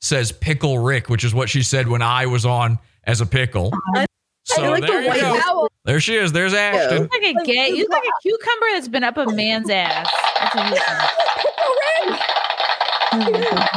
says 0.00 0.32
Pickle 0.32 0.78
Rick, 0.78 1.08
which 1.08 1.24
is 1.24 1.34
what 1.34 1.48
she 1.48 1.62
said 1.62 1.88
when 1.88 2.02
I 2.02 2.26
was 2.26 2.44
on 2.46 2.78
as 3.04 3.20
a 3.20 3.26
pickle. 3.26 3.72
Uh-huh. 3.72 4.06
So 4.46 4.62
like 4.70 4.82
there 4.82 5.00
a 5.00 5.14
you 5.14 5.20
go. 5.20 5.40
owl. 5.46 5.68
There 5.84 6.00
she 6.00 6.16
is. 6.16 6.32
There's 6.32 6.52
You 6.52 6.58
Ashton. 6.58 7.02
look 7.02 7.12
like 7.12 7.22
a 7.36 7.44
gay. 7.44 7.68
You 7.70 7.82
look 7.84 7.90
like 7.92 8.02
a 8.04 8.12
cucumber 8.22 8.66
that's 8.72 8.88
been 8.88 9.02
up 9.04 9.16
a 9.16 9.26
man's 9.32 9.70
ass. 9.70 10.10
That's 10.38 10.54
what 10.54 10.64
you 10.66 10.70
look 10.74 10.86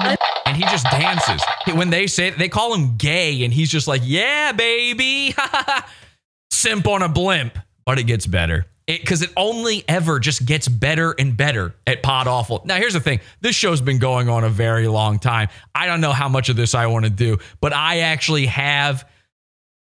like. 0.04 0.20
and 0.46 0.58
he 0.58 0.64
just 0.64 0.86
dances. 0.86 1.42
When 1.74 1.90
they 1.90 2.08
say 2.08 2.32
they 2.32 2.50
call 2.50 2.74
him 2.74 2.98
gay, 2.98 3.44
and 3.44 3.54
he's 3.54 3.70
just 3.70 3.88
like, 3.88 4.02
"Yeah, 4.04 4.52
baby, 4.52 5.36
simp 6.52 6.88
on 6.88 7.02
a 7.02 7.10
blimp." 7.10 7.58
But 7.86 8.00
it 8.00 8.04
gets 8.04 8.26
better 8.28 8.66
because 8.88 9.22
it, 9.22 9.32
only 9.36 9.84
ever 9.88 10.20
just 10.20 10.46
gets 10.46 10.68
better 10.68 11.14
and 11.20 11.36
better 11.36 11.76
at 11.86 12.02
Pod 12.02 12.28
Awful. 12.28 12.62
Now, 12.66 12.78
here's 12.78 12.94
the 12.94 13.00
thing: 13.00 13.20
this 13.42 13.56
show's 13.56 13.82
been 13.82 14.00
going 14.00 14.30
on 14.30 14.44
a 14.44 14.50
very 14.50 14.88
long 14.88 15.20
time. 15.20 15.50
I 15.76 15.86
don't 15.86 16.02
know 16.02 16.14
how 16.14 16.30
much 16.30 16.50
of 16.50 16.56
this 16.56 16.74
I 16.74 16.88
want 16.88 17.06
to 17.06 17.12
do, 17.12 17.38
but 17.60 17.74
I 17.74 18.00
actually 18.00 18.48
have 18.48 19.08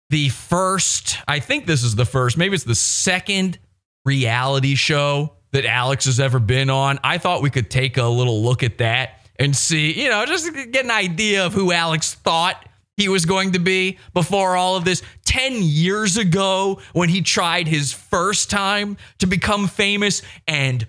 the 0.10 0.30
first. 0.30 1.20
I 1.28 1.40
think 1.40 1.66
this 1.68 1.84
is 1.84 1.96
the 1.96 2.06
first. 2.06 2.38
Maybe 2.38 2.56
it's 2.56 2.64
the 2.64 2.76
second 2.76 3.60
reality 4.06 4.76
show 4.76 5.34
that 5.52 5.66
Alex 5.66 6.06
has 6.06 6.20
ever 6.20 6.40
been 6.40 6.70
on. 6.70 7.00
I 7.04 7.18
thought 7.18 7.42
we 7.42 7.50
could 7.50 7.70
take 7.70 7.98
a 7.98 8.06
little 8.06 8.44
look 8.44 8.64
at 8.64 8.78
that 8.80 9.22
and 9.38 9.56
see, 9.56 10.02
you 10.02 10.10
know, 10.10 10.26
just 10.26 10.52
get 10.54 10.86
an 10.86 10.92
idea 10.92 11.46
of 11.46 11.54
who 11.54 11.72
Alex 11.72 12.14
thought 12.14 12.66
he 12.98 13.10
was 13.10 13.26
going 13.26 13.54
to 13.54 13.60
be 13.60 13.98
before 14.14 14.56
all 14.56 14.76
of 14.76 14.86
this. 14.86 15.02
10 15.36 15.64
years 15.64 16.16
ago, 16.16 16.80
when 16.94 17.10
he 17.10 17.22
tried 17.22 17.68
his 17.68 17.92
first 17.92 18.50
time 18.50 18.96
to 19.18 19.28
become 19.28 19.68
famous 19.68 20.22
and 20.48 20.88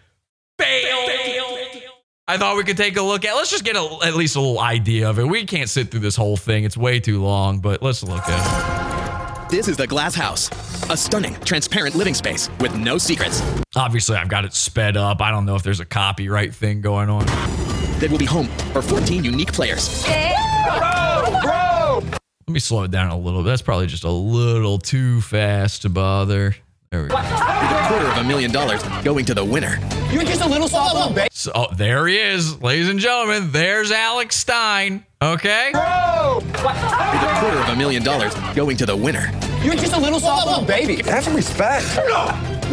failed. 0.57 1.10
failed. 1.10 1.83
I 2.28 2.39
thought 2.39 2.57
we 2.57 2.62
could 2.62 2.76
take 2.76 2.97
a 2.97 3.02
look 3.02 3.25
at. 3.25 3.34
Let's 3.34 3.50
just 3.50 3.65
get 3.65 3.75
a, 3.75 3.99
at 4.05 4.15
least 4.15 4.36
a 4.36 4.41
little 4.41 4.60
idea 4.60 5.10
of 5.10 5.18
it. 5.18 5.25
We 5.25 5.44
can't 5.47 5.68
sit 5.68 5.91
through 5.91 6.00
this 6.00 6.15
whole 6.15 6.36
thing; 6.36 6.62
it's 6.62 6.76
way 6.76 7.00
too 7.00 7.20
long. 7.20 7.58
But 7.58 7.83
let's 7.83 8.05
look 8.05 8.23
at 8.28 9.47
it. 9.47 9.50
This 9.50 9.66
is 9.66 9.76
the 9.76 9.86
Glass 9.89 10.15
House, 10.15 10.49
a 10.91 10.97
stunning, 10.97 11.34
transparent 11.41 11.97
living 11.97 12.15
space 12.15 12.49
with 12.60 12.73
no 12.76 12.99
secrets. 12.99 13.42
Obviously, 13.75 14.16
I've 14.16 14.28
got 14.28 14.44
it 14.44 14.55
sped 14.55 14.97
up. 14.97 15.20
I 15.20 15.33
don't 15.33 15.44
know 15.44 15.57
if 15.57 15.65
there's 15.65 15.81
a 15.81 15.84
copyright 15.84 16.55
thing 16.55 16.81
going 16.83 17.10
on. 17.10 17.26
That 17.99 18.10
will 18.12 18.18
be 18.18 18.26
home 18.26 18.47
for 18.73 18.81
14 18.81 19.25
unique 19.25 19.52
players. 19.52 20.05
Let 22.49 22.52
me 22.52 22.60
slow 22.60 22.84
it 22.84 22.92
down 22.92 23.10
a 23.10 23.18
little. 23.18 23.42
That's 23.42 23.60
probably 23.60 23.89
just 23.89 24.05
a 24.05 24.10
little 24.10 24.78
too 24.78 25.20
fast 25.20 25.83
to 25.83 25.89
bother. 25.89 26.55
There 26.92 27.02
we 27.02 27.08
go. 27.08 27.16
With 27.16 27.25
a 27.25 27.86
quarter 27.89 28.07
of 28.07 28.18
a 28.18 28.23
million 28.23 28.52
dollars 28.52 28.84
going 29.02 29.25
to 29.25 29.34
the 29.34 29.44
winner. 29.44 29.81
You're 30.12 30.23
just 30.23 30.42
a 30.42 30.49
little 30.49 30.68
soft 30.68 30.94
little 30.94 31.12
baby. 31.12 31.28
So 31.33 31.50
oh, 31.57 31.75
there 31.75 32.07
he 32.07 32.16
is, 32.16 32.62
ladies 32.62 32.89
and 32.89 33.00
gentlemen. 33.00 33.50
There's 33.50 33.91
Alex 33.91 34.36
Stein. 34.36 35.05
Okay. 35.20 35.73
With 35.73 36.55
a 36.55 37.36
quarter 37.41 37.58
of 37.58 37.68
a 37.70 37.75
million 37.75 38.05
dollars 38.05 38.33
going 38.55 38.76
to 38.76 38.86
the 38.86 38.97
winner. 38.97 39.28
You're 39.65 39.75
just 39.75 39.94
a 39.94 39.99
little 39.99 40.20
soft 40.20 40.47
little 40.47 40.65
baby. 40.65 41.02
Have 41.02 41.25
some 41.25 41.34
respect. 41.34 41.84
No. 41.97 42.26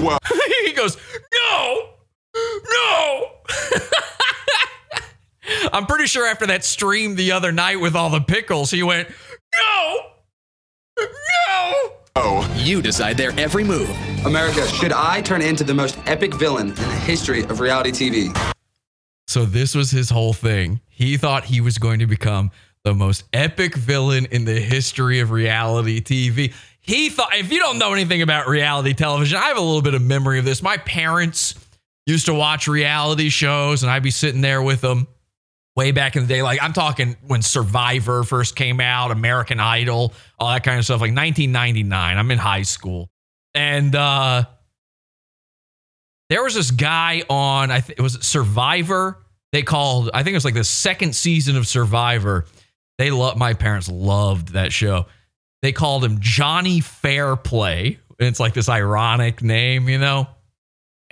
Well, 0.04 0.20
he 0.66 0.74
goes, 0.74 0.98
no, 1.50 1.90
no. 2.36 3.26
I'm 5.74 5.88
pretty 5.88 6.06
sure 6.06 6.28
after 6.28 6.46
that 6.46 6.64
stream 6.64 7.16
the 7.16 7.32
other 7.32 7.52
night 7.52 7.80
with 7.80 7.96
all 7.96 8.12
the 8.12 8.22
pickles, 8.22 8.70
he 8.70 8.84
went, 8.84 9.10
no, 9.58 10.12
no. 11.00 11.92
Oh. 12.16 12.54
You 12.58 12.82
decide 12.82 13.18
their 13.18 13.32
every 13.40 13.64
move. 13.64 13.90
America, 14.26 14.68
should 14.68 14.94
I 14.94 15.22
turn 15.22 15.42
into 15.42 15.64
the 15.64 15.74
most 15.74 15.98
epic 16.06 16.34
villain 16.36 16.70
in 16.70 16.76
the 16.76 16.84
history 16.84 17.44
of 17.44 17.60
reality 17.60 17.92
TV? 17.92 18.54
So 19.28 19.46
this 19.46 19.74
was 19.74 19.92
his 19.92 20.10
whole 20.10 20.34
thing. 20.34 20.80
He 20.90 21.18
thought 21.18 21.46
he 21.46 21.60
was 21.60 21.78
going 21.78 22.00
to 22.00 22.06
become 22.06 22.52
the 22.84 22.94
most 22.94 23.24
epic 23.34 23.76
villain 23.76 24.26
in 24.32 24.46
the 24.46 24.60
history 24.60 25.20
of 25.20 25.32
reality 25.32 26.02
TV. 26.02 26.54
He 26.80 27.10
thought, 27.10 27.34
if 27.36 27.52
you 27.52 27.60
don't 27.60 27.80
know 27.80 27.94
anything 27.94 28.22
about 28.22 28.48
reality 28.48 28.94
television, 28.94 29.38
I 29.38 29.48
have 29.48 29.58
a 29.58 29.62
little 29.62 29.82
bit 29.82 29.94
of 29.94 30.02
memory 30.02 30.38
of 30.38 30.46
this. 30.46 30.62
My 30.62 30.78
parents 30.78 31.56
used 32.06 32.26
to 32.26 32.34
watch 32.34 32.68
reality 32.68 33.30
shows, 33.30 33.84
and 33.84 33.92
I'd 33.92 34.04
be 34.04 34.12
sitting 34.12 34.42
there 34.42 34.62
with 34.62 34.82
them 34.82 35.08
way 35.76 35.92
back 35.92 36.16
in 36.16 36.24
the 36.24 36.28
day. 36.28 36.42
Like 36.42 36.62
I'm 36.62 36.74
talking 36.74 37.18
when 37.28 37.42
Survivor 37.42 38.24
first 38.24 38.56
came 38.56 38.80
out, 38.80 39.12
American 39.12 39.60
Idol, 39.60 40.14
all 40.40 40.50
that 40.50 40.64
kind 40.64 40.80
of 40.80 40.86
stuff, 40.86 41.02
like 41.02 41.16
1999. 41.16 42.18
I'm 42.18 42.32
in 42.32 42.38
high 42.38 42.62
school. 42.64 43.10
And 43.54 43.96
uh 43.96 44.46
there 46.30 46.44
was 46.44 46.56
this 46.56 46.72
guy 46.72 47.24
on 47.30 47.72
I 47.72 47.82
think 47.82 48.00
it 48.00 48.02
was 48.02 48.26
Survivor. 48.26 49.20
They 49.52 49.64
called 49.64 50.10
I 50.14 50.24
think 50.24 50.34
it 50.34 50.38
was 50.38 50.46
like 50.46 50.54
the 50.54 50.64
second 50.64 51.16
season 51.16 51.56
of 51.56 51.68
Survivor. 51.68 52.46
They 52.98 53.12
love 53.12 53.38
my 53.38 53.54
parents 53.54 53.90
loved 53.90 54.50
that 54.54 54.72
show. 54.72 55.08
They 55.62 55.72
called 55.72 56.04
him 56.04 56.20
Johnny 56.20 56.82
Fairplay. 56.82 57.98
And 58.20 58.28
it's 58.28 58.40
like 58.40 58.54
this 58.54 58.70
ironic 58.70 59.42
name, 59.42 59.90
you 59.90 59.98
know? 59.98 60.28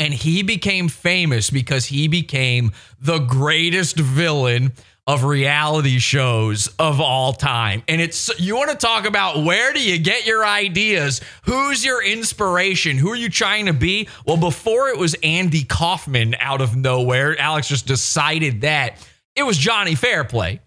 And 0.02 0.16
he 0.16 0.42
became 0.42 0.88
famous 0.90 1.52
because 1.52 1.86
he 1.86 2.08
became 2.08 2.72
the 3.00 3.20
greatest 3.20 4.00
villain 4.00 4.74
of 5.06 5.24
reality 5.24 6.00
shows 6.00 6.70
of 6.80 7.00
all 7.00 7.34
time. 7.34 7.84
And 7.88 8.02
it's 8.02 8.32
you 8.40 8.56
want 8.56 8.72
to 8.72 8.78
talk 8.78 9.06
about 9.06 9.44
where 9.44 9.72
do 9.74 9.80
you 9.80 10.00
get 10.00 10.26
your 10.26 10.44
ideas? 10.44 11.22
Who's 11.44 11.86
your 11.86 12.04
inspiration? 12.04 12.98
Who 12.98 13.12
are 13.12 13.16
you 13.16 13.30
trying 13.30 13.68
to 13.68 13.74
be? 13.74 14.08
Well, 14.26 14.38
before 14.38 14.90
it 14.90 14.98
was 14.98 15.16
Andy 15.22 15.66
Kaufman 15.66 16.36
out 16.40 16.62
of 16.62 16.76
nowhere, 16.76 17.40
Alex 17.40 17.68
just 17.68 17.86
decided 17.86 18.62
that 18.62 19.08
it 19.36 19.44
was 19.44 19.56
Johnny 19.56 19.94
Fairplay. 19.94 20.62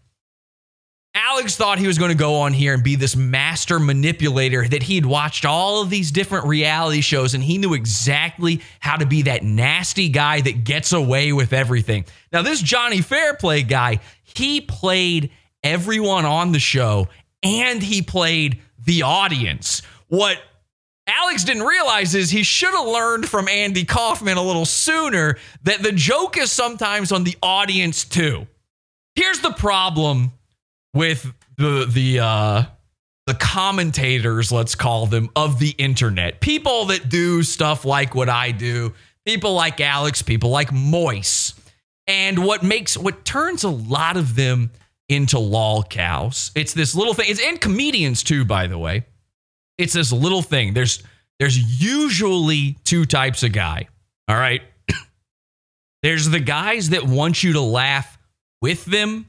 Alex 1.14 1.54
thought 1.54 1.78
he 1.78 1.86
was 1.86 1.96
going 1.96 2.10
to 2.10 2.16
go 2.16 2.36
on 2.40 2.52
here 2.52 2.74
and 2.74 2.82
be 2.82 2.96
this 2.96 3.14
master 3.14 3.78
manipulator 3.78 4.66
that 4.66 4.82
he'd 4.82 5.06
watched 5.06 5.44
all 5.44 5.80
of 5.80 5.88
these 5.88 6.10
different 6.10 6.46
reality 6.46 7.00
shows 7.00 7.34
and 7.34 7.44
he 7.44 7.56
knew 7.56 7.72
exactly 7.72 8.60
how 8.80 8.96
to 8.96 9.06
be 9.06 9.22
that 9.22 9.44
nasty 9.44 10.08
guy 10.08 10.40
that 10.40 10.64
gets 10.64 10.92
away 10.92 11.32
with 11.32 11.52
everything. 11.52 12.04
Now, 12.32 12.42
this 12.42 12.60
Johnny 12.60 13.00
Fairplay 13.00 13.62
guy, 13.62 14.00
he 14.24 14.60
played 14.60 15.30
everyone 15.62 16.24
on 16.24 16.50
the 16.50 16.58
show 16.58 17.06
and 17.44 17.80
he 17.80 18.02
played 18.02 18.60
the 18.84 19.02
audience. 19.02 19.82
What 20.08 20.38
Alex 21.06 21.44
didn't 21.44 21.62
realize 21.62 22.16
is 22.16 22.30
he 22.30 22.42
should 22.42 22.74
have 22.74 22.86
learned 22.86 23.28
from 23.28 23.46
Andy 23.46 23.84
Kaufman 23.84 24.36
a 24.36 24.42
little 24.42 24.66
sooner 24.66 25.38
that 25.62 25.82
the 25.82 25.92
joke 25.92 26.36
is 26.36 26.50
sometimes 26.50 27.12
on 27.12 27.22
the 27.22 27.36
audience 27.40 28.04
too. 28.04 28.48
Here's 29.14 29.40
the 29.40 29.52
problem 29.52 30.32
with 30.94 31.32
the 31.56 31.86
the 31.90 32.20
uh 32.20 32.64
the 33.26 33.34
commentators, 33.34 34.52
let's 34.52 34.74
call 34.74 35.06
them, 35.06 35.30
of 35.34 35.58
the 35.58 35.70
internet. 35.78 36.40
People 36.40 36.86
that 36.86 37.08
do 37.08 37.42
stuff 37.42 37.84
like 37.84 38.14
what 38.14 38.28
I 38.28 38.50
do, 38.50 38.92
people 39.24 39.54
like 39.54 39.80
Alex, 39.80 40.22
people 40.22 40.50
like 40.50 40.72
Moise. 40.72 41.54
And 42.06 42.44
what 42.44 42.62
makes 42.62 42.98
what 42.98 43.24
turns 43.24 43.64
a 43.64 43.70
lot 43.70 44.16
of 44.16 44.36
them 44.36 44.70
into 45.08 45.38
lol 45.38 45.82
cows. 45.82 46.50
It's 46.54 46.74
this 46.74 46.94
little 46.94 47.14
thing. 47.14 47.26
It's 47.28 47.40
and 47.40 47.60
comedians 47.60 48.22
too, 48.22 48.44
by 48.44 48.66
the 48.66 48.78
way. 48.78 49.06
It's 49.78 49.94
this 49.94 50.12
little 50.12 50.42
thing. 50.42 50.74
There's 50.74 51.02
there's 51.38 51.58
usually 51.82 52.76
two 52.84 53.06
types 53.06 53.42
of 53.42 53.52
guy. 53.52 53.88
All 54.28 54.36
right. 54.36 54.62
there's 56.02 56.28
the 56.28 56.40
guys 56.40 56.90
that 56.90 57.04
want 57.04 57.42
you 57.42 57.54
to 57.54 57.60
laugh 57.60 58.18
with 58.60 58.84
them 58.84 59.26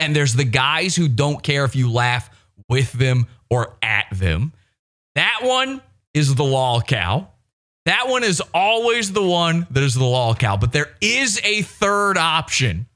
and 0.00 0.14
there's 0.14 0.34
the 0.34 0.44
guys 0.44 0.94
who 0.96 1.08
don't 1.08 1.42
care 1.42 1.64
if 1.64 1.76
you 1.76 1.90
laugh 1.90 2.30
with 2.68 2.92
them 2.92 3.26
or 3.50 3.76
at 3.82 4.06
them. 4.12 4.52
That 5.14 5.40
one 5.42 5.80
is 6.14 6.34
the 6.34 6.44
lol 6.44 6.82
cow. 6.82 7.28
That 7.86 8.08
one 8.08 8.24
is 8.24 8.42
always 8.52 9.12
the 9.12 9.22
one 9.22 9.66
that 9.70 9.82
is 9.82 9.94
the 9.94 10.04
lol 10.04 10.34
cow. 10.34 10.56
But 10.56 10.72
there 10.72 10.90
is 11.00 11.40
a 11.44 11.62
third 11.62 12.18
option. 12.18 12.86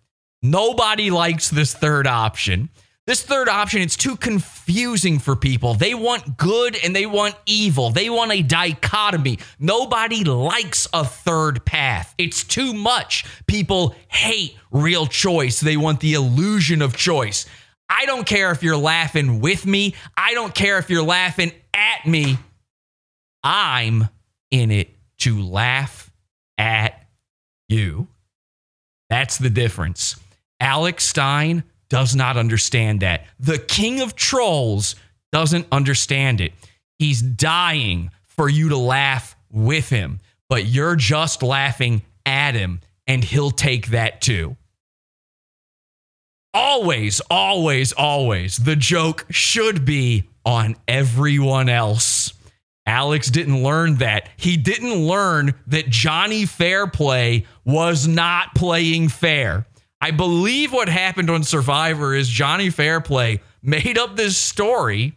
Nobody 0.42 1.10
likes 1.10 1.48
this 1.48 1.74
third 1.74 2.06
option. 2.06 2.70
This 3.10 3.24
third 3.24 3.48
option, 3.48 3.82
it's 3.82 3.96
too 3.96 4.14
confusing 4.14 5.18
for 5.18 5.34
people. 5.34 5.74
They 5.74 5.94
want 5.94 6.36
good 6.36 6.76
and 6.76 6.94
they 6.94 7.06
want 7.06 7.34
evil. 7.44 7.90
They 7.90 8.08
want 8.08 8.30
a 8.30 8.40
dichotomy. 8.40 9.40
Nobody 9.58 10.22
likes 10.22 10.86
a 10.92 11.04
third 11.04 11.64
path. 11.64 12.14
It's 12.18 12.44
too 12.44 12.72
much. 12.72 13.24
People 13.48 13.96
hate 14.06 14.56
real 14.70 15.06
choice. 15.06 15.58
They 15.58 15.76
want 15.76 15.98
the 15.98 16.14
illusion 16.14 16.82
of 16.82 16.96
choice. 16.96 17.46
I 17.88 18.06
don't 18.06 18.24
care 18.24 18.52
if 18.52 18.62
you're 18.62 18.76
laughing 18.76 19.40
with 19.40 19.66
me. 19.66 19.96
I 20.16 20.34
don't 20.34 20.54
care 20.54 20.78
if 20.78 20.88
you're 20.88 21.02
laughing 21.02 21.50
at 21.74 22.06
me. 22.06 22.38
I'm 23.42 24.08
in 24.52 24.70
it 24.70 24.96
to 25.22 25.42
laugh 25.42 26.12
at 26.58 27.08
you. 27.68 28.06
That's 29.08 29.36
the 29.36 29.50
difference. 29.50 30.14
Alex 30.60 31.08
Stein 31.08 31.64
does 31.90 32.16
not 32.16 32.38
understand 32.38 33.00
that. 33.00 33.26
The 33.38 33.58
king 33.58 34.00
of 34.00 34.16
trolls 34.16 34.94
doesn't 35.32 35.66
understand 35.70 36.40
it. 36.40 36.52
He's 36.98 37.20
dying 37.20 38.10
for 38.24 38.48
you 38.48 38.70
to 38.70 38.76
laugh 38.76 39.36
with 39.52 39.90
him, 39.90 40.20
but 40.48 40.64
you're 40.64 40.96
just 40.96 41.42
laughing 41.42 42.02
at 42.24 42.54
him, 42.54 42.80
and 43.06 43.22
he'll 43.22 43.50
take 43.50 43.88
that 43.88 44.20
too. 44.20 44.56
Always, 46.52 47.20
always, 47.30 47.92
always, 47.92 48.56
the 48.56 48.76
joke 48.76 49.26
should 49.30 49.84
be 49.84 50.28
on 50.44 50.76
everyone 50.88 51.68
else. 51.68 52.32
Alex 52.86 53.30
didn't 53.30 53.62
learn 53.62 53.96
that. 53.96 54.28
He 54.36 54.56
didn't 54.56 54.94
learn 54.94 55.54
that 55.68 55.90
Johnny 55.90 56.44
Fairplay 56.46 57.46
was 57.64 58.08
not 58.08 58.54
playing 58.54 59.08
fair. 59.10 59.66
I 60.00 60.10
believe 60.12 60.72
what 60.72 60.88
happened 60.88 61.28
on 61.30 61.44
Survivor 61.44 62.14
is 62.14 62.28
Johnny 62.28 62.70
Fairplay 62.70 63.40
made 63.62 63.98
up 63.98 64.16
this 64.16 64.36
story. 64.36 65.14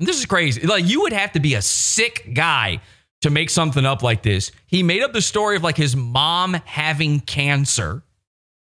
And 0.00 0.08
this 0.08 0.18
is 0.18 0.26
crazy. 0.26 0.66
Like, 0.66 0.86
you 0.86 1.02
would 1.02 1.12
have 1.12 1.32
to 1.32 1.40
be 1.40 1.54
a 1.54 1.62
sick 1.62 2.30
guy 2.34 2.80
to 3.20 3.30
make 3.30 3.50
something 3.50 3.84
up 3.84 4.02
like 4.02 4.22
this. 4.22 4.52
He 4.66 4.82
made 4.82 5.02
up 5.02 5.12
the 5.12 5.22
story 5.22 5.56
of 5.56 5.62
like 5.62 5.76
his 5.76 5.96
mom 5.96 6.54
having 6.64 7.20
cancer. 7.20 8.02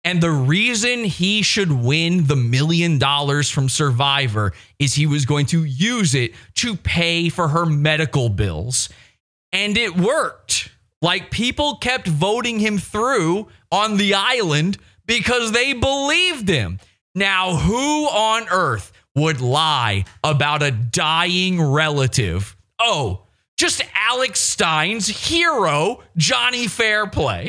And 0.02 0.22
the 0.22 0.30
reason 0.30 1.04
he 1.04 1.42
should 1.42 1.70
win 1.70 2.26
the 2.26 2.36
million 2.36 2.98
dollars 2.98 3.50
from 3.50 3.68
Survivor 3.68 4.52
is 4.78 4.94
he 4.94 5.06
was 5.06 5.26
going 5.26 5.46
to 5.46 5.64
use 5.64 6.14
it 6.14 6.32
to 6.56 6.74
pay 6.74 7.28
for 7.28 7.48
her 7.48 7.66
medical 7.66 8.30
bills. 8.30 8.88
And 9.52 9.76
it 9.76 9.96
worked. 9.96 10.70
Like 11.02 11.30
people 11.30 11.76
kept 11.76 12.06
voting 12.06 12.58
him 12.60 12.78
through 12.78 13.48
on 13.70 13.98
the 13.98 14.14
island 14.14 14.78
because 15.10 15.50
they 15.50 15.72
believed 15.72 16.48
him. 16.48 16.78
Now, 17.16 17.56
who 17.56 18.06
on 18.06 18.46
earth 18.48 18.92
would 19.16 19.40
lie 19.40 20.04
about 20.22 20.62
a 20.62 20.70
dying 20.70 21.60
relative? 21.60 22.56
Oh, 22.78 23.24
just 23.56 23.82
Alex 23.92 24.38
Stein's 24.38 25.08
hero, 25.08 26.04
Johnny 26.16 26.68
Fairplay. 26.68 27.48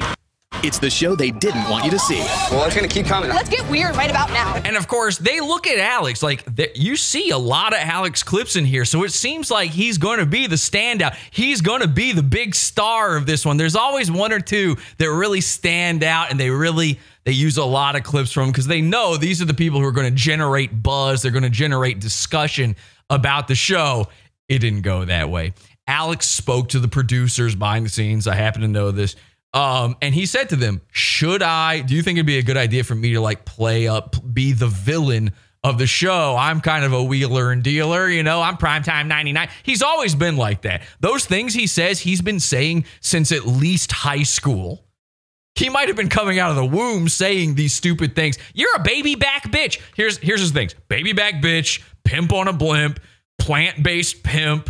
It's 0.64 0.78
the 0.78 0.90
show 0.90 1.16
they 1.16 1.32
didn't 1.32 1.68
want 1.70 1.86
you 1.86 1.92
to 1.92 1.98
see. 1.98 2.20
Well, 2.52 2.66
it's 2.66 2.76
going 2.76 2.88
to 2.88 2.94
keep 2.94 3.08
coming. 3.08 3.30
Let's 3.30 3.50
get 3.50 3.68
weird 3.70 3.96
right 3.96 4.12
about 4.12 4.30
now. 4.30 4.56
And 4.64 4.76
of 4.76 4.88
course, 4.88 5.18
they 5.18 5.40
look 5.40 5.66
at 5.66 5.80
Alex 5.80 6.22
like 6.22 6.56
th- 6.56 6.72
you 6.76 6.96
see 6.96 7.32
a 7.32 7.38
lot 7.38 7.74
of 7.74 7.80
Alex 7.80 8.22
clips 8.22 8.56
in 8.56 8.66
here. 8.66 8.86
So 8.86 9.04
it 9.04 9.12
seems 9.12 9.50
like 9.50 9.72
he's 9.72 9.98
going 9.98 10.20
to 10.20 10.26
be 10.26 10.46
the 10.46 10.58
standout. 10.58 11.16
He's 11.32 11.62
going 11.62 11.82
to 11.82 11.88
be 11.88 12.12
the 12.12 12.22
big 12.22 12.54
star 12.54 13.18
of 13.18 13.26
this 13.26 13.44
one. 13.44 13.58
There's 13.58 13.76
always 13.76 14.12
one 14.12 14.32
or 14.32 14.40
two 14.40 14.78
that 15.00 15.10
really 15.12 15.42
stand 15.42 16.04
out 16.04 16.30
and 16.30 16.40
they 16.40 16.52
really 16.52 17.00
they 17.24 17.32
use 17.32 17.58
a 17.58 17.66
lot 17.66 17.96
of 17.96 18.04
clips 18.04 18.32
from 18.32 18.50
because 18.50 18.68
they 18.68 18.82
know 18.82 19.18
these 19.18 19.42
are 19.42 19.46
the 19.46 19.54
people 19.54 19.80
who 19.80 19.86
are 19.86 19.92
going 19.92 20.10
to 20.10 20.16
generate 20.16 20.82
buzz. 20.82 21.22
They're 21.22 21.32
going 21.32 21.44
to 21.44 21.50
generate 21.50 22.00
discussion 22.00 22.76
about 23.10 23.48
the 23.48 23.56
show. 23.56 24.08
It 24.50 24.60
didn't 24.60 24.82
go 24.82 25.06
that 25.06 25.30
way. 25.30 25.54
Alex 25.88 26.28
spoke 26.28 26.70
to 26.70 26.80
the 26.80 26.88
producers 26.88 27.56
behind 27.56 27.86
the 27.86 27.90
scenes. 27.90 28.28
I 28.28 28.36
happen 28.36 28.62
to 28.62 28.68
know 28.68 28.92
this. 28.92 29.16
Um, 29.54 29.98
and 30.02 30.16
he 30.16 30.26
said 30.26 30.50
to 30.50 30.56
them, 30.56 30.82
Should 30.92 31.44
I, 31.44 31.82
do 31.82 31.96
you 31.96 32.02
think 32.02 32.18
it'd 32.18 32.26
be 32.26 32.38
a 32.38 32.44
good 32.44 32.58
idea 32.58 32.84
for 32.84 32.96
me 32.96 33.14
to 33.14 33.22
like 33.22 33.46
play 33.46 33.88
up, 33.88 34.16
be 34.34 34.54
the 34.54 34.68
villain 34.68 35.32
of 35.64 35.78
the 35.78 35.88
show? 35.88 36.36
I'm 36.40 36.62
kind 36.62 36.86
of 36.86 36.94
a 36.94 37.04
wheeler 37.04 37.52
and 37.52 37.62
dealer, 37.62 38.10
you 38.10 38.24
know, 38.24 38.42
I'm 38.42 38.58
primetime 38.58 39.08
99. 39.08 39.50
He's 39.64 39.82
always 39.82 40.16
been 40.16 40.38
like 40.38 40.62
that. 40.62 40.82
Those 41.02 41.26
things 41.26 41.54
he 41.54 41.68
says, 41.68 42.00
he's 42.00 42.22
been 42.22 42.40
saying 42.40 42.86
since 43.02 43.32
at 43.32 43.46
least 43.46 43.92
high 43.92 44.24
school. 44.24 44.86
He 45.56 45.70
might 45.70 45.88
have 45.88 45.98
been 45.98 46.10
coming 46.10 46.40
out 46.40 46.50
of 46.50 46.56
the 46.56 46.66
womb 46.66 47.10
saying 47.10 47.56
these 47.56 47.74
stupid 47.74 48.16
things. 48.16 48.38
You're 48.54 48.76
a 48.76 48.84
baby 48.84 49.16
back 49.16 49.52
bitch. 49.52 49.80
Here's 49.96 50.18
here's 50.18 50.42
his 50.42 50.52
things. 50.52 50.76
Baby 50.88 51.14
back 51.14 51.36
bitch, 51.36 51.82
pimp 52.04 52.32
on 52.34 52.48
a 52.48 52.54
blimp, 52.54 53.00
plant-based 53.38 54.24
pimp, 54.24 54.70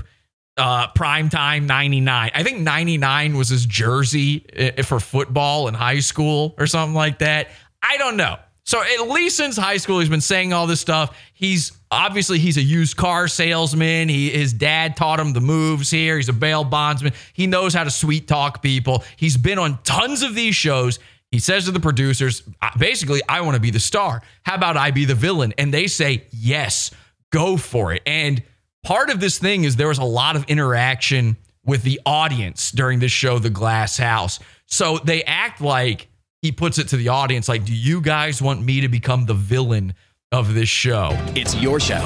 uh 0.57 0.87
primetime 0.91 1.63
99 1.63 2.31
i 2.33 2.43
think 2.43 2.59
99 2.59 3.37
was 3.37 3.47
his 3.47 3.65
jersey 3.65 4.45
for 4.83 4.99
football 4.99 5.69
in 5.69 5.73
high 5.73 5.99
school 5.99 6.55
or 6.57 6.67
something 6.67 6.93
like 6.93 7.19
that 7.19 7.47
i 7.81 7.95
don't 7.97 8.17
know 8.17 8.37
so 8.71 8.81
at 8.81 9.09
least 9.09 9.35
since 9.35 9.57
high 9.57 9.75
school 9.75 9.99
he's 9.99 10.07
been 10.07 10.21
saying 10.21 10.53
all 10.53 10.65
this 10.65 10.79
stuff. 10.79 11.17
He's 11.33 11.73
obviously 11.91 12.39
he's 12.39 12.55
a 12.55 12.61
used 12.61 12.95
car 12.95 13.27
salesman. 13.27 14.07
He 14.07 14.29
his 14.29 14.53
dad 14.53 14.95
taught 14.95 15.19
him 15.19 15.33
the 15.33 15.41
moves 15.41 15.91
here. 15.91 16.15
He's 16.15 16.29
a 16.29 16.33
bail 16.33 16.63
bondsman. 16.63 17.11
He 17.33 17.47
knows 17.47 17.73
how 17.73 17.83
to 17.83 17.91
sweet 17.91 18.29
talk 18.29 18.61
people. 18.61 19.03
He's 19.17 19.35
been 19.35 19.59
on 19.59 19.79
tons 19.83 20.23
of 20.23 20.35
these 20.35 20.55
shows. 20.55 20.99
He 21.31 21.39
says 21.39 21.65
to 21.65 21.71
the 21.71 21.81
producers 21.81 22.43
"Uh, 22.61 22.69
basically 22.77 23.19
i 23.27 23.41
want 23.41 23.55
to 23.55 23.59
be 23.59 23.71
the 23.71 23.79
star. 23.81 24.21
How 24.43 24.55
about 24.55 24.77
i 24.77 24.91
be 24.91 25.03
the 25.03 25.15
villain? 25.15 25.53
And 25.57 25.73
they 25.73 25.87
say 25.87 26.23
yes 26.31 26.91
go 27.29 27.57
for 27.57 27.91
it. 27.91 28.01
And 28.05 28.41
part 28.83 29.09
of 29.09 29.19
this 29.19 29.37
thing 29.37 29.65
is 29.65 29.75
there 29.75 29.89
was 29.89 29.97
a 29.97 30.05
lot 30.05 30.37
of 30.37 30.45
interaction 30.45 31.35
with 31.65 31.83
the 31.83 31.99
audience 32.05 32.71
during 32.71 32.99
this 32.99 33.11
show, 33.11 33.37
The 33.37 33.49
Glass 33.49 33.97
House. 33.97 34.39
So 34.65 34.97
they 34.97 35.23
act 35.23 35.59
like 35.59 36.07
he 36.41 36.51
puts 36.51 36.79
it 36.79 36.87
to 36.87 36.97
the 36.97 37.09
audience, 37.09 37.47
like, 37.47 37.65
do 37.65 37.75
you 37.75 38.01
guys 38.01 38.41
want 38.41 38.63
me 38.63 38.81
to 38.81 38.87
become 38.87 39.25
the 39.27 39.33
villain 39.33 39.93
of 40.31 40.55
this 40.55 40.69
show? 40.69 41.09
It's 41.35 41.55
your 41.55 41.79
show. 41.79 42.03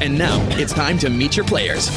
And 0.00 0.18
now 0.18 0.46
it's 0.50 0.74
time 0.74 0.98
to 0.98 1.08
meet 1.08 1.36
your 1.36 1.46
players. 1.46 1.88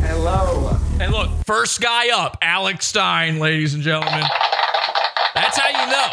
Hello. 0.00 0.76
And 1.00 1.12
look, 1.12 1.30
first 1.46 1.80
guy 1.80 2.08
up, 2.08 2.36
Alex 2.42 2.86
Stein, 2.86 3.38
ladies 3.38 3.74
and 3.74 3.82
gentlemen. 3.82 4.24
That's 5.34 5.56
how 5.56 5.68
you 5.68 5.90
know. 5.92 6.08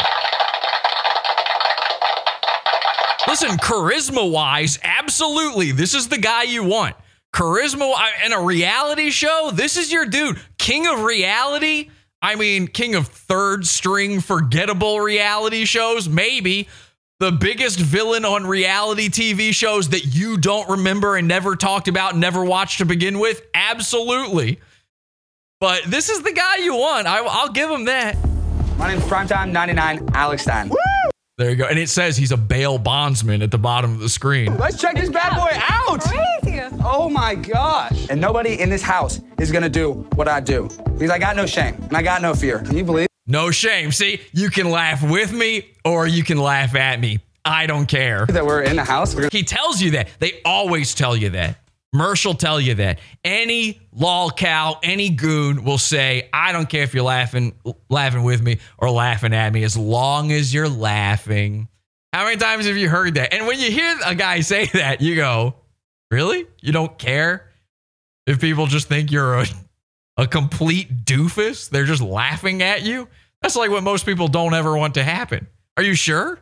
Listen, 3.28 3.58
charisma 3.58 4.32
wise, 4.32 4.78
absolutely, 4.84 5.72
this 5.72 5.96
is 5.96 6.10
the 6.10 6.20
guy 6.20 6.44
you 6.44 6.64
want. 6.64 6.96
Charisma 7.34 7.92
in 8.24 8.34
a 8.34 8.42
reality 8.42 9.10
show, 9.10 9.50
this 9.52 9.78
is 9.78 9.92
your 9.92 10.06
dude. 10.06 10.40
King 10.60 10.86
of 10.86 11.02
reality. 11.02 11.90
I 12.26 12.34
mean, 12.34 12.66
king 12.66 12.96
of 12.96 13.08
third 13.08 13.68
string 13.68 14.20
forgettable 14.20 15.00
reality 15.00 15.64
shows, 15.66 16.10
maybe. 16.10 16.68
The 17.20 17.32
biggest 17.32 17.78
villain 17.78 18.26
on 18.26 18.48
reality 18.48 19.10
TV 19.10 19.54
shows 19.54 19.90
that 19.90 20.06
you 20.16 20.38
don't 20.38 20.68
remember 20.68 21.18
and 21.18 21.28
never 21.28 21.56
talked 21.56 21.88
about, 21.88 22.18
never 22.18 22.44
watched 22.44 22.80
to 22.80 22.86
begin 22.86 23.20
with? 23.20 23.44
Absolutely. 23.54 24.60
But 25.60 25.84
this 25.84 26.10
is 26.10 26.24
the 26.24 26.34
guy 26.34 26.58
you 26.58 26.74
want. 26.74 27.06
I, 27.06 27.20
I'll 27.20 27.52
give 27.52 27.70
him 27.70 27.86
that. 27.86 28.18
My 28.80 28.88
name's 28.88 29.04
Primetime 29.04 29.52
99, 29.52 30.10
Alex 30.16 30.42
Stein. 30.42 30.72
There 31.38 31.50
you 31.50 31.58
go. 31.58 31.66
And 31.66 31.78
it 31.78 31.90
says 31.90 32.16
he's 32.16 32.32
a 32.32 32.38
bail 32.38 32.78
bondsman 32.78 33.42
at 33.42 33.52
the 33.52 33.58
bottom 33.58 33.92
of 33.94 34.00
the 34.00 34.08
screen. 34.08 34.56
Let's 34.58 34.80
check 34.80 34.96
this 34.96 35.10
bad 35.10 35.36
boy 35.36 35.52
out. 35.68 36.02
Oh 36.88 37.10
my 37.10 37.36
gosh. 37.36 38.08
And 38.10 38.22
nobody 38.22 38.62
in 38.62 38.70
this 38.70 38.82
house 38.82 39.20
is 39.38 39.52
going 39.52 39.64
to 39.64 39.70
do 39.70 39.92
what 40.16 40.30
I 40.30 40.40
do 40.40 40.70
because 40.94 41.10
I 41.10 41.20
got 41.20 41.36
no 41.36 41.46
shame 41.46 41.76
and 41.76 41.98
I 41.98 42.02
got 42.04 42.22
no 42.22 42.34
fear. 42.36 42.60
Can 42.60 42.78
you 42.78 42.86
believe 42.86 43.08
No 43.28 43.52
shame. 43.52 43.92
See, 43.92 44.22
you 44.32 44.50
can 44.50 44.70
laugh 44.70 45.04
with 45.04 45.34
me 45.34 45.72
or 45.84 46.08
you 46.08 46.24
can 46.24 46.38
laugh 46.38 46.74
at 46.74 47.02
me. 47.02 47.20
I 47.44 47.66
don't 47.68 47.86
care. 47.88 48.26
that 48.28 48.46
we're 48.46 48.62
in 48.62 48.78
the 48.78 48.84
house? 48.86 49.14
Gonna- 49.14 49.28
He 49.32 49.44
tells 49.44 49.82
you 49.82 49.92
that. 49.92 50.08
They 50.20 50.42
always 50.46 50.94
tell 50.96 51.18
you 51.18 51.32
that. 51.32 51.58
Mersh 51.96 52.26
will 52.26 52.36
tell 52.36 52.60
you 52.60 52.76
that. 52.76 53.00
Any 53.24 53.82
lol 53.92 54.30
cow, 54.32 54.80
any 54.84 55.10
goon 55.10 55.64
will 55.64 55.78
say, 55.78 56.30
I 56.34 56.52
don't 56.52 56.70
care 56.70 56.84
if 56.84 56.94
you're 56.94 57.04
laughing 57.04 57.54
laughing 57.90 58.24
with 58.24 58.42
me 58.42 58.60
or 58.78 58.90
laughing 58.92 59.34
at 59.34 59.52
me, 59.52 59.64
as 59.64 59.78
long 59.78 60.32
as 60.32 60.54
you're 60.54 60.70
laughing. 60.70 61.68
How 62.14 62.26
many 62.26 62.38
times 62.38 62.66
have 62.68 62.78
you 62.78 62.90
heard 62.90 63.16
that? 63.16 63.34
And 63.34 63.48
when 63.48 63.60
you 63.60 63.72
hear 63.72 63.98
a 64.06 64.16
guy 64.16 64.42
say 64.42 64.66
that, 64.74 65.02
you 65.02 65.16
go, 65.16 65.56
Really? 66.12 66.46
You 66.62 66.72
don't 66.72 66.98
care 66.98 67.52
if 68.28 68.40
people 68.40 68.68
just 68.68 68.88
think 68.88 69.12
you're 69.12 69.40
a, 69.40 69.46
a 70.18 70.28
complete 70.28 71.06
doofus? 71.06 71.70
They're 71.70 71.86
just 71.86 72.02
laughing 72.02 72.62
at 72.62 72.84
you? 72.84 73.08
That's 73.42 73.56
like 73.56 73.70
what 73.70 73.84
most 73.84 74.06
people 74.06 74.28
don't 74.28 74.54
ever 74.54 74.78
want 74.78 74.94
to 74.96 75.04
happen. 75.04 75.48
Are 75.78 75.84
you 75.84 75.94
sure? 75.94 76.40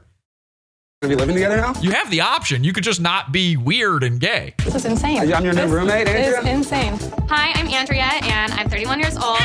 Gonna 1.04 1.16
be 1.18 1.20
living 1.20 1.36
together 1.36 1.58
now? 1.58 1.74
You 1.82 1.92
have 1.92 2.10
the 2.10 2.22
option. 2.22 2.64
You 2.64 2.72
could 2.72 2.86
just 2.86 3.02
not 3.02 3.34
be 3.34 3.58
weird 3.58 4.06
and 4.06 4.22
gay. 4.22 4.54
This 4.60 4.74
is 4.74 4.86
insane. 4.86 5.20
I'm 5.20 5.44
your 5.44 5.54
new 5.54 5.64
This 5.64 5.70
roommate, 5.70 6.08
is 6.08 6.46
insane. 6.46 6.98
Hi, 7.28 7.52
I'm 7.56 7.68
Andrea, 7.68 8.10
and 8.24 8.54
I'm 8.54 8.70
31 8.70 9.02
years 9.02 9.18
old. 9.18 9.38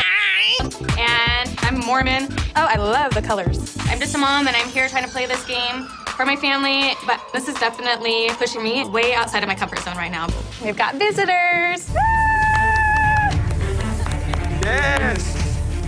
And 0.96 1.52
I'm 1.58 1.80
Mormon. 1.80 2.28
Oh, 2.54 2.64
I 2.64 2.76
love 2.76 3.12
the 3.12 3.22
colors. 3.22 3.76
I'm 3.86 3.98
just 3.98 4.14
a 4.14 4.18
mom, 4.18 4.46
and 4.46 4.54
I'm 4.54 4.68
here 4.68 4.88
trying 4.88 5.02
to 5.02 5.10
play 5.10 5.26
this 5.26 5.44
game 5.46 5.86
for 6.16 6.24
my 6.24 6.36
family. 6.36 6.92
But 7.08 7.20
this 7.32 7.48
is 7.48 7.56
definitely 7.56 8.28
pushing 8.34 8.62
me 8.62 8.88
way 8.88 9.14
outside 9.14 9.42
of 9.42 9.48
my 9.48 9.56
comfort 9.56 9.80
zone 9.80 9.96
right 9.96 10.12
now. 10.12 10.28
We've 10.64 10.76
got 10.76 10.94
visitors. 10.94 11.90
Yes. 14.62 15.27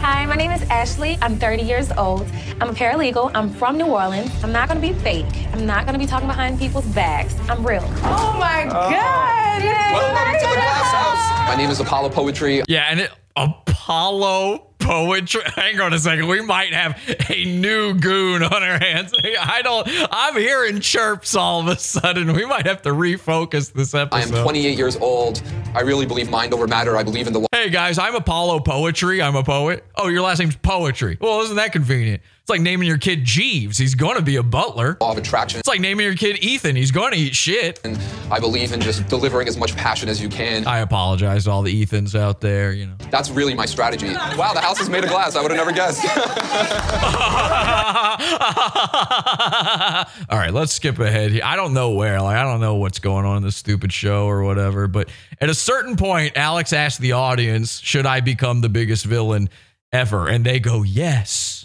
Hi, 0.01 0.25
my 0.25 0.35
name 0.35 0.51
is 0.51 0.63
Ashley. 0.71 1.19
I'm 1.21 1.39
30 1.39 1.63
years 1.63 1.93
old. 1.93 2.27
I'm 2.59 2.71
a 2.71 2.73
paralegal. 2.73 3.33
I'm 3.35 3.51
from 3.51 3.77
New 3.77 3.85
Orleans. 3.85 4.33
I'm 4.43 4.51
not 4.51 4.67
going 4.67 4.81
to 4.81 4.87
be 4.87 4.99
fake. 5.01 5.27
I'm 5.53 5.67
not 5.67 5.85
going 5.85 5.93
to 5.93 5.99
be 5.99 6.07
talking 6.07 6.27
behind 6.27 6.59
people's 6.59 6.87
backs. 6.87 7.37
I'm 7.51 7.63
real. 7.67 7.85
Oh 7.85 8.35
my 8.41 8.65
oh. 8.65 8.91
God! 8.91 9.63
Welcome 9.63 10.41
to 10.41 10.47
the 10.49 10.55
glass 10.55 10.93
house. 10.95 11.49
My 11.49 11.55
name 11.55 11.69
is 11.69 11.81
Apollo 11.81 12.09
Poetry. 12.11 12.63
Yeah, 12.67 12.87
and 12.89 13.01
it, 13.01 13.11
Apollo 13.37 14.70
poetry. 14.81 15.43
Hang 15.55 15.79
on 15.81 15.93
a 15.93 15.99
second. 15.99 16.27
We 16.27 16.41
might 16.41 16.73
have 16.73 16.99
a 17.29 17.45
new 17.45 17.95
goon 17.95 18.43
on 18.43 18.63
our 18.63 18.79
hands. 18.79 19.13
I 19.41 19.63
don't. 19.63 19.87
I'm 20.11 20.37
hearing 20.37 20.81
chirps 20.81 21.35
all 21.35 21.61
of 21.61 21.69
a 21.69 21.77
sudden. 21.77 22.33
We 22.33 22.45
might 22.47 22.67
have 22.67 22.83
to 22.83 22.91
refocus 22.91 23.73
this 23.73 23.95
episode. 23.95 24.35
I 24.35 24.39
am 24.39 24.43
28 24.45 24.77
years 24.77 24.97
old. 24.97 25.43
I 25.75 25.81
really 25.81 26.07
believe 26.07 26.31
mind 26.31 26.53
over 26.53 26.67
matter. 26.67 26.97
I 26.97 27.03
believe 27.03 27.27
in 27.27 27.33
the 27.33 27.41
law. 27.41 27.47
Hey 27.53 27.71
guys, 27.71 27.99
I'm 27.99 28.15
Apollo 28.15 28.61
Poetry. 28.61 29.23
I'm 29.23 29.37
a 29.37 29.45
poet. 29.45 29.85
Oh, 29.97 30.09
your 30.09 30.23
last 30.23 30.39
name's 30.39 30.57
Poetry. 30.57 31.19
Well, 31.21 31.43
isn't 31.43 31.57
that 31.57 31.73
convenient? 31.73 32.23
It's 32.51 32.59
like 32.59 32.63
naming 32.63 32.89
your 32.89 32.99
kid 32.99 33.25
Jeeves. 33.25 33.79
He's 33.79 33.95
going 33.95 34.17
to 34.17 34.23
be 34.23 34.35
a 34.35 34.43
butler. 34.43 34.97
Law 35.01 35.13
of 35.13 35.19
attraction. 35.19 35.61
It's 35.61 35.69
like 35.69 35.79
naming 35.79 36.05
your 36.05 36.17
kid 36.17 36.43
Ethan. 36.43 36.75
He's 36.75 36.91
going 36.91 37.13
to 37.13 37.17
eat 37.17 37.33
shit. 37.33 37.81
And 37.85 37.97
I 38.29 38.41
believe 38.41 38.73
in 38.73 38.81
just 38.81 39.07
delivering 39.07 39.47
as 39.47 39.57
much 39.57 39.77
passion 39.77 40.09
as 40.09 40.21
you 40.21 40.29
can. 40.29 40.67
I 40.67 40.79
apologize 40.79 41.45
to 41.45 41.53
all 41.53 41.63
the 41.63 41.73
Ethans 41.73 42.19
out 42.19 42.41
there. 42.41 42.73
You 42.73 42.87
know. 42.87 42.95
That's 43.09 43.31
really 43.31 43.55
my 43.55 43.67
strategy. 43.67 44.09
Wow, 44.09 44.53
the 44.53 44.61
house 44.61 44.81
is 44.81 44.91
made 44.91 45.05
of 45.05 45.11
glass. 45.11 45.37
I 45.37 45.43
would 45.43 45.53
have 45.53 45.59
never 45.59 45.71
guessed. 45.71 46.05
All 50.29 50.37
right, 50.37 50.53
let's 50.53 50.73
skip 50.73 50.99
ahead 50.99 51.31
here. 51.31 51.43
I 51.45 51.55
don't 51.55 51.73
know 51.73 51.91
where, 51.91 52.21
like, 52.21 52.37
I 52.37 52.43
don't 52.43 52.61
know 52.61 52.75
what's 52.75 52.99
going 52.99 53.27
on 53.27 53.37
in 53.37 53.43
this 53.45 53.55
stupid 53.55 53.93
show 53.93 54.27
or 54.27 54.43
whatever. 54.43 54.89
But 54.89 55.09
at 55.41 55.51
a 55.51 55.55
certain 55.55 55.97
point, 55.97 56.37
Alex 56.37 56.73
asked 56.73 57.01
the 57.01 57.13
audience, 57.13 57.79
"Should 57.79 58.07
I 58.07 58.19
become 58.19 58.61
the 58.61 58.69
biggest 58.69 59.05
villain 59.05 59.51
ever. 59.93 60.29
And 60.29 60.45
they 60.45 60.61
go, 60.61 60.83
yes. 60.83 61.65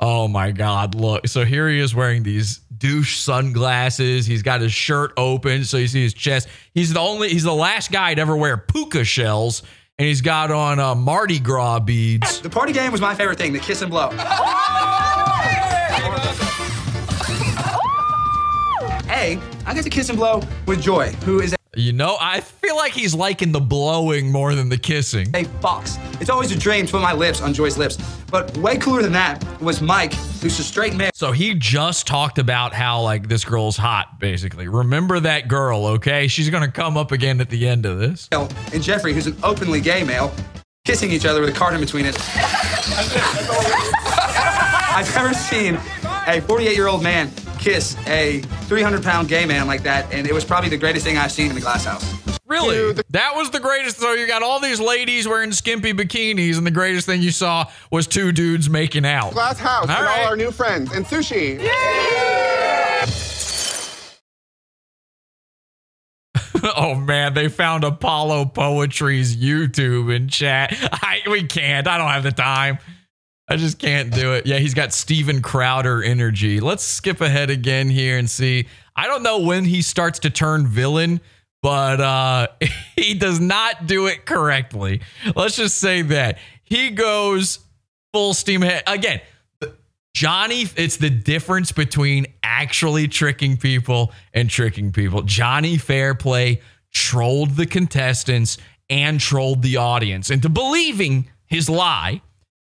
Oh 0.00 0.26
my 0.26 0.50
God, 0.50 0.94
look. 0.96 1.28
So 1.28 1.44
here 1.44 1.68
he 1.68 1.78
is 1.78 1.94
wearing 1.94 2.24
these 2.24 2.58
douche 2.76 3.18
sunglasses. 3.18 4.26
He's 4.26 4.42
got 4.42 4.60
his 4.60 4.72
shirt 4.72 5.12
open, 5.16 5.64
so 5.64 5.76
you 5.76 5.86
see 5.86 6.02
his 6.02 6.12
chest. 6.14 6.48
He's 6.74 6.92
the 6.92 6.98
only, 7.00 7.28
he's 7.28 7.44
the 7.44 7.54
last 7.54 7.92
guy 7.92 8.14
to 8.14 8.20
ever 8.20 8.36
wear 8.36 8.56
puka 8.56 9.04
shells, 9.04 9.62
and 9.98 10.08
he's 10.08 10.20
got 10.20 10.50
on 10.50 10.80
uh, 10.80 10.96
Mardi 10.96 11.38
Gras 11.38 11.78
beads. 11.78 12.40
The 12.40 12.50
party 12.50 12.72
game 12.72 12.90
was 12.90 13.00
my 13.00 13.14
favorite 13.14 13.38
thing 13.38 13.52
the 13.52 13.60
kiss 13.60 13.82
and 13.82 13.90
blow. 13.90 14.10
hey, 19.06 19.38
I 19.64 19.74
got 19.74 19.84
to 19.84 19.90
kiss 19.90 20.08
and 20.08 20.18
blow 20.18 20.42
with 20.66 20.82
Joy, 20.82 21.12
who 21.24 21.40
is. 21.40 21.54
You 21.74 21.94
know, 21.94 22.18
I 22.20 22.40
feel 22.40 22.76
like 22.76 22.92
he's 22.92 23.14
liking 23.14 23.50
the 23.50 23.60
blowing 23.60 24.30
more 24.30 24.54
than 24.54 24.68
the 24.68 24.76
kissing. 24.76 25.32
Hey, 25.32 25.44
fox. 25.44 25.96
It's 26.20 26.28
always 26.28 26.52
a 26.52 26.58
dream 26.58 26.84
to 26.84 26.92
put 26.92 27.00
my 27.00 27.14
lips 27.14 27.40
on 27.40 27.54
Joy's 27.54 27.78
lips. 27.78 27.96
But 28.30 28.54
way 28.58 28.76
cooler 28.76 29.00
than 29.00 29.12
that 29.12 29.42
was 29.58 29.80
Mike, 29.80 30.12
who's 30.12 30.58
a 30.58 30.64
straight 30.64 30.94
man. 30.94 31.12
So 31.14 31.32
he 31.32 31.54
just 31.54 32.06
talked 32.06 32.38
about 32.38 32.74
how 32.74 33.00
like 33.00 33.26
this 33.26 33.42
girl's 33.46 33.78
hot, 33.78 34.20
basically. 34.20 34.68
Remember 34.68 35.18
that 35.20 35.48
girl, 35.48 35.86
okay? 35.86 36.28
She's 36.28 36.50
gonna 36.50 36.70
come 36.70 36.98
up 36.98 37.10
again 37.10 37.40
at 37.40 37.48
the 37.48 37.66
end 37.66 37.86
of 37.86 37.98
this. 37.98 38.28
And 38.32 38.82
Jeffrey, 38.82 39.14
who's 39.14 39.26
an 39.26 39.38
openly 39.42 39.80
gay 39.80 40.04
male, 40.04 40.30
kissing 40.84 41.10
each 41.10 41.24
other 41.24 41.40
with 41.40 41.48
a 41.48 41.58
card 41.58 41.72
in 41.72 41.80
between 41.80 42.04
us. 42.04 42.16
I've 44.94 45.10
never 45.14 45.32
seen 45.32 45.76
a 46.26 46.42
48 46.42 46.76
year 46.76 46.88
old 46.88 47.02
man 47.02 47.30
kiss 47.62 47.96
a 48.06 48.40
300 48.40 49.02
pound 49.02 49.28
gay 49.28 49.46
man 49.46 49.66
like 49.66 49.82
that, 49.84 50.12
and 50.12 50.26
it 50.26 50.34
was 50.34 50.44
probably 50.44 50.68
the 50.68 50.76
greatest 50.76 51.06
thing 51.06 51.16
I've 51.16 51.32
seen 51.32 51.48
in 51.48 51.54
the 51.54 51.60
glass 51.60 51.84
house. 51.84 52.04
Really? 52.46 52.92
That 53.10 53.34
was 53.34 53.50
the 53.50 53.60
greatest. 53.60 53.98
So 53.98 54.12
you 54.12 54.26
got 54.26 54.42
all 54.42 54.60
these 54.60 54.80
ladies 54.80 55.26
wearing 55.26 55.52
skimpy 55.52 55.94
bikinis, 55.94 56.58
and 56.58 56.66
the 56.66 56.70
greatest 56.70 57.06
thing 57.06 57.22
you 57.22 57.30
saw 57.30 57.70
was 57.90 58.06
two 58.06 58.32
dudes 58.32 58.68
making 58.68 59.06
out. 59.06 59.32
Glass 59.32 59.58
house 59.58 59.88
All 59.88 59.96
and 59.96 60.04
right. 60.04 60.18
all 60.20 60.26
our 60.26 60.36
new 60.36 60.50
friends 60.50 60.92
and 60.92 61.06
sushi. 61.06 61.62
Yeah! 61.62 63.06
oh 66.76 66.94
man, 66.94 67.32
they 67.32 67.48
found 67.48 67.84
Apollo 67.84 68.46
Poetry's 68.46 69.36
YouTube 69.36 70.14
in 70.14 70.28
chat. 70.28 70.74
I 70.92 71.20
we 71.30 71.44
can't. 71.44 71.86
I 71.86 71.96
don't 71.96 72.10
have 72.10 72.24
the 72.24 72.32
time. 72.32 72.78
I 73.52 73.56
just 73.56 73.78
can't 73.78 74.10
do 74.10 74.32
it. 74.32 74.46
Yeah, 74.46 74.56
he's 74.56 74.72
got 74.72 74.94
Steven 74.94 75.42
Crowder 75.42 76.02
energy. 76.02 76.58
Let's 76.58 76.82
skip 76.82 77.20
ahead 77.20 77.50
again 77.50 77.90
here 77.90 78.16
and 78.16 78.28
see. 78.28 78.66
I 78.96 79.06
don't 79.06 79.22
know 79.22 79.40
when 79.40 79.66
he 79.66 79.82
starts 79.82 80.20
to 80.20 80.30
turn 80.30 80.66
villain, 80.66 81.20
but 81.60 82.00
uh 82.00 82.46
he 82.96 83.12
does 83.12 83.40
not 83.40 83.86
do 83.86 84.06
it 84.06 84.24
correctly. 84.24 85.02
Let's 85.36 85.56
just 85.56 85.76
say 85.76 86.00
that. 86.00 86.38
He 86.64 86.92
goes 86.92 87.58
full 88.14 88.32
steam 88.32 88.62
ahead. 88.62 88.84
Again, 88.86 89.20
Johnny, 90.14 90.64
it's 90.74 90.96
the 90.96 91.10
difference 91.10 91.72
between 91.72 92.24
actually 92.42 93.06
tricking 93.06 93.58
people 93.58 94.12
and 94.32 94.48
tricking 94.48 94.92
people. 94.92 95.20
Johnny 95.24 95.76
Fairplay 95.76 96.62
trolled 96.90 97.50
the 97.56 97.66
contestants 97.66 98.56
and 98.88 99.20
trolled 99.20 99.60
the 99.60 99.76
audience 99.76 100.30
into 100.30 100.48
believing 100.48 101.28
his 101.44 101.68
lie. 101.68 102.22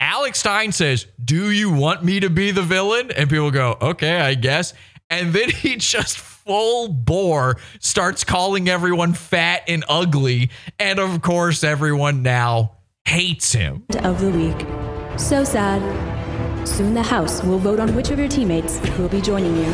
Alex 0.02 0.40
Stein 0.40 0.72
says, 0.72 1.06
Do 1.24 1.52
you 1.52 1.72
want 1.72 2.02
me 2.02 2.18
to 2.18 2.28
be 2.28 2.50
the 2.50 2.62
villain? 2.62 3.12
And 3.12 3.30
people 3.30 3.52
go, 3.52 3.78
Okay, 3.80 4.20
I 4.20 4.34
guess. 4.34 4.74
And 5.08 5.32
then 5.32 5.48
he 5.50 5.76
just 5.76 6.18
full 6.18 6.88
bore 6.88 7.58
starts 7.78 8.24
calling 8.24 8.68
everyone 8.68 9.14
fat 9.14 9.62
and 9.68 9.84
ugly. 9.88 10.50
And 10.80 10.98
of 10.98 11.22
course, 11.22 11.62
everyone 11.62 12.22
now 12.22 12.78
hates 13.04 13.52
him. 13.52 13.84
of 14.00 14.20
the 14.20 14.30
week. 14.30 14.66
So 15.20 15.44
sad. 15.44 15.80
Soon 16.66 16.94
the 16.94 17.02
House 17.02 17.40
will 17.44 17.58
vote 17.58 17.78
on 17.78 17.94
which 17.94 18.10
of 18.10 18.18
your 18.18 18.28
teammates 18.28 18.80
will 18.98 19.08
be 19.08 19.20
joining 19.20 19.56
you. 19.56 19.72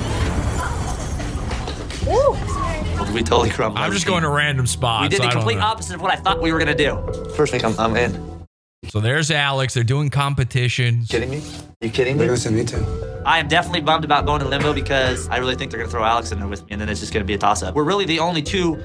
We 3.14 3.22
totally 3.22 3.48
crumbled. 3.48 3.78
I'm 3.78 3.92
just 3.92 4.06
going 4.06 4.22
to 4.24 4.28
random 4.28 4.66
spots. 4.66 5.04
We 5.04 5.08
did 5.08 5.22
the 5.22 5.30
complete 5.32 5.58
opposite 5.58 5.94
of 5.94 6.02
what 6.02 6.12
I 6.12 6.16
thought 6.16 6.42
we 6.42 6.52
were 6.52 6.58
gonna 6.58 6.74
do. 6.74 7.32
First 7.34 7.54
week, 7.54 7.64
I'm, 7.64 7.78
I'm 7.80 7.96
in. 7.96 8.37
So 8.84 9.00
there's 9.00 9.30
Alex. 9.30 9.74
They're 9.74 9.84
doing 9.84 10.08
competitions. 10.08 11.08
Kidding 11.08 11.30
me? 11.30 11.42
You 11.80 11.90
kidding 11.90 12.14
me? 12.14 12.20
They're 12.20 12.28
gonna 12.28 12.38
send 12.38 12.56
me 12.56 12.64
too. 12.64 12.84
I 13.26 13.38
am 13.38 13.48
definitely 13.48 13.80
bummed 13.80 14.04
about 14.04 14.24
going 14.24 14.40
to 14.40 14.48
limbo 14.48 14.72
because 14.72 15.28
I 15.28 15.38
really 15.38 15.56
think 15.56 15.70
they're 15.70 15.80
gonna 15.80 15.90
throw 15.90 16.04
Alex 16.04 16.32
in 16.32 16.38
there 16.38 16.48
with 16.48 16.62
me, 16.62 16.68
and 16.70 16.80
then 16.80 16.88
it's 16.88 17.00
just 17.00 17.12
gonna 17.12 17.24
be 17.24 17.34
a 17.34 17.38
toss-up. 17.38 17.74
We're 17.74 17.84
really 17.84 18.06
the 18.06 18.20
only 18.20 18.40
two 18.42 18.76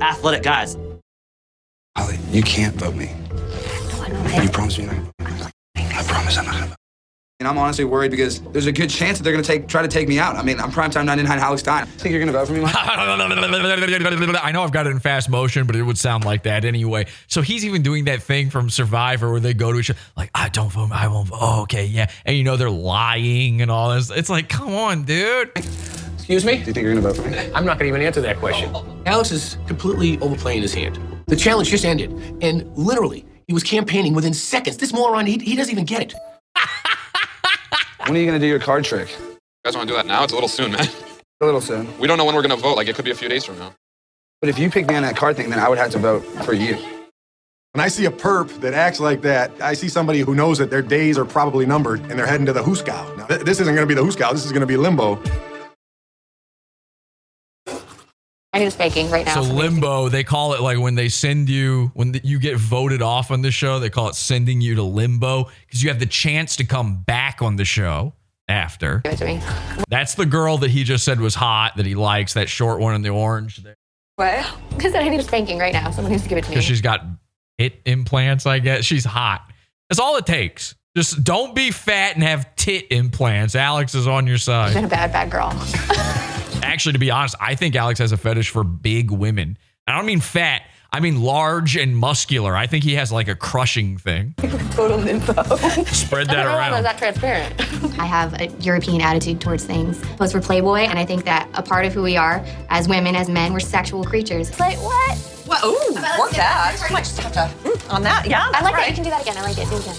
athletic 0.00 0.42
guys. 0.42 0.76
Holly, 1.96 2.18
you 2.30 2.42
can't 2.42 2.74
vote 2.76 2.94
me. 2.94 3.10
You 4.42 4.48
promise 4.48 4.78
me 4.78 4.84
you're 4.84 4.92
not 4.94 5.04
gonna 5.18 5.34
vote 5.36 5.52
me? 5.76 5.86
I 5.94 6.02
promise 6.02 6.38
I'm 6.38 6.46
not 6.46 6.54
gonna 6.54 6.66
vote. 6.66 6.76
And 7.38 7.46
I'm 7.46 7.58
honestly 7.58 7.84
worried 7.84 8.10
because 8.10 8.40
there's 8.40 8.64
a 8.64 8.72
good 8.72 8.88
chance 8.88 9.18
that 9.18 9.24
they're 9.24 9.32
gonna 9.34 9.44
take 9.44 9.68
try 9.68 9.82
to 9.82 9.88
take 9.88 10.08
me 10.08 10.18
out. 10.18 10.36
I 10.36 10.42
mean, 10.42 10.58
I'm 10.58 10.70
primetime 10.70 11.04
99 11.04 11.38
Alex 11.38 11.60
Stein. 11.60 11.84
Think 11.84 12.12
you're 12.12 12.18
gonna 12.18 12.32
vote 12.32 12.46
for 12.46 12.54
me, 12.54 12.60
Mike? 12.60 12.74
I 12.74 14.52
know 14.52 14.62
I've 14.62 14.72
got 14.72 14.86
it 14.86 14.90
in 14.90 15.00
fast 15.00 15.28
motion, 15.28 15.66
but 15.66 15.76
it 15.76 15.82
would 15.82 15.98
sound 15.98 16.24
like 16.24 16.44
that 16.44 16.64
anyway. 16.64 17.04
So 17.26 17.42
he's 17.42 17.66
even 17.66 17.82
doing 17.82 18.06
that 18.06 18.22
thing 18.22 18.48
from 18.48 18.70
Survivor 18.70 19.30
where 19.30 19.40
they 19.40 19.52
go 19.52 19.70
to 19.70 19.78
each 19.78 19.90
other, 19.90 19.98
like, 20.16 20.30
I 20.34 20.48
don't 20.48 20.72
vote, 20.72 20.92
I 20.92 21.08
won't 21.08 21.28
vote. 21.28 21.38
Oh, 21.38 21.62
okay, 21.64 21.84
yeah. 21.84 22.10
And 22.24 22.38
you 22.38 22.42
know, 22.42 22.56
they're 22.56 22.70
lying 22.70 23.60
and 23.60 23.70
all 23.70 23.94
this. 23.94 24.10
It's 24.10 24.30
like, 24.30 24.48
come 24.48 24.74
on, 24.74 25.02
dude. 25.02 25.50
Excuse 26.14 26.42
me? 26.42 26.52
Do 26.52 26.58
you 26.60 26.72
think 26.72 26.78
you're 26.78 26.94
gonna 26.94 27.06
vote 27.06 27.16
for 27.16 27.28
me? 27.28 27.36
I'm 27.52 27.66
not 27.66 27.78
going 27.78 27.80
to 27.80 27.88
even 27.88 28.00
answer 28.00 28.22
that 28.22 28.38
question. 28.38 28.74
Alex 29.04 29.30
is 29.30 29.58
completely 29.66 30.18
overplaying 30.20 30.62
his 30.62 30.72
hand. 30.72 30.98
The 31.26 31.36
challenge 31.36 31.68
just 31.68 31.84
ended, 31.84 32.12
and 32.40 32.66
literally, 32.78 33.26
he 33.46 33.52
was 33.52 33.62
campaigning 33.62 34.14
within 34.14 34.32
seconds. 34.32 34.78
This 34.78 34.94
moron, 34.94 35.26
he, 35.26 35.36
he 35.36 35.54
doesn't 35.54 35.70
even 35.70 35.84
get 35.84 36.00
it. 36.00 36.14
When 38.06 38.16
are 38.16 38.20
you 38.20 38.26
gonna 38.26 38.38
do 38.38 38.46
your 38.46 38.60
card 38.60 38.84
trick? 38.84 39.08
You 39.18 39.38
guys 39.64 39.76
want 39.76 39.88
to 39.88 39.92
do 39.94 39.96
that 39.96 40.06
now? 40.06 40.22
It's 40.22 40.32
a 40.32 40.36
little 40.36 40.48
soon, 40.48 40.72
man. 40.72 40.86
A 41.40 41.44
little 41.44 41.60
soon. 41.60 41.98
We 41.98 42.06
don't 42.06 42.18
know 42.18 42.24
when 42.24 42.36
we're 42.36 42.42
going 42.42 42.56
to 42.56 42.62
vote. 42.62 42.76
Like, 42.76 42.86
it 42.86 42.94
could 42.94 43.04
be 43.04 43.10
a 43.10 43.16
few 43.16 43.28
days 43.28 43.44
from 43.44 43.58
now. 43.58 43.74
But 44.40 44.48
if 44.48 44.58
you 44.60 44.70
pick 44.70 44.86
me 44.86 44.94
on 44.94 45.02
that 45.02 45.16
card 45.16 45.36
thing, 45.36 45.50
then 45.50 45.58
I 45.58 45.68
would 45.68 45.76
have 45.76 45.90
to 45.90 45.98
vote 45.98 46.20
for 46.44 46.52
you. 46.54 46.76
When 47.72 47.84
I 47.84 47.88
see 47.88 48.06
a 48.06 48.10
perp 48.10 48.60
that 48.60 48.74
acts 48.74 49.00
like 49.00 49.22
that, 49.22 49.50
I 49.60 49.74
see 49.74 49.88
somebody 49.88 50.20
who 50.20 50.34
knows 50.36 50.56
that 50.58 50.70
their 50.70 50.82
days 50.82 51.18
are 51.18 51.24
probably 51.24 51.66
numbered 51.66 52.00
and 52.02 52.12
they're 52.12 52.26
heading 52.28 52.46
to 52.46 52.52
the 52.52 52.62
Hooskow. 52.62 53.16
Now, 53.18 53.26
th- 53.26 53.40
this 53.42 53.60
isn't 53.60 53.74
going 53.74 53.86
to 53.86 53.92
be 53.92 54.00
the 54.00 54.06
Hooskow. 54.06 54.30
This 54.32 54.46
is 54.46 54.52
going 54.52 54.60
to 54.60 54.66
be 54.66 54.76
limbo. 54.76 55.16
I 58.56 58.58
need 58.58 58.66
a 58.68 58.70
spanking 58.70 59.10
right 59.10 59.26
now. 59.26 59.42
So 59.42 59.52
limbo, 59.52 60.08
they 60.08 60.24
call 60.24 60.54
it 60.54 60.62
like 60.62 60.78
when 60.78 60.94
they 60.94 61.10
send 61.10 61.50
you 61.50 61.90
when 61.92 62.12
the, 62.12 62.22
you 62.24 62.38
get 62.38 62.56
voted 62.56 63.02
off 63.02 63.30
on 63.30 63.42
the 63.42 63.50
show, 63.50 63.78
they 63.78 63.90
call 63.90 64.08
it 64.08 64.14
sending 64.14 64.62
you 64.62 64.76
to 64.76 64.82
limbo 64.82 65.50
because 65.66 65.82
you 65.82 65.90
have 65.90 65.98
the 65.98 66.06
chance 66.06 66.56
to 66.56 66.64
come 66.64 67.02
back 67.02 67.42
on 67.42 67.56
the 67.56 67.66
show 67.66 68.14
after. 68.48 69.00
Give 69.00 69.12
it 69.12 69.16
to 69.18 69.26
me. 69.26 69.42
That's 69.90 70.14
the 70.14 70.24
girl 70.24 70.56
that 70.58 70.70
he 70.70 70.84
just 70.84 71.04
said 71.04 71.20
was 71.20 71.34
hot 71.34 71.76
that 71.76 71.84
he 71.84 71.94
likes, 71.94 72.32
that 72.32 72.48
short 72.48 72.80
one 72.80 72.94
in 72.94 73.02
the 73.02 73.10
orange 73.10 73.58
there. 73.58 73.76
What? 74.16 74.50
Because 74.76 74.94
I 74.94 75.06
need 75.08 75.20
a 75.20 75.22
spanking 75.22 75.58
right 75.58 75.72
now. 75.72 75.90
Someone 75.90 76.12
needs 76.12 76.22
to 76.22 76.28
give 76.28 76.38
it 76.38 76.44
to 76.44 76.50
me. 76.50 76.54
Because 76.54 76.64
she's 76.64 76.82
got 76.82 77.04
tit 77.58 77.80
implants, 77.84 78.46
I 78.46 78.58
guess. 78.58 78.84
She's 78.84 79.04
hot. 79.04 79.50
That's 79.88 80.00
all 80.00 80.16
it 80.16 80.24
takes. 80.26 80.74
Just 80.96 81.24
don't 81.24 81.54
be 81.54 81.70
fat 81.70 82.14
and 82.14 82.22
have 82.22 82.54
tit 82.56 82.86
implants. 82.90 83.54
Alex 83.54 83.94
is 83.94 84.06
on 84.06 84.26
your 84.26 84.36
I've 84.48 84.72
been 84.72 84.84
side. 84.84 84.84
a 84.84 84.88
bad, 84.88 85.12
bad 85.12 85.30
girl. 85.30 86.32
Actually, 86.62 86.94
to 86.94 86.98
be 86.98 87.10
honest, 87.10 87.34
I 87.40 87.54
think 87.54 87.74
Alex 87.76 87.98
has 88.00 88.12
a 88.12 88.16
fetish 88.16 88.50
for 88.50 88.64
big 88.64 89.10
women. 89.10 89.58
I 89.86 89.96
don't 89.96 90.06
mean 90.06 90.20
fat. 90.20 90.62
I 90.92 91.00
mean 91.00 91.20
large 91.20 91.76
and 91.76 91.96
muscular. 91.96 92.56
I 92.56 92.66
think 92.66 92.84
he 92.84 92.94
has 92.94 93.12
like 93.12 93.28
a 93.28 93.34
crushing 93.34 93.98
thing. 93.98 94.34
Total 94.70 94.98
nympho. 94.98 95.86
Spread 95.88 96.28
that 96.28 96.46
around. 96.46 96.48
I 96.48 96.70
don't 96.70 96.70
know 96.70 96.74
around. 96.76 96.82
that 96.84 96.98
transparent. 96.98 97.98
I 97.98 98.06
have 98.06 98.40
a 98.40 98.46
European 98.60 99.00
attitude 99.02 99.40
towards 99.40 99.64
things. 99.64 100.00
Plus, 100.16 100.32
we're 100.32 100.40
Playboy, 100.40 100.80
and 100.80 100.98
I 100.98 101.04
think 101.04 101.24
that 101.24 101.48
a 101.54 101.62
part 101.62 101.86
of 101.86 101.92
who 101.92 102.02
we 102.02 102.16
are 102.16 102.44
as 102.70 102.88
women, 102.88 103.14
as 103.14 103.28
men, 103.28 103.52
we're 103.52 103.60
sexual 103.60 104.04
creatures. 104.04 104.48
It's 104.48 104.60
Like 104.60 104.78
what? 104.78 105.18
What? 105.46 105.64
Ooh, 105.64 105.94
work 106.18 106.30
that. 106.32 106.76
I 106.88 106.92
might 106.92 107.04
just 107.04 107.18
have 107.18 107.32
to 107.32 107.68
mm, 107.68 107.92
on 107.94 108.02
that. 108.02 108.26
Yeah, 108.26 108.46
I 108.48 108.52
that's 108.52 108.64
like 108.64 108.74
that. 108.74 108.88
You 108.88 108.94
can 108.94 109.04
do 109.04 109.10
that 109.10 109.22
again. 109.22 109.36
I 109.36 109.42
like 109.42 109.58
it. 109.58 109.68
Do 109.68 109.76
it 109.76 109.82
again. 109.82 109.96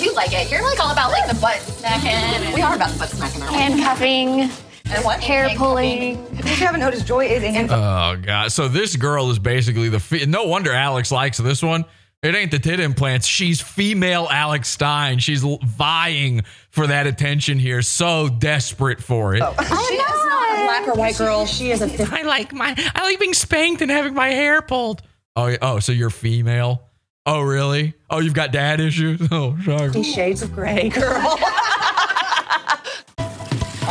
You 0.00 0.10
do 0.10 0.14
like 0.14 0.32
it. 0.32 0.50
You're 0.50 0.62
like 0.62 0.78
all 0.80 0.90
about 0.90 1.10
like 1.12 1.28
the 1.28 1.40
butt 1.40 1.58
smacking. 1.60 2.54
We 2.54 2.60
are 2.60 2.74
about 2.74 2.90
the 2.90 2.98
butt 2.98 3.08
smacking. 3.10 3.42
aren't 3.42 3.52
we? 3.54 3.58
Handcuffing. 3.60 4.50
And 4.86 5.04
what? 5.04 5.20
Hair 5.22 5.50
pulling. 5.56 6.24
If 6.44 6.60
you 6.60 6.66
haven't 6.66 6.80
noticed, 6.80 7.06
Joy 7.06 7.26
is 7.26 7.42
in. 7.42 7.70
Oh 7.70 8.16
god! 8.22 8.52
So 8.52 8.68
this 8.68 8.96
girl 8.96 9.30
is 9.30 9.38
basically 9.38 9.88
the. 9.88 9.98
Fe- 9.98 10.26
no 10.26 10.44
wonder 10.44 10.72
Alex 10.72 11.10
likes 11.10 11.38
this 11.38 11.62
one. 11.62 11.84
It 12.22 12.34
ain't 12.34 12.50
the 12.50 12.58
tit 12.58 12.80
implants. 12.80 13.26
She's 13.26 13.60
female 13.62 14.28
Alex 14.30 14.68
Stein. 14.68 15.18
She's 15.18 15.42
l- 15.44 15.58
vying 15.64 16.42
for 16.70 16.86
that 16.86 17.06
attention 17.06 17.58
here. 17.58 17.80
So 17.82 18.28
desperate 18.28 19.02
for 19.02 19.34
it. 19.34 19.42
Oh. 19.42 19.54
she 19.88 19.94
is 19.94 20.24
not 20.26 20.58
a 20.58 20.64
black 20.64 20.88
or 20.88 20.94
white 20.98 21.16
girl. 21.16 21.46
She 21.46 21.70
is 21.70 21.80
a. 21.80 21.86
I 22.18 22.22
like 22.22 22.52
my. 22.52 22.74
I 22.94 23.04
like 23.04 23.18
being 23.18 23.34
spanked 23.34 23.80
and 23.82 23.90
having 23.90 24.12
my 24.14 24.28
hair 24.28 24.60
pulled. 24.62 25.02
Oh, 25.34 25.56
oh, 25.62 25.78
so 25.80 25.92
you're 25.92 26.10
female? 26.10 26.82
Oh, 27.26 27.40
really? 27.40 27.94
Oh, 28.10 28.20
you've 28.20 28.34
got 28.34 28.52
dad 28.52 28.80
issues? 28.80 29.26
Oh, 29.30 29.56
sorry. 29.64 29.90
Fifty 29.92 30.02
Shades 30.02 30.42
of 30.42 30.52
Grey, 30.52 30.90
girl. 30.90 31.38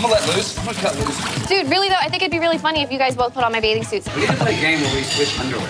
I'm 0.03 0.09
gonna 0.09 0.21
let 0.21 0.35
loose. 0.35 0.57
I'm 0.59 0.65
gonna 0.65 0.77
cut 0.79 0.95
loose. 0.97 1.47
Dude, 1.47 1.69
really 1.69 1.87
though, 1.87 1.95
I 1.95 2.09
think 2.09 2.23
it'd 2.23 2.31
be 2.31 2.39
really 2.39 2.57
funny 2.57 2.81
if 2.81 2.91
you 2.91 2.97
guys 2.97 3.15
both 3.15 3.33
put 3.33 3.41
on 3.45 3.53
my 3.53 3.61
bathing 3.61 3.85
suits. 3.85 4.13
We 4.13 4.21
get 4.25 4.31
to 4.31 4.43
play 4.43 4.57
a 4.57 4.59
game 4.59 4.81
where 4.81 4.93
we 4.93 5.01
switch 5.01 5.39
underwear. 5.39 5.69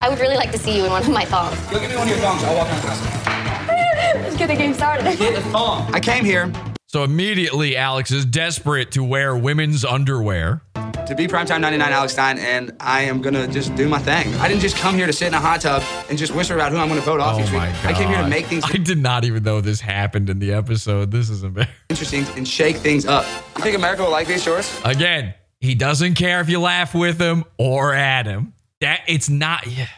I 0.00 0.08
would 0.08 0.18
really 0.18 0.34
like 0.34 0.50
to 0.50 0.58
see 0.58 0.76
you 0.76 0.84
in 0.84 0.90
one 0.90 1.02
of 1.02 1.08
my 1.10 1.24
thongs. 1.24 1.56
Go 1.70 1.78
give 1.78 1.88
me 1.88 1.96
one 1.96 2.08
of 2.08 2.12
your 2.12 2.18
thongs. 2.18 2.42
I'll 2.42 2.56
walk 2.56 2.68
on 2.72 2.80
past. 2.80 3.04
Let's 4.16 4.36
get 4.36 4.48
the 4.48 4.56
game 4.56 4.74
started. 4.74 5.04
Get 5.16 5.36
the 5.36 5.48
thong. 5.50 5.94
I 5.94 6.00
came 6.00 6.24
here 6.24 6.52
So 6.86 7.04
immediately, 7.04 7.76
Alex 7.76 8.10
is 8.10 8.24
desperate 8.24 8.90
to 8.92 9.04
wear 9.04 9.36
women's 9.36 9.84
underwear. 9.84 10.62
To 11.06 11.14
be 11.14 11.26
primetime 11.26 11.60
99 11.60 11.92
Alex 11.92 12.12
Stein, 12.12 12.38
and 12.38 12.72
I 12.80 13.02
am 13.02 13.20
gonna 13.22 13.46
just 13.48 13.74
do 13.74 13.88
my 13.88 13.98
thing. 13.98 14.32
I 14.36 14.48
didn't 14.48 14.60
just 14.60 14.76
come 14.76 14.94
here 14.94 15.06
to 15.06 15.12
sit 15.12 15.28
in 15.28 15.34
a 15.34 15.40
hot 15.40 15.60
tub 15.60 15.82
and 16.08 16.18
just 16.18 16.34
whisper 16.34 16.54
about 16.54 16.72
who 16.72 16.78
I'm 16.78 16.88
gonna 16.88 17.00
vote 17.00 17.20
off 17.20 17.36
Oh 17.36 17.40
each 17.40 17.46
week. 17.50 17.60
god! 17.60 17.86
I 17.86 17.92
came 17.94 18.08
here 18.08 18.18
to 18.22 18.28
make 18.28 18.46
things 18.46 18.64
I 18.66 18.76
did 18.76 18.98
not 18.98 19.24
even 19.24 19.42
know 19.42 19.60
this 19.60 19.80
happened 19.80 20.28
in 20.30 20.38
the 20.38 20.52
episode. 20.52 21.10
This 21.10 21.30
is 21.30 21.42
embarrassing. 21.44 21.74
interesting 21.90 22.26
and 22.36 22.46
shake 22.46 22.76
things 22.76 23.06
up. 23.06 23.24
You 23.56 23.62
think 23.64 23.76
America 23.76 24.02
will 24.02 24.10
like 24.10 24.26
these 24.28 24.42
shorts? 24.42 24.80
Again, 24.84 25.34
He 25.60 25.74
doesn't 25.74 26.14
care 26.14 26.40
if 26.40 26.48
you 26.48 26.60
laugh 26.60 26.94
with 26.94 27.20
him 27.20 27.44
or 27.58 27.92
at 27.94 28.26
him. 28.26 28.52
That 28.80 29.00
it's 29.08 29.28
not. 29.28 29.66
Yeah. 29.66 29.88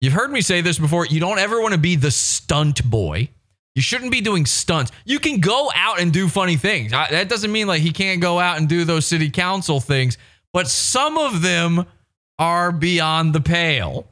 You've 0.00 0.14
heard 0.14 0.30
me 0.32 0.40
say 0.40 0.62
this 0.62 0.78
before. 0.78 1.04
You 1.04 1.20
don't 1.20 1.38
ever 1.38 1.60
want 1.60 1.72
to 1.74 1.78
be 1.78 1.96
the 1.96 2.10
stunt 2.10 2.82
boy. 2.84 3.28
You 3.74 3.82
shouldn't 3.82 4.10
be 4.10 4.20
doing 4.20 4.46
stunts. 4.46 4.90
You 5.04 5.18
can 5.18 5.40
go 5.40 5.70
out 5.74 6.00
and 6.00 6.12
do 6.12 6.28
funny 6.28 6.56
things. 6.56 6.92
I- 6.92 7.08
That 7.10 7.28
doesn't 7.28 7.52
mean 7.52 7.66
like 7.66 7.82
he 7.82 7.92
can't 7.92 8.20
go 8.20 8.38
out 8.40 8.58
and 8.58 8.68
do 8.68 8.84
those 8.84 9.06
city 9.06 9.30
council 9.30 9.80
things, 9.80 10.18
but 10.52 10.68
some 10.68 11.16
of 11.18 11.40
them 11.42 11.86
are 12.38 12.72
beyond 12.72 13.32
the 13.34 13.40
pale. 13.40 14.06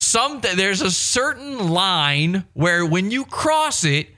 Some 0.00 0.40
there's 0.40 0.82
a 0.82 0.90
certain 0.90 1.68
line 1.70 2.44
where 2.54 2.86
when 2.86 3.10
you 3.10 3.24
cross 3.24 3.84
it, 3.84 4.08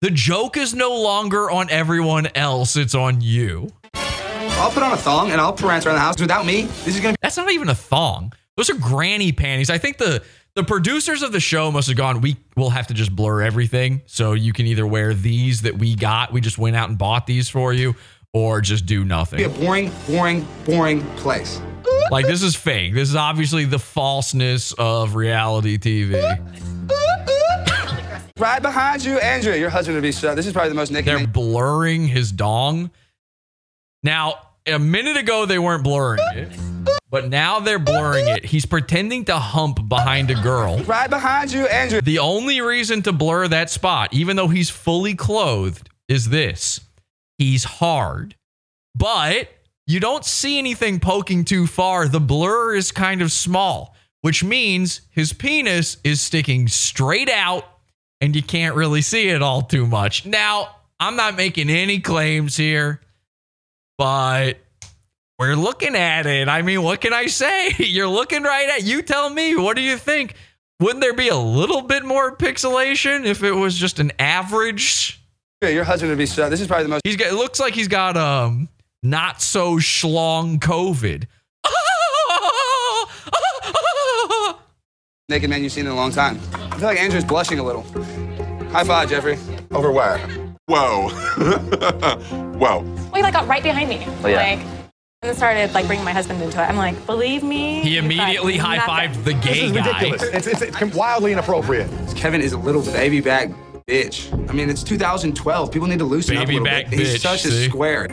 the 0.00 0.10
joke 0.10 0.56
is 0.56 0.74
no 0.74 0.96
longer 0.96 1.50
on 1.50 1.68
everyone 1.70 2.28
else, 2.34 2.76
it's 2.76 2.94
on 2.94 3.20
you. 3.20 3.70
I'll 3.94 4.70
put 4.70 4.82
on 4.82 4.92
a 4.92 4.96
thong 4.96 5.30
and 5.30 5.40
I'll 5.40 5.52
prance 5.52 5.86
around 5.86 5.96
the 5.96 6.00
house 6.00 6.20
without 6.20 6.44
me. 6.46 6.62
This 6.84 6.94
is 6.96 7.00
gonna 7.00 7.12
be 7.12 7.18
That's 7.22 7.36
not 7.36 7.50
even 7.52 7.68
a 7.68 7.74
thong. 7.74 8.32
Those 8.56 8.70
are 8.70 8.74
granny 8.74 9.30
panties. 9.32 9.70
I 9.70 9.78
think 9.78 9.98
the 9.98 10.22
the 10.54 10.64
producers 10.64 11.22
of 11.22 11.32
the 11.32 11.40
show 11.40 11.70
must 11.70 11.88
have 11.88 11.96
gone, 11.96 12.20
we 12.20 12.36
will 12.56 12.70
have 12.70 12.88
to 12.88 12.94
just 12.94 13.14
blur 13.14 13.42
everything. 13.42 14.02
So 14.06 14.32
you 14.32 14.52
can 14.52 14.66
either 14.66 14.86
wear 14.86 15.14
these 15.14 15.62
that 15.62 15.78
we 15.78 15.94
got, 15.94 16.32
we 16.32 16.40
just 16.40 16.58
went 16.58 16.76
out 16.76 16.88
and 16.88 16.98
bought 16.98 17.26
these 17.26 17.48
for 17.48 17.72
you, 17.72 17.94
or 18.32 18.60
just 18.60 18.86
do 18.86 19.04
be 19.04 19.44
a 19.44 19.48
boring, 19.48 19.92
boring, 20.06 20.46
boring 20.64 21.02
place. 21.16 21.60
Like 22.10 22.26
this 22.26 22.42
is 22.42 22.54
fake. 22.56 22.94
This 22.94 23.08
is 23.08 23.16
obviously 23.16 23.64
the 23.64 23.78
falseness 23.78 24.72
of 24.72 25.14
reality 25.14 25.78
TV. 25.78 26.14
Right 28.38 28.62
behind 28.62 29.04
you, 29.04 29.18
Andrea. 29.18 29.56
Your 29.56 29.70
husband 29.70 29.96
would 29.96 30.02
be 30.02 30.12
shut. 30.12 30.36
This 30.36 30.46
is 30.46 30.52
probably 30.52 30.68
the 30.68 30.76
most 30.76 30.92
naked. 30.92 31.06
They're 31.06 31.18
man- 31.18 31.30
blurring 31.30 32.06
his 32.06 32.30
dong. 32.30 32.90
Now, 34.04 34.34
a 34.66 34.78
minute 34.78 35.16
ago 35.16 35.44
they 35.44 35.58
weren't 35.58 35.82
blurring 35.82 36.20
it, 36.34 36.48
but 37.10 37.28
now 37.28 37.60
they're 37.60 37.78
blurring 37.78 38.28
it. 38.28 38.44
He's 38.44 38.66
pretending 38.66 39.24
to 39.26 39.36
hump 39.36 39.88
behind 39.88 40.30
a 40.30 40.34
girl. 40.34 40.78
Right 40.84 41.08
behind 41.08 41.52
you, 41.52 41.66
Andrew. 41.66 42.00
The 42.00 42.18
only 42.18 42.60
reason 42.60 43.02
to 43.02 43.12
blur 43.12 43.48
that 43.48 43.70
spot, 43.70 44.12
even 44.12 44.36
though 44.36 44.48
he's 44.48 44.70
fully 44.70 45.14
clothed, 45.14 45.88
is 46.08 46.28
this 46.28 46.80
he's 47.38 47.64
hard. 47.64 48.34
But 48.94 49.48
you 49.86 50.00
don't 50.00 50.24
see 50.24 50.58
anything 50.58 51.00
poking 51.00 51.44
too 51.44 51.66
far. 51.66 52.08
The 52.08 52.20
blur 52.20 52.74
is 52.74 52.92
kind 52.92 53.22
of 53.22 53.32
small, 53.32 53.96
which 54.20 54.44
means 54.44 55.02
his 55.10 55.32
penis 55.32 55.96
is 56.04 56.20
sticking 56.20 56.68
straight 56.68 57.30
out 57.30 57.64
and 58.20 58.34
you 58.34 58.42
can't 58.42 58.74
really 58.74 59.02
see 59.02 59.28
it 59.28 59.42
all 59.42 59.62
too 59.62 59.86
much. 59.86 60.26
Now, 60.26 60.76
I'm 61.00 61.16
not 61.16 61.36
making 61.36 61.70
any 61.70 62.00
claims 62.00 62.56
here, 62.56 63.00
but 63.96 64.58
we're 65.38 65.54
looking 65.54 65.94
at 65.94 66.26
it. 66.26 66.48
I 66.48 66.62
mean, 66.62 66.82
what 66.82 67.00
can 67.00 67.12
I 67.12 67.26
say? 67.26 67.74
You're 67.78 68.08
looking 68.08 68.42
right 68.42 68.68
at 68.70 68.84
you 68.84 69.02
tell 69.02 69.30
me. 69.30 69.56
What 69.56 69.76
do 69.76 69.82
you 69.82 69.96
think? 69.96 70.34
Wouldn't 70.80 71.00
there 71.00 71.14
be 71.14 71.28
a 71.28 71.36
little 71.36 71.82
bit 71.82 72.04
more 72.04 72.36
pixelation 72.36 73.24
if 73.24 73.42
it 73.42 73.52
was 73.52 73.76
just 73.76 73.98
an 73.98 74.12
average? 74.18 75.20
Yeah, 75.62 75.70
your 75.70 75.84
husband 75.84 76.10
would 76.10 76.18
be 76.18 76.26
shut. 76.26 76.50
This 76.50 76.60
is 76.60 76.68
probably 76.68 76.84
the 76.84 76.90
most 76.90 77.00
He's 77.04 77.16
got 77.16 77.32
it 77.32 77.34
looks 77.34 77.58
like 77.58 77.74
he's 77.74 77.88
got 77.88 78.16
um 78.16 78.68
not 79.02 79.42
so 79.42 79.76
schlong 79.76 80.60
COVID. 80.60 81.24
naked 85.28 85.50
man 85.50 85.62
you've 85.62 85.72
seen 85.72 85.86
in 85.86 85.92
a 85.92 85.96
long 85.96 86.12
time. 86.12 86.38
I 86.54 86.78
feel 86.78 86.88
like 86.88 86.98
Andrew's 86.98 87.24
blushing 87.24 87.58
a 87.58 87.64
little. 87.64 87.82
High 88.70 88.84
five, 88.84 89.08
Jeffrey. 89.08 89.36
Over 89.72 89.90
where? 89.90 90.18
Whoa. 90.66 91.08
Whoa. 92.58 92.60
Well, 92.60 92.82
he 93.14 93.22
like 93.22 93.32
got 93.32 93.48
right 93.48 93.62
behind 93.62 93.88
me. 93.88 94.06
Oh, 94.22 94.28
yeah. 94.28 94.36
Like, 94.36 94.77
and 95.22 95.30
then 95.30 95.36
started 95.36 95.74
like 95.74 95.86
bringing 95.88 96.04
my 96.04 96.12
husband 96.12 96.40
into 96.40 96.62
it. 96.62 96.66
I'm 96.68 96.76
like, 96.76 97.04
believe 97.04 97.42
me. 97.42 97.80
He 97.80 97.98
immediately 97.98 98.56
high-fived 98.56 99.24
the 99.24 99.32
This 99.32 99.44
gay 99.44 99.60
is 99.64 99.72
guy. 99.72 99.86
ridiculous. 99.86 100.22
It's, 100.22 100.46
it's, 100.46 100.62
it's 100.80 100.94
wildly 100.94 101.32
inappropriate. 101.32 101.90
Kevin 102.14 102.40
is 102.40 102.52
a 102.52 102.58
little 102.58 102.82
baby 102.82 103.20
back 103.20 103.50
bitch. 103.88 104.32
I 104.48 104.52
mean, 104.52 104.70
it's 104.70 104.84
2012. 104.84 105.72
People 105.72 105.88
need 105.88 105.98
to 105.98 106.04
loosen 106.04 106.36
up 106.36 106.44
a 106.44 106.46
Baby 106.46 106.52
little 106.60 106.66
back 106.66 106.88
bit. 106.90 107.00
He's 107.00 107.14
bitch, 107.16 107.20
such 107.20 107.40
see? 107.42 107.66
a 107.66 107.68
square. 107.68 108.06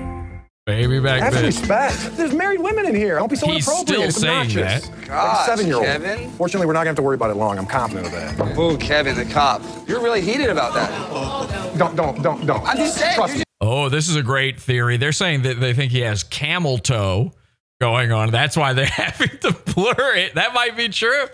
Baby 0.66 1.00
back 1.00 1.22
Have 1.22 1.36
bitch. 1.36 1.44
respect. 1.44 2.18
There's 2.18 2.34
married 2.34 2.60
women 2.60 2.88
in 2.88 2.96
here. 2.96 3.20
Don't 3.20 3.30
be 3.30 3.36
so 3.36 3.46
He's 3.46 3.68
inappropriate. 3.68 3.88
still 3.88 4.02
it's 4.02 4.18
saying 4.20 4.58
obnoxious. 4.58 4.90
that. 4.90 5.06
Gosh, 5.08 5.46
seven 5.46 5.68
year 5.68 5.76
old. 5.76 5.86
Kevin. 5.86 6.32
Fortunately, 6.32 6.66
we're 6.66 6.74
not 6.74 6.80
gonna 6.80 6.90
have 6.90 6.96
to 6.96 7.04
worry 7.04 7.14
about 7.14 7.30
it 7.30 7.36
long. 7.36 7.60
I'm 7.60 7.68
confident 7.68 8.08
of 8.08 8.14
that. 8.14 8.58
Oh, 8.58 8.76
Kevin, 8.78 9.16
the 9.16 9.26
cop. 9.26 9.62
You're 9.88 10.02
really 10.02 10.22
heated 10.22 10.50
about 10.50 10.74
that. 10.74 11.78
Don't, 11.78 11.96
don't, 11.96 12.20
don't, 12.24 12.48
don't. 12.48 12.66
I'm 12.66 12.78
just 12.78 12.98
saying. 12.98 13.14
Trust 13.14 13.34
you 13.34 13.40
me. 13.40 13.45
Oh, 13.62 13.90
this 13.90 14.10
is 14.10 14.16
a 14.16 14.24
great 14.24 14.60
theory. 14.60 14.98
They're 14.98 15.12
saying 15.12 15.44
that 15.44 15.60
they 15.60 15.74
think 15.74 15.92
he 15.92 16.02
has 16.02 16.24
camel 16.24 16.78
toe 16.78 17.32
going 17.80 18.12
on. 18.12 18.32
That's 18.32 18.58
why 18.58 18.74
they're 18.74 18.86
having 18.86 19.38
to 19.40 19.54
blur 19.74 20.16
it. 20.16 20.36
That 20.36 20.54
might 20.54 20.76
be 20.76 20.90
true. 20.90 21.26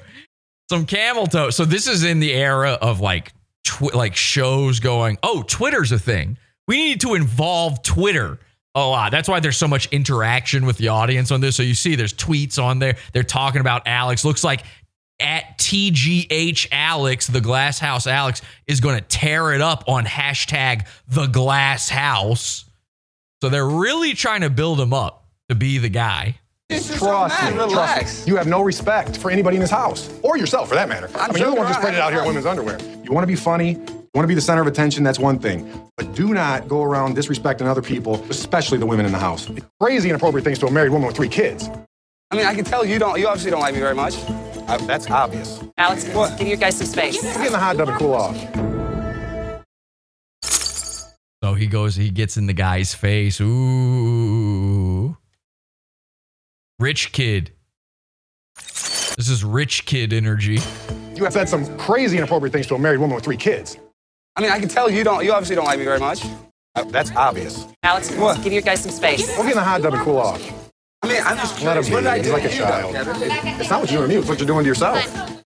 Some 0.69 0.85
camel 0.85 1.27
toe. 1.27 1.49
So 1.49 1.65
this 1.65 1.87
is 1.87 2.03
in 2.03 2.19
the 2.19 2.33
era 2.33 2.77
of 2.81 2.99
like 3.01 3.33
tw- 3.65 3.93
like 3.93 4.15
shows 4.15 4.79
going, 4.79 5.17
"Oh, 5.23 5.43
Twitter's 5.43 5.91
a 5.91 5.99
thing. 5.99 6.37
We 6.67 6.77
need 6.77 7.01
to 7.01 7.15
involve 7.15 7.83
Twitter." 7.83 8.39
A 8.73 8.79
lot. 8.79 9.11
That's 9.11 9.27
why 9.27 9.41
there's 9.41 9.57
so 9.57 9.67
much 9.67 9.87
interaction 9.87 10.65
with 10.65 10.77
the 10.77 10.87
audience 10.87 11.29
on 11.29 11.41
this. 11.41 11.57
So 11.57 11.63
you 11.63 11.73
see 11.75 11.95
there's 11.95 12.13
tweets 12.13 12.57
on 12.57 12.79
there. 12.79 12.95
They're 13.11 13.21
talking 13.21 13.59
about 13.59 13.81
Alex. 13.85 14.23
Looks 14.23 14.45
like 14.45 14.63
at 15.21 15.57
TGH 15.57 16.67
Alex, 16.71 17.27
the 17.27 17.41
Glass 17.41 17.79
House 17.79 18.07
Alex, 18.07 18.41
is 18.67 18.79
going 18.79 18.99
to 18.99 19.05
tear 19.07 19.53
it 19.53 19.61
up 19.61 19.83
on 19.87 20.05
hashtag 20.05 20.87
the 21.07 21.27
Glass 21.27 21.89
House. 21.89 22.65
So 23.41 23.49
they're 23.49 23.67
really 23.67 24.13
trying 24.13 24.41
to 24.41 24.49
build 24.49 24.79
him 24.79 24.93
up 24.93 25.27
to 25.49 25.55
be 25.55 25.77
the 25.77 25.89
guy. 25.89 26.39
Trust 26.79 27.43
me. 27.43 27.57
Relax. 27.57 27.73
Trust 27.73 28.27
me. 28.27 28.31
You 28.31 28.37
have 28.37 28.47
no 28.47 28.61
respect 28.61 29.17
for 29.17 29.29
anybody 29.29 29.57
in 29.57 29.61
this 29.61 29.71
house, 29.71 30.09
or 30.23 30.37
yourself, 30.37 30.69
for 30.69 30.75
that 30.75 30.87
matter. 30.87 31.09
i 31.15 31.25
I'm 31.25 31.33
mean, 31.33 31.41
you're 31.41 31.51
the 31.51 31.57
one 31.57 31.67
just 31.67 31.81
joking 31.81 31.93
spreading 31.93 31.99
it 31.99 32.01
out 32.01 32.11
here 32.11 32.21
in 32.21 32.27
women's 32.27 32.45
underwear. 32.45 32.77
You 33.03 33.11
want 33.11 33.23
to 33.23 33.27
be 33.27 33.35
funny, 33.35 33.71
you 33.71 34.09
want 34.13 34.23
to 34.23 34.27
be 34.27 34.35
the 34.35 34.41
center 34.41 34.61
of 34.61 34.67
attention. 34.67 35.03
That's 35.03 35.19
one 35.19 35.39
thing, 35.39 35.89
but 35.97 36.13
do 36.13 36.33
not 36.33 36.67
go 36.67 36.83
around 36.83 37.17
disrespecting 37.17 37.65
other 37.65 37.81
people, 37.81 38.23
especially 38.29 38.77
the 38.77 38.85
women 38.85 39.05
in 39.05 39.11
the 39.11 39.19
house. 39.19 39.49
It's 39.49 39.65
crazy 39.79 40.09
inappropriate 40.09 40.45
things 40.45 40.59
to 40.59 40.67
a 40.67 40.71
married 40.71 40.91
woman 40.91 41.07
with 41.07 41.15
three 41.15 41.29
kids. 41.29 41.69
I 42.29 42.37
mean, 42.37 42.45
I 42.45 42.55
can 42.55 42.63
tell 42.63 42.85
you 42.85 42.97
don't. 42.97 43.19
You 43.19 43.27
obviously 43.27 43.51
don't 43.51 43.59
like 43.59 43.73
me 43.73 43.81
very 43.81 43.95
much. 43.95 44.15
Uh, 44.71 44.77
that's 44.85 45.09
obvious. 45.11 45.61
Alex, 45.77 46.05
give 46.37 46.47
you 46.47 46.55
guys 46.55 46.77
some 46.77 46.87
space. 46.87 47.21
Get 47.21 47.47
in 47.47 47.51
the 47.51 47.59
hot 47.59 47.75
tub 47.75 47.89
and 47.89 47.97
cool 47.99 48.13
off. 48.13 48.37
So 51.43 51.55
he 51.55 51.67
goes, 51.67 51.97
he 51.97 52.09
gets 52.09 52.37
in 52.37 52.45
the 52.47 52.53
guy's 52.53 52.93
face. 52.93 53.41
Ooh. 53.41 55.17
Rich 56.79 57.11
kid. 57.11 57.51
This 58.55 59.27
is 59.27 59.43
rich 59.43 59.85
kid 59.85 60.13
energy. 60.13 60.59
You 61.15 61.25
have 61.25 61.33
said 61.33 61.49
some 61.49 61.77
crazy 61.77 62.17
inappropriate 62.17 62.53
things 62.53 62.67
to 62.67 62.75
a 62.75 62.79
married 62.79 62.99
woman 62.99 63.15
with 63.15 63.25
three 63.25 63.35
kids. 63.37 63.75
I 64.37 64.41
mean, 64.41 64.51
I 64.51 64.59
can 64.59 64.69
tell 64.69 64.89
you 64.89 65.03
don't. 65.03 65.25
You 65.25 65.33
obviously 65.33 65.57
don't 65.57 65.65
like 65.65 65.79
me 65.79 65.85
very 65.85 65.99
much. 65.99 66.23
Uh, 66.75 66.85
that's 66.85 67.11
obvious. 67.11 67.67
Alex, 67.83 68.09
give 68.41 68.53
you 68.53 68.61
guys 68.61 68.81
some 68.81 68.91
space. 68.91 69.27
We'll 69.35 69.43
get 69.43 69.51
in 69.51 69.57
the 69.57 69.63
hot 69.63 69.81
tub 69.81 69.93
and 69.95 70.01
cool 70.03 70.17
off. 70.17 70.60
I 71.03 71.07
mean, 71.07 71.21
I'm 71.25 71.37
just 71.37 71.61
Let 71.63 71.77
him 71.77 71.83
curious. 71.83 71.87
be. 71.89 71.93
What 71.93 72.01
did 72.01 72.07
I 72.07 72.17
He's 72.17 72.25
do 72.27 72.33
like 72.33 72.43
a 72.45 72.49
child. 72.49 72.95
It's 73.59 73.69
not 73.69 73.81
what 73.81 73.91
you're 73.91 73.99
doing 74.01 74.09
to 74.09 74.15
me, 74.15 74.19
it's 74.21 74.29
what 74.29 74.39
you're 74.39 74.47
doing 74.47 74.63
to 74.63 74.67
yourself. 74.67 75.03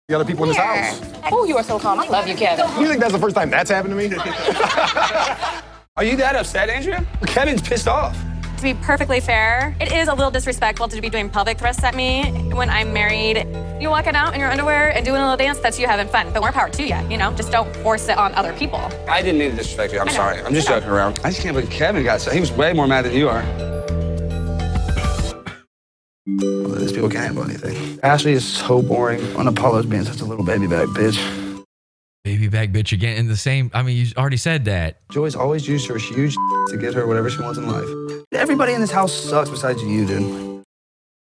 The 0.08 0.16
other 0.16 0.26
people 0.26 0.44
in 0.44 0.50
this 0.50 0.58
house. 0.58 1.02
Oh, 1.32 1.46
you 1.46 1.58
are 1.58 1.64
so 1.64 1.80
calm. 1.80 2.00
I 2.00 2.08
love 2.08 2.28
you, 2.28 2.36
Kevin. 2.36 2.66
You 2.80 2.88
think 2.88 3.00
that's 3.00 3.14
the 3.14 3.20
first 3.20 3.36
time 3.36 3.50
that's 3.50 3.72
happened 3.72 3.94
to 3.94 3.98
me? 3.98 4.16
Are 5.98 6.04
you 6.04 6.16
that 6.18 6.36
upset, 6.36 6.70
Andrea? 6.70 7.06
Kevin's 7.26 7.62
pissed 7.62 7.88
off. 7.88 8.18
To 8.58 8.64
be 8.64 8.74
perfectly 8.76 9.20
fair, 9.20 9.76
it 9.82 9.92
is 9.92 10.08
a 10.08 10.14
little 10.14 10.30
disrespectful 10.30 10.88
to 10.90 11.02
be 11.02 11.10
doing 11.10 11.30
pelvic 11.30 11.58
thrusts 11.58 11.84
at 11.84 11.96
me 11.96 12.32
when 12.54 12.70
I'm 12.70 12.94
married. 12.94 13.48
You're 13.82 13.90
walking 13.90 14.16
out 14.16 14.34
in 14.36 14.40
your 14.40 14.52
underwear 14.52 14.90
and 14.96 15.04
doing 15.04 15.18
a 15.22 15.24
little 15.24 15.38
dance, 15.38 15.60
that's 15.60 15.80
you 15.80 15.88
having 15.88 16.08
fun. 16.08 16.32
But 16.34 16.42
more 16.42 16.52
power 16.52 16.70
to 16.70 16.84
you, 16.84 16.96
you 17.10 17.18
know? 17.18 17.34
Just 17.34 17.52
don't 17.52 17.74
force 17.78 18.08
it 18.10 18.18
on 18.18 18.34
other 18.36 18.54
people. 18.54 18.80
I 19.10 19.22
didn't 19.24 19.40
mean 19.40 19.52
to 19.52 19.58
disrespect 19.58 19.94
you. 19.94 20.00
I'm 20.00 20.10
sorry. 20.10 20.40
I'm 20.42 20.54
just 20.54 20.68
joking 20.68 20.90
around. 20.90 21.20
I 21.24 21.30
just 21.32 21.42
can't 21.42 21.56
believe 21.56 21.72
Kevin 21.72 22.04
got 22.04 22.22
so. 22.22 22.30
He 22.32 22.40
was 22.40 22.52
way 22.52 22.74
more 22.74 22.86
mad 22.86 23.06
than 23.06 23.14
you 23.16 23.30
are. 23.30 23.42
Well, 26.40 26.76
these 26.76 26.92
people 26.92 27.10
can't 27.10 27.26
handle 27.26 27.44
anything. 27.44 28.00
Ashley 28.04 28.34
is 28.34 28.46
so 28.46 28.82
boring. 28.82 29.22
On 29.36 29.48
Apollo's 29.48 29.86
being 29.86 30.04
such 30.04 30.22
a 30.22 30.26
little 30.26 30.46
baby 30.46 30.68
back 30.68 30.88
bitch. 30.90 31.18
Baby 32.24 32.48
back 32.48 32.70
bitch 32.70 32.92
again 32.92 33.18
in 33.18 33.28
the 33.28 33.36
same. 33.36 33.72
I 33.74 33.82
mean, 33.82 33.98
you 33.98 34.12
already 34.16 34.38
said 34.38 34.66
that. 34.66 35.00
Joy's 35.10 35.36
always 35.36 35.68
used 35.68 35.88
her 35.88 35.98
huge 35.98 36.36
to 36.68 36.78
get 36.80 36.94
her 36.94 37.08
whatever 37.08 37.30
she 37.30 37.42
wants 37.42 37.58
in 37.58 37.68
life. 37.68 38.26
Everybody 38.32 38.74
in 38.74 38.82
this 38.82 38.92
house 38.92 39.12
sucks 39.12 39.50
besides 39.50 39.82
you, 39.84 40.06
dude. 40.06 40.52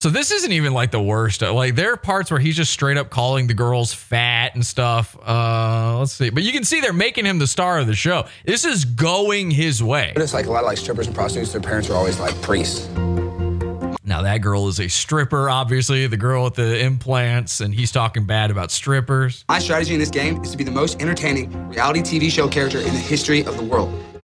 So 0.03 0.11
this 0.11 0.31
isn't 0.31 0.53
even 0.53 0.73
like 0.73 0.93
the 0.93 1.03
worst. 1.03 1.43
Like 1.43 1.75
there 1.75 1.93
are 1.93 1.97
parts 1.97 2.31
where 2.31 2.39
he's 2.39 2.55
just 2.57 2.71
straight 2.71 2.97
up 2.99 3.11
calling 3.11 3.49
the 3.49 3.55
girls 3.55 3.93
fat 3.93 4.55
and 4.55 4.65
stuff. 4.65 5.17
Uh, 5.27 5.99
let's 5.99 6.13
see. 6.13 6.31
But 6.31 6.43
you 6.45 6.53
can 6.53 6.65
see 6.65 6.81
they're 6.81 6.93
making 6.93 7.25
him 7.25 7.39
the 7.39 7.47
star 7.47 7.79
of 7.79 7.87
the 7.87 7.95
show. 7.95 8.27
This 8.45 8.65
is 8.65 8.85
going 8.85 9.51
his 9.51 9.83
way. 9.83 10.13
But 10.15 10.23
it's 10.23 10.35
like 10.35 10.47
a 10.47 10.53
lot 10.53 10.61
of 10.61 10.67
like 10.67 10.79
strippers 10.79 11.07
and 11.07 11.17
prostitutes. 11.17 11.53
Their 11.53 11.63
parents 11.63 11.91
are 11.91 11.95
always 11.95 12.21
like 12.21 12.41
priests. 12.43 12.89
Now 14.07 14.23
that 14.23 14.39
girl 14.39 14.69
is 14.69 14.79
a 14.79 14.89
stripper, 14.89 15.51
obviously, 15.51 16.07
the 16.07 16.17
girl 16.17 16.45
with 16.45 16.55
the 16.55 16.79
implants, 16.79 17.61
and 17.61 17.75
he's 17.75 17.91
talking 17.91 18.25
bad 18.25 18.53
about 18.53 18.71
strippers. 18.71 19.45
My 19.49 19.59
strategy 19.59 19.95
in 19.95 20.01
this 20.01 20.11
game 20.11 20.41
is 20.43 20.53
to 20.53 20.57
be 20.57 20.63
the 20.63 20.71
most 20.71 21.03
entertaining 21.03 21.69
reality 21.69 22.03
TV 22.03 22.31
show 22.31 22.47
character 22.47 22.79
in 22.79 22.85
the 22.95 23.01
history 23.01 23.45
of 23.45 23.57
the 23.57 23.65
world. 23.65 23.89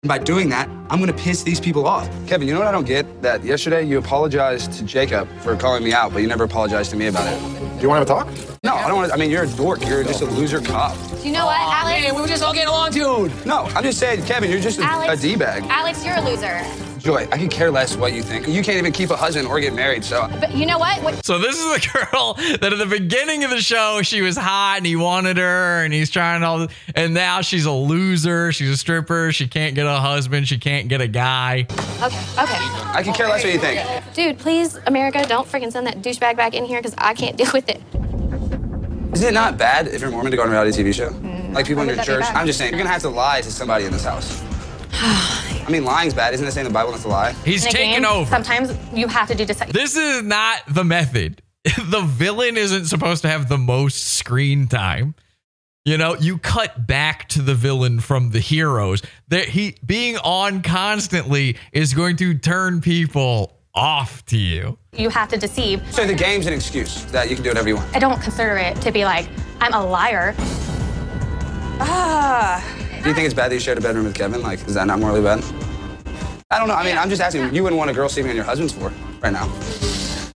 And 0.03 0.09
by 0.09 0.17
doing 0.17 0.49
that, 0.49 0.71
I'm 0.89 1.01
gonna 1.01 1.13
piss 1.13 1.43
these 1.43 1.61
people 1.61 1.87
off. 1.87 2.09
Kevin, 2.27 2.49
you 2.49 2.55
know 2.55 2.61
what 2.61 2.69
I 2.69 2.73
don't 2.73 2.87
get? 2.87 3.21
That 3.21 3.45
yesterday 3.45 3.83
you 3.85 3.99
apologized 3.99 4.73
to 4.73 4.85
Jacob 4.85 5.29
for 5.41 5.55
calling 5.55 5.85
me 5.85 5.93
out, 5.93 6.15
but 6.15 6.21
you 6.23 6.29
never 6.29 6.45
apologized 6.45 6.91
to 6.93 6.97
me 6.97 7.09
about 7.09 7.31
it. 7.31 7.39
Do 7.77 7.83
you 7.83 7.91
want 7.91 8.09
to 8.09 8.15
have 8.15 8.25
a 8.25 8.33
talk? 8.33 8.59
No, 8.65 8.75
I 8.75 8.89
don't 8.89 8.97
want 8.97 9.09
to. 9.11 9.15
I 9.15 9.19
mean, 9.19 9.31
you're 9.31 9.45
a 9.45 9.49
dork. 9.49 9.87
You're 9.87 10.03
just 10.03 10.23
a 10.23 10.25
loser 10.25 10.63
cop. 10.63 10.97
Do 11.21 11.29
You 11.29 11.35
know 11.35 11.45
what, 11.45 11.59
oh, 11.61 11.73
Alex? 11.73 12.07
Man, 12.07 12.15
we 12.15 12.23
were 12.23 12.27
just 12.27 12.43
all 12.43 12.55
getting 12.55 12.69
along, 12.69 12.93
dude. 12.93 13.33
No, 13.45 13.65
I'm 13.75 13.85
just 13.85 13.99
saying, 13.99 14.25
Kevin, 14.25 14.51
you're 14.51 14.61
just 14.61 14.79
a, 14.79 14.83
Alex. 14.85 15.23
a 15.23 15.23
d-bag. 15.23 15.65
Alex, 15.69 16.05
you're 16.07 16.17
a 16.17 16.23
loser. 16.23 16.88
Joy, 16.99 17.29
I 17.31 17.39
can 17.39 17.49
care 17.49 17.71
less 17.71 17.97
what 17.97 18.13
you 18.13 18.23
think. 18.23 18.49
You 18.49 18.63
can't 18.63 18.77
even 18.77 18.93
keep 18.93 19.11
a 19.11 19.17
husband 19.17 19.47
or 19.47 19.61
get 19.61 19.73
married, 19.73 20.05
so. 20.05 20.29
But 20.41 20.55
you 20.55 20.67
know 20.67 20.79
what? 20.79 21.01
what 21.03 21.25
So 21.25 21.39
this 21.39 21.57
is 21.57 21.65
the 21.65 22.09
girl 22.13 22.35
that 22.35 22.73
at 22.73 22.79
the 22.79 22.87
beginning 22.87 23.45
of 23.45 23.51
the 23.51 23.61
show 23.61 24.01
she 24.03 24.21
was 24.21 24.37
hot 24.37 24.79
and 24.79 24.87
he 24.87 24.97
wanted 24.97 25.37
her 25.37 25.85
and 25.85 25.93
he's 25.93 26.11
trying 26.11 26.43
all 26.43 26.59
this, 26.61 26.73
and 26.95 27.15
now 27.15 27.41
she's 27.41 27.67
a 27.67 27.73
loser. 27.73 28.51
She's 28.53 28.71
a 28.71 28.77
stripper. 28.77 29.33
She 29.33 29.47
can't 29.47 29.75
get 29.75 29.87
a 29.87 29.97
husband. 29.97 30.49
She 30.49 30.59
can't 30.59 30.89
get 30.89 31.01
a 31.01 31.07
guy. 31.07 31.67
okay, 32.03 32.19
okay. 32.39 32.59
I 32.93 33.03
can 33.05 33.15
care 33.15 33.29
less 33.29 33.45
what 33.45 33.53
you 33.53 33.61
think. 33.61 34.05
Dude, 34.15 34.39
please, 34.39 34.79
America, 34.87 35.25
don't 35.27 35.47
freaking 35.47 35.71
send 35.71 35.87
that 35.87 36.03
douchebag 36.03 36.37
back 36.37 36.55
in 36.55 36.65
here 36.65 36.81
because 36.81 36.95
I 36.99 37.15
can't 37.15 37.37
deal 37.37 37.51
with 37.53 37.69
it. 37.69 37.81
Is 39.15 39.23
it 39.23 39.35
not 39.35 39.57
bad 39.57 39.89
if 39.89 40.01
you're 40.01 40.11
Mormon 40.11 40.33
to 40.33 40.37
go 40.37 40.43
on 40.43 40.49
a 40.49 40.53
reality 40.53 40.83
TV 40.83 40.93
show? 40.93 41.11
Mm. 41.11 41.55
Like 41.55 41.67
people 41.67 41.83
in 41.83 41.89
your 41.89 41.97
would 41.97 42.07
that 42.07 42.19
be 42.19 42.25
church? 42.25 42.35
I'm 42.35 42.47
just 42.47 42.59
saying, 42.59 42.73
you're 42.73 42.79
gonna 42.79 42.91
have 42.91 43.03
to 43.03 43.09
lie 43.09 43.41
to 43.41 43.51
somebody 43.51 43.85
in 43.85 43.93
this 43.93 44.05
house. 44.05 44.43
I 45.69 45.71
mean, 45.71 45.85
lying's 45.85 46.15
bad. 46.15 46.33
Isn't 46.33 46.47
it 46.47 46.53
saying 46.53 46.67
the 46.67 46.73
Bible 46.73 46.93
not 46.93 47.05
a 47.05 47.09
lie? 47.09 47.33
He's 47.45 47.63
In 47.63 47.69
a 47.69 47.73
taking 47.73 48.03
game, 48.03 48.05
over. 48.07 48.31
Sometimes 48.31 48.75
you 48.95 49.07
have 49.07 49.29
to 49.29 49.35
do 49.35 49.45
deception. 49.45 49.75
This 49.75 49.97
is 49.97 50.23
not 50.23 50.63
the 50.67 50.83
method. 50.83 51.43
The 51.91 52.01
villain 52.01 52.57
isn't 52.57 52.87
supposed 52.87 53.21
to 53.23 53.29
have 53.29 53.51
the 53.51 53.59
most 53.59 54.15
screen 54.15 54.67
time. 54.69 55.15
You 55.85 55.99
know, 55.99 56.15
you 56.17 56.39
cut 56.39 56.87
back 56.87 57.29
to 57.31 57.43
the 57.43 57.55
villain 57.55 58.01
from 58.01 58.31
the 58.31 58.39
heroes. 58.39 59.03
That 59.29 59.49
he 59.49 59.77
being 59.85 60.17
on 60.19 60.63
constantly 60.63 61.59
is 61.73 61.93
going 61.93 62.17
to 62.17 62.33
turn 62.39 62.81
people 62.81 63.59
off 63.75 64.25
to 64.27 64.39
you. 64.39 64.79
You 64.97 65.11
have 65.11 65.29
to 65.29 65.37
deceive. 65.37 65.83
So 65.93 66.07
the 66.07 66.15
game's 66.15 66.47
an 66.47 66.55
excuse 66.55 67.05
that 67.07 67.29
you 67.29 67.35
can 67.35 67.45
do 67.45 67.51
whatever 67.51 67.69
you 67.69 67.77
want. 67.77 67.95
I 67.95 67.99
don't 67.99 68.21
consider 68.23 68.57
it 68.57 68.81
to 68.81 68.91
be 68.91 69.05
like, 69.05 69.29
I'm 69.61 69.75
a 69.75 69.85
liar. 69.85 70.35
Ah. 71.81 72.78
Do 73.09 73.13
you 73.13 73.15
think 73.15 73.25
it's 73.25 73.35
bad 73.35 73.51
that 73.51 73.55
you 73.55 73.61
shared 73.61 73.79
a 73.79 73.81
bedroom 73.81 74.05
with 74.05 74.15
Kevin? 74.15 74.43
Like, 74.43 74.59
is 74.69 74.75
that 74.75 74.87
not 74.87 75.01
morally 75.01 75.23
bad? 75.23 75.43
I 76.51 76.59
don't 76.59 76.69
know. 76.69 76.75
I 76.75 76.85
mean, 76.85 76.99
I'm 76.99 77.09
just 77.09 77.23
asking. 77.23 77.55
You 77.55 77.63
wouldn't 77.63 77.79
want 77.79 77.91
a 77.91 77.95
girl 77.95 78.07
sleeping 78.07 78.29
on 78.29 78.37
your 78.37 78.45
husband's 78.45 78.75
floor 78.75 78.93
right 79.23 79.33
now. 79.33 79.51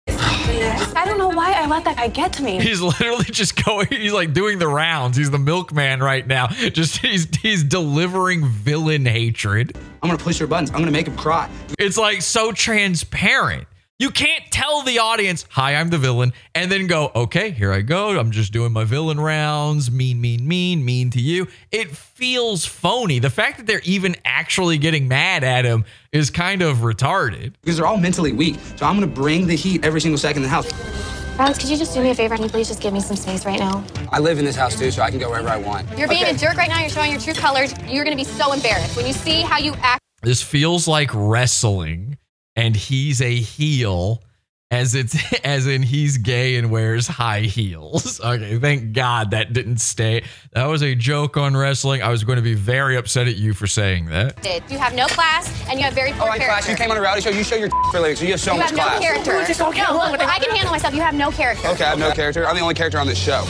I 0.08 1.03
don't 1.06 1.17
know 1.17 1.27
why 1.27 1.51
I 1.51 1.67
let 1.67 1.83
that 1.83 1.98
guy 1.98 2.08
get 2.08 2.32
to 2.32 2.43
me. 2.43 2.61
He's 2.61 2.80
literally 2.80 3.25
just 3.25 3.61
going. 3.66 3.88
He's 3.88 4.14
like 4.14 4.32
doing 4.32 4.58
the 4.58 4.69
rounds. 4.69 5.17
He's 5.17 5.30
the 5.30 5.38
milkman 5.38 6.01
right 6.01 6.25
now. 6.25 6.48
Just 6.48 7.00
he's 7.00 7.27
he's 7.35 7.66
delivering 7.66 8.45
villain 8.48 9.06
hatred. 9.06 9.75
I'm 10.01 10.09
gonna 10.09 10.17
push 10.17 10.40
your 10.40 10.48
buttons. 10.48 10.69
I'm 10.69 10.80
gonna 10.80 10.91
make 10.91 11.09
him 11.09 11.17
cry. 11.17 11.50
It's 11.77 11.98
like 11.98 12.22
so 12.22 12.53
transparent. 12.53 13.67
You 14.02 14.10
can't 14.10 14.44
tell 14.50 14.82
the 14.82 14.98
audience, 14.98 15.46
"Hi, 15.52 15.76
I'm 15.76 15.90
the 15.90 16.00
villain," 16.00 16.34
and 16.56 16.72
then 16.72 16.88
go, 16.88 17.12
"Okay, 17.14 17.52
here 17.52 17.72
I 17.72 17.82
go. 17.82 18.18
I'm 18.20 18.32
just 18.32 18.52
doing 18.52 18.74
my 18.74 18.84
villain 18.84 19.20
rounds. 19.20 19.92
Mean, 19.92 20.20
mean, 20.20 20.48
mean, 20.48 20.84
mean 20.84 21.12
to 21.12 21.22
you." 21.22 21.48
It 21.72 21.96
feels 21.96 22.66
phony. 22.66 23.20
The 23.20 23.30
fact 23.30 23.58
that 23.58 23.68
they're 23.68 23.84
even 23.84 24.16
actually 24.26 24.80
getting 24.80 25.08
mad 25.08 25.44
at 25.44 25.66
him 25.66 25.86
is 26.12 26.32
kind 26.32 26.64
of 26.64 26.78
retarded. 26.78 27.54
Because 27.62 27.78
they're 27.78 27.86
all 27.86 27.98
mentally 27.98 28.32
weak. 28.32 28.56
So 28.76 28.88
I'm 28.88 28.96
gonna 28.96 29.06
bring 29.06 29.46
the 29.46 29.56
heat 29.56 29.86
every 29.86 30.02
single 30.02 30.18
second 30.18 30.42
in 30.42 30.50
the 30.50 30.56
house. 30.56 30.66
Alex, 31.38 31.60
could 31.60 31.70
you 31.70 31.78
just 31.78 31.94
do 31.94 32.02
me 32.02 32.10
a 32.10 32.16
favor? 32.16 32.34
Can 32.34 32.46
you 32.46 32.50
please 32.50 32.70
just 32.70 32.82
give 32.82 32.94
me 32.94 33.02
some 33.02 33.16
space 33.16 33.46
right 33.46 33.60
now? 33.60 33.84
I 34.12 34.18
live 34.18 34.40
in 34.40 34.46
this 34.46 34.56
house 34.56 34.76
too, 34.76 34.90
so 34.90 35.04
I 35.04 35.12
can 35.12 35.20
go 35.20 35.30
wherever 35.30 35.50
I 35.50 35.58
want. 35.58 35.88
You're 35.96 36.08
being 36.08 36.24
Okay. 36.24 36.34
a 36.34 36.38
jerk 36.40 36.58
right 36.58 36.70
now. 36.70 36.80
You're 36.80 36.90
showing 36.90 37.12
your 37.12 37.22
true 37.22 37.36
colors. 37.36 37.76
You're 37.88 38.04
going 38.04 38.18
to 38.18 38.24
be 38.24 38.30
so 38.30 38.52
embarrassed 38.52 38.96
when 38.98 39.06
you 39.06 39.14
see 39.14 39.42
how 39.42 39.60
you 39.60 39.76
act. 39.84 40.00
This 40.24 40.42
feels 40.42 40.88
like 40.88 41.12
wrestling, 41.14 42.18
and 42.56 42.76
he's 42.76 43.22
a 43.22 43.34
heel, 43.36 44.22
as 44.70 44.96
it's 44.96 45.16
as 45.44 45.68
in 45.68 45.82
he's 45.84 46.18
gay 46.18 46.56
and 46.58 46.72
wears 46.72 47.08
high 47.08 47.42
heels. 47.42 48.20
Okay, 48.32 48.60
thank 48.60 48.94
God 48.94 49.32
that 49.32 49.52
didn't 49.52 49.78
stay. 49.80 50.24
That 50.54 50.66
was 50.66 50.84
a 50.84 50.94
joke 50.94 51.38
on 51.38 51.58
wrestling. 51.58 52.04
I 52.04 52.10
was 52.10 52.24
going 52.24 52.36
to 52.36 52.42
be 52.44 52.54
very 52.54 52.96
upset 52.98 53.28
at 53.28 53.36
you 53.36 53.54
for 53.56 53.66
saying 53.66 54.06
that. 54.08 54.40
Did. 54.44 54.64
You 54.70 54.78
have 54.78 54.94
no 54.94 55.08
class 55.08 55.52
and 55.68 55.80
you 55.80 55.86
have 55.86 55.94
very 55.94 56.12
poor 56.12 56.24
Oh, 56.24 56.28
my 56.28 56.38
character. 56.38 56.46
class. 56.46 56.70
You 56.70 56.76
came 56.76 56.92
on 56.92 56.98
a 56.98 57.02
reality 57.02 57.22
show. 57.24 57.30
You 57.32 57.44
show 57.44 57.56
your 57.56 57.70
for 57.92 57.98
a 58.06 58.16
so 58.16 58.24
you 58.26 58.32
have 58.32 58.40
so 58.40 58.54
you 58.54 58.60
much 58.60 58.68
have 58.70 58.78
no 58.78 58.84
class. 58.84 59.00
character. 59.02 59.32
We're 59.34 59.48
just 59.48 59.60
all 59.60 59.74
getting 59.74 59.96
no, 59.96 60.12
look. 60.12 60.22
I 60.22 60.38
can 60.40 60.52
handle 60.56 60.72
myself. 60.72 60.94
You 60.94 61.02
have 61.02 61.16
no 61.16 61.32
character. 61.32 61.68
Okay, 61.70 61.84
I 61.84 61.90
have 61.90 62.00
no 62.00 62.12
character. 62.12 62.46
I'm 62.48 62.56
the 62.56 62.62
only 62.62 62.76
character 62.76 63.00
on 63.00 63.08
this 63.08 63.18
show. 63.18 63.44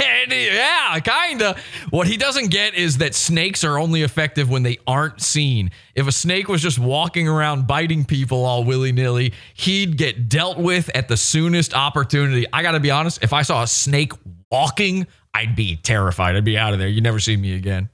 And 0.00 0.32
yeah, 0.32 0.98
kinda. 1.00 1.56
What 1.90 2.06
he 2.06 2.16
doesn't 2.16 2.50
get 2.50 2.74
is 2.74 2.98
that 2.98 3.14
snakes 3.14 3.64
are 3.64 3.78
only 3.78 4.02
effective 4.02 4.48
when 4.48 4.62
they 4.62 4.78
aren't 4.86 5.20
seen. 5.20 5.70
If 5.98 6.06
a 6.06 6.12
snake 6.12 6.46
was 6.46 6.62
just 6.62 6.78
walking 6.78 7.26
around 7.26 7.66
biting 7.66 8.04
people 8.04 8.44
all 8.44 8.62
willy 8.62 8.92
nilly, 8.92 9.34
he'd 9.54 9.96
get 9.96 10.28
dealt 10.28 10.56
with 10.56 10.88
at 10.94 11.08
the 11.08 11.16
soonest 11.16 11.74
opportunity. 11.74 12.46
I 12.52 12.62
gotta 12.62 12.78
be 12.78 12.92
honest, 12.92 13.18
if 13.20 13.32
I 13.32 13.42
saw 13.42 13.64
a 13.64 13.66
snake 13.66 14.12
walking, 14.48 15.08
I'd 15.34 15.56
be 15.56 15.74
terrified. 15.74 16.36
I'd 16.36 16.44
be 16.44 16.56
out 16.56 16.72
of 16.72 16.78
there. 16.78 16.86
You'd 16.86 17.02
never 17.02 17.18
see 17.18 17.36
me 17.36 17.54
again. 17.54 17.88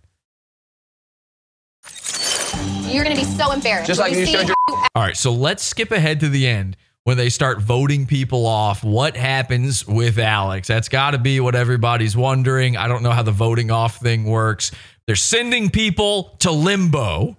You're 2.82 3.04
going 3.04 3.16
to 3.16 3.22
be 3.22 3.26
so 3.26 3.52
embarrassed. 3.52 3.86
Just 3.86 3.98
like 4.00 4.12
you 4.12 4.26
see 4.26 4.32
showed 4.32 4.46
your- 4.46 4.56
you 4.68 4.74
All 4.94 5.02
right, 5.02 5.16
so 5.16 5.32
let's 5.32 5.62
skip 5.62 5.90
ahead 5.90 6.20
to 6.20 6.28
the 6.28 6.46
end 6.46 6.76
when 7.04 7.16
they 7.16 7.28
start 7.28 7.60
voting 7.60 8.06
people 8.06 8.46
off. 8.46 8.84
What 8.84 9.16
happens 9.16 9.86
with 9.86 10.18
Alex? 10.18 10.68
That's 10.68 10.88
got 10.88 11.10
to 11.12 11.18
be 11.18 11.40
what 11.40 11.54
everybody's 11.54 12.16
wondering. 12.16 12.76
I 12.76 12.86
don't 12.86 13.02
know 13.02 13.10
how 13.10 13.22
the 13.22 13.32
voting 13.32 13.70
off 13.70 13.96
thing 13.96 14.24
works. 14.24 14.70
They're 15.06 15.16
sending 15.16 15.70
people 15.70 16.36
to 16.40 16.50
limbo. 16.50 17.36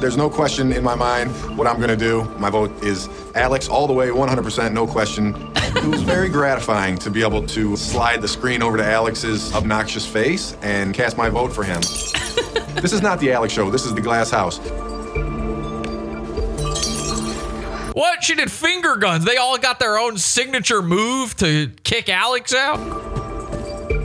There's 0.00 0.16
no 0.16 0.28
question 0.28 0.72
in 0.72 0.84
my 0.84 0.94
mind 0.94 1.30
what 1.56 1.66
I'm 1.66 1.76
going 1.76 1.88
to 1.88 1.96
do. 1.96 2.24
My 2.38 2.50
vote 2.50 2.84
is 2.84 3.08
Alex 3.34 3.68
all 3.68 3.86
the 3.86 3.92
way, 3.92 4.08
100%, 4.08 4.72
no 4.72 4.86
question. 4.86 5.34
It 5.56 5.84
was 5.84 6.02
very 6.02 6.28
gratifying 6.28 6.98
to 6.98 7.10
be 7.10 7.22
able 7.22 7.46
to 7.46 7.76
slide 7.76 8.20
the 8.20 8.28
screen 8.28 8.62
over 8.62 8.76
to 8.76 8.84
Alex's 8.84 9.54
obnoxious 9.54 10.06
face 10.06 10.56
and 10.62 10.92
cast 10.94 11.16
my 11.16 11.30
vote 11.30 11.52
for 11.52 11.64
him. 11.64 11.80
this 12.82 12.92
is 12.92 13.02
not 13.02 13.20
the 13.20 13.32
Alex 13.32 13.52
show. 13.52 13.70
This 13.70 13.86
is 13.86 13.94
the 13.94 14.00
Glass 14.00 14.30
House. 14.30 14.58
What? 17.94 18.22
She 18.22 18.34
did 18.34 18.52
finger 18.52 18.96
guns. 18.96 19.24
They 19.24 19.36
all 19.38 19.56
got 19.56 19.78
their 19.78 19.98
own 19.98 20.18
signature 20.18 20.82
move 20.82 21.34
to 21.36 21.70
kick 21.84 22.10
Alex 22.10 22.54
out? 22.54 22.78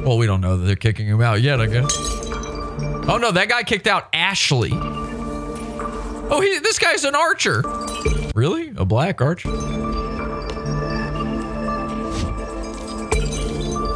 Well, 0.05 0.17
we 0.17 0.25
don't 0.25 0.41
know 0.41 0.55
that 0.57 0.65
they're 0.65 0.75
kicking 0.77 1.07
him 1.07 1.21
out 1.21 1.41
yet, 1.41 1.59
I 1.59 1.67
guess. 1.67 1.93
Oh 3.07 3.17
no, 3.21 3.31
that 3.31 3.49
guy 3.49 3.63
kicked 3.63 3.87
out 3.87 4.07
Ashley. 4.13 4.71
Oh, 6.33 6.39
he, 6.39 6.59
this 6.59 6.79
guy's 6.79 7.03
an 7.03 7.13
archer. 7.13 7.61
Really? 8.33 8.69
A 8.77 8.85
black 8.85 9.19
archer? 9.19 9.49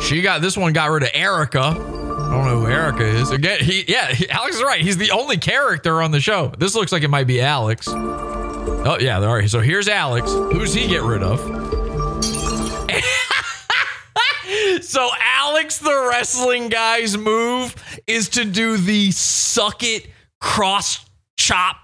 She 0.01 0.21
got 0.21 0.41
this 0.41 0.57
one 0.57 0.73
got 0.73 0.91
rid 0.91 1.03
of 1.03 1.09
Erica. 1.13 1.61
I 1.61 1.73
don't 1.73 2.45
know 2.45 2.59
who 2.59 2.67
Erica 2.67 3.05
is. 3.05 3.31
Again, 3.31 3.61
he 3.61 3.85
yeah, 3.87 4.11
he, 4.11 4.29
Alex 4.29 4.57
is 4.57 4.63
right. 4.63 4.81
He's 4.81 4.97
the 4.97 5.11
only 5.11 5.37
character 5.37 6.01
on 6.01 6.11
the 6.11 6.19
show. 6.19 6.51
This 6.57 6.75
looks 6.75 6.91
like 6.91 7.03
it 7.03 7.07
might 7.07 7.27
be 7.27 7.39
Alex. 7.39 7.87
Oh 7.87 8.97
yeah, 8.99 9.19
all 9.19 9.33
right. 9.33 9.49
So 9.49 9.61
here's 9.61 9.87
Alex. 9.87 10.29
Who's 10.29 10.73
he 10.73 10.87
get 10.87 11.03
rid 11.03 11.23
of? 11.23 11.39
so 14.83 15.09
Alex, 15.21 15.79
the 15.79 16.07
wrestling 16.09 16.67
guy's 16.67 17.17
move 17.17 17.73
is 18.05 18.27
to 18.29 18.43
do 18.43 18.75
the 18.75 19.11
suck 19.11 19.83
it 19.83 20.07
cross 20.41 21.05
chop 21.37 21.77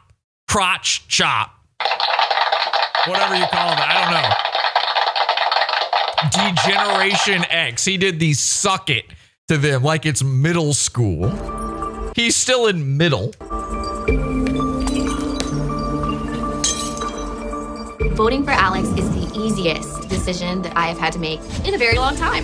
crotch 0.51 1.07
chop. 1.07 1.49
Whatever 3.07 3.35
you 3.35 3.45
call 3.45 3.69
that. 3.69 3.88
I 3.89 4.01
don't 4.03 4.11
know. 6.43 6.53
Degeneration 6.53 7.45
X. 7.49 7.85
He 7.85 7.95
did 7.95 8.19
the 8.19 8.33
suck 8.33 8.89
it 8.89 9.05
to 9.47 9.57
them 9.57 9.81
like 9.81 10.05
it's 10.05 10.21
middle 10.21 10.73
school. 10.73 11.30
He's 12.17 12.35
still 12.35 12.67
in 12.67 12.97
middle. 12.97 13.33
Voting 18.17 18.43
for 18.43 18.51
Alex 18.51 18.89
is 18.89 19.09
the 19.11 19.31
easiest 19.33 20.09
decision 20.09 20.61
that 20.63 20.75
I 20.75 20.88
have 20.88 20.97
had 20.97 21.13
to 21.13 21.19
make 21.19 21.39
in 21.65 21.75
a 21.75 21.77
very 21.77 21.97
long 21.97 22.17
time. 22.17 22.43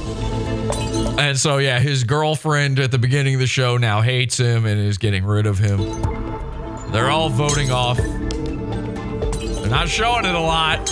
And 1.19 1.37
so, 1.37 1.57
yeah, 1.57 1.79
his 1.79 2.05
girlfriend 2.05 2.79
at 2.79 2.91
the 2.91 2.99
beginning 2.99 3.33
of 3.33 3.41
the 3.41 3.47
show 3.47 3.75
now 3.75 3.99
hates 3.99 4.37
him 4.37 4.65
and 4.65 4.79
is 4.79 4.97
getting 4.97 5.25
rid 5.25 5.45
of 5.45 5.59
him. 5.59 6.46
They're 6.91 7.09
all 7.09 7.29
voting 7.29 7.71
off. 7.71 7.97
They're 7.97 9.69
not 9.69 9.89
showing 9.89 10.25
it 10.25 10.35
a 10.35 10.39
lot. 10.39 10.87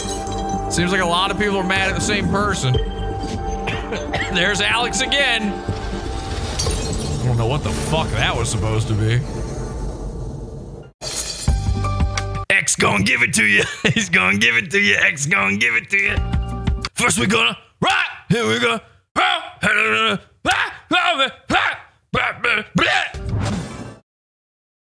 Seems 0.72 0.92
like 0.92 1.02
a 1.02 1.06
lot 1.06 1.32
of 1.32 1.38
people 1.38 1.58
are 1.58 1.64
mad 1.64 1.90
at 1.90 1.96
the 1.96 2.02
same 2.02 2.28
person. 2.30 2.74
There's 4.34 4.60
Alex 4.62 5.02
again. 5.02 5.54
I 5.54 7.26
don't 7.26 7.38
know 7.38 7.48
what 7.48 7.64
the 7.64 7.72
fuck 7.72 8.10
that 8.10 8.36
was 8.36 8.50
supposed 8.50 8.88
to 8.90 8.94
be. 8.94 9.22
X 12.50 12.76
gonna 12.76 13.04
give 13.04 13.22
it 13.22 13.34
to 13.36 13.46
you. 13.46 13.64
He's 13.94 14.10
gonna 14.10 14.38
give 14.38 14.58
it 14.58 14.72
to 14.72 14.80
you. 14.80 14.96
X 14.96 15.26
gonna 15.26 15.58
give 15.58 15.76
it 15.76 15.90
to 15.92 15.98
you. 15.98 16.16
First 16.96 17.18
we're 17.18 17.28
gonna 17.28 17.58
right 17.82 18.10
here 18.30 18.48
we 18.48 18.60
go. 18.60 18.80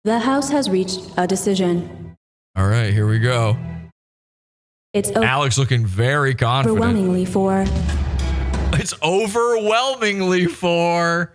The 0.05 0.19
House 0.19 0.49
has 0.49 0.69
reached 0.69 0.99
a 1.15 1.25
decision. 1.25 2.17
All 2.57 2.67
right, 2.67 2.91
here 2.93 3.07
we 3.07 3.19
go. 3.19 3.57
It's 4.91 5.09
Alex 5.09 5.57
looking 5.57 5.85
very 5.85 6.35
confident. 6.35 6.77
overwhelmingly 6.77 7.23
for 7.23 7.63
It's 8.73 8.93
overwhelmingly 9.01 10.47
for 10.47 11.33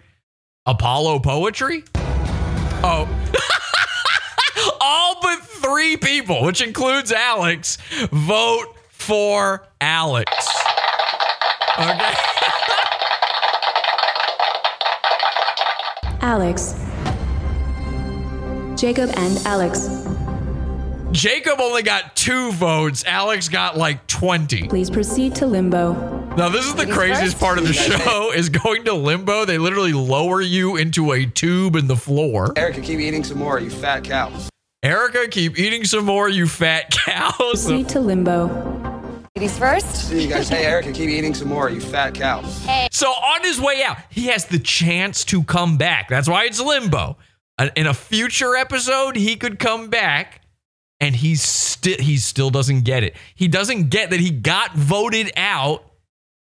Apollo 0.66 1.20
poetry. 1.20 1.82
Oh. 2.84 3.08
All 4.82 5.16
but 5.22 5.38
three 5.40 5.96
people, 5.96 6.42
which 6.44 6.60
includes 6.60 7.10
Alex, 7.10 7.78
vote 8.12 8.76
for 8.90 9.66
Alex. 9.80 10.30
Okay. 11.78 12.14
Alex. 16.20 16.87
Jacob 18.78 19.10
and 19.16 19.38
Alex. 19.46 19.88
Jacob 21.10 21.58
only 21.60 21.82
got 21.82 22.14
two 22.14 22.52
votes. 22.52 23.02
Alex 23.06 23.48
got 23.48 23.76
like 23.76 24.06
20. 24.06 24.68
Please 24.68 24.90
proceed 24.90 25.34
to 25.36 25.46
limbo. 25.46 25.94
Now, 26.36 26.48
this 26.48 26.64
is 26.66 26.74
the 26.74 26.86
craziest 26.86 27.40
part 27.40 27.58
of 27.58 27.66
the 27.66 27.72
show 27.72 28.30
is 28.32 28.48
going 28.50 28.84
to 28.84 28.92
limbo. 28.94 29.44
They 29.44 29.58
literally 29.58 29.92
lower 29.94 30.40
you 30.40 30.76
into 30.76 31.12
a 31.12 31.26
tube 31.26 31.74
in 31.76 31.88
the 31.88 31.96
floor. 31.96 32.52
Erica, 32.56 32.80
keep 32.80 33.00
eating 33.00 33.24
some 33.24 33.38
more, 33.38 33.58
you 33.58 33.70
fat 33.70 34.04
cow. 34.04 34.30
Erica, 34.82 35.26
keep 35.28 35.58
eating 35.58 35.82
some 35.84 36.04
more, 36.04 36.28
you 36.28 36.46
fat 36.46 36.90
cow. 36.90 37.30
So- 37.38 37.44
Proceed 37.70 37.88
to 37.90 38.00
limbo. 38.00 38.74
Ladies 39.36 39.56
first. 39.58 40.08
See 40.08 40.22
you 40.22 40.28
guys. 40.28 40.48
Hey, 40.48 40.64
Erica, 40.66 40.92
keep 40.92 41.08
eating 41.08 41.32
some 41.32 41.48
more, 41.48 41.70
you 41.70 41.80
fat 41.80 42.14
cow. 42.14 42.42
Hey. 42.42 42.88
So 42.90 43.08
on 43.08 43.42
his 43.42 43.60
way 43.60 43.82
out, 43.84 43.98
he 44.10 44.26
has 44.26 44.46
the 44.46 44.58
chance 44.58 45.24
to 45.26 45.44
come 45.44 45.76
back. 45.78 46.08
That's 46.08 46.28
why 46.28 46.44
it's 46.44 46.60
limbo. 46.60 47.16
In 47.76 47.86
a 47.86 47.94
future 47.94 48.54
episode, 48.56 49.16
he 49.16 49.36
could 49.36 49.58
come 49.58 49.88
back 49.88 50.42
and 51.00 51.14
he's 51.16 51.42
still 51.42 51.96
he 51.98 52.16
still 52.16 52.50
doesn't 52.50 52.82
get 52.82 53.02
it. 53.02 53.16
He 53.34 53.48
doesn't 53.48 53.90
get 53.90 54.10
that 54.10 54.20
he 54.20 54.30
got 54.30 54.74
voted 54.74 55.32
out 55.36 55.84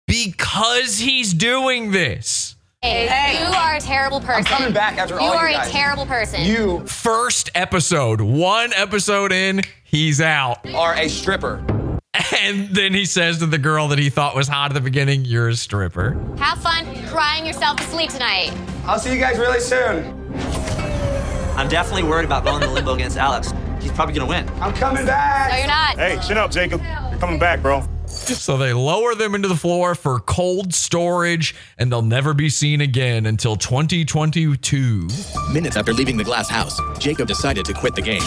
because 0.07 0.99
he's 0.99 1.33
doing 1.33 1.91
this. 1.91 2.55
Hey, 2.81 3.39
you 3.39 3.53
are 3.53 3.75
a 3.75 3.79
terrible 3.81 4.19
person. 4.21 4.35
I'm 4.35 4.43
coming 4.45 4.73
back 4.73 4.97
after 4.97 5.15
you 5.15 5.19
all 5.21 5.33
you 5.33 5.37
are 5.39 5.49
guys. 5.49 5.67
a 5.67 5.71
terrible 5.71 6.05
person. 6.05 6.45
You 6.45 6.79
First 6.87 7.49
episode, 7.53 8.21
one 8.21 8.71
episode 8.73 9.31
in, 9.33 9.61
he's 9.83 10.21
out. 10.21 10.65
are 10.73 10.95
a 10.95 11.09
stripper. 11.09 11.63
And 12.41 12.69
then 12.69 12.93
he 12.93 13.05
says 13.05 13.39
to 13.39 13.45
the 13.45 13.57
girl 13.57 13.87
that 13.89 13.99
he 13.99 14.09
thought 14.09 14.35
was 14.35 14.47
hot 14.47 14.71
at 14.71 14.73
the 14.73 14.81
beginning, 14.81 15.25
You're 15.25 15.49
a 15.49 15.55
stripper. 15.55 16.11
Have 16.37 16.59
fun 16.61 16.85
crying 17.07 17.45
yourself 17.45 17.77
to 17.77 17.83
sleep 17.83 18.09
tonight. 18.11 18.51
I'll 18.85 18.97
see 18.99 19.13
you 19.13 19.19
guys 19.19 19.37
really 19.37 19.59
soon. 19.59 20.18
I'm 21.59 21.67
definitely 21.67 22.03
worried 22.03 22.23
about 22.23 22.45
going 22.45 22.61
to 22.61 22.67
the 22.67 22.73
limbo 22.73 22.93
against 22.93 23.17
Alex. 23.17 23.53
He's 23.81 23.91
probably 23.91 24.15
gonna 24.15 24.29
win. 24.29 24.47
I'm 24.61 24.73
coming 24.73 25.05
back. 25.05 25.51
No, 25.51 25.57
you're 25.57 25.67
not. 25.67 25.97
Hey, 25.97 26.17
chin 26.25 26.37
up, 26.37 26.51
Jacob. 26.51 26.81
You're 26.81 27.19
coming 27.19 27.37
back, 27.37 27.61
bro. 27.61 27.83
So 28.07 28.55
they 28.57 28.71
lower 28.71 29.13
them 29.13 29.35
into 29.35 29.49
the 29.49 29.57
floor 29.57 29.93
for 29.93 30.19
cold 30.19 30.73
storage, 30.73 31.53
and 31.77 31.91
they'll 31.91 32.01
never 32.01 32.33
be 32.33 32.47
seen 32.47 32.79
again 32.79 33.25
until 33.25 33.57
2022. 33.57 35.09
Minutes 35.51 35.75
after 35.75 35.91
leaving 35.91 36.15
the 36.15 36.23
glass 36.23 36.49
house, 36.49 36.79
Jacob 36.97 37.27
decided 37.27 37.65
to 37.65 37.73
quit 37.73 37.93
the 37.93 38.01
game. 38.01 38.21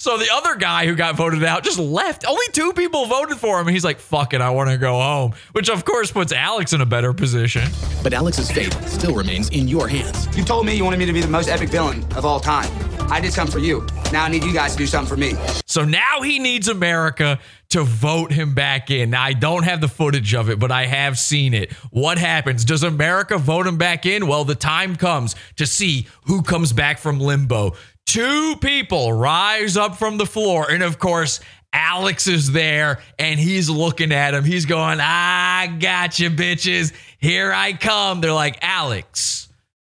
So 0.00 0.16
the 0.16 0.30
other 0.32 0.56
guy 0.56 0.86
who 0.86 0.94
got 0.94 1.14
voted 1.14 1.44
out 1.44 1.62
just 1.62 1.78
left. 1.78 2.24
Only 2.26 2.46
two 2.52 2.72
people 2.72 3.04
voted 3.04 3.36
for 3.36 3.60
him. 3.60 3.66
And 3.66 3.74
he's 3.74 3.84
like, 3.84 3.98
fuck 3.98 4.32
it, 4.32 4.40
I 4.40 4.48
want 4.48 4.70
to 4.70 4.78
go 4.78 4.94
home. 4.98 5.34
Which, 5.52 5.68
of 5.68 5.84
course, 5.84 6.10
puts 6.10 6.32
Alex 6.32 6.72
in 6.72 6.80
a 6.80 6.86
better 6.86 7.12
position. 7.12 7.70
But 8.02 8.14
Alex's 8.14 8.50
fate 8.50 8.72
still 8.86 9.14
remains 9.14 9.50
in 9.50 9.68
your 9.68 9.88
hands. 9.88 10.26
You 10.34 10.42
told 10.42 10.64
me 10.64 10.74
you 10.74 10.84
wanted 10.84 11.00
me 11.00 11.04
to 11.04 11.12
be 11.12 11.20
the 11.20 11.28
most 11.28 11.50
epic 11.50 11.68
villain 11.68 12.02
of 12.14 12.24
all 12.24 12.40
time. 12.40 12.72
I 13.12 13.20
did 13.20 13.34
something 13.34 13.52
for 13.52 13.58
you. 13.58 13.86
Now 14.10 14.24
I 14.24 14.28
need 14.28 14.42
you 14.42 14.54
guys 14.54 14.72
to 14.72 14.78
do 14.78 14.86
something 14.86 15.14
for 15.14 15.20
me. 15.20 15.34
So 15.66 15.84
now 15.84 16.22
he 16.22 16.38
needs 16.38 16.68
America 16.68 17.38
to 17.70 17.84
vote 17.84 18.32
him 18.32 18.54
back 18.54 18.90
in. 18.90 19.10
Now, 19.10 19.22
I 19.22 19.32
don't 19.32 19.62
have 19.62 19.80
the 19.80 19.88
footage 19.88 20.34
of 20.34 20.50
it, 20.50 20.58
but 20.58 20.72
I 20.72 20.86
have 20.86 21.18
seen 21.18 21.54
it. 21.54 21.72
What 21.90 22.18
happens? 22.18 22.64
Does 22.64 22.82
America 22.82 23.38
vote 23.38 23.66
him 23.66 23.78
back 23.78 24.06
in? 24.06 24.26
Well, 24.26 24.44
the 24.44 24.56
time 24.56 24.96
comes 24.96 25.36
to 25.56 25.66
see 25.66 26.08
who 26.24 26.42
comes 26.42 26.72
back 26.72 26.98
from 26.98 27.20
limbo. 27.20 27.76
Two 28.10 28.56
people 28.56 29.12
rise 29.12 29.76
up 29.76 29.96
from 29.96 30.16
the 30.16 30.26
floor. 30.26 30.68
And 30.68 30.82
of 30.82 30.98
course, 30.98 31.38
Alex 31.72 32.26
is 32.26 32.50
there 32.50 32.98
and 33.20 33.38
he's 33.38 33.70
looking 33.70 34.10
at 34.10 34.34
him. 34.34 34.42
He's 34.42 34.66
going, 34.66 34.98
I 35.00 35.76
got 35.78 36.18
you, 36.18 36.28
bitches. 36.28 36.92
Here 37.20 37.52
I 37.52 37.72
come. 37.72 38.20
They're 38.20 38.32
like, 38.32 38.58
Alex. 38.62 39.48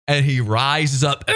And 0.08 0.24
he 0.24 0.40
rises 0.40 1.04
up 1.04 1.30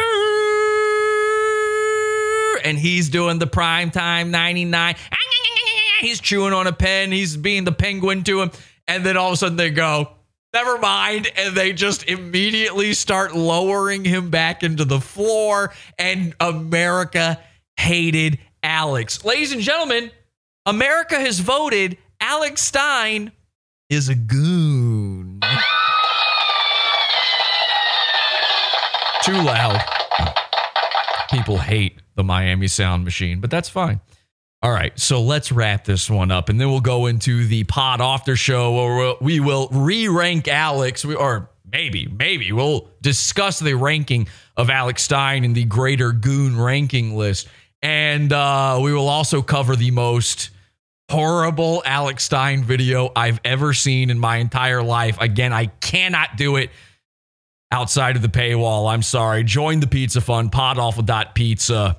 and 2.64 2.76
he's 2.76 3.10
doing 3.10 3.38
the 3.38 3.46
prime 3.46 3.92
time 3.92 4.32
99. 4.32 4.96
He's 6.00 6.20
chewing 6.20 6.52
on 6.52 6.66
a 6.66 6.72
pen. 6.72 7.12
He's 7.12 7.36
being 7.36 7.62
the 7.62 7.70
penguin 7.70 8.24
to 8.24 8.42
him. 8.42 8.50
And 8.88 9.06
then 9.06 9.16
all 9.16 9.28
of 9.28 9.34
a 9.34 9.36
sudden 9.36 9.56
they 9.56 9.70
go, 9.70 10.10
never 10.52 10.78
mind. 10.78 11.28
And 11.36 11.56
they 11.56 11.72
just 11.72 12.04
immediately 12.04 12.92
start 12.92 13.34
lowering 13.34 14.04
him 14.04 14.30
back 14.30 14.62
into 14.62 14.84
the 14.84 15.00
floor. 15.00 15.72
And 15.98 16.34
America 16.40 17.40
hated 17.76 18.38
Alex. 18.62 19.24
Ladies 19.24 19.52
and 19.52 19.60
gentlemen, 19.60 20.10
America 20.66 21.18
has 21.18 21.40
voted 21.40 21.98
Alex 22.20 22.62
Stein 22.62 23.32
is 23.90 24.08
a 24.08 24.14
goon. 24.14 25.40
Too 29.22 29.32
loud. 29.32 29.80
People 31.30 31.58
hate 31.58 32.00
the 32.14 32.24
Miami 32.24 32.68
Sound 32.68 33.04
Machine, 33.04 33.40
but 33.40 33.50
that's 33.50 33.68
fine. 33.68 34.00
All 34.62 34.70
right, 34.70 34.96
so 34.98 35.20
let's 35.22 35.50
wrap 35.50 35.84
this 35.84 36.08
one 36.08 36.30
up, 36.30 36.48
and 36.48 36.60
then 36.60 36.70
we'll 36.70 36.80
go 36.80 37.06
into 37.06 37.44
the 37.46 37.64
Pod 37.64 37.98
Awfter 37.98 38.36
Show 38.36 38.74
where 38.74 39.14
we 39.20 39.40
will 39.40 39.68
re-rank 39.72 40.46
Alex, 40.46 41.04
We- 41.04 41.16
or 41.16 41.50
maybe, 41.70 42.06
maybe 42.06 42.52
we'll 42.52 42.88
discuss 43.00 43.58
the 43.58 43.74
ranking 43.74 44.28
of 44.56 44.70
Alex 44.70 45.02
Stein 45.02 45.44
in 45.44 45.52
the 45.54 45.64
greater 45.64 46.12
Goon 46.12 46.56
ranking 46.60 47.16
list, 47.16 47.48
and 47.82 48.32
uh, 48.32 48.78
we 48.80 48.92
will 48.92 49.08
also 49.08 49.42
cover 49.42 49.74
the 49.74 49.90
most 49.90 50.50
horrible 51.10 51.82
Alex 51.84 52.24
Stein 52.24 52.62
video 52.62 53.10
I've 53.16 53.40
ever 53.44 53.74
seen 53.74 54.10
in 54.10 54.18
my 54.20 54.36
entire 54.36 54.82
life. 54.82 55.20
Again, 55.20 55.52
I 55.52 55.66
cannot 55.66 56.36
do 56.36 56.54
it 56.54 56.70
outside 57.72 58.14
of 58.14 58.22
the 58.22 58.28
paywall. 58.28 58.88
I'm 58.92 59.02
sorry. 59.02 59.42
Join 59.42 59.80
the 59.80 59.88
Pizza 59.88 60.20
Fund, 60.20 60.52
podawful.pizza. 60.52 61.96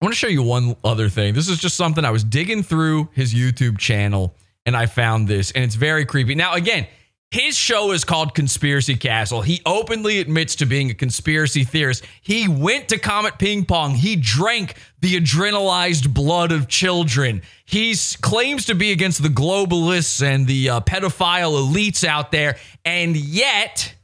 I 0.00 0.04
want 0.04 0.12
to 0.12 0.18
show 0.18 0.26
you 0.26 0.42
one 0.42 0.76
other 0.84 1.08
thing. 1.08 1.32
This 1.32 1.48
is 1.48 1.58
just 1.58 1.76
something 1.76 2.04
I 2.04 2.10
was 2.10 2.22
digging 2.22 2.62
through 2.62 3.08
his 3.12 3.32
YouTube 3.32 3.78
channel 3.78 4.34
and 4.66 4.76
I 4.76 4.86
found 4.86 5.28
this, 5.28 5.52
and 5.52 5.64
it's 5.64 5.76
very 5.76 6.04
creepy. 6.04 6.34
Now, 6.34 6.54
again, 6.54 6.86
his 7.30 7.56
show 7.56 7.92
is 7.92 8.04
called 8.04 8.34
Conspiracy 8.34 8.96
Castle. 8.96 9.40
He 9.40 9.62
openly 9.64 10.18
admits 10.18 10.56
to 10.56 10.66
being 10.66 10.90
a 10.90 10.94
conspiracy 10.94 11.64
theorist. 11.64 12.04
He 12.20 12.46
went 12.46 12.88
to 12.90 12.98
Comet 12.98 13.38
Ping 13.38 13.64
Pong. 13.64 13.94
He 13.94 14.16
drank 14.16 14.74
the 15.00 15.18
adrenalized 15.18 16.12
blood 16.12 16.52
of 16.52 16.68
children. 16.68 17.42
He 17.64 17.94
claims 18.20 18.66
to 18.66 18.74
be 18.74 18.92
against 18.92 19.22
the 19.22 19.28
globalists 19.28 20.22
and 20.22 20.46
the 20.46 20.68
uh, 20.68 20.80
pedophile 20.80 21.52
elites 21.52 22.04
out 22.04 22.32
there, 22.32 22.58
and 22.84 23.16
yet 23.16 23.94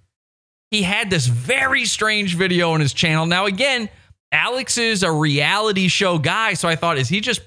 he 0.71 0.83
had 0.83 1.11
this 1.11 1.27
very 1.27 1.85
strange 1.85 2.35
video 2.37 2.71
on 2.71 2.81
his 2.81 2.93
channel. 2.93 3.27
Now, 3.27 3.47
again, 3.47 3.89
Alex 4.33 4.78
is 4.78 5.02
a 5.02 5.12
reality 5.12 5.89
show 5.89 6.19
guy, 6.19 6.55
so 6.55 6.69
I 6.69 6.77
thought, 6.77 6.99
is 6.99 7.09
he 7.09 7.20
just 7.20 7.43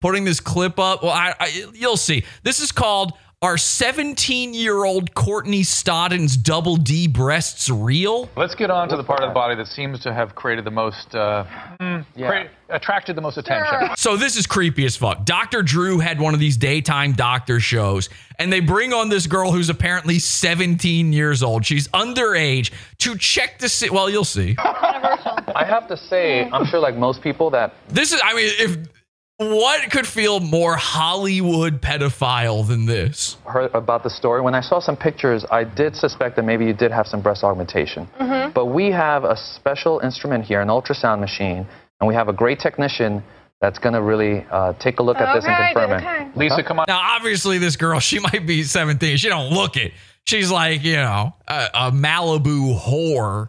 putting 0.00 0.24
this 0.24 0.40
clip 0.40 0.78
up? 0.78 1.02
Well, 1.02 1.12
I, 1.12 1.34
I 1.38 1.70
you'll 1.74 1.96
see. 1.96 2.24
This 2.44 2.60
is 2.60 2.72
called 2.72 3.12
"Are 3.40 3.54
17-Year-Old 3.54 5.14
Courtney 5.14 5.62
Stodden's 5.62 6.36
Double 6.36 6.76
D 6.76 7.06
Breasts 7.06 7.70
Real?" 7.70 8.28
Let's 8.36 8.56
get 8.56 8.68
on 8.68 8.88
to 8.88 8.96
the 8.96 9.04
part 9.04 9.20
of 9.22 9.30
the 9.30 9.34
body 9.34 9.54
that 9.54 9.68
seems 9.68 10.00
to 10.00 10.12
have 10.12 10.34
created 10.34 10.64
the 10.64 10.72
most, 10.72 11.14
uh, 11.14 11.44
hmm, 11.80 11.98
crea- 12.16 12.48
attracted 12.68 13.14
the 13.16 13.20
most 13.20 13.38
attention. 13.38 13.90
So 13.96 14.16
this 14.16 14.36
is 14.36 14.46
creepy 14.48 14.84
as 14.86 14.96
fuck. 14.96 15.24
Dr. 15.24 15.62
Drew 15.62 16.00
had 16.00 16.18
one 16.20 16.34
of 16.34 16.40
these 16.40 16.56
daytime 16.56 17.12
doctor 17.12 17.60
shows, 17.60 18.08
and 18.40 18.52
they 18.52 18.58
bring 18.58 18.92
on 18.92 19.08
this 19.08 19.28
girl 19.28 19.52
who's 19.52 19.70
apparently 19.70 20.18
17 20.18 21.12
years 21.12 21.40
old. 21.40 21.64
She's 21.64 21.86
underage 21.88 22.72
to 22.98 23.16
check 23.16 23.60
the. 23.60 23.68
see. 23.68 23.88
Well, 23.88 24.10
you'll 24.10 24.24
see. 24.24 24.56
I 24.58 25.64
have 25.64 25.86
to 25.88 25.96
say, 25.96 26.48
I'm 26.50 26.66
sure 26.66 26.80
like 26.80 26.96
most 26.96 27.22
people 27.22 27.50
that 27.50 27.72
This 27.88 28.12
is, 28.12 28.20
I 28.22 28.34
mean, 28.34 28.50
if 28.58 28.97
what 29.38 29.88
could 29.92 30.06
feel 30.06 30.40
more 30.40 30.76
Hollywood 30.76 31.80
pedophile 31.80 32.66
than 32.66 32.86
this? 32.86 33.36
heard 33.46 33.72
about 33.72 34.02
the 34.02 34.10
story, 34.10 34.40
when 34.40 34.54
I 34.54 34.60
saw 34.60 34.80
some 34.80 34.96
pictures, 34.96 35.44
I 35.50 35.62
did 35.62 35.94
suspect 35.94 36.34
that 36.36 36.44
maybe 36.44 36.64
you 36.64 36.72
did 36.72 36.90
have 36.90 37.06
some 37.06 37.22
breast 37.22 37.44
augmentation. 37.44 38.08
Mm-hmm. 38.20 38.52
But 38.52 38.66
we 38.66 38.90
have 38.90 39.22
a 39.22 39.36
special 39.36 40.00
instrument 40.00 40.44
here, 40.44 40.60
an 40.60 40.68
ultrasound 40.68 41.20
machine, 41.20 41.66
and 42.00 42.08
we 42.08 42.14
have 42.14 42.28
a 42.28 42.32
great 42.32 42.58
technician 42.58 43.22
that's 43.60 43.78
going 43.78 43.92
to 43.92 44.02
really 44.02 44.44
uh, 44.50 44.72
take 44.74 44.98
a 44.98 45.02
look 45.04 45.18
at 45.18 45.34
this 45.34 45.44
and 45.44 45.56
confirm 45.56 45.92
okay. 45.92 46.26
it. 46.26 46.36
Lisa, 46.36 46.64
come 46.64 46.80
on. 46.80 46.86
Now, 46.88 47.00
obviously, 47.00 47.58
this 47.58 47.76
girl, 47.76 48.00
she 48.00 48.18
might 48.18 48.44
be 48.44 48.64
17. 48.64 49.18
She 49.18 49.28
don't 49.28 49.52
look 49.52 49.76
it. 49.76 49.92
She's 50.26 50.50
like, 50.50 50.82
you 50.82 50.96
know, 50.96 51.34
a, 51.46 51.68
a 51.74 51.92
Malibu 51.92 52.78
whore. 52.78 53.48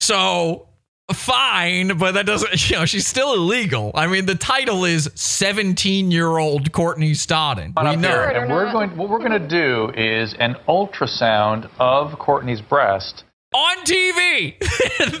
So 0.00 0.66
fine, 1.12 1.96
but 1.98 2.12
that 2.12 2.26
doesn't, 2.26 2.70
you 2.70 2.76
know, 2.76 2.84
she's 2.84 3.06
still 3.06 3.34
illegal. 3.34 3.90
I 3.94 4.06
mean, 4.06 4.26
the 4.26 4.34
title 4.34 4.84
is 4.84 5.10
17 5.14 6.10
year 6.10 6.38
old 6.38 6.72
Courtney 6.72 7.12
Stodden. 7.12 7.72
We 7.76 7.96
know. 7.96 8.08
here, 8.08 8.22
and 8.28 8.50
we're 8.50 8.70
going. 8.72 8.96
What 8.96 9.08
we're 9.08 9.18
going 9.18 9.32
to 9.32 9.48
do 9.48 9.90
is 9.96 10.34
an 10.38 10.56
ultrasound 10.68 11.68
of 11.78 12.18
Courtney's 12.18 12.60
breast. 12.60 13.24
on 13.54 13.76
TV. 13.84 14.54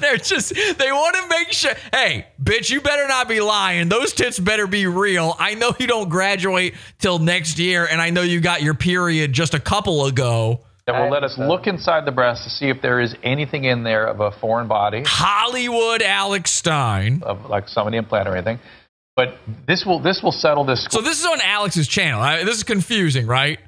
They're 0.00 0.16
just 0.16 0.54
they 0.54 0.92
want 0.92 1.16
to 1.16 1.28
make 1.28 1.52
sure. 1.52 1.72
Hey, 1.92 2.26
bitch, 2.42 2.70
you 2.70 2.80
better 2.80 3.06
not 3.08 3.28
be 3.28 3.40
lying. 3.40 3.88
Those 3.88 4.12
tits 4.12 4.38
better 4.38 4.66
be 4.66 4.86
real. 4.86 5.34
I 5.38 5.54
know 5.54 5.72
you 5.80 5.86
don't 5.86 6.08
graduate 6.08 6.74
till 6.98 7.18
next 7.18 7.58
year, 7.58 7.86
and 7.86 8.00
I 8.00 8.10
know 8.10 8.22
you 8.22 8.40
got 8.40 8.62
your 8.62 8.74
period 8.74 9.32
just 9.32 9.54
a 9.54 9.60
couple 9.60 10.06
ago. 10.06 10.64
That 10.86 11.00
will 11.00 11.10
let 11.10 11.22
us 11.22 11.38
look 11.38 11.66
inside 11.66 12.04
the 12.04 12.12
breast 12.12 12.44
to 12.44 12.50
see 12.50 12.68
if 12.68 12.82
there 12.82 13.00
is 13.00 13.14
anything 13.22 13.64
in 13.64 13.84
there 13.84 14.06
of 14.06 14.20
a 14.20 14.32
foreign 14.32 14.66
body, 14.66 15.02
Hollywood 15.06 16.02
Alex 16.02 16.50
Stein, 16.50 17.22
of 17.22 17.48
like 17.48 17.68
somebody 17.68 17.96
implant 17.96 18.28
or 18.28 18.34
anything. 18.36 18.58
But 19.14 19.34
this 19.66 19.84
will 19.84 20.00
this 20.00 20.22
will 20.22 20.32
settle 20.32 20.64
this. 20.64 20.86
So 20.90 21.00
this 21.00 21.20
is 21.20 21.26
on 21.26 21.40
Alex's 21.42 21.86
channel. 21.86 22.20
I, 22.20 22.44
this 22.44 22.56
is 22.56 22.62
confusing, 22.64 23.26
right? 23.26 23.58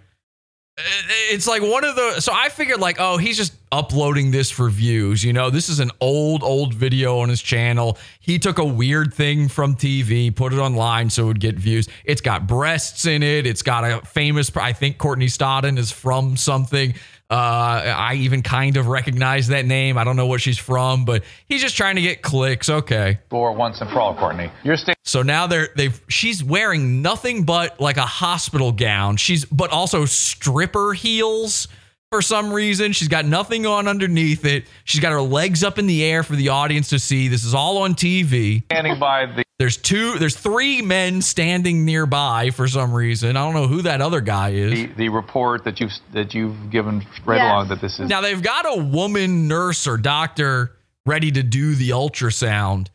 It's 0.78 1.46
like 1.46 1.60
one 1.60 1.84
of 1.84 1.96
the. 1.96 2.20
So 2.20 2.32
I 2.32 2.48
figured, 2.48 2.80
like, 2.80 2.96
oh, 2.98 3.18
he's 3.18 3.36
just 3.36 3.52
uploading 3.70 4.30
this 4.30 4.50
for 4.50 4.70
views. 4.70 5.22
You 5.22 5.34
know, 5.34 5.50
this 5.50 5.68
is 5.68 5.80
an 5.80 5.90
old, 6.00 6.42
old 6.42 6.72
video 6.72 7.18
on 7.18 7.28
his 7.28 7.42
channel. 7.42 7.98
He 8.20 8.38
took 8.38 8.58
a 8.58 8.64
weird 8.64 9.12
thing 9.12 9.48
from 9.48 9.74
TV, 9.74 10.34
put 10.34 10.54
it 10.54 10.58
online 10.58 11.10
so 11.10 11.24
it 11.24 11.26
would 11.26 11.40
get 11.40 11.56
views. 11.56 11.88
It's 12.04 12.22
got 12.22 12.46
breasts 12.46 13.04
in 13.04 13.22
it. 13.22 13.46
It's 13.46 13.62
got 13.62 13.84
a 13.84 14.00
famous. 14.06 14.50
I 14.56 14.72
think 14.72 14.96
Courtney 14.96 15.26
Stodden 15.26 15.78
is 15.78 15.92
from 15.92 16.38
something. 16.38 16.94
Uh, 17.32 17.94
I 17.96 18.16
even 18.16 18.42
kind 18.42 18.76
of 18.76 18.88
recognize 18.88 19.48
that 19.48 19.64
name. 19.64 19.96
I 19.96 20.04
don't 20.04 20.16
know 20.16 20.26
what 20.26 20.42
she's 20.42 20.58
from, 20.58 21.06
but 21.06 21.24
he's 21.48 21.62
just 21.62 21.78
trying 21.78 21.96
to 21.96 22.02
get 22.02 22.20
clicks. 22.20 22.68
Okay. 22.68 23.20
For 23.30 23.52
once 23.52 23.80
and 23.80 23.88
for 23.88 24.00
all, 24.00 24.14
Courtney, 24.14 24.52
you're 24.62 24.76
staying. 24.76 24.96
So 25.02 25.22
now 25.22 25.46
they're 25.46 25.70
they've 25.74 25.98
she's 26.08 26.44
wearing 26.44 27.00
nothing 27.00 27.44
but 27.44 27.80
like 27.80 27.96
a 27.96 28.04
hospital 28.04 28.70
gown. 28.70 29.16
She's 29.16 29.46
but 29.46 29.70
also 29.70 30.04
stripper 30.04 30.92
heels 30.92 31.68
for 32.12 32.20
some 32.22 32.52
reason. 32.52 32.92
She's 32.92 33.08
got 33.08 33.24
nothing 33.24 33.64
on 33.64 33.88
underneath 33.88 34.44
it. 34.44 34.66
She's 34.84 35.00
got 35.00 35.12
her 35.12 35.22
legs 35.22 35.64
up 35.64 35.78
in 35.78 35.86
the 35.86 36.04
air 36.04 36.22
for 36.22 36.36
the 36.36 36.50
audience 36.50 36.90
to 36.90 36.98
see. 36.98 37.28
This 37.28 37.42
is 37.42 37.54
all 37.54 37.78
on 37.78 37.94
TV. 37.94 38.64
Standing 38.66 38.98
by 39.00 39.24
the 39.24 39.44
There's 39.58 39.78
two 39.78 40.18
there's 40.18 40.36
three 40.36 40.82
men 40.82 41.22
standing 41.22 41.86
nearby 41.86 42.50
for 42.50 42.68
some 42.68 42.92
reason. 42.92 43.30
I 43.38 43.40
don't 43.44 43.54
know 43.54 43.66
who 43.66 43.80
that 43.82 44.02
other 44.02 44.20
guy 44.20 44.50
is. 44.50 44.72
the, 44.72 44.86
the 44.94 45.08
report 45.08 45.64
that 45.64 45.80
you've 45.80 45.92
that 46.12 46.34
you've 46.34 46.70
given 46.70 46.98
right 47.24 47.36
Yes. 47.36 47.44
along 47.50 47.68
that 47.68 47.80
this 47.80 47.98
is 47.98 48.10
Now 48.10 48.20
they've 48.20 48.42
got 48.42 48.66
a 48.68 48.82
woman 48.82 49.48
nurse 49.48 49.86
or 49.86 49.96
doctor 49.96 50.76
ready 51.06 51.32
to 51.32 51.42
do 51.42 51.74
the 51.74 51.90
ultrasound, 51.90 52.88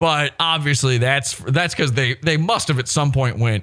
but 0.00 0.34
obviously 0.40 0.98
that's 0.98 1.38
that's 1.38 1.74
because 1.76 1.92
they 1.92 2.14
they 2.14 2.36
must 2.36 2.66
have 2.68 2.80
at 2.80 2.88
some 2.88 3.12
point 3.12 3.38
went. 3.38 3.62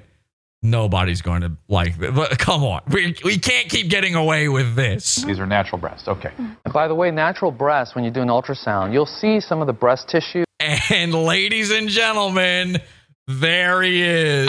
Nobody's 0.62 1.22
going 1.22 1.40
to 1.42 1.52
like. 1.68 1.98
th- 1.98 2.14
but 2.14 2.38
Come 2.38 2.62
on, 2.62 2.82
we 2.88 3.16
we 3.24 3.38
can't 3.38 3.68
keep 3.68 3.88
getting 3.90 4.14
away 4.14 4.48
with 4.48 4.76
this. 4.76 5.16
These 5.16 5.40
are 5.40 5.46
natural 5.46 5.80
breasts. 5.80 6.06
Okay. 6.06 6.30
By 6.72 6.86
the 6.86 6.94
way, 6.94 7.10
natural 7.10 7.50
breasts, 7.50 7.94
when 7.96 8.04
you 8.04 8.10
do 8.10 8.22
an 8.22 8.28
ultrasound, 8.28 8.92
you'll 8.92 9.06
see 9.06 9.40
some 9.40 9.60
of 9.60 9.66
the 9.66 9.72
breast 9.72 10.08
tissue. 10.08 10.44
And 10.90 11.12
ladies 11.12 11.72
and 11.72 11.88
gentlemen, 11.88 12.78
there 13.26 13.82
he 13.82 14.00
is. 14.02 14.48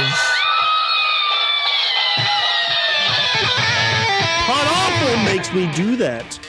Pod 4.45 4.67
Awful 4.67 5.23
makes 5.23 5.51
me 5.53 5.71
do 5.75 5.95
that. 5.97 6.39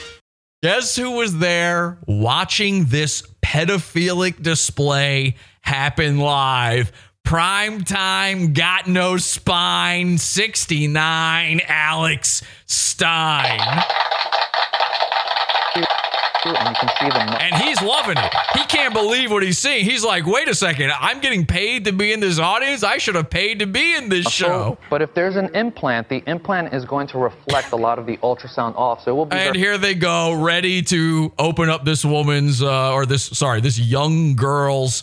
Guess 0.61 0.95
who 0.95 1.11
was 1.11 1.37
there 1.39 1.97
watching 2.07 2.85
this 2.85 3.23
pedophilic 3.43 4.41
display 4.41 5.35
happen 5.61 6.19
live? 6.19 6.91
Prime 7.25 7.83
time, 7.83 8.53
got 8.53 8.85
no 8.85 9.17
spine, 9.17 10.19
69, 10.19 11.59
Alex 11.67 12.43
Stein. 12.67 13.59
And 16.45 16.69
you 16.69 16.75
can 16.75 16.89
see 16.99 17.09
them. 17.09 17.35
And 17.39 17.55
he's 17.55 17.81
loving 17.81 18.17
it. 18.19 18.31
He 18.53 18.63
can't 18.65 18.93
believe 18.93 19.31
what 19.31 19.41
he's 19.41 19.57
seeing. 19.57 19.83
He's 19.83 20.03
like, 20.03 20.27
wait 20.27 20.47
a 20.47 20.53
second, 20.53 20.91
I'm 20.99 21.19
getting 21.19 21.47
paid 21.47 21.85
to 21.85 21.91
be 21.91 22.13
in 22.13 22.19
this 22.19 22.37
audience. 22.37 22.83
I 22.83 22.99
should 22.99 23.15
have 23.15 23.31
paid 23.31 23.57
to 23.57 23.65
be 23.65 23.95
in 23.95 24.09
this 24.09 24.27
show. 24.27 24.77
But 24.91 25.01
if 25.01 25.11
there's 25.15 25.35
an 25.35 25.53
implant, 25.55 26.07
the 26.07 26.23
implant 26.27 26.75
is 26.75 26.85
going 26.85 27.07
to 27.07 27.17
reflect 27.17 27.71
a 27.71 27.75
lot 27.75 27.97
of 27.97 28.05
the 28.05 28.17
ultrasound 28.17 28.75
off. 28.75 29.03
So 29.03 29.11
it 29.11 29.15
will 29.15 29.25
be. 29.25 29.35
And 29.35 29.55
here 29.55 29.79
they 29.79 29.95
go, 29.95 30.39
ready 30.39 30.83
to 30.83 31.33
open 31.39 31.69
up 31.69 31.85
this 31.85 32.05
woman's, 32.05 32.61
uh, 32.61 32.93
or 32.93 33.07
this, 33.07 33.23
sorry, 33.23 33.61
this 33.61 33.79
young 33.79 34.35
girl's 34.35 35.01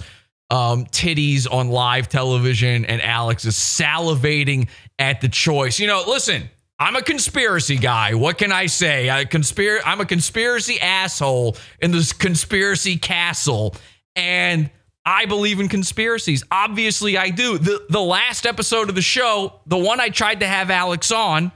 um, 0.53 0.85
titties 0.87 1.51
on 1.51 1.71
live 1.71 2.09
television. 2.09 2.85
And 2.85 3.01
Alex 3.03 3.45
is 3.47 3.57
salivating 3.57 4.69
at 4.99 5.21
the 5.23 5.29
choice. 5.29 5.81
You 5.81 5.87
know, 5.87 6.05
listen, 6.07 6.51
I'm 6.79 6.95
a 6.95 7.03
conspiracy 7.03 7.77
guy. 7.77 8.15
What 8.15 8.37
can 8.37 8.53
I 8.53 8.67
say? 8.67 9.09
I 9.09 9.25
conspir- 9.25 9.81
I'm 9.85 10.01
a 10.01 10.07
conspiracy 10.07 10.79
asshole 10.79 11.57
in 11.81 11.91
this 11.91 12.13
conspiracy 12.13 12.99
castle. 12.99 13.75
And 14.15 14.71
I 15.07 15.25
believe 15.25 15.59
in 15.59 15.69
conspiracies. 15.69 16.45
Obviously, 16.51 17.17
I 17.17 17.31
do. 17.31 17.57
The, 17.57 17.85
the 17.89 18.01
last 18.01 18.45
episode 18.45 18.91
of 18.91 18.95
the 18.95 19.03
show, 19.03 19.61
the 19.67 19.79
one 19.79 20.01
I 20.01 20.11
tried 20.11 20.41
to 20.41 20.47
have 20.47 20.71
Alex 20.71 21.11
on, 21.11 21.51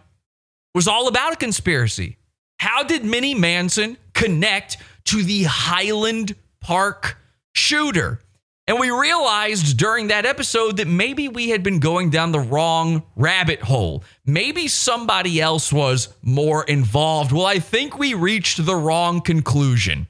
was 0.75 0.89
all 0.89 1.07
about 1.07 1.35
a 1.35 1.37
conspiracy. 1.37 2.17
How 2.59 2.83
did 2.83 3.05
Minnie 3.05 3.35
Manson 3.35 3.99
connect 4.15 4.79
to 5.05 5.23
the 5.23 5.45
Highland 5.45 6.35
Park 6.61 7.19
shooter? 7.55 8.21
And 8.69 8.81
we 8.81 8.91
realized 8.91 9.77
during 9.77 10.09
that 10.09 10.27
episode 10.27 10.79
that 10.79 10.89
maybe 10.89 11.29
we 11.29 11.51
had 11.51 11.63
been 11.63 11.79
going 11.79 12.11
down 12.11 12.33
the 12.33 12.41
wrong 12.41 13.05
rabbit 13.15 13.61
hole. 13.61 14.03
Maybe 14.25 14.67
somebody 14.67 15.41
else 15.41 15.73
was 15.73 16.09
more 16.21 16.65
involved. 16.65 17.31
Well, 17.31 17.47
I 17.47 17.61
think 17.61 17.97
we 17.97 18.15
reached 18.15 18.65
the 18.65 18.75
wrong 18.75 19.21
conclusion. 19.21 20.09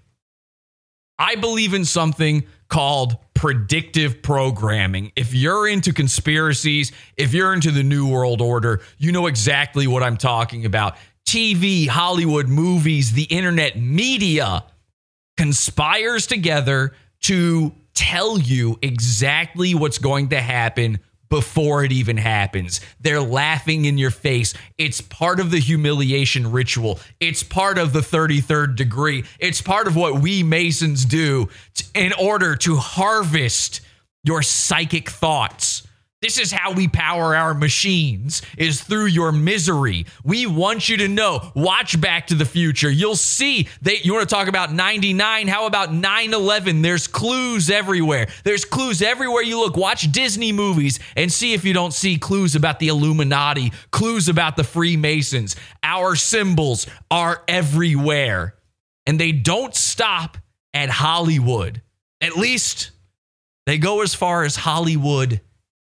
I 1.18 1.34
believe 1.34 1.74
in 1.74 1.84
something 1.84 2.44
called 2.68 3.16
predictive 3.34 4.22
programming. 4.22 5.12
If 5.16 5.34
you're 5.34 5.68
into 5.68 5.92
conspiracies, 5.92 6.92
if 7.16 7.34
you're 7.34 7.52
into 7.52 7.70
the 7.70 7.82
New 7.82 8.08
World 8.08 8.40
Order, 8.40 8.80
you 8.96 9.12
know 9.12 9.26
exactly 9.26 9.86
what 9.86 10.02
I'm 10.02 10.16
talking 10.16 10.64
about. 10.64 10.96
TV, 11.26 11.88
Hollywood, 11.88 12.48
movies, 12.48 13.12
the 13.12 13.24
internet, 13.24 13.78
media 13.78 14.64
conspires 15.36 16.26
together 16.26 16.94
to 17.22 17.74
tell 17.96 18.38
you 18.38 18.78
exactly 18.82 19.74
what's 19.74 19.98
going 19.98 20.28
to 20.28 20.40
happen 20.40 21.00
before 21.28 21.84
it 21.84 21.90
even 21.90 22.16
happens. 22.16 22.80
They're 23.00 23.20
laughing 23.20 23.84
in 23.84 23.98
your 23.98 24.12
face. 24.12 24.54
It's 24.78 25.00
part 25.00 25.40
of 25.40 25.50
the 25.50 25.58
humiliation 25.58 26.52
ritual. 26.52 27.00
It's 27.18 27.42
part 27.42 27.78
of 27.78 27.92
the 27.92 28.00
33rd 28.00 28.76
degree. 28.76 29.24
It's 29.40 29.60
part 29.60 29.88
of 29.88 29.96
what 29.96 30.20
we 30.20 30.44
Masons 30.44 31.04
do 31.04 31.48
in 31.94 32.12
order 32.12 32.54
to 32.56 32.76
harvest 32.76 33.80
your 34.22 34.42
psychic 34.42 35.10
thoughts. 35.10 35.75
This 36.26 36.38
is 36.38 36.50
how 36.50 36.72
we 36.72 36.88
power 36.88 37.36
our 37.36 37.54
machines 37.54 38.42
is 38.58 38.82
through 38.82 39.06
your 39.06 39.30
misery. 39.30 40.06
We 40.24 40.44
want 40.44 40.88
you 40.88 40.96
to 40.96 41.06
know. 41.06 41.52
Watch 41.54 42.00
Back 42.00 42.26
to 42.26 42.34
the 42.34 42.44
Future. 42.44 42.90
You'll 42.90 43.14
see 43.14 43.68
they 43.80 43.98
you 43.98 44.12
want 44.12 44.28
to 44.28 44.34
talk 44.34 44.48
about 44.48 44.72
99, 44.72 45.46
how 45.46 45.66
about 45.66 45.90
9/11? 45.90 46.82
There's 46.82 47.06
clues 47.06 47.70
everywhere. 47.70 48.26
There's 48.42 48.64
clues 48.64 49.02
everywhere 49.02 49.42
you 49.42 49.60
look. 49.60 49.76
Watch 49.76 50.10
Disney 50.10 50.50
movies 50.50 50.98
and 51.14 51.32
see 51.32 51.52
if 51.52 51.64
you 51.64 51.72
don't 51.72 51.94
see 51.94 52.18
clues 52.18 52.56
about 52.56 52.80
the 52.80 52.88
Illuminati, 52.88 53.72
clues 53.92 54.28
about 54.28 54.56
the 54.56 54.64
Freemasons. 54.64 55.54
Our 55.84 56.16
symbols 56.16 56.88
are 57.08 57.44
everywhere. 57.46 58.56
And 59.06 59.20
they 59.20 59.30
don't 59.30 59.76
stop 59.76 60.38
at 60.74 60.90
Hollywood. 60.90 61.82
At 62.20 62.36
least 62.36 62.90
they 63.64 63.78
go 63.78 64.02
as 64.02 64.12
far 64.12 64.42
as 64.42 64.56
Hollywood 64.56 65.40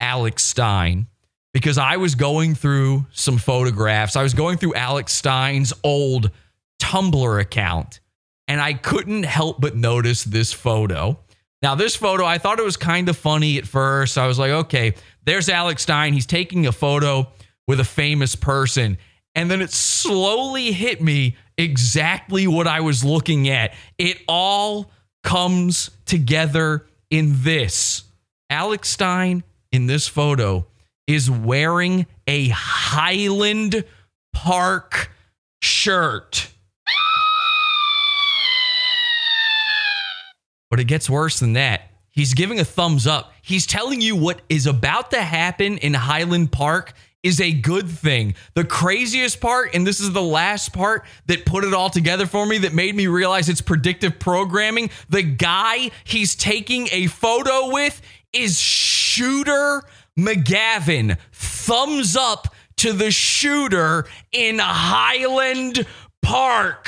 Alex 0.06 0.44
Stein 0.44 1.08
because 1.52 1.80
I 1.80 1.98
was 1.98 2.14
going 2.14 2.54
through 2.54 3.08
some 3.12 3.40
photographs. 3.40 4.16
I 4.16 4.22
was 4.22 4.36
going 4.36 4.60
through 4.60 4.76
Alex 4.76 5.14
Stein's 5.14 5.74
old 5.84 6.30
Tumblr 6.80 7.42
account 7.42 8.02
and 8.48 8.62
I 8.62 8.74
couldn't 8.74 9.24
help 9.24 9.60
but 9.60 9.76
notice 9.76 10.24
this 10.24 10.54
photo. 10.54 11.18
Now, 11.64 11.74
this 11.74 11.96
photo, 11.96 12.24
I 12.24 12.38
thought 12.38 12.60
it 12.60 12.66
was 12.66 12.78
kind 12.78 13.10
of 13.10 13.18
funny 13.18 13.58
at 13.58 13.66
first. 13.66 14.20
I 14.20 14.28
was 14.28 14.38
like, 14.38 14.52
okay, 14.52 14.94
there's 15.26 15.50
Alex 15.50 15.82
Stein. 15.82 16.14
He's 16.14 16.28
taking 16.28 16.68
a 16.68 16.72
photo 16.72 17.28
with 17.68 17.80
a 17.80 17.84
famous 17.84 18.36
person. 18.36 19.00
And 19.34 19.50
then 19.50 19.60
it 19.60 19.72
slowly 19.72 20.72
hit 20.72 21.02
me 21.02 21.36
exactly 21.58 22.46
what 22.46 22.68
I 22.68 22.82
was 22.82 23.04
looking 23.04 23.50
at. 23.50 23.74
It 23.98 24.20
all 24.28 24.92
comes 25.24 25.90
together 26.06 26.86
in 27.10 27.42
this. 27.42 28.04
Alex 28.52 28.90
Stein 28.90 29.44
in 29.76 29.88
this 29.88 30.08
photo 30.08 30.66
is 31.06 31.30
wearing 31.30 32.08
a 32.28 32.48
Highland 32.48 33.84
Park 34.34 35.12
shirt. 35.62 36.50
But 40.72 40.80
it 40.80 40.86
gets 40.86 41.10
worse 41.10 41.40
than 41.40 41.54
that. 41.54 41.92
He's 42.10 42.34
giving 42.34 42.60
a 42.60 42.66
thumbs 42.66 43.06
up. 43.06 43.34
He's 43.42 43.66
telling 43.66 44.00
you 44.00 44.16
what 44.16 44.42
is 44.48 44.66
about 44.66 45.12
to 45.12 45.22
happen 45.22 45.78
in 45.80 45.94
Highland 45.94 46.54
Park 46.54 46.94
is 47.26 47.42
a 47.42 47.52
good 47.52 47.90
thing. 47.90 48.36
The 48.54 48.64
craziest 48.64 49.42
part, 49.42 49.74
and 49.74 49.86
this 49.86 50.00
is 50.00 50.14
the 50.14 50.22
last 50.22 50.74
part 50.74 51.06
that 51.26 51.44
put 51.44 51.64
it 51.64 51.74
all 51.74 51.90
together 51.90 52.28
for 52.28 52.46
me, 52.46 52.60
that 52.60 52.72
made 52.72 52.96
me 52.96 53.08
realize 53.08 53.50
it's 53.50 53.62
predictive 53.62 54.20
programming. 54.20 54.92
The 55.10 55.24
guy 55.24 55.90
he's 56.04 56.36
taking 56.36 56.88
a 56.92 57.08
photo 57.08 57.74
with 57.74 58.00
is 58.36 58.60
Shooter 58.60 59.82
McGavin. 60.20 61.18
Thumbs 61.32 62.16
up 62.16 62.54
to 62.78 62.92
the 62.92 63.10
shooter 63.10 64.06
in 64.32 64.60
Highland 64.60 65.88
Park. 66.22 66.88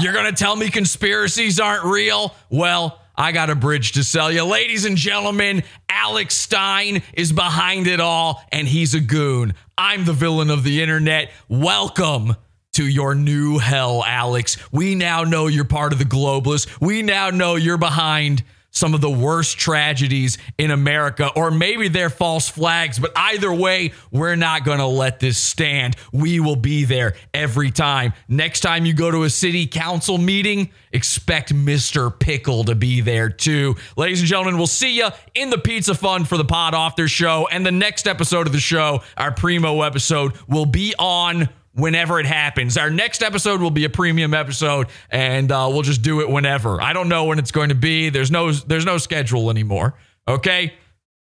You're 0.00 0.12
going 0.12 0.26
to 0.26 0.32
tell 0.32 0.54
me 0.56 0.70
conspiracies 0.70 1.58
aren't 1.60 1.84
real? 1.84 2.34
Well, 2.50 3.00
I 3.16 3.32
got 3.32 3.50
a 3.50 3.56
bridge 3.56 3.92
to 3.92 4.04
sell 4.04 4.30
you. 4.30 4.44
Ladies 4.44 4.84
and 4.84 4.96
gentlemen, 4.96 5.64
Alex 5.88 6.36
Stein 6.36 7.02
is 7.12 7.32
behind 7.32 7.88
it 7.88 7.98
all, 7.98 8.42
and 8.52 8.68
he's 8.68 8.94
a 8.94 9.00
goon. 9.00 9.54
I'm 9.76 10.04
the 10.04 10.12
villain 10.12 10.50
of 10.50 10.62
the 10.62 10.80
internet. 10.80 11.32
Welcome 11.48 12.36
to 12.78 12.86
your 12.86 13.16
new 13.16 13.58
hell, 13.58 14.04
Alex. 14.06 14.56
We 14.70 14.94
now 14.94 15.24
know 15.24 15.48
you're 15.48 15.64
part 15.64 15.92
of 15.92 15.98
the 15.98 16.04
globalists. 16.04 16.68
We 16.80 17.02
now 17.02 17.30
know 17.30 17.56
you're 17.56 17.76
behind 17.76 18.44
some 18.70 18.94
of 18.94 19.00
the 19.00 19.10
worst 19.10 19.58
tragedies 19.58 20.38
in 20.58 20.70
America, 20.70 21.28
or 21.34 21.50
maybe 21.50 21.88
they're 21.88 22.08
false 22.08 22.48
flags. 22.48 23.00
But 23.00 23.10
either 23.16 23.52
way, 23.52 23.94
we're 24.12 24.36
not 24.36 24.64
going 24.64 24.78
to 24.78 24.86
let 24.86 25.18
this 25.18 25.38
stand. 25.38 25.96
We 26.12 26.38
will 26.38 26.54
be 26.54 26.84
there 26.84 27.16
every 27.34 27.72
time. 27.72 28.12
Next 28.28 28.60
time 28.60 28.86
you 28.86 28.94
go 28.94 29.10
to 29.10 29.24
a 29.24 29.30
city 29.30 29.66
council 29.66 30.16
meeting, 30.16 30.70
expect 30.92 31.52
Mr. 31.52 32.16
Pickle 32.16 32.62
to 32.62 32.76
be 32.76 33.00
there 33.00 33.28
too. 33.28 33.74
Ladies 33.96 34.20
and 34.20 34.28
gentlemen, 34.28 34.56
we'll 34.56 34.68
see 34.68 34.96
you 34.96 35.08
in 35.34 35.50
the 35.50 35.58
Pizza 35.58 35.96
Fund 35.96 36.28
for 36.28 36.36
the 36.36 36.44
Pod 36.44 36.74
Awfter 36.74 37.08
Show. 37.08 37.48
And 37.50 37.66
the 37.66 37.72
next 37.72 38.06
episode 38.06 38.46
of 38.46 38.52
the 38.52 38.60
show, 38.60 39.02
our 39.16 39.32
primo 39.32 39.82
episode, 39.82 40.38
will 40.46 40.66
be 40.66 40.94
on 40.96 41.48
whenever 41.78 42.18
it 42.20 42.26
happens. 42.26 42.76
Our 42.76 42.90
next 42.90 43.22
episode 43.22 43.60
will 43.60 43.70
be 43.70 43.84
a 43.84 43.90
premium 43.90 44.34
episode, 44.34 44.88
and 45.10 45.50
uh, 45.50 45.68
we'll 45.72 45.82
just 45.82 46.02
do 46.02 46.20
it 46.20 46.28
whenever. 46.28 46.82
I 46.82 46.92
don't 46.92 47.08
know 47.08 47.24
when 47.24 47.38
it's 47.38 47.52
going 47.52 47.70
to 47.70 47.74
be. 47.74 48.10
There's 48.10 48.30
no 48.30 48.52
there's 48.52 48.84
no 48.84 48.98
schedule 48.98 49.50
anymore. 49.50 49.94
Okay, 50.26 50.74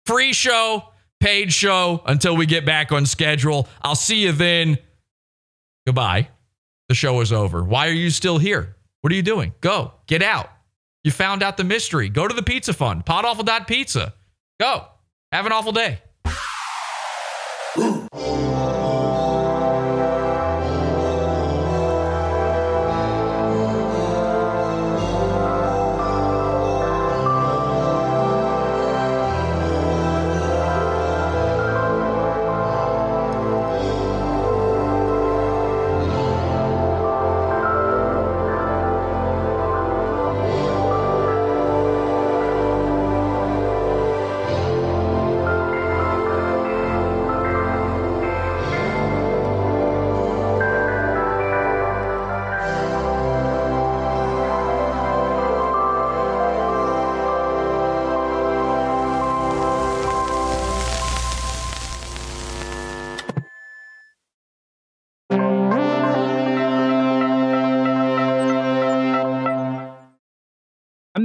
free 0.05 0.33
show, 0.33 0.83
paid 1.19 1.53
show 1.53 2.01
until 2.05 2.35
we 2.35 2.45
get 2.45 2.65
back 2.65 2.91
on 2.91 3.05
schedule. 3.05 3.67
I'll 3.81 3.95
see 3.95 4.23
you 4.23 4.31
then. 4.31 4.77
Goodbye. 5.85 6.29
The 6.89 6.95
show 6.95 7.21
is 7.21 7.31
over. 7.31 7.63
Why 7.63 7.87
are 7.87 7.93
you 7.93 8.09
still 8.09 8.37
here? 8.37 8.75
What 9.01 9.11
are 9.13 9.15
you 9.15 9.21
doing? 9.21 9.53
Go 9.61 9.93
get 10.07 10.21
out. 10.21 10.49
You 11.03 11.11
found 11.11 11.43
out 11.43 11.57
the 11.57 11.63
mystery. 11.63 12.09
Go 12.09 12.27
to 12.27 12.33
the 12.33 12.43
pizza 12.43 12.73
fund. 12.73 13.05
Podawful.pizza. 13.05 14.13
Go. 14.59 14.85
Have 15.31 15.45
an 15.45 15.51
awful 15.51 15.71
day. 15.71 15.99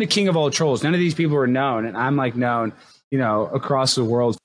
The 0.03 0.07
king 0.07 0.29
of 0.29 0.37
all 0.37 0.51
trolls. 0.51 0.83
None 0.83 0.95
of 0.95 1.01
these 1.01 1.15
people 1.15 1.37
are 1.37 1.47
known, 1.47 1.87
and 1.87 1.97
I'm 1.97 2.17
like 2.17 2.35
known, 2.35 2.73
you 3.11 3.19
know, 3.19 3.47
across 3.47 3.95
the 3.95 4.05
world 4.05 4.37